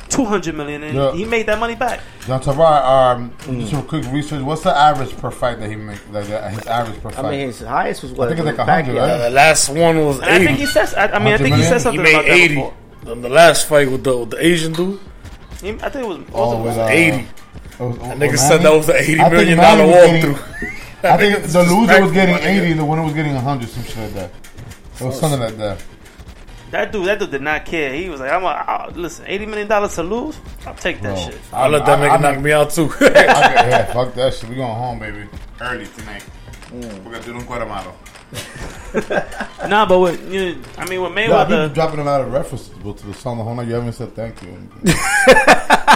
two 0.10 0.26
hundred 0.26 0.56
million, 0.56 0.84
and 0.84 0.96
Yeah. 0.96 1.12
he 1.14 1.26
made 1.26 1.46
that 1.48 1.60
money 1.60 1.76
back. 1.76 2.00
John 2.26 2.42
Tavar, 2.42 2.84
um, 3.16 3.32
Mm. 3.44 3.62
just 3.62 3.74
a 3.74 3.82
quick 3.82 4.06
research. 4.12 4.42
What's 4.42 4.62
the 4.64 4.76
average 4.76 5.16
per 5.18 5.32
fight 5.32 5.60
that 5.60 5.70
he 5.70 5.76
make? 5.76 6.00
Like 6.12 6.30
uh, 6.30 6.50
his 6.50 6.66
average 6.68 7.02
per 7.02 7.10
fight. 7.10 7.20
I 7.20 7.22
fight? 7.24 7.32
mean, 7.32 7.48
his 7.48 7.60
highest 7.62 8.04
was 8.04 8.12
what? 8.14 8.28
I 8.32 8.36
think 8.36 8.48
it's 8.48 8.58
like 8.58 8.68
a 8.68 8.72
hundred, 8.72 8.94
here. 8.94 9.02
right? 9.02 9.18
the 9.18 9.30
last 9.30 9.70
one 9.70 9.98
was 10.06 10.20
And 10.20 10.30
I 10.32 10.40
think 10.46 10.58
he 10.60 10.66
says. 10.66 10.94
I, 10.94 11.08
I 11.08 11.20
mean, 11.20 11.34
I 11.34 11.38
100 11.38 11.38
think 11.38 11.46
he 11.56 11.62
million? 11.62 11.68
said 11.68 11.78
He 11.78 11.84
something 11.84 12.04
made 12.04 12.14
about 12.14 12.26
that 12.26 12.32
80. 12.34 12.56
before. 12.56 12.74
On 13.12 13.22
the 13.22 13.30
last 13.30 13.68
fight 13.68 13.90
with 13.92 14.04
the, 14.04 14.18
with 14.18 14.30
the 14.32 14.46
Asian 14.46 14.74
dude, 14.74 15.00
He, 15.62 15.70
I 15.70 15.90
think 15.90 15.96
it 15.96 16.08
was. 16.08 16.20
Oh, 16.34 16.40
also 16.42 16.64
with, 16.64 16.78
uh, 16.78 16.88
80. 16.88 17.28
Oh, 17.80 17.92
That 17.94 18.18
oh, 18.18 18.20
nigga 18.20 18.38
said 18.38 18.62
that 18.62 18.74
was 18.74 18.90
an 18.90 18.96
$80 18.96 19.00
I 19.00 19.04
think 19.06 19.32
million 19.32 19.58
Manny 19.58 19.78
dollar 19.82 19.86
was 19.88 20.12
getting- 20.12 20.34
walkthrough. 20.34 20.74
I 21.04 21.18
think 21.18 21.44
the 21.54 21.64
loser 21.64 22.02
was 22.04 22.12
getting 22.12 22.36
80 22.36 22.72
and 22.72 22.80
the 22.80 22.86
winner 22.86 23.04
was 23.04 23.14
getting 23.14 23.34
100, 23.36 23.70
some 23.70 23.84
shit 23.84 23.98
like 23.98 24.14
that. 24.16 24.32
It 25.00 25.04
was 25.06 25.20
something 25.20 25.40
like 25.40 25.58
that. 25.58 25.78
That 26.72 26.92
dude, 26.92 27.06
that 27.08 27.20
dude 27.20 27.32
did 27.32 27.42
not 27.42 27.66
care. 27.66 27.94
He 27.94 28.10
was 28.10 28.20
like, 28.20 28.32
"I'm 28.32 28.44
a, 28.44 28.48
I'll, 28.48 28.92
listen, 28.92 29.26
eighty 29.28 29.46
million 29.46 29.68
dollars 29.68 29.96
to 29.96 30.04
lose. 30.04 30.38
I'll 30.66 30.76
take 30.76 31.02
that 31.02 31.16
Bro, 31.16 31.26
shit." 31.32 31.40
I'll 31.54 31.70
let 31.70 31.86
that 31.86 32.00
I- 32.00 32.08
nigga 32.08 32.12
I- 32.12 32.18
knock 32.34 32.44
me 32.44 32.52
out 32.52 32.70
too. 32.72 32.90
I, 33.00 33.06
yeah, 33.70 33.94
fuck 33.94 34.14
that 34.16 34.34
shit. 34.34 34.50
We 34.50 34.56
going 34.56 34.76
home, 34.76 35.00
baby. 35.00 35.28
Early 35.62 35.86
tonight. 35.88 36.26
Mm. 36.68 37.04
We're 37.06 37.12
gonna 37.14 37.24
do 37.24 37.38
un 37.38 37.46
Guatemala. 37.46 37.94
Nah, 39.68 39.86
but 39.86 40.00
with, 40.00 40.32
you, 40.34 40.62
I 40.78 40.88
mean, 40.88 41.02
with 41.02 41.12
Yeah, 41.18 41.38
I've 41.38 41.48
Mayweather, 41.50 41.74
dropping 41.74 42.00
a 42.00 42.04
lot 42.04 42.22
of 42.22 42.32
references 42.32 42.70
to 42.70 42.94
the 43.08 43.14
song 43.14 43.38
the 43.38 43.44
whole 43.44 43.54
night. 43.56 43.68
You 43.68 43.74
haven't 43.76 43.94
said 43.94 44.16
thank 44.16 44.42
you. 44.42 44.50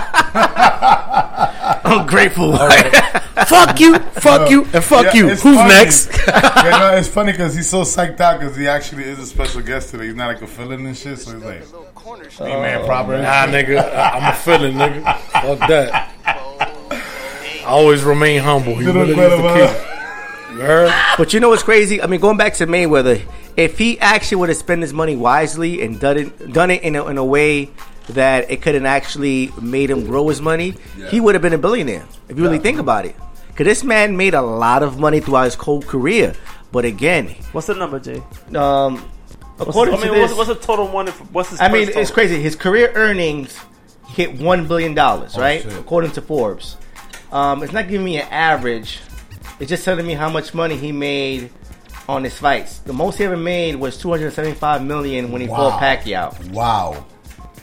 I'm 1.84 2.06
grateful. 2.08 2.56
fuck 3.48 3.80
you, 3.80 3.98
fuck 4.00 4.50
you, 4.50 4.66
and 4.74 4.84
fuck 4.84 5.06
Yeah, 5.06 5.14
you. 5.16 5.30
it's 5.30 5.42
Who's 5.44 5.56
funny. 5.56 5.70
next? 5.74 6.10
yeah, 6.28 6.78
no, 6.80 6.96
it's 6.98 7.08
funny 7.08 7.32
because 7.32 7.56
he's 7.56 7.70
so 7.70 7.82
psyched 7.84 8.20
out 8.20 8.40
because 8.40 8.56
he 8.56 8.68
actually 8.68 9.04
is 9.04 9.20
a 9.20 9.26
special 9.26 9.62
guest 9.62 9.90
today. 9.92 10.06
He's 10.08 10.16
not 10.16 10.28
like 10.28 10.42
a 10.42 10.48
fill-in 10.48 10.86
and 10.86 10.96
shit, 10.98 11.18
so 11.20 11.34
he's 11.34 11.44
like, 11.44 11.64
hey 12.38 12.62
man, 12.62 12.82
uh, 12.82 12.86
proper. 12.86 13.18
Nah, 13.18 13.46
nigga, 13.48 13.78
I- 13.94 14.10
I'm 14.18 14.32
a 14.32 14.36
feeling, 14.36 14.74
nigga. 14.76 15.18
Fuck 15.32 15.60
that. 15.70 16.14
I 16.26 17.66
always 17.66 18.04
remain 18.04 18.42
humble. 18.42 18.76
He 18.76 18.86
really 18.86 19.12
is 19.12 19.16
the 19.16 19.54
kid. 19.54 19.88
Heard? 20.60 20.94
But 21.18 21.34
you 21.34 21.40
know 21.40 21.50
what's 21.50 21.64
crazy? 21.64 22.02
I 22.02 22.08
mean, 22.08 22.20
going 22.20 22.38
back 22.38 22.54
to 22.56 22.68
Mayweather, 22.68 23.22
if 23.58 23.78
he 23.78 24.00
actually 24.00 24.38
would 24.38 24.50
have 24.50 24.58
spent 24.58 24.82
his 24.82 24.94
money 24.94 25.16
wisely 25.16 25.82
and 25.82 26.00
done 26.00 26.18
it, 26.18 26.54
done 26.54 26.72
it 26.72 26.84
in 26.84 26.96
a, 26.96 27.06
in 27.08 27.18
a 27.18 27.26
way 27.26 27.70
that 28.10 28.50
it 28.52 28.62
could 28.62 28.76
have 28.76 28.86
actually 28.86 29.52
made 29.62 29.90
him 29.90 30.06
grow 30.06 30.28
his 30.30 30.42
money, 30.42 30.76
he 31.10 31.20
would 31.20 31.36
have 31.36 31.42
been 31.42 31.54
a 31.54 31.58
billionaire. 31.58 32.06
If 32.30 32.38
you 32.38 32.44
really 32.44 32.60
think 32.60 32.80
about 32.80 33.06
it, 33.06 33.16
because 33.48 33.66
this 33.66 33.84
man 33.84 34.18
made 34.18 34.34
a 34.34 34.42
lot 34.42 34.84
of 34.84 35.00
money 35.00 35.20
throughout 35.20 35.46
his 35.46 35.56
whole 35.56 35.82
career. 35.82 36.34
But 36.72 36.86
again, 36.86 37.28
What's 37.52 37.68
the 37.68 37.76
number, 37.76 38.00
Jay? 38.00 38.24
um, 38.56 38.98
What's, 38.98 39.70
according 39.70 39.96
I 39.96 39.98
mean, 39.98 40.08
to 40.08 40.14
this, 40.14 40.34
what's, 40.34 40.48
what's 40.50 40.60
the 40.62 40.66
total 40.66 40.88
money? 40.88 41.12
For, 41.12 41.26
what's 41.26 41.50
his? 41.50 41.60
I 41.62 41.72
mean, 41.72 41.88
purse 41.88 41.96
it's 41.98 42.12
crazy. 42.12 42.42
His 42.42 42.56
career 42.56 42.92
earnings 42.96 43.60
hit 44.08 44.40
one 44.40 44.68
billion 44.68 44.94
dollars, 44.94 45.38
Oh, 45.38 45.42
right? 45.42 45.62
shit. 45.62 45.74
According 45.78 46.12
to 46.12 46.22
Forbes. 46.22 46.78
Um, 47.32 47.62
it's 47.62 47.74
not 47.74 47.88
giving 47.90 48.06
me 48.06 48.18
an 48.18 48.28
average. 48.32 49.00
It's 49.60 49.70
just 49.70 49.86
telling 49.86 50.06
me 50.08 50.14
how 50.14 50.30
much 50.30 50.54
money 50.54 50.76
he 50.76 50.92
made 50.92 51.50
on 52.10 52.24
his 52.24 52.38
fights. 52.38 52.80
The 52.80 52.94
most 52.94 53.18
he 53.18 53.24
ever 53.26 53.38
made 53.38 53.76
was 53.76 53.98
two 53.98 54.10
hundred 54.10 54.34
seventy-five 54.34 54.84
million 54.84 55.32
when 55.32 55.42
he 55.42 55.48
fought 55.48 55.80
Pacquiao. 55.82 56.52
Wow, 56.52 57.06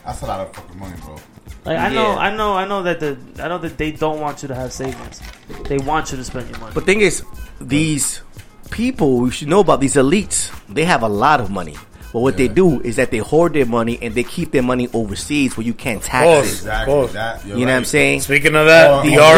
that's 0.04 0.22
a 0.22 0.26
lot 0.26 0.40
of 0.40 0.54
fucking 0.54 0.78
money, 0.78 0.94
bro. 1.04 1.16
Like 1.64 1.78
I 1.78 1.88
know, 1.90 2.12
Yeah. 2.12 2.18
I 2.18 2.36
know, 2.36 2.54
I 2.54 2.66
know 2.66 2.82
that 2.84 3.00
the 3.00 3.18
I 3.42 3.48
know 3.48 3.58
that 3.58 3.76
they 3.76 3.90
don't 3.92 4.20
want 4.20 4.42
you 4.42 4.48
to 4.48 4.54
have 4.54 4.72
savings. 4.72 5.20
They 5.64 5.78
want 5.78 6.10
you 6.12 6.16
to 6.18 6.24
spend 6.24 6.48
your 6.50 6.58
money. 6.60 6.72
But 6.74 6.84
thing 6.86 7.00
is, 7.00 7.22
these 7.60 8.22
people 8.70 9.18
we 9.18 9.30
should 9.30 9.48
know 9.48 9.60
about 9.60 9.80
these 9.80 9.94
elites. 9.94 10.54
They 10.68 10.84
have 10.84 11.02
a 11.02 11.08
lot 11.08 11.40
of 11.40 11.50
money. 11.50 11.76
But 12.12 12.20
what 12.20 12.36
they 12.38 12.48
do 12.48 12.80
is 12.80 12.96
that 12.96 13.10
they 13.10 13.18
hoard 13.18 13.52
their 13.52 13.66
money 13.66 13.98
and 14.00 14.14
they 14.14 14.22
keep 14.24 14.50
their 14.50 14.62
money 14.62 14.88
overseas 14.94 15.56
where 15.58 15.66
you 15.66 15.74
can't 15.74 16.02
tax 16.02 16.24
course, 16.24 16.46
it. 16.46 16.52
Exactly, 16.52 16.94
of 16.94 16.98
course. 17.00 17.12
that- 17.12 17.44
you 17.44 17.52
know 17.54 17.60
what 17.66 17.70
I'm 17.76 17.84
saying? 17.84 18.20
Speaking 18.22 18.54
of 18.54 18.64
that, 18.66 18.90
Or- 18.90 19.02
the 19.02 19.18
or 19.18 19.36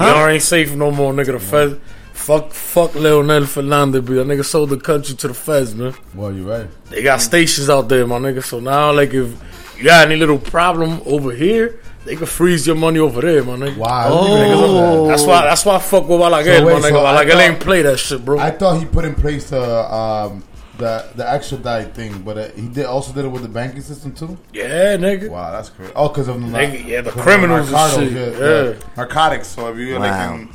Huh? 0.00 0.06
The 0.06 0.14
R 0.14 0.30
ain't 0.30 0.42
safe 0.42 0.74
no 0.74 0.90
more, 0.90 1.12
nigga. 1.12 1.32
The 1.32 1.40
feds, 1.40 1.78
fuck, 2.12 2.52
fuck 2.52 2.94
Leonel 2.94 3.44
Fernandez, 3.46 4.02
bro. 4.02 4.16
That 4.16 4.26
nigga 4.26 4.44
sold 4.44 4.70
the 4.70 4.78
country 4.78 5.14
to 5.16 5.28
the 5.28 5.34
feds, 5.34 5.74
man. 5.74 5.94
Well, 6.14 6.32
you 6.32 6.48
right. 6.50 6.66
They 6.90 7.02
got 7.02 7.20
stations 7.20 7.68
out 7.68 7.88
there, 7.88 8.06
my 8.06 8.18
nigga. 8.18 8.42
So 8.42 8.60
now, 8.60 8.92
like, 8.92 9.12
if 9.12 9.28
you 9.76 9.84
got 9.84 10.06
any 10.06 10.16
little 10.16 10.38
problem 10.38 11.02
over 11.04 11.32
here, 11.32 11.80
they 12.06 12.16
can 12.16 12.24
freeze 12.26 12.66
your 12.66 12.76
money 12.76 12.98
over 12.98 13.20
there, 13.20 13.44
my 13.44 13.56
nigga. 13.56 13.76
Wow. 13.76 14.10
Niggas- 14.26 15.08
That's 15.08 15.24
why. 15.24 15.42
That's 15.42 15.64
why 15.66 15.74
I 15.76 15.78
fuck 15.80 16.08
with 16.08 16.18
Balaguer, 16.20 16.64
my 16.64 16.88
nigga. 16.88 17.04
I 17.04 17.24
Balaguer 17.24 17.32
thought- 17.32 17.40
ain't 17.42 17.60
play 17.60 17.82
that 17.82 17.98
shit, 17.98 18.24
bro. 18.24 18.38
I 18.38 18.50
thought 18.52 18.78
he 18.78 18.86
put 18.86 19.04
in 19.04 19.14
place 19.14 19.50
the 19.50 19.60
um, 19.94 20.42
the 20.80 21.06
the 21.14 21.26
extradite 21.30 21.94
thing, 21.94 22.22
but 22.22 22.36
uh, 22.38 22.48
he 22.56 22.66
did 22.68 22.86
also 22.86 23.12
did 23.12 23.24
it 23.24 23.28
with 23.28 23.42
the 23.42 23.48
banking 23.48 23.82
system 23.82 24.12
too. 24.12 24.36
Yeah, 24.52 24.96
nigga. 24.96 25.28
Wow, 25.30 25.52
that's 25.52 25.68
crazy. 25.70 25.92
Oh, 25.94 26.08
because 26.08 26.28
of 26.28 26.40
the 26.40 26.46
Nigga, 26.46 26.84
yeah, 26.86 27.00
the 27.02 27.10
criminals 27.12 27.68
and 27.68 27.72
narcotics, 27.72 28.12
shit, 28.12 28.38
yeah, 28.38 28.62
yeah. 28.70 28.74
narcotics. 28.96 29.48
So 29.48 29.70
if 29.72 29.78
you 29.78 29.98
like 29.98 30.10
Wow. 30.10 30.34
in 30.34 30.46
the 30.46 30.52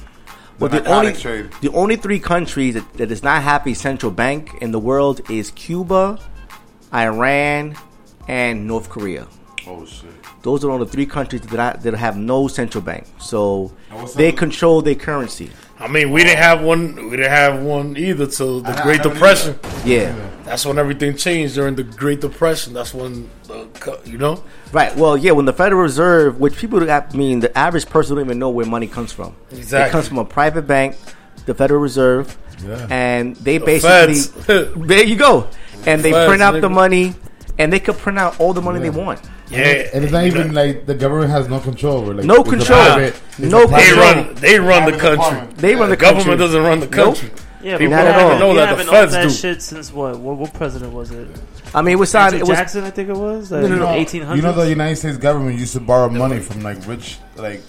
Well, 0.60 0.70
the 0.70 0.84
only 0.86 1.14
trade, 1.14 1.50
the 1.62 1.72
only 1.74 1.96
three 1.96 2.20
countries 2.20 2.74
that, 2.76 2.86
that 2.94 3.08
does 3.08 3.24
not 3.24 3.42
have 3.44 3.66
a 3.68 3.74
central 3.74 4.12
bank 4.12 4.42
in 4.62 4.72
the 4.72 4.80
world 4.80 5.22
is 5.30 5.52
Cuba, 5.52 6.18
Iran, 6.94 7.76
and 8.28 8.68
North 8.68 8.90
Korea. 8.90 9.28
oh 9.68 9.86
shit. 9.86 10.10
Those 10.44 10.64
are 10.64 10.70
only 10.72 10.88
three 10.88 11.08
countries 11.08 11.42
that 11.42 11.60
I, 11.60 11.78
that 11.84 11.94
have 11.96 12.18
no 12.18 12.48
central 12.48 12.84
bank. 12.84 13.06
So 13.20 13.72
they 14.16 14.32
control 14.32 14.82
their 14.84 14.94
currency. 14.96 15.50
I 15.86 15.88
mean, 15.88 16.10
we 16.12 16.24
didn't 16.24 16.40
have 16.40 16.62
one. 16.62 16.96
We 17.12 17.18
didn't 17.18 17.32
have 17.32 17.62
one 17.62 17.96
either 17.96 18.26
till 18.26 18.62
the 18.62 18.70
I- 18.72 18.80
I 18.80 18.84
Great 18.84 18.98
never 18.98 19.10
knew 19.10 19.14
Depression. 19.14 19.60
Yeah. 19.86 20.16
That's 20.44 20.66
when 20.66 20.80
everything 20.80 21.16
changed 21.16 21.54
during 21.56 21.76
the 21.76 21.84
Great 21.84 22.22
Depression. 22.22 22.74
That's 22.74 22.92
when, 22.94 23.30
the, 23.48 23.68
you 24.04 24.18
know, 24.18 24.44
Right. 24.72 24.96
Well, 24.96 25.16
yeah. 25.16 25.32
When 25.32 25.46
the 25.46 25.54
Federal 25.54 25.82
Reserve, 25.84 26.40
which 26.40 26.56
people, 26.58 26.90
I 26.90 27.04
mean, 27.14 27.40
the 27.40 27.56
average 27.56 27.86
person 27.88 28.16
don't 28.16 28.26
even 28.26 28.40
know 28.40 28.50
where 28.50 28.66
money 28.66 28.88
comes 28.88 29.12
from. 29.12 29.36
Exactly. 29.52 29.90
It 29.90 29.92
comes 29.92 30.08
from 30.08 30.18
a 30.18 30.26
private 30.26 30.64
bank, 30.68 30.96
the 31.46 31.54
Federal 31.54 31.82
Reserve, 31.82 32.36
Yeah. 32.68 32.88
and 32.90 33.36
they 33.38 33.60
The 33.60 33.66
basically 33.66 34.16
feds. 34.16 34.74
there 34.88 35.04
you 35.04 35.16
go, 35.18 35.48
and 35.86 36.02
they 36.02 36.12
Feds, 36.12 36.28
print 36.28 36.42
out 36.42 36.62
the 36.62 36.70
money, 36.70 37.14
and 37.60 37.72
they 37.72 37.80
could 37.80 37.98
print 37.98 38.18
out 38.18 38.40
all 38.40 38.54
the 38.54 38.62
money 38.62 38.80
they 38.80 38.90
want. 38.90 39.20
Yeah. 39.50 39.90
and 39.94 40.04
it's 40.04 40.14
not 40.14 40.26
even 40.26 40.54
like 40.54 40.86
the 40.86 40.96
government 40.96 41.32
has 41.32 41.48
no 41.50 41.60
control 41.60 41.98
over. 41.98 42.14
Like, 42.14 42.26
No 42.26 42.36
it's 42.38 42.50
control. 42.50 42.80
private- 42.80 43.16
it's 43.38 43.40
No 43.40 43.66
They 43.68 43.92
run. 43.94 44.36
They 44.36 44.60
run 44.60 44.86
the 44.92 44.98
country. 44.98 45.12
department. 45.18 45.58
They 45.58 45.76
run 45.76 45.90
the 45.90 45.98
government 45.98 46.26
country. 46.28 46.46
doesn't 46.46 46.64
run 46.64 46.80
the 46.80 46.86
Nope. 46.88 47.16
country. 47.16 47.32
yeah, 47.62 47.72
but 47.74 47.80
People 47.80 47.98
we 47.98 48.04
not 48.04 48.08
at 48.08 48.22
all. 48.34 48.40
know 48.40 48.54
that 48.56 48.78
the 48.78 48.84
feds 48.84 49.12
that 49.14 49.24
do. 49.24 49.30
shit 49.30 49.62
since 49.62 49.92
what? 49.94 50.20
What, 50.20 50.38
what 50.38 50.54
president 50.54 50.94
was 50.94 51.12
it? 51.12 51.28
I 51.74 51.82
mean, 51.82 51.94
it 51.94 52.00
was 52.00 52.10
signed. 52.10 52.34
Andrew 52.36 52.46
It 52.48 52.50
was 52.50 52.58
Jackson, 52.58 52.84
I 52.86 52.90
think 52.92 53.10
it 53.10 53.16
was. 53.18 53.52
You 53.52 53.68
know, 53.68 53.90
Eighteen 53.90 54.22
you 54.36 54.42
know 54.42 54.54
the 54.54 54.70
United 54.70 54.96
States 54.98 55.18
government 55.18 55.60
used 55.60 55.74
to 55.74 55.80
borrow 55.80 56.10
money 56.10 56.40
from 56.40 56.62
like 56.62 56.86
rich, 56.88 57.18
like 57.36 57.62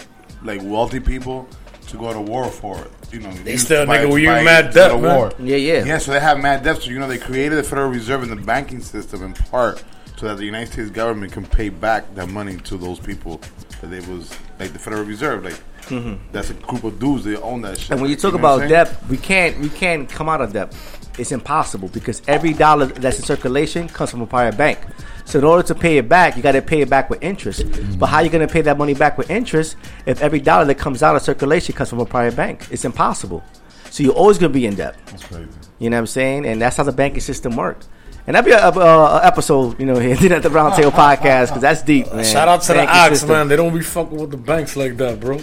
like 0.42 0.60
wealthy 0.62 1.00
people 1.00 1.48
to 1.88 1.96
go 1.96 2.12
to 2.12 2.20
war 2.20 2.46
for 2.46 2.78
it. 2.78 2.90
You 3.12 3.20
know, 3.20 3.30
They 3.32 3.52
used 3.52 3.66
still, 3.66 3.86
buy- 3.86 3.98
nigga, 3.98 4.08
to 4.08 4.14
we 4.14 4.28
in 4.28 4.44
mad 4.44 4.72
to 4.72 4.72
debt, 4.72 5.00
man. 5.00 5.16
war. 5.16 5.32
Yeah, 5.38 5.56
yeah. 5.56 5.84
Yeah, 5.84 5.98
so 5.98 6.10
they 6.12 6.18
have 6.20 6.38
mad 6.40 6.62
debt. 6.64 6.82
So 6.82 6.90
you 6.90 6.98
know, 6.98 7.06
they 7.08 7.18
created 7.18 7.56
the 7.56 7.62
Federal 7.62 7.88
Reserve 7.88 8.22
and 8.22 8.30
the 8.32 8.36
banking 8.36 8.80
system 8.80 9.22
in 9.24 9.32
part 9.32 9.82
so 10.16 10.26
that 10.26 10.38
the 10.38 10.44
United 10.44 10.72
States 10.72 10.90
government 10.90 11.32
can 11.32 11.44
pay 11.44 11.68
back 11.68 12.14
that 12.14 12.28
money 12.28 12.56
to 12.56 12.76
those 12.76 12.98
people 12.98 13.40
that 13.82 13.92
it 13.92 14.06
was 14.08 14.34
like 14.58 14.72
the 14.72 14.78
Federal 14.78 15.04
Reserve. 15.04 15.44
Like 15.44 15.60
mm-hmm. 15.82 16.16
that's 16.32 16.50
a 16.50 16.54
group 16.54 16.84
of 16.84 16.98
dudes. 16.98 17.24
that 17.24 17.40
own 17.42 17.62
that 17.62 17.78
shit. 17.78 17.90
And 17.90 18.00
when 18.00 18.10
you 18.10 18.16
talk 18.16 18.32
know 18.32 18.38
about 18.38 18.68
debt, 18.68 18.96
we 19.08 19.16
can't 19.16 19.58
we 19.58 19.68
can't 19.68 20.08
come 20.08 20.28
out 20.28 20.40
of 20.40 20.52
debt. 20.52 20.74
It's 21.18 21.32
impossible 21.32 21.88
because 21.88 22.20
every 22.28 22.52
dollar 22.52 22.86
that's 22.86 23.18
in 23.18 23.24
circulation 23.24 23.88
comes 23.88 24.10
from 24.10 24.20
a 24.20 24.26
private 24.26 24.58
bank. 24.58 24.78
So 25.24 25.38
in 25.38 25.44
order 25.44 25.62
to 25.64 25.74
pay 25.74 25.98
it 25.98 26.08
back, 26.08 26.36
you 26.36 26.42
got 26.42 26.52
to 26.52 26.62
pay 26.62 26.82
it 26.82 26.90
back 26.90 27.08
with 27.08 27.22
interest. 27.22 27.64
But 27.98 28.06
how 28.06 28.18
are 28.18 28.24
you 28.24 28.30
going 28.30 28.46
to 28.46 28.52
pay 28.52 28.60
that 28.62 28.76
money 28.76 28.94
back 28.94 29.16
with 29.16 29.30
interest 29.30 29.76
if 30.04 30.20
every 30.20 30.40
dollar 30.40 30.66
that 30.66 30.76
comes 30.76 31.02
out 31.02 31.16
of 31.16 31.22
circulation 31.22 31.74
comes 31.74 31.88
from 31.88 32.00
a 32.00 32.06
private 32.06 32.36
bank? 32.36 32.66
It's 32.70 32.84
impossible. 32.84 33.42
So 33.90 34.02
you're 34.02 34.12
always 34.12 34.36
going 34.36 34.52
to 34.52 34.54
be 34.54 34.66
in 34.66 34.74
debt. 34.74 34.94
That's 35.06 35.24
crazy. 35.24 35.48
You 35.78 35.88
know 35.90 35.96
what 35.96 36.00
I'm 36.00 36.06
saying? 36.06 36.46
And 36.46 36.60
that's 36.60 36.76
how 36.76 36.82
the 36.82 36.92
banking 36.92 37.20
system 37.20 37.56
works. 37.56 37.88
And 38.26 38.34
that'd 38.34 38.44
be 38.44 38.52
a, 38.52 38.68
a, 38.68 39.18
a 39.20 39.24
episode, 39.24 39.78
you 39.78 39.86
know, 39.86 39.98
here 40.00 40.32
at 40.32 40.42
the 40.42 40.48
Roundtable 40.48 40.90
Podcast 40.90 41.48
because 41.48 41.62
that's 41.62 41.82
deep, 41.82 42.12
man. 42.12 42.24
Shout 42.24 42.48
out 42.48 42.62
to 42.62 42.68
the 42.68 42.74
Banking 42.74 42.96
Ox, 42.96 43.08
system. 43.10 43.28
man. 43.30 43.48
They 43.48 43.56
don't 43.56 43.72
be 43.74 43.82
fucking 43.82 44.18
with 44.18 44.30
the 44.32 44.36
banks 44.36 44.76
like 44.76 44.96
that, 44.96 45.20
bro. 45.20 45.38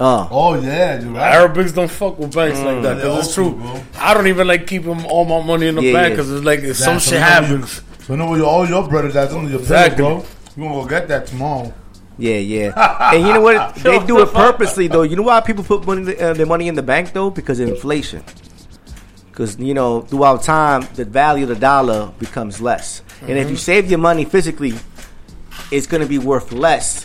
Uh, 0.00 0.26
Oh 0.30 0.54
yeah, 0.60 1.00
you're 1.00 1.12
right. 1.12 1.34
Arabics 1.34 1.72
don't 1.72 1.88
fuck 1.90 2.18
with 2.18 2.34
banks 2.34 2.58
like 2.60 2.82
that. 2.82 2.94
They're 2.96 3.06
Cause 3.06 3.26
it's 3.26 3.34
true. 3.34 3.52
bro. 3.52 3.80
I 3.96 4.12
don't 4.14 4.26
even 4.26 4.48
like 4.48 4.66
keeping 4.66 5.04
all 5.06 5.24
my 5.24 5.40
money 5.46 5.68
in 5.68 5.76
the 5.76 5.82
Yeah, 5.82 5.92
bank 5.92 6.04
yeah. 6.10 6.16
because 6.16 6.32
it's 6.32 6.44
like 6.44 6.60
if 6.60 6.76
some 6.76 6.96
Exactly. 6.96 7.00
shit 7.00 7.10
So 7.10 7.18
now 7.20 7.40
you- 7.40 7.46
happens. 7.56 7.82
So 8.06 8.16
know 8.16 8.34
your, 8.34 8.46
all 8.46 8.68
your 8.68 8.88
brothers 8.88 9.14
that's 9.14 9.32
under 9.32 9.50
your 9.50 9.60
Exactly. 9.60 9.96
pillow, 9.98 10.16
bro. 10.16 10.26
You 10.56 10.62
gonna 10.70 10.82
go 10.82 10.88
get 10.88 11.06
that 11.08 11.26
tomorrow. 11.28 11.72
Yeah, 12.18 12.36
yeah. 12.36 13.10
and 13.14 13.24
you 13.26 13.32
know 13.32 13.40
what? 13.40 13.76
They 13.82 14.04
do 14.04 14.20
it 14.22 14.32
purposely, 14.32 14.88
though. 14.88 15.02
You 15.02 15.14
know 15.16 15.22
why 15.22 15.40
people 15.40 15.62
put 15.64 15.86
money, 15.86 16.16
uh, 16.18 16.32
their 16.34 16.46
money 16.46 16.66
in 16.68 16.74
the 16.74 16.82
bank, 16.82 17.12
though? 17.12 17.30
Because 17.30 17.58
of 17.60 17.68
inflation. 17.68 18.22
Because, 19.34 19.58
you 19.58 19.74
know, 19.74 20.02
throughout 20.02 20.44
time, 20.44 20.86
the 20.94 21.04
value 21.04 21.42
of 21.42 21.48
the 21.48 21.56
dollar 21.56 22.12
becomes 22.20 22.60
less. 22.60 23.02
And 23.22 23.36
if 23.36 23.50
you 23.50 23.56
save 23.56 23.90
your 23.90 23.98
money 23.98 24.24
physically, 24.24 24.74
it's 25.72 25.88
going 25.88 26.02
to 26.02 26.08
be 26.08 26.18
worth 26.18 26.52
less 26.52 27.04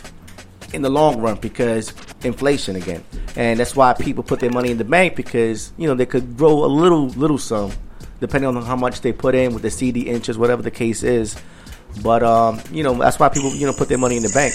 in 0.72 0.82
the 0.82 0.88
long 0.88 1.20
run 1.20 1.38
because 1.38 1.92
inflation 2.22 2.76
again. 2.76 3.02
And 3.34 3.58
that's 3.58 3.74
why 3.74 3.94
people 3.94 4.22
put 4.22 4.38
their 4.38 4.50
money 4.52 4.70
in 4.70 4.78
the 4.78 4.84
bank 4.84 5.16
because, 5.16 5.72
you 5.76 5.88
know, 5.88 5.96
they 5.96 6.06
could 6.06 6.36
grow 6.36 6.64
a 6.64 6.70
little, 6.70 7.08
little 7.08 7.36
sum 7.36 7.72
depending 8.20 8.54
on 8.54 8.62
how 8.62 8.76
much 8.76 9.00
they 9.00 9.12
put 9.12 9.34
in 9.34 9.52
with 9.52 9.62
the 9.62 9.70
CD 9.70 10.02
interest, 10.02 10.38
whatever 10.38 10.62
the 10.62 10.70
case 10.70 11.02
is. 11.02 11.36
But, 12.00 12.22
um, 12.22 12.60
you 12.70 12.84
know, 12.84 12.94
that's 12.94 13.18
why 13.18 13.28
people, 13.28 13.52
you 13.56 13.66
know, 13.66 13.72
put 13.72 13.88
their 13.88 13.98
money 13.98 14.16
in 14.16 14.22
the 14.22 14.28
bank. 14.28 14.54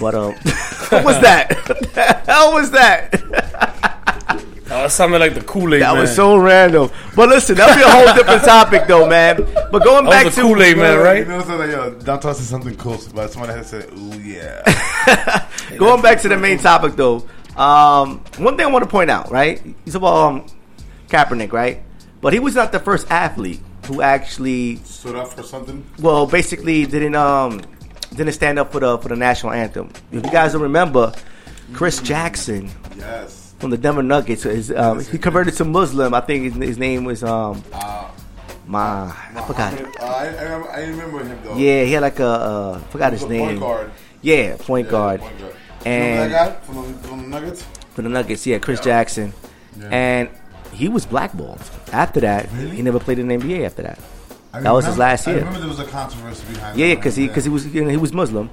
But, 0.00 0.14
um, 0.14 0.32
what 0.90 1.04
was 1.04 1.20
that? 1.22 1.56
what 1.66 1.92
the 1.92 2.02
hell 2.24 2.52
was 2.52 2.70
that? 2.70 3.84
Oh, 4.70 4.82
that 4.82 4.90
sounded 4.92 5.18
like 5.18 5.34
the 5.34 5.40
Kool 5.42 5.72
Aid 5.74 5.80
That 5.82 5.92
man. 5.92 6.02
was 6.02 6.14
so 6.14 6.36
random. 6.36 6.90
But 7.16 7.30
listen, 7.30 7.56
that'll 7.56 7.74
be 7.74 7.82
a 7.82 7.88
whole 7.90 8.14
different 8.14 8.42
topic, 8.44 8.86
though, 8.86 9.08
man. 9.08 9.36
But 9.72 9.82
going 9.82 10.04
That 10.04 10.10
back 10.10 10.24
was 10.26 10.34
to 10.34 10.42
the 10.42 10.46
Kool-Aid 10.48 10.76
man, 10.76 10.98
right? 10.98 11.18
You 11.20 11.24
know, 11.24 11.42
so 11.42 11.56
like, 11.56 11.70
yo, 11.70 11.90
don't 12.00 12.20
toss 12.20 12.38
something 12.40 12.76
cool, 12.76 12.98
but 13.14 13.30
somebody 13.30 13.54
has 13.54 13.68
said, 13.70 13.90
"Ooh 13.96 14.20
yeah." 14.20 15.48
Going 15.78 16.02
back 16.02 16.20
to 16.22 16.28
the 16.28 16.36
main 16.36 16.58
topic, 16.58 16.96
though, 16.96 17.26
um, 17.56 18.22
one 18.38 18.56
thing 18.56 18.66
I 18.66 18.70
want 18.70 18.84
to 18.84 18.90
point 18.90 19.10
out, 19.10 19.30
right? 19.30 19.60
He's 19.84 19.94
about 19.94 20.14
um, 20.16 20.46
Kaepernick, 21.08 21.52
right? 21.52 21.82
But 22.20 22.32
he 22.34 22.38
was 22.38 22.54
not 22.54 22.70
the 22.72 22.78
first 22.80 23.10
athlete 23.10 23.60
who 23.86 24.02
actually, 24.02 24.76
Stood 24.84 25.16
up 25.16 25.28
for 25.28 25.42
something. 25.42 25.84
well, 25.98 26.26
basically 26.26 26.84
didn't 26.84 27.14
um 27.14 27.62
didn't 28.14 28.32
stand 28.34 28.58
up 28.58 28.70
for 28.72 28.80
the 28.80 28.98
for 28.98 29.08
the 29.08 29.16
national 29.16 29.52
anthem. 29.52 29.90
If 30.12 30.24
you 30.26 30.30
guys 30.32 30.52
don't 30.52 30.62
remember, 30.62 31.12
Chris 31.72 32.00
Jackson 32.02 32.70
Yes. 32.96 33.37
From 33.58 33.70
the 33.70 33.76
Denver 33.78 34.02
Nuggets, 34.02 34.46
is, 34.46 34.70
um, 34.72 35.00
he 35.00 35.18
converted 35.18 35.54
to 35.54 35.64
Muslim. 35.64 36.14
I 36.14 36.20
think 36.20 36.44
his, 36.44 36.54
his 36.54 36.78
name 36.78 37.04
was 37.04 37.22
um, 37.24 37.62
Uh, 37.72 38.08
my 38.66 39.12
I 39.34 39.42
forgot. 39.46 39.72
Uh, 40.00 40.04
I, 40.04 40.26
I, 40.26 40.80
I 40.82 40.86
remember 40.86 41.24
him 41.24 41.38
though. 41.42 41.56
Yeah, 41.56 41.84
he 41.84 41.92
had 41.92 42.02
like 42.02 42.20
a 42.20 42.26
uh, 42.26 42.78
forgot 42.90 43.12
his 43.12 43.22
was 43.22 43.30
a 43.32 43.38
point 43.38 43.50
name. 43.52 43.60
guard. 43.60 43.90
Yeah, 44.22 44.56
point 44.58 44.88
guard. 44.90 45.20
Point 45.20 45.38
guard. 45.40 45.54
And 45.86 46.32
that 46.32 46.60
guy 46.60 46.66
from 46.66 46.76
the, 46.92 46.98
from 47.08 47.22
the 47.22 47.28
Nuggets? 47.28 47.62
for 47.94 48.02
the 48.02 48.08
Nuggets, 48.08 48.46
yeah, 48.46 48.58
Chris 48.58 48.78
Jackson, 48.80 49.32
Yeah. 49.78 49.88
and 49.90 50.28
he 50.72 50.88
was 50.88 51.06
blackballed. 51.06 51.60
After 51.92 52.20
that, 52.20 52.48
Really? 52.52 52.76
he 52.76 52.82
never 52.82 53.00
played 53.00 53.18
in 53.18 53.26
the 53.28 53.36
NBA. 53.36 53.64
After 53.64 53.82
that, 53.82 53.98
I 54.52 54.60
that 54.60 54.70
was 54.70 54.84
his 54.84 54.94
remember- 54.96 55.10
last 55.10 55.26
I 55.26 55.30
year. 55.30 55.38
remember 55.40 55.60
there 55.60 55.68
was 55.68 55.78
a 55.80 55.84
controversy 55.84 56.44
behind. 56.52 56.78
Yeah, 56.78 56.94
because 56.94 57.16
he 57.16 57.26
because 57.26 57.44
he 57.44 57.50
was 57.50 57.66
you 57.66 57.82
know, 57.84 57.90
he 57.90 57.96
was 57.96 58.12
Muslim, 58.12 58.50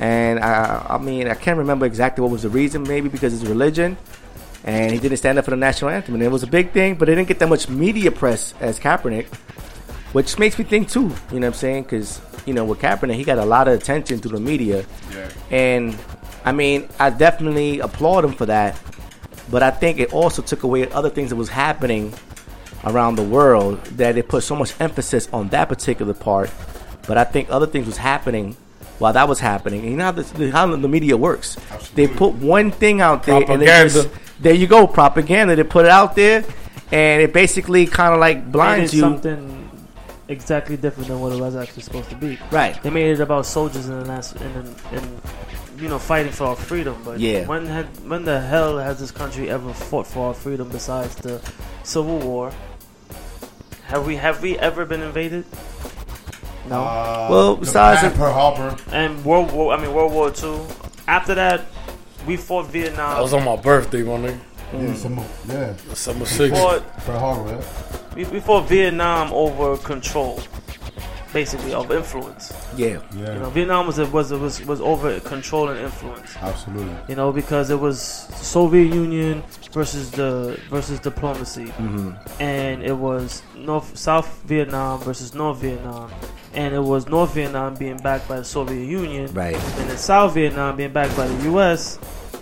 and 0.00 0.40
I 0.40 0.84
I 0.90 0.98
mean 0.98 1.28
I 1.28 1.34
can't 1.34 1.58
remember 1.58 1.86
exactly 1.86 2.20
what 2.22 2.30
was 2.32 2.42
the 2.42 2.48
reason. 2.50 2.82
Maybe 2.82 3.08
because 3.08 3.32
his 3.32 3.46
religion, 3.46 3.96
and 4.64 4.92
he 4.92 4.98
didn't 4.98 5.18
stand 5.18 5.38
up 5.38 5.44
for 5.44 5.50
the 5.50 5.56
national 5.56 5.90
anthem, 5.90 6.14
and 6.14 6.22
it 6.22 6.28
was 6.30 6.42
a 6.42 6.46
big 6.46 6.70
thing. 6.72 6.94
But 6.94 7.08
it 7.08 7.14
didn't 7.16 7.28
get 7.28 7.38
that 7.40 7.48
much 7.48 7.68
media 7.68 8.10
press 8.10 8.54
as 8.60 8.78
Kaepernick, 8.78 9.26
which 10.12 10.38
makes 10.38 10.58
me 10.58 10.64
think 10.64 10.88
too. 10.88 11.00
You 11.32 11.40
know 11.40 11.46
what 11.46 11.46
I'm 11.46 11.52
saying? 11.54 11.82
Because 11.84 12.20
you 12.46 12.54
know 12.54 12.64
with 12.64 12.78
Kaepernick, 12.80 13.14
he 13.14 13.24
got 13.24 13.38
a 13.38 13.44
lot 13.44 13.68
of 13.68 13.74
attention 13.74 14.18
through 14.18 14.32
the 14.32 14.40
media, 14.40 14.84
Yeah. 15.14 15.28
and 15.50 15.96
I 16.44 16.52
mean, 16.52 16.88
I 16.98 17.10
definitely 17.10 17.80
applaud 17.80 18.24
him 18.24 18.32
for 18.32 18.46
that. 18.46 18.78
But 19.50 19.62
I 19.62 19.70
think 19.70 19.98
it 19.98 20.12
also 20.12 20.40
took 20.42 20.62
away 20.62 20.90
other 20.90 21.10
things 21.10 21.30
that 21.30 21.36
was 21.36 21.48
happening 21.48 22.14
around 22.84 23.16
the 23.16 23.22
world 23.22 23.84
that 23.96 24.16
it 24.16 24.28
put 24.28 24.42
so 24.42 24.56
much 24.56 24.72
emphasis 24.80 25.28
on 25.32 25.48
that 25.48 25.68
particular 25.68 26.14
part. 26.14 26.50
But 27.06 27.18
I 27.18 27.24
think 27.24 27.48
other 27.50 27.66
things 27.66 27.86
was 27.86 27.96
happening 27.96 28.56
while 29.02 29.12
that 29.12 29.28
was 29.28 29.40
happening. 29.40 29.80
And 29.80 29.90
you 29.90 29.96
know 29.96 30.04
how 30.04 30.12
the, 30.12 30.50
how 30.50 30.66
the 30.76 30.88
media 30.88 31.16
works. 31.16 31.56
They 31.94 32.06
put 32.06 32.34
one 32.34 32.70
thing 32.70 33.00
out 33.00 33.24
there 33.24 33.42
and 33.50 33.60
they 33.60 33.66
just, 33.66 34.08
there 34.40 34.54
you 34.54 34.66
go, 34.66 34.86
propaganda. 34.86 35.56
They 35.56 35.64
put 35.64 35.84
it 35.84 35.90
out 35.90 36.14
there 36.14 36.44
and 36.92 37.20
it 37.20 37.32
basically 37.32 37.86
kind 37.86 38.14
of 38.14 38.20
like 38.20 38.50
blinds 38.50 38.94
you. 38.94 39.00
something 39.00 39.70
exactly 40.28 40.76
different 40.76 41.08
than 41.08 41.20
what 41.20 41.32
it 41.32 41.40
was 41.40 41.56
actually 41.56 41.82
supposed 41.82 42.10
to 42.10 42.16
be. 42.16 42.38
Right. 42.50 42.80
They 42.82 42.90
made 42.90 43.10
it 43.10 43.20
about 43.20 43.44
soldiers 43.46 43.88
in 43.88 43.98
the 43.98 44.04
last 44.04 44.36
in 44.36 45.20
you 45.78 45.88
know 45.88 45.98
fighting 45.98 46.30
for 46.32 46.44
our 46.44 46.56
freedom. 46.56 46.96
But 47.04 47.18
Yeah. 47.18 47.46
when 47.46 47.66
had 47.66 47.86
when 48.08 48.24
the 48.24 48.40
hell 48.40 48.78
has 48.78 49.00
this 49.00 49.10
country 49.10 49.50
ever 49.50 49.72
fought 49.72 50.06
for 50.06 50.28
our 50.28 50.34
freedom 50.34 50.68
besides 50.68 51.16
the 51.16 51.40
Civil 51.82 52.18
War? 52.20 52.52
Have 53.86 54.06
we 54.06 54.16
have 54.16 54.40
we 54.42 54.56
ever 54.58 54.86
been 54.86 55.02
invaded? 55.02 55.44
No. 56.68 56.80
Uh, 56.82 57.26
Well, 57.30 57.56
besides 57.56 58.00
Japan, 58.00 58.12
the- 58.12 58.18
Pearl 58.18 58.32
Harbor. 58.32 58.76
and 58.92 59.24
World 59.24 59.52
War 59.52 59.74
I 59.74 59.80
mean 59.80 59.92
World 59.92 60.12
War 60.12 60.30
Two. 60.30 60.60
After 61.08 61.34
that, 61.34 61.62
we 62.26 62.36
fought 62.36 62.66
Vietnam. 62.66 63.14
That 63.16 63.22
was 63.22 63.34
on 63.34 63.44
my 63.44 63.56
birthday, 63.56 64.02
my 64.02 64.12
nigga. 64.18 64.38
Yeah, 64.72 64.94
summer, 64.94 65.24
yeah. 65.48 65.74
Summer 65.94 66.20
We 66.20 66.24
six. 66.26 66.58
fought, 66.58 66.82
Pearl 67.04 67.18
Harbor, 67.18 67.50
yeah. 67.50 67.98
we, 68.14 68.24
we 68.24 68.40
fought 68.40 68.68
Vietnam 68.68 69.30
over 69.34 69.76
control, 69.76 70.40
basically 71.32 71.74
of 71.74 71.90
influence. 71.90 72.52
Yeah. 72.76 73.00
Yeah. 73.14 73.34
You 73.34 73.40
know, 73.40 73.50
Vietnam 73.50 73.86
was 73.86 73.98
was 73.98 74.32
was 74.32 74.64
was 74.64 74.80
over 74.80 75.20
control 75.20 75.68
and 75.68 75.78
influence. 75.80 76.34
Absolutely. 76.40 76.94
You 77.08 77.16
know, 77.16 77.32
because 77.32 77.68
it 77.70 77.78
was 77.80 78.00
Soviet 78.00 78.94
Union 78.94 79.42
versus 79.72 80.10
the 80.12 80.58
versus 80.70 81.00
diplomacy, 81.00 81.66
Mhm. 81.78 82.16
and 82.40 82.82
it 82.82 82.96
was 82.96 83.42
North 83.56 83.96
South 83.98 84.28
Vietnam 84.46 85.00
versus 85.00 85.34
North 85.34 85.58
Vietnam, 85.58 86.10
and 86.54 86.74
it 86.74 86.80
was 86.80 87.06
North 87.08 87.34
Vietnam 87.34 87.74
being 87.74 87.96
backed 87.98 88.28
by 88.28 88.36
the 88.38 88.44
Soviet 88.44 88.84
Union, 88.84 89.32
Right. 89.34 89.54
and 89.56 89.88
then 89.90 89.96
South 89.98 90.34
Vietnam 90.34 90.76
being 90.76 90.92
backed 90.92 91.16
by 91.16 91.26
the 91.26 91.44
U.S. 91.44 91.98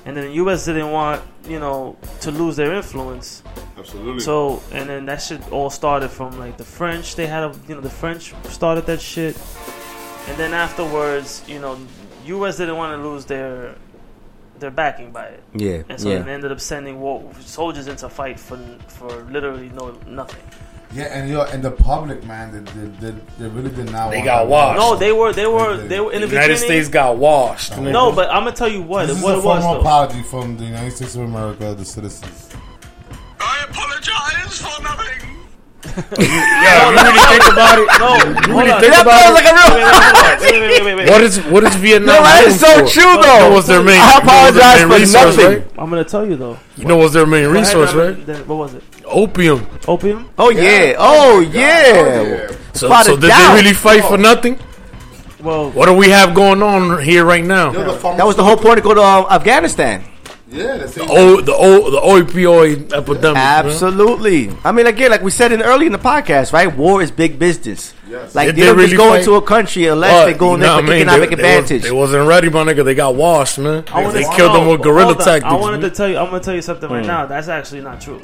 And 0.06 0.16
then 0.16 0.24
the 0.24 0.32
U.S. 0.34 0.64
didn't 0.64 0.90
want 0.90 1.22
you 1.46 1.58
know 1.60 1.96
to 2.20 2.30
lose 2.30 2.56
their 2.56 2.72
influence. 2.74 3.42
Absolutely. 3.78 4.20
So 4.20 4.62
and 4.72 4.88
then 4.88 5.06
that 5.06 5.22
shit 5.22 5.40
all 5.52 5.70
started 5.70 6.08
from 6.10 6.38
like 6.38 6.56
the 6.56 6.64
French. 6.64 7.14
They 7.16 7.26
had 7.26 7.44
a 7.44 7.54
you 7.68 7.74
know 7.74 7.80
the 7.80 7.90
French 7.90 8.34
started 8.48 8.86
that 8.86 9.00
shit, 9.00 9.36
and 10.28 10.36
then 10.38 10.54
afterwards 10.54 11.42
you 11.46 11.58
know 11.60 11.78
U.S. 12.26 12.56
didn't 12.56 12.76
want 12.76 13.00
to 13.00 13.08
lose 13.08 13.24
their 13.26 13.74
their 14.58 14.70
backing 14.70 15.10
by 15.10 15.24
it. 15.26 15.42
Yeah, 15.54 15.82
And 15.88 15.98
so 15.98 16.10
yeah. 16.10 16.18
they 16.20 16.32
ended 16.32 16.52
up 16.52 16.60
sending 16.60 17.00
war, 17.00 17.30
soldiers 17.40 17.86
into 17.86 18.08
fight 18.10 18.38
for 18.38 18.58
for 18.88 19.08
literally 19.30 19.70
no 19.70 19.92
nothing. 20.06 20.42
Yeah, 20.92 21.04
and 21.04 21.28
you 21.28 21.34
know, 21.36 21.42
and 21.42 21.62
the 21.62 21.70
public, 21.70 22.24
man, 22.24 22.50
they, 22.50 22.58
they, 22.72 23.10
they, 23.12 23.18
they 23.38 23.48
really 23.48 23.70
did 23.70 23.92
not. 23.92 24.10
They 24.10 24.16
want 24.16 24.24
got 24.26 24.38
that. 24.42 24.48
washed. 24.48 24.78
No, 24.80 24.96
they 24.96 25.12
were 25.12 25.32
they 25.32 25.46
were 25.46 25.76
they 25.76 26.00
were 26.00 26.12
in 26.12 26.20
the, 26.22 26.26
The 26.26 26.32
United 26.32 26.48
beginning- 26.54 26.56
States 26.56 26.88
got 26.88 27.16
washed. 27.16 27.72
nigga. 27.72 27.92
No, 27.92 28.10
but 28.10 28.28
I'm 28.30 28.42
gonna 28.44 28.56
tell 28.56 28.68
you 28.68 28.82
what 28.82 29.06
This 29.06 29.18
is 29.18 29.22
what 29.22 29.34
a 29.36 29.38
it 29.38 29.44
was 29.44 29.62
formal 29.64 29.80
apology 29.80 30.22
from 30.24 30.56
the 30.56 30.64
United 30.64 30.90
States 30.96 31.14
of 31.14 31.22
America, 31.22 31.74
the 31.74 31.84
citizens. 31.84 32.48
I 33.38 33.66
apologize 33.70 34.58
for 34.58 34.82
nothing. 34.82 35.06
yeah, 36.20 36.90
you 36.90 36.96
really 36.96 37.38
think 37.38 37.52
about 37.52 37.78
it? 37.78 37.88
No, 37.98 38.14
you 38.16 38.58
really 38.60 38.70
think 38.80 38.92
That 38.92 39.02
about 39.02 39.30
it? 39.30 39.34
like 39.34 39.48
a 39.48 39.54
real- 39.56 40.50
Wait, 40.50 40.60
wait. 40.60 40.60
Wait, 40.60 40.70
wait, 40.70 40.84
wait, 40.84 40.94
wait. 40.96 41.08
What 41.10 41.22
is 41.22 41.38
what 41.46 41.64
is 41.64 41.74
Vietnam? 41.76 42.06
No, 42.16 42.22
that 42.22 42.40
known 42.44 42.50
is 42.50 42.60
so 42.60 42.66
for? 42.84 42.86
true, 42.92 43.22
though. 43.22 43.34
You 43.34 43.40
know 43.48 43.50
what's 43.54 43.66
their 43.66 43.82
main? 43.82 44.00
I 44.00 44.18
you 44.18 44.20
know 44.20 44.20
their 44.20 44.22
apologize 44.22 44.78
main 44.80 44.88
for 44.88 44.98
resource, 44.98 45.36
nothing. 45.36 45.58
right? 45.62 45.78
I'm 45.78 45.90
gonna 45.90 46.04
tell 46.04 46.26
you 46.26 46.36
though. 46.36 46.58
You 46.76 46.84
know 46.84 46.96
what's 46.96 47.14
their 47.14 47.26
main 47.26 47.48
resource, 47.48 47.94
right? 47.94 48.16
What 48.46 48.56
was 48.56 48.74
it? 48.74 48.84
Opium. 49.10 49.66
Opium? 49.88 50.30
Oh 50.38 50.50
yeah. 50.50 50.94
Oh 50.98 51.40
yeah. 51.40 52.48
So, 52.72 52.88
Without 52.88 53.06
so 53.06 53.16
did 53.16 53.28
doubt. 53.28 53.54
they 53.56 53.62
really 53.62 53.74
fight 53.74 54.04
for 54.04 54.16
nothing? 54.18 54.58
Well, 55.42 55.70
What 55.70 55.86
do 55.86 55.94
we 55.94 56.10
have 56.10 56.34
going 56.34 56.62
on 56.62 57.02
here 57.02 57.24
right 57.24 57.44
now? 57.44 57.72
That 57.72 58.26
was 58.26 58.36
the 58.36 58.44
whole 58.44 58.56
point 58.56 58.76
to 58.76 58.82
go 58.82 58.94
to 58.94 59.02
um, 59.02 59.26
Afghanistan. 59.30 60.04
Yeah, 60.52 60.78
that's 60.78 60.94
The 60.94 61.06
o, 61.08 61.40
the 61.40 61.54
o, 61.54 61.90
the 61.90 62.00
opioid 62.00 62.92
epidemic. 62.92 63.34
man. 63.34 63.66
Absolutely. 63.66 64.50
I 64.64 64.72
mean, 64.72 64.86
again, 64.88 65.10
like 65.12 65.22
we 65.22 65.30
said 65.30 65.52
in 65.52 65.62
early 65.62 65.86
in 65.86 65.92
the 65.92 65.98
podcast, 65.98 66.52
right? 66.52 66.66
War 66.76 67.00
is 67.00 67.12
big 67.12 67.38
business. 67.38 67.94
Yes. 68.08 68.34
Like 68.34 68.46
Did 68.48 68.56
they, 68.56 68.60
they 68.62 68.66
don't 68.66 68.76
really 68.76 68.88
just 68.90 68.98
go 68.98 69.10
fight? 69.10 69.18
into 69.20 69.34
a 69.34 69.42
country 69.42 69.86
unless 69.86 70.10
But, 70.12 70.26
they 70.32 70.34
go 70.38 70.54
in 70.54 70.60
there 70.60 70.70
what 70.74 70.84
for 70.84 70.90
I 70.90 70.94
mean? 70.94 71.02
economic 71.02 71.30
They- 71.30 71.36
they 71.36 71.56
advantage. 71.56 71.82
They, 71.82 71.92
wasn't 71.92 72.26
ready, 72.28 72.48
my 72.50 72.64
nigga. 72.64 72.84
They 72.84 72.96
got 72.96 73.14
washed, 73.14 73.58
man. 73.60 73.84
I 73.92 74.02
wanna- 74.02 74.12
They 74.12 74.22
no, 74.22 74.32
killed 74.36 74.54
them 74.56 74.66
with 74.66 74.82
guerrilla 74.82 75.14
tactics. 75.14 75.44
I 75.44 75.54
wanted 75.54 75.80
man. 75.82 75.90
to 75.90 75.96
tell 75.96 76.08
you. 76.08 76.18
I'm 76.18 76.26
gonna 76.26 76.40
tell 76.40 76.54
you 76.54 76.62
something 76.62 76.90
right 76.90 77.04
Mm. 77.04 77.06
now. 77.06 77.26
That's 77.26 77.46
actually 77.48 77.82
not 77.82 78.00
true. 78.00 78.20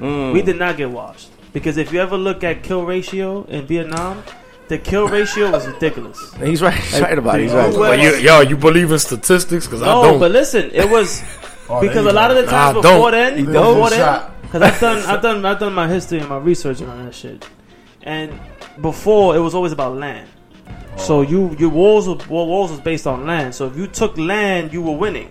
Mm. 0.00 0.32
We 0.32 0.42
did 0.42 0.58
not 0.58 0.76
get 0.76 0.90
washed 0.90 1.30
because 1.52 1.76
if 1.76 1.92
you 1.92 2.00
ever 2.00 2.16
look 2.16 2.44
at 2.44 2.62
kill 2.62 2.84
ratio 2.84 3.44
in 3.44 3.66
Vietnam, 3.66 4.22
the 4.68 4.78
kill 4.78 5.08
ratio 5.08 5.50
was 5.50 5.66
ridiculous. 5.66 6.34
He's 6.42 6.60
right. 6.60 6.74
He's 6.74 7.00
right 7.00 7.16
about 7.18 7.40
it. 7.40 7.44
He's 7.44 7.52
right. 7.52 7.72
But 7.74 8.00
you, 8.00 8.16
yo, 8.16 8.40
you 8.40 8.56
believe 8.56 8.90
in 8.92 8.98
statistics? 8.98 9.66
Because 9.66 9.82
I 9.82 9.86
No, 9.86 10.02
don't. 10.02 10.20
but 10.20 10.30
listen, 10.32 10.70
it 10.72 10.88
was 10.90 11.22
Oh, 11.68 11.80
because 11.86 12.06
a 12.06 12.12
lot 12.12 12.30
of 12.30 12.36
the 12.36 12.46
times 12.46 12.76
Nah, 12.76 12.82
before 12.82 13.10
then, 13.10 13.44
before 13.44 13.90
then, 13.90 14.30
because 14.42 14.62
I've 14.62 14.80
done, 14.80 14.98
I've 15.04 15.22
done, 15.22 15.44
I've 15.46 15.58
done 15.58 15.72
my 15.72 15.88
history 15.88 16.18
and 16.20 16.28
my 16.28 16.38
research 16.38 16.82
on 16.82 17.04
that 17.04 17.14
shit, 17.14 17.48
and 18.02 18.38
before 18.80 19.34
it 19.36 19.40
was 19.40 19.54
always 19.54 19.72
about 19.72 19.96
land. 19.96 20.28
So 20.96 21.20
you 21.22 21.54
your 21.58 21.68
walls 21.70 22.08
were, 22.08 22.16
walls 22.28 22.70
was 22.70 22.80
based 22.80 23.06
on 23.06 23.26
land. 23.26 23.54
So 23.54 23.66
if 23.66 23.76
you 23.76 23.86
took 23.86 24.16
land, 24.16 24.72
you 24.72 24.80
were 24.82 24.96
winning. 24.96 25.30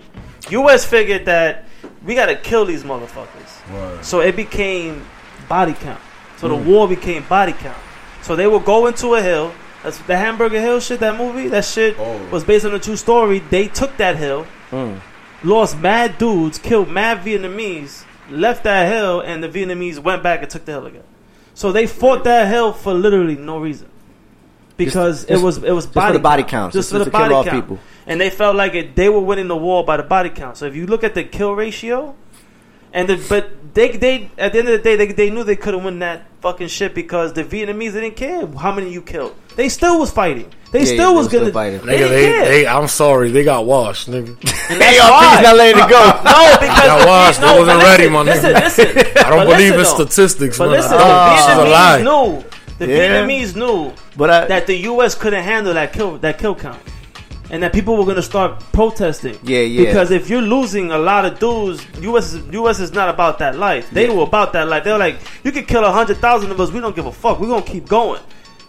U.S. 0.49 0.85
figured 0.85 1.25
that 1.25 1.65
we 2.05 2.13
got 2.13 2.27
to 2.27 2.35
kill 2.35 2.65
these 2.65 2.83
motherfuckers. 2.83 3.44
Word. 3.73 4.05
So 4.05 4.19
it 4.21 4.35
became 4.35 5.05
body 5.49 5.73
count. 5.73 5.99
So 6.37 6.47
the 6.47 6.55
war 6.55 6.87
became 6.87 7.23
body 7.27 7.53
count. 7.53 7.77
So 8.21 8.35
they 8.35 8.47
would 8.47 8.65
go 8.65 8.87
into 8.87 9.15
a 9.15 9.21
hill. 9.21 9.53
That's 9.83 9.97
the 9.99 10.17
Hamburger 10.17 10.59
Hill 10.59 10.79
shit. 10.79 10.99
That 10.99 11.17
movie. 11.17 11.47
That 11.47 11.63
shit 11.65 11.95
Oh. 11.99 12.19
was 12.31 12.43
based 12.43 12.65
on 12.65 12.73
a 12.73 12.79
true 12.79 12.95
story. 12.95 13.39
They 13.49 13.67
took 13.67 13.95
that 13.97 14.15
hill, 14.17 14.47
Mm. 14.71 14.99
lost 15.43 15.79
mad 15.79 16.17
dudes, 16.17 16.57
killed 16.57 16.89
mad 16.89 17.23
Vietnamese, 17.23 18.03
left 18.31 18.63
that 18.63 18.91
hill, 18.91 19.19
and 19.21 19.43
the 19.43 19.47
Vietnamese 19.49 19.99
went 19.99 20.23
back 20.23 20.41
and 20.41 20.49
took 20.49 20.65
the 20.65 20.71
hill 20.71 20.85
again. 20.87 21.03
So 21.53 21.71
they 21.71 21.85
fought 21.87 22.23
that 22.23 22.47
hill 22.47 22.73
for 22.73 22.93
literally 22.93 23.35
no 23.35 23.59
reason. 23.59 23.87
Because 24.77 25.19
Just- 25.25 25.31
it 25.31 25.43
was 25.43 25.57
it 25.63 25.71
was 25.71 25.85
just 25.85 25.93
for 25.93 25.99
body 26.01 26.13
the 26.13 26.19
body 26.19 26.43
count. 26.43 26.73
just 26.73 26.89
just 26.89 26.91
for 26.91 26.99
the 26.99 27.05
to 27.05 27.11
kill 27.11 27.19
body 27.21 27.33
off 27.33 27.45
count, 27.45 27.63
people. 27.63 27.79
and 28.07 28.19
they 28.19 28.29
felt 28.29 28.55
like 28.57 28.75
it. 28.75 28.95
They 28.95 29.07
were 29.07 29.21
winning 29.21 29.47
the 29.47 29.55
war 29.55 29.85
by 29.85 29.95
the 29.97 30.03
body 30.03 30.29
count. 30.29 30.57
So 30.57 30.65
if 30.65 30.75
you 30.75 30.85
look 30.85 31.03
at 31.03 31.13
the 31.13 31.23
kill 31.23 31.53
ratio, 31.55 32.13
and 32.95 33.07
the, 33.09 33.23
but 33.29 33.73
they 33.75 33.89
they 33.97 34.31
at 34.39 34.53
the 34.53 34.59
end 34.59 34.69
of 34.69 34.77
the 34.77 34.83
day 34.83 34.95
they, 34.95 35.11
they 35.11 35.29
knew 35.29 35.43
they 35.43 35.55
couldn't 35.55 35.83
win 35.83 35.99
that 35.99 36.23
fucking 36.41 36.67
shit 36.69 36.95
because 36.95 37.33
the 37.33 37.43
Vietnamese 37.43 37.93
didn't 37.93 38.15
care 38.15 38.47
how 38.47 38.71
many 38.73 38.91
you 38.91 39.01
killed. 39.03 39.35
They 39.55 39.69
still 39.69 39.99
was 39.99 40.09
fighting. 40.11 40.51
They 40.71 40.79
Yeah, 40.79 40.85
still 40.85 40.97
they 41.11 41.15
was 41.15 41.25
was 41.25 41.27
still 41.27 41.41
gonna 41.41 41.53
fighting. 41.53 41.81
They 41.85 41.99
Nigga, 41.99 42.09
they, 42.09 42.29
they, 42.63 42.67
I'm 42.67 42.87
sorry, 42.87 43.29
they 43.31 43.43
got 43.43 43.65
washed, 43.65 44.09
nigga. 44.09 44.29
And 44.71 44.81
that's 44.81 44.99
ARP's 44.99 45.11
why. 45.37 45.41
not 45.43 45.55
letting 45.57 45.83
it 45.83 45.89
go. 45.89 46.01
No, 46.25 46.57
because 46.59 46.87
Got 46.91 47.07
washed. 47.07 47.41
no, 47.41 47.53
They 47.53 47.59
wasn't 47.59 47.77
listen, 47.79 47.91
ready, 47.91 48.09
my 48.09 48.21
listen, 48.23 48.53
nigga. 48.53 48.61
Listen, 48.63 48.87
I 49.25 49.29
don't 49.29 49.45
But 49.45 49.53
believe 49.57 49.71
in 49.73 49.77
though. 49.77 49.83
statistics, 49.83 50.57
But 50.57 50.63
man. 50.71 50.79
listen, 50.79 50.93
I 50.93 50.97
the 50.97 51.05
don't- 51.05 51.35
this 51.35 51.45
is 51.45 51.57
a 51.57 51.69
lie. 51.69 51.99
Vietnamese 52.01 52.03
knew. 52.03 52.43
The 52.79 52.87
Yeah. 52.87 52.97
Vietnamese 53.25 53.55
knew 53.55 53.93
But 54.17 54.29
I, 54.29 54.45
that 54.47 54.67
the 54.67 54.75
U.S. 54.91 55.15
couldn't 55.15 55.43
handle 55.43 55.73
that 55.75 55.93
kill 55.93 56.17
that 56.17 56.37
kill 56.39 56.55
count, 56.55 56.79
and 57.55 57.63
that 57.63 57.71
people 57.71 57.95
were 57.95 58.03
going 58.03 58.17
to 58.17 58.21
start 58.21 58.59
protesting. 58.73 59.39
Yeah, 59.43 59.59
yeah. 59.61 59.85
Because 59.85 60.11
if 60.11 60.29
you're 60.29 60.41
losing 60.41 60.91
a 60.91 60.97
lot 60.97 61.23
of 61.23 61.39
dudes, 61.39 61.85
U.S. 62.01 62.33
is, 62.33 62.45
U.S. 62.53 62.81
is 62.81 62.91
not 62.91 63.07
about 63.07 63.39
that 63.39 63.55
life. 63.57 63.89
They 63.91 64.09
were 64.09 64.23
about 64.23 64.51
that 64.53 64.67
life. 64.67 64.83
They 64.83 64.91
were 64.91 64.97
like, 64.97 65.15
you 65.45 65.53
can 65.53 65.63
kill 65.65 65.85
a 65.85 65.91
hundred 65.91 66.17
thousand 66.17 66.51
of 66.51 66.59
us. 66.59 66.69
We 66.69 66.81
don't 66.81 66.93
give 66.95 67.05
a 67.05 67.13
fuck. 67.13 67.39
We're 67.39 67.47
gonna 67.47 67.61
keep 67.65 67.87
going. 67.87 68.21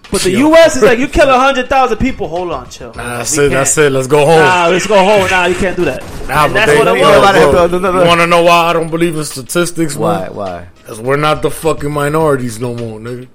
But 0.09 0.21
the 0.21 0.31
Yo. 0.31 0.39
U.S. 0.51 0.77
is 0.77 0.85
like, 0.85 1.01
you 1.01 1.09
kill 1.09 1.29
a 1.29 1.37
hundred 1.47 1.69
thousand 1.69 1.99
people. 1.99 2.29
Hold 2.29 2.53
on, 2.53 2.71
chill. 2.71 2.95
Nah, 2.95 3.19
that's 3.19 3.37
We 3.37 3.47
it. 3.47 3.49
That's 3.49 3.75
can't. 3.75 3.87
it. 3.89 3.91
Let's 3.91 4.07
go 4.07 4.25
home. 4.25 4.39
Nah, 4.39 4.69
let's 4.69 4.87
go 4.87 4.95
home. 5.05 5.29
Nah, 5.29 5.47
you 5.47 5.57
can't 5.57 5.77
do 5.77 5.85
that. 5.85 6.01
Nah, 6.29 6.45
and 6.45 6.55
but 6.55 6.55
that's 6.55 6.71
they, 6.73 6.79
what 6.79 6.87
it 6.87 7.01
yo, 7.01 7.21
was. 7.21 7.53
bro, 7.53 7.67
No, 7.67 7.79
no, 7.81 7.93
no. 7.93 8.03
You 8.03 8.07
want 8.09 8.21
to 8.21 8.27
know 8.29 8.45
why 8.45 8.67
I 8.71 8.73
don't 8.73 8.89
believe 8.89 9.17
in 9.17 9.25
statistics, 9.25 9.97
why? 9.97 10.21
man? 10.27 10.35
Why? 10.37 10.69
Because 10.77 11.01
we're 11.01 11.17
not 11.17 11.43
the 11.43 11.51
fucking 11.51 11.91
minorities 11.91 12.61
no 12.61 12.73
more, 12.77 13.01
nigga. 13.01 13.27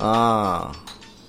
Ah. 0.00 0.74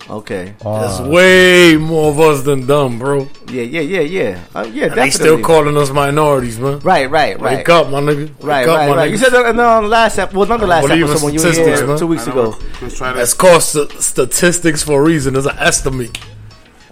Okay. 0.10 0.54
that's 0.64 1.02
way 1.02 1.76
more 1.76 2.10
of 2.12 2.20
us 2.20 2.44
than 2.44 2.66
dumb, 2.66 2.98
bro. 2.98 3.28
Yeah, 3.50 3.64
yeah, 3.64 3.82
yeah, 3.82 4.00
yeah. 4.00 4.44
Uh, 4.56 4.62
yeah, 4.62 4.64
And 4.64 4.74
definitely. 4.74 5.02
they 5.04 5.10
still 5.10 5.42
calling 5.42 5.76
us 5.76 5.90
minorities, 5.92 6.58
man. 6.60 6.80
Right, 6.80 7.10
right, 7.10 7.38
right. 7.42 7.58
Wake 7.58 7.68
up, 7.70 7.90
my 7.90 8.00
nigga. 8.00 8.30
Wake 8.30 8.44
Right, 8.44 8.68
up, 8.68 8.78
right, 8.78 8.90
my 8.90 8.96
right. 8.96 9.08
nigga. 9.10 9.12
You 9.12 9.18
said 9.18 9.32
that 9.34 9.56
no, 9.56 9.68
on 9.68 9.84
the 9.84 9.90
last 9.90 10.18
episode. 10.18 10.38
Well, 10.38 10.48
not 10.48 10.60
the 10.62 10.68
last 10.68 10.88
believe 10.88 11.04
in 11.04 11.10
episode 11.10 11.26
when 11.26 11.34
you 11.34 11.40
were 11.42 11.52
statistics, 11.52 11.80
here 11.80 11.88
man. 11.88 12.00
two 12.00 12.08
weeks 12.08 12.28
ago. 12.28 12.56
Just 12.80 12.98
try 12.98 13.12
to- 13.14 13.22
It's 13.22 13.34
called 13.34 13.62
st- 13.64 13.92
statistics 14.02 14.82
for 14.84 15.02
a 15.02 15.04
reason. 15.04 15.36
It's 15.36 15.46
an 15.46 15.58
estimate. 15.60 16.18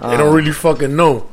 They 0.01 0.07
Uh. 0.07 0.17
don't 0.17 0.33
really 0.35 0.51
fucking 0.51 0.93
know. 0.95 1.27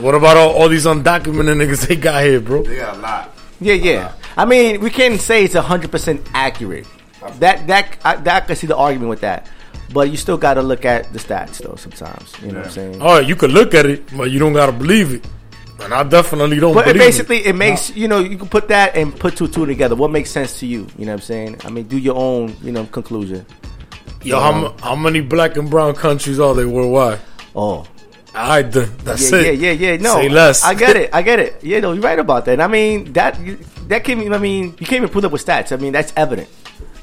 what 0.00 0.14
about 0.16 0.36
all, 0.36 0.50
all 0.50 0.68
these 0.68 0.86
undocumented 0.86 1.56
niggas 1.62 1.86
they 1.86 1.94
got 1.94 2.24
here, 2.24 2.40
bro? 2.40 2.62
They 2.64 2.76
got 2.76 2.96
a 2.96 3.00
lot. 3.00 3.36
Yeah, 3.60 3.74
yeah. 3.74 4.12
I 4.36 4.46
mean, 4.46 4.80
we 4.80 4.90
can't 4.90 5.20
say 5.20 5.44
it's 5.44 5.54
hundred 5.54 5.92
percent 5.92 6.26
accurate. 6.34 6.86
That 7.38 7.66
that 7.68 7.96
I, 8.04 8.16
that 8.16 8.42
I 8.42 8.46
can 8.46 8.56
see 8.56 8.66
the 8.66 8.76
argument 8.76 9.10
with 9.10 9.20
that, 9.20 9.46
but 9.92 10.10
you 10.10 10.16
still 10.16 10.36
got 10.36 10.54
to 10.54 10.62
look 10.62 10.84
at 10.84 11.12
the 11.12 11.18
stats 11.18 11.58
though. 11.58 11.76
Sometimes, 11.76 12.34
you 12.40 12.52
know 12.52 12.58
what 12.58 12.66
I'm 12.66 12.72
saying. 12.72 12.98
Oh, 13.00 13.18
you 13.18 13.36
could 13.36 13.50
look 13.50 13.74
at 13.74 13.86
it, 13.86 14.04
but 14.16 14.30
you 14.30 14.38
don't 14.38 14.52
gotta 14.52 14.72
believe 14.72 15.14
it. 15.14 15.26
And 15.80 15.92
I 15.92 16.02
definitely 16.04 16.60
don't. 16.60 16.74
But 16.74 16.88
it 16.88 16.94
believe 16.94 17.08
basically, 17.08 17.44
it 17.44 17.54
makes 17.54 17.94
you 17.94 18.08
know 18.08 18.20
you 18.20 18.38
can 18.38 18.48
put 18.48 18.68
that 18.68 18.96
and 18.96 19.14
put 19.18 19.36
two 19.36 19.48
two 19.48 19.66
together. 19.66 19.94
What 19.94 20.10
makes 20.10 20.30
sense 20.30 20.60
to 20.60 20.66
you? 20.66 20.86
You 20.96 21.06
know 21.06 21.12
what 21.12 21.20
I'm 21.20 21.26
saying? 21.26 21.60
I 21.64 21.70
mean, 21.70 21.84
do 21.88 21.98
your 21.98 22.16
own 22.16 22.56
you 22.62 22.72
know 22.72 22.86
conclusion. 22.86 23.44
Yo, 24.22 24.40
how, 24.40 24.74
how 24.80 24.96
many 24.96 25.20
black 25.20 25.58
and 25.58 25.68
brown 25.68 25.94
countries 25.94 26.40
are 26.40 26.54
there 26.54 26.66
worldwide? 26.68 27.20
Oh. 27.54 27.86
I 28.34 28.62
then 28.62 28.90
that's 29.04 29.30
yeah, 29.30 29.38
it. 29.38 29.58
Yeah, 29.60 29.70
yeah, 29.70 29.90
yeah. 29.92 29.96
No, 29.98 30.14
Say 30.14 30.28
less. 30.28 30.64
I 30.64 30.74
get 30.74 30.96
it. 30.96 31.10
I 31.12 31.22
get 31.28 31.38
it. 31.38 31.62
Yeah, 31.62 31.80
no, 31.80 31.92
you're 31.92 32.02
right 32.02 32.18
about 32.18 32.46
that. 32.46 32.60
I 32.60 32.66
mean, 32.66 33.12
that 33.12 33.38
that 33.88 34.02
came. 34.02 34.32
I 34.32 34.38
mean, 34.38 34.74
you 34.78 34.86
can't 34.86 35.04
even 35.04 35.08
put 35.08 35.24
up 35.24 35.30
with 35.30 35.44
stats. 35.44 35.70
I 35.70 35.76
mean, 35.76 35.92
that's 35.92 36.12
evident. 36.16 36.48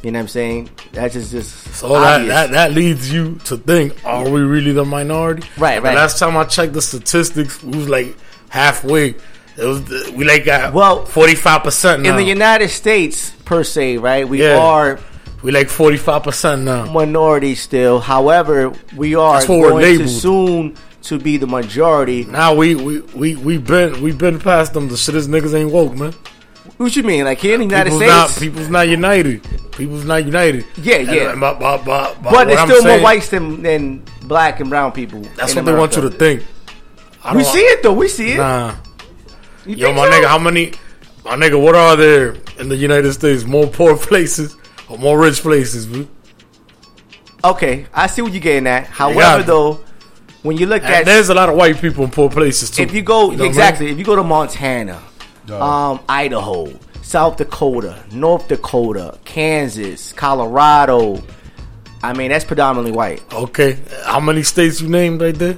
You 0.04 0.12
know 0.12 0.18
what 0.20 0.24
I'm 0.24 0.28
saying? 0.30 0.70
That's 0.94 1.14
just 1.14 1.32
just 1.32 1.56
So 1.76 1.90
that, 1.90 2.22
obvious. 2.22 2.34
that 2.34 2.52
that 2.52 2.72
leads 2.74 3.14
you 3.14 3.36
to 3.46 3.58
think: 3.58 3.94
Are 4.04 4.28
we 4.28 4.42
really 4.42 4.72
the 4.72 4.84
minority? 4.86 5.48
Right, 5.58 5.76
And 5.76 5.84
right. 5.86 5.96
Last 5.96 6.18
time 6.18 6.36
I 6.38 6.44
checked 6.46 6.74
the 6.74 6.82
statistics, 6.82 7.62
we 7.64 7.78
was 7.78 7.88
like 7.90 8.18
halfway. 8.50 9.10
It 9.58 9.66
was 9.66 9.82
we 10.14 10.24
like 10.26 10.46
got 10.46 10.74
well 10.74 11.06
forty 11.06 11.36
five 11.36 11.64
percent 11.64 12.06
in 12.08 12.16
the 12.16 12.24
United 12.24 12.70
States 12.70 13.32
per 13.46 13.64
se, 13.64 13.98
right? 13.98 14.28
We 14.28 14.42
Yeah. 14.42 14.58
are 14.58 15.00
we 15.44 15.52
like 15.52 15.70
forty 15.70 15.98
five 15.98 16.24
percent 16.24 16.64
now. 16.64 16.86
minority 16.92 17.54
still. 17.56 18.00
However, 18.00 18.74
we 18.96 19.14
are 19.16 19.34
That's 19.36 19.50
what 19.50 19.60
we're 19.60 19.70
going 19.72 20.00
to 20.00 20.08
soon 20.08 20.76
to 21.04 21.20
be 21.20 21.38
the 21.38 21.48
majority. 21.48 22.26
Now 22.26 22.56
we 22.56 22.74
we 22.76 23.02
we 23.14 23.36
we 23.36 23.58
been 23.60 24.02
we 24.02 24.14
been 24.14 24.40
past 24.40 24.74
them. 24.74 24.88
The 24.88 24.98
shit 24.98 25.14
is 25.16 25.28
niggas 25.28 25.54
ain't 25.54 25.72
woke, 25.72 25.94
man. 25.96 26.14
What 26.78 26.96
you 26.96 27.04
mean? 27.04 27.26
Like 27.26 27.40
here 27.40 27.54
in 27.56 27.60
the 27.62 27.66
United 27.66 27.90
people's 27.92 28.02
States? 28.04 28.36
not 28.36 28.40
people's 28.40 28.70
not 28.70 28.88
united. 28.88 29.72
People's 29.72 30.06
not 30.06 30.26
united. 30.26 30.66
Yeah, 30.82 30.96
And, 30.98 31.08
yeah. 31.10 31.22
uh, 31.24 31.36
but, 31.40 31.60
but, 31.60 31.86
but, 31.86 32.22
but 32.24 32.46
there's 32.46 32.60
I'm 32.60 32.68
still 32.68 32.82
saying- 32.84 32.98
more 32.98 33.04
whites 33.04 33.30
than, 33.30 33.62
than 33.64 34.04
black 34.24 34.60
and 34.60 34.70
brown 34.70 34.92
people. 34.92 35.22
That's 35.36 35.56
what 35.56 35.66
they 35.66 35.74
want 35.74 35.96
you 35.96 36.02
to 36.04 36.10
think. 36.12 36.44
I 37.24 37.36
We 37.36 37.44
see 37.44 37.60
it 37.60 37.84
though. 37.84 37.94
We 37.94 38.08
see 38.08 38.34
it. 38.34 38.38
Nah. 38.38 38.76
You 39.66 39.76
Yo, 39.76 39.94
my 39.94 40.06
so? 40.10 40.12
nigga, 40.12 40.28
how 40.28 40.40
many? 40.40 40.74
My 41.24 41.36
nigga, 41.36 41.62
what 41.62 41.76
are 41.76 41.96
there 41.96 42.36
in 42.60 42.68
the 42.70 42.76
United 42.76 43.14
States? 43.14 43.44
More 43.44 43.68
poor 43.68 43.96
places 44.10 44.56
or 44.90 44.98
more 44.98 45.20
rich 45.20 45.42
places? 45.42 45.86
bro? 45.86 46.08
Okay, 47.44 47.86
I 47.94 48.08
see 48.08 48.22
what 48.22 48.32
you're 48.34 48.42
getting 48.42 48.68
at. 48.68 48.86
However, 48.88 49.44
though, 49.44 49.80
when 50.44 50.58
you 50.58 50.66
look 50.68 50.84
And 50.84 50.94
at 50.94 51.06
there's 51.06 51.30
a 51.30 51.34
lot 51.34 51.50
of 51.50 51.56
white 51.56 51.80
people 51.80 52.04
in 52.04 52.12
poor 52.12 52.30
places 52.30 52.70
too. 52.72 52.84
if 52.84 52.94
you 52.94 53.02
go 53.02 53.32
You 53.32 53.38
know 53.38 53.44
what 53.44 53.46
I 53.46 53.48
exactly, 53.50 53.86
mean? 53.88 53.94
if 53.94 54.00
you 54.00 54.06
go 54.06 54.16
to 54.16 54.24
Montana, 54.24 55.02
um, 55.50 56.00
Idaho, 56.08 56.72
South 57.02 57.38
Dakota, 57.38 58.04
North 58.12 58.48
Dakota, 58.48 59.18
Kansas, 59.26 60.14
Colorado, 60.14 61.22
I 62.04 62.14
mean 62.14 62.30
that's 62.30 62.46
predominantly 62.46 62.92
white. 62.92 63.22
Okay, 63.34 63.78
how 64.06 64.20
many 64.20 64.44
states 64.44 64.82
you 64.82 64.90
named 64.90 65.22
right 65.22 65.36
there? 65.36 65.58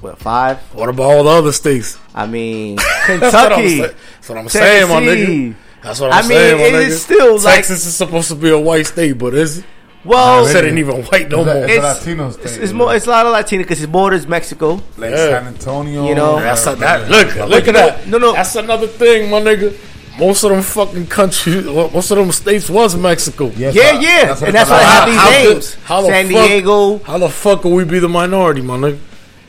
What 0.00 0.18
five? 0.18 0.58
What 0.74 0.88
about 0.88 1.04
all 1.04 1.24
the 1.24 1.30
other 1.30 1.52
states? 1.52 1.98
I 2.14 2.26
mean 2.26 2.76
That's 3.06 3.32
what 3.32 3.52
I'm 3.52 3.62
Kentucky. 3.62 3.76
That's 3.80 4.28
what 4.28 4.38
I'm 4.38 4.48
saying, 4.48 4.88
my 4.88 5.00
nigga. 5.00 5.54
That's 5.82 6.00
what 6.00 6.12
I'm 6.12 6.24
I 6.24 6.28
mean, 6.28 6.38
saying, 6.38 6.58
my 6.58 6.64
it 6.64 6.72
nigga. 6.72 6.86
is 6.88 7.02
still 7.02 7.34
like 7.36 7.54
Texas 7.56 7.86
is 7.86 7.96
supposed 7.96 8.28
to 8.28 8.34
be 8.34 8.50
a 8.50 8.58
white 8.58 8.86
state, 8.86 9.12
but 9.18 9.34
is 9.34 9.58
it? 9.58 9.64
Well, 10.04 10.46
It 10.46 10.64
ain't 10.64 10.78
even 10.78 11.02
white 11.04 11.28
no 11.30 11.44
more. 11.44 11.64
it's, 11.68 12.06
it's, 12.06 12.56
it's 12.56 12.72
more. 12.72 12.94
It's 12.94 13.06
a 13.06 13.10
lot 13.10 13.26
of 13.26 13.32
Latino 13.32 13.62
because 13.62 13.82
it 13.82 13.90
borders 13.92 14.26
Mexico. 14.26 14.74
Like 14.96 15.10
Yeah. 15.10 15.40
San 15.40 15.46
Antonio. 15.48 16.08
You 16.08 16.14
know? 16.14 16.36
Uh, 16.36 16.40
that's 16.40 16.66
a, 16.66 16.74
that. 16.76 17.08
Look, 17.10 17.34
look 17.48 17.68
at 17.68 17.74
that. 17.74 18.06
No, 18.08 18.18
no. 18.18 18.32
That's 18.32 18.56
another 18.56 18.86
thing, 18.86 19.30
my 19.30 19.40
nigga. 19.40 19.76
Most 20.18 20.44
of 20.44 20.50
them 20.50 20.60
fucking 20.62 21.06
countries, 21.06 21.64
most 21.64 22.10
of 22.10 22.18
them 22.18 22.30
states 22.32 22.68
was 22.68 22.94
Mexico. 22.96 23.46
Yeah, 23.56 23.70
yeah. 23.70 24.36
And 24.44 24.54
that's 24.54 24.68
why 24.68 24.78
they 24.78 24.84
have 24.84 25.06
these 25.08 25.16
How 25.16 25.30
the- 25.30 25.48
names. 25.54 25.74
how 25.84 26.00
the 26.02 26.06
San 26.08 26.24
fuck- 26.30 26.46
Diego. 26.48 26.98
How 26.98 27.18
the 27.18 27.28
fuck 27.30 27.64
will 27.64 27.72
we 27.72 27.84
be 27.84 27.98
the 27.98 28.10
minority, 28.10 28.60
my 28.60 28.76
nigga? 28.76 28.98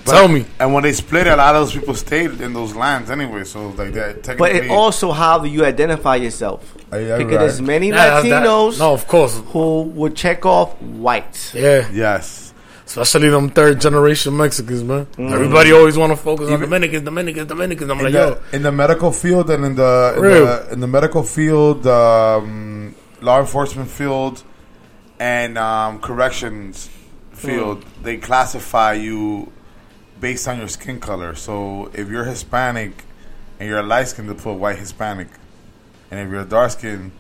But- 0.06 0.12
Tell 0.12 0.28
me. 0.28 0.46
And 0.60 0.74
when 0.74 0.84
they 0.84 0.94
split 0.94 1.28
a 1.28 1.36
lot 1.36 1.56
of 1.56 1.66
those 1.66 1.74
people 1.74 1.96
stayed 1.96 2.42
in 2.42 2.54
those 2.54 2.76
lands 2.76 3.10
anyway. 3.10 3.44
So 3.46 3.70
like 3.70 3.94
that. 3.94 4.38
But 4.38 4.52
it 4.56 4.70
also 4.70 5.12
how 5.12 5.40
do 5.40 5.48
you 5.48 5.66
identify 5.66 6.18
yourself? 6.18 6.76
Yeah, 6.92 7.18
because 7.18 7.20
right. 7.20 7.40
there's 7.40 7.62
many 7.62 7.90
Nah, 7.90 7.98
that's 7.98 8.30
that- 8.30 8.44
Latinos 8.46 8.80
no, 8.80 8.94
of 8.94 9.08
course. 9.08 9.42
who 9.48 9.84
would 9.84 10.16
check 10.16 10.46
off 10.46 10.80
white. 10.82 11.52
Yeah. 11.54 11.90
Yes. 11.92 12.54
Especially 12.86 13.30
them 13.30 13.50
third 13.50 13.82
generation 13.82 14.36
Mexicans, 14.38 14.84
man. 14.84 15.08
Mm. 15.18 15.32
Everybody 15.32 15.72
always 15.72 15.98
want 15.98 16.12
to 16.12 16.18
focus 16.18 16.50
on 16.50 16.60
Dominicans, 16.60 17.04
Dominicans, 17.04 17.48
Dominicans. 17.48 17.90
I'm 17.90 17.98
in, 18.00 18.04
like, 18.04 18.14
the, 18.14 18.20
yo, 18.20 18.40
in 18.52 18.62
the 18.62 18.72
medical 18.72 19.12
field 19.12 19.50
and 19.50 19.66
in 19.66 19.76
the 19.76 20.14
in, 20.18 20.22
the, 20.22 20.68
in 20.74 20.80
the 20.82 20.88
medical 20.88 21.24
field, 21.24 21.88
um, 21.88 22.94
law 23.22 23.40
enforcement 23.40 23.90
field, 23.90 24.44
and 25.20 25.58
um, 25.58 26.00
corrections 26.02 26.90
field, 27.32 27.84
they 28.04 28.18
classify 28.18 28.94
you 28.94 29.52
based 30.24 30.48
on 30.48 30.58
your 30.58 30.70
skin 30.70 31.00
color. 31.02 31.36
So 31.36 31.92
if 31.94 32.08
you're 32.10 32.24
Hispanic 32.24 33.04
and 33.60 33.68
you're 33.70 33.84
light 33.84 34.08
skinned, 34.08 34.30
they 34.30 34.34
put 34.34 34.54
white 34.54 34.80
Hispanic, 34.80 35.28
and 36.10 36.20
if 36.22 36.32
you're 36.32 36.46
dark 36.46 36.72
skinned 36.72 37.12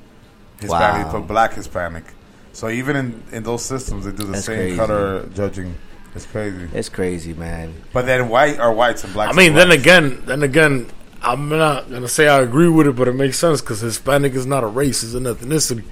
Hispanic, 0.61 0.71
Wow. 1.05 1.11
they 1.11 1.19
put 1.19 1.27
black 1.27 1.53
Hispanic. 1.53 2.05
So 2.53 2.69
even 2.69 2.95
in, 2.95 3.23
in 3.33 3.43
those 3.43 3.63
systems, 3.65 4.05
they 4.05 4.11
do 4.11 4.23
the 4.23 4.31
That's 4.31 4.45
same 4.45 4.57
crazy. 4.57 4.77
color 4.77 5.25
judging. 5.35 5.75
It's 6.15 6.25
crazy. 6.25 6.69
It's 6.73 6.89
crazy, 6.89 7.33
man. 7.33 7.73
But 7.91 8.05
then 8.05 8.29
white 8.29 8.57
are 8.59 8.71
whites 8.71 9.03
and 9.03 9.11
black. 9.13 9.29
I 9.29 9.33
mean, 9.33 9.53
then 9.53 9.71
again, 9.71 10.21
then 10.25 10.41
again, 10.43 10.87
I'm 11.21 11.49
not 11.49 11.89
gonna 11.89 12.07
say 12.07 12.27
I 12.29 12.39
agree 12.39 12.69
with 12.69 12.87
it, 12.87 12.95
but 12.95 13.07
it 13.09 13.15
makes 13.15 13.37
sense 13.37 13.59
because 13.59 13.81
Hispanic 13.81 14.33
is 14.33 14.45
not 14.45 14.63
a 14.63 14.67
race; 14.67 15.03
it's 15.03 15.13
an 15.15 15.23
ethnicity. 15.25 15.83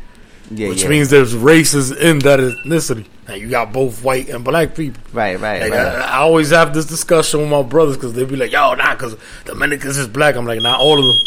Yeah, 0.53 0.69
which 0.69 0.83
yeah. 0.83 0.89
means 0.89 1.09
there's 1.09 1.33
races 1.35 1.91
in 1.91 2.19
that 2.19 2.39
ethnicity. 2.39 3.05
And 3.27 3.39
you 3.41 3.49
got 3.49 3.71
both 3.71 4.03
white 4.03 4.27
and 4.29 4.43
black 4.43 4.75
people. 4.75 5.01
Right, 5.13 5.39
right, 5.39 5.61
Like, 5.61 5.71
right. 5.71 5.79
I, 5.95 6.01
I 6.01 6.17
always 6.17 6.49
have 6.49 6.73
this 6.73 6.85
discussion 6.85 7.39
with 7.41 7.49
my 7.49 7.61
brothers 7.63 7.95
because 7.95 8.13
they 8.13 8.25
be 8.25 8.35
like, 8.35 8.51
"Yo, 8.51 8.73
nah, 8.73 8.93
because 8.93 9.15
Dominicans 9.45 9.97
is 9.97 10.07
black." 10.07 10.35
I'm 10.35 10.45
like, 10.45 10.61
"Not 10.61 10.79
all 10.79 10.99
of 10.99 11.05
them." 11.05 11.17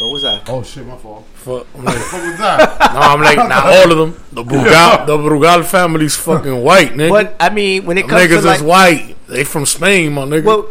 What 0.00 0.12
was 0.12 0.22
that? 0.22 0.48
Oh 0.50 0.62
shit, 0.62 0.86
my 0.86 0.96
fault. 0.98 1.24
Fuck, 1.34 1.66
I'm 1.76 1.84
like, 1.84 1.94
What 2.12 2.22
was 2.28 2.38
that? 2.38 2.78
no, 2.94 3.00
I'm 3.00 3.20
like, 3.22 3.36
not 3.36 3.64
all 3.74 3.92
of 3.92 3.98
them. 3.98 4.24
The 4.32 4.42
Brugal, 4.44 5.06
the 5.06 5.16
Brugal 5.16 5.64
family's 5.64 6.16
fucking 6.16 6.62
white, 6.62 6.90
nigga. 6.92 7.10
But 7.10 7.36
I 7.40 7.50
mean, 7.50 7.86
when 7.86 7.96
it 7.98 8.02
Them 8.02 8.10
comes 8.10 8.22
niggas 8.30 8.40
to 8.40 8.46
like, 8.46 8.56
is 8.58 8.62
white. 8.62 9.16
They 9.28 9.44
from 9.44 9.64
Spain, 9.64 10.12
my 10.12 10.22
nigga. 10.24 10.44
well, 10.44 10.68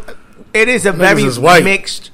it 0.54 0.68
is 0.68 0.86
a 0.86 0.92
Niggas 0.92 0.96
very 0.98 1.22
is 1.24 1.38
white. 1.40 1.64
mixed. 1.64 2.10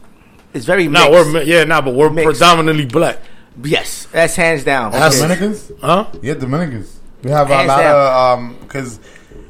It's 0.54 0.64
very 0.64 0.88
no, 0.88 1.10
mixed. 1.10 1.12
we're 1.34 1.40
mi- 1.40 1.50
yeah, 1.50 1.64
nah, 1.64 1.80
but 1.82 1.94
we're 1.94 2.08
Mixed. 2.08 2.24
predominantly 2.38 2.86
black. 2.86 3.18
Yes, 3.62 4.06
that's 4.12 4.36
hands 4.36 4.64
down. 4.64 4.92
That's- 4.92 5.14
Okay. 5.14 5.22
Dominicans? 5.22 5.72
Huh? 5.80 6.06
Yeah, 6.22 6.34
Dominicans. 6.34 6.98
We 7.22 7.30
have 7.30 7.50
a 7.50 7.54
lot 7.64 7.66
down. 7.66 7.96
of 7.96 8.38
um 8.38 8.56
because 8.60 9.00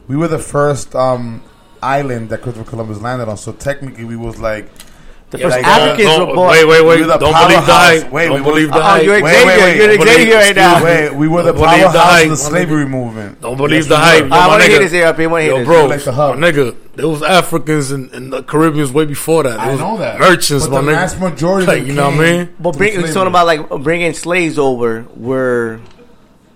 we 0.06 0.16
were 0.16 0.28
the 0.28 0.38
first 0.38 0.94
um 0.94 1.42
island 1.82 2.30
that 2.30 2.42
Christopher 2.42 2.68
Columbus 2.68 3.00
landed 3.00 3.28
on. 3.28 3.36
So 3.36 3.52
technically, 3.52 4.04
we 4.04 4.16
was 4.16 4.38
like 4.40 4.68
The 5.30 5.36
Yeah, 5.38 5.44
first 5.44 5.56
like, 5.58 5.66
uh, 5.66 5.70
Africans 5.70 6.08
don't- 6.08 6.28
were 6.28 6.34
born. 6.36 6.48
Wait, 6.50 6.64
wait, 6.64 6.84
wait! 6.86 6.96
We 6.96 7.02
were 7.02 7.12
the 7.12 7.18
Don't 7.18 7.32
believe 7.34 7.48
the 7.60 7.72
powerhouse. 7.72 8.00
hype. 8.02 8.12
Wait, 8.12 8.24
don't 8.28 8.34
we 8.36 8.40
was- 8.40 8.50
believe 8.50 8.68
the 8.72 8.78
Oh, 8.78 8.80
hype. 8.80 9.02
you're 9.04 9.22
Wait, 9.22 9.34
Xavier. 9.34 9.46
wait, 9.46 9.60
wait. 9.60 9.76
You're 9.76 9.86
Don't 9.88 9.96
believe- 9.98 10.14
Xavier 10.16 10.36
right 10.36 10.56
now. 10.56 10.84
Wait, 10.84 11.14
we 11.14 11.28
were 11.28 11.42
the 11.42 11.52
Don't 11.52 11.60
believe 11.60 11.78
the 11.80 11.84
powerhouse 11.84 12.02
hype, 12.12 12.22
of 12.22 12.38
the 12.38 12.44
my 12.44 12.48
slavery 12.50 12.86
movement. 12.86 13.40
Don't 13.42 13.56
believe 13.58 13.72
Yes, 13.72 13.86
the 13.88 13.94
we 13.94 14.00
hype. 14.00 14.22
were. 14.22 14.28
Yo, 14.28 14.34
I 14.34 14.38
my 14.40 14.46
want 14.48 14.62
to 14.62 14.68
hear 14.70 14.78
nigga. 14.78 14.82
this, 14.84 14.92
Europe. 14.94 15.18
I 15.20 15.26
want 15.26 15.40
to 15.40 15.42
hear 15.44 15.52
Yo, 15.52 15.58
this. 15.58 15.66
bro, 15.66 15.86
like 15.86 16.04
the 16.04 16.12
hub. 16.12 16.38
my 16.38 16.50
nigga, 16.50 16.74
there 16.96 17.08
was 17.08 17.22
Africans 17.22 17.90
and, 17.90 18.10
and 18.14 18.32
the 18.32 18.42
Caribbeans 18.42 18.90
way 18.90 19.04
before 19.04 19.42
that. 19.42 19.50
There 19.50 19.60
I 19.60 19.70
was 19.72 19.80
know 19.80 19.98
that. 19.98 20.18
merchants, 20.18 20.66
But 20.66 20.70
my 20.72 20.80
the 20.80 20.86
nigga. 20.92 21.00
mass 21.00 21.18
majority 21.20 21.62
of 21.64 21.68
like, 21.68 21.78
them 21.80 21.86
you 21.88 21.92
know 21.92 22.04
what 22.06 22.14
I 22.14 22.16
came- 22.16 22.36
mean? 22.38 22.48
But 22.58 22.78
bring, 22.78 22.92
Through 22.92 23.00
it's 23.04 23.12
slavery. 23.12 23.14
talking 23.14 23.28
about 23.28 23.46
like 23.46 23.82
bringing 23.84 24.14
slaves 24.14 24.58
over 24.58 25.02
where 25.14 25.80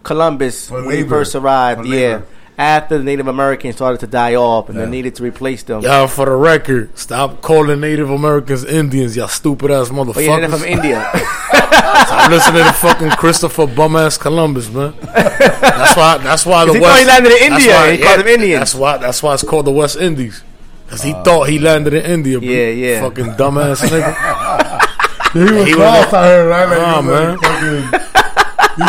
Columbus 0.03 0.69
For 0.69 0.77
when 0.83 0.85
he 0.85 1.03
labor. 1.03 1.09
first 1.11 1.35
arrived. 1.35 1.81
For 1.83 1.87
Yeah, 1.87 1.95
labor. 2.09 2.23
After 2.59 2.99
the 2.99 3.05
Native 3.05 3.27
Americans 3.29 3.77
started 3.77 3.99
to 4.01 4.07
die 4.07 4.35
off 4.35 4.69
and 4.69 4.79
Yeah. 4.79 4.85
they 4.85 4.91
needed 4.91 5.15
to 5.17 5.23
replace 5.23 5.63
them. 5.63 5.81
Y'all, 5.83 6.07
for 6.07 6.27
the 6.27 6.33
record, 6.37 6.97
stop 6.99 7.41
calling 7.43 7.81
Native 7.81 8.11
Americans 8.11 8.65
Indians, 8.65 9.17
y'all 9.17 9.29
stupid 9.29 9.71
ass 9.71 9.89
But 9.89 10.17
Oh, 10.17 10.21
yeah, 10.21 10.39
they're 10.41 10.49
motherfuckers. 10.49 10.59
from 10.59 10.65
India. 10.69 11.11
Stop 12.03 12.31
listening 12.31 12.65
to 12.65 12.73
fucking 12.73 13.11
Christopher 13.13 13.67
bum 13.67 13.97
ass 13.97 14.19
Columbus, 14.19 14.69
man. 14.71 14.93
That's 15.03 15.97
why. 15.97 16.19
That's 16.19 16.45
why 16.45 16.65
the 16.67 16.75
He 16.75 16.81
West. 16.81 16.91
thought 16.93 17.01
he 17.01 17.07
landed 17.07 17.33
in 17.33 17.53
India, 17.53 17.73
why- 17.75 17.93
he 17.97 18.03
called 18.03 18.21
them 18.21 18.29
Indians. 18.29 18.59
That's 18.61 18.75
why. 18.75 18.97
That's 18.99 19.23
why 19.23 19.35
it's 19.35 19.43
called 19.45 19.65
the 19.67 19.71
West 19.73 19.97
Indies. 19.97 20.43
Cause 20.89 21.03
he 21.03 21.13
uh, 21.15 21.23
thought 21.23 21.49
he 21.49 21.59
landed 21.59 21.95
in 21.95 22.05
India. 22.05 22.39
bro. 22.39 22.49
Yeah, 22.49 22.69
yeah. 22.69 23.01
Fucking 23.01 23.25
dumbass 23.41 23.81
nigga. 23.89 24.13
He 25.33 25.39
was 25.41 25.67
He 25.69 25.75
was- 25.75 25.79
lost 25.79 26.13
out 26.13 26.25
here, 26.27 26.49
right? 26.49 26.69
Like, 26.69 26.79
Nah, 26.79 27.01
he 27.03 27.09
was 27.09 27.17
man. 27.17 27.31
like 27.31 27.41
fucking, 27.41 28.01
he 28.01 28.12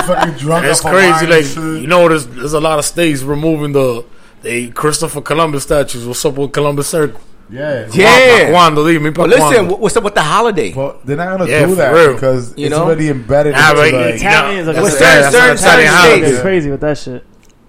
fucking 0.01 0.33
drunk. 0.35 0.63
And 0.63 0.71
it's 0.71 0.81
crazy. 0.81 1.27
Like 1.27 1.81
you 1.81 1.87
know, 1.87 2.07
there's 2.09 2.27
there's 2.27 2.53
a 2.53 2.59
lot 2.59 2.79
of 2.79 2.85
states 2.85 3.21
removing 3.23 3.71
the 3.73 4.05
the 4.41 4.71
Christopher 4.71 5.21
Columbus 5.21 5.63
statues. 5.63 6.05
What's 6.05 6.23
up 6.25 6.35
with 6.37 6.51
Columbus 6.51 6.87
Circle? 6.89 7.19
yeah, 7.49 7.87
Yeah. 7.93 8.49
Cuando, 8.51 8.85
dime, 8.87 9.13
pa' 9.13 9.21
but 9.27 9.29
listen, 9.29 9.67
what's 9.67 9.95
up 9.95 10.03
with 10.03 10.15
the 10.15 10.21
holiday? 10.21 10.73
But 10.73 11.05
they're 11.05 11.17
not 11.17 11.37
gonna 11.37 11.49
Yeah, 11.51 11.65
do 11.67 11.75
that 11.75 11.91
real. 11.93 12.13
because 12.13 12.53
You 12.57 12.65
it's 12.67 12.75
know? 12.75 12.83
already 12.83 13.09
embedded. 13.09 13.53
Nah, 13.53 13.69
into, 13.71 13.81
like, 13.81 13.93
Italians, 14.15 14.67
you 14.67 14.73
That's 14.73 14.77
gonna 14.79 14.89
certain- 14.91 15.21
that's 15.21 15.35
certain- 15.35 15.57
Italian 15.57 15.87
holiday. 15.93 16.17
states. 16.17 16.31
It's 16.33 16.41
crazy 16.41 16.71
with 16.71 16.81
that 16.81 16.97
shit. 16.97 17.23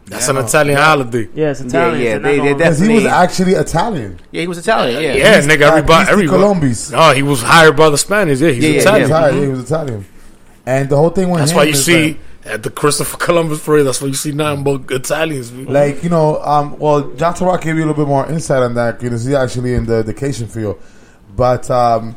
That's 0.06 0.28
an 0.28 0.36
Italian 0.36 0.76
holiday. 0.78 1.28
Yeah, 1.34 1.50
it's 1.50 1.60
Yeah, 1.62 1.68
yeah, 1.68 2.18
they're 2.18 2.18
they- 2.18 2.30
they 2.30 2.36
gonna- 2.38 2.54
because 2.56 2.78
he 2.78 2.94
was 2.94 3.04
actually 3.06 3.52
Italian. 3.54 4.20
Yeah, 4.32 4.40
he 4.42 4.46
was 4.46 4.58
Italian. 4.58 5.02
Yeah, 5.02 5.14
Yeah, 5.14 5.36
He's 5.36 5.46
nigga, 5.46 5.48
like 5.48 5.60
everybody, 5.62 6.02
East 6.02 6.12
everybody. 6.12 6.38
Columbus. 6.38 6.90
No, 6.90 7.10
he 7.12 7.22
was 7.22 7.42
hired 7.42 7.76
by 7.76 7.90
the 7.90 7.98
Spanish. 7.98 8.40
Yeah, 8.40 8.50
he's 8.50 8.64
Yeah, 8.64 8.70
yeah, 8.70 8.80
Italian. 8.80 9.02
He 9.06 9.08
was, 9.08 9.10
Italian. 9.10 9.34
Mm-hmm. 9.34 9.42
he 9.44 9.48
was 9.50 9.64
Italian. 9.70 10.04
And 10.66 10.88
the 10.88 10.96
whole 10.96 11.10
thing 11.10 11.30
with 11.30 11.40
That's 11.40 11.50
him 11.50 11.56
why 11.58 11.64
you 11.64 11.74
see 11.74 12.18
at 12.44 12.62
the 12.62 12.70
Christopher 12.70 13.16
Columbus 13.16 13.64
parade. 13.64 13.86
That's 13.86 14.00
why 14.00 14.08
you 14.08 14.14
see 14.14 14.32
nothing 14.32 14.64
but 14.64 14.90
Italians. 14.90 15.52
like 15.52 16.02
you 16.02 16.10
know, 16.10 16.40
um, 16.42 16.78
well, 16.78 17.10
John 17.12 17.34
Tarot 17.34 17.58
gave 17.58 17.76
you 17.76 17.84
a 17.84 17.86
little 17.86 18.04
bit 18.04 18.08
more 18.08 18.26
insight 18.30 18.62
on 18.62 18.74
that 18.74 18.98
because 18.98 19.24
he's 19.24 19.34
actually 19.34 19.74
in 19.74 19.86
the 19.86 19.96
education 19.96 20.48
field. 20.48 20.80
But 21.36 21.70
um, 21.70 22.16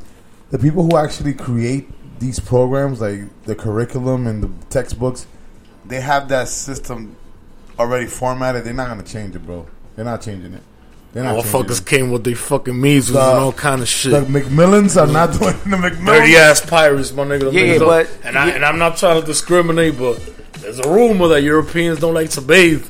the 0.49 0.59
people 0.59 0.83
who 0.83 0.97
actually 0.97 1.33
create 1.33 1.89
these 2.19 2.39
programs, 2.39 3.01
like 3.01 3.21
the 3.43 3.55
curriculum 3.55 4.27
and 4.27 4.43
the 4.43 4.65
textbooks, 4.67 5.27
they 5.85 6.01
have 6.01 6.29
that 6.29 6.47
system 6.47 7.15
already 7.79 8.07
formatted. 8.07 8.63
They're 8.63 8.73
not 8.73 8.87
going 8.87 9.03
to 9.03 9.11
change 9.11 9.35
it, 9.35 9.45
bro. 9.45 9.67
They're 9.95 10.05
not 10.05 10.21
changing 10.21 10.53
it. 10.53 10.63
They're 11.17 11.23
not 11.33 11.43
changing 11.43 11.51
Motherfuckers 11.63 11.79
it. 11.81 11.85
came 11.87 12.11
with 12.11 12.23
their 12.23 12.35
fucking 12.35 12.79
measles 12.79 13.13
The- 13.13 13.29
and 13.29 13.39
all 13.39 13.51
kind 13.51 13.81
of 13.81 13.87
shit. 13.87 14.11
The 14.11 14.21
McMillans 14.21 15.01
are 15.01 15.07
not 15.11 15.31
doing 15.31 15.53
the 15.65 15.77
McMillans. 15.89 16.05
Dirty 16.05 16.35
ass 16.35 16.61
pirates, 16.61 17.11
my 17.11 17.23
nigga. 17.23 17.51
Yeah, 17.51 17.61
niggas 17.61 17.79
yeah, 17.79 17.85
but- 17.85 18.09
and 18.23 18.37
I 18.37 18.49
and 18.49 18.63
I'm 18.63 18.77
not 18.77 18.97
trying 18.97 19.19
to 19.19 19.25
discriminate, 19.25 19.97
but 19.97 20.19
there's 20.61 20.79
a 20.79 20.87
rumor 20.89 21.27
that 21.29 21.41
Europeans 21.41 21.99
don't 21.99 22.13
like 22.13 22.29
to 22.31 22.41
bathe. 22.41 22.85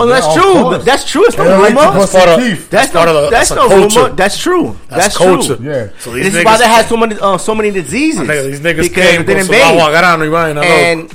Oh, 0.00 0.06
that's 0.06 0.26
Yeah, 0.26 0.34
true. 0.42 0.52
course. 0.62 0.84
That's 0.84 1.10
true. 1.10 1.24
It's 1.26 1.36
no 1.38 1.44
don't 1.44 1.60
like 1.60 1.70
rumor. 1.74 1.86
to 1.86 1.92
brush 1.92 2.10
their 2.10 2.36
teeth. 2.38 2.70
That's 2.70 2.90
That's 2.90 2.92
part 2.92 3.08
no. 3.08 3.16
of 3.16 3.24
the- 3.24 3.30
That's 3.30 3.48
that's 3.48 3.58
no 3.60 3.66
a 3.66 3.68
culture. 3.80 4.00
rumor. 4.02 4.14
That's 4.14 4.38
true. 4.38 4.76
That's 4.88 5.02
That's 5.02 5.16
culture. 5.16 5.56
true. 5.56 5.66
Yeah. 5.66 5.88
So 5.98 6.12
these 6.12 6.24
this 6.26 6.34
is 6.36 6.44
why 6.44 6.54
niggas- 6.54 6.58
they 6.58 6.68
had 6.68 6.86
so 6.86 6.96
many 6.96 7.16
uh, 7.18 7.38
so 7.38 7.54
many 7.54 7.70
diseases. 7.72 8.20
My 8.20 8.34
nigga, 8.34 8.44
these 8.44 8.60
niggas 8.60 8.82
because 8.82 9.06
came 9.10 9.24
they 9.24 9.24
con 9.24 9.26
didn't 9.26 9.44
su 9.46 9.52
bathe. 9.52 9.62
agua 9.80 9.90
grano 9.90 10.24
y 10.24 10.28
vaina, 10.28 10.60
And 10.62 11.10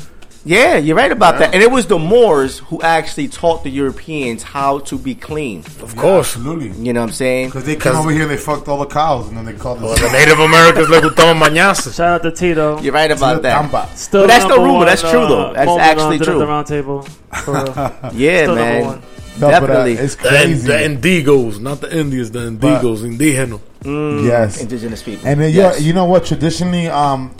yeah, 0.46 0.78
you're 0.78 0.96
right 0.96 1.12
about 1.12 1.36
Yeah. 1.36 1.40
that. 1.48 1.54
And 1.54 1.64
it 1.64 1.72
was 1.72 1.86
the 1.88 1.98
Moors 1.98 2.60
who 2.60 2.82
actually 2.82 3.28
taught 3.30 3.64
the 3.64 3.70
Europeans 3.70 4.44
how 4.44 4.80
to 4.80 4.98
be 4.98 5.16
clean. 5.16 5.60
Of 5.82 5.96
course. 5.96 6.36
absolutely. 6.36 6.72
You 6.84 6.92
know 6.94 7.02
what 7.02 7.08
I'm 7.10 7.14
saying? 7.14 7.48
Because 7.50 7.64
they 7.66 7.76
came 7.78 7.96
over 7.96 8.12
here 8.12 8.24
and 8.24 8.32
they 8.32 8.38
fucked 8.38 8.68
all 8.68 8.80
the 8.80 8.86
cows, 8.86 9.28
and 9.30 9.38
then 9.38 9.46
they 9.46 9.54
called 9.54 9.82
Well, 9.82 9.94
us. 9.94 10.02
the 10.02 10.10
Native 10.12 10.40
Americans 10.40 10.90
le 10.90 11.02
gustaban 11.02 11.40
bañarse. 11.40 11.96
Shout 11.96 12.08
out 12.16 12.24
to 12.24 12.32
Tito. 12.32 12.80
You're 12.82 12.94
right 12.94 13.12
about 13.12 13.42
that. 13.42 13.62
Tampa. 13.62 13.88
Still 13.96 14.24
but 14.24 14.28
that's 14.28 14.46
no 14.46 14.58
rumor. 14.58 14.74
one, 14.80 14.86
That's 14.88 15.02
true 15.02 15.20
uh, 15.22 15.30
though. 15.30 15.54
That's 15.54 15.72
actually 15.80 16.04
on 16.04 16.12
Dinner 16.20 16.22
at 16.22 16.26
true. 16.26 16.40
The 16.40 16.48
round 16.48 16.68
table. 16.68 17.02
For. 17.44 17.54
Yeah, 18.14 18.44
Still 18.44 18.56
man. 18.56 18.86
one. 18.86 19.02
No, 19.40 19.48
but, 19.50 19.54
uh, 19.56 19.60
Definitely. 19.62 19.94
it's 19.94 20.16
The, 20.16 20.28
crazy. 20.30 20.68
the 20.68 20.74
Indigos, 20.74 21.60
not 21.60 21.82
the 21.82 21.98
Indians, 21.98 22.30
the 22.30 22.40
Indigos, 22.52 23.00
indígenas. 23.02 23.60
Mm, 23.84 24.28
Yes. 24.28 24.62
indigenous 24.62 25.02
people. 25.02 25.28
And 25.28 25.42
then, 25.42 25.52
Yes. 25.52 25.80
yeah, 25.80 25.86
you 25.88 25.94
know 25.94 26.06
what? 26.06 26.24
Traditionally, 26.26 26.88
um, 26.88 27.32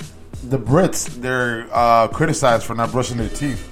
the 0.50 0.60
Brits 0.60 1.08
they're 1.22 1.68
uh, 1.72 2.08
criticized 2.08 2.66
for 2.66 2.76
not 2.76 2.92
brushing 2.92 3.18
their 3.18 3.30
teeth. 3.30 3.70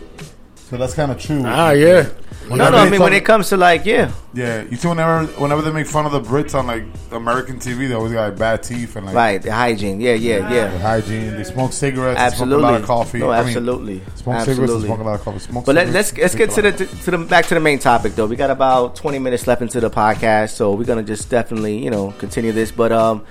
So 0.55 0.77
that's 0.77 0.93
kind 0.93 1.11
of 1.11 1.19
true. 1.19 1.43
Ah, 1.45 1.71
yeah. 1.71 2.09
No, 2.47 2.55
no. 2.55 2.65
I 2.77 2.85
they 2.85 2.91
mean, 2.91 3.01
when 3.01 3.11
it 3.13 3.25
comes 3.25 3.49
to 3.49 3.57
like, 3.57 3.85
yeah, 3.85 4.11
yeah, 4.33 4.63
you 4.63 4.77
see, 4.77 4.87
whenever 4.87 5.25
whenever 5.33 5.61
they 5.61 5.71
make 5.71 5.85
fun 5.85 6.05
of 6.05 6.13
the 6.13 6.21
Brits 6.21 6.55
on 6.55 6.65
like 6.65 6.83
American 7.11 7.57
TV, 7.57 7.89
they 7.89 7.93
always 7.93 8.13
got 8.13 8.29
like, 8.29 8.39
bad 8.39 8.63
teeth 8.63 8.95
and 8.95 9.05
like 9.05 9.15
right. 9.15 9.41
The 9.41 9.51
hygiene. 9.51 9.99
Yeah, 9.99 10.13
yeah, 10.13 10.47
the 10.47 10.55
yeah. 10.55 10.77
hygiene. 10.77 11.35
They 11.35 11.43
smoke 11.43 11.73
cigarettes. 11.73 12.17
They 12.17 12.25
Absolutely. 12.25 12.61
smoke 12.61 12.69
a 12.69 12.71
lot 12.71 12.81
of 12.81 12.87
coffee. 12.87 13.19
No, 13.19 13.31
I 13.31 13.39
mean, 13.39 13.47
absolutely. 13.47 13.99
smoke 14.15 14.15
cigarettes. 14.15 14.49
Absolutely. 14.49 14.75
And 14.75 14.85
smoke 14.85 14.99
a 14.99 15.03
lot 15.03 15.15
of 15.15 15.21
coffee. 15.21 15.39
Smoke 15.39 15.65
But 15.65 15.75
let, 15.75 15.87
cigarettes, 15.87 16.11
let's 16.13 16.21
let's 16.21 16.35
drink 16.35 16.49
get 16.49 16.57
a 16.57 16.61
to 16.61 16.69
lot. 16.69 16.77
the 16.77 17.03
to 17.03 17.11
the 17.11 17.17
back 17.25 17.45
to 17.47 17.53
the 17.53 17.59
main 17.59 17.79
topic 17.79 18.15
though. 18.15 18.25
We 18.25 18.37
got 18.37 18.49
about 18.49 18.95
20 18.95 19.19
minutes 19.19 19.47
left 19.47 19.61
into 19.61 19.81
the 19.81 19.89
podcast, 19.89 20.51
so 20.51 20.73
we're 20.73 20.85
gonna 20.85 21.03
just 21.03 21.29
definitely 21.29 21.83
you 21.83 21.89
know 21.89 22.11
continue 22.17 22.53
this. 22.53 22.71
But 22.71 22.91
um 22.91 23.25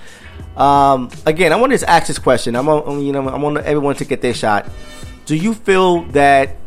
um 0.57 1.09
again, 1.25 1.53
I 1.53 1.55
want 1.55 1.71
to 1.71 1.77
just 1.77 1.89
ask 1.89 2.07
this 2.07 2.19
question. 2.19 2.55
I'm 2.55 2.67
on, 2.67 3.01
you 3.01 3.11
know 3.11 3.27
I 3.27 3.37
want 3.37 3.57
everyone 3.57 3.95
to 3.95 4.05
get 4.05 4.21
their 4.21 4.33
shot. 4.33 4.67
Do 5.25 5.35
you 5.35 5.53
feel 5.53 6.03
that 6.11 6.57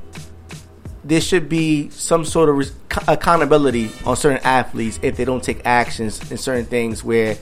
there 1.04 1.20
should 1.20 1.48
be 1.48 1.90
some 1.90 2.24
sort 2.24 2.48
of 2.48 3.08
accountability 3.08 3.90
on 4.06 4.16
certain 4.16 4.42
athletes 4.42 4.98
if 5.02 5.16
they 5.16 5.24
don't 5.24 5.44
take 5.44 5.60
actions 5.66 6.30
in 6.30 6.38
certain 6.38 6.64
things 6.64 7.04
where 7.04 7.36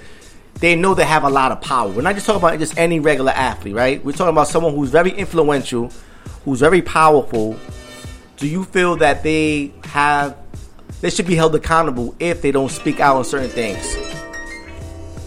they 0.54 0.76
know 0.76 0.94
they 0.94 1.04
have 1.04 1.24
a 1.24 1.30
lot 1.30 1.52
of 1.52 1.60
power. 1.60 1.88
We're 1.88 2.02
not 2.02 2.14
just 2.14 2.26
talking 2.26 2.40
about 2.40 2.58
just 2.58 2.76
any 2.76 3.00
regular 3.00 3.32
athlete, 3.32 3.74
right? 3.74 4.04
We're 4.04 4.12
talking 4.12 4.32
about 4.32 4.48
someone 4.48 4.74
who's 4.74 4.90
very 4.90 5.10
influential, 5.10 5.90
who's 6.44 6.60
very 6.60 6.82
powerful. 6.82 7.56
Do 8.36 8.48
you 8.48 8.64
feel 8.64 8.96
that 8.96 9.22
they 9.22 9.72
have 9.84 10.36
they 11.00 11.10
should 11.10 11.26
be 11.26 11.34
held 11.34 11.54
accountable 11.54 12.14
if 12.20 12.42
they 12.42 12.52
don't 12.52 12.70
speak 12.70 13.00
out 13.00 13.16
on 13.16 13.24
certain 13.24 13.50
things? 13.50 13.96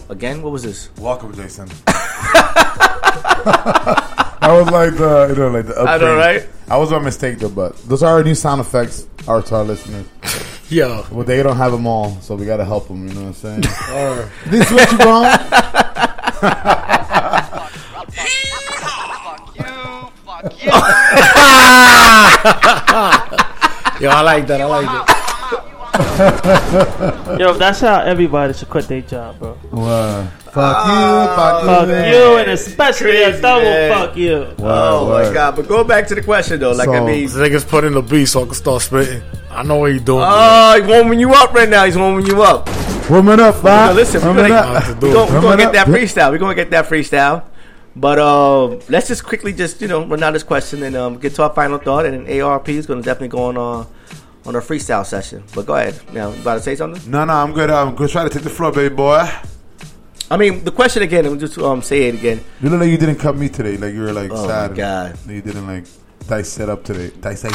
Again, 0.08 0.40
what 0.40 0.52
was 0.52 0.62
this? 0.62 0.88
Welcome, 0.98 1.34
Jason. 1.34 1.68
I 1.88 2.92
was 4.52 4.70
like 4.70 4.96
the, 4.96 5.26
you 5.30 5.34
know, 5.34 5.48
like 5.48 5.66
the 5.66 5.72
upgrade. 5.76 5.88
I 5.88 5.98
know, 5.98 6.14
right? 6.16 6.48
I 6.68 6.76
was 6.76 6.92
a 6.92 7.00
mistake 7.00 7.40
though, 7.40 7.48
but 7.48 7.76
those 7.88 8.04
are 8.04 8.12
our 8.14 8.22
new 8.22 8.36
sound 8.36 8.60
effects. 8.60 9.08
Our 9.26 9.42
to 9.42 9.56
our 9.56 9.64
listeners. 9.64 10.06
Yeah. 10.70 11.04
Well, 11.10 11.24
they 11.24 11.42
don't 11.42 11.56
have 11.56 11.72
them 11.72 11.88
all, 11.88 12.16
so 12.20 12.36
we 12.36 12.46
gotta 12.46 12.64
help 12.64 12.86
them. 12.86 13.08
You 13.08 13.14
know 13.14 13.22
what 13.22 13.28
I'm 13.28 13.34
saying? 13.34 13.62
This 14.46 14.70
what 14.70 14.92
you 14.92 14.98
want? 14.98 15.40
Fuck 19.16 19.56
you! 19.56 19.64
Fuck 20.24 20.62
you! 20.62 20.70
Yo, 24.04 24.10
I 24.10 24.20
like 24.22 24.46
that. 24.46 24.60
I 24.60 24.64
like 24.66 24.86
that. 24.86 25.25
Yo, 27.38 27.54
that's 27.54 27.80
how 27.80 28.00
everybody 28.00 28.52
should 28.52 28.68
quit 28.68 28.86
their 28.88 29.00
job, 29.02 29.38
bro. 29.38 29.52
What? 29.70 30.28
Fuck 30.52 30.86
you, 30.86 31.36
fuck 31.36 31.62
you, 31.62 31.68
Fuck 31.68 31.88
man. 31.88 32.12
you, 32.12 32.36
and 32.38 32.50
especially 32.50 33.22
a 33.22 33.40
double 33.40 33.62
man. 33.64 33.90
fuck 33.92 34.16
you. 34.16 34.46
oh 34.58 35.08
my 35.10 35.32
god! 35.32 35.56
But 35.56 35.68
go 35.68 35.84
back 35.84 36.06
to 36.08 36.14
the 36.14 36.22
question 36.22 36.60
though. 36.60 36.72
Like 36.72 36.88
I 36.88 37.00
mean, 37.00 37.06
These 37.08 37.34
niggas 37.34 37.68
put 37.68 37.84
in 37.84 37.92
the 37.94 38.02
beat 38.02 38.26
so 38.26 38.42
I 38.42 38.44
can 38.46 38.54
start 38.54 38.82
spitting. 38.82 39.22
I 39.50 39.62
know 39.62 39.76
what 39.76 39.92
he 39.92 39.98
doing. 39.98 40.24
oh, 40.26 40.78
he's 40.80 40.86
warming 40.88 41.20
you 41.20 41.32
up 41.32 41.52
right 41.52 41.68
now. 41.68 41.84
He's 41.84 41.96
warming 41.96 42.26
you 42.26 42.42
up. 42.42 42.68
Warming 43.10 43.38
up, 43.40 43.56
Now, 43.62 43.86
man. 43.86 43.96
listen, 43.96 44.20
we're 44.22 44.34
gonna, 44.48 44.54
up. 44.54 44.84
to 44.84 44.94
we're 45.06 45.12
gonna, 45.12 45.32
we're 45.34 45.40
gonna 45.42 45.56
get 45.58 45.72
that 45.72 45.86
freestyle. 45.88 46.30
We're 46.30 46.38
gonna 46.38 46.54
get 46.54 46.70
that 46.70 46.86
freestyle. 46.86 47.44
But 47.94 48.18
uh, 48.18 48.66
let's 48.90 49.08
just 49.08 49.24
quickly 49.24 49.52
just 49.52 49.80
you 49.80 49.88
know 49.88 50.04
run 50.06 50.22
out 50.22 50.32
this 50.32 50.42
question 50.42 50.82
and 50.82 50.96
um, 50.96 51.18
get 51.18 51.34
to 51.36 51.42
our 51.44 51.52
final 51.54 51.78
thought. 51.78 52.06
And 52.06 52.28
ARP 52.40 52.68
is 52.70 52.86
gonna 52.86 53.02
definitely 53.02 53.28
go 53.28 53.44
on 53.44 53.56
uh, 53.58 53.86
on 54.46 54.54
a 54.56 54.60
freestyle 54.60 55.04
session. 55.04 55.42
But 55.54 55.66
go 55.66 55.74
ahead. 55.74 55.98
Now, 56.12 56.30
you 56.30 56.40
about 56.40 56.54
to 56.54 56.60
say 56.60 56.76
something? 56.76 57.10
No, 57.10 57.24
no, 57.24 57.32
I'm 57.32 57.52
good. 57.52 57.70
I'm 57.70 57.94
good. 57.94 58.10
Try 58.10 58.24
to 58.24 58.30
take 58.30 58.42
the 58.42 58.50
floor, 58.50 58.72
baby 58.72 58.94
boy. 58.94 59.28
I 60.30 60.36
mean, 60.36 60.64
the 60.64 60.72
question 60.72 61.02
again. 61.02 61.24
I'm 61.26 61.38
just 61.38 61.56
um 61.58 61.82
say 61.82 62.08
it 62.08 62.14
again. 62.14 62.40
You 62.60 62.68
look 62.70 62.80
like 62.80 62.90
you 62.90 62.98
didn't 62.98 63.16
cut 63.16 63.36
me 63.36 63.48
today. 63.48 63.76
Like 63.76 63.94
you 63.94 64.02
were 64.02 64.12
like 64.12 64.30
Oh, 64.32 64.46
sad. 64.48 64.70
my 64.72 64.76
God. 64.76 65.18
You 65.28 65.40
didn't 65.42 65.66
like 65.66 65.84
dice 66.26 66.58
it 66.58 66.68
up 66.68 66.82
today. 66.84 67.10
Dice 67.20 67.44
it. 67.44 67.52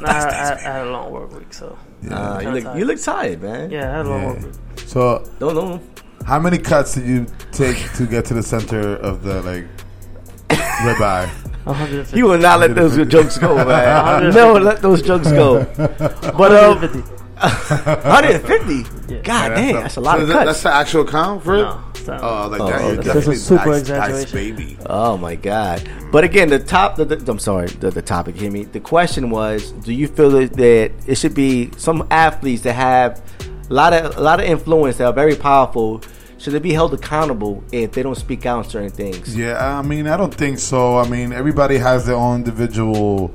Nah, 0.00 0.08
I, 0.08 0.18
I, 0.18 0.52
I 0.54 0.60
had 0.60 0.86
a 0.88 0.90
long 0.90 1.12
work 1.12 1.32
week, 1.38 1.54
so. 1.54 1.78
Uh, 2.10 2.40
you 2.42 2.50
look 2.50 2.64
tired. 2.64 2.78
you 2.78 2.84
look 2.84 3.00
tired, 3.00 3.40
man. 3.42 3.70
Yeah, 3.70 3.92
I 3.92 3.96
had 3.98 4.06
a 4.06 4.08
long 4.08 4.24
work 4.26 4.42
week. 4.42 4.54
So, 4.88 5.24
Don't 5.38 5.54
know. 5.54 5.80
how 6.26 6.38
many 6.40 6.58
cuts 6.58 6.94
did 6.94 7.06
you 7.06 7.26
take 7.52 7.76
to 7.94 8.04
get 8.06 8.24
to 8.26 8.34
the 8.34 8.42
center 8.42 8.96
of 8.96 9.22
the 9.22 9.40
like 9.42 9.66
ribeye? 10.50 11.30
150. 11.66 12.16
He 12.16 12.22
will 12.22 12.38
not 12.38 12.60
let 12.60 12.74
those 12.74 12.96
jokes 13.08 13.38
go, 13.38 13.56
man. 13.56 14.30
Never 14.34 14.60
let 14.60 14.80
those 14.82 15.02
jokes 15.02 15.30
go. 15.30 15.64
But 15.76 16.52
um, 16.54 16.80
150. 16.80 17.12
150. 18.08 18.84
Yeah. 19.06 19.20
God 19.22 19.48
damn, 19.54 19.74
that's 19.82 19.96
a 19.96 20.00
lot 20.00 20.16
So 20.16 20.22
of 20.22 20.28
that- 20.28 20.34
cuts. 20.34 20.46
That's 20.46 20.62
the 20.64 20.74
actual 20.74 21.04
count 21.04 21.44
for 21.44 21.54
it. 21.56 21.62
No. 21.62 21.80
Oh, 22.08 22.48
like 22.50 22.60
Oh, 22.60 22.66
that. 22.66 22.80
okay. 22.80 22.94
That's 22.96 23.06
definitely 23.06 23.34
a 23.34 23.38
super 23.38 23.64
dice, 23.64 23.82
dice, 23.88 24.22
exaggeration. 24.22 24.56
baby. 24.56 24.78
Oh 24.86 25.16
my 25.16 25.34
god! 25.36 25.88
But 26.12 26.22
again, 26.24 26.48
the 26.50 26.58
top. 26.60 26.96
The, 26.96 27.04
the, 27.04 27.30
I'm 27.32 27.38
sorry. 27.40 27.66
The, 27.68 27.90
the 27.90 28.02
topic 28.02 28.36
hit 28.36 28.52
me. 28.52 28.64
The 28.64 28.78
question 28.80 29.30
was: 29.30 29.70
Do 29.72 29.92
you 29.92 30.06
feel 30.08 30.30
that, 30.30 30.52
that 30.54 30.92
it 31.06 31.14
should 31.18 31.34
be 31.34 31.70
some 31.76 32.06
athletes 32.10 32.62
that 32.62 32.74
have 32.74 33.20
a 33.70 33.74
lot 33.74 33.92
of 33.92 34.16
a 34.16 34.20
lot 34.20 34.38
of 34.40 34.46
influence 34.46 34.96
that 34.98 35.06
are 35.06 35.12
very 35.12 35.34
powerful? 35.36 36.00
Should 36.38 36.52
they 36.52 36.58
be 36.58 36.72
held 36.72 36.92
accountable 36.94 37.64
if 37.72 37.92
they 37.92 38.02
don't 38.02 38.14
speak 38.16 38.44
out 38.46 38.58
on 38.58 38.70
certain 38.70 38.90
things? 38.90 39.34
Yeah, 39.36 39.78
I 39.78 39.82
mean, 39.82 40.06
I 40.06 40.16
don't 40.16 40.34
think 40.34 40.58
so. 40.58 40.98
I 40.98 41.08
mean, 41.08 41.32
everybody 41.32 41.78
has 41.78 42.04
their 42.06 42.16
own 42.16 42.36
individual. 42.40 43.34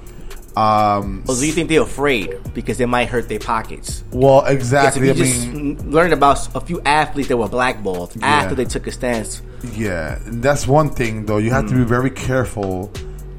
Um, 0.55 1.23
Or 1.29 1.35
do 1.35 1.45
you 1.47 1.53
think 1.53 1.69
they're 1.69 1.81
afraid 1.81 2.37
because 2.53 2.77
they 2.77 2.85
might 2.85 3.07
hurt 3.07 3.29
their 3.29 3.39
pockets? 3.39 4.03
well, 4.11 4.45
exactly. 4.45 5.07
I 5.07 5.11
if 5.11 5.17
you 5.17 5.23
just 5.25 5.47
mean, 5.47 5.91
learned 5.91 6.13
about 6.13 6.53
a 6.55 6.59
few 6.61 6.81
athletes 6.81 7.29
that 7.29 7.37
were 7.37 7.47
blackballed 7.47 8.13
after 8.21 8.53
they 8.55 8.65
took 8.65 8.85
a 8.85 8.91
stance. 8.91 9.41
Yeah, 9.75 10.19
and 10.25 10.43
that's 10.43 10.67
one 10.67 10.89
thing 10.89 11.25
though. 11.25 11.37
You 11.37 11.51
have 11.51 11.67
to 11.69 11.73
be 11.73 11.81
Mm. 11.85 11.87
very 11.87 12.09
careful 12.11 12.91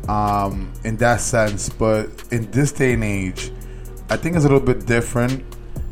um, 0.09 0.73
in 0.85 0.97
that 0.97 1.21
sense. 1.21 1.69
But 1.69 2.09
in 2.31 2.51
this 2.51 2.73
day 2.73 2.95
and 2.95 3.05
age, 3.05 3.53
I 4.09 4.17
think 4.17 4.35
it's 4.37 4.45
a 4.45 4.49
little 4.49 4.67
bit 4.67 4.87
different. 4.87 5.45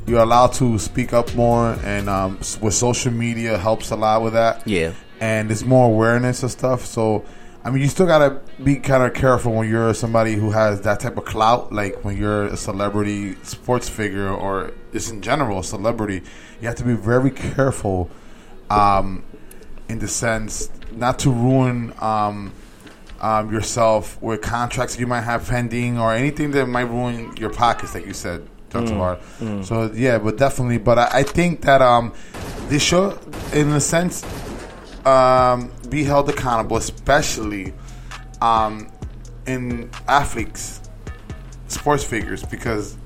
You're 0.07 0.23
allowed 0.23 0.53
to 0.55 0.79
speak 0.79 1.13
up 1.13 1.35
more, 1.35 1.79
and 1.85 2.09
um, 2.09 2.39
with 2.61 2.75
social 2.75 3.13
media 3.13 3.59
helps 3.59 3.91
a 3.91 3.97
lot 3.97 4.23
with 4.23 4.33
that. 4.33 4.67
Yeah. 4.67 4.93
and 5.21 5.49
there's 5.51 5.65
more 5.65 5.87
awareness 5.87 6.43
of 6.43 6.51
stuff. 6.51 6.85
So, 6.85 7.25
I 7.63 7.71
mean, 7.71 7.83
you 7.83 7.89
still 7.89 8.07
gotta 8.07 8.41
be 8.65 8.77
kind 8.77 9.03
of 9.03 9.13
careful 9.15 9.53
when 9.53 9.69
you're 9.69 9.93
somebody 9.95 10.35
who 10.35 10.51
has 10.51 10.81
that 10.83 11.01
type 11.01 11.17
of 11.17 11.25
clout. 11.27 11.73
Like 11.73 12.05
when 12.05 12.17
you're 12.17 12.45
a 12.47 12.57
celebrity 12.57 13.37
sports 13.43 13.89
figure, 13.89 14.29
or 14.29 14.73
just 14.93 15.13
in 15.13 15.21
general 15.21 15.59
a 15.61 15.65
celebrity, 15.65 16.23
you 16.61 16.67
have 16.69 16.77
to 16.77 16.85
be 16.85 16.95
very 16.95 17.31
careful. 17.31 18.11
Um, 18.71 19.25
in 19.89 19.99
the 19.99 20.07
sense 20.07 20.71
not 20.93 21.19
to 21.21 21.31
ruin 21.31 21.93
um, 22.01 22.53
um, 23.21 23.53
yourself 23.53 24.21
with 24.23 24.41
contracts 24.41 24.99
you 24.99 25.07
might 25.07 25.23
have 25.23 25.49
pending 25.49 25.99
or 25.99 26.15
anything 26.15 26.53
that 26.53 26.67
might 26.67 26.83
ruin 26.83 27.37
your 27.37 27.51
pockets, 27.51 27.95
like 27.95 28.07
you 28.07 28.15
said, 28.15 28.47
Mm, 28.71 29.59
mm. 29.59 29.65
So 29.65 29.91
yeah, 29.93 30.19
but 30.19 30.39
definitely. 30.39 30.79
But 30.79 30.99
I, 30.99 31.09
I 31.13 31.23
think 31.23 31.63
that 31.63 31.83
um, 31.83 32.13
this 32.69 32.83
show, 32.83 33.19
in 33.53 33.71
a 33.71 33.81
sense, 33.81 34.25
um, 35.07 35.73
be 35.89 36.05
held 36.05 36.29
accountable, 36.29 36.77
especially 36.77 37.73
um, 38.41 38.91
in 39.47 39.91
athletes, 40.09 40.81
sports 41.69 42.05
figures, 42.05 42.45
because 42.45 42.97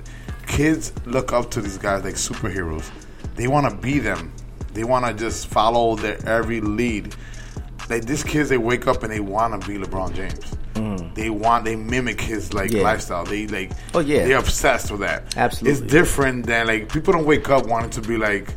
kids 0.47 0.93
look 1.07 1.33
up 1.33 1.51
to 1.52 1.60
these 1.60 1.78
guys 1.78 2.05
like 2.05 2.15
superheroes. 2.15 2.91
They 3.36 3.49
want 3.49 3.68
to 3.68 3.76
be 3.76 3.99
them. 3.99 4.33
They 4.73 4.84
want 4.84 5.07
to 5.07 5.15
just 5.15 5.49
follow 5.49 5.97
their 5.97 6.25
every 6.28 6.60
lead. 6.60 7.15
Like 7.89 8.07
these 8.07 8.25
kids, 8.25 8.49
they 8.49 8.59
wake 8.59 8.86
up 8.86 9.02
and 9.02 9.12
they 9.12 9.20
want 9.20 9.60
to 9.60 9.68
be 9.68 9.78
LeBron 9.78 10.15
James. 10.15 10.53
They 11.14 11.30
want, 11.30 11.64
they 11.64 11.76
mimic 11.76 12.20
his 12.20 12.52
like 12.52 12.72
Yeah. 12.72 12.82
lifestyle. 12.82 13.24
They 13.24 13.46
like, 13.46 13.70
Oh, 13.94 14.00
yeah. 14.00 14.26
they're 14.26 14.38
obsessed 14.38 14.90
with 14.90 15.00
that. 15.00 15.36
Absolutely. 15.36 15.70
it's 15.78 15.92
different 15.92 16.46
than 16.46 16.66
like 16.66 16.92
people 16.92 17.12
don't 17.12 17.24
wake 17.24 17.48
up 17.48 17.66
wanting 17.66 17.90
to 17.90 18.00
be 18.00 18.16
like, 18.16 18.48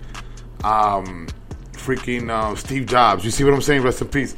um, 0.63 1.27
freaking 1.73 2.29
uh, 2.29 2.55
Steve 2.55 2.87
Jobs. 2.87 3.23
You 3.23 3.29
see 3.31 3.43
what 3.43 3.53
I'm 3.53 3.61
saying? 3.61 3.83
Rest 3.83 4.01
in 4.01 4.07
peace. 4.07 4.35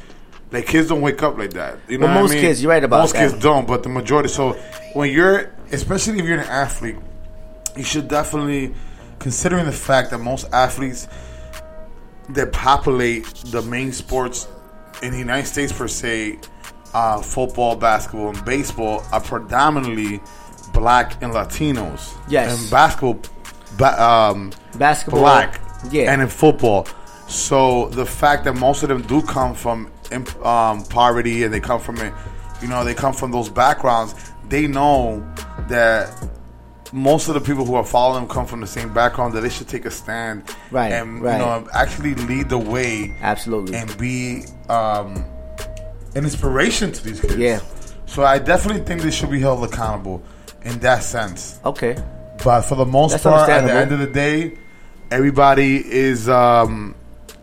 Like 0.52 0.66
kids 0.66 0.88
don't 0.88 1.00
wake 1.00 1.22
up 1.22 1.38
like 1.38 1.52
that. 1.54 1.78
You 1.88 1.96
know 1.98 2.06
Well, 2.06 2.14
what 2.14 2.18
I 2.18 2.22
most 2.22 2.30
mean? 2.32 2.40
kids, 2.42 2.62
you're 2.62 2.70
right 2.70 2.84
about 2.84 3.00
most 3.00 3.14
that. 3.14 3.30
kids 3.30 3.42
don't, 3.42 3.66
but 3.66 3.82
the 3.82 3.88
majority. 3.88 4.28
So 4.28 4.52
when 4.92 5.10
you're, 5.10 5.50
especially 5.72 6.18
if 6.18 6.26
you're 6.26 6.38
an 6.38 6.46
athlete, 6.48 6.96
you 7.76 7.84
should 7.84 8.08
definitely, 8.08 8.74
considering 9.20 9.64
the 9.64 9.72
fact 9.72 10.10
that 10.10 10.18
most 10.18 10.46
athletes 10.52 11.08
that 12.30 12.52
populate 12.52 13.24
the 13.46 13.62
main 13.62 13.92
sports 13.92 14.46
in 15.02 15.12
the 15.12 15.18
United 15.18 15.46
States 15.46 15.72
per 15.72 15.88
se, 15.88 16.38
uh, 16.94 17.20
football, 17.20 17.76
basketball, 17.76 18.30
and 18.30 18.44
baseball 18.44 19.02
are 19.12 19.20
predominantly 19.20 20.20
black 20.72 21.22
and 21.22 21.32
Latinos. 21.32 22.16
Yes. 22.28 22.60
and 22.62 22.70
basketball, 22.70 23.20
ba- 23.78 24.02
um, 24.02 24.52
Basketball, 24.76 25.20
black, 25.20 25.60
yeah. 25.90 26.12
and 26.12 26.22
in 26.22 26.28
football. 26.28 26.86
So 27.28 27.88
the 27.90 28.06
fact 28.06 28.44
that 28.44 28.54
most 28.54 28.82
of 28.82 28.88
them 28.88 29.02
do 29.02 29.22
come 29.22 29.54
from 29.54 29.90
imp- 30.10 30.44
um, 30.44 30.84
poverty 30.84 31.44
and 31.44 31.54
they 31.54 31.60
come 31.60 31.80
from 31.80 31.98
it, 31.98 32.12
you 32.60 32.68
know, 32.68 32.84
they 32.84 32.94
come 32.94 33.12
from 33.12 33.30
those 33.30 33.48
backgrounds. 33.48 34.14
They 34.48 34.66
know 34.66 35.20
that 35.68 36.12
most 36.92 37.28
of 37.28 37.34
the 37.34 37.40
people 37.40 37.64
who 37.64 37.76
are 37.76 37.84
following 37.84 38.24
them 38.24 38.28
come 38.28 38.46
from 38.46 38.60
the 38.60 38.66
same 38.66 38.92
background. 38.92 39.32
That 39.34 39.42
they 39.42 39.48
should 39.48 39.68
take 39.68 39.84
a 39.84 39.92
stand, 39.92 40.42
Right, 40.72 40.90
and 40.92 41.22
right. 41.22 41.34
you 41.34 41.38
know, 41.38 41.68
actually 41.72 42.16
lead 42.16 42.48
the 42.48 42.58
way, 42.58 43.14
absolutely, 43.20 43.76
and 43.76 43.96
be 43.96 44.42
um, 44.68 45.24
an 46.14 46.24
inspiration 46.24 46.92
to 46.92 47.04
these 47.04 47.20
kids. 47.20 47.36
Yeah. 47.36 47.60
So 48.06 48.24
I 48.24 48.38
definitely 48.38 48.82
think 48.84 49.02
they 49.02 49.10
should 49.10 49.30
be 49.30 49.40
held 49.40 49.62
accountable 49.64 50.22
in 50.62 50.78
that 50.80 51.02
sense. 51.04 51.60
Okay. 51.64 51.96
But 52.42 52.62
for 52.62 52.74
the 52.74 52.86
most 52.86 53.12
That's 53.12 53.22
part, 53.22 53.48
at 53.50 53.66
the 53.66 53.72
end 53.72 53.92
of 53.92 53.98
the 53.98 54.06
day, 54.06 54.56
everybody 55.10 55.76
is 55.76 56.28
um, 56.28 56.94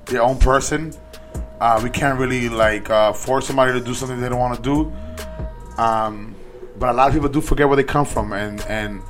their 0.05 0.21
own 0.23 0.37
person. 0.39 0.93
Uh, 1.59 1.79
we 1.83 1.89
can't 1.89 2.19
really 2.19 2.49
like 2.49 2.89
uh, 2.89 3.13
force 3.13 3.47
somebody 3.47 3.73
to 3.73 3.83
do 3.83 3.93
something 3.93 4.19
they 4.19 4.29
don't 4.29 4.39
want 4.39 4.55
to 4.55 4.61
do. 4.61 4.93
Um, 5.81 6.35
but 6.77 6.89
a 6.89 6.93
lot 6.93 7.07
of 7.07 7.13
people 7.13 7.29
do 7.29 7.41
forget 7.41 7.67
where 7.67 7.75
they 7.77 7.83
come 7.83 8.05
from, 8.05 8.33
and 8.33 8.61
and 8.61 9.01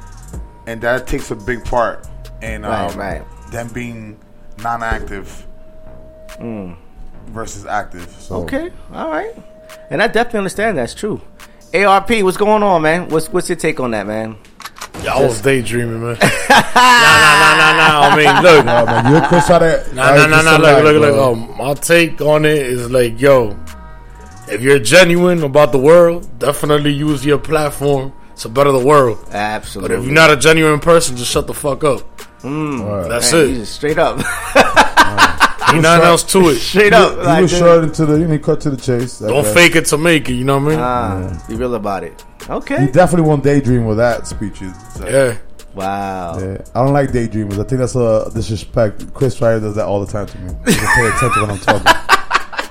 and 0.68 0.82
that 0.82 1.08
takes 1.08 1.32
a 1.32 1.36
big 1.36 1.64
part 1.66 2.08
in 2.42 2.64
um, 2.66 2.72
Right, 2.72 2.96
right. 3.22 3.52
them 3.52 3.68
being 3.70 4.20
non-active 4.60 5.46
versus 7.28 7.66
active. 7.66 8.10
So 8.20 8.38
Okay, 8.44 8.72
all 8.94 9.10
right. 9.10 9.34
And 9.90 10.02
I 10.02 10.08
definitely 10.08 10.40
understand 10.40 10.78
that's 10.78 10.94
true. 10.94 11.22
ARP, 11.74 12.10
what's 12.24 12.38
going 12.38 12.64
on, 12.64 12.82
man? 12.82 13.10
What's 13.10 13.28
what's 13.30 13.50
your 13.50 13.58
take 13.58 13.80
on 13.80 13.92
that, 13.92 14.08
man? 14.08 14.38
Yeah, 15.04 15.14
I 15.16 15.22
was 15.24 15.42
daydreaming, 15.42 16.02
man. 16.02 16.18
nah, 16.20 16.28
nah, 16.50 17.20
nah, 17.40 17.58
nah, 17.58 17.78
nah. 17.78 18.00
I 18.02 18.16
mean, 18.16 18.44
look. 18.44 18.66
Nah, 18.66 18.86
man, 18.86 19.12
you 19.12 19.18
and 19.18 19.26
Chris 19.28 19.48
had 19.48 19.62
it- 19.62 19.94
Nah, 19.94 20.16
nah, 20.16 20.26
nah, 20.28 20.42
nah. 20.42 20.58
Look, 20.58 20.84
look, 20.84 21.02
look. 21.02 21.18
Um, 21.38 21.56
my 21.58 21.74
take 21.76 22.20
on 22.22 22.46
it 22.46 22.58
is 22.58 22.90
like, 22.90 23.20
yo, 23.22 23.56
if 24.50 24.62
you're 24.62 24.80
genuine 24.80 25.44
about 25.44 25.72
the 25.72 25.78
world, 25.78 26.28
definitely 26.40 26.92
use 26.94 27.24
your 27.26 27.38
platform 27.38 28.12
to 28.38 28.50
better 28.50 28.72
the 28.72 28.84
world. 28.84 29.20
Absolutely. 29.32 29.96
But 29.96 30.00
if 30.02 30.06
you're 30.06 30.16
not 30.16 30.32
a 30.32 30.38
genuine 30.38 30.80
person, 30.80 31.16
just 31.16 31.32
shut 31.32 31.46
the 31.48 31.54
fuck 31.54 31.84
up. 31.84 32.02
Mm, 32.42 33.08
That's 33.10 33.32
man, 33.34 33.42
it. 33.50 33.54
just 33.56 33.76
straight 33.76 34.00
up. 34.00 34.18
Ain't 35.74 35.82
nothing 35.84 36.06
else 36.06 36.24
to 36.24 36.50
it. 36.50 36.56
Straight 36.60 36.94
He 36.94 37.00
up. 37.00 37.18
was- 37.18 37.28
like 37.28 37.36
he 37.38 37.42
was 37.44 37.52
this. 37.52 37.60
short 37.60 37.84
into 37.84 38.06
the, 38.06 38.14
you 38.20 38.26
know, 38.28 38.34
he 38.34 38.40
cut 38.40 38.62
to 38.62 38.70
the 38.70 38.78
chase. 38.78 39.20
Don't 39.20 39.46
fake 39.46 39.76
it 39.76 39.86
to 39.88 39.98
make 39.98 40.30
it. 40.30 40.34
You 40.34 40.44
know 40.46 40.58
what 40.60 40.68
I 40.68 40.70
mean? 40.70 40.80
Ah, 40.80 41.44
be 41.48 41.56
real 41.56 41.76
about 41.76 42.04
it. 42.04 42.24
Okay. 42.50 42.86
He 42.86 42.92
definitely 42.92 43.28
won't 43.28 43.44
daydream 43.44 43.86
with 43.86 43.98
that 43.98 44.26
speeches. 44.28 44.74
Yeah. 45.04 45.36
Wow. 45.76 46.40
Yeah, 46.40 46.58
I 46.74 46.84
don't 46.84 46.94
like 46.94 47.12
daydreamers. 47.12 47.54
I 47.60 47.64
think 47.64 47.80
that's 47.80 47.96
a 47.96 48.32
disrespect. 48.34 49.14
Chris 49.14 49.40
Ryder 49.40 49.60
does 49.60 49.76
that 49.76 49.86
all 49.86 50.04
the 50.04 50.12
time 50.12 50.26
to 50.26 50.38
me. 50.40 50.54
He 50.66 50.72
doesn't 50.74 50.88
pay 50.96 51.08
attention 51.08 51.42
when 51.42 51.52
I'm 51.52 51.58
talking. 51.60 52.07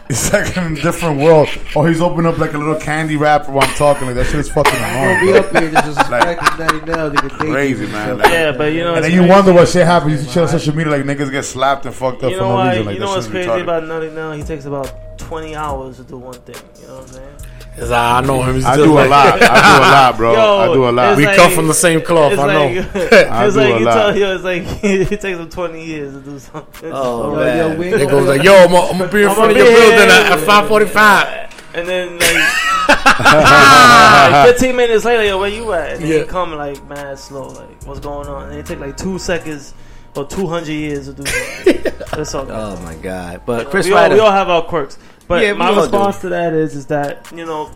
It's 0.08 0.32
like 0.32 0.56
in 0.56 0.76
a 0.76 0.80
different 0.80 1.18
world. 1.20 1.48
Oh, 1.74 1.84
he's 1.84 2.00
opening 2.00 2.26
up 2.26 2.38
like 2.38 2.54
a 2.54 2.58
little 2.58 2.76
candy 2.80 3.16
wrapper 3.16 3.50
while 3.50 3.66
I'm 3.68 3.74
talking. 3.74 4.06
Like 4.06 4.14
that 4.16 4.26
shit 4.26 4.36
is 4.36 4.48
fucking 4.50 4.72
annoying. 4.72 5.26
Don't 5.26 5.26
be 5.26 5.38
up 5.38 5.62
here 5.62 5.70
just 5.72 5.98
disrespecting 5.98 6.58
Natty 6.60 6.80
Nell. 6.86 7.10
Nigga, 7.10 7.30
Crazy 7.38 7.86
man. 7.88 8.18
Like- 8.18 8.28
Yeah, 8.32 8.52
but 8.52 8.72
you 8.72 8.84
know 8.84 8.94
and 8.94 9.04
then 9.04 9.10
you 9.10 9.18
crazy? 9.22 9.32
wonder 9.32 9.52
what 9.52 9.68
shit 9.68 9.84
happens. 9.84 10.24
You 10.24 10.30
see 10.30 10.40
on 10.40 10.46
social 10.48 10.76
media 10.76 10.92
like 10.96 11.02
niggas 11.04 11.30
get 11.32 11.42
slapped 11.44 11.86
and 11.86 11.94
fucked 11.94 12.22
up 12.22 12.30
You 12.30 12.36
for 12.38 12.42
know 12.44 12.48
no 12.50 12.54
why? 12.54 12.68
reason. 12.70 12.86
Like 12.86 12.94
you 12.94 13.00
know 13.00 13.10
what's 13.10 13.26
crazy 13.26 13.48
retarded. 13.48 13.62
about 13.62 13.84
Nutty 13.84 14.10
now? 14.10 14.30
He 14.32 14.42
takes 14.44 14.64
about 14.64 15.18
20 15.18 15.56
hours 15.56 15.96
to 15.96 16.04
do 16.04 16.18
one 16.18 16.34
thing. 16.34 16.54
You 16.80 16.86
know 16.86 16.94
what 16.98 17.02
I'm 17.02 17.08
saying? 17.08 17.36
Cause 17.76 17.90
I 17.90 18.22
know 18.22 18.42
him. 18.42 18.54
He's 18.54 18.64
I 18.64 18.76
just 18.76 18.84
do 18.86 18.92
a 18.94 19.04
lot. 19.06 19.34
I 19.34 19.38
do 19.38 19.44
a 19.44 19.90
lot, 19.92 20.16
bro. 20.16 20.34
I 20.60 20.72
do 20.72 20.88
a 20.88 20.90
lot. 20.90 21.10
it's 21.10 21.18
We 21.18 21.36
come 21.36 21.52
from 21.52 21.66
the 21.68 21.74
same 21.74 22.00
cloth, 22.00 22.32
It's 22.32 22.40
I 22.40 22.46
know. 22.46 22.66
like, 22.80 22.94
I 23.30 23.46
it's 23.46 23.54
do 23.54 23.60
like 23.60 23.74
a 23.74 23.78
you 23.78 23.84
lot. 23.84 23.94
tell 23.94 24.16
you, 24.16 24.26
it's 24.26 24.44
like 24.44 24.62
it 25.12 25.20
takes 25.20 25.38
him 25.38 25.48
20 25.50 25.84
years 25.84 26.12
to 26.14 26.20
do 26.20 26.38
something. 26.38 26.90
Oh, 26.92 27.34
So, 27.34 27.36
man. 27.36 27.72
Yo, 27.72 27.78
we 27.78 27.90
They 27.90 28.06
goes 28.06 28.26
like, 28.26 28.42
yo, 28.42 28.54
I'm 28.54 28.70
gonna 28.98 29.08
be 29.12 29.20
in 29.22 29.24
I'ma 29.26 29.34
front 29.34 29.50
of 29.50 29.56
be 29.56 29.62
your 29.62 29.70
building 29.72 30.08
at, 30.08 30.32
at 30.32 30.38
5:45. 30.38 31.52
And 31.74 31.86
then 31.86 32.18
like, 32.18 33.26
like 33.42 34.46
15 34.48 34.76
minutes 34.76 35.04
later, 35.04 35.24
yo, 35.24 35.38
where 35.38 35.50
you 35.50 35.70
at? 35.72 35.92
And 35.94 36.02
then 36.02 36.08
Yeah. 36.10 36.16
you 36.18 36.24
come 36.24 36.54
like 36.54 36.82
mad 36.88 37.18
slow, 37.18 37.48
like 37.48 37.82
what's 37.84 38.00
going 38.00 38.26
on? 38.28 38.50
And 38.50 38.58
it 38.58 38.66
take 38.66 38.80
like 38.80 38.96
two 38.96 39.18
seconds 39.18 39.74
or 40.14 40.26
200 40.26 40.68
years 40.72 41.06
to 41.06 41.12
do 41.12 41.24
something. 41.26 41.92
That's 42.16 42.34
all. 42.34 42.50
Oh 42.50 42.80
my 42.80 42.94
god. 42.96 43.42
But 43.44 43.68
Chris 43.70 43.86
we, 43.86 43.92
all, 43.92 44.08
we 44.10 44.18
all 44.18 44.32
have 44.32 44.48
our 44.48 44.62
quirks. 44.62 44.96
But 45.28 45.42
Yeah, 45.42 45.54
my 45.54 45.74
response 45.76 46.16
do. 46.16 46.22
to 46.22 46.28
that 46.30 46.52
is 46.52 46.74
is 46.74 46.86
that, 46.86 47.30
you 47.34 47.44
know, 47.44 47.70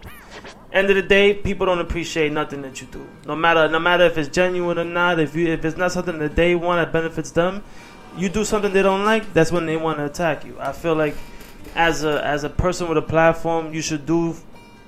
end 0.72 0.88
of 0.90 0.96
the 0.96 1.02
day, 1.02 1.34
people 1.34 1.66
don't 1.66 1.80
appreciate 1.80 2.32
nothing 2.32 2.62
that 2.62 2.80
you 2.80 2.86
do. 2.92 3.04
No 3.26 3.34
matter 3.36 3.68
no 3.68 3.78
matter 3.80 4.04
if 4.04 4.16
it's 4.18 4.28
genuine 4.28 4.78
or 4.78 4.84
not, 4.84 5.18
if 5.18 5.34
you 5.34 5.48
if 5.48 5.64
it's 5.64 5.76
not 5.76 5.92
something 5.92 6.18
that 6.20 6.36
they 6.36 6.54
want 6.54 6.84
that 6.84 6.92
benefits 6.92 7.30
them, 7.32 7.62
you 8.16 8.28
do 8.28 8.44
something 8.44 8.72
they 8.72 8.82
don't 8.82 9.04
like, 9.04 9.32
that's 9.34 9.50
when 9.52 9.66
they 9.66 9.76
want 9.76 9.98
to 9.98 10.04
attack 10.04 10.44
you. 10.44 10.56
I 10.60 10.72
feel 10.72 10.94
like 10.94 11.16
as 11.74 12.04
a 12.04 12.24
as 12.24 12.44
a 12.44 12.48
person 12.50 12.88
with 12.88 12.98
a 12.98 13.02
platform, 13.02 13.72
you 13.74 13.82
should 13.82 14.06
do 14.06 14.34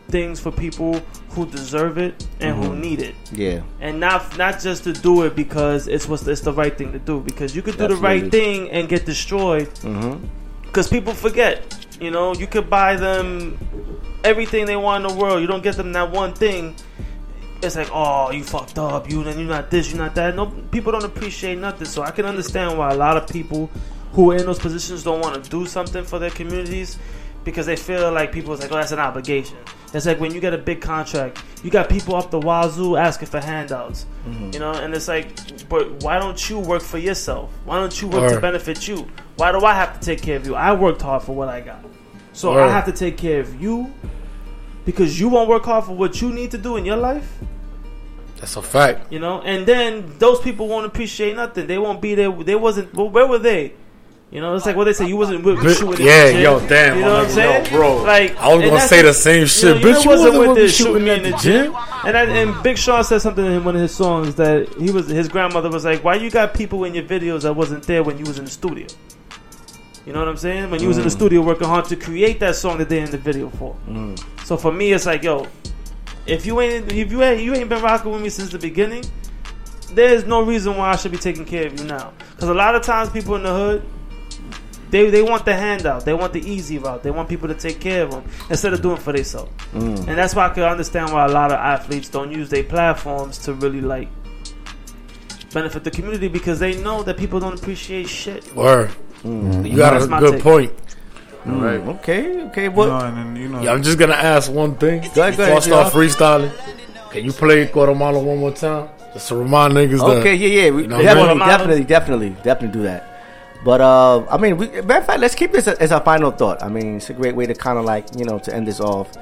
things 0.08 0.39
for 0.41 0.50
people 0.52 1.00
who 1.31 1.47
deserve 1.47 1.97
it 1.97 2.26
and 2.41 2.62
who 2.62 2.70
Mhm. 2.70 2.81
need 2.81 3.00
it 3.00 3.15
Yeah. 3.32 3.60
and 3.81 3.99
not 3.99 4.36
not 4.36 4.60
just 4.60 4.84
to 4.84 4.92
do 4.92 5.23
it 5.23 5.34
because 5.34 5.89
it's 5.89 6.07
what's 6.07 6.26
it's 6.26 6.42
the 6.42 6.52
right 6.52 6.76
thing 6.76 6.92
to 6.92 6.99
do 6.99 7.20
because 7.20 7.57
you 7.57 7.62
could 7.62 7.78
do 7.78 7.89
the 7.89 7.97
right 7.97 8.31
thing 8.31 8.68
and 8.70 8.89
get 8.89 9.07
destroyed 9.07 9.68
Mm-hmm. 9.82 10.16
because 10.65 10.89
people 10.89 11.15
forget 11.15 11.82
you 12.02 12.10
know 12.10 12.34
you 12.34 12.47
could 12.47 12.68
buy 12.68 12.97
them 12.97 13.58
everything 14.24 14.66
they 14.66 14.76
want 14.76 15.05
in 15.05 15.12
the 15.12 15.20
world. 15.20 15.40
You 15.40 15.47
don't 15.47 15.62
get 15.62 15.76
them 15.76 15.92
that 15.92 16.10
one 16.10 16.34
thing. 16.34 16.74
It's 17.62 17.76
like 17.76 17.90
oh 17.92 18.31
you 18.31 18.44
fucked 18.44 18.78
up. 18.78 19.10
You 19.10 19.22
then 19.24 19.39
you're 19.39 19.48
not 19.48 19.70
this 19.70 19.90
you're 19.90 19.98
not 19.98 20.14
that. 20.16 20.34
No 20.34 20.47
people 20.47 20.92
don't 20.92 21.05
appreciate 21.05 21.58
nothing. 21.58 21.86
So 21.86 22.02
i 22.02 22.10
can 22.10 22.26
understand 22.26 22.76
why 22.78 22.90
a 22.90 22.97
lot 22.97 23.16
of 23.16 23.28
people 23.28 23.70
who 24.12 24.31
are 24.32 24.36
in 24.36 24.47
those 24.47 24.58
positions 24.58 25.02
don't 25.02 25.20
want 25.20 25.42
to 25.42 25.50
do 25.50 25.66
something 25.66 26.05
for 26.05 26.18
their 26.18 26.31
communities 26.31 26.98
because 27.44 27.66
they 27.66 27.76
feel 27.76 28.10
like 28.12 28.32
people 28.32 28.52
is 28.52 28.60
like, 28.60 28.70
oh, 28.72 28.76
that's 28.76 28.92
an 28.92 28.98
obligation. 28.98 29.56
It's 29.94 30.06
like 30.06 30.20
when 30.20 30.32
you 30.34 30.40
get 30.40 30.54
a 30.54 30.58
big 30.58 30.80
contract, 30.80 31.42
you 31.62 31.70
got 31.70 31.88
people 31.88 32.16
up 32.16 32.30
the 32.30 32.40
wazoo 32.40 32.96
asking 32.96 33.28
for 33.28 33.40
handouts, 33.40 34.06
Mhm. 34.26 34.54
you 34.54 34.60
know, 34.60 34.72
and 34.72 34.94
it's 34.94 35.06
like, 35.08 35.28
but 35.68 36.02
why 36.02 36.18
don't 36.18 36.48
you 36.48 36.58
work 36.58 36.80
for 36.82 36.98
yourself? 36.98 37.50
Why 37.64 37.78
don't 37.78 38.00
you 38.00 38.08
work 38.08 38.30
to 38.32 38.40
benefit 38.40 38.88
you? 38.88 39.06
Why 39.36 39.52
do 39.52 39.64
I 39.64 39.74
have 39.74 39.98
to 39.98 40.04
take 40.04 40.22
care 40.22 40.36
of 40.36 40.46
you? 40.46 40.54
I 40.54 40.72
worked 40.72 41.02
hard 41.02 41.22
for 41.22 41.34
what 41.34 41.48
I 41.48 41.60
got, 41.60 41.84
so. 42.32 42.52
I 42.58 42.68
have 42.68 42.86
to 42.86 42.92
take 42.92 43.16
care 43.18 43.40
of 43.40 43.60
you 43.60 43.92
because 44.86 45.20
you 45.20 45.28
won't 45.28 45.48
work 45.48 45.64
hard 45.64 45.84
for 45.84 45.92
what 45.92 46.20
you 46.22 46.30
need 46.32 46.50
to 46.52 46.58
do 46.58 46.76
in 46.76 46.84
your 46.86 46.96
life. 46.96 47.38
That's 48.40 48.56
a 48.56 48.62
fact. 48.62 49.12
You 49.12 49.18
know, 49.20 49.40
and 49.42 49.66
then 49.66 50.14
those 50.18 50.40
people 50.40 50.66
won't 50.68 50.86
appreciate 50.86 51.36
nothing. 51.36 51.66
They 51.68 51.78
won't 51.78 52.00
be 52.00 52.14
there. 52.14 52.30
They 52.32 52.56
wasn't. 52.56 52.92
Well, 52.94 53.08
where 53.08 53.26
were 53.26 53.38
they? 53.38 53.74
You 54.33 54.41
know, 54.41 54.55
it's 54.55 54.65
like 54.65 54.77
what 54.77 54.85
they 54.85 54.94
say. 54.94 55.07
You 55.07 55.19
wasn't 55.19 55.44
with, 55.44 55.59
Bitch, 55.59 55.78
shooting. 55.78 56.07
yeah, 56.07 56.28
in 56.28 56.36
the 56.36 56.43
yo, 56.43 56.59
damn, 56.67 56.97
You 56.97 57.02
know 57.05 57.12
what 57.19 57.25
I'm 57.27 57.31
saying, 57.31 57.65
yo, 57.67 57.70
bro. 57.70 58.02
Like 58.02 58.35
I 58.39 58.55
was 58.55 58.65
gonna 58.65 58.81
say 58.81 59.02
the- 59.02 59.12
same 59.12 59.47
shit. 59.47 59.62
You 59.65 59.75
know, 59.75 59.81
Bitch, 59.99 60.05
you 60.05 60.11
wasn't 60.11 60.35
wasn't 60.35 60.39
with 60.39 60.49
with 60.49 60.59
me 60.59 60.69
shooting 60.69 61.05
me 61.05 61.11
in 61.11 61.23
the 61.23 61.31
gym. 61.36 61.65
gym. 61.73 61.77
And 62.07 62.17
I, 62.17 62.23
and 62.25 62.62
Big 62.62 62.78
Sean 62.78 63.05
said 63.05 63.20
something 63.20 63.44
in 63.44 63.62
one 63.62 63.77
of 63.77 63.83
his 63.83 63.94
songs 63.94 64.35
that 64.36 64.69
he 64.81 64.91
was 64.91 65.07
his 65.09 65.28
grandmother 65.28 65.69
was 65.69 65.85
like, 65.85 66.02
"Why 66.02 66.15
you 66.15 66.31
got 66.31 66.55
people 66.55 66.85
in 66.85 66.94
your 66.94 67.05
videos 67.05 67.43
that 67.43 67.52
wasn't 67.55 67.83
there 67.85 68.02
when 68.02 68.17
you 68.17 68.25
was 68.25 68.39
in 68.39 68.47
the 68.47 68.51
studio?" 68.51 68.86
You 70.07 70.15
know 70.15 70.19
what 70.20 70.28
I'm 70.28 70.36
saying? 70.39 70.70
When 70.70 70.81
you 70.81 70.89
was 70.89 70.97
in 70.97 71.05
the 71.05 71.11
Mm. 71.11 71.12
studio 71.12 71.41
working 71.43 71.69
hard 71.69 71.85
to 71.86 71.97
create 71.97 72.41
that 72.41 72.57
song 72.57 72.78
that 72.78 72.89
they're 72.89 73.05
in 73.05 73.11
the 73.11 73.19
video 73.19 73.51
for. 73.51 73.77
Mm. 73.89 74.19
So 74.47 74.57
for 74.57 74.73
me, 74.73 74.93
it's 74.93 75.05
like, 75.07 75.23
yo, 75.23 75.47
if 76.27 76.47
you 76.47 76.59
ain't 76.62 76.91
if 76.91 77.12
you 77.12 77.23
ain't 77.23 77.43
you 77.43 77.55
ain't 77.55 77.69
been 77.69 77.83
rocking 77.83 78.11
with 78.11 78.23
me 78.23 78.31
since 78.31 78.51
the 78.51 78.59
beginning, 78.59 79.05
there's 79.94 80.25
no 80.27 80.41
reason 80.43 80.77
why 80.77 80.91
I 80.91 80.97
should 80.97 81.12
be 81.12 81.19
taking 81.19 81.44
care 81.44 81.67
of 81.67 81.78
you 81.78 81.85
now. 81.86 82.12
Because 82.35 82.49
a 82.49 82.55
lot 82.55 82.75
of 82.75 82.83
times 82.83 83.11
people 83.11 83.36
in 83.36 83.43
the 83.43 83.52
hood, 83.55 83.83
they 84.92 85.10
they 85.10 85.22
want 85.22 85.44
the 85.44 85.54
handout. 85.54 86.04
They 86.04 86.12
want 86.14 86.32
the 86.34 86.48
easy 86.48 86.78
route. 86.78 87.02
They 87.02 87.10
want 87.10 87.28
people 87.28 87.48
to 87.48 87.54
take 87.54 87.80
care 87.80 88.04
of 88.04 88.10
them 88.12 88.24
instead 88.50 88.72
of 88.74 88.82
doing 88.82 88.98
for 88.98 89.12
themselves. 89.12 89.50
Mm. 89.72 90.06
And 90.06 90.16
that's 90.18 90.34
why 90.36 90.46
I 90.46 90.50
can 90.50 90.62
understand 90.64 91.10
why 91.12 91.24
a 91.24 91.28
lot 91.28 91.50
of 91.50 91.58
athletes 91.58 92.08
don't 92.10 92.30
use 92.30 92.48
their 92.50 92.62
platforms 92.62 93.38
to 93.38 93.54
really 93.54 93.80
like 93.80 94.08
benefit 95.52 95.84
the 95.84 95.90
community 95.90 96.28
because 96.28 96.58
they 96.58 96.80
know 96.82 97.02
that 97.02 97.16
people 97.16 97.40
don't 97.40 97.58
appreciate 97.58 98.08
shit. 98.08 98.54
Word. 98.54 98.90
Mm. 99.24 99.68
You 99.68 99.76
got 99.76 100.00
a 100.02 100.06
good 100.06 100.34
take. 100.34 100.42
point. 100.42 100.72
Mm, 101.46 101.60
Right. 101.60 101.80
Okay, 101.96 102.42
okay. 102.48 102.68
What? 102.68 102.86
No, 102.88 102.98
and 102.98 103.16
then, 103.16 103.36
you 103.42 103.48
know, 103.48 103.60
Yeah, 103.62 103.72
I'm 103.72 103.82
just 103.82 103.98
gonna 103.98 104.12
ask 104.14 104.52
one 104.52 104.76
thing. 104.76 105.00
Go 105.14 105.22
ahead, 105.22 105.36
Before 105.36 105.56
I 105.56 105.58
start 105.60 105.92
freestyling, 105.92 106.52
can 107.10 107.24
you 107.24 107.32
play 107.32 107.64
Guatemala 107.66 108.18
one 108.20 108.38
more 108.38 108.52
time? 108.52 108.88
Just 109.12 109.28
to 109.28 109.36
remind 109.36 109.72
niggas 109.74 109.98
that. 109.98 110.18
Okay, 110.20 110.34
yeah, 110.36 110.64
yeah, 110.64 110.70
we 110.70 110.82
you 110.82 110.88
know 110.88 110.96
what 110.98 111.04
I 111.06 111.14
definitely, 111.14 111.38
mean? 111.38 111.48
definitely, 111.48 111.84
definitely, 111.84 112.30
definitely 112.44 112.68
do 112.78 112.82
that. 112.84 113.11
But 113.65 113.81
uh, 113.81 114.26
I 114.28 114.39
mean, 114.39 114.57
we, 114.57 114.66
matter 114.82 115.00
of 115.00 115.07
fact, 115.07 115.20
let's 115.20 115.34
keep 115.34 115.52
this 115.52 115.68
as 115.68 115.92
our 115.92 116.02
final 116.02 116.31
thought. 116.31 116.62
I 116.62 116.68
mean, 116.68 116.97
it's 116.97 117.10
a 117.10 117.15
great 117.15 117.36
way 117.36 117.47
to 117.47 117.55
kind 117.55 117.78
of 117.78 117.84
like 117.84 118.07
you 118.16 118.24
know 118.24 118.39
to 118.41 118.55
end 118.55 118.66
this 118.66 118.81
off. 118.81 119.12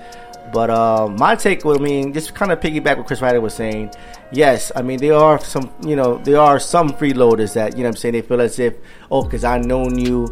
But 0.52 0.70
uh, 0.70 1.08
my 1.08 1.36
take, 1.36 1.64
I 1.64 1.74
mean, 1.74 2.12
just 2.12 2.34
kind 2.34 2.50
of 2.50 2.58
piggyback 2.58 2.96
what 2.96 3.06
Chris 3.06 3.20
Ryder 3.20 3.40
was 3.40 3.54
saying. 3.54 3.92
Yes, 4.32 4.72
I 4.74 4.82
mean 4.82 4.98
there 4.98 5.14
are 5.14 5.38
some, 5.38 5.72
you 5.86 5.94
know, 5.94 6.18
there 6.18 6.40
are 6.40 6.58
some 6.58 6.90
freeloaders 6.90 7.54
that 7.54 7.76
you 7.76 7.82
know 7.82 7.88
what 7.90 7.96
I'm 7.96 7.96
saying 7.96 8.14
they 8.14 8.22
feel 8.22 8.40
as 8.40 8.58
if, 8.58 8.74
oh, 9.10 9.22
because 9.22 9.44
I 9.44 9.58
known 9.58 9.98
you, 9.98 10.26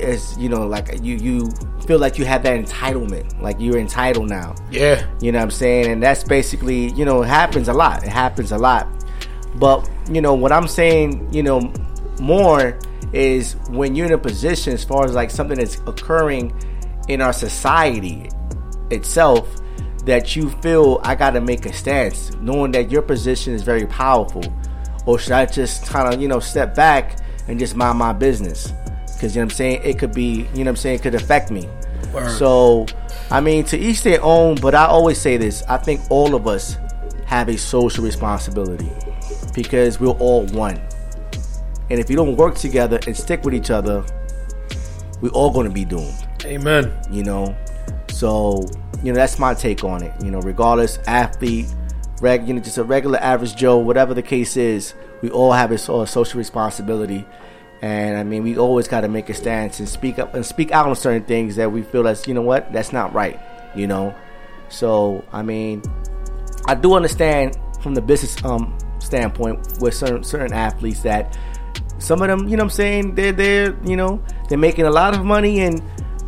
as 0.00 0.38
you 0.38 0.48
know, 0.48 0.66
like 0.66 1.02
you 1.02 1.16
you 1.16 1.50
feel 1.86 1.98
like 1.98 2.18
you 2.18 2.24
have 2.24 2.42
that 2.44 2.58
entitlement, 2.64 3.40
like 3.40 3.56
you're 3.58 3.78
entitled 3.78 4.28
now. 4.28 4.54
Yeah. 4.70 5.06
You 5.20 5.32
know 5.32 5.38
what 5.38 5.44
I'm 5.44 5.50
saying? 5.50 5.86
And 5.90 6.02
that's 6.02 6.24
basically, 6.24 6.92
you 6.92 7.04
know, 7.04 7.22
it 7.22 7.28
happens 7.28 7.68
a 7.68 7.72
lot. 7.72 8.02
It 8.04 8.08
happens 8.08 8.52
a 8.52 8.58
lot. 8.58 8.88
But, 9.56 9.88
you 10.10 10.20
know, 10.20 10.34
what 10.34 10.52
I'm 10.52 10.68
saying, 10.68 11.32
you 11.32 11.42
know, 11.42 11.72
more 12.20 12.78
is 13.12 13.54
when 13.68 13.94
you're 13.94 14.06
in 14.06 14.12
a 14.12 14.18
position 14.18 14.72
as 14.72 14.84
far 14.84 15.04
as 15.04 15.14
like 15.14 15.30
something 15.30 15.58
that's 15.58 15.76
occurring 15.86 16.52
in 17.08 17.20
our 17.20 17.32
society 17.32 18.28
itself 18.90 19.48
that 20.04 20.34
you 20.34 20.50
feel 20.50 21.00
I 21.04 21.14
got 21.14 21.30
to 21.30 21.40
make 21.40 21.66
a 21.66 21.72
stance, 21.72 22.34
knowing 22.36 22.72
that 22.72 22.90
your 22.90 23.02
position 23.02 23.54
is 23.54 23.62
very 23.62 23.86
powerful. 23.86 24.42
Or 25.06 25.18
should 25.18 25.32
I 25.32 25.46
just 25.46 25.86
kind 25.86 26.12
of, 26.12 26.20
you 26.20 26.28
know, 26.28 26.40
step 26.40 26.74
back 26.74 27.18
and 27.48 27.58
just 27.58 27.76
mind 27.76 27.98
my 27.98 28.12
business? 28.12 28.72
Because, 29.06 29.34
you 29.34 29.40
know 29.40 29.46
what 29.46 29.52
I'm 29.52 29.56
saying? 29.56 29.80
It 29.84 29.98
could 29.98 30.12
be, 30.12 30.48
you 30.54 30.58
know 30.58 30.62
what 30.62 30.68
I'm 30.68 30.76
saying? 30.76 30.96
It 30.96 31.02
could 31.02 31.14
affect 31.14 31.50
me. 31.50 31.68
Word. 32.12 32.30
So, 32.36 32.86
I 33.30 33.40
mean, 33.40 33.64
to 33.66 33.78
each 33.78 34.02
their 34.02 34.22
own, 34.22 34.56
but 34.56 34.74
I 34.74 34.86
always 34.86 35.18
say 35.18 35.36
this 35.36 35.62
I 35.68 35.76
think 35.76 36.00
all 36.10 36.34
of 36.34 36.46
us 36.46 36.76
have 37.26 37.48
a 37.48 37.56
social 37.56 38.04
responsibility 38.04 38.90
because 39.54 40.00
we're 40.00 40.10
all 40.10 40.46
one. 40.48 40.80
And 41.92 42.00
if 42.00 42.08
you 42.08 42.16
don't 42.16 42.36
work 42.36 42.54
together 42.54 42.98
and 43.06 43.14
stick 43.14 43.44
with 43.44 43.52
each 43.52 43.70
other, 43.70 44.02
we're 45.20 45.28
all 45.32 45.50
going 45.50 45.68
to 45.68 45.72
be 45.72 45.84
doomed. 45.84 46.26
Amen. 46.42 46.90
You 47.10 47.22
know, 47.22 47.54
so 48.08 48.64
you 49.02 49.12
know 49.12 49.16
that's 49.16 49.38
my 49.38 49.52
take 49.52 49.84
on 49.84 50.02
it. 50.02 50.14
You 50.24 50.30
know, 50.30 50.40
regardless, 50.40 50.98
athlete, 51.06 51.66
reg, 52.22 52.48
you 52.48 52.54
know, 52.54 52.62
just 52.62 52.78
a 52.78 52.82
regular 52.82 53.18
average 53.18 53.56
Joe, 53.56 53.76
whatever 53.76 54.14
the 54.14 54.22
case 54.22 54.56
is, 54.56 54.94
we 55.20 55.28
all 55.28 55.52
have 55.52 55.70
a, 55.70 55.76
so- 55.76 56.00
a 56.00 56.06
social 56.06 56.38
responsibility. 56.38 57.26
And 57.82 58.16
I 58.16 58.22
mean, 58.22 58.42
we 58.42 58.56
always 58.56 58.88
got 58.88 59.02
to 59.02 59.08
make 59.08 59.28
a 59.28 59.34
stance 59.34 59.78
and 59.78 59.86
speak 59.86 60.18
up 60.18 60.32
and 60.32 60.46
speak 60.46 60.72
out 60.72 60.88
on 60.88 60.96
certain 60.96 61.24
things 61.24 61.56
that 61.56 61.70
we 61.70 61.82
feel 61.82 62.04
that's 62.04 62.26
you 62.26 62.32
know 62.32 62.40
what 62.40 62.72
that's 62.72 62.94
not 62.94 63.12
right. 63.12 63.38
You 63.74 63.86
know, 63.86 64.14
so 64.70 65.26
I 65.30 65.42
mean, 65.42 65.82
I 66.64 66.74
do 66.74 66.94
understand 66.94 67.58
from 67.82 67.92
the 67.92 68.00
business 68.00 68.42
um 68.46 68.78
standpoint 68.98 69.78
with 69.82 69.92
certain 69.92 70.24
certain 70.24 70.54
athletes 70.54 71.02
that 71.02 71.36
some 72.02 72.20
of 72.20 72.28
them, 72.28 72.48
you 72.48 72.56
know 72.56 72.64
what 72.64 72.72
I'm 72.72 72.76
saying, 72.76 73.14
they're 73.14 73.32
they're 73.32 73.76
you 73.84 73.96
know, 73.96 74.22
they're 74.48 74.58
making 74.58 74.86
a 74.86 74.90
lot 74.90 75.16
of 75.16 75.24
money 75.24 75.60
and 75.60 75.80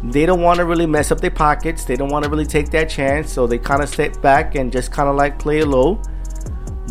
they 0.05 0.27
don't 0.27 0.43
want 0.43 0.59
to 0.59 0.65
really 0.65 0.86
mess 0.86 1.11
up 1.11 1.20
their 1.20 1.31
pockets. 1.31 1.85
They 1.85 1.97
don't 1.97 2.11
want 2.11 2.25
to 2.25 2.31
really 2.31 2.47
take 2.47 2.70
that 2.70 2.89
chance, 2.91 3.33
so 3.33 3.47
they 3.47 3.59
kind 3.59 3.83
of 3.83 3.89
sit 3.89 4.20
back 4.23 4.55
and 4.55 4.70
just 4.70 4.93
kind 4.93 5.09
of 5.09 5.17
like 5.17 5.39
play 5.39 5.61
it 5.61 5.67
low. 5.67 6.01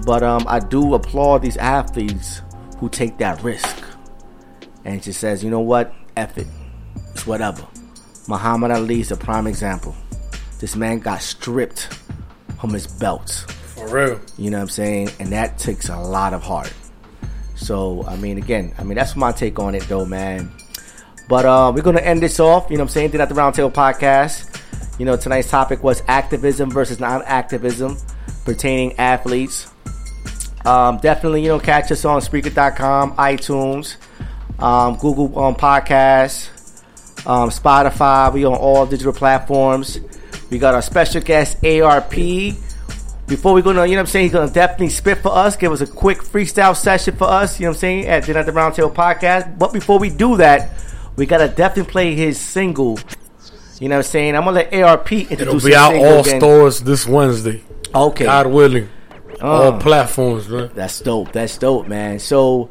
But 0.06 0.24
um, 0.24 0.44
I 0.48 0.60
do 0.60 0.96
applaud 0.96 1.44
these 1.44 1.58
athletes 1.58 2.42
who 2.80 2.90
take 2.90 3.18
that 3.20 3.42
risk 3.44 3.84
and 4.84 5.02
just 5.02 5.20
says, 5.20 5.44
you 5.44 5.50
know 5.50 5.62
what, 5.62 5.94
F 6.18 6.38
it, 6.38 6.48
it's 7.12 7.26
whatever. 7.26 7.66
Muhammad 8.28 8.72
Ali 8.72 9.02
is 9.02 9.12
a 9.12 9.18
prime 9.18 9.48
example. 9.48 9.96
This 10.60 10.76
man 10.76 11.00
got 11.00 11.22
stripped 11.22 11.88
from 12.60 12.72
his 12.72 12.88
belts. 12.88 13.44
For 13.76 13.88
real. 13.88 14.20
You 14.38 14.50
know 14.50 14.58
what 14.58 14.64
I'm 14.64 14.70
saying? 14.70 15.10
And 15.20 15.30
that 15.32 15.58
takes 15.58 15.90
a 15.90 15.98
lot 15.98 16.34
of 16.34 16.42
heart. 16.42 16.74
So, 17.64 18.06
I 18.06 18.18
mean, 18.18 18.38
again, 18.38 18.74
I 18.78 18.84
mean, 18.84 18.96
that's 18.96 19.16
my 19.16 19.32
take 19.32 19.58
on 19.58 19.74
it, 19.74 19.84
though, 19.84 20.06
man. 20.06 20.52
But 21.30 21.46
uh, 21.46 21.72
we're 21.74 21.82
to 21.82 22.06
end 22.06 22.22
this 22.22 22.40
off. 22.42 22.70
You 22.70 22.76
know 22.76 22.84
I'm 22.84 22.90
saying? 22.90 23.16
At 23.16 23.30
the 23.30 23.36
Roundtable 23.36 23.72
podcast. 23.72 24.60
You 25.00 25.06
know, 25.06 25.16
tonight's 25.16 25.50
topic 25.50 25.82
was 25.82 26.04
activism 26.08 26.70
versus 26.70 27.00
non 27.00 27.24
activism 27.24 27.98
pertaining 28.44 29.00
athletes. 29.00 29.72
Um, 30.66 30.98
definitely, 30.98 31.42
you 31.42 31.48
know, 31.48 31.60
catch 31.60 31.92
us 31.92 32.04
on 32.06 32.22
Spreaker.com, 32.22 33.16
iTunes, 33.16 33.96
um, 34.62 34.98
Google 34.98 35.38
um, 35.40 35.56
Podcasts, 35.56 36.50
um, 37.26 37.50
Spotify. 37.50 38.32
We 38.34 38.46
on 38.46 38.56
all 38.56 38.86
digital 38.86 39.14
platforms. 39.14 40.00
We 40.50 40.60
got 40.60 40.74
our 40.74 40.82
special 40.82 41.22
guest, 41.22 41.64
ARP. 41.66 42.14
Before 43.28 43.54
we 43.54 43.62
go, 43.62 43.72
to, 43.74 43.88
you 43.88 43.96
know 43.96 44.00
what 44.00 44.00
I'm 44.02 44.06
saying? 44.08 44.26
He's 44.26 44.34
going 44.34 44.48
to 44.48 44.54
definitely 44.54 44.90
spit 44.90 45.20
for 45.20 45.32
us, 45.34 45.56
give 45.56 45.72
us 45.72 45.82
a 45.82 45.88
quick 45.88 46.20
freestyle 46.20 46.76
session 46.76 47.16
for 47.16 47.24
us, 47.26 47.60
you 47.60 47.66
know 47.66 47.70
what 47.72 47.78
I'm 47.78 47.80
saying, 47.80 48.06
at 48.08 48.26
Dinner 48.26 48.40
at 48.40 48.46
the 48.46 48.52
Roundtable 48.52 48.94
podcast. 48.94 49.58
But 49.58 49.72
before 49.72 49.98
we 49.98 50.10
do 50.10 50.38
that, 50.38 50.70
we 51.16 51.26
got 51.26 51.38
to 51.38 51.48
definitely 51.48 51.90
play 51.92 52.16
his 52.16 52.40
single. 52.40 53.00
You 53.80 53.90
know 53.90 53.96
what 53.96 54.06
I'm 54.06 54.12
saying? 54.12 54.36
I'm 54.36 54.44
going 54.44 54.56
to 54.66 54.78
let 54.78 54.84
ARP 54.84 55.12
introduce 55.14 55.66
It'll 55.66 55.68
be 55.70 55.76
out 55.76 55.96
all 55.96 56.20
again. 56.20 56.40
stores 56.40 56.82
this 56.82 57.08
Wednesday. 57.08 57.64
Okay. 57.96 58.26
God 58.26 58.48
willing. 58.48 58.90
all 59.42 59.74
Uh, 59.74 59.80
platforms, 59.80 60.48
man. 60.50 60.70
That's 60.74 61.00
dope. 61.00 61.32
That's 61.32 61.58
dope, 61.58 61.88
man. 61.88 62.20
So 62.20 62.70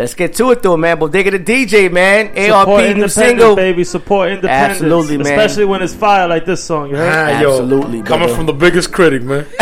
let's 0.00 0.14
get 0.14 0.32
to 0.34 0.50
it, 0.50 0.62
though, 0.62 0.76
man. 0.78 0.98
Bodega 0.98 1.30
the 1.30 1.38
DJ, 1.38 1.92
man. 1.92 2.28
ARP 2.28 2.66
Support 2.68 2.96
new 2.96 3.08
single. 3.08 3.54
baby. 3.56 3.84
Support 3.84 4.30
independence. 4.30 4.80
Absolutely, 4.80 5.18
man. 5.18 5.26
Especially 5.26 5.64
when 5.66 5.82
it's 5.82 5.94
fire 5.94 6.26
like 6.26 6.44
this 6.46 6.64
song. 6.64 6.88
You 6.90 6.96
heard? 6.96 7.12
Ah, 7.12 7.40
yo, 7.40 7.50
Absolutely, 7.50 8.02
Coming 8.02 8.26
brother. 8.26 8.34
from 8.34 8.46
the 8.46 8.52
biggest 8.54 8.92
critic, 8.92 9.22
man. 9.22 9.46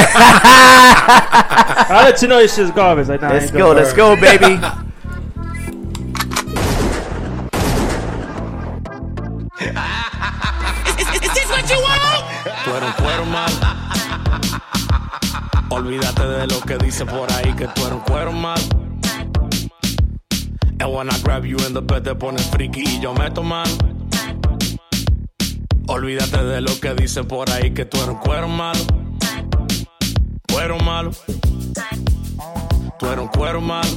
I'll 1.91 2.05
let 2.05 2.23
you 2.23 2.28
know 2.28 2.39
this 2.39 2.55
shit's 2.55 2.70
garbage. 2.70 3.08
Like, 3.08 3.20
nah, 3.23 3.31
Let's 3.31 3.50
go. 3.50 3.58
good. 3.75 3.76
Let's 3.78 3.92
go, 3.92 4.15
baby. 4.17 4.60
¿Es 10.99 11.34
this 11.34 11.49
what 11.50 11.68
you 11.70 11.81
want? 11.81 12.25
Tú 12.65 12.70
eres 12.75 12.89
un 12.89 12.92
cuero 13.05 13.25
malo. 13.26 13.55
Olvídate 15.70 16.23
de 16.26 16.47
lo 16.47 16.60
que 16.60 16.78
dice 16.78 17.05
por 17.07 17.31
ahí 17.33 17.52
que 17.55 17.67
tú 17.68 17.81
eres 17.83 17.92
un 17.92 18.00
cuero 18.00 18.33
malo. 18.33 18.62
And 20.81 20.92
when 20.92 21.10
I 21.10 21.18
grab 21.23 21.44
you 21.44 21.57
in 21.66 21.74
the 21.74 21.82
bed 21.82 22.05
te 22.05 22.15
pones 22.15 22.47
friki 22.50 22.84
y 22.86 23.00
yo 23.00 23.12
meto 23.15 23.42
mano. 23.42 23.70
Olvídate 25.89 26.44
de 26.44 26.60
lo 26.60 26.78
que 26.81 26.94
dicen 26.94 27.26
por 27.26 27.50
ahí 27.50 27.73
que 27.73 27.84
tú 27.84 27.97
eres 27.98 28.10
un 28.10 28.18
cuero 28.18 28.48
malo. 28.48 28.81
Cuero 30.52 30.78
malo. 30.78 31.10
Tú 32.98 33.07
eres 33.07 33.18
un 33.18 33.28
cuero 33.28 33.60
malo. 33.60 33.90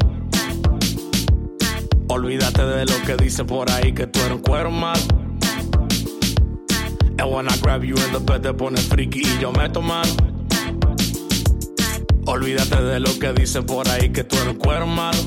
Olvídate 2.07 2.65
de 2.65 2.85
lo 2.85 3.01
que 3.05 3.15
dicen 3.15 3.45
por 3.45 3.69
ahí 3.69 3.93
que 3.93 4.07
tú 4.07 4.19
eres 4.21 4.33
un 4.33 4.41
cuero 4.41 4.71
malo. 4.71 5.01
And 7.19 7.31
when 7.31 7.47
I 7.47 7.57
grab 7.61 7.83
you 7.83 7.95
in 7.95 8.11
the 8.13 8.19
bed 8.19 8.41
te 8.41 8.53
pones 8.53 8.87
friki 8.87 9.21
y 9.21 9.39
yo 9.39 9.51
meto 9.51 9.81
mano. 9.81 10.11
Olvídate 12.25 12.81
de 12.81 12.99
lo 12.99 13.19
que 13.19 13.33
dicen 13.33 13.65
por 13.65 13.87
ahí 13.89 14.09
que 14.11 14.23
tú 14.23 14.35
eres 14.37 14.49
un 14.49 14.55
cuero 14.55 14.87
malo. 14.87 15.19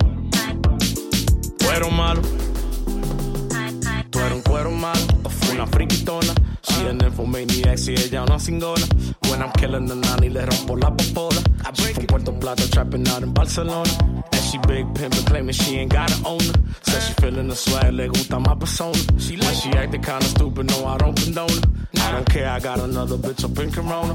Cuero 1.74 1.90
malo. 1.90 2.22
Tú 4.08 4.20
eres 4.20 4.32
un 4.32 4.42
cuero 4.42 4.70
malo. 4.70 5.00
Una 5.50 5.66
friquitona. 5.66 6.32
She 6.62 6.86
an 6.86 7.00
infomaniac, 7.00 7.78
si 7.78 7.94
ella 7.94 8.22
una 8.22 8.38
cingona. 8.38 8.86
When 9.28 9.42
I'm 9.42 9.50
killing 9.54 9.86
the 9.86 9.96
nanny, 9.96 10.28
le 10.28 10.46
rompo 10.46 10.80
la 10.80 10.92
popola. 10.92 11.42
She 11.74 11.92
from 11.92 12.06
Puerto 12.06 12.30
Plata, 12.30 12.70
trapping 12.70 13.08
out 13.08 13.24
in 13.24 13.32
Barcelona. 13.32 13.90
And 14.32 14.42
she 14.44 14.58
big 14.58 14.86
pimpin', 14.94 15.26
claiming 15.26 15.52
she 15.52 15.78
ain't 15.78 15.92
got 15.92 16.12
a 16.12 16.24
owner. 16.24 16.54
Says 16.82 17.08
she 17.08 17.14
feeling 17.14 17.48
the 17.48 17.56
swag, 17.56 17.92
le 17.92 18.06
gusta 18.06 18.38
my 18.38 18.54
persona. 18.54 18.96
She 19.18 19.36
like 19.36 19.56
she 19.56 19.70
acting 19.70 20.00
kinda 20.00 20.26
stupid, 20.26 20.70
no, 20.70 20.86
I 20.86 20.96
don't 20.96 21.20
condone 21.20 21.50
it. 21.50 21.66
I 21.98 22.12
don't 22.12 22.30
care, 22.30 22.50
I 22.50 22.60
got 22.60 22.78
another 22.78 23.16
bitch 23.16 23.42
up 23.42 23.58
in 23.58 23.72
Corona. 23.72 24.14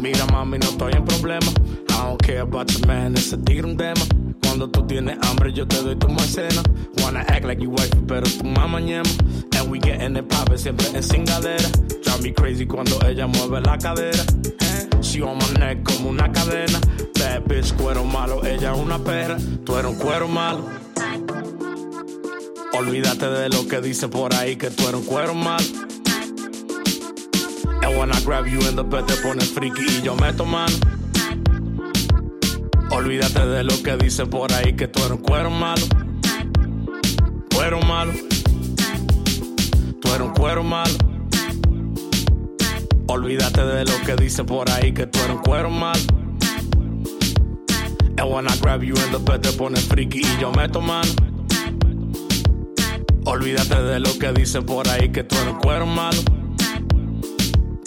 Mira 0.00 0.26
mami, 0.26 0.58
no 0.58 0.66
estoy 0.68 0.92
en 0.92 1.04
problema. 1.04 1.46
I 1.90 2.02
don't 2.02 2.22
care 2.22 2.40
about 2.40 2.70
your 2.70 2.86
man, 2.86 3.14
ese 3.16 3.36
tigre 3.38 3.66
un 3.66 3.76
tema. 3.76 4.00
Cuando 4.42 4.68
tú 4.70 4.86
tienes 4.86 5.18
hambre, 5.22 5.52
yo 5.52 5.66
te 5.66 5.82
doy 5.82 5.96
tu 5.96 6.08
maicena. 6.08 6.62
Wanna 7.02 7.20
act 7.28 7.44
like 7.44 7.60
you 7.60 7.70
wife, 7.70 7.90
pero 8.06 8.22
tu 8.22 8.44
mamá 8.44 8.80
ñema. 8.80 9.08
And 9.56 9.70
we 9.70 9.78
getting 9.80 10.16
it 10.16 10.28
poppin' 10.28 10.58
siempre 10.58 10.86
en 10.94 11.02
cingadera. 11.02 11.68
Drive 12.02 12.22
me 12.22 12.32
crazy 12.32 12.64
cuando 12.66 12.98
ella 13.06 13.26
mueve 13.26 13.60
la 13.60 13.76
cadera. 13.76 14.24
She 15.00 15.22
on 15.22 15.38
my 15.38 15.58
neck 15.58 15.82
como 15.84 16.10
una 16.10 16.30
cadena. 16.32 16.78
Bad 17.18 17.44
bitch, 17.48 17.74
cuero 17.76 18.04
malo, 18.04 18.44
ella 18.44 18.74
una 18.74 18.98
perra. 18.98 19.36
Tú 19.64 19.76
eres 19.76 19.90
un 19.90 19.98
cuero 19.98 20.28
malo. 20.28 20.64
Olvídate 22.72 23.28
de 23.28 23.48
lo 23.48 23.66
que 23.66 23.80
dicen 23.80 24.10
por 24.10 24.32
ahí 24.34 24.56
que 24.56 24.70
tú 24.70 24.84
eres 24.84 25.00
un 25.00 25.06
cuero 25.06 25.34
mal. 25.34 25.62
And 27.82 27.96
when 27.96 28.10
I 28.12 28.20
grab 28.24 28.46
you 28.46 28.60
in 28.68 28.76
the 28.76 28.84
bed 28.84 29.06
te 29.06 29.14
pones 29.22 29.50
friki 29.52 29.98
y 29.98 30.02
yo 30.02 30.14
meto 30.16 30.44
mano. 30.44 30.74
Olvídate 32.90 33.46
de 33.46 33.64
lo 33.64 33.82
que 33.82 33.96
dicen 33.96 34.28
por 34.30 34.52
ahí 34.52 34.74
que 34.74 34.88
tú 34.88 35.00
eres 35.00 35.12
un 35.12 35.18
cuero 35.18 35.50
malo. 35.50 35.86
Cuero 37.54 37.80
malo. 37.82 38.12
Tú 40.00 40.08
eres 40.08 40.20
un 40.20 40.34
cuero 40.34 40.62
malo. 40.62 40.94
Olvídate 43.08 43.64
de 43.64 43.84
lo 43.84 44.00
que 44.04 44.16
dicen 44.16 44.46
por 44.46 44.70
ahí 44.70 44.92
que 44.92 45.06
tú 45.06 45.18
eres 45.20 45.36
un 45.36 45.42
cuero 45.42 45.70
malo. 45.70 46.00
And 48.18 48.32
when 48.32 48.48
I 48.48 48.56
grab 48.60 48.82
you 48.82 48.94
in 48.94 49.12
the 49.12 49.18
bed 49.18 49.42
te 49.42 49.52
pones 49.52 49.84
friki 49.84 50.20
y 50.20 50.40
yo 50.40 50.50
meto 50.52 50.80
mano. 50.80 51.10
Olvídate 53.26 53.82
de 53.82 54.00
lo 54.00 54.18
que 54.18 54.32
dicen 54.32 54.64
por 54.64 54.88
ahí 54.88 55.10
que 55.10 55.22
tú 55.22 55.36
eres 55.36 55.52
un 55.52 55.60
cuero 55.60 55.86
malo. 55.86 56.18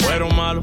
Cuero 0.02 0.30
malo. 0.36 0.62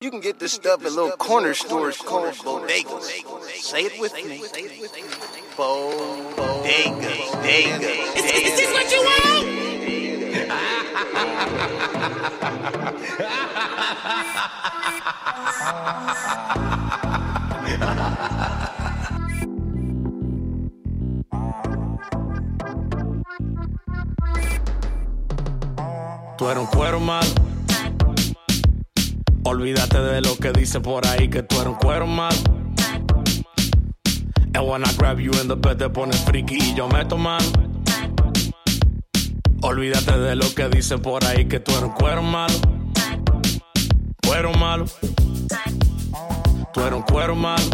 You 0.00 0.10
can 0.10 0.20
get 0.20 0.38
this 0.38 0.52
stuff 0.52 0.84
at 0.84 0.92
little 0.92 1.10
corner 1.12 1.54
stores 1.54 1.96
called 1.98 2.34
bodegas. 2.34 3.02
Say 3.60 3.84
it 3.84 4.00
with 4.00 4.14
me. 4.14 4.42
Bodegas. 5.56 6.06
Bodegas. 7.32 8.16
Is 8.16 8.56
this 8.56 8.72
what 8.72 8.92
you 8.92 9.02
Tú 13.16 13.42
dicen 30.76 30.82
por 30.82 31.06
ahí 31.06 31.28
que 31.28 31.42
tú 31.42 31.56
eres 31.56 31.68
un 31.68 31.74
cuero 31.76 32.06
malo. 32.06 32.36
And 34.54 34.68
when 34.68 34.82
I 34.84 34.92
grab 34.98 35.18
you 35.18 35.30
in 35.40 35.48
the 35.48 35.56
bed 35.56 35.78
te 35.78 35.88
pones 35.88 36.22
friki 36.24 36.56
y 36.56 36.74
yo 36.74 36.88
meto 36.88 37.16
mano. 37.16 37.46
Olvídate 39.62 40.18
de 40.18 40.36
lo 40.36 40.46
que 40.54 40.68
dicen 40.68 41.00
por 41.00 41.24
ahí 41.24 41.46
que 41.46 41.60
tú 41.60 41.72
eres 41.72 41.84
un 41.84 41.92
cuero 41.92 42.22
malo. 42.22 42.54
Cuero 44.26 44.52
malo. 44.52 44.84
Tú 46.74 46.80
eres 46.80 46.92
un 46.92 47.02
cuero 47.02 47.34
malo. 47.34 47.64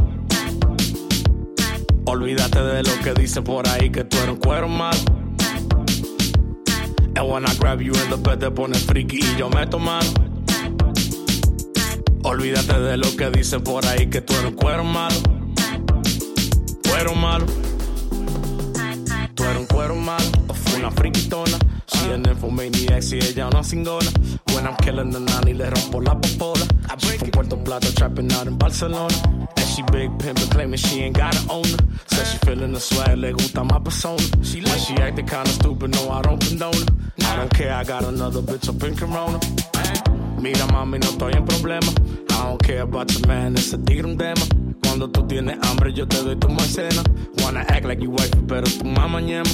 Olvídate 2.05 2.63
de 2.63 2.83
lo 2.85 3.03
que 3.03 3.15
dicen 3.15 3.43
por 3.43 3.67
ahí 3.69 3.91
que 3.91 4.05
tú 4.05 4.17
eres 4.19 4.31
un 4.31 4.37
cuero 4.37 4.69
malo. 4.69 4.99
And 7.17 7.29
when 7.29 7.45
I 7.45 7.55
grab 7.59 7.81
you 7.81 7.93
in 7.93 8.11
the 8.11 8.17
bed 8.17 8.39
te 8.39 8.51
pones 8.51 8.85
friki 8.85 9.19
y 9.19 9.37
yo 9.37 9.49
meto 9.49 9.81
mano. 9.81 10.32
Olvídate 12.25 12.79
de 12.79 12.97
lo 12.97 13.17
que 13.17 13.31
dicen 13.31 13.63
por 13.63 13.85
ahí 13.87 14.07
que 14.09 14.21
tú 14.21 14.33
eres 14.35 14.47
un 14.47 14.55
cuero 14.55 14.85
malo. 14.85 15.17
Cuero 16.89 17.15
malo. 17.15 17.47
Tú 19.35 19.45
eres 19.45 19.57
un 19.59 19.67
cuero 19.67 19.97
malo. 19.97 20.25
Fue 20.55 20.79
una 20.79 20.91
friquitona. 20.91 21.59
She 21.89 22.13
an 22.13 22.25
infomaniac, 22.25 23.03
si 23.03 23.17
ella 23.17 23.49
una 23.49 23.63
cingona. 23.63 24.11
When 24.55 24.67
I'm 24.67 24.77
killing 24.77 25.11
the 25.11 25.21
nani, 25.21 25.55
le 25.55 25.71
rompo 25.71 26.01
la 26.01 26.15
popola. 26.15 26.67
She 26.99 27.19
from 27.19 27.31
Puerto 27.31 27.57
Plata, 27.57 27.93
trapping 27.95 28.33
out 28.33 28.47
in 28.47 28.57
Barcelona. 28.57 29.15
And 29.57 29.67
she 29.67 29.83
big 29.91 30.11
pimpin', 30.19 30.51
claiming 30.51 30.79
she 30.79 31.01
ain't 31.01 31.17
got 31.17 31.35
an 31.37 31.51
owner. 31.51 31.79
Says 32.07 32.33
she 32.33 32.39
feeling 32.39 32.73
the 32.73 32.81
swag, 32.81 33.19
le 33.19 33.33
gusta 33.33 33.65
my 33.65 33.79
persona. 33.81 34.23
She 34.43 34.61
like 34.61 34.79
she 34.79 34.95
acting 34.95 35.27
kinda 35.27 35.51
stupid, 35.51 35.91
no, 35.91 36.11
I 36.11 36.23
don't 36.23 36.41
condone 36.41 36.73
her. 36.73 36.87
I 37.27 37.37
don't 37.37 37.53
care, 37.53 37.73
I 37.73 37.83
got 37.85 38.05
another 38.05 38.43
bitch 38.43 38.69
up 38.69 38.83
in 38.85 38.95
Corona. 38.95 39.41
Mira 40.43 40.67
mami, 40.67 40.99
no 40.99 41.07
estoy 41.07 41.35
en 41.35 41.45
problema. 41.45 41.87
I 42.31 42.45
don't 42.47 42.61
care 42.61 42.81
about 42.81 43.09
your 43.13 43.29
man, 43.29 43.55
ese 43.57 43.79
tigre 43.79 44.07
un 44.07 44.19
tema. 44.19 44.43
Cuando 44.83 45.09
tú 45.09 45.25
tienes 45.29 45.57
hambre, 45.63 45.93
yo 45.93 46.05
te 46.09 46.17
doy 46.21 46.35
tu 46.35 46.49
maicena. 46.49 47.01
Wanna 47.41 47.61
act 47.69 47.85
like 47.85 48.03
you 48.03 48.11
wife, 48.11 48.35
pero 48.49 48.65
tu 48.65 48.85
mamá 48.85 49.21
ñema. 49.21 49.49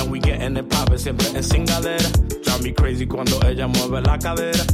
And 0.00 0.10
we 0.10 0.18
getting 0.18 0.56
it 0.56 0.68
poppin' 0.68 0.98
siempre 0.98 1.28
en 1.28 1.44
cingadera. 1.44 2.10
Drive 2.42 2.60
me 2.64 2.74
crazy 2.74 3.06
cuando 3.06 3.38
ella 3.46 3.68
mueve 3.68 4.02
la 4.02 4.18
cadera. 4.18 4.64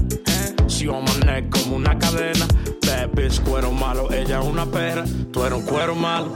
She 0.68 0.88
on 0.88 1.04
my 1.04 1.26
neck 1.26 1.50
como 1.50 1.76
una 1.76 1.98
cadena. 1.98 2.46
Bad 2.86 3.10
bitch, 3.14 3.42
cuero 3.44 3.70
malo, 3.70 4.10
ella 4.10 4.40
es 4.40 4.46
una 4.46 4.64
perra. 4.64 5.04
Tú 5.30 5.44
eres 5.44 5.58
un 5.58 5.66
cuero 5.66 5.94
malo. 5.94 6.32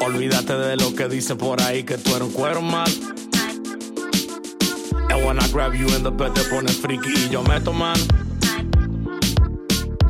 Olvídate 0.00 0.54
de 0.54 0.76
lo 0.78 0.94
que 0.94 1.08
dicen 1.08 1.36
por 1.36 1.60
ahí 1.60 1.82
que 1.82 1.98
tú 1.98 2.16
eres 2.16 2.28
un 2.28 2.32
cuero 2.32 2.62
malo. 2.62 2.92
And 5.10 5.24
when 5.24 5.38
I 5.38 5.48
grab 5.48 5.74
you 5.74 5.86
in 5.96 6.02
the 6.02 6.10
bed 6.10 6.34
te 6.34 6.42
pones 6.44 6.76
friki 6.76 7.26
y 7.26 7.28
yo 7.30 7.42
meto 7.42 7.72
mano. 7.72 8.02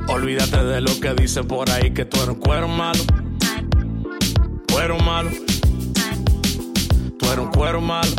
Olvídate 0.08 0.64
de 0.64 0.80
lo 0.80 0.98
que 1.00 1.14
dicen 1.14 1.46
por 1.46 1.70
ahí 1.70 1.92
que 1.92 2.04
tú 2.04 2.16
eres 2.18 2.30
un 2.30 2.40
cuero 2.40 2.66
malo. 2.66 3.00
Cuero 4.72 4.98
malo. 4.98 5.30
Tú 7.18 7.26
eres 7.26 7.38
un 7.38 7.50
cuero 7.50 7.80
malo. 7.80 8.10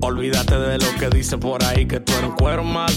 Olvídate 0.00 0.58
de 0.58 0.78
lo 0.78 0.98
que 0.98 1.08
dicen 1.10 1.40
por 1.40 1.62
ahí 1.64 1.86
que 1.86 2.00
tú 2.00 2.12
eres 2.14 2.30
un 2.30 2.36
cuero 2.36 2.64
malo. 2.64 2.94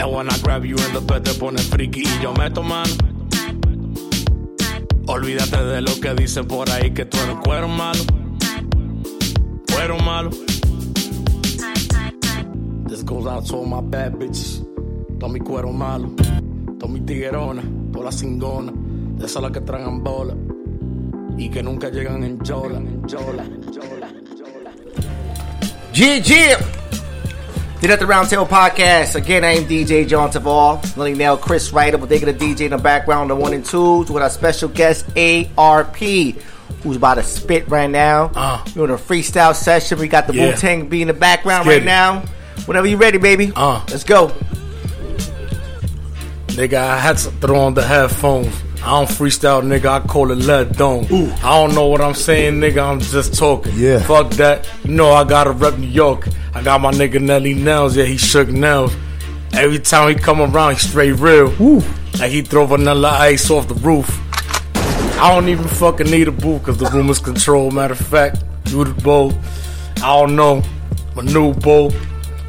And 0.00 0.12
when 0.12 0.28
I 0.28 0.38
grab 0.42 0.64
you 0.64 0.76
in 0.76 0.92
the 0.94 1.00
bed 1.00 1.22
te 1.22 1.32
pones 1.34 1.68
friki 1.68 2.02
y 2.02 2.22
yo 2.22 2.32
meto 2.34 2.62
mano. 2.62 2.92
Olvídate 5.06 5.62
de 5.64 5.80
lo 5.82 6.00
que 6.00 6.14
dicen 6.14 6.46
por 6.46 6.70
ahí 6.70 6.92
que 6.92 7.04
tú 7.04 7.18
eres 7.18 7.34
un 7.34 7.40
cuero 7.42 7.68
malo. 7.68 8.02
Cuero 9.82 9.98
malo. 9.98 10.30
This 12.86 13.02
goes 13.02 13.26
out 13.26 13.44
to 13.46 13.56
all 13.56 13.66
my 13.66 13.80
bad 13.80 14.12
bitches. 14.12 14.62
Todo 15.18 15.28
mi 15.28 15.40
cuero 15.40 15.72
malo. 15.72 16.14
Todo 16.78 16.86
mi 16.86 17.00
tiguerona. 17.00 17.64
Toda 17.92 18.04
la 18.04 18.12
cingona. 18.12 18.72
De 19.18 19.26
esas 19.26 19.42
las 19.42 19.50
que 19.50 19.60
tragan 19.60 20.04
bola. 20.04 20.36
Y 21.36 21.48
que 21.50 21.64
nunca 21.64 21.90
llegan 21.90 22.22
en 22.22 22.38
yola. 22.44 22.78
En 22.78 23.02
yola. 23.08 23.44
GG. 25.92 26.82
Did 27.80 27.90
at 27.90 27.98
the 27.98 28.06
Roundtable 28.06 28.46
Podcast. 28.46 29.16
Again, 29.16 29.42
I 29.42 29.56
am 29.56 29.64
DJ 29.64 30.06
John 30.06 30.30
Taval. 30.30 30.96
Lily 30.96 31.14
Nail, 31.14 31.36
Chris 31.36 31.72
Ryder, 31.72 31.98
but 31.98 32.08
they 32.08 32.20
get 32.20 32.28
a 32.28 32.32
DJ 32.32 32.66
in 32.66 32.70
the 32.70 32.78
background, 32.78 33.30
the 33.30 33.34
one 33.34 33.52
and 33.52 33.64
twos, 33.64 34.08
with 34.08 34.22
our 34.22 34.30
special 34.30 34.68
guest 34.68 35.04
ARP, 35.16 36.00
who's 36.82 36.96
about 36.96 37.14
to 37.14 37.22
spit 37.22 37.68
right 37.68 37.90
now. 37.90 38.30
Uh. 38.34 38.62
We're 38.76 38.86
doing 38.86 38.90
a 38.90 39.02
freestyle 39.02 39.54
session. 39.54 39.98
We 39.98 40.08
got 40.08 40.26
the 40.26 40.34
Yeah. 40.34 40.50
Wu 40.50 40.56
Tang 40.56 40.88
B 40.88 41.02
in 41.02 41.08
the 41.08 41.14
background 41.14 41.66
right 41.66 41.82
it. 41.82 41.84
now. 41.84 42.24
Whenever 42.66 42.86
you're 42.86 42.98
ready, 42.98 43.18
baby. 43.18 43.52
Uh. 43.56 43.84
Let's 43.90 44.04
go. 44.04 44.28
Nigga, 46.48 46.74
I 46.74 46.98
had 46.98 47.16
to 47.18 47.30
throw 47.32 47.60
on 47.60 47.74
the 47.74 47.82
headphones. 47.82 48.54
I 48.82 48.90
don't 48.90 49.08
freestyle, 49.08 49.62
nigga. 49.62 49.86
I 49.86 50.00
call 50.06 50.30
it 50.32 50.38
let 50.38 50.76
down. 50.76 51.04
I 51.06 51.56
don't 51.56 51.74
know 51.74 51.86
what 51.86 52.00
I'm 52.00 52.14
saying, 52.14 52.54
nigga. 52.54 52.82
I'm 52.82 53.00
just 53.00 53.34
talking. 53.34 53.72
Yeah. 53.76 54.00
Fuck 54.00 54.30
that. 54.32 54.68
No, 54.84 55.12
I 55.12 55.24
gotta 55.24 55.52
rep 55.52 55.78
New 55.78 55.86
York. 55.86 56.28
I 56.54 56.62
got 56.62 56.80
my 56.80 56.90
nigga 56.92 57.20
Nelly 57.20 57.54
Nails. 57.54 57.96
Yeah, 57.96 58.04
he 58.04 58.16
shook 58.18 58.48
nails. 58.48 58.94
Every 59.54 59.78
time 59.78 60.08
he 60.08 60.14
come 60.16 60.40
around, 60.42 60.72
he 60.74 60.78
straight 60.80 61.12
real. 61.12 61.48
Like 62.18 62.30
he 62.32 62.42
throw 62.42 62.66
vanilla 62.66 63.10
ice 63.10 63.48
off 63.50 63.68
the 63.68 63.74
roof. 63.74 64.08
I 65.22 65.32
don't 65.32 65.48
even 65.48 65.68
fucking 65.68 66.10
need 66.10 66.26
a 66.26 66.32
booth 66.32 66.62
because 66.62 66.78
the 66.78 66.86
room 66.86 67.08
is 67.08 67.20
controlled. 67.20 67.74
Matter 67.74 67.92
of 67.92 68.00
fact, 68.00 68.42
you 68.66 68.82
the 68.82 69.02
bowl. 69.02 69.32
I 69.98 70.18
don't 70.18 70.34
know. 70.34 70.64
My 71.14 71.22
new 71.22 71.54
bowl, 71.54 71.92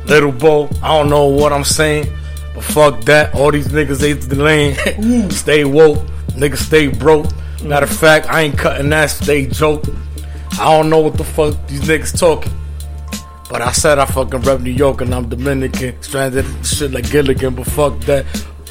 little 0.08 0.32
bowl. 0.32 0.72
I 0.82 0.88
don't 0.88 1.08
know 1.08 1.28
what 1.28 1.54
I'm 1.54 1.66
saying. 1.66 2.12
But 2.56 2.64
fuck 2.64 3.02
that. 3.02 3.36
All 3.36 3.52
these 3.52 3.68
niggas 3.68 4.02
ate 4.02 4.22
the 4.22 4.38
lane. 4.44 5.30
stay 5.30 5.66
woke. 5.66 6.00
Niggas 6.30 6.66
stay 6.66 6.88
broke. 6.88 7.28
Matter 7.64 7.86
of 7.86 7.96
fact, 7.96 8.26
I 8.32 8.42
ain't 8.42 8.58
cutting 8.58 8.90
that. 8.90 9.12
Stay 9.12 9.46
joke. 9.46 9.84
I 10.54 10.76
don't 10.76 10.90
know 10.90 11.00
what 11.00 11.16
the 11.16 11.24
fuck 11.24 11.56
these 11.68 11.82
niggas 11.82 12.18
talking. 12.18 12.54
But 13.52 13.62
I 13.62 13.72
said 13.72 14.00
I 14.00 14.06
fucking 14.06 14.42
rep 14.42 14.62
New 14.62 14.72
York 14.72 15.02
and 15.02 15.14
I'm 15.14 15.30
Dominican. 15.30 16.02
Stranded 16.02 16.48
shit 16.66 16.90
like 16.90 17.12
Gilligan, 17.12 17.54
but 17.54 17.68
fuck 17.68 18.00
that. 18.06 18.26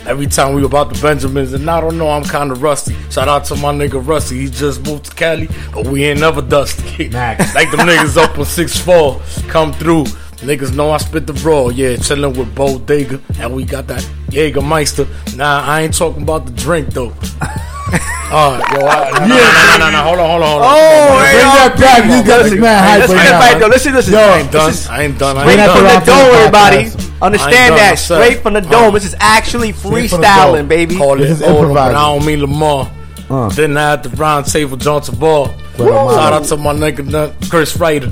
Every 0.07 0.27
time 0.27 0.55
we 0.55 0.65
about 0.65 0.93
the 0.93 1.01
Benjamins, 1.01 1.53
and 1.53 1.69
I 1.71 1.81
don't 1.81 1.97
know, 1.97 2.09
I'm 2.11 2.25
kinda 2.25 2.55
rusty. 2.55 2.95
Shout 3.11 3.29
out 3.29 3.45
to 3.47 3.55
my 3.57 3.73
nigga 3.73 4.05
Rusty, 4.05 4.41
he 4.41 4.51
just 4.51 4.85
moved 4.85 5.05
to 5.07 5.15
Cali, 5.15 5.49
but 5.73 5.87
we 5.87 6.05
ain't 6.05 6.21
never 6.21 6.43
dusty. 6.43 7.09
Max. 7.09 7.55
like 7.55 7.71
them 7.71 7.81
niggas 7.87 8.17
up 8.17 8.37
on 8.37 8.45
6'4, 8.45 9.49
come 9.49 9.73
through. 9.73 10.05
Niggas 10.43 10.75
know 10.75 10.91
I 10.91 10.97
spit 10.97 11.29
the 11.29 11.35
raw, 11.35 11.69
yeah, 11.69 11.95
chillin' 11.95 12.37
with 12.37 12.53
Bodega, 12.53 13.21
and 13.39 13.55
we 13.55 13.65
got 13.65 13.87
that 13.87 14.03
Jägermeister. 14.29 15.07
Nah, 15.37 15.63
I 15.65 15.83
ain't 15.83 15.95
talking 15.97 16.23
about 16.23 16.47
the 16.47 16.53
drink 16.53 16.89
though. 16.89 17.13
Alright, 18.33 18.65
yo, 18.73 18.87
I, 18.87 19.11
nah, 19.21 19.27
nah, 19.29 19.29
nah, 19.29 19.77
nah, 19.77 19.91
nah, 19.91 20.03
hold 20.03 20.19
on, 20.19 20.31
hold 20.31 20.43
on, 20.43 20.49
hold 20.49 20.63
on. 20.63 20.69
Oh, 20.73 21.13
Come 21.13 21.23
hey, 21.23 21.33
bring 21.37 21.53
that 21.53 21.77
back. 21.79 22.05
You 22.11 22.27
got 22.27 22.41
listen, 22.43 22.59
us 22.59 22.63
mad 22.63 22.81
hype 22.83 23.01
let's 23.01 23.13
right 23.13 23.23
get 23.23 23.29
it 23.29 23.31
now, 23.31 23.39
right, 23.39 23.53
man. 23.53 23.61
though. 23.61 23.69
Listen, 23.69 23.93
listen. 23.95 24.13
Yo, 24.15 24.19
I 24.19 24.23
I 24.25 24.39
ain't 24.41 24.51
done. 24.51 24.73
I 24.91 25.03
ain't 25.03 25.19
done. 25.19 25.37
I 25.37 25.43
Straight 25.43 25.59
ain't 25.61 25.73
from 25.73 25.85
done. 25.85 26.01
the 26.01 26.07
dome, 26.11 26.35
everybody. 26.35 27.12
I 27.23 27.27
ain't 27.27 27.35
Understand 27.35 27.75
that. 27.77 27.93
I. 27.93 27.95
Straight 27.95 28.43
from 28.43 28.55
the 28.55 28.61
dome. 28.61 28.95
This 28.95 29.05
is 29.05 29.15
actually 29.21 29.73
Straight 29.73 30.11
from 30.11 30.21
the 30.23 30.27
freestyling, 30.27 30.69
baby. 30.69 30.97
Call 30.97 31.21
it 31.21 31.43
over, 31.43 31.69
but 31.69 31.95
I 31.95 32.15
don't 32.15 32.27
mean 32.27 32.41
Lamar. 32.41 32.91
Uh. 33.31 33.49
Then 33.51 33.77
I 33.77 33.91
had 33.91 34.03
the 34.03 34.11
round 34.11 34.47
table 34.47 34.77
Johnson 34.77 35.19
Ball. 35.19 35.47
Shout 35.77 36.33
out 36.33 36.45
to 36.47 36.57
my 36.57 36.73
nigga 36.73 37.49
Chris 37.49 37.77
Ryder. 37.77 38.11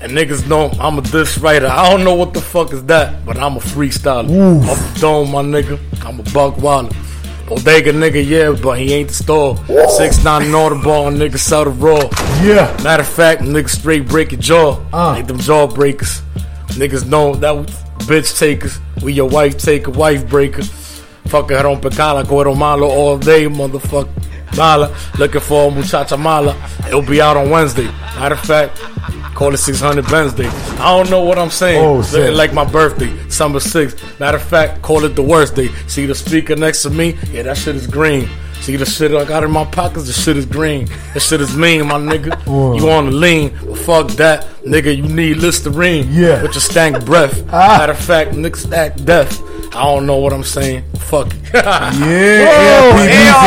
And 0.00 0.12
niggas 0.12 0.46
know 0.48 0.70
I'm 0.80 0.98
a 0.98 1.02
diss 1.02 1.38
writer. 1.38 1.66
I 1.66 1.90
don't 1.90 2.04
know 2.04 2.14
what 2.14 2.34
the 2.34 2.40
fuck 2.40 2.72
is 2.72 2.84
that, 2.84 3.24
but 3.24 3.38
I'm 3.38 3.56
a 3.56 3.60
freestyler. 3.60 4.28
Oof. 4.30 4.68
Off 4.68 4.94
the 4.94 5.00
dome, 5.00 5.30
my 5.30 5.42
nigga. 5.42 5.78
I'm 6.04 6.20
a 6.20 6.22
buck 6.24 6.58
wilder. 6.58 6.94
Bodega 7.46 7.92
nigga, 7.92 8.26
yeah, 8.26 8.58
but 8.62 8.78
he 8.78 8.92
ain't 8.94 9.08
the 9.08 9.14
store. 9.14 9.56
Six 9.98 10.24
nine 10.24 10.44
and 10.44 10.54
all 10.54 10.70
the 10.70 10.82
ball, 10.82 11.10
nigga 11.10 11.38
sell 11.38 11.64
the 11.64 11.70
raw. 11.70 12.00
Yeah. 12.42 12.74
Matter 12.82 13.02
of 13.02 13.08
fact, 13.08 13.42
nigga 13.42 13.68
straight 13.68 14.08
break 14.08 14.32
your 14.32 14.40
jaw. 14.40 14.82
Uh. 14.92 15.12
Like 15.12 15.26
them 15.26 15.38
jaw 15.38 15.66
breakers. 15.66 16.22
Niggas 16.68 17.06
know 17.06 17.34
that 17.36 17.56
we 17.56 17.66
bitch 18.00 18.38
takers. 18.38 18.80
We 19.02 19.12
your 19.12 19.28
wife 19.28 19.58
taker, 19.58 19.90
wife 19.90 20.28
breaker. 20.28 20.62
Fucking 20.62 21.56
her 21.56 21.66
on 21.66 21.80
rompecala, 21.80 22.24
cuero 22.24 22.56
malo 22.56 22.88
all 22.88 23.18
day, 23.18 23.46
motherfucker. 23.46 24.10
Mala, 24.56 24.94
looking 25.18 25.40
for 25.40 25.68
a 25.68 25.74
muchacha 25.74 26.16
mala. 26.16 26.54
It'll 26.86 27.02
be 27.02 27.20
out 27.20 27.36
on 27.36 27.50
Wednesday. 27.50 27.86
Matter 28.16 28.36
of 28.36 28.40
fact, 28.40 28.78
call 29.34 29.52
it 29.52 29.56
600 29.56 30.08
Wednesday. 30.10 30.46
I 30.46 30.96
don't 30.96 31.10
know 31.10 31.22
what 31.22 31.38
I'm 31.38 31.50
saying. 31.50 31.84
Oh, 31.84 32.02
shit. 32.02 32.32
like 32.34 32.52
my 32.52 32.64
birthday, 32.64 33.10
summer 33.28 33.58
6th. 33.58 34.20
Matter 34.20 34.36
of 34.36 34.44
fact, 34.44 34.82
call 34.82 35.04
it 35.04 35.16
the 35.16 35.22
worst 35.22 35.56
day. 35.56 35.68
See 35.88 36.06
the 36.06 36.14
speaker 36.14 36.54
next 36.54 36.82
to 36.82 36.90
me? 36.90 37.18
Yeah, 37.32 37.42
that 37.42 37.56
shit 37.56 37.74
is 37.74 37.86
green. 37.86 38.28
See 38.64 38.76
the 38.76 38.86
shit 38.86 39.12
I 39.12 39.26
got 39.26 39.44
in 39.44 39.50
my 39.50 39.66
pockets? 39.66 40.06
The 40.06 40.14
shit 40.14 40.38
is 40.38 40.46
green. 40.46 40.86
That 41.12 41.20
shit 41.20 41.42
is 41.42 41.54
mean, 41.54 41.86
my 41.86 42.00
nigga. 42.00 42.32
Oh. 42.46 42.72
You 42.72 42.88
on 42.88 43.04
the 43.04 43.12
lean? 43.12 43.52
Well, 43.62 43.74
fuck 43.76 44.08
that, 44.16 44.48
nigga. 44.64 44.88
You 44.96 45.02
need 45.02 45.36
Listerine. 45.36 46.08
Yeah. 46.08 46.40
With 46.40 46.56
your 46.56 46.64
stank 46.64 47.04
breath. 47.04 47.44
Ah. 47.52 47.76
Matter 47.84 47.92
of 47.92 48.00
fact, 48.00 48.32
nigga, 48.32 48.56
stack 48.56 48.96
death. 49.04 49.38
I 49.76 49.84
don't 49.84 50.06
know 50.06 50.16
what 50.16 50.32
I'm 50.32 50.42
saying. 50.42 50.82
Fuck 50.96 51.28
it. 51.34 51.42
Yeah, 51.52 52.48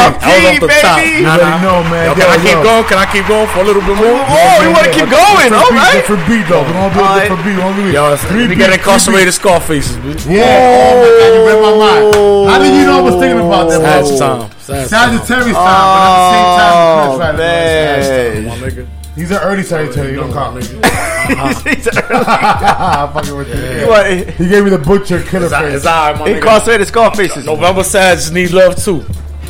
ARP. 0.05 0.21
I 0.21 0.53
off 0.53 0.61
the 0.61 0.69
top. 0.85 1.01
You 1.01 1.25
Nah, 1.25 1.35
nah. 1.37 1.61
know, 1.65 1.83
man. 1.89 2.05
Yo, 2.05 2.13
Yo, 2.13 2.21
can 2.21 2.29
I 2.29 2.37
yo. 2.37 2.43
keep 2.45 2.59
going? 2.61 2.85
Can 2.85 2.97
I 3.01 3.07
keep 3.11 3.25
going 3.27 3.47
for 3.49 3.59
a 3.59 3.65
little 3.65 3.81
bit 3.81 3.97
more? 3.97 4.21
Yeah, 4.21 4.61
we 4.61 4.69
yeah, 4.69 4.73
want 4.77 4.85
to 4.85 4.93
keep 4.93 5.09
going. 5.09 5.49
All 5.51 5.71
right. 5.73 5.97
Different 5.97 6.23
beat, 6.29 6.45
though. 6.45 6.61
We're 6.61 6.77
gonna 6.77 6.93
do 6.93 7.01
a 7.01 7.19
different 7.19 7.41
beat. 7.41 7.57
We're 7.57 7.65
gonna 7.65 7.81
do 7.81 7.89
it. 7.89 8.47
We 8.47 8.53
three 8.53 8.73
incarcerated 8.75 9.33
scar 9.33 9.59
faces, 9.59 9.97
bitch. 9.97 10.29
Yeah. 10.29 10.45
Oh 10.45 11.01
my 11.01 11.09
god, 11.09 11.31
you 11.33 11.41
read 11.41 11.59
my 11.65 11.73
mind. 11.73 12.05
How 12.53 12.57
did 12.61 12.75
you 12.77 12.85
know 12.85 12.99
I 12.99 13.01
was 13.01 13.15
thinking 13.17 13.41
about 13.41 13.65
that? 13.73 13.81
Bro? 13.81 14.17
time. 14.21 14.46
Sad 14.67 14.87
Sagittarius 14.89 15.55
time, 15.55 15.63
but 15.63 16.03
at 16.03 16.11
the 16.17 16.31
same 16.33 16.47
time, 16.59 16.73
Oh, 16.75 17.07
Chris 17.07 17.19
Ryder, 17.19 17.37
bro. 17.37 17.45
man. 17.47 17.99
It's 17.99 18.47
My 18.47 18.57
Sagittarius. 18.57 18.87
nigga. 18.87 19.15
He's 19.15 19.31
an 19.31 19.37
early 19.37 19.63
Sagittarius. 19.63 20.11
You 20.11 20.19
don't 20.21 20.33
count. 20.33 20.83
Uh-huh. 21.27 23.03
I'm 23.07 23.13
fucking 23.13 23.35
with 23.35 23.49
you. 23.49 24.31
He 24.45 24.49
gave 24.49 24.63
me 24.63 24.69
the 24.69 24.77
butcher 24.77 25.21
killer 25.23 25.47
It's, 25.47 25.55
face. 25.55 25.75
it's 25.75 25.85
all 25.85 26.11
right, 26.13 26.19
my 26.19 26.29
nigga. 26.29 26.35
Incarcerated 26.37 26.87
skull 26.87 27.11
faces. 27.11 27.45
November 27.45 27.83
Sads 27.83 28.31
need 28.31 28.51
love 28.51 28.75
too. 28.81 29.03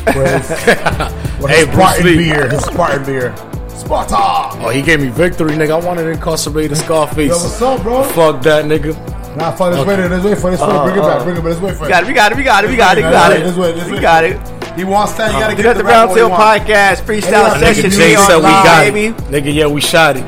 Hey, 0.08 1.58
his 1.64 1.66
Bruce 1.66 1.74
Spartan 1.76 2.04
Lee. 2.06 2.16
beer. 2.16 2.48
His 2.50 2.64
Spartan 2.64 3.04
beer. 3.04 3.36
Sparta. 3.68 4.16
Oh, 4.18 4.70
he 4.70 4.82
gave 4.82 5.00
me 5.00 5.08
victory, 5.08 5.52
nigga. 5.52 5.80
I 5.80 5.86
wanted 5.86 6.02
to 6.04 6.10
incarcerate 6.10 6.70
the 6.70 6.76
Scarface. 6.76 7.28
Yo, 7.28 7.34
what's 7.36 7.62
up, 7.62 7.82
bro? 7.84 8.02
Fuck 8.02 8.42
that, 8.42 8.64
nigga. 8.64 8.96
Nah, 9.36 9.52
fuck 9.52 9.72
this 9.72 9.86
way, 9.86 9.96
this 10.08 10.24
way, 10.24 10.34
for 10.34 10.50
this 10.50 10.60
way. 10.60 10.66
Uh, 10.66 10.84
Bring 10.84 10.96
it 10.98 11.04
uh. 11.04 11.14
back, 11.16 11.22
bring 11.24 11.36
it 11.36 11.42
back, 11.44 11.52
this 11.52 11.60
way, 11.60 11.74
for 11.74 11.82
We 11.84 11.88
got 11.90 12.02
it, 12.02 12.06
we 12.08 12.12
got 12.14 12.32
it, 12.32 12.36
we 12.38 12.42
got 12.44 12.64
it, 12.64 12.70
we 12.70 12.76
got 12.76 12.98
it, 12.98 13.04
we 13.04 13.10
got 13.10 13.32
it. 13.36 13.44
This 13.44 13.56
way, 13.56 13.72
this 13.72 13.84
way. 13.86 13.92
We 13.92 14.00
got 14.00 14.24
it. 14.24 14.57
He 14.78 14.84
wants 14.84 15.14
that. 15.14 15.32
You 15.32 15.40
gotta 15.40 15.52
You 15.52 15.56
get 15.56 15.62
got 15.64 15.76
the 15.76 15.84
right 15.84 15.92
Round 16.06 16.14
Tail. 16.14 16.30
Podcast 16.30 17.02
freestyle 17.02 17.52
Hey, 17.54 17.74
session. 17.74 17.90
Nigga 17.90 17.92
We 17.92 17.96
Jay 17.96 18.14
said 18.16 18.36
we 18.36 18.42
got 18.42 18.84
baby. 18.84 19.06
it. 19.06 19.16
Nigga, 19.44 19.54
yeah, 19.54 19.66
we 19.66 19.80
shot 19.80 20.16
it. 20.16 20.24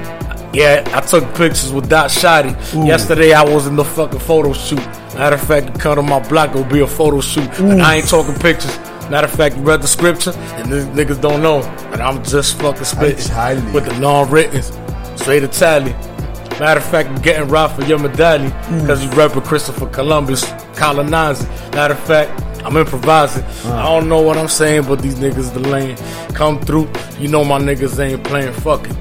Yeah, 0.52 0.82
I 0.92 1.00
took 1.00 1.24
pictures 1.36 1.72
with 1.72 1.88
Dot 1.88 2.10
Shotty. 2.10 2.52
Yesterday 2.86 3.32
I 3.32 3.44
was 3.44 3.68
in 3.68 3.76
the 3.76 3.84
fucking 3.84 4.18
photo 4.18 4.52
shoot. 4.52 4.84
Matter 5.14 5.36
of 5.36 5.42
fact, 5.42 5.66
you 5.66 5.72
come 5.74 5.94
to 5.96 6.02
my 6.02 6.18
block, 6.28 6.50
it'll 6.50 6.64
be 6.64 6.80
a 6.80 6.86
photo 6.86 7.20
shoot. 7.20 7.48
And 7.60 7.80
I 7.80 7.96
ain't 7.96 8.08
talking 8.08 8.34
pictures. 8.34 8.76
Matter 9.08 9.26
of 9.28 9.32
fact, 9.32 9.56
you 9.56 9.62
read 9.62 9.80
the 9.82 9.86
scripture, 9.88 10.32
and 10.54 10.72
these 10.72 10.84
niggas 10.86 11.20
don't 11.20 11.42
know. 11.42 11.62
And 11.92 12.02
I'm 12.02 12.22
just 12.24 12.58
fucking 12.60 12.82
spitting 12.84 13.18
Italian. 13.18 13.72
with 13.72 13.84
the 13.86 13.96
non-written, 14.00 14.62
straight 15.16 15.42
Italian. 15.44 15.96
Matter 16.58 16.80
of 16.80 16.86
fact, 16.86 17.08
I'm 17.08 17.20
getting 17.22 17.48
robbed 17.48 17.74
for 17.76 17.82
your 17.84 17.98
medallion 17.98 18.50
because 18.80 19.02
you 19.04 19.10
repping 19.10 19.44
Christopher 19.44 19.86
Columbus 19.86 20.44
colonizing. 20.74 21.48
Matter 21.72 21.94
of 21.94 22.00
fact, 22.00 22.49
I'm 22.64 22.76
improvising. 22.76 23.44
Uh. 23.70 23.76
I 23.76 23.84
don't 23.84 24.08
know 24.08 24.20
what 24.20 24.36
I'm 24.36 24.48
saying, 24.48 24.84
but 24.84 25.00
these 25.00 25.16
niggas 25.16 25.52
the 25.52 25.60
lane 25.60 25.96
come 26.34 26.60
through. 26.60 26.90
You 27.18 27.28
know 27.28 27.44
my 27.44 27.58
niggas 27.58 27.98
ain't 27.98 28.24
playing 28.24 28.52
fucking. 28.52 28.96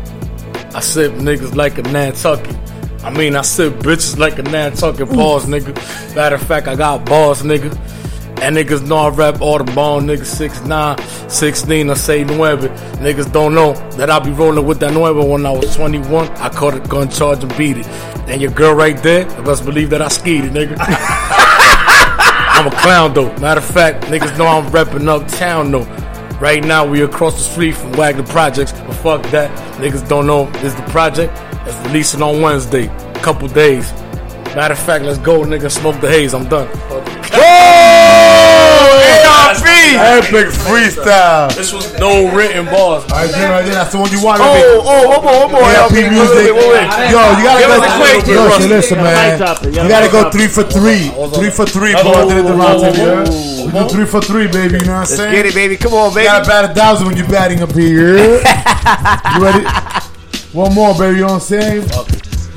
I 0.75 0.81
sip 0.81 1.13
niggas 1.13 1.55
like 1.55 1.77
a 1.77 1.81
Nantucket. 1.83 2.55
I 3.03 3.09
mean, 3.09 3.35
I 3.35 3.41
sip 3.41 3.73
bitches 3.75 4.17
like 4.17 4.39
a 4.39 4.43
Nantucket. 4.43 5.09
Pause, 5.09 5.45
nigga. 5.45 6.15
Matter 6.15 6.35
of 6.35 6.43
fact, 6.43 6.67
I 6.67 6.75
got 6.75 7.05
balls, 7.05 7.43
nigga. 7.43 7.75
And 8.41 8.55
niggas 8.55 8.87
know 8.87 8.95
I 8.95 9.09
rap 9.09 9.41
all 9.41 9.57
the 9.57 9.69
ball, 9.73 9.99
niggas 9.99 10.33
6'9, 10.49 11.29
16, 11.29 11.89
I 11.89 11.93
say 11.95 12.23
nueve. 12.23 12.59
Niggas 12.99 13.31
don't 13.33 13.53
know 13.53 13.73
that 13.97 14.09
I 14.09 14.19
be 14.19 14.31
rolling 14.31 14.65
with 14.65 14.79
that 14.79 14.93
nueve 14.93 15.17
when 15.17 15.45
I 15.45 15.51
was 15.51 15.75
21. 15.75 16.29
I 16.29 16.47
caught 16.47 16.73
a 16.73 16.79
gun 16.79 17.09
charge 17.09 17.43
and 17.43 17.57
beat 17.57 17.77
it. 17.77 17.87
And 18.29 18.41
your 18.41 18.51
girl 18.51 18.73
right 18.73 19.01
there, 19.03 19.29
I 19.29 19.41
best 19.41 19.65
believe 19.65 19.89
that 19.89 20.01
I 20.01 20.07
skied 20.07 20.45
it, 20.45 20.53
nigga. 20.53 20.77
I'm 22.59 22.67
a 22.67 22.71
clown 22.71 23.13
though. 23.13 23.33
Matter 23.37 23.61
of 23.61 23.65
fact, 23.65 24.03
niggas 24.07 24.37
know 24.37 24.45
I'm 24.45 24.65
repping 24.65 25.07
uptown 25.07 25.71
though. 25.71 25.85
Right 26.41 26.61
now 26.61 26.85
we 26.85 27.03
across 27.03 27.35
the 27.35 27.49
street 27.49 27.71
from 27.71 27.93
Wagner 27.93 28.23
Projects, 28.23 28.73
but 28.73 28.95
fuck 28.95 29.23
that. 29.31 29.49
Niggas 29.77 30.09
don't 30.09 30.27
know 30.27 30.51
this 30.59 30.73
the 30.73 30.81
project. 30.91 31.31
It's 31.65 31.77
releasing 31.87 32.21
on 32.21 32.41
Wednesday. 32.41 32.87
Couple 33.21 33.47
days. 33.47 33.93
Matter 34.57 34.73
of 34.73 34.79
fact, 34.79 35.05
let's 35.05 35.19
go, 35.19 35.43
nigga. 35.43 35.71
Smoke 35.71 36.01
the 36.01 36.09
haze. 36.09 36.33
I'm 36.33 36.49
done. 36.49 36.67
ARP! 38.89 39.65
Epic 39.65 40.47
freestyle. 40.53 41.53
This 41.55 41.73
was 41.73 41.91
no 41.99 42.31
written 42.33 42.65
bars. 42.65 43.03
All 43.11 43.17
right, 43.19 43.29
Jim, 43.33 43.49
right 43.49 43.63
there. 43.65 43.75
That's 43.75 43.91
the 43.91 43.97
one 43.99 44.11
you 44.11 44.23
wanted. 44.23 44.43
Oh, 44.45 44.53
baby. 44.53 44.65
oh, 44.85 45.07
one 45.09 45.21
more, 45.23 45.39
one 45.45 45.51
more. 45.51 45.61
ARP 45.63 45.91
Wait, 45.91 46.03
wait, 46.03 46.11
music. 46.11 46.47
Yo, 46.47 47.19
you 47.37 47.43
gotta 47.43 47.65
go. 47.65 47.77
us 47.77 47.85
a 47.85 47.91
quick 47.97 48.27
Yo, 48.27 48.67
listen, 48.67 48.97
man. 48.97 49.39
Topic. 49.39 49.69
You 49.73 49.81
Yeah, 49.81 49.87
gotta 49.89 50.11
go 50.11 50.29
three 50.31 50.47
for 50.47 50.63
three. 50.63 51.09
Three 51.35 51.49
for 51.49 51.65
three, 51.65 51.93
bro. 51.93 52.11
I 52.13 52.27
did 52.27 52.37
it 52.37 52.45
the 52.47 52.53
round 52.53 52.81
table. 52.81 53.65
We 53.65 53.71
do 53.71 53.89
three 53.89 54.05
for 54.05 54.21
three, 54.21 54.47
baby. 54.47 54.79
You 54.79 54.85
know 54.85 54.99
what 55.03 55.09
I'm 55.09 55.09
Let's 55.09 55.15
saying? 55.17 55.33
get 55.35 55.45
it, 55.45 55.53
baby. 55.53 55.77
Come 55.77 55.93
on, 55.93 56.13
baby. 56.13 56.23
You 56.25 56.27
gotta 56.29 56.47
bat 56.47 56.71
a 56.71 56.73
thousand 56.73 57.07
when 57.07 57.17
you're 57.17 57.27
batting 57.27 57.61
up 57.61 57.71
here. 57.71 58.17
you 58.41 59.43
ready? 59.43 59.65
One 60.53 60.73
more, 60.73 60.93
baby. 60.97 61.17
You 61.19 61.27
know 61.27 61.33
what 61.39 61.51
I'm 61.51 61.59
saying? 61.61 61.89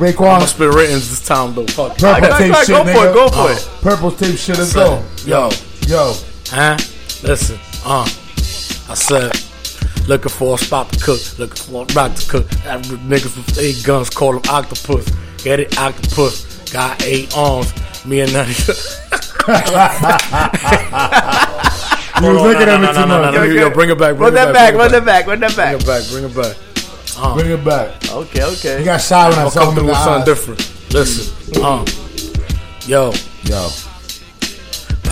I'm 0.01 0.39
gonna 0.39 0.47
spit 0.49 0.73
written 0.75 0.95
this 0.97 1.25
time 1.25 1.55
though. 1.55 1.67
Fuck. 1.67 1.97
purple 1.99 2.21
Go, 2.21 2.29
go, 2.31 2.39
tape 2.39 2.53
go, 2.53 2.59
shit, 2.61 2.69
go 2.69 2.83
nigga. 2.85 2.95
for 2.95 3.07
it, 3.07 3.13
go 3.15 3.29
for 3.29 3.53
it. 3.53 3.83
Purple 3.83 4.11
tape 4.11 4.37
shit. 4.39 4.59
Let's 4.59 4.73
go. 4.73 5.05
Yo, 5.25 5.51
Yo. 5.87 6.15
huh? 6.49 6.77
Listen, 7.23 7.59
uh, 7.85 8.03
I 8.91 8.95
said, 8.95 9.33
looking 10.09 10.31
for 10.31 10.55
a 10.55 10.59
spot 10.59 10.91
to 10.93 10.99
cook, 11.05 11.21
looking 11.39 11.57
for 11.57 11.83
a 11.89 11.95
rock 11.95 12.15
to 12.17 12.29
cook. 12.31 12.49
That 12.65 12.83
niggas 12.85 13.37
with 13.37 13.59
eight 13.59 13.83
guns 13.85 14.11
call 14.11 14.33
them 14.39 14.43
octopus. 14.51 15.09
Get 15.45 15.61
it, 15.61 15.79
octopus. 15.79 16.71
Got 16.73 17.03
eight 17.05 17.37
arms. 17.37 17.73
Me 18.07 18.21
and 18.21 18.33
Nutty. 18.33 18.55
You 22.23 22.29
was 22.29 22.43
looking 22.43 22.69
at 22.69 22.81
me 22.81 22.87
too 22.87 23.07
much. 23.07 23.35
Yo, 23.35 23.43
yo, 23.43 23.71
bring 23.71 23.91
it 23.91 23.99
back. 23.99 24.17
Bring 24.17 24.21
Run 24.21 24.33
it 24.33 24.37
that 24.37 24.53
back. 24.53 24.73
back, 24.75 24.79
run 24.79 24.91
that 24.93 25.05
back, 25.05 25.27
run 25.27 25.41
that 25.41 25.55
Bring 25.57 25.57
back. 25.57 25.81
it 25.81 25.87
back. 25.87 26.03
Bring 26.11 26.25
it 26.25 26.37
back. 26.37 26.57
Uh, 27.19 27.35
Bring 27.35 27.51
it 27.51 27.65
back. 27.65 28.11
Okay, 28.11 28.45
okay. 28.45 28.79
You 28.79 28.85
got 28.85 29.01
shot 29.01 29.31
when 29.31 29.39
I 29.41 29.43
I'll 29.43 29.51
saw 29.51 29.61
come 29.65 29.69
him 29.71 29.75
through 29.75 29.83
in 29.83 29.87
the 29.87 29.93
with 29.93 29.99
something 29.99 30.21
eyes. 30.21 30.25
different. 30.27 30.93
Listen, 30.95 31.63
uh, 31.65 31.85
yo, 32.87 33.13
Yo. 33.45 33.69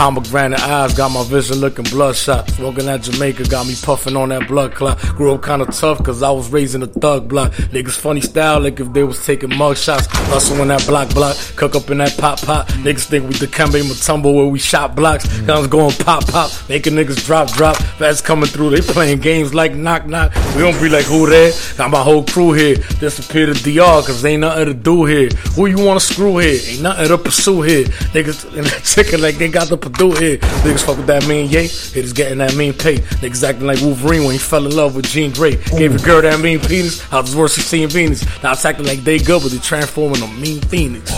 Pomegranate 0.00 0.62
eyes 0.62 0.94
got 0.94 1.10
my 1.10 1.22
vision 1.24 1.58
looking 1.58 1.84
bloodshot. 1.84 2.48
Smoking 2.52 2.88
at 2.88 3.02
Jamaica 3.02 3.44
got 3.44 3.66
me 3.66 3.74
puffing 3.82 4.16
on 4.16 4.30
that 4.30 4.48
blood 4.48 4.74
clot. 4.74 4.98
Grew 5.14 5.34
up 5.34 5.44
kinda 5.44 5.66
tough 5.66 6.02
cause 6.02 6.22
I 6.22 6.30
was 6.30 6.48
raised 6.48 6.74
in 6.74 6.82
a 6.82 6.86
thug 6.86 7.28
block. 7.28 7.52
Niggas 7.52 7.98
funny 7.98 8.22
style 8.22 8.60
like 8.60 8.80
if 8.80 8.90
they 8.94 9.04
was 9.04 9.22
taking 9.26 9.54
mug 9.54 9.76
shots. 9.76 10.06
Hustle 10.32 10.62
in 10.62 10.68
that 10.68 10.86
block 10.86 11.12
block, 11.12 11.36
cook 11.54 11.76
up 11.76 11.90
in 11.90 11.98
that 11.98 12.16
pop 12.16 12.40
pop. 12.40 12.66
Niggas 12.68 13.08
think 13.08 13.28
we 13.28 13.34
Dikembe 13.34 13.82
Mutombo 13.82 14.34
where 14.34 14.46
we 14.46 14.58
shot 14.58 14.96
blocks. 14.96 15.26
Mm. 15.26 15.46
Guns 15.46 15.66
going 15.66 15.94
pop 15.96 16.26
pop, 16.28 16.50
making 16.70 16.94
niggas 16.94 17.22
drop 17.26 17.50
drop. 17.50 17.76
That's 17.98 18.22
coming 18.22 18.48
through. 18.48 18.70
They 18.70 18.80
playing 18.80 19.18
games 19.18 19.52
like 19.52 19.74
knock 19.74 20.06
knock. 20.06 20.34
We 20.56 20.62
don't 20.62 20.80
be 20.80 20.88
like 20.88 21.04
who 21.04 21.28
there? 21.28 21.52
Got 21.76 21.90
my 21.90 22.02
whole 22.02 22.24
crew 22.24 22.52
here. 22.52 22.76
Disappear 23.00 23.52
to 23.52 23.52
DR 23.52 24.02
cause 24.02 24.24
ain't 24.24 24.40
nothing 24.40 24.64
to 24.64 24.72
do 24.72 25.04
here. 25.04 25.28
Who 25.56 25.66
you 25.66 25.84
wanna 25.84 26.00
screw 26.00 26.38
here? 26.38 26.58
Ain't 26.68 26.80
nothing 26.80 27.08
to 27.08 27.18
pursue 27.18 27.60
here. 27.60 27.84
Niggas 28.14 28.56
in 28.56 28.64
that 28.64 28.82
chicken 28.94 29.20
like 29.20 29.36
they 29.36 29.48
got 29.48 29.68
the 29.68 29.89
Perdue 29.92 30.12
it. 30.24 30.40
Niggas 30.40 30.84
fuck 30.84 30.96
with 30.96 31.06
that 31.06 31.26
mean 31.26 31.48
yay. 31.50 31.66
Hitters 31.66 32.12
getting 32.12 32.38
that 32.38 32.54
mean 32.56 32.72
pay. 32.74 32.96
Niggas 32.96 33.42
acting 33.48 33.66
like 33.66 33.80
Wolverine 33.80 34.24
when 34.24 34.32
he 34.32 34.38
fell 34.38 34.66
in 34.66 34.74
love 34.74 34.94
with 34.96 35.06
Jean 35.06 35.32
Grey. 35.32 35.56
Gave 35.76 35.94
a 35.94 36.04
girl 36.04 36.22
that 36.22 36.40
mean 36.40 36.60
penis. 36.60 37.00
I 37.12 37.20
was 37.20 37.34
worse 37.34 37.56
than 37.56 37.64
seeing 37.64 37.88
Venus. 37.88 38.24
Now 38.42 38.52
it's 38.52 38.64
acting 38.64 38.86
like 38.86 39.00
they 39.00 39.18
good, 39.18 39.42
but 39.42 39.50
they 39.52 39.58
transforming 39.58 40.22
a 40.22 40.28
mean 40.28 40.60
phoenix. 40.62 41.10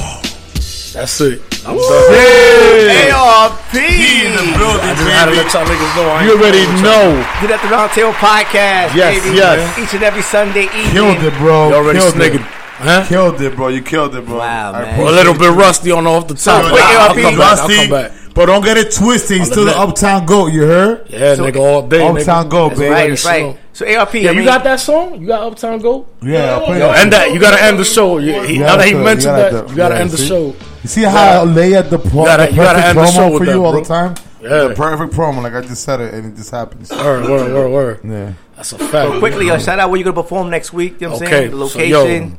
That's 0.92 1.20
it. 1.23 1.41
I'm 1.67 1.76
done. 1.76 3.12
ARP. 3.12 3.75
in 3.75 4.33
the 4.36 4.44
building, 4.59 4.84
I 4.84 4.94
just 4.94 5.09
had 5.09 5.25
to 5.26 5.33
let 5.33 5.52
y'all 5.52 5.65
niggas 5.65 5.97
know. 5.97 6.09
I 6.10 6.25
You 6.25 6.33
ain't 6.33 6.41
already 6.41 6.59
playing 6.59 6.75
with 6.75 6.83
know. 6.83 7.41
Did 7.41 7.51
at 7.51 7.62
the 7.62 7.68
Round 7.68 7.91
Table 7.92 8.12
Podcast, 8.12 8.94
Yes, 8.94 9.23
baby. 9.25 9.36
yes. 9.36 9.78
Each 9.78 9.94
and 9.94 10.02
every 10.02 10.23
Sunday 10.23 10.65
evening. 10.65 10.91
Killed 10.92 11.23
it, 11.25 11.34
bro. 11.39 11.68
You 11.68 11.75
already 11.76 11.99
Killed 11.99 12.15
sniggered. 12.15 12.41
it. 12.41 12.47
Huh? 12.83 13.05
Killed 13.07 13.41
it, 13.41 13.55
bro. 13.55 13.68
You 13.68 13.81
killed 13.81 14.15
it, 14.17 14.26
bro. 14.26 14.39
Wow, 14.39 14.73
I 14.73 14.83
man. 14.83 14.83
appreciate 14.83 15.09
A 15.09 15.12
little 15.12 15.34
bit 15.34 15.51
rusty 15.52 15.91
on 15.92 16.07
off 16.07 16.26
the 16.26 16.34
top. 16.34 16.73
wait, 16.73 16.83
I'll 16.83 17.09
ARP, 17.10 17.17
come 17.17 17.36
back. 17.39 17.59
I'll 17.59 17.68
Rusty, 17.68 17.76
come 17.76 17.91
back. 17.91 18.12
But 18.35 18.47
don't 18.47 18.65
get 18.65 18.77
it 18.78 18.93
twisted. 18.93 19.39
He's 19.39 19.51
still 19.51 19.65
the 19.67 19.77
uptown 19.78 20.25
goat. 20.27 20.52
You 20.52 20.62
heard? 20.62 21.07
Yeah, 21.11 21.36
nigga, 21.36 21.57
all 21.61 21.86
day. 21.86 22.07
Uptown 22.07 22.47
nigga. 22.47 22.51
goat, 22.51 22.69
That's 22.70 22.81
baby. 22.81 22.91
right, 22.91 23.09
That's 23.11 23.23
that's 23.25 23.43
right. 23.43 23.59
So 23.75 23.86
ARP, 23.99 24.15
Yeah, 24.15 24.31
I 24.31 24.33
you 24.33 24.44
got 24.44 24.65
that 24.65 24.81
song? 24.81 25.20
You 25.20 25.27
got 25.27 25.43
Uptown 25.44 25.78
Go? 25.81 26.07
Yeah, 26.23 26.55
I'll 26.57 26.65
play 26.67 26.78
Yo, 26.78 26.89
that. 26.89 26.99
end 27.01 27.12
that. 27.15 27.33
You 27.33 27.41
gotta 27.41 27.62
end 27.62 27.78
the 27.78 27.85
show. 27.85 28.19
You, 28.19 28.43
he, 28.43 28.55
You 28.55 28.61
now 28.61 28.77
that 28.77 28.86
he 28.86 28.93
gotta- 28.93 29.05
mentioned 29.05 29.36
you 29.36 29.43
that, 29.43 29.52
gotta- 29.52 29.70
you 29.70 29.77
gotta 29.77 29.94
yeah, 29.94 30.01
end 30.02 30.11
the 30.11 30.17
show. 30.19 30.47
You 30.83 30.89
see 30.89 31.02
how 31.05 31.41
I 31.41 31.43
lay 31.44 31.75
at 31.75 31.89
the, 31.91 31.99
pro- 31.99 32.20
You 32.20 32.27
gotta- 32.27 32.43
the 32.47 32.51
you 32.51 32.57
gotta 32.57 32.78
perfect 32.81 32.86
end 32.89 32.99
the 32.99 33.02
promo 33.02 33.15
show 33.15 33.31
with 33.31 33.39
for 33.39 33.47
that, 33.47 33.52
you 33.55 33.65
all 33.65 33.73
bro. 33.73 33.81
the 33.83 33.86
time? 33.89 34.15
Yeah. 34.43 34.49
The 34.69 34.75
perfect 34.75 35.12
promo, 35.15 35.43
like 35.43 35.55
I 35.55 35.61
just 35.62 35.85
said 35.85 36.01
it, 36.01 36.12
and 36.15 36.33
it 36.33 36.36
just 36.36 36.51
happens. 36.51 36.91
Word, 36.91 37.25
word, 37.28 37.52
word, 37.52 37.70
word. 37.70 38.01
Yeah. 38.05 38.33
That's 38.57 38.73
a 38.73 38.78
fact. 38.78 38.93
But 39.11 39.19
quickly, 39.20 39.51
uh, 39.51 39.59
shout 39.59 39.78
out 39.78 39.89
where 39.91 39.99
you 39.99 40.05
gonna 40.05 40.20
perform 40.23 40.51
next 40.51 40.73
week. 40.73 41.01
You 41.01 41.07
know 41.09 41.15
what 41.15 41.23
I'm 41.23 41.28
saying? 41.28 41.51
The 41.51 41.57
location, 41.57 42.28
yo. 42.31 42.36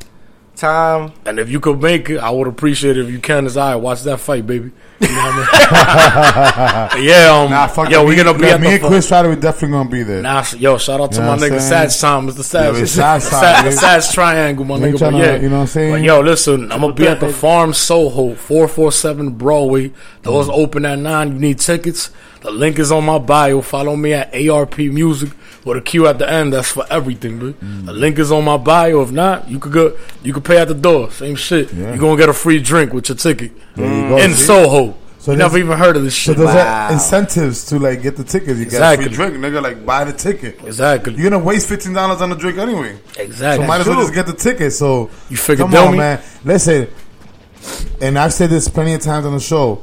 Time. 0.56 1.12
And 1.26 1.38
if 1.38 1.48
you 1.50 1.60
could 1.60 1.80
make 1.80 2.08
it, 2.10 2.18
I 2.18 2.30
would 2.30 2.46
appreciate 2.48 2.96
it 2.96 3.04
if 3.06 3.10
you 3.10 3.18
can. 3.18 3.46
As 3.46 3.56
I 3.56 3.76
watch 3.76 4.02
that 4.02 4.18
fight, 4.20 4.46
baby. 4.46 4.70
You 5.00 5.08
know 5.08 5.14
what 5.14 5.48
I 5.60 6.88
mean? 6.94 7.04
yeah, 7.08 7.30
um, 7.30 7.50
Nah, 7.50 7.66
fuck 7.66 7.90
yo, 7.90 8.04
we 8.04 8.16
Me- 8.16 8.22
gonna 8.22 8.38
be 8.38 8.44
like, 8.44 8.52
at 8.54 8.60
me 8.60 8.66
the 8.68 8.72
and 8.74 8.80
fu- 8.82 8.88
Chris 8.88 9.10
Ryder, 9.10 9.28
we 9.30 9.36
definitely 9.36 9.68
gonna 9.76 9.88
be 9.90 10.02
there. 10.02 10.22
Nah, 10.22 10.44
yo, 10.56 10.78
shout 10.78 11.00
out 11.00 11.12
to 11.12 11.18
You 11.18 11.22
know 11.24 11.36
my 11.36 11.42
nigga 11.42 11.60
saying? 11.60 11.90
Sag 11.90 12.00
Time. 12.00 12.28
It's 12.28 12.36
the 12.36 12.44
Sag. 12.44 12.74
Yeah, 12.74 12.80
it's 12.82 12.92
Sag 12.92 13.20
Time, 13.20 13.30
Sag, 13.30 13.64
yeah. 13.64 13.70
Sag 14.00 14.14
Triangle, 14.14 14.64
my 14.64 14.76
nigga. 14.78 14.98
But 14.98 15.12
tryna- 15.12 15.18
yeah, 15.18 15.36
you 15.36 15.48
know 15.48 15.56
what 15.56 15.60
I'm 15.62 15.66
saying? 15.68 15.92
But 15.92 16.02
yo, 16.02 16.20
listen, 16.20 16.72
I'm 16.72 16.80
gonna 16.80 16.92
be 16.94 17.06
at 17.08 17.20
the 17.20 17.28
Farm 17.32 17.74
Soho, 17.74 18.34
447 18.34 19.30
Broadway. 19.32 19.92
Doors 20.22 20.46
Mm. 20.48 20.52
open 20.54 20.84
at 20.86 20.98
nine. 20.98 21.32
You 21.34 21.38
need 21.40 21.58
tickets. 21.58 22.10
The 22.44 22.50
link 22.50 22.78
is 22.78 22.92
on 22.92 23.04
my 23.06 23.18
bio. 23.18 23.62
Follow 23.62 23.96
me 23.96 24.12
at 24.12 24.34
ARP 24.48 24.76
Music 24.78 25.30
with 25.64 25.78
a 25.78 25.80
Q 25.80 26.06
at 26.06 26.18
the 26.18 26.30
end. 26.30 26.52
That's 26.52 26.70
for 26.72 26.84
everything, 26.90 27.38
dude. 27.38 27.58
Mm. 27.58 27.86
The 27.86 27.92
link 27.94 28.18
is 28.18 28.30
on 28.30 28.44
my 28.44 28.58
bio. 28.58 29.00
If 29.00 29.10
not, 29.12 29.48
you 29.48 29.58
could 29.58 29.72
go. 29.72 29.96
You 30.22 30.34
could 30.34 30.44
pay 30.44 30.58
at 30.58 30.68
the 30.68 30.74
door. 30.74 31.10
Same 31.10 31.36
shit. 31.36 31.72
Yeah. 31.72 31.88
You're 31.88 31.96
gonna 31.98 32.18
get 32.18 32.28
a 32.28 32.34
free 32.34 32.60
drink 32.60 32.92
with 32.92 33.08
your 33.08 33.16
ticket 33.16 33.52
There 33.74 33.86
you 33.86 34.08
go, 34.10 34.18
in 34.18 34.32
see? 34.32 34.42
Soho. 34.42 34.94
So 35.20 35.32
you 35.32 35.38
never 35.38 35.56
even 35.56 35.78
heard 35.78 35.96
of 35.96 36.02
this 36.02 36.12
shit. 36.12 36.36
So 36.36 36.44
shit. 36.44 36.52
there's 36.54 36.66
uh, 36.66 36.90
incentives 36.92 37.64
to 37.68 37.78
like 37.78 38.02
get 38.02 38.14
the 38.18 38.24
tickets. 38.24 38.58
You 38.58 38.64
Exactly. 38.66 39.06
get 39.06 39.14
a 39.14 39.16
free 39.16 39.30
drink, 39.30 39.42
nigga. 39.42 39.62
Like 39.62 39.86
buy 39.86 40.04
the 40.04 40.12
ticket. 40.12 40.62
Exactly. 40.64 41.14
You're 41.14 41.30
gonna 41.30 41.42
waste 41.42 41.66
fifteen 41.66 41.94
dollars 41.94 42.20
on 42.20 42.28
the 42.28 42.36
drink 42.36 42.58
anyway. 42.58 42.98
Exactly. 43.16 43.64
So 43.64 43.66
might 43.66 43.80
as 43.80 43.86
well 43.88 44.02
just 44.02 44.12
get 44.12 44.26
the 44.26 44.34
ticket. 44.34 44.74
So 44.74 45.08
You 45.30 45.38
figure, 45.38 45.64
come 45.64 45.70
tell 45.72 45.86
on, 45.86 45.92
me. 45.92 45.98
man. 45.98 46.20
Listen, 46.44 46.88
and 48.02 48.18
I've 48.18 48.34
said 48.34 48.50
this 48.50 48.68
plenty 48.68 48.92
of 48.92 49.00
times 49.00 49.24
on 49.24 49.32
the 49.32 49.40
show. 49.40 49.82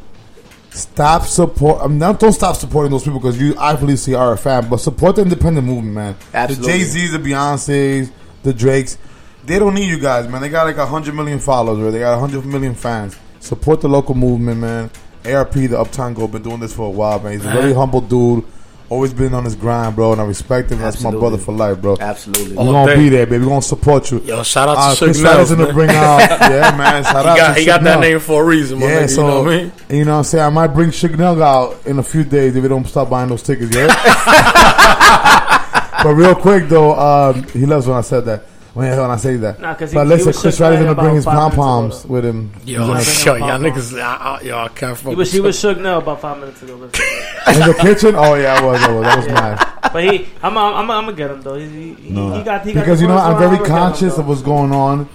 Stop 0.72 1.24
support. 1.24 1.80
I'm 1.84 1.98
not. 1.98 2.20
Don't 2.20 2.32
stop 2.32 2.56
supporting 2.56 2.92
those 2.92 3.04
people 3.04 3.20
because 3.20 3.40
you 3.40 3.56
obviously 3.58 4.16
are 4.16 4.32
a 4.34 4.38
fan. 4.38 4.70
But 4.70 4.78
support 4.78 5.18
the 5.18 5.22
independent 5.24 5.68
movement, 5.68 5.94
man. 5.94 6.16
Absolutely. 6.34 6.72
The 6.72 6.78
Jay 6.80 6.84
Z's, 6.86 7.12
the 7.12 7.18
Beyonces, 7.20 8.12
the 8.44 8.54
Drakes. 8.54 8.98
They 9.44 9.60
don't 9.60 9.74
need 9.74 9.90
you 9.90 10.00
guys, 10.00 10.30
man. 10.30 10.42
They 10.42 10.50
got 10.50 10.66
like 10.68 10.78
hundred 10.88 11.14
million 11.16 11.40
followers, 11.40 11.80
or 11.80 11.92
they 11.92 12.00
got 12.00 12.18
hundred 12.20 12.46
million 12.46 12.74
fans. 12.74 13.18
Support 13.42 13.82
the 13.82 13.90
local 13.90 14.16
movement, 14.16 14.62
man. 14.62 14.90
ARP, 15.26 15.54
the 15.54 15.78
Uptown 15.80 16.14
Go, 16.14 16.28
been 16.28 16.42
doing 16.42 16.60
this 16.60 16.74
for 16.74 16.88
a 16.88 16.90
while, 16.90 17.20
man. 17.20 17.34
He's 17.34 17.46
a 17.46 17.50
very 17.50 17.72
Uh-huh. 17.72 17.80
humble 17.82 18.02
dude. 18.02 18.46
Always 18.92 19.14
been 19.14 19.34
on 19.34 19.46
his 19.46 19.56
grind, 19.56 19.96
bro, 19.96 20.12
and 20.12 20.20
I 20.20 20.26
respect 20.26 20.70
him. 20.70 20.80
That's 20.80 21.02
my 21.02 21.12
brother 21.12 21.38
for 21.38 21.54
life, 21.54 21.80
bro. 21.80 21.96
Absolutely. 21.98 22.58
We're 22.58 22.62
All 22.64 22.74
gonna 22.74 22.94
day. 22.94 23.00
be 23.04 23.08
there, 23.08 23.26
baby. 23.26 23.46
We're 23.46 23.52
gonna 23.52 23.62
support 23.62 24.12
you. 24.12 24.20
Yo, 24.20 24.44
shout 24.44 24.68
out 24.68 24.76
to 24.76 24.80
Uh, 24.82 24.92
Suge 24.96 25.06
Chris 25.06 25.22
Nels, 25.22 25.50
gonna 25.52 25.64
man. 25.68 25.74
bring 25.74 25.90
out, 25.92 26.18
yeah, 26.20 26.76
man. 26.78 27.04
Shout 27.06 27.24
He 27.24 27.30
out 27.30 27.38
got- 27.38 27.54
to 27.54 27.60
he 27.62 27.66
got 27.66 27.84
that 27.84 27.92
Nell. 27.92 28.00
name 28.02 28.20
for 28.20 28.42
a 28.44 28.46
reason, 28.46 28.80
my 28.80 28.88
yeah, 28.88 28.98
nigga, 28.98 29.02
you 29.04 29.08
so 29.08 29.28
know 29.28 29.44
what 29.44 29.54
I 29.54 29.58
mean? 29.58 29.72
you 29.92 30.04
know 30.04 30.12
what 30.12 30.18
I'm 30.18 30.24
saying. 30.26 30.44
I 30.44 30.50
might 30.50 30.68
bring 30.68 30.90
Suge 30.90 31.18
Nell 31.18 31.42
out 31.42 31.78
in 31.86 32.00
a 32.00 32.04
few 32.04 32.26
days 32.26 32.54
if 32.54 32.62
we 32.62 32.68
don't 32.68 32.86
stop 32.86 33.10
buying 33.10 33.30
those 33.30 33.44
tickets. 33.44 33.74
Yeah. 33.74 33.88
but 36.04 36.14
real 36.14 36.36
quick 36.36 36.68
though, 36.68 36.94
um, 37.00 37.44
he 37.54 37.66
loves 37.66 37.88
when 37.88 37.96
I 37.98 38.02
said 38.02 38.26
that. 38.26 38.44
When, 38.74 38.90
when 38.98 39.12
I 39.12 39.18
say 39.18 39.36
that. 39.36 39.60
Nah, 39.60 39.74
'cause 39.76 39.92
he- 39.92 39.96
but 39.96 40.04
he 40.04 40.10
listen, 40.10 40.28
was 40.28 40.40
Chris 40.40 40.58
Suge 40.58 40.62
Ryder's 40.62 40.80
gonna 40.86 40.96
bring 40.96 41.16
his 41.16 41.26
pom 41.26 41.52
poms 41.52 42.06
with 42.06 42.24
him. 42.24 42.52
Yo, 42.64 42.94
He's 42.96 43.24
gonna- 43.26 43.40
yo, 43.40 43.46
y'all 43.48 43.60
niggas, 43.60 44.02
I, 44.02 44.16
I, 44.16 44.42
yo, 44.44 44.58
I 44.60 44.68
can't 44.70 44.98
fuck 44.98 45.10
He 45.10 45.16
was 45.16 45.28
with 45.28 45.34
he 45.34 45.40
was 45.42 45.60
shook 45.60 45.78
now 45.80 45.98
about 45.98 46.22
five 46.22 46.40
minutes 46.40 46.62
ago. 46.64 46.76
In 46.84 46.90
the 46.90 47.76
kitchen. 47.82 48.16
Oh 48.16 48.36
yeah, 48.36 48.54
I 48.54 48.66
was. 48.66 48.82
I 48.82 48.92
was. 48.94 49.04
That 49.04 49.18
was 49.18 49.28
mad. 49.28 49.68
But 49.92 50.04
he, 50.06 50.26
I'm, 50.42 50.58
I'm, 50.58 50.74
I'm, 50.74 50.92
I'm 50.92 51.06
gonna 51.06 51.18
get 51.18 51.32
him 51.32 51.42
though. 51.42 51.56
He, 51.56 51.68
he, 51.68 51.94
he, 51.96 52.10
No. 52.12 52.32
he 52.38 52.44
got, 52.44 52.66
he 52.66 52.74
because 52.74 53.00
the 53.00 53.04
you 53.06 53.08
know 53.10 53.18
I'm 53.18 53.38
very 53.38 53.56
I'ma 53.58 53.64
him, 53.66 53.70
conscious 53.70 54.18
of 54.18 54.26
what's 54.28 54.42
going 54.42 54.72
on, 54.72 55.10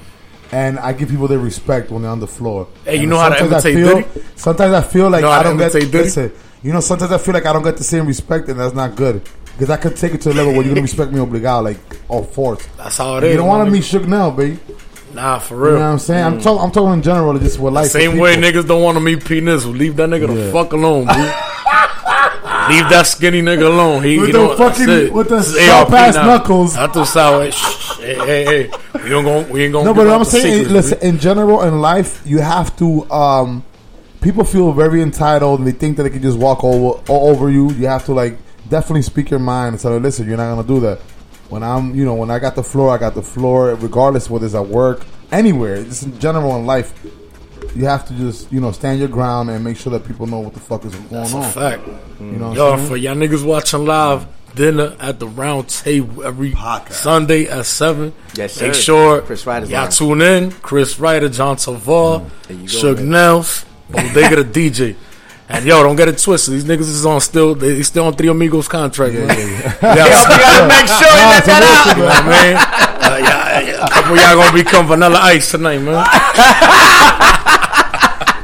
and 0.53 0.79
I 0.79 0.93
give 0.93 1.09
people 1.09 1.27
their 1.29 1.39
respect 1.39 1.91
when 1.91 2.03
they're 2.03 2.11
on 2.11 2.21
the 2.21 2.27
floor. 2.27 2.69
Hey, 2.85 2.97
you 2.97 3.01
And 3.03 3.11
know 3.11 3.19
how 3.19 3.31
to 3.31 3.39
sometimes 3.39 3.65
I 3.65 3.71
imitate 3.71 3.87
feel, 3.87 3.97
Diddy? 4.21 4.27
Sometimes 4.37 4.75
I 4.75 4.81
feel 4.83 5.09
like 5.09 5.23
know 5.23 5.31
I 5.31 5.43
don't 5.43 5.57
get. 5.57 5.75
imitate 5.75 5.93
Diddy? 5.93 6.05
Listen, 6.05 6.33
you 6.63 6.73
know, 6.75 6.81
sometimes 6.81 7.13
I 7.13 7.17
feel 7.19 7.33
like 7.33 7.47
I 7.47 7.55
don't 7.55 7.63
get 7.63 7.79
the 7.79 7.85
same 7.85 8.07
respect, 8.07 8.49
and 8.51 8.61
that's 8.61 8.75
not 8.75 8.97
good. 8.97 9.23
Because 9.57 9.71
I 9.71 9.79
could 9.79 9.97
take 9.97 10.13
it 10.13 10.21
to 10.23 10.31
a 10.31 10.35
level 10.35 10.53
where 10.53 10.63
you're 10.63 10.75
gonna 10.75 10.83
respect 10.83 11.13
me 11.13 11.19
obligado, 11.19 11.65
like 11.65 11.79
all 12.09 12.25
force. 12.25 12.67
That's 12.77 12.99
how 12.99 13.17
it 13.17 13.23
You 13.25 13.31
is, 13.31 13.37
don't 13.37 13.49
want 13.49 13.65
to 13.67 13.71
nigga. 13.71 13.73
meet 13.73 13.83
Suge 13.85 14.07
now, 14.07 14.31
baby. 14.31 14.59
Nah, 15.15 15.39
for 15.39 15.57
real. 15.57 15.73
You 15.73 15.79
know 15.79 15.85
what 15.87 15.93
I'm 15.93 15.99
saying? 15.99 16.25
I'm, 16.25 16.41
talking. 16.43 16.63
I'm 16.63 16.71
talking 16.73 16.93
in 16.93 17.03
general, 17.03 17.39
just 17.39 17.59
what 17.59 17.73
life. 17.73 17.91
Same 17.91 18.13
for 18.13 18.19
way 18.21 18.35
people. 18.37 18.51
niggas 18.63 18.69
don't 18.69 18.83
want 18.83 18.97
to 18.97 19.01
meet 19.01 19.25
P 19.25 19.41
Nizzle. 19.41 19.75
Leave 19.77 19.97
that 19.97 20.11
nigga 20.11 20.29
Yeah. 20.29 20.35
the 20.45 20.53
fuck 20.53 20.73
alone, 20.73 21.07
bro. 21.07 21.15
Leave 22.69 22.89
that 22.91 23.05
skinny 23.07 23.41
nigga 23.43 23.67
alone. 23.67 24.03
He, 24.03 24.19
With 24.19 24.29
you 24.31 24.49
the 24.49 24.57
fucking- 24.57 24.89
it. 24.91 25.13
with 25.13 25.29
the 25.29 25.37
This 25.37 25.55
is 25.55 25.65
sharp 25.65 25.91
ass 25.93 26.17
knuckles. 26.17 26.77
I 26.77 26.89
thought 26.89 27.07
sour. 27.07 27.51
Shh, 27.51 27.99
hey, 28.01 28.15
hey, 28.15 28.45
hey. 28.45 28.71
We 29.05 29.09
don't 29.09 29.25
go. 29.25 29.43
We 29.43 29.63
ain't 29.65 29.73
gonna. 29.73 29.85
No, 29.87 29.95
but 29.95 30.09
I'm 30.09 30.25
saying, 30.25 30.65
secrets, 30.67 30.71
listen, 30.73 30.99
B. 31.01 31.07
in 31.07 31.19
general 31.19 31.63
in 31.63 31.81
life, 31.81 32.21
you 32.27 32.41
have 32.41 32.77
to. 32.79 33.09
Um, 33.11 33.65
people 34.21 34.45
feel 34.45 34.73
very 34.73 35.01
entitled, 35.01 35.61
and 35.61 35.67
they 35.69 35.73
think 35.73 35.97
that 35.97 36.03
they 36.03 36.11
can 36.11 36.23
just 36.23 36.39
walk 36.39 36.65
over 36.65 37.01
all 37.09 37.31
over 37.31 37.49
you. 37.51 37.71
You 37.71 37.87
have 37.87 38.05
to 38.07 38.13
like 38.13 38.37
definitely 38.69 39.03
speak 39.03 39.31
your 39.31 39.41
mind 39.41 39.75
and 39.75 39.81
say, 39.81 39.89
"Listen, 39.99 40.27
you're 40.29 40.37
not 40.37 40.55
gonna 40.55 40.67
do 40.67 40.81
that." 40.81 41.01
When 41.49 41.63
I'm, 41.63 41.95
you 41.95 42.05
know, 42.05 42.15
when 42.15 42.31
I 42.31 42.39
got 42.41 42.57
the 42.57 42.63
floor, 42.63 42.93
I 42.95 42.99
got 42.99 43.15
the 43.15 43.23
floor, 43.23 43.75
regardless 43.77 44.29
whether 44.29 44.47
it's 44.47 44.55
at 44.55 44.67
work, 44.67 45.05
anywhere, 45.31 45.83
just 45.85 46.03
in 46.05 46.19
general 46.19 46.57
in 46.57 46.67
life. 46.67 46.93
You 47.75 47.85
have 47.85 48.07
to 48.09 48.15
just, 48.15 48.51
you 48.51 48.61
know, 48.61 48.73
stand 48.73 48.99
your 49.01 49.09
ground 49.09 49.51
and 49.51 49.63
make 49.63 49.77
sure 49.77 49.91
that 49.93 50.07
people 50.07 50.27
know 50.27 50.39
what 50.39 50.55
the 50.55 50.61
fuck 50.61 50.85
is 50.85 50.95
going 50.95 51.09
That's 51.11 51.35
on. 51.35 51.43
a 51.45 51.49
fact. 51.49 51.87
You 52.21 52.27
know, 52.27 52.49
what 52.49 52.57
Yo, 52.57 52.71
I'm 52.73 52.79
saying? 52.79 52.89
for 52.89 52.97
y'all 52.97 53.15
niggas 53.15 53.45
watching 53.45 53.85
live, 53.85 54.27
dinner 54.55 54.97
at 54.99 55.19
the 55.21 55.27
round 55.29 55.69
table 55.69 56.25
every 56.25 56.55
Sunday 56.91 57.47
at 57.47 57.67
seven. 57.67 58.13
Yes, 58.35 58.61
Make 58.61 58.75
sir. 58.75 58.81
sure 58.81 59.21
Chris 59.23 59.47
Ryder's 59.47 59.71
y'all 59.71 59.85
on. 59.85 59.91
tune 59.91 60.23
in. 60.23 60.51
Chris 60.53 60.99
Ryder, 60.99 61.29
John 61.29 61.57
Savar, 61.57 62.23
mm-hmm. 62.23 62.29
There 62.49 62.57
you 62.57 62.69
go, 62.69 62.75
Suge 62.95 62.97
man. 62.99 63.11
Nels, 63.11 63.65
Bodega 63.91 64.43
the 64.43 64.71
DJ. 64.71 64.97
And 65.49 65.65
yo, 65.65 65.81
don't 65.83 65.95
get 65.95 66.09
it 66.09 66.19
twisted. 66.19 66.55
These 66.55 66.65
niggas 66.65 66.81
is 66.81 67.07
on 67.07 67.21
still. 67.21 67.55
They 67.55 67.81
still 67.85 68.07
on 68.07 68.15
Three 68.15 68.29
Amigos 68.29 68.67
contract, 68.67 69.15
man. 69.15 69.29
yeah. 69.29 69.37
Yeah, 69.39 70.05
You 70.07 70.39
gotta 70.43 70.67
make 70.67 70.89
sure 70.89 71.07
you 71.07 71.27
let 71.31 71.45
that 71.47 71.63
out. 71.63 71.97
You 71.97 72.03
know 72.03 72.09
what 72.09 72.25
I 72.25 72.27
mean? 72.27 72.57
Uh, 73.07 73.19
yeah, 73.23 73.61
yeah, 73.61 73.85
a 73.87 73.89
couple 73.89 74.15
of 74.15 74.21
y'all 74.21 74.35
gonna 74.35 74.53
become 74.53 74.87
Vanilla 74.89 75.19
Ice 75.23 75.51
tonight, 75.53 75.79
man. 75.79 75.95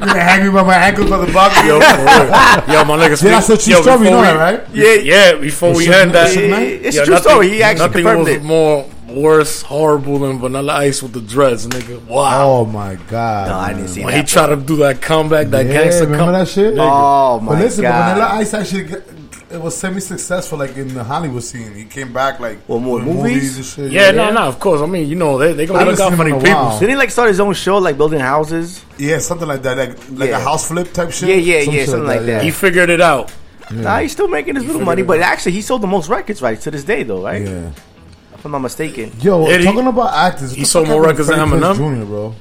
You're 0.02 0.08
gonna 0.08 0.20
hang 0.20 0.44
me 0.44 0.50
by 0.50 0.62
my 0.64 0.74
ankles 0.74 1.08
by 1.10 1.24
the 1.24 1.32
balcony. 1.32 1.68
Yo. 1.68 1.78
Yo, 1.78 2.84
my 2.84 2.96
nigga. 2.98 3.22
Yeah, 3.22 3.30
that's 3.30 3.48
a 3.50 3.56
true 3.58 3.72
yo, 3.74 3.82
story. 3.82 3.98
You 3.98 4.04
before 4.04 4.10
know 4.10 4.22
that, 4.22 4.36
right? 4.60 4.68
Yeah, 4.74 4.94
Yeah, 4.94 5.34
before 5.40 5.70
It's 5.70 5.78
we 5.78 5.86
Suge- 5.86 6.02
end 6.02 6.10
that, 6.14 6.26
it's 6.26 6.36
Suge 6.36 6.84
It's 6.86 6.96
yo, 6.96 7.02
a 7.02 7.04
true 7.04 7.14
nothing- 7.14 7.30
story. 7.30 7.48
He 7.50 7.62
actually 7.62 7.86
nothing 7.86 8.02
confirmed 8.04 8.18
was 8.26 8.28
it. 8.36 8.42
more 8.42 8.86
worse, 9.14 9.62
horrible 9.62 10.18
than 10.20 10.38
Vanilla 10.38 10.74
Ice 10.74 11.02
with 11.02 11.12
the 11.12 11.20
dreads, 11.20 11.66
nigga. 11.66 12.04
Wow. 12.06 12.50
Oh 12.50 12.64
my 12.66 12.96
god! 13.08 13.48
No, 13.48 13.54
I 13.56 13.72
didn't 13.72 13.88
see 13.88 14.04
when 14.04 14.14
that. 14.14 14.20
he 14.20 14.26
tried 14.26 14.48
to 14.48 14.56
do 14.56 14.76
that 14.76 15.00
comeback, 15.00 15.48
that 15.48 15.66
yeah, 15.66 15.72
gangster 15.72 16.04
remember 16.04 16.24
comeback. 16.26 16.46
that 16.46 16.52
shit? 16.52 16.74
Oh 16.78 17.40
my 17.40 17.52
but 17.54 17.58
listen, 17.62 17.82
god! 17.82 17.92
but 17.92 18.14
Vanilla 18.14 18.40
Ice 18.40 18.54
actually 18.54 19.02
it 19.52 19.60
was 19.60 19.76
semi-successful, 19.76 20.58
like 20.58 20.76
in 20.78 20.94
the 20.94 21.04
Hollywood 21.04 21.42
scene. 21.42 21.74
He 21.74 21.84
came 21.84 22.10
back 22.10 22.40
like 22.40 22.58
Well, 22.66 22.80
more 22.80 23.00
doing 23.00 23.16
movies? 23.18 23.56
and 23.58 23.66
shit. 23.66 23.92
Yeah, 23.92 24.10
no, 24.10 24.30
no, 24.32 24.40
of 24.48 24.58
course. 24.58 24.80
I 24.80 24.86
mean, 24.86 25.06
you 25.08 25.14
know, 25.14 25.36
they 25.36 25.52
they 25.52 25.64
I 25.64 25.66
gonna 25.66 25.78
look 25.90 25.98
haven't 25.98 26.12
out 26.14 26.16
for 26.16 26.24
seen 26.24 26.38
the 26.38 26.44
people. 26.44 26.62
while. 26.62 26.78
Didn't 26.80 26.90
he 26.90 26.96
like 26.96 27.10
start 27.10 27.28
his 27.28 27.38
own 27.38 27.52
show, 27.52 27.76
like 27.76 27.98
building 27.98 28.20
houses? 28.20 28.82
yeah, 28.98 29.18
something 29.18 29.46
like 29.46 29.60
that, 29.62 29.76
like 29.76 29.98
like 30.10 30.30
Yeah. 30.30 30.38
a 30.38 30.40
house 30.40 30.68
flip 30.68 30.92
type 30.94 31.10
shit. 31.12 31.28
Yeah, 31.28 31.34
yeah, 31.34 31.64
Some 31.64 31.74
yeah, 31.74 31.84
something 31.84 32.06
like 32.06 32.22
that. 32.26 32.42
He 32.44 32.50
figured 32.50 32.88
it 32.88 33.00
out. 33.02 33.30
Nah, 33.70 33.98
he's 34.00 34.12
still 34.12 34.28
making 34.28 34.54
his 34.56 34.64
little 34.64 34.82
money, 34.82 35.02
but 35.02 35.20
actually, 35.20 35.52
he 35.52 35.60
sold 35.62 35.82
the 35.82 35.86
most 35.86 36.08
records 36.08 36.42
right 36.42 36.60
to 36.60 36.70
this 36.70 36.84
day, 36.84 37.02
though, 37.04 37.22
right? 37.22 37.42
Yeah. 37.42 37.70
If 38.42 38.46
I'm 38.46 38.50
not 38.50 38.58
mistaken. 38.58 39.12
Yo, 39.20 39.46
Did 39.46 39.60
he? 39.60 39.66
talking 39.66 39.86
about 39.86 40.12
actors, 40.14 40.50
He 40.52 40.64
sold 40.64 40.88
more 40.88 41.00
records 41.00 41.28
than 41.28 41.48
Freddie 41.48 41.62
Eminem? 41.64 42.00
Jr., 42.00 42.04
bro. 42.06 42.34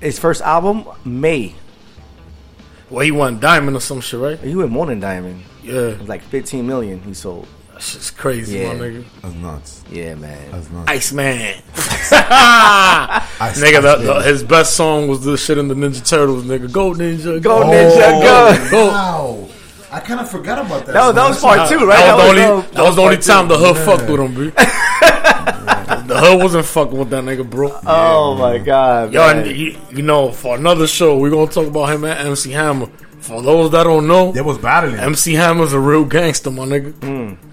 His 0.00 0.18
first 0.18 0.40
album, 0.40 0.86
May. 1.04 1.54
Well, 2.88 3.04
he 3.04 3.10
won 3.10 3.38
diamond 3.38 3.76
or 3.76 3.80
some 3.80 4.00
shit, 4.00 4.18
right? 4.18 4.38
He 4.38 4.54
went 4.56 4.70
more 4.70 4.86
than 4.86 4.98
Diamond. 4.98 5.42
Yeah, 5.62 5.74
It 6.00 6.08
like 6.08 6.22
15 6.22 6.66
million 6.66 7.00
he 7.02 7.12
sold. 7.12 7.46
that 7.74 7.82
shit's 7.82 8.10
crazy, 8.10 8.60
Yeah. 8.60 8.68
my 8.72 8.78
nigga. 8.80 9.04
That's 9.20 9.34
nuts. 9.34 9.84
Yeah, 9.90 10.14
man. 10.14 10.50
That's 10.52 10.70
nuts. 10.70 10.88
Iceman. 10.90 11.36
Ice- 11.76 13.60
nigga, 13.60 13.82
the, 13.82 13.96
Ice 13.98 14.00
the, 14.06 14.12
Baby. 14.14 14.24
his 14.24 14.42
best 14.42 14.74
song 14.74 15.06
was 15.08 15.22
the 15.22 15.36
shit 15.36 15.58
in 15.58 15.68
the 15.68 15.74
Ninja 15.74 16.02
Turtles, 16.08 16.44
nigga. 16.44 16.72
Go 16.72 16.92
Ninja, 16.92 17.42
Go, 17.42 17.60
go. 17.60 17.66
Ninja, 17.66 18.22
go. 18.22 18.70
Go. 18.70 18.86
Wow. 18.86 19.48
I 19.92 20.00
kind 20.00 20.20
of 20.20 20.30
forgot 20.30 20.64
about 20.64 20.86
that. 20.86 20.92
That 20.94 21.06
was- 21.08 21.14
that 21.16 21.28
was 21.28 21.40
part 21.40 21.68
two, 21.68 21.78
right? 21.86 21.96
That 21.98 22.16
was 22.16 22.26
the 22.28 22.34
That 22.34 22.48
only, 22.48 22.62
was- 22.62 22.70
that 22.72 22.82
was 22.84 22.96
the 22.96 23.02
only 23.02 23.16
part 23.16 23.26
time 23.26 23.48
the 23.48 23.58
hood 23.58 23.76
Yeah. 23.76 23.84
fucked 23.84 24.08
with 24.10 24.20
him, 24.20 24.34
bro. 24.34 24.52
the 25.46 26.18
hood 26.20 26.42
wasn't 26.42 26.66
fucking 26.66 26.98
with 26.98 27.10
that 27.10 27.24
nigga, 27.24 27.48
bro. 27.48 27.78
Oh 27.86 28.34
my 28.36 28.58
god, 28.58 29.12
Yo, 29.12 29.20
man. 29.20 29.46
you, 29.54 29.76
you 29.92 30.02
know, 30.02 30.32
for 30.32 30.56
another 30.56 30.86
show, 30.86 31.18
we're 31.18 31.30
gonna 31.30 31.50
talk 31.50 31.66
about 31.66 31.86
him 31.92 32.04
at 32.04 32.24
MC 32.24 32.50
Hammer. 32.52 32.86
For 33.20 33.42
those 33.42 33.70
that 33.72 33.84
don't 33.84 34.06
know, 34.06 34.30
They 34.32 34.40
was 34.40 34.58
battling. 34.58 34.96
MC 34.96 35.34
Hammer's 35.34 35.72
a 35.72 35.80
real 35.80 36.04
gangster, 36.04 36.50
my 36.50 36.64
nigga. 36.64 36.92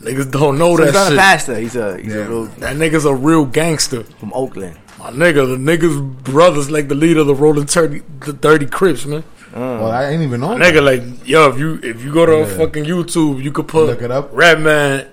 Niggas 0.02 0.32
don't 0.32 0.60
know 0.60 0.76
So 0.76 0.84
that 0.84 0.86
he's 0.86 0.94
not 0.94 1.08
shit. 1.08 1.14
a 1.18 1.22
pastor. 1.22 1.56
He's 1.58 1.76
a 1.76 1.98
he's 1.98 2.14
Yeah. 2.14 2.20
a 2.22 2.30
real 2.30 2.46
That 2.46 2.76
nigga's 2.76 3.06
a 3.06 3.14
real 3.16 3.46
gangster. 3.46 4.04
from 4.20 4.32
Oakland. 4.36 4.78
My 5.00 5.10
nigga, 5.10 5.48
the 5.48 5.58
nigga's 5.58 6.00
brothers 6.24 6.70
like 6.70 6.88
the 6.90 6.96
leader 6.96 7.22
of 7.22 7.28
the 7.28 7.36
Rolling 7.36 7.66
30, 7.66 8.02
the 8.26 8.34
30 8.34 8.68
Crips, 8.68 9.06
man. 9.06 9.24
Well, 9.56 9.92
I 9.92 10.10
ain't 10.10 10.22
even 10.24 10.42
know. 10.42 10.50
Nigga, 10.50 10.84
like 10.84 11.28
yo, 11.28 11.50
if 11.50 11.58
you 11.60 11.80
if 11.84 12.04
you 12.04 12.12
go 12.14 12.26
to 12.26 12.46
fucking 12.56 12.86
YouTube, 12.86 13.42
you 13.44 13.52
could 13.52 13.68
put 13.68 13.88
Look 13.88 14.02
it 14.02 14.12
up. 14.12 14.30
Redman, 14.32 15.08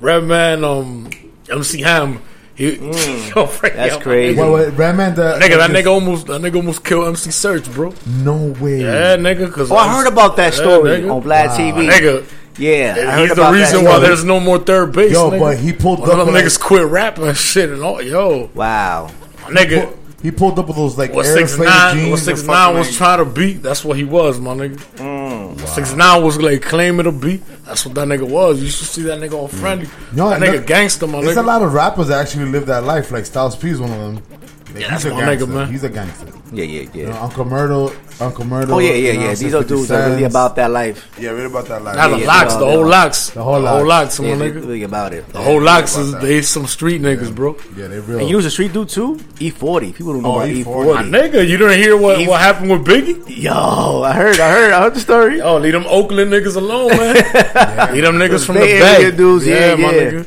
Redman, 0.00 0.64
um, 0.64 1.08
MC 1.50 1.82
Ham. 1.82 2.20
He, 2.56 2.76
yo, 3.34 3.46
Frank, 3.46 3.74
That's 3.74 3.92
yo, 3.94 3.98
my 3.98 4.02
crazy. 4.02 4.40
Wait, 4.40 4.50
wait, 4.50 4.68
Redman, 4.74 5.14
the 5.16 5.38
Nigga, 5.42 5.56
that 5.58 5.70
nigga 5.70 5.86
almost 5.88 6.26
that 6.28 6.40
nigga 6.40 6.54
almost 6.56 6.84
killed 6.84 7.08
MC 7.08 7.30
Serch, 7.30 7.72
bro. 7.74 7.92
No 8.06 8.52
way. 8.62 8.80
Yeah, 8.82 9.16
nigga. 9.16 9.50
Cause 9.52 9.72
Oh, 9.72 9.76
I 9.76 9.88
heard 9.96 10.06
about 10.06 10.36
that 10.36 10.54
story 10.54 11.00
nigga. 11.00 11.12
on 11.16 11.22
Vlad 11.22 11.48
Wow. 11.48 11.56
TV. 11.56 11.90
Nigga, 11.90 12.24
Yeah, 12.56 12.94
I 12.96 13.10
heard 13.10 13.18
he's 13.20 13.28
the 13.30 13.34
about 13.42 13.50
that 13.52 13.58
reason 13.58 13.84
why 13.84 13.98
there's 13.98 14.22
no 14.24 14.38
more 14.38 14.60
3rd 14.60 14.92
Bass. 14.92 15.10
Yo, 15.12 15.30
nigga. 15.32 15.40
but 15.40 15.58
he 15.58 15.72
pulled 15.72 15.98
One 15.98 16.10
of 16.10 16.18
up 16.20 16.26
them 16.26 16.34
like- 16.34 16.44
niggas 16.44 16.60
quit 16.60 16.86
rapping 16.86 17.26
and 17.26 17.36
shit 17.36 17.70
and 17.70 17.82
all. 17.82 18.00
Yo, 18.00 18.50
Wow. 18.54 19.10
my 19.42 19.50
nigga. 19.50 19.92
He 20.22 20.30
pulled 20.30 20.58
up 20.58 20.68
with 20.68 20.76
those 20.76 20.96
like 20.96 21.12
What 21.12 21.26
six 21.26 21.58
nine? 21.58 21.96
jeans 21.96 22.10
What 22.12 22.20
six 22.20 22.44
nine 22.44 22.74
was 22.76 22.96
trying 22.96 23.18
to 23.18 23.26
beat? 23.26 23.62
That's 23.62 23.84
what 23.84 23.96
he 23.98 24.04
was, 24.04 24.38
my 24.40 24.54
nigga. 24.54 24.76
Mm. 24.96 25.23
Six 25.66 25.94
nine 25.94 26.22
was 26.22 26.40
like 26.40 26.62
claiming 26.62 27.04
to 27.04 27.12
beat. 27.12 27.42
That's 27.64 27.84
what 27.86 27.94
that 27.96 28.06
nigga 28.08 28.28
was. 28.28 28.62
You 28.62 28.68
should 28.68 28.86
see 28.86 29.02
that 29.02 29.18
nigga 29.20 29.32
all 29.34 29.48
friendly. 29.48 29.88
No, 30.12 30.30
that 30.30 30.40
nigga 30.40 30.66
gangster, 30.66 31.06
my 31.06 31.20
There's 31.22 31.36
nigga. 31.36 31.42
a 31.42 31.46
lot 31.46 31.62
of 31.62 31.72
rappers 31.72 32.08
that 32.08 32.20
actually 32.20 32.46
live 32.46 32.66
that 32.66 32.84
life. 32.84 33.10
Like 33.10 33.26
Styles 33.26 33.56
P 33.56 33.70
is 33.70 33.80
one 33.80 33.90
of 33.90 33.98
them. 33.98 34.40
Like, 34.74 34.82
Yeah, 34.82 34.90
that's 34.90 35.04
he's 35.04 35.12
a 35.12 35.14
my 35.14 35.20
nigga, 35.22 35.26
gangster. 35.38 35.46
man. 35.46 35.68
He's 35.72 35.84
a 35.84 35.88
gangster. 35.88 36.26
Yeah, 36.52 36.64
yeah, 36.64 36.80
yeah. 36.82 36.88
You 36.94 37.06
know, 37.06 37.22
Uncle 37.22 37.44
Murda, 37.44 38.20
Uncle 38.20 38.44
Murda. 38.44 38.70
Oh 38.70 38.78
yeah, 38.80 38.90
yeah, 38.92 39.12
you 39.12 39.18
know, 39.20 39.24
yeah. 39.26 39.34
These 39.34 39.54
are 39.54 39.62
dudes 39.64 39.88
that 39.88 40.00
are 40.06 40.10
really 40.10 40.24
about 40.24 40.56
that 40.56 40.70
life. 40.70 40.98
Yeah, 41.18 41.30
really 41.30 41.46
about 41.46 41.66
that 41.66 41.82
life. 41.82 41.96
Now 41.96 42.08
the 42.08 42.18
Yeah, 42.18 42.26
LOX, 42.26 42.54
the 42.54 42.66
yeah. 42.66 42.72
whole 42.72 42.86
LOX, 42.86 43.30
The 43.30 43.42
whole 43.42 43.62
the 43.62 43.68
whole 43.68 43.86
LOX. 43.86 44.18
LOX, 44.18 44.20
my 44.20 44.26
Yeah, 44.28 44.34
they 44.36 44.50
nigga. 44.50 44.54
really 44.66 44.82
about 44.82 45.14
it. 45.14 45.28
The 45.32 45.40
whole 45.42 45.60
LOX 45.62 45.96
is 45.96 46.10
that. 46.12 46.22
they 46.22 46.42
some 46.42 46.66
street 46.66 47.00
niggas, 47.02 47.32
bro. 47.34 47.56
Yeah, 47.76 47.86
they 47.86 48.00
real. 48.00 48.18
And 48.18 48.28
you 48.28 48.36
was 48.36 48.46
a 48.46 48.50
street 48.50 48.72
dude 48.72 48.88
too? 48.88 49.16
E40. 49.38 49.94
People 49.94 50.12
don't 50.14 50.22
know 50.22 50.32
Oh, 50.34 50.40
about 50.40 50.48
E40. 50.48 50.94
My 50.94 51.02
E40. 51.02 51.10
nigga, 51.10 51.48
you 51.48 51.56
didn't 51.56 51.78
hear 51.78 51.96
what, 51.96 52.18
He- 52.18 52.26
what 52.28 52.40
happened 52.40 52.70
with 52.70 52.84
Biggie? 52.84 53.22
Yo, 53.28 54.02
I 54.02 54.12
heard, 54.12 54.40
I 54.40 54.50
heard, 54.50 54.72
I 54.72 54.82
heard 54.82 54.94
the 54.94 55.00
story. 55.00 55.40
Oh, 55.40 55.58
leave 55.58 55.72
them 55.72 55.84
Oakland 55.88 56.32
niggas 56.32 56.56
alone, 56.56 56.88
man. 56.88 57.14
Leave 57.94 58.02
them 58.04 58.16
niggas 58.16 58.44
from 58.44 58.56
the 58.56 58.60
Bay 58.62 58.80
Bay. 59.10 59.16
Dudes, 59.16 59.46
yeah, 59.46 59.74
my 59.76 59.92
yeah. 59.94 60.02
nigga. 60.10 60.26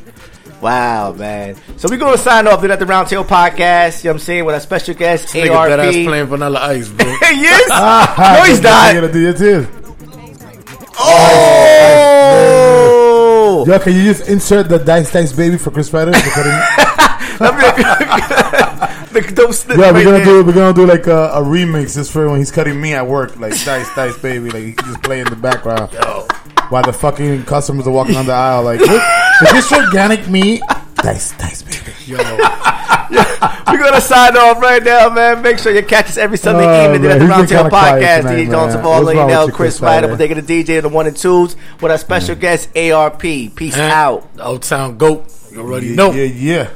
Wow, 0.62 1.14
man. 1.14 1.56
So 1.78 1.88
we're 1.90 1.98
gonna 1.98 2.18
sign 2.18 2.48
off 2.48 2.64
at 2.64 2.80
the 2.80 2.86
Roundtable 2.86 3.28
Podcast. 3.28 4.04
You 4.04 4.10
know 4.10 4.14
what 4.14 4.22
I'm 4.22 4.26
saying? 4.26 4.46
With 4.46 4.56
our 4.56 4.62
special 4.62 4.96
guest, 4.96 5.32
This 5.32 5.48
nigga 5.50 5.56
ARP. 5.56 5.70
playing 6.06 6.26
Vanilla 6.26 6.60
Ice, 6.62 6.90
bro. 6.90 7.06
yes. 7.22 7.70
Ah, 7.72 8.38
no, 8.40 8.46
he's 8.50 8.62
not. 8.62 8.96
You 8.96 9.02
gotta 9.02 9.14
do 9.14 9.30
it 9.30 9.38
too. 9.38 9.68
Oh! 11.00 12.74
Yo, 13.68 13.80
can 13.80 13.94
you 13.94 14.04
just 14.04 14.28
insert 14.28 14.68
the 14.70 14.80
Dice 14.80 15.12
Dice 15.12 15.34
Baby 15.34 15.58
for 15.58 15.72
Chris 15.72 15.90
Pratt? 15.90 16.08
The 19.18 19.22
dope 19.34 19.54
snip 19.54 19.78
yeah, 19.78 19.92
we're 19.92 20.04
gonna 20.04 20.24
do 20.24 20.44
we're 20.44 20.54
gonna 20.54 20.76
do 20.76 20.86
like 20.86 21.08
a, 21.08 21.30
a 21.30 21.42
remix 21.42 21.96
just 21.96 22.12
for 22.12 22.30
when 22.30 22.38
he's 22.38 22.52
cutting 22.52 22.80
me 22.80 22.94
at 22.94 23.08
work, 23.08 23.36
like 23.38 23.54
Dice 23.64 23.92
Dice 23.96 24.18
Baby, 24.20 24.52
like 24.52 24.64
he 24.64 24.74
can 24.74 24.86
just 24.86 25.02
play 25.02 25.22
in 25.22 25.28
the 25.28 25.36
background 25.36 25.90
while 26.70 26.84
the 26.84 26.94
fucking 26.94 27.44
customers 27.46 27.88
are 27.88 27.92
walking 27.92 28.14
down 28.14 28.26
the 28.26 28.34
aisle. 28.34 28.64
Like, 28.64 28.80
"Look, 28.80 29.02
is 29.44 29.52
this 29.52 29.72
organic 29.74 30.28
meat? 30.28 30.62
Dice 30.96 31.32
Dice 31.38 31.62
Baby. 31.64 31.94
Yo, 32.06 32.18
We're 33.68 33.78
gonna 33.84 34.02
sign 34.02 34.36
off 34.38 34.62
right 34.62 34.84
now, 34.84 35.10
man. 35.10 35.42
Make 35.42 35.60
sure 35.60 35.74
you 35.74 35.84
catch 35.84 36.08
us 36.08 36.18
every 36.18 36.38
Sunday 36.38 36.66
Oh, 36.66 36.86
evening 36.86 37.04
man, 37.08 37.22
at 37.22 37.28
the 37.28 37.36
he's 37.38 37.50
been 37.50 37.58
Roundtable 37.66 37.70
Podcast. 37.70 38.18
tonight, 38.22 38.36
DJ 38.36 38.52
Jones 38.52 38.74
man. 38.74 38.80
of 38.80 38.86
all 38.86 39.04
What's 39.04 39.16
wrong 39.16 39.28
Lane 39.30 39.38
with 39.40 39.48
you, 39.50 39.54
Chris 39.54 39.56
Chris 39.56 39.76
Spider, 39.78 40.08
Spider? 40.08 40.18
taking 40.18 40.46
the 40.46 40.64
DJ 40.64 40.78
of 40.78 40.84
the 40.84 40.90
one 40.90 41.08
and 41.08 41.16
twos 41.16 41.56
with 41.82 41.92
our 41.92 41.98
special 41.98 42.36
mm. 42.36 42.40
guest 42.40 42.76
ARP. 42.78 43.22
Peace 43.22 43.78
out. 43.78 44.28
Old 44.40 44.64
Town 44.64 44.98
Goat. 44.98 45.26
You 45.52 45.62
already 45.62 45.88
Yeah, 45.88 45.96
know. 45.96 46.12
yeah, 46.12 46.24
yeah. 46.24 46.70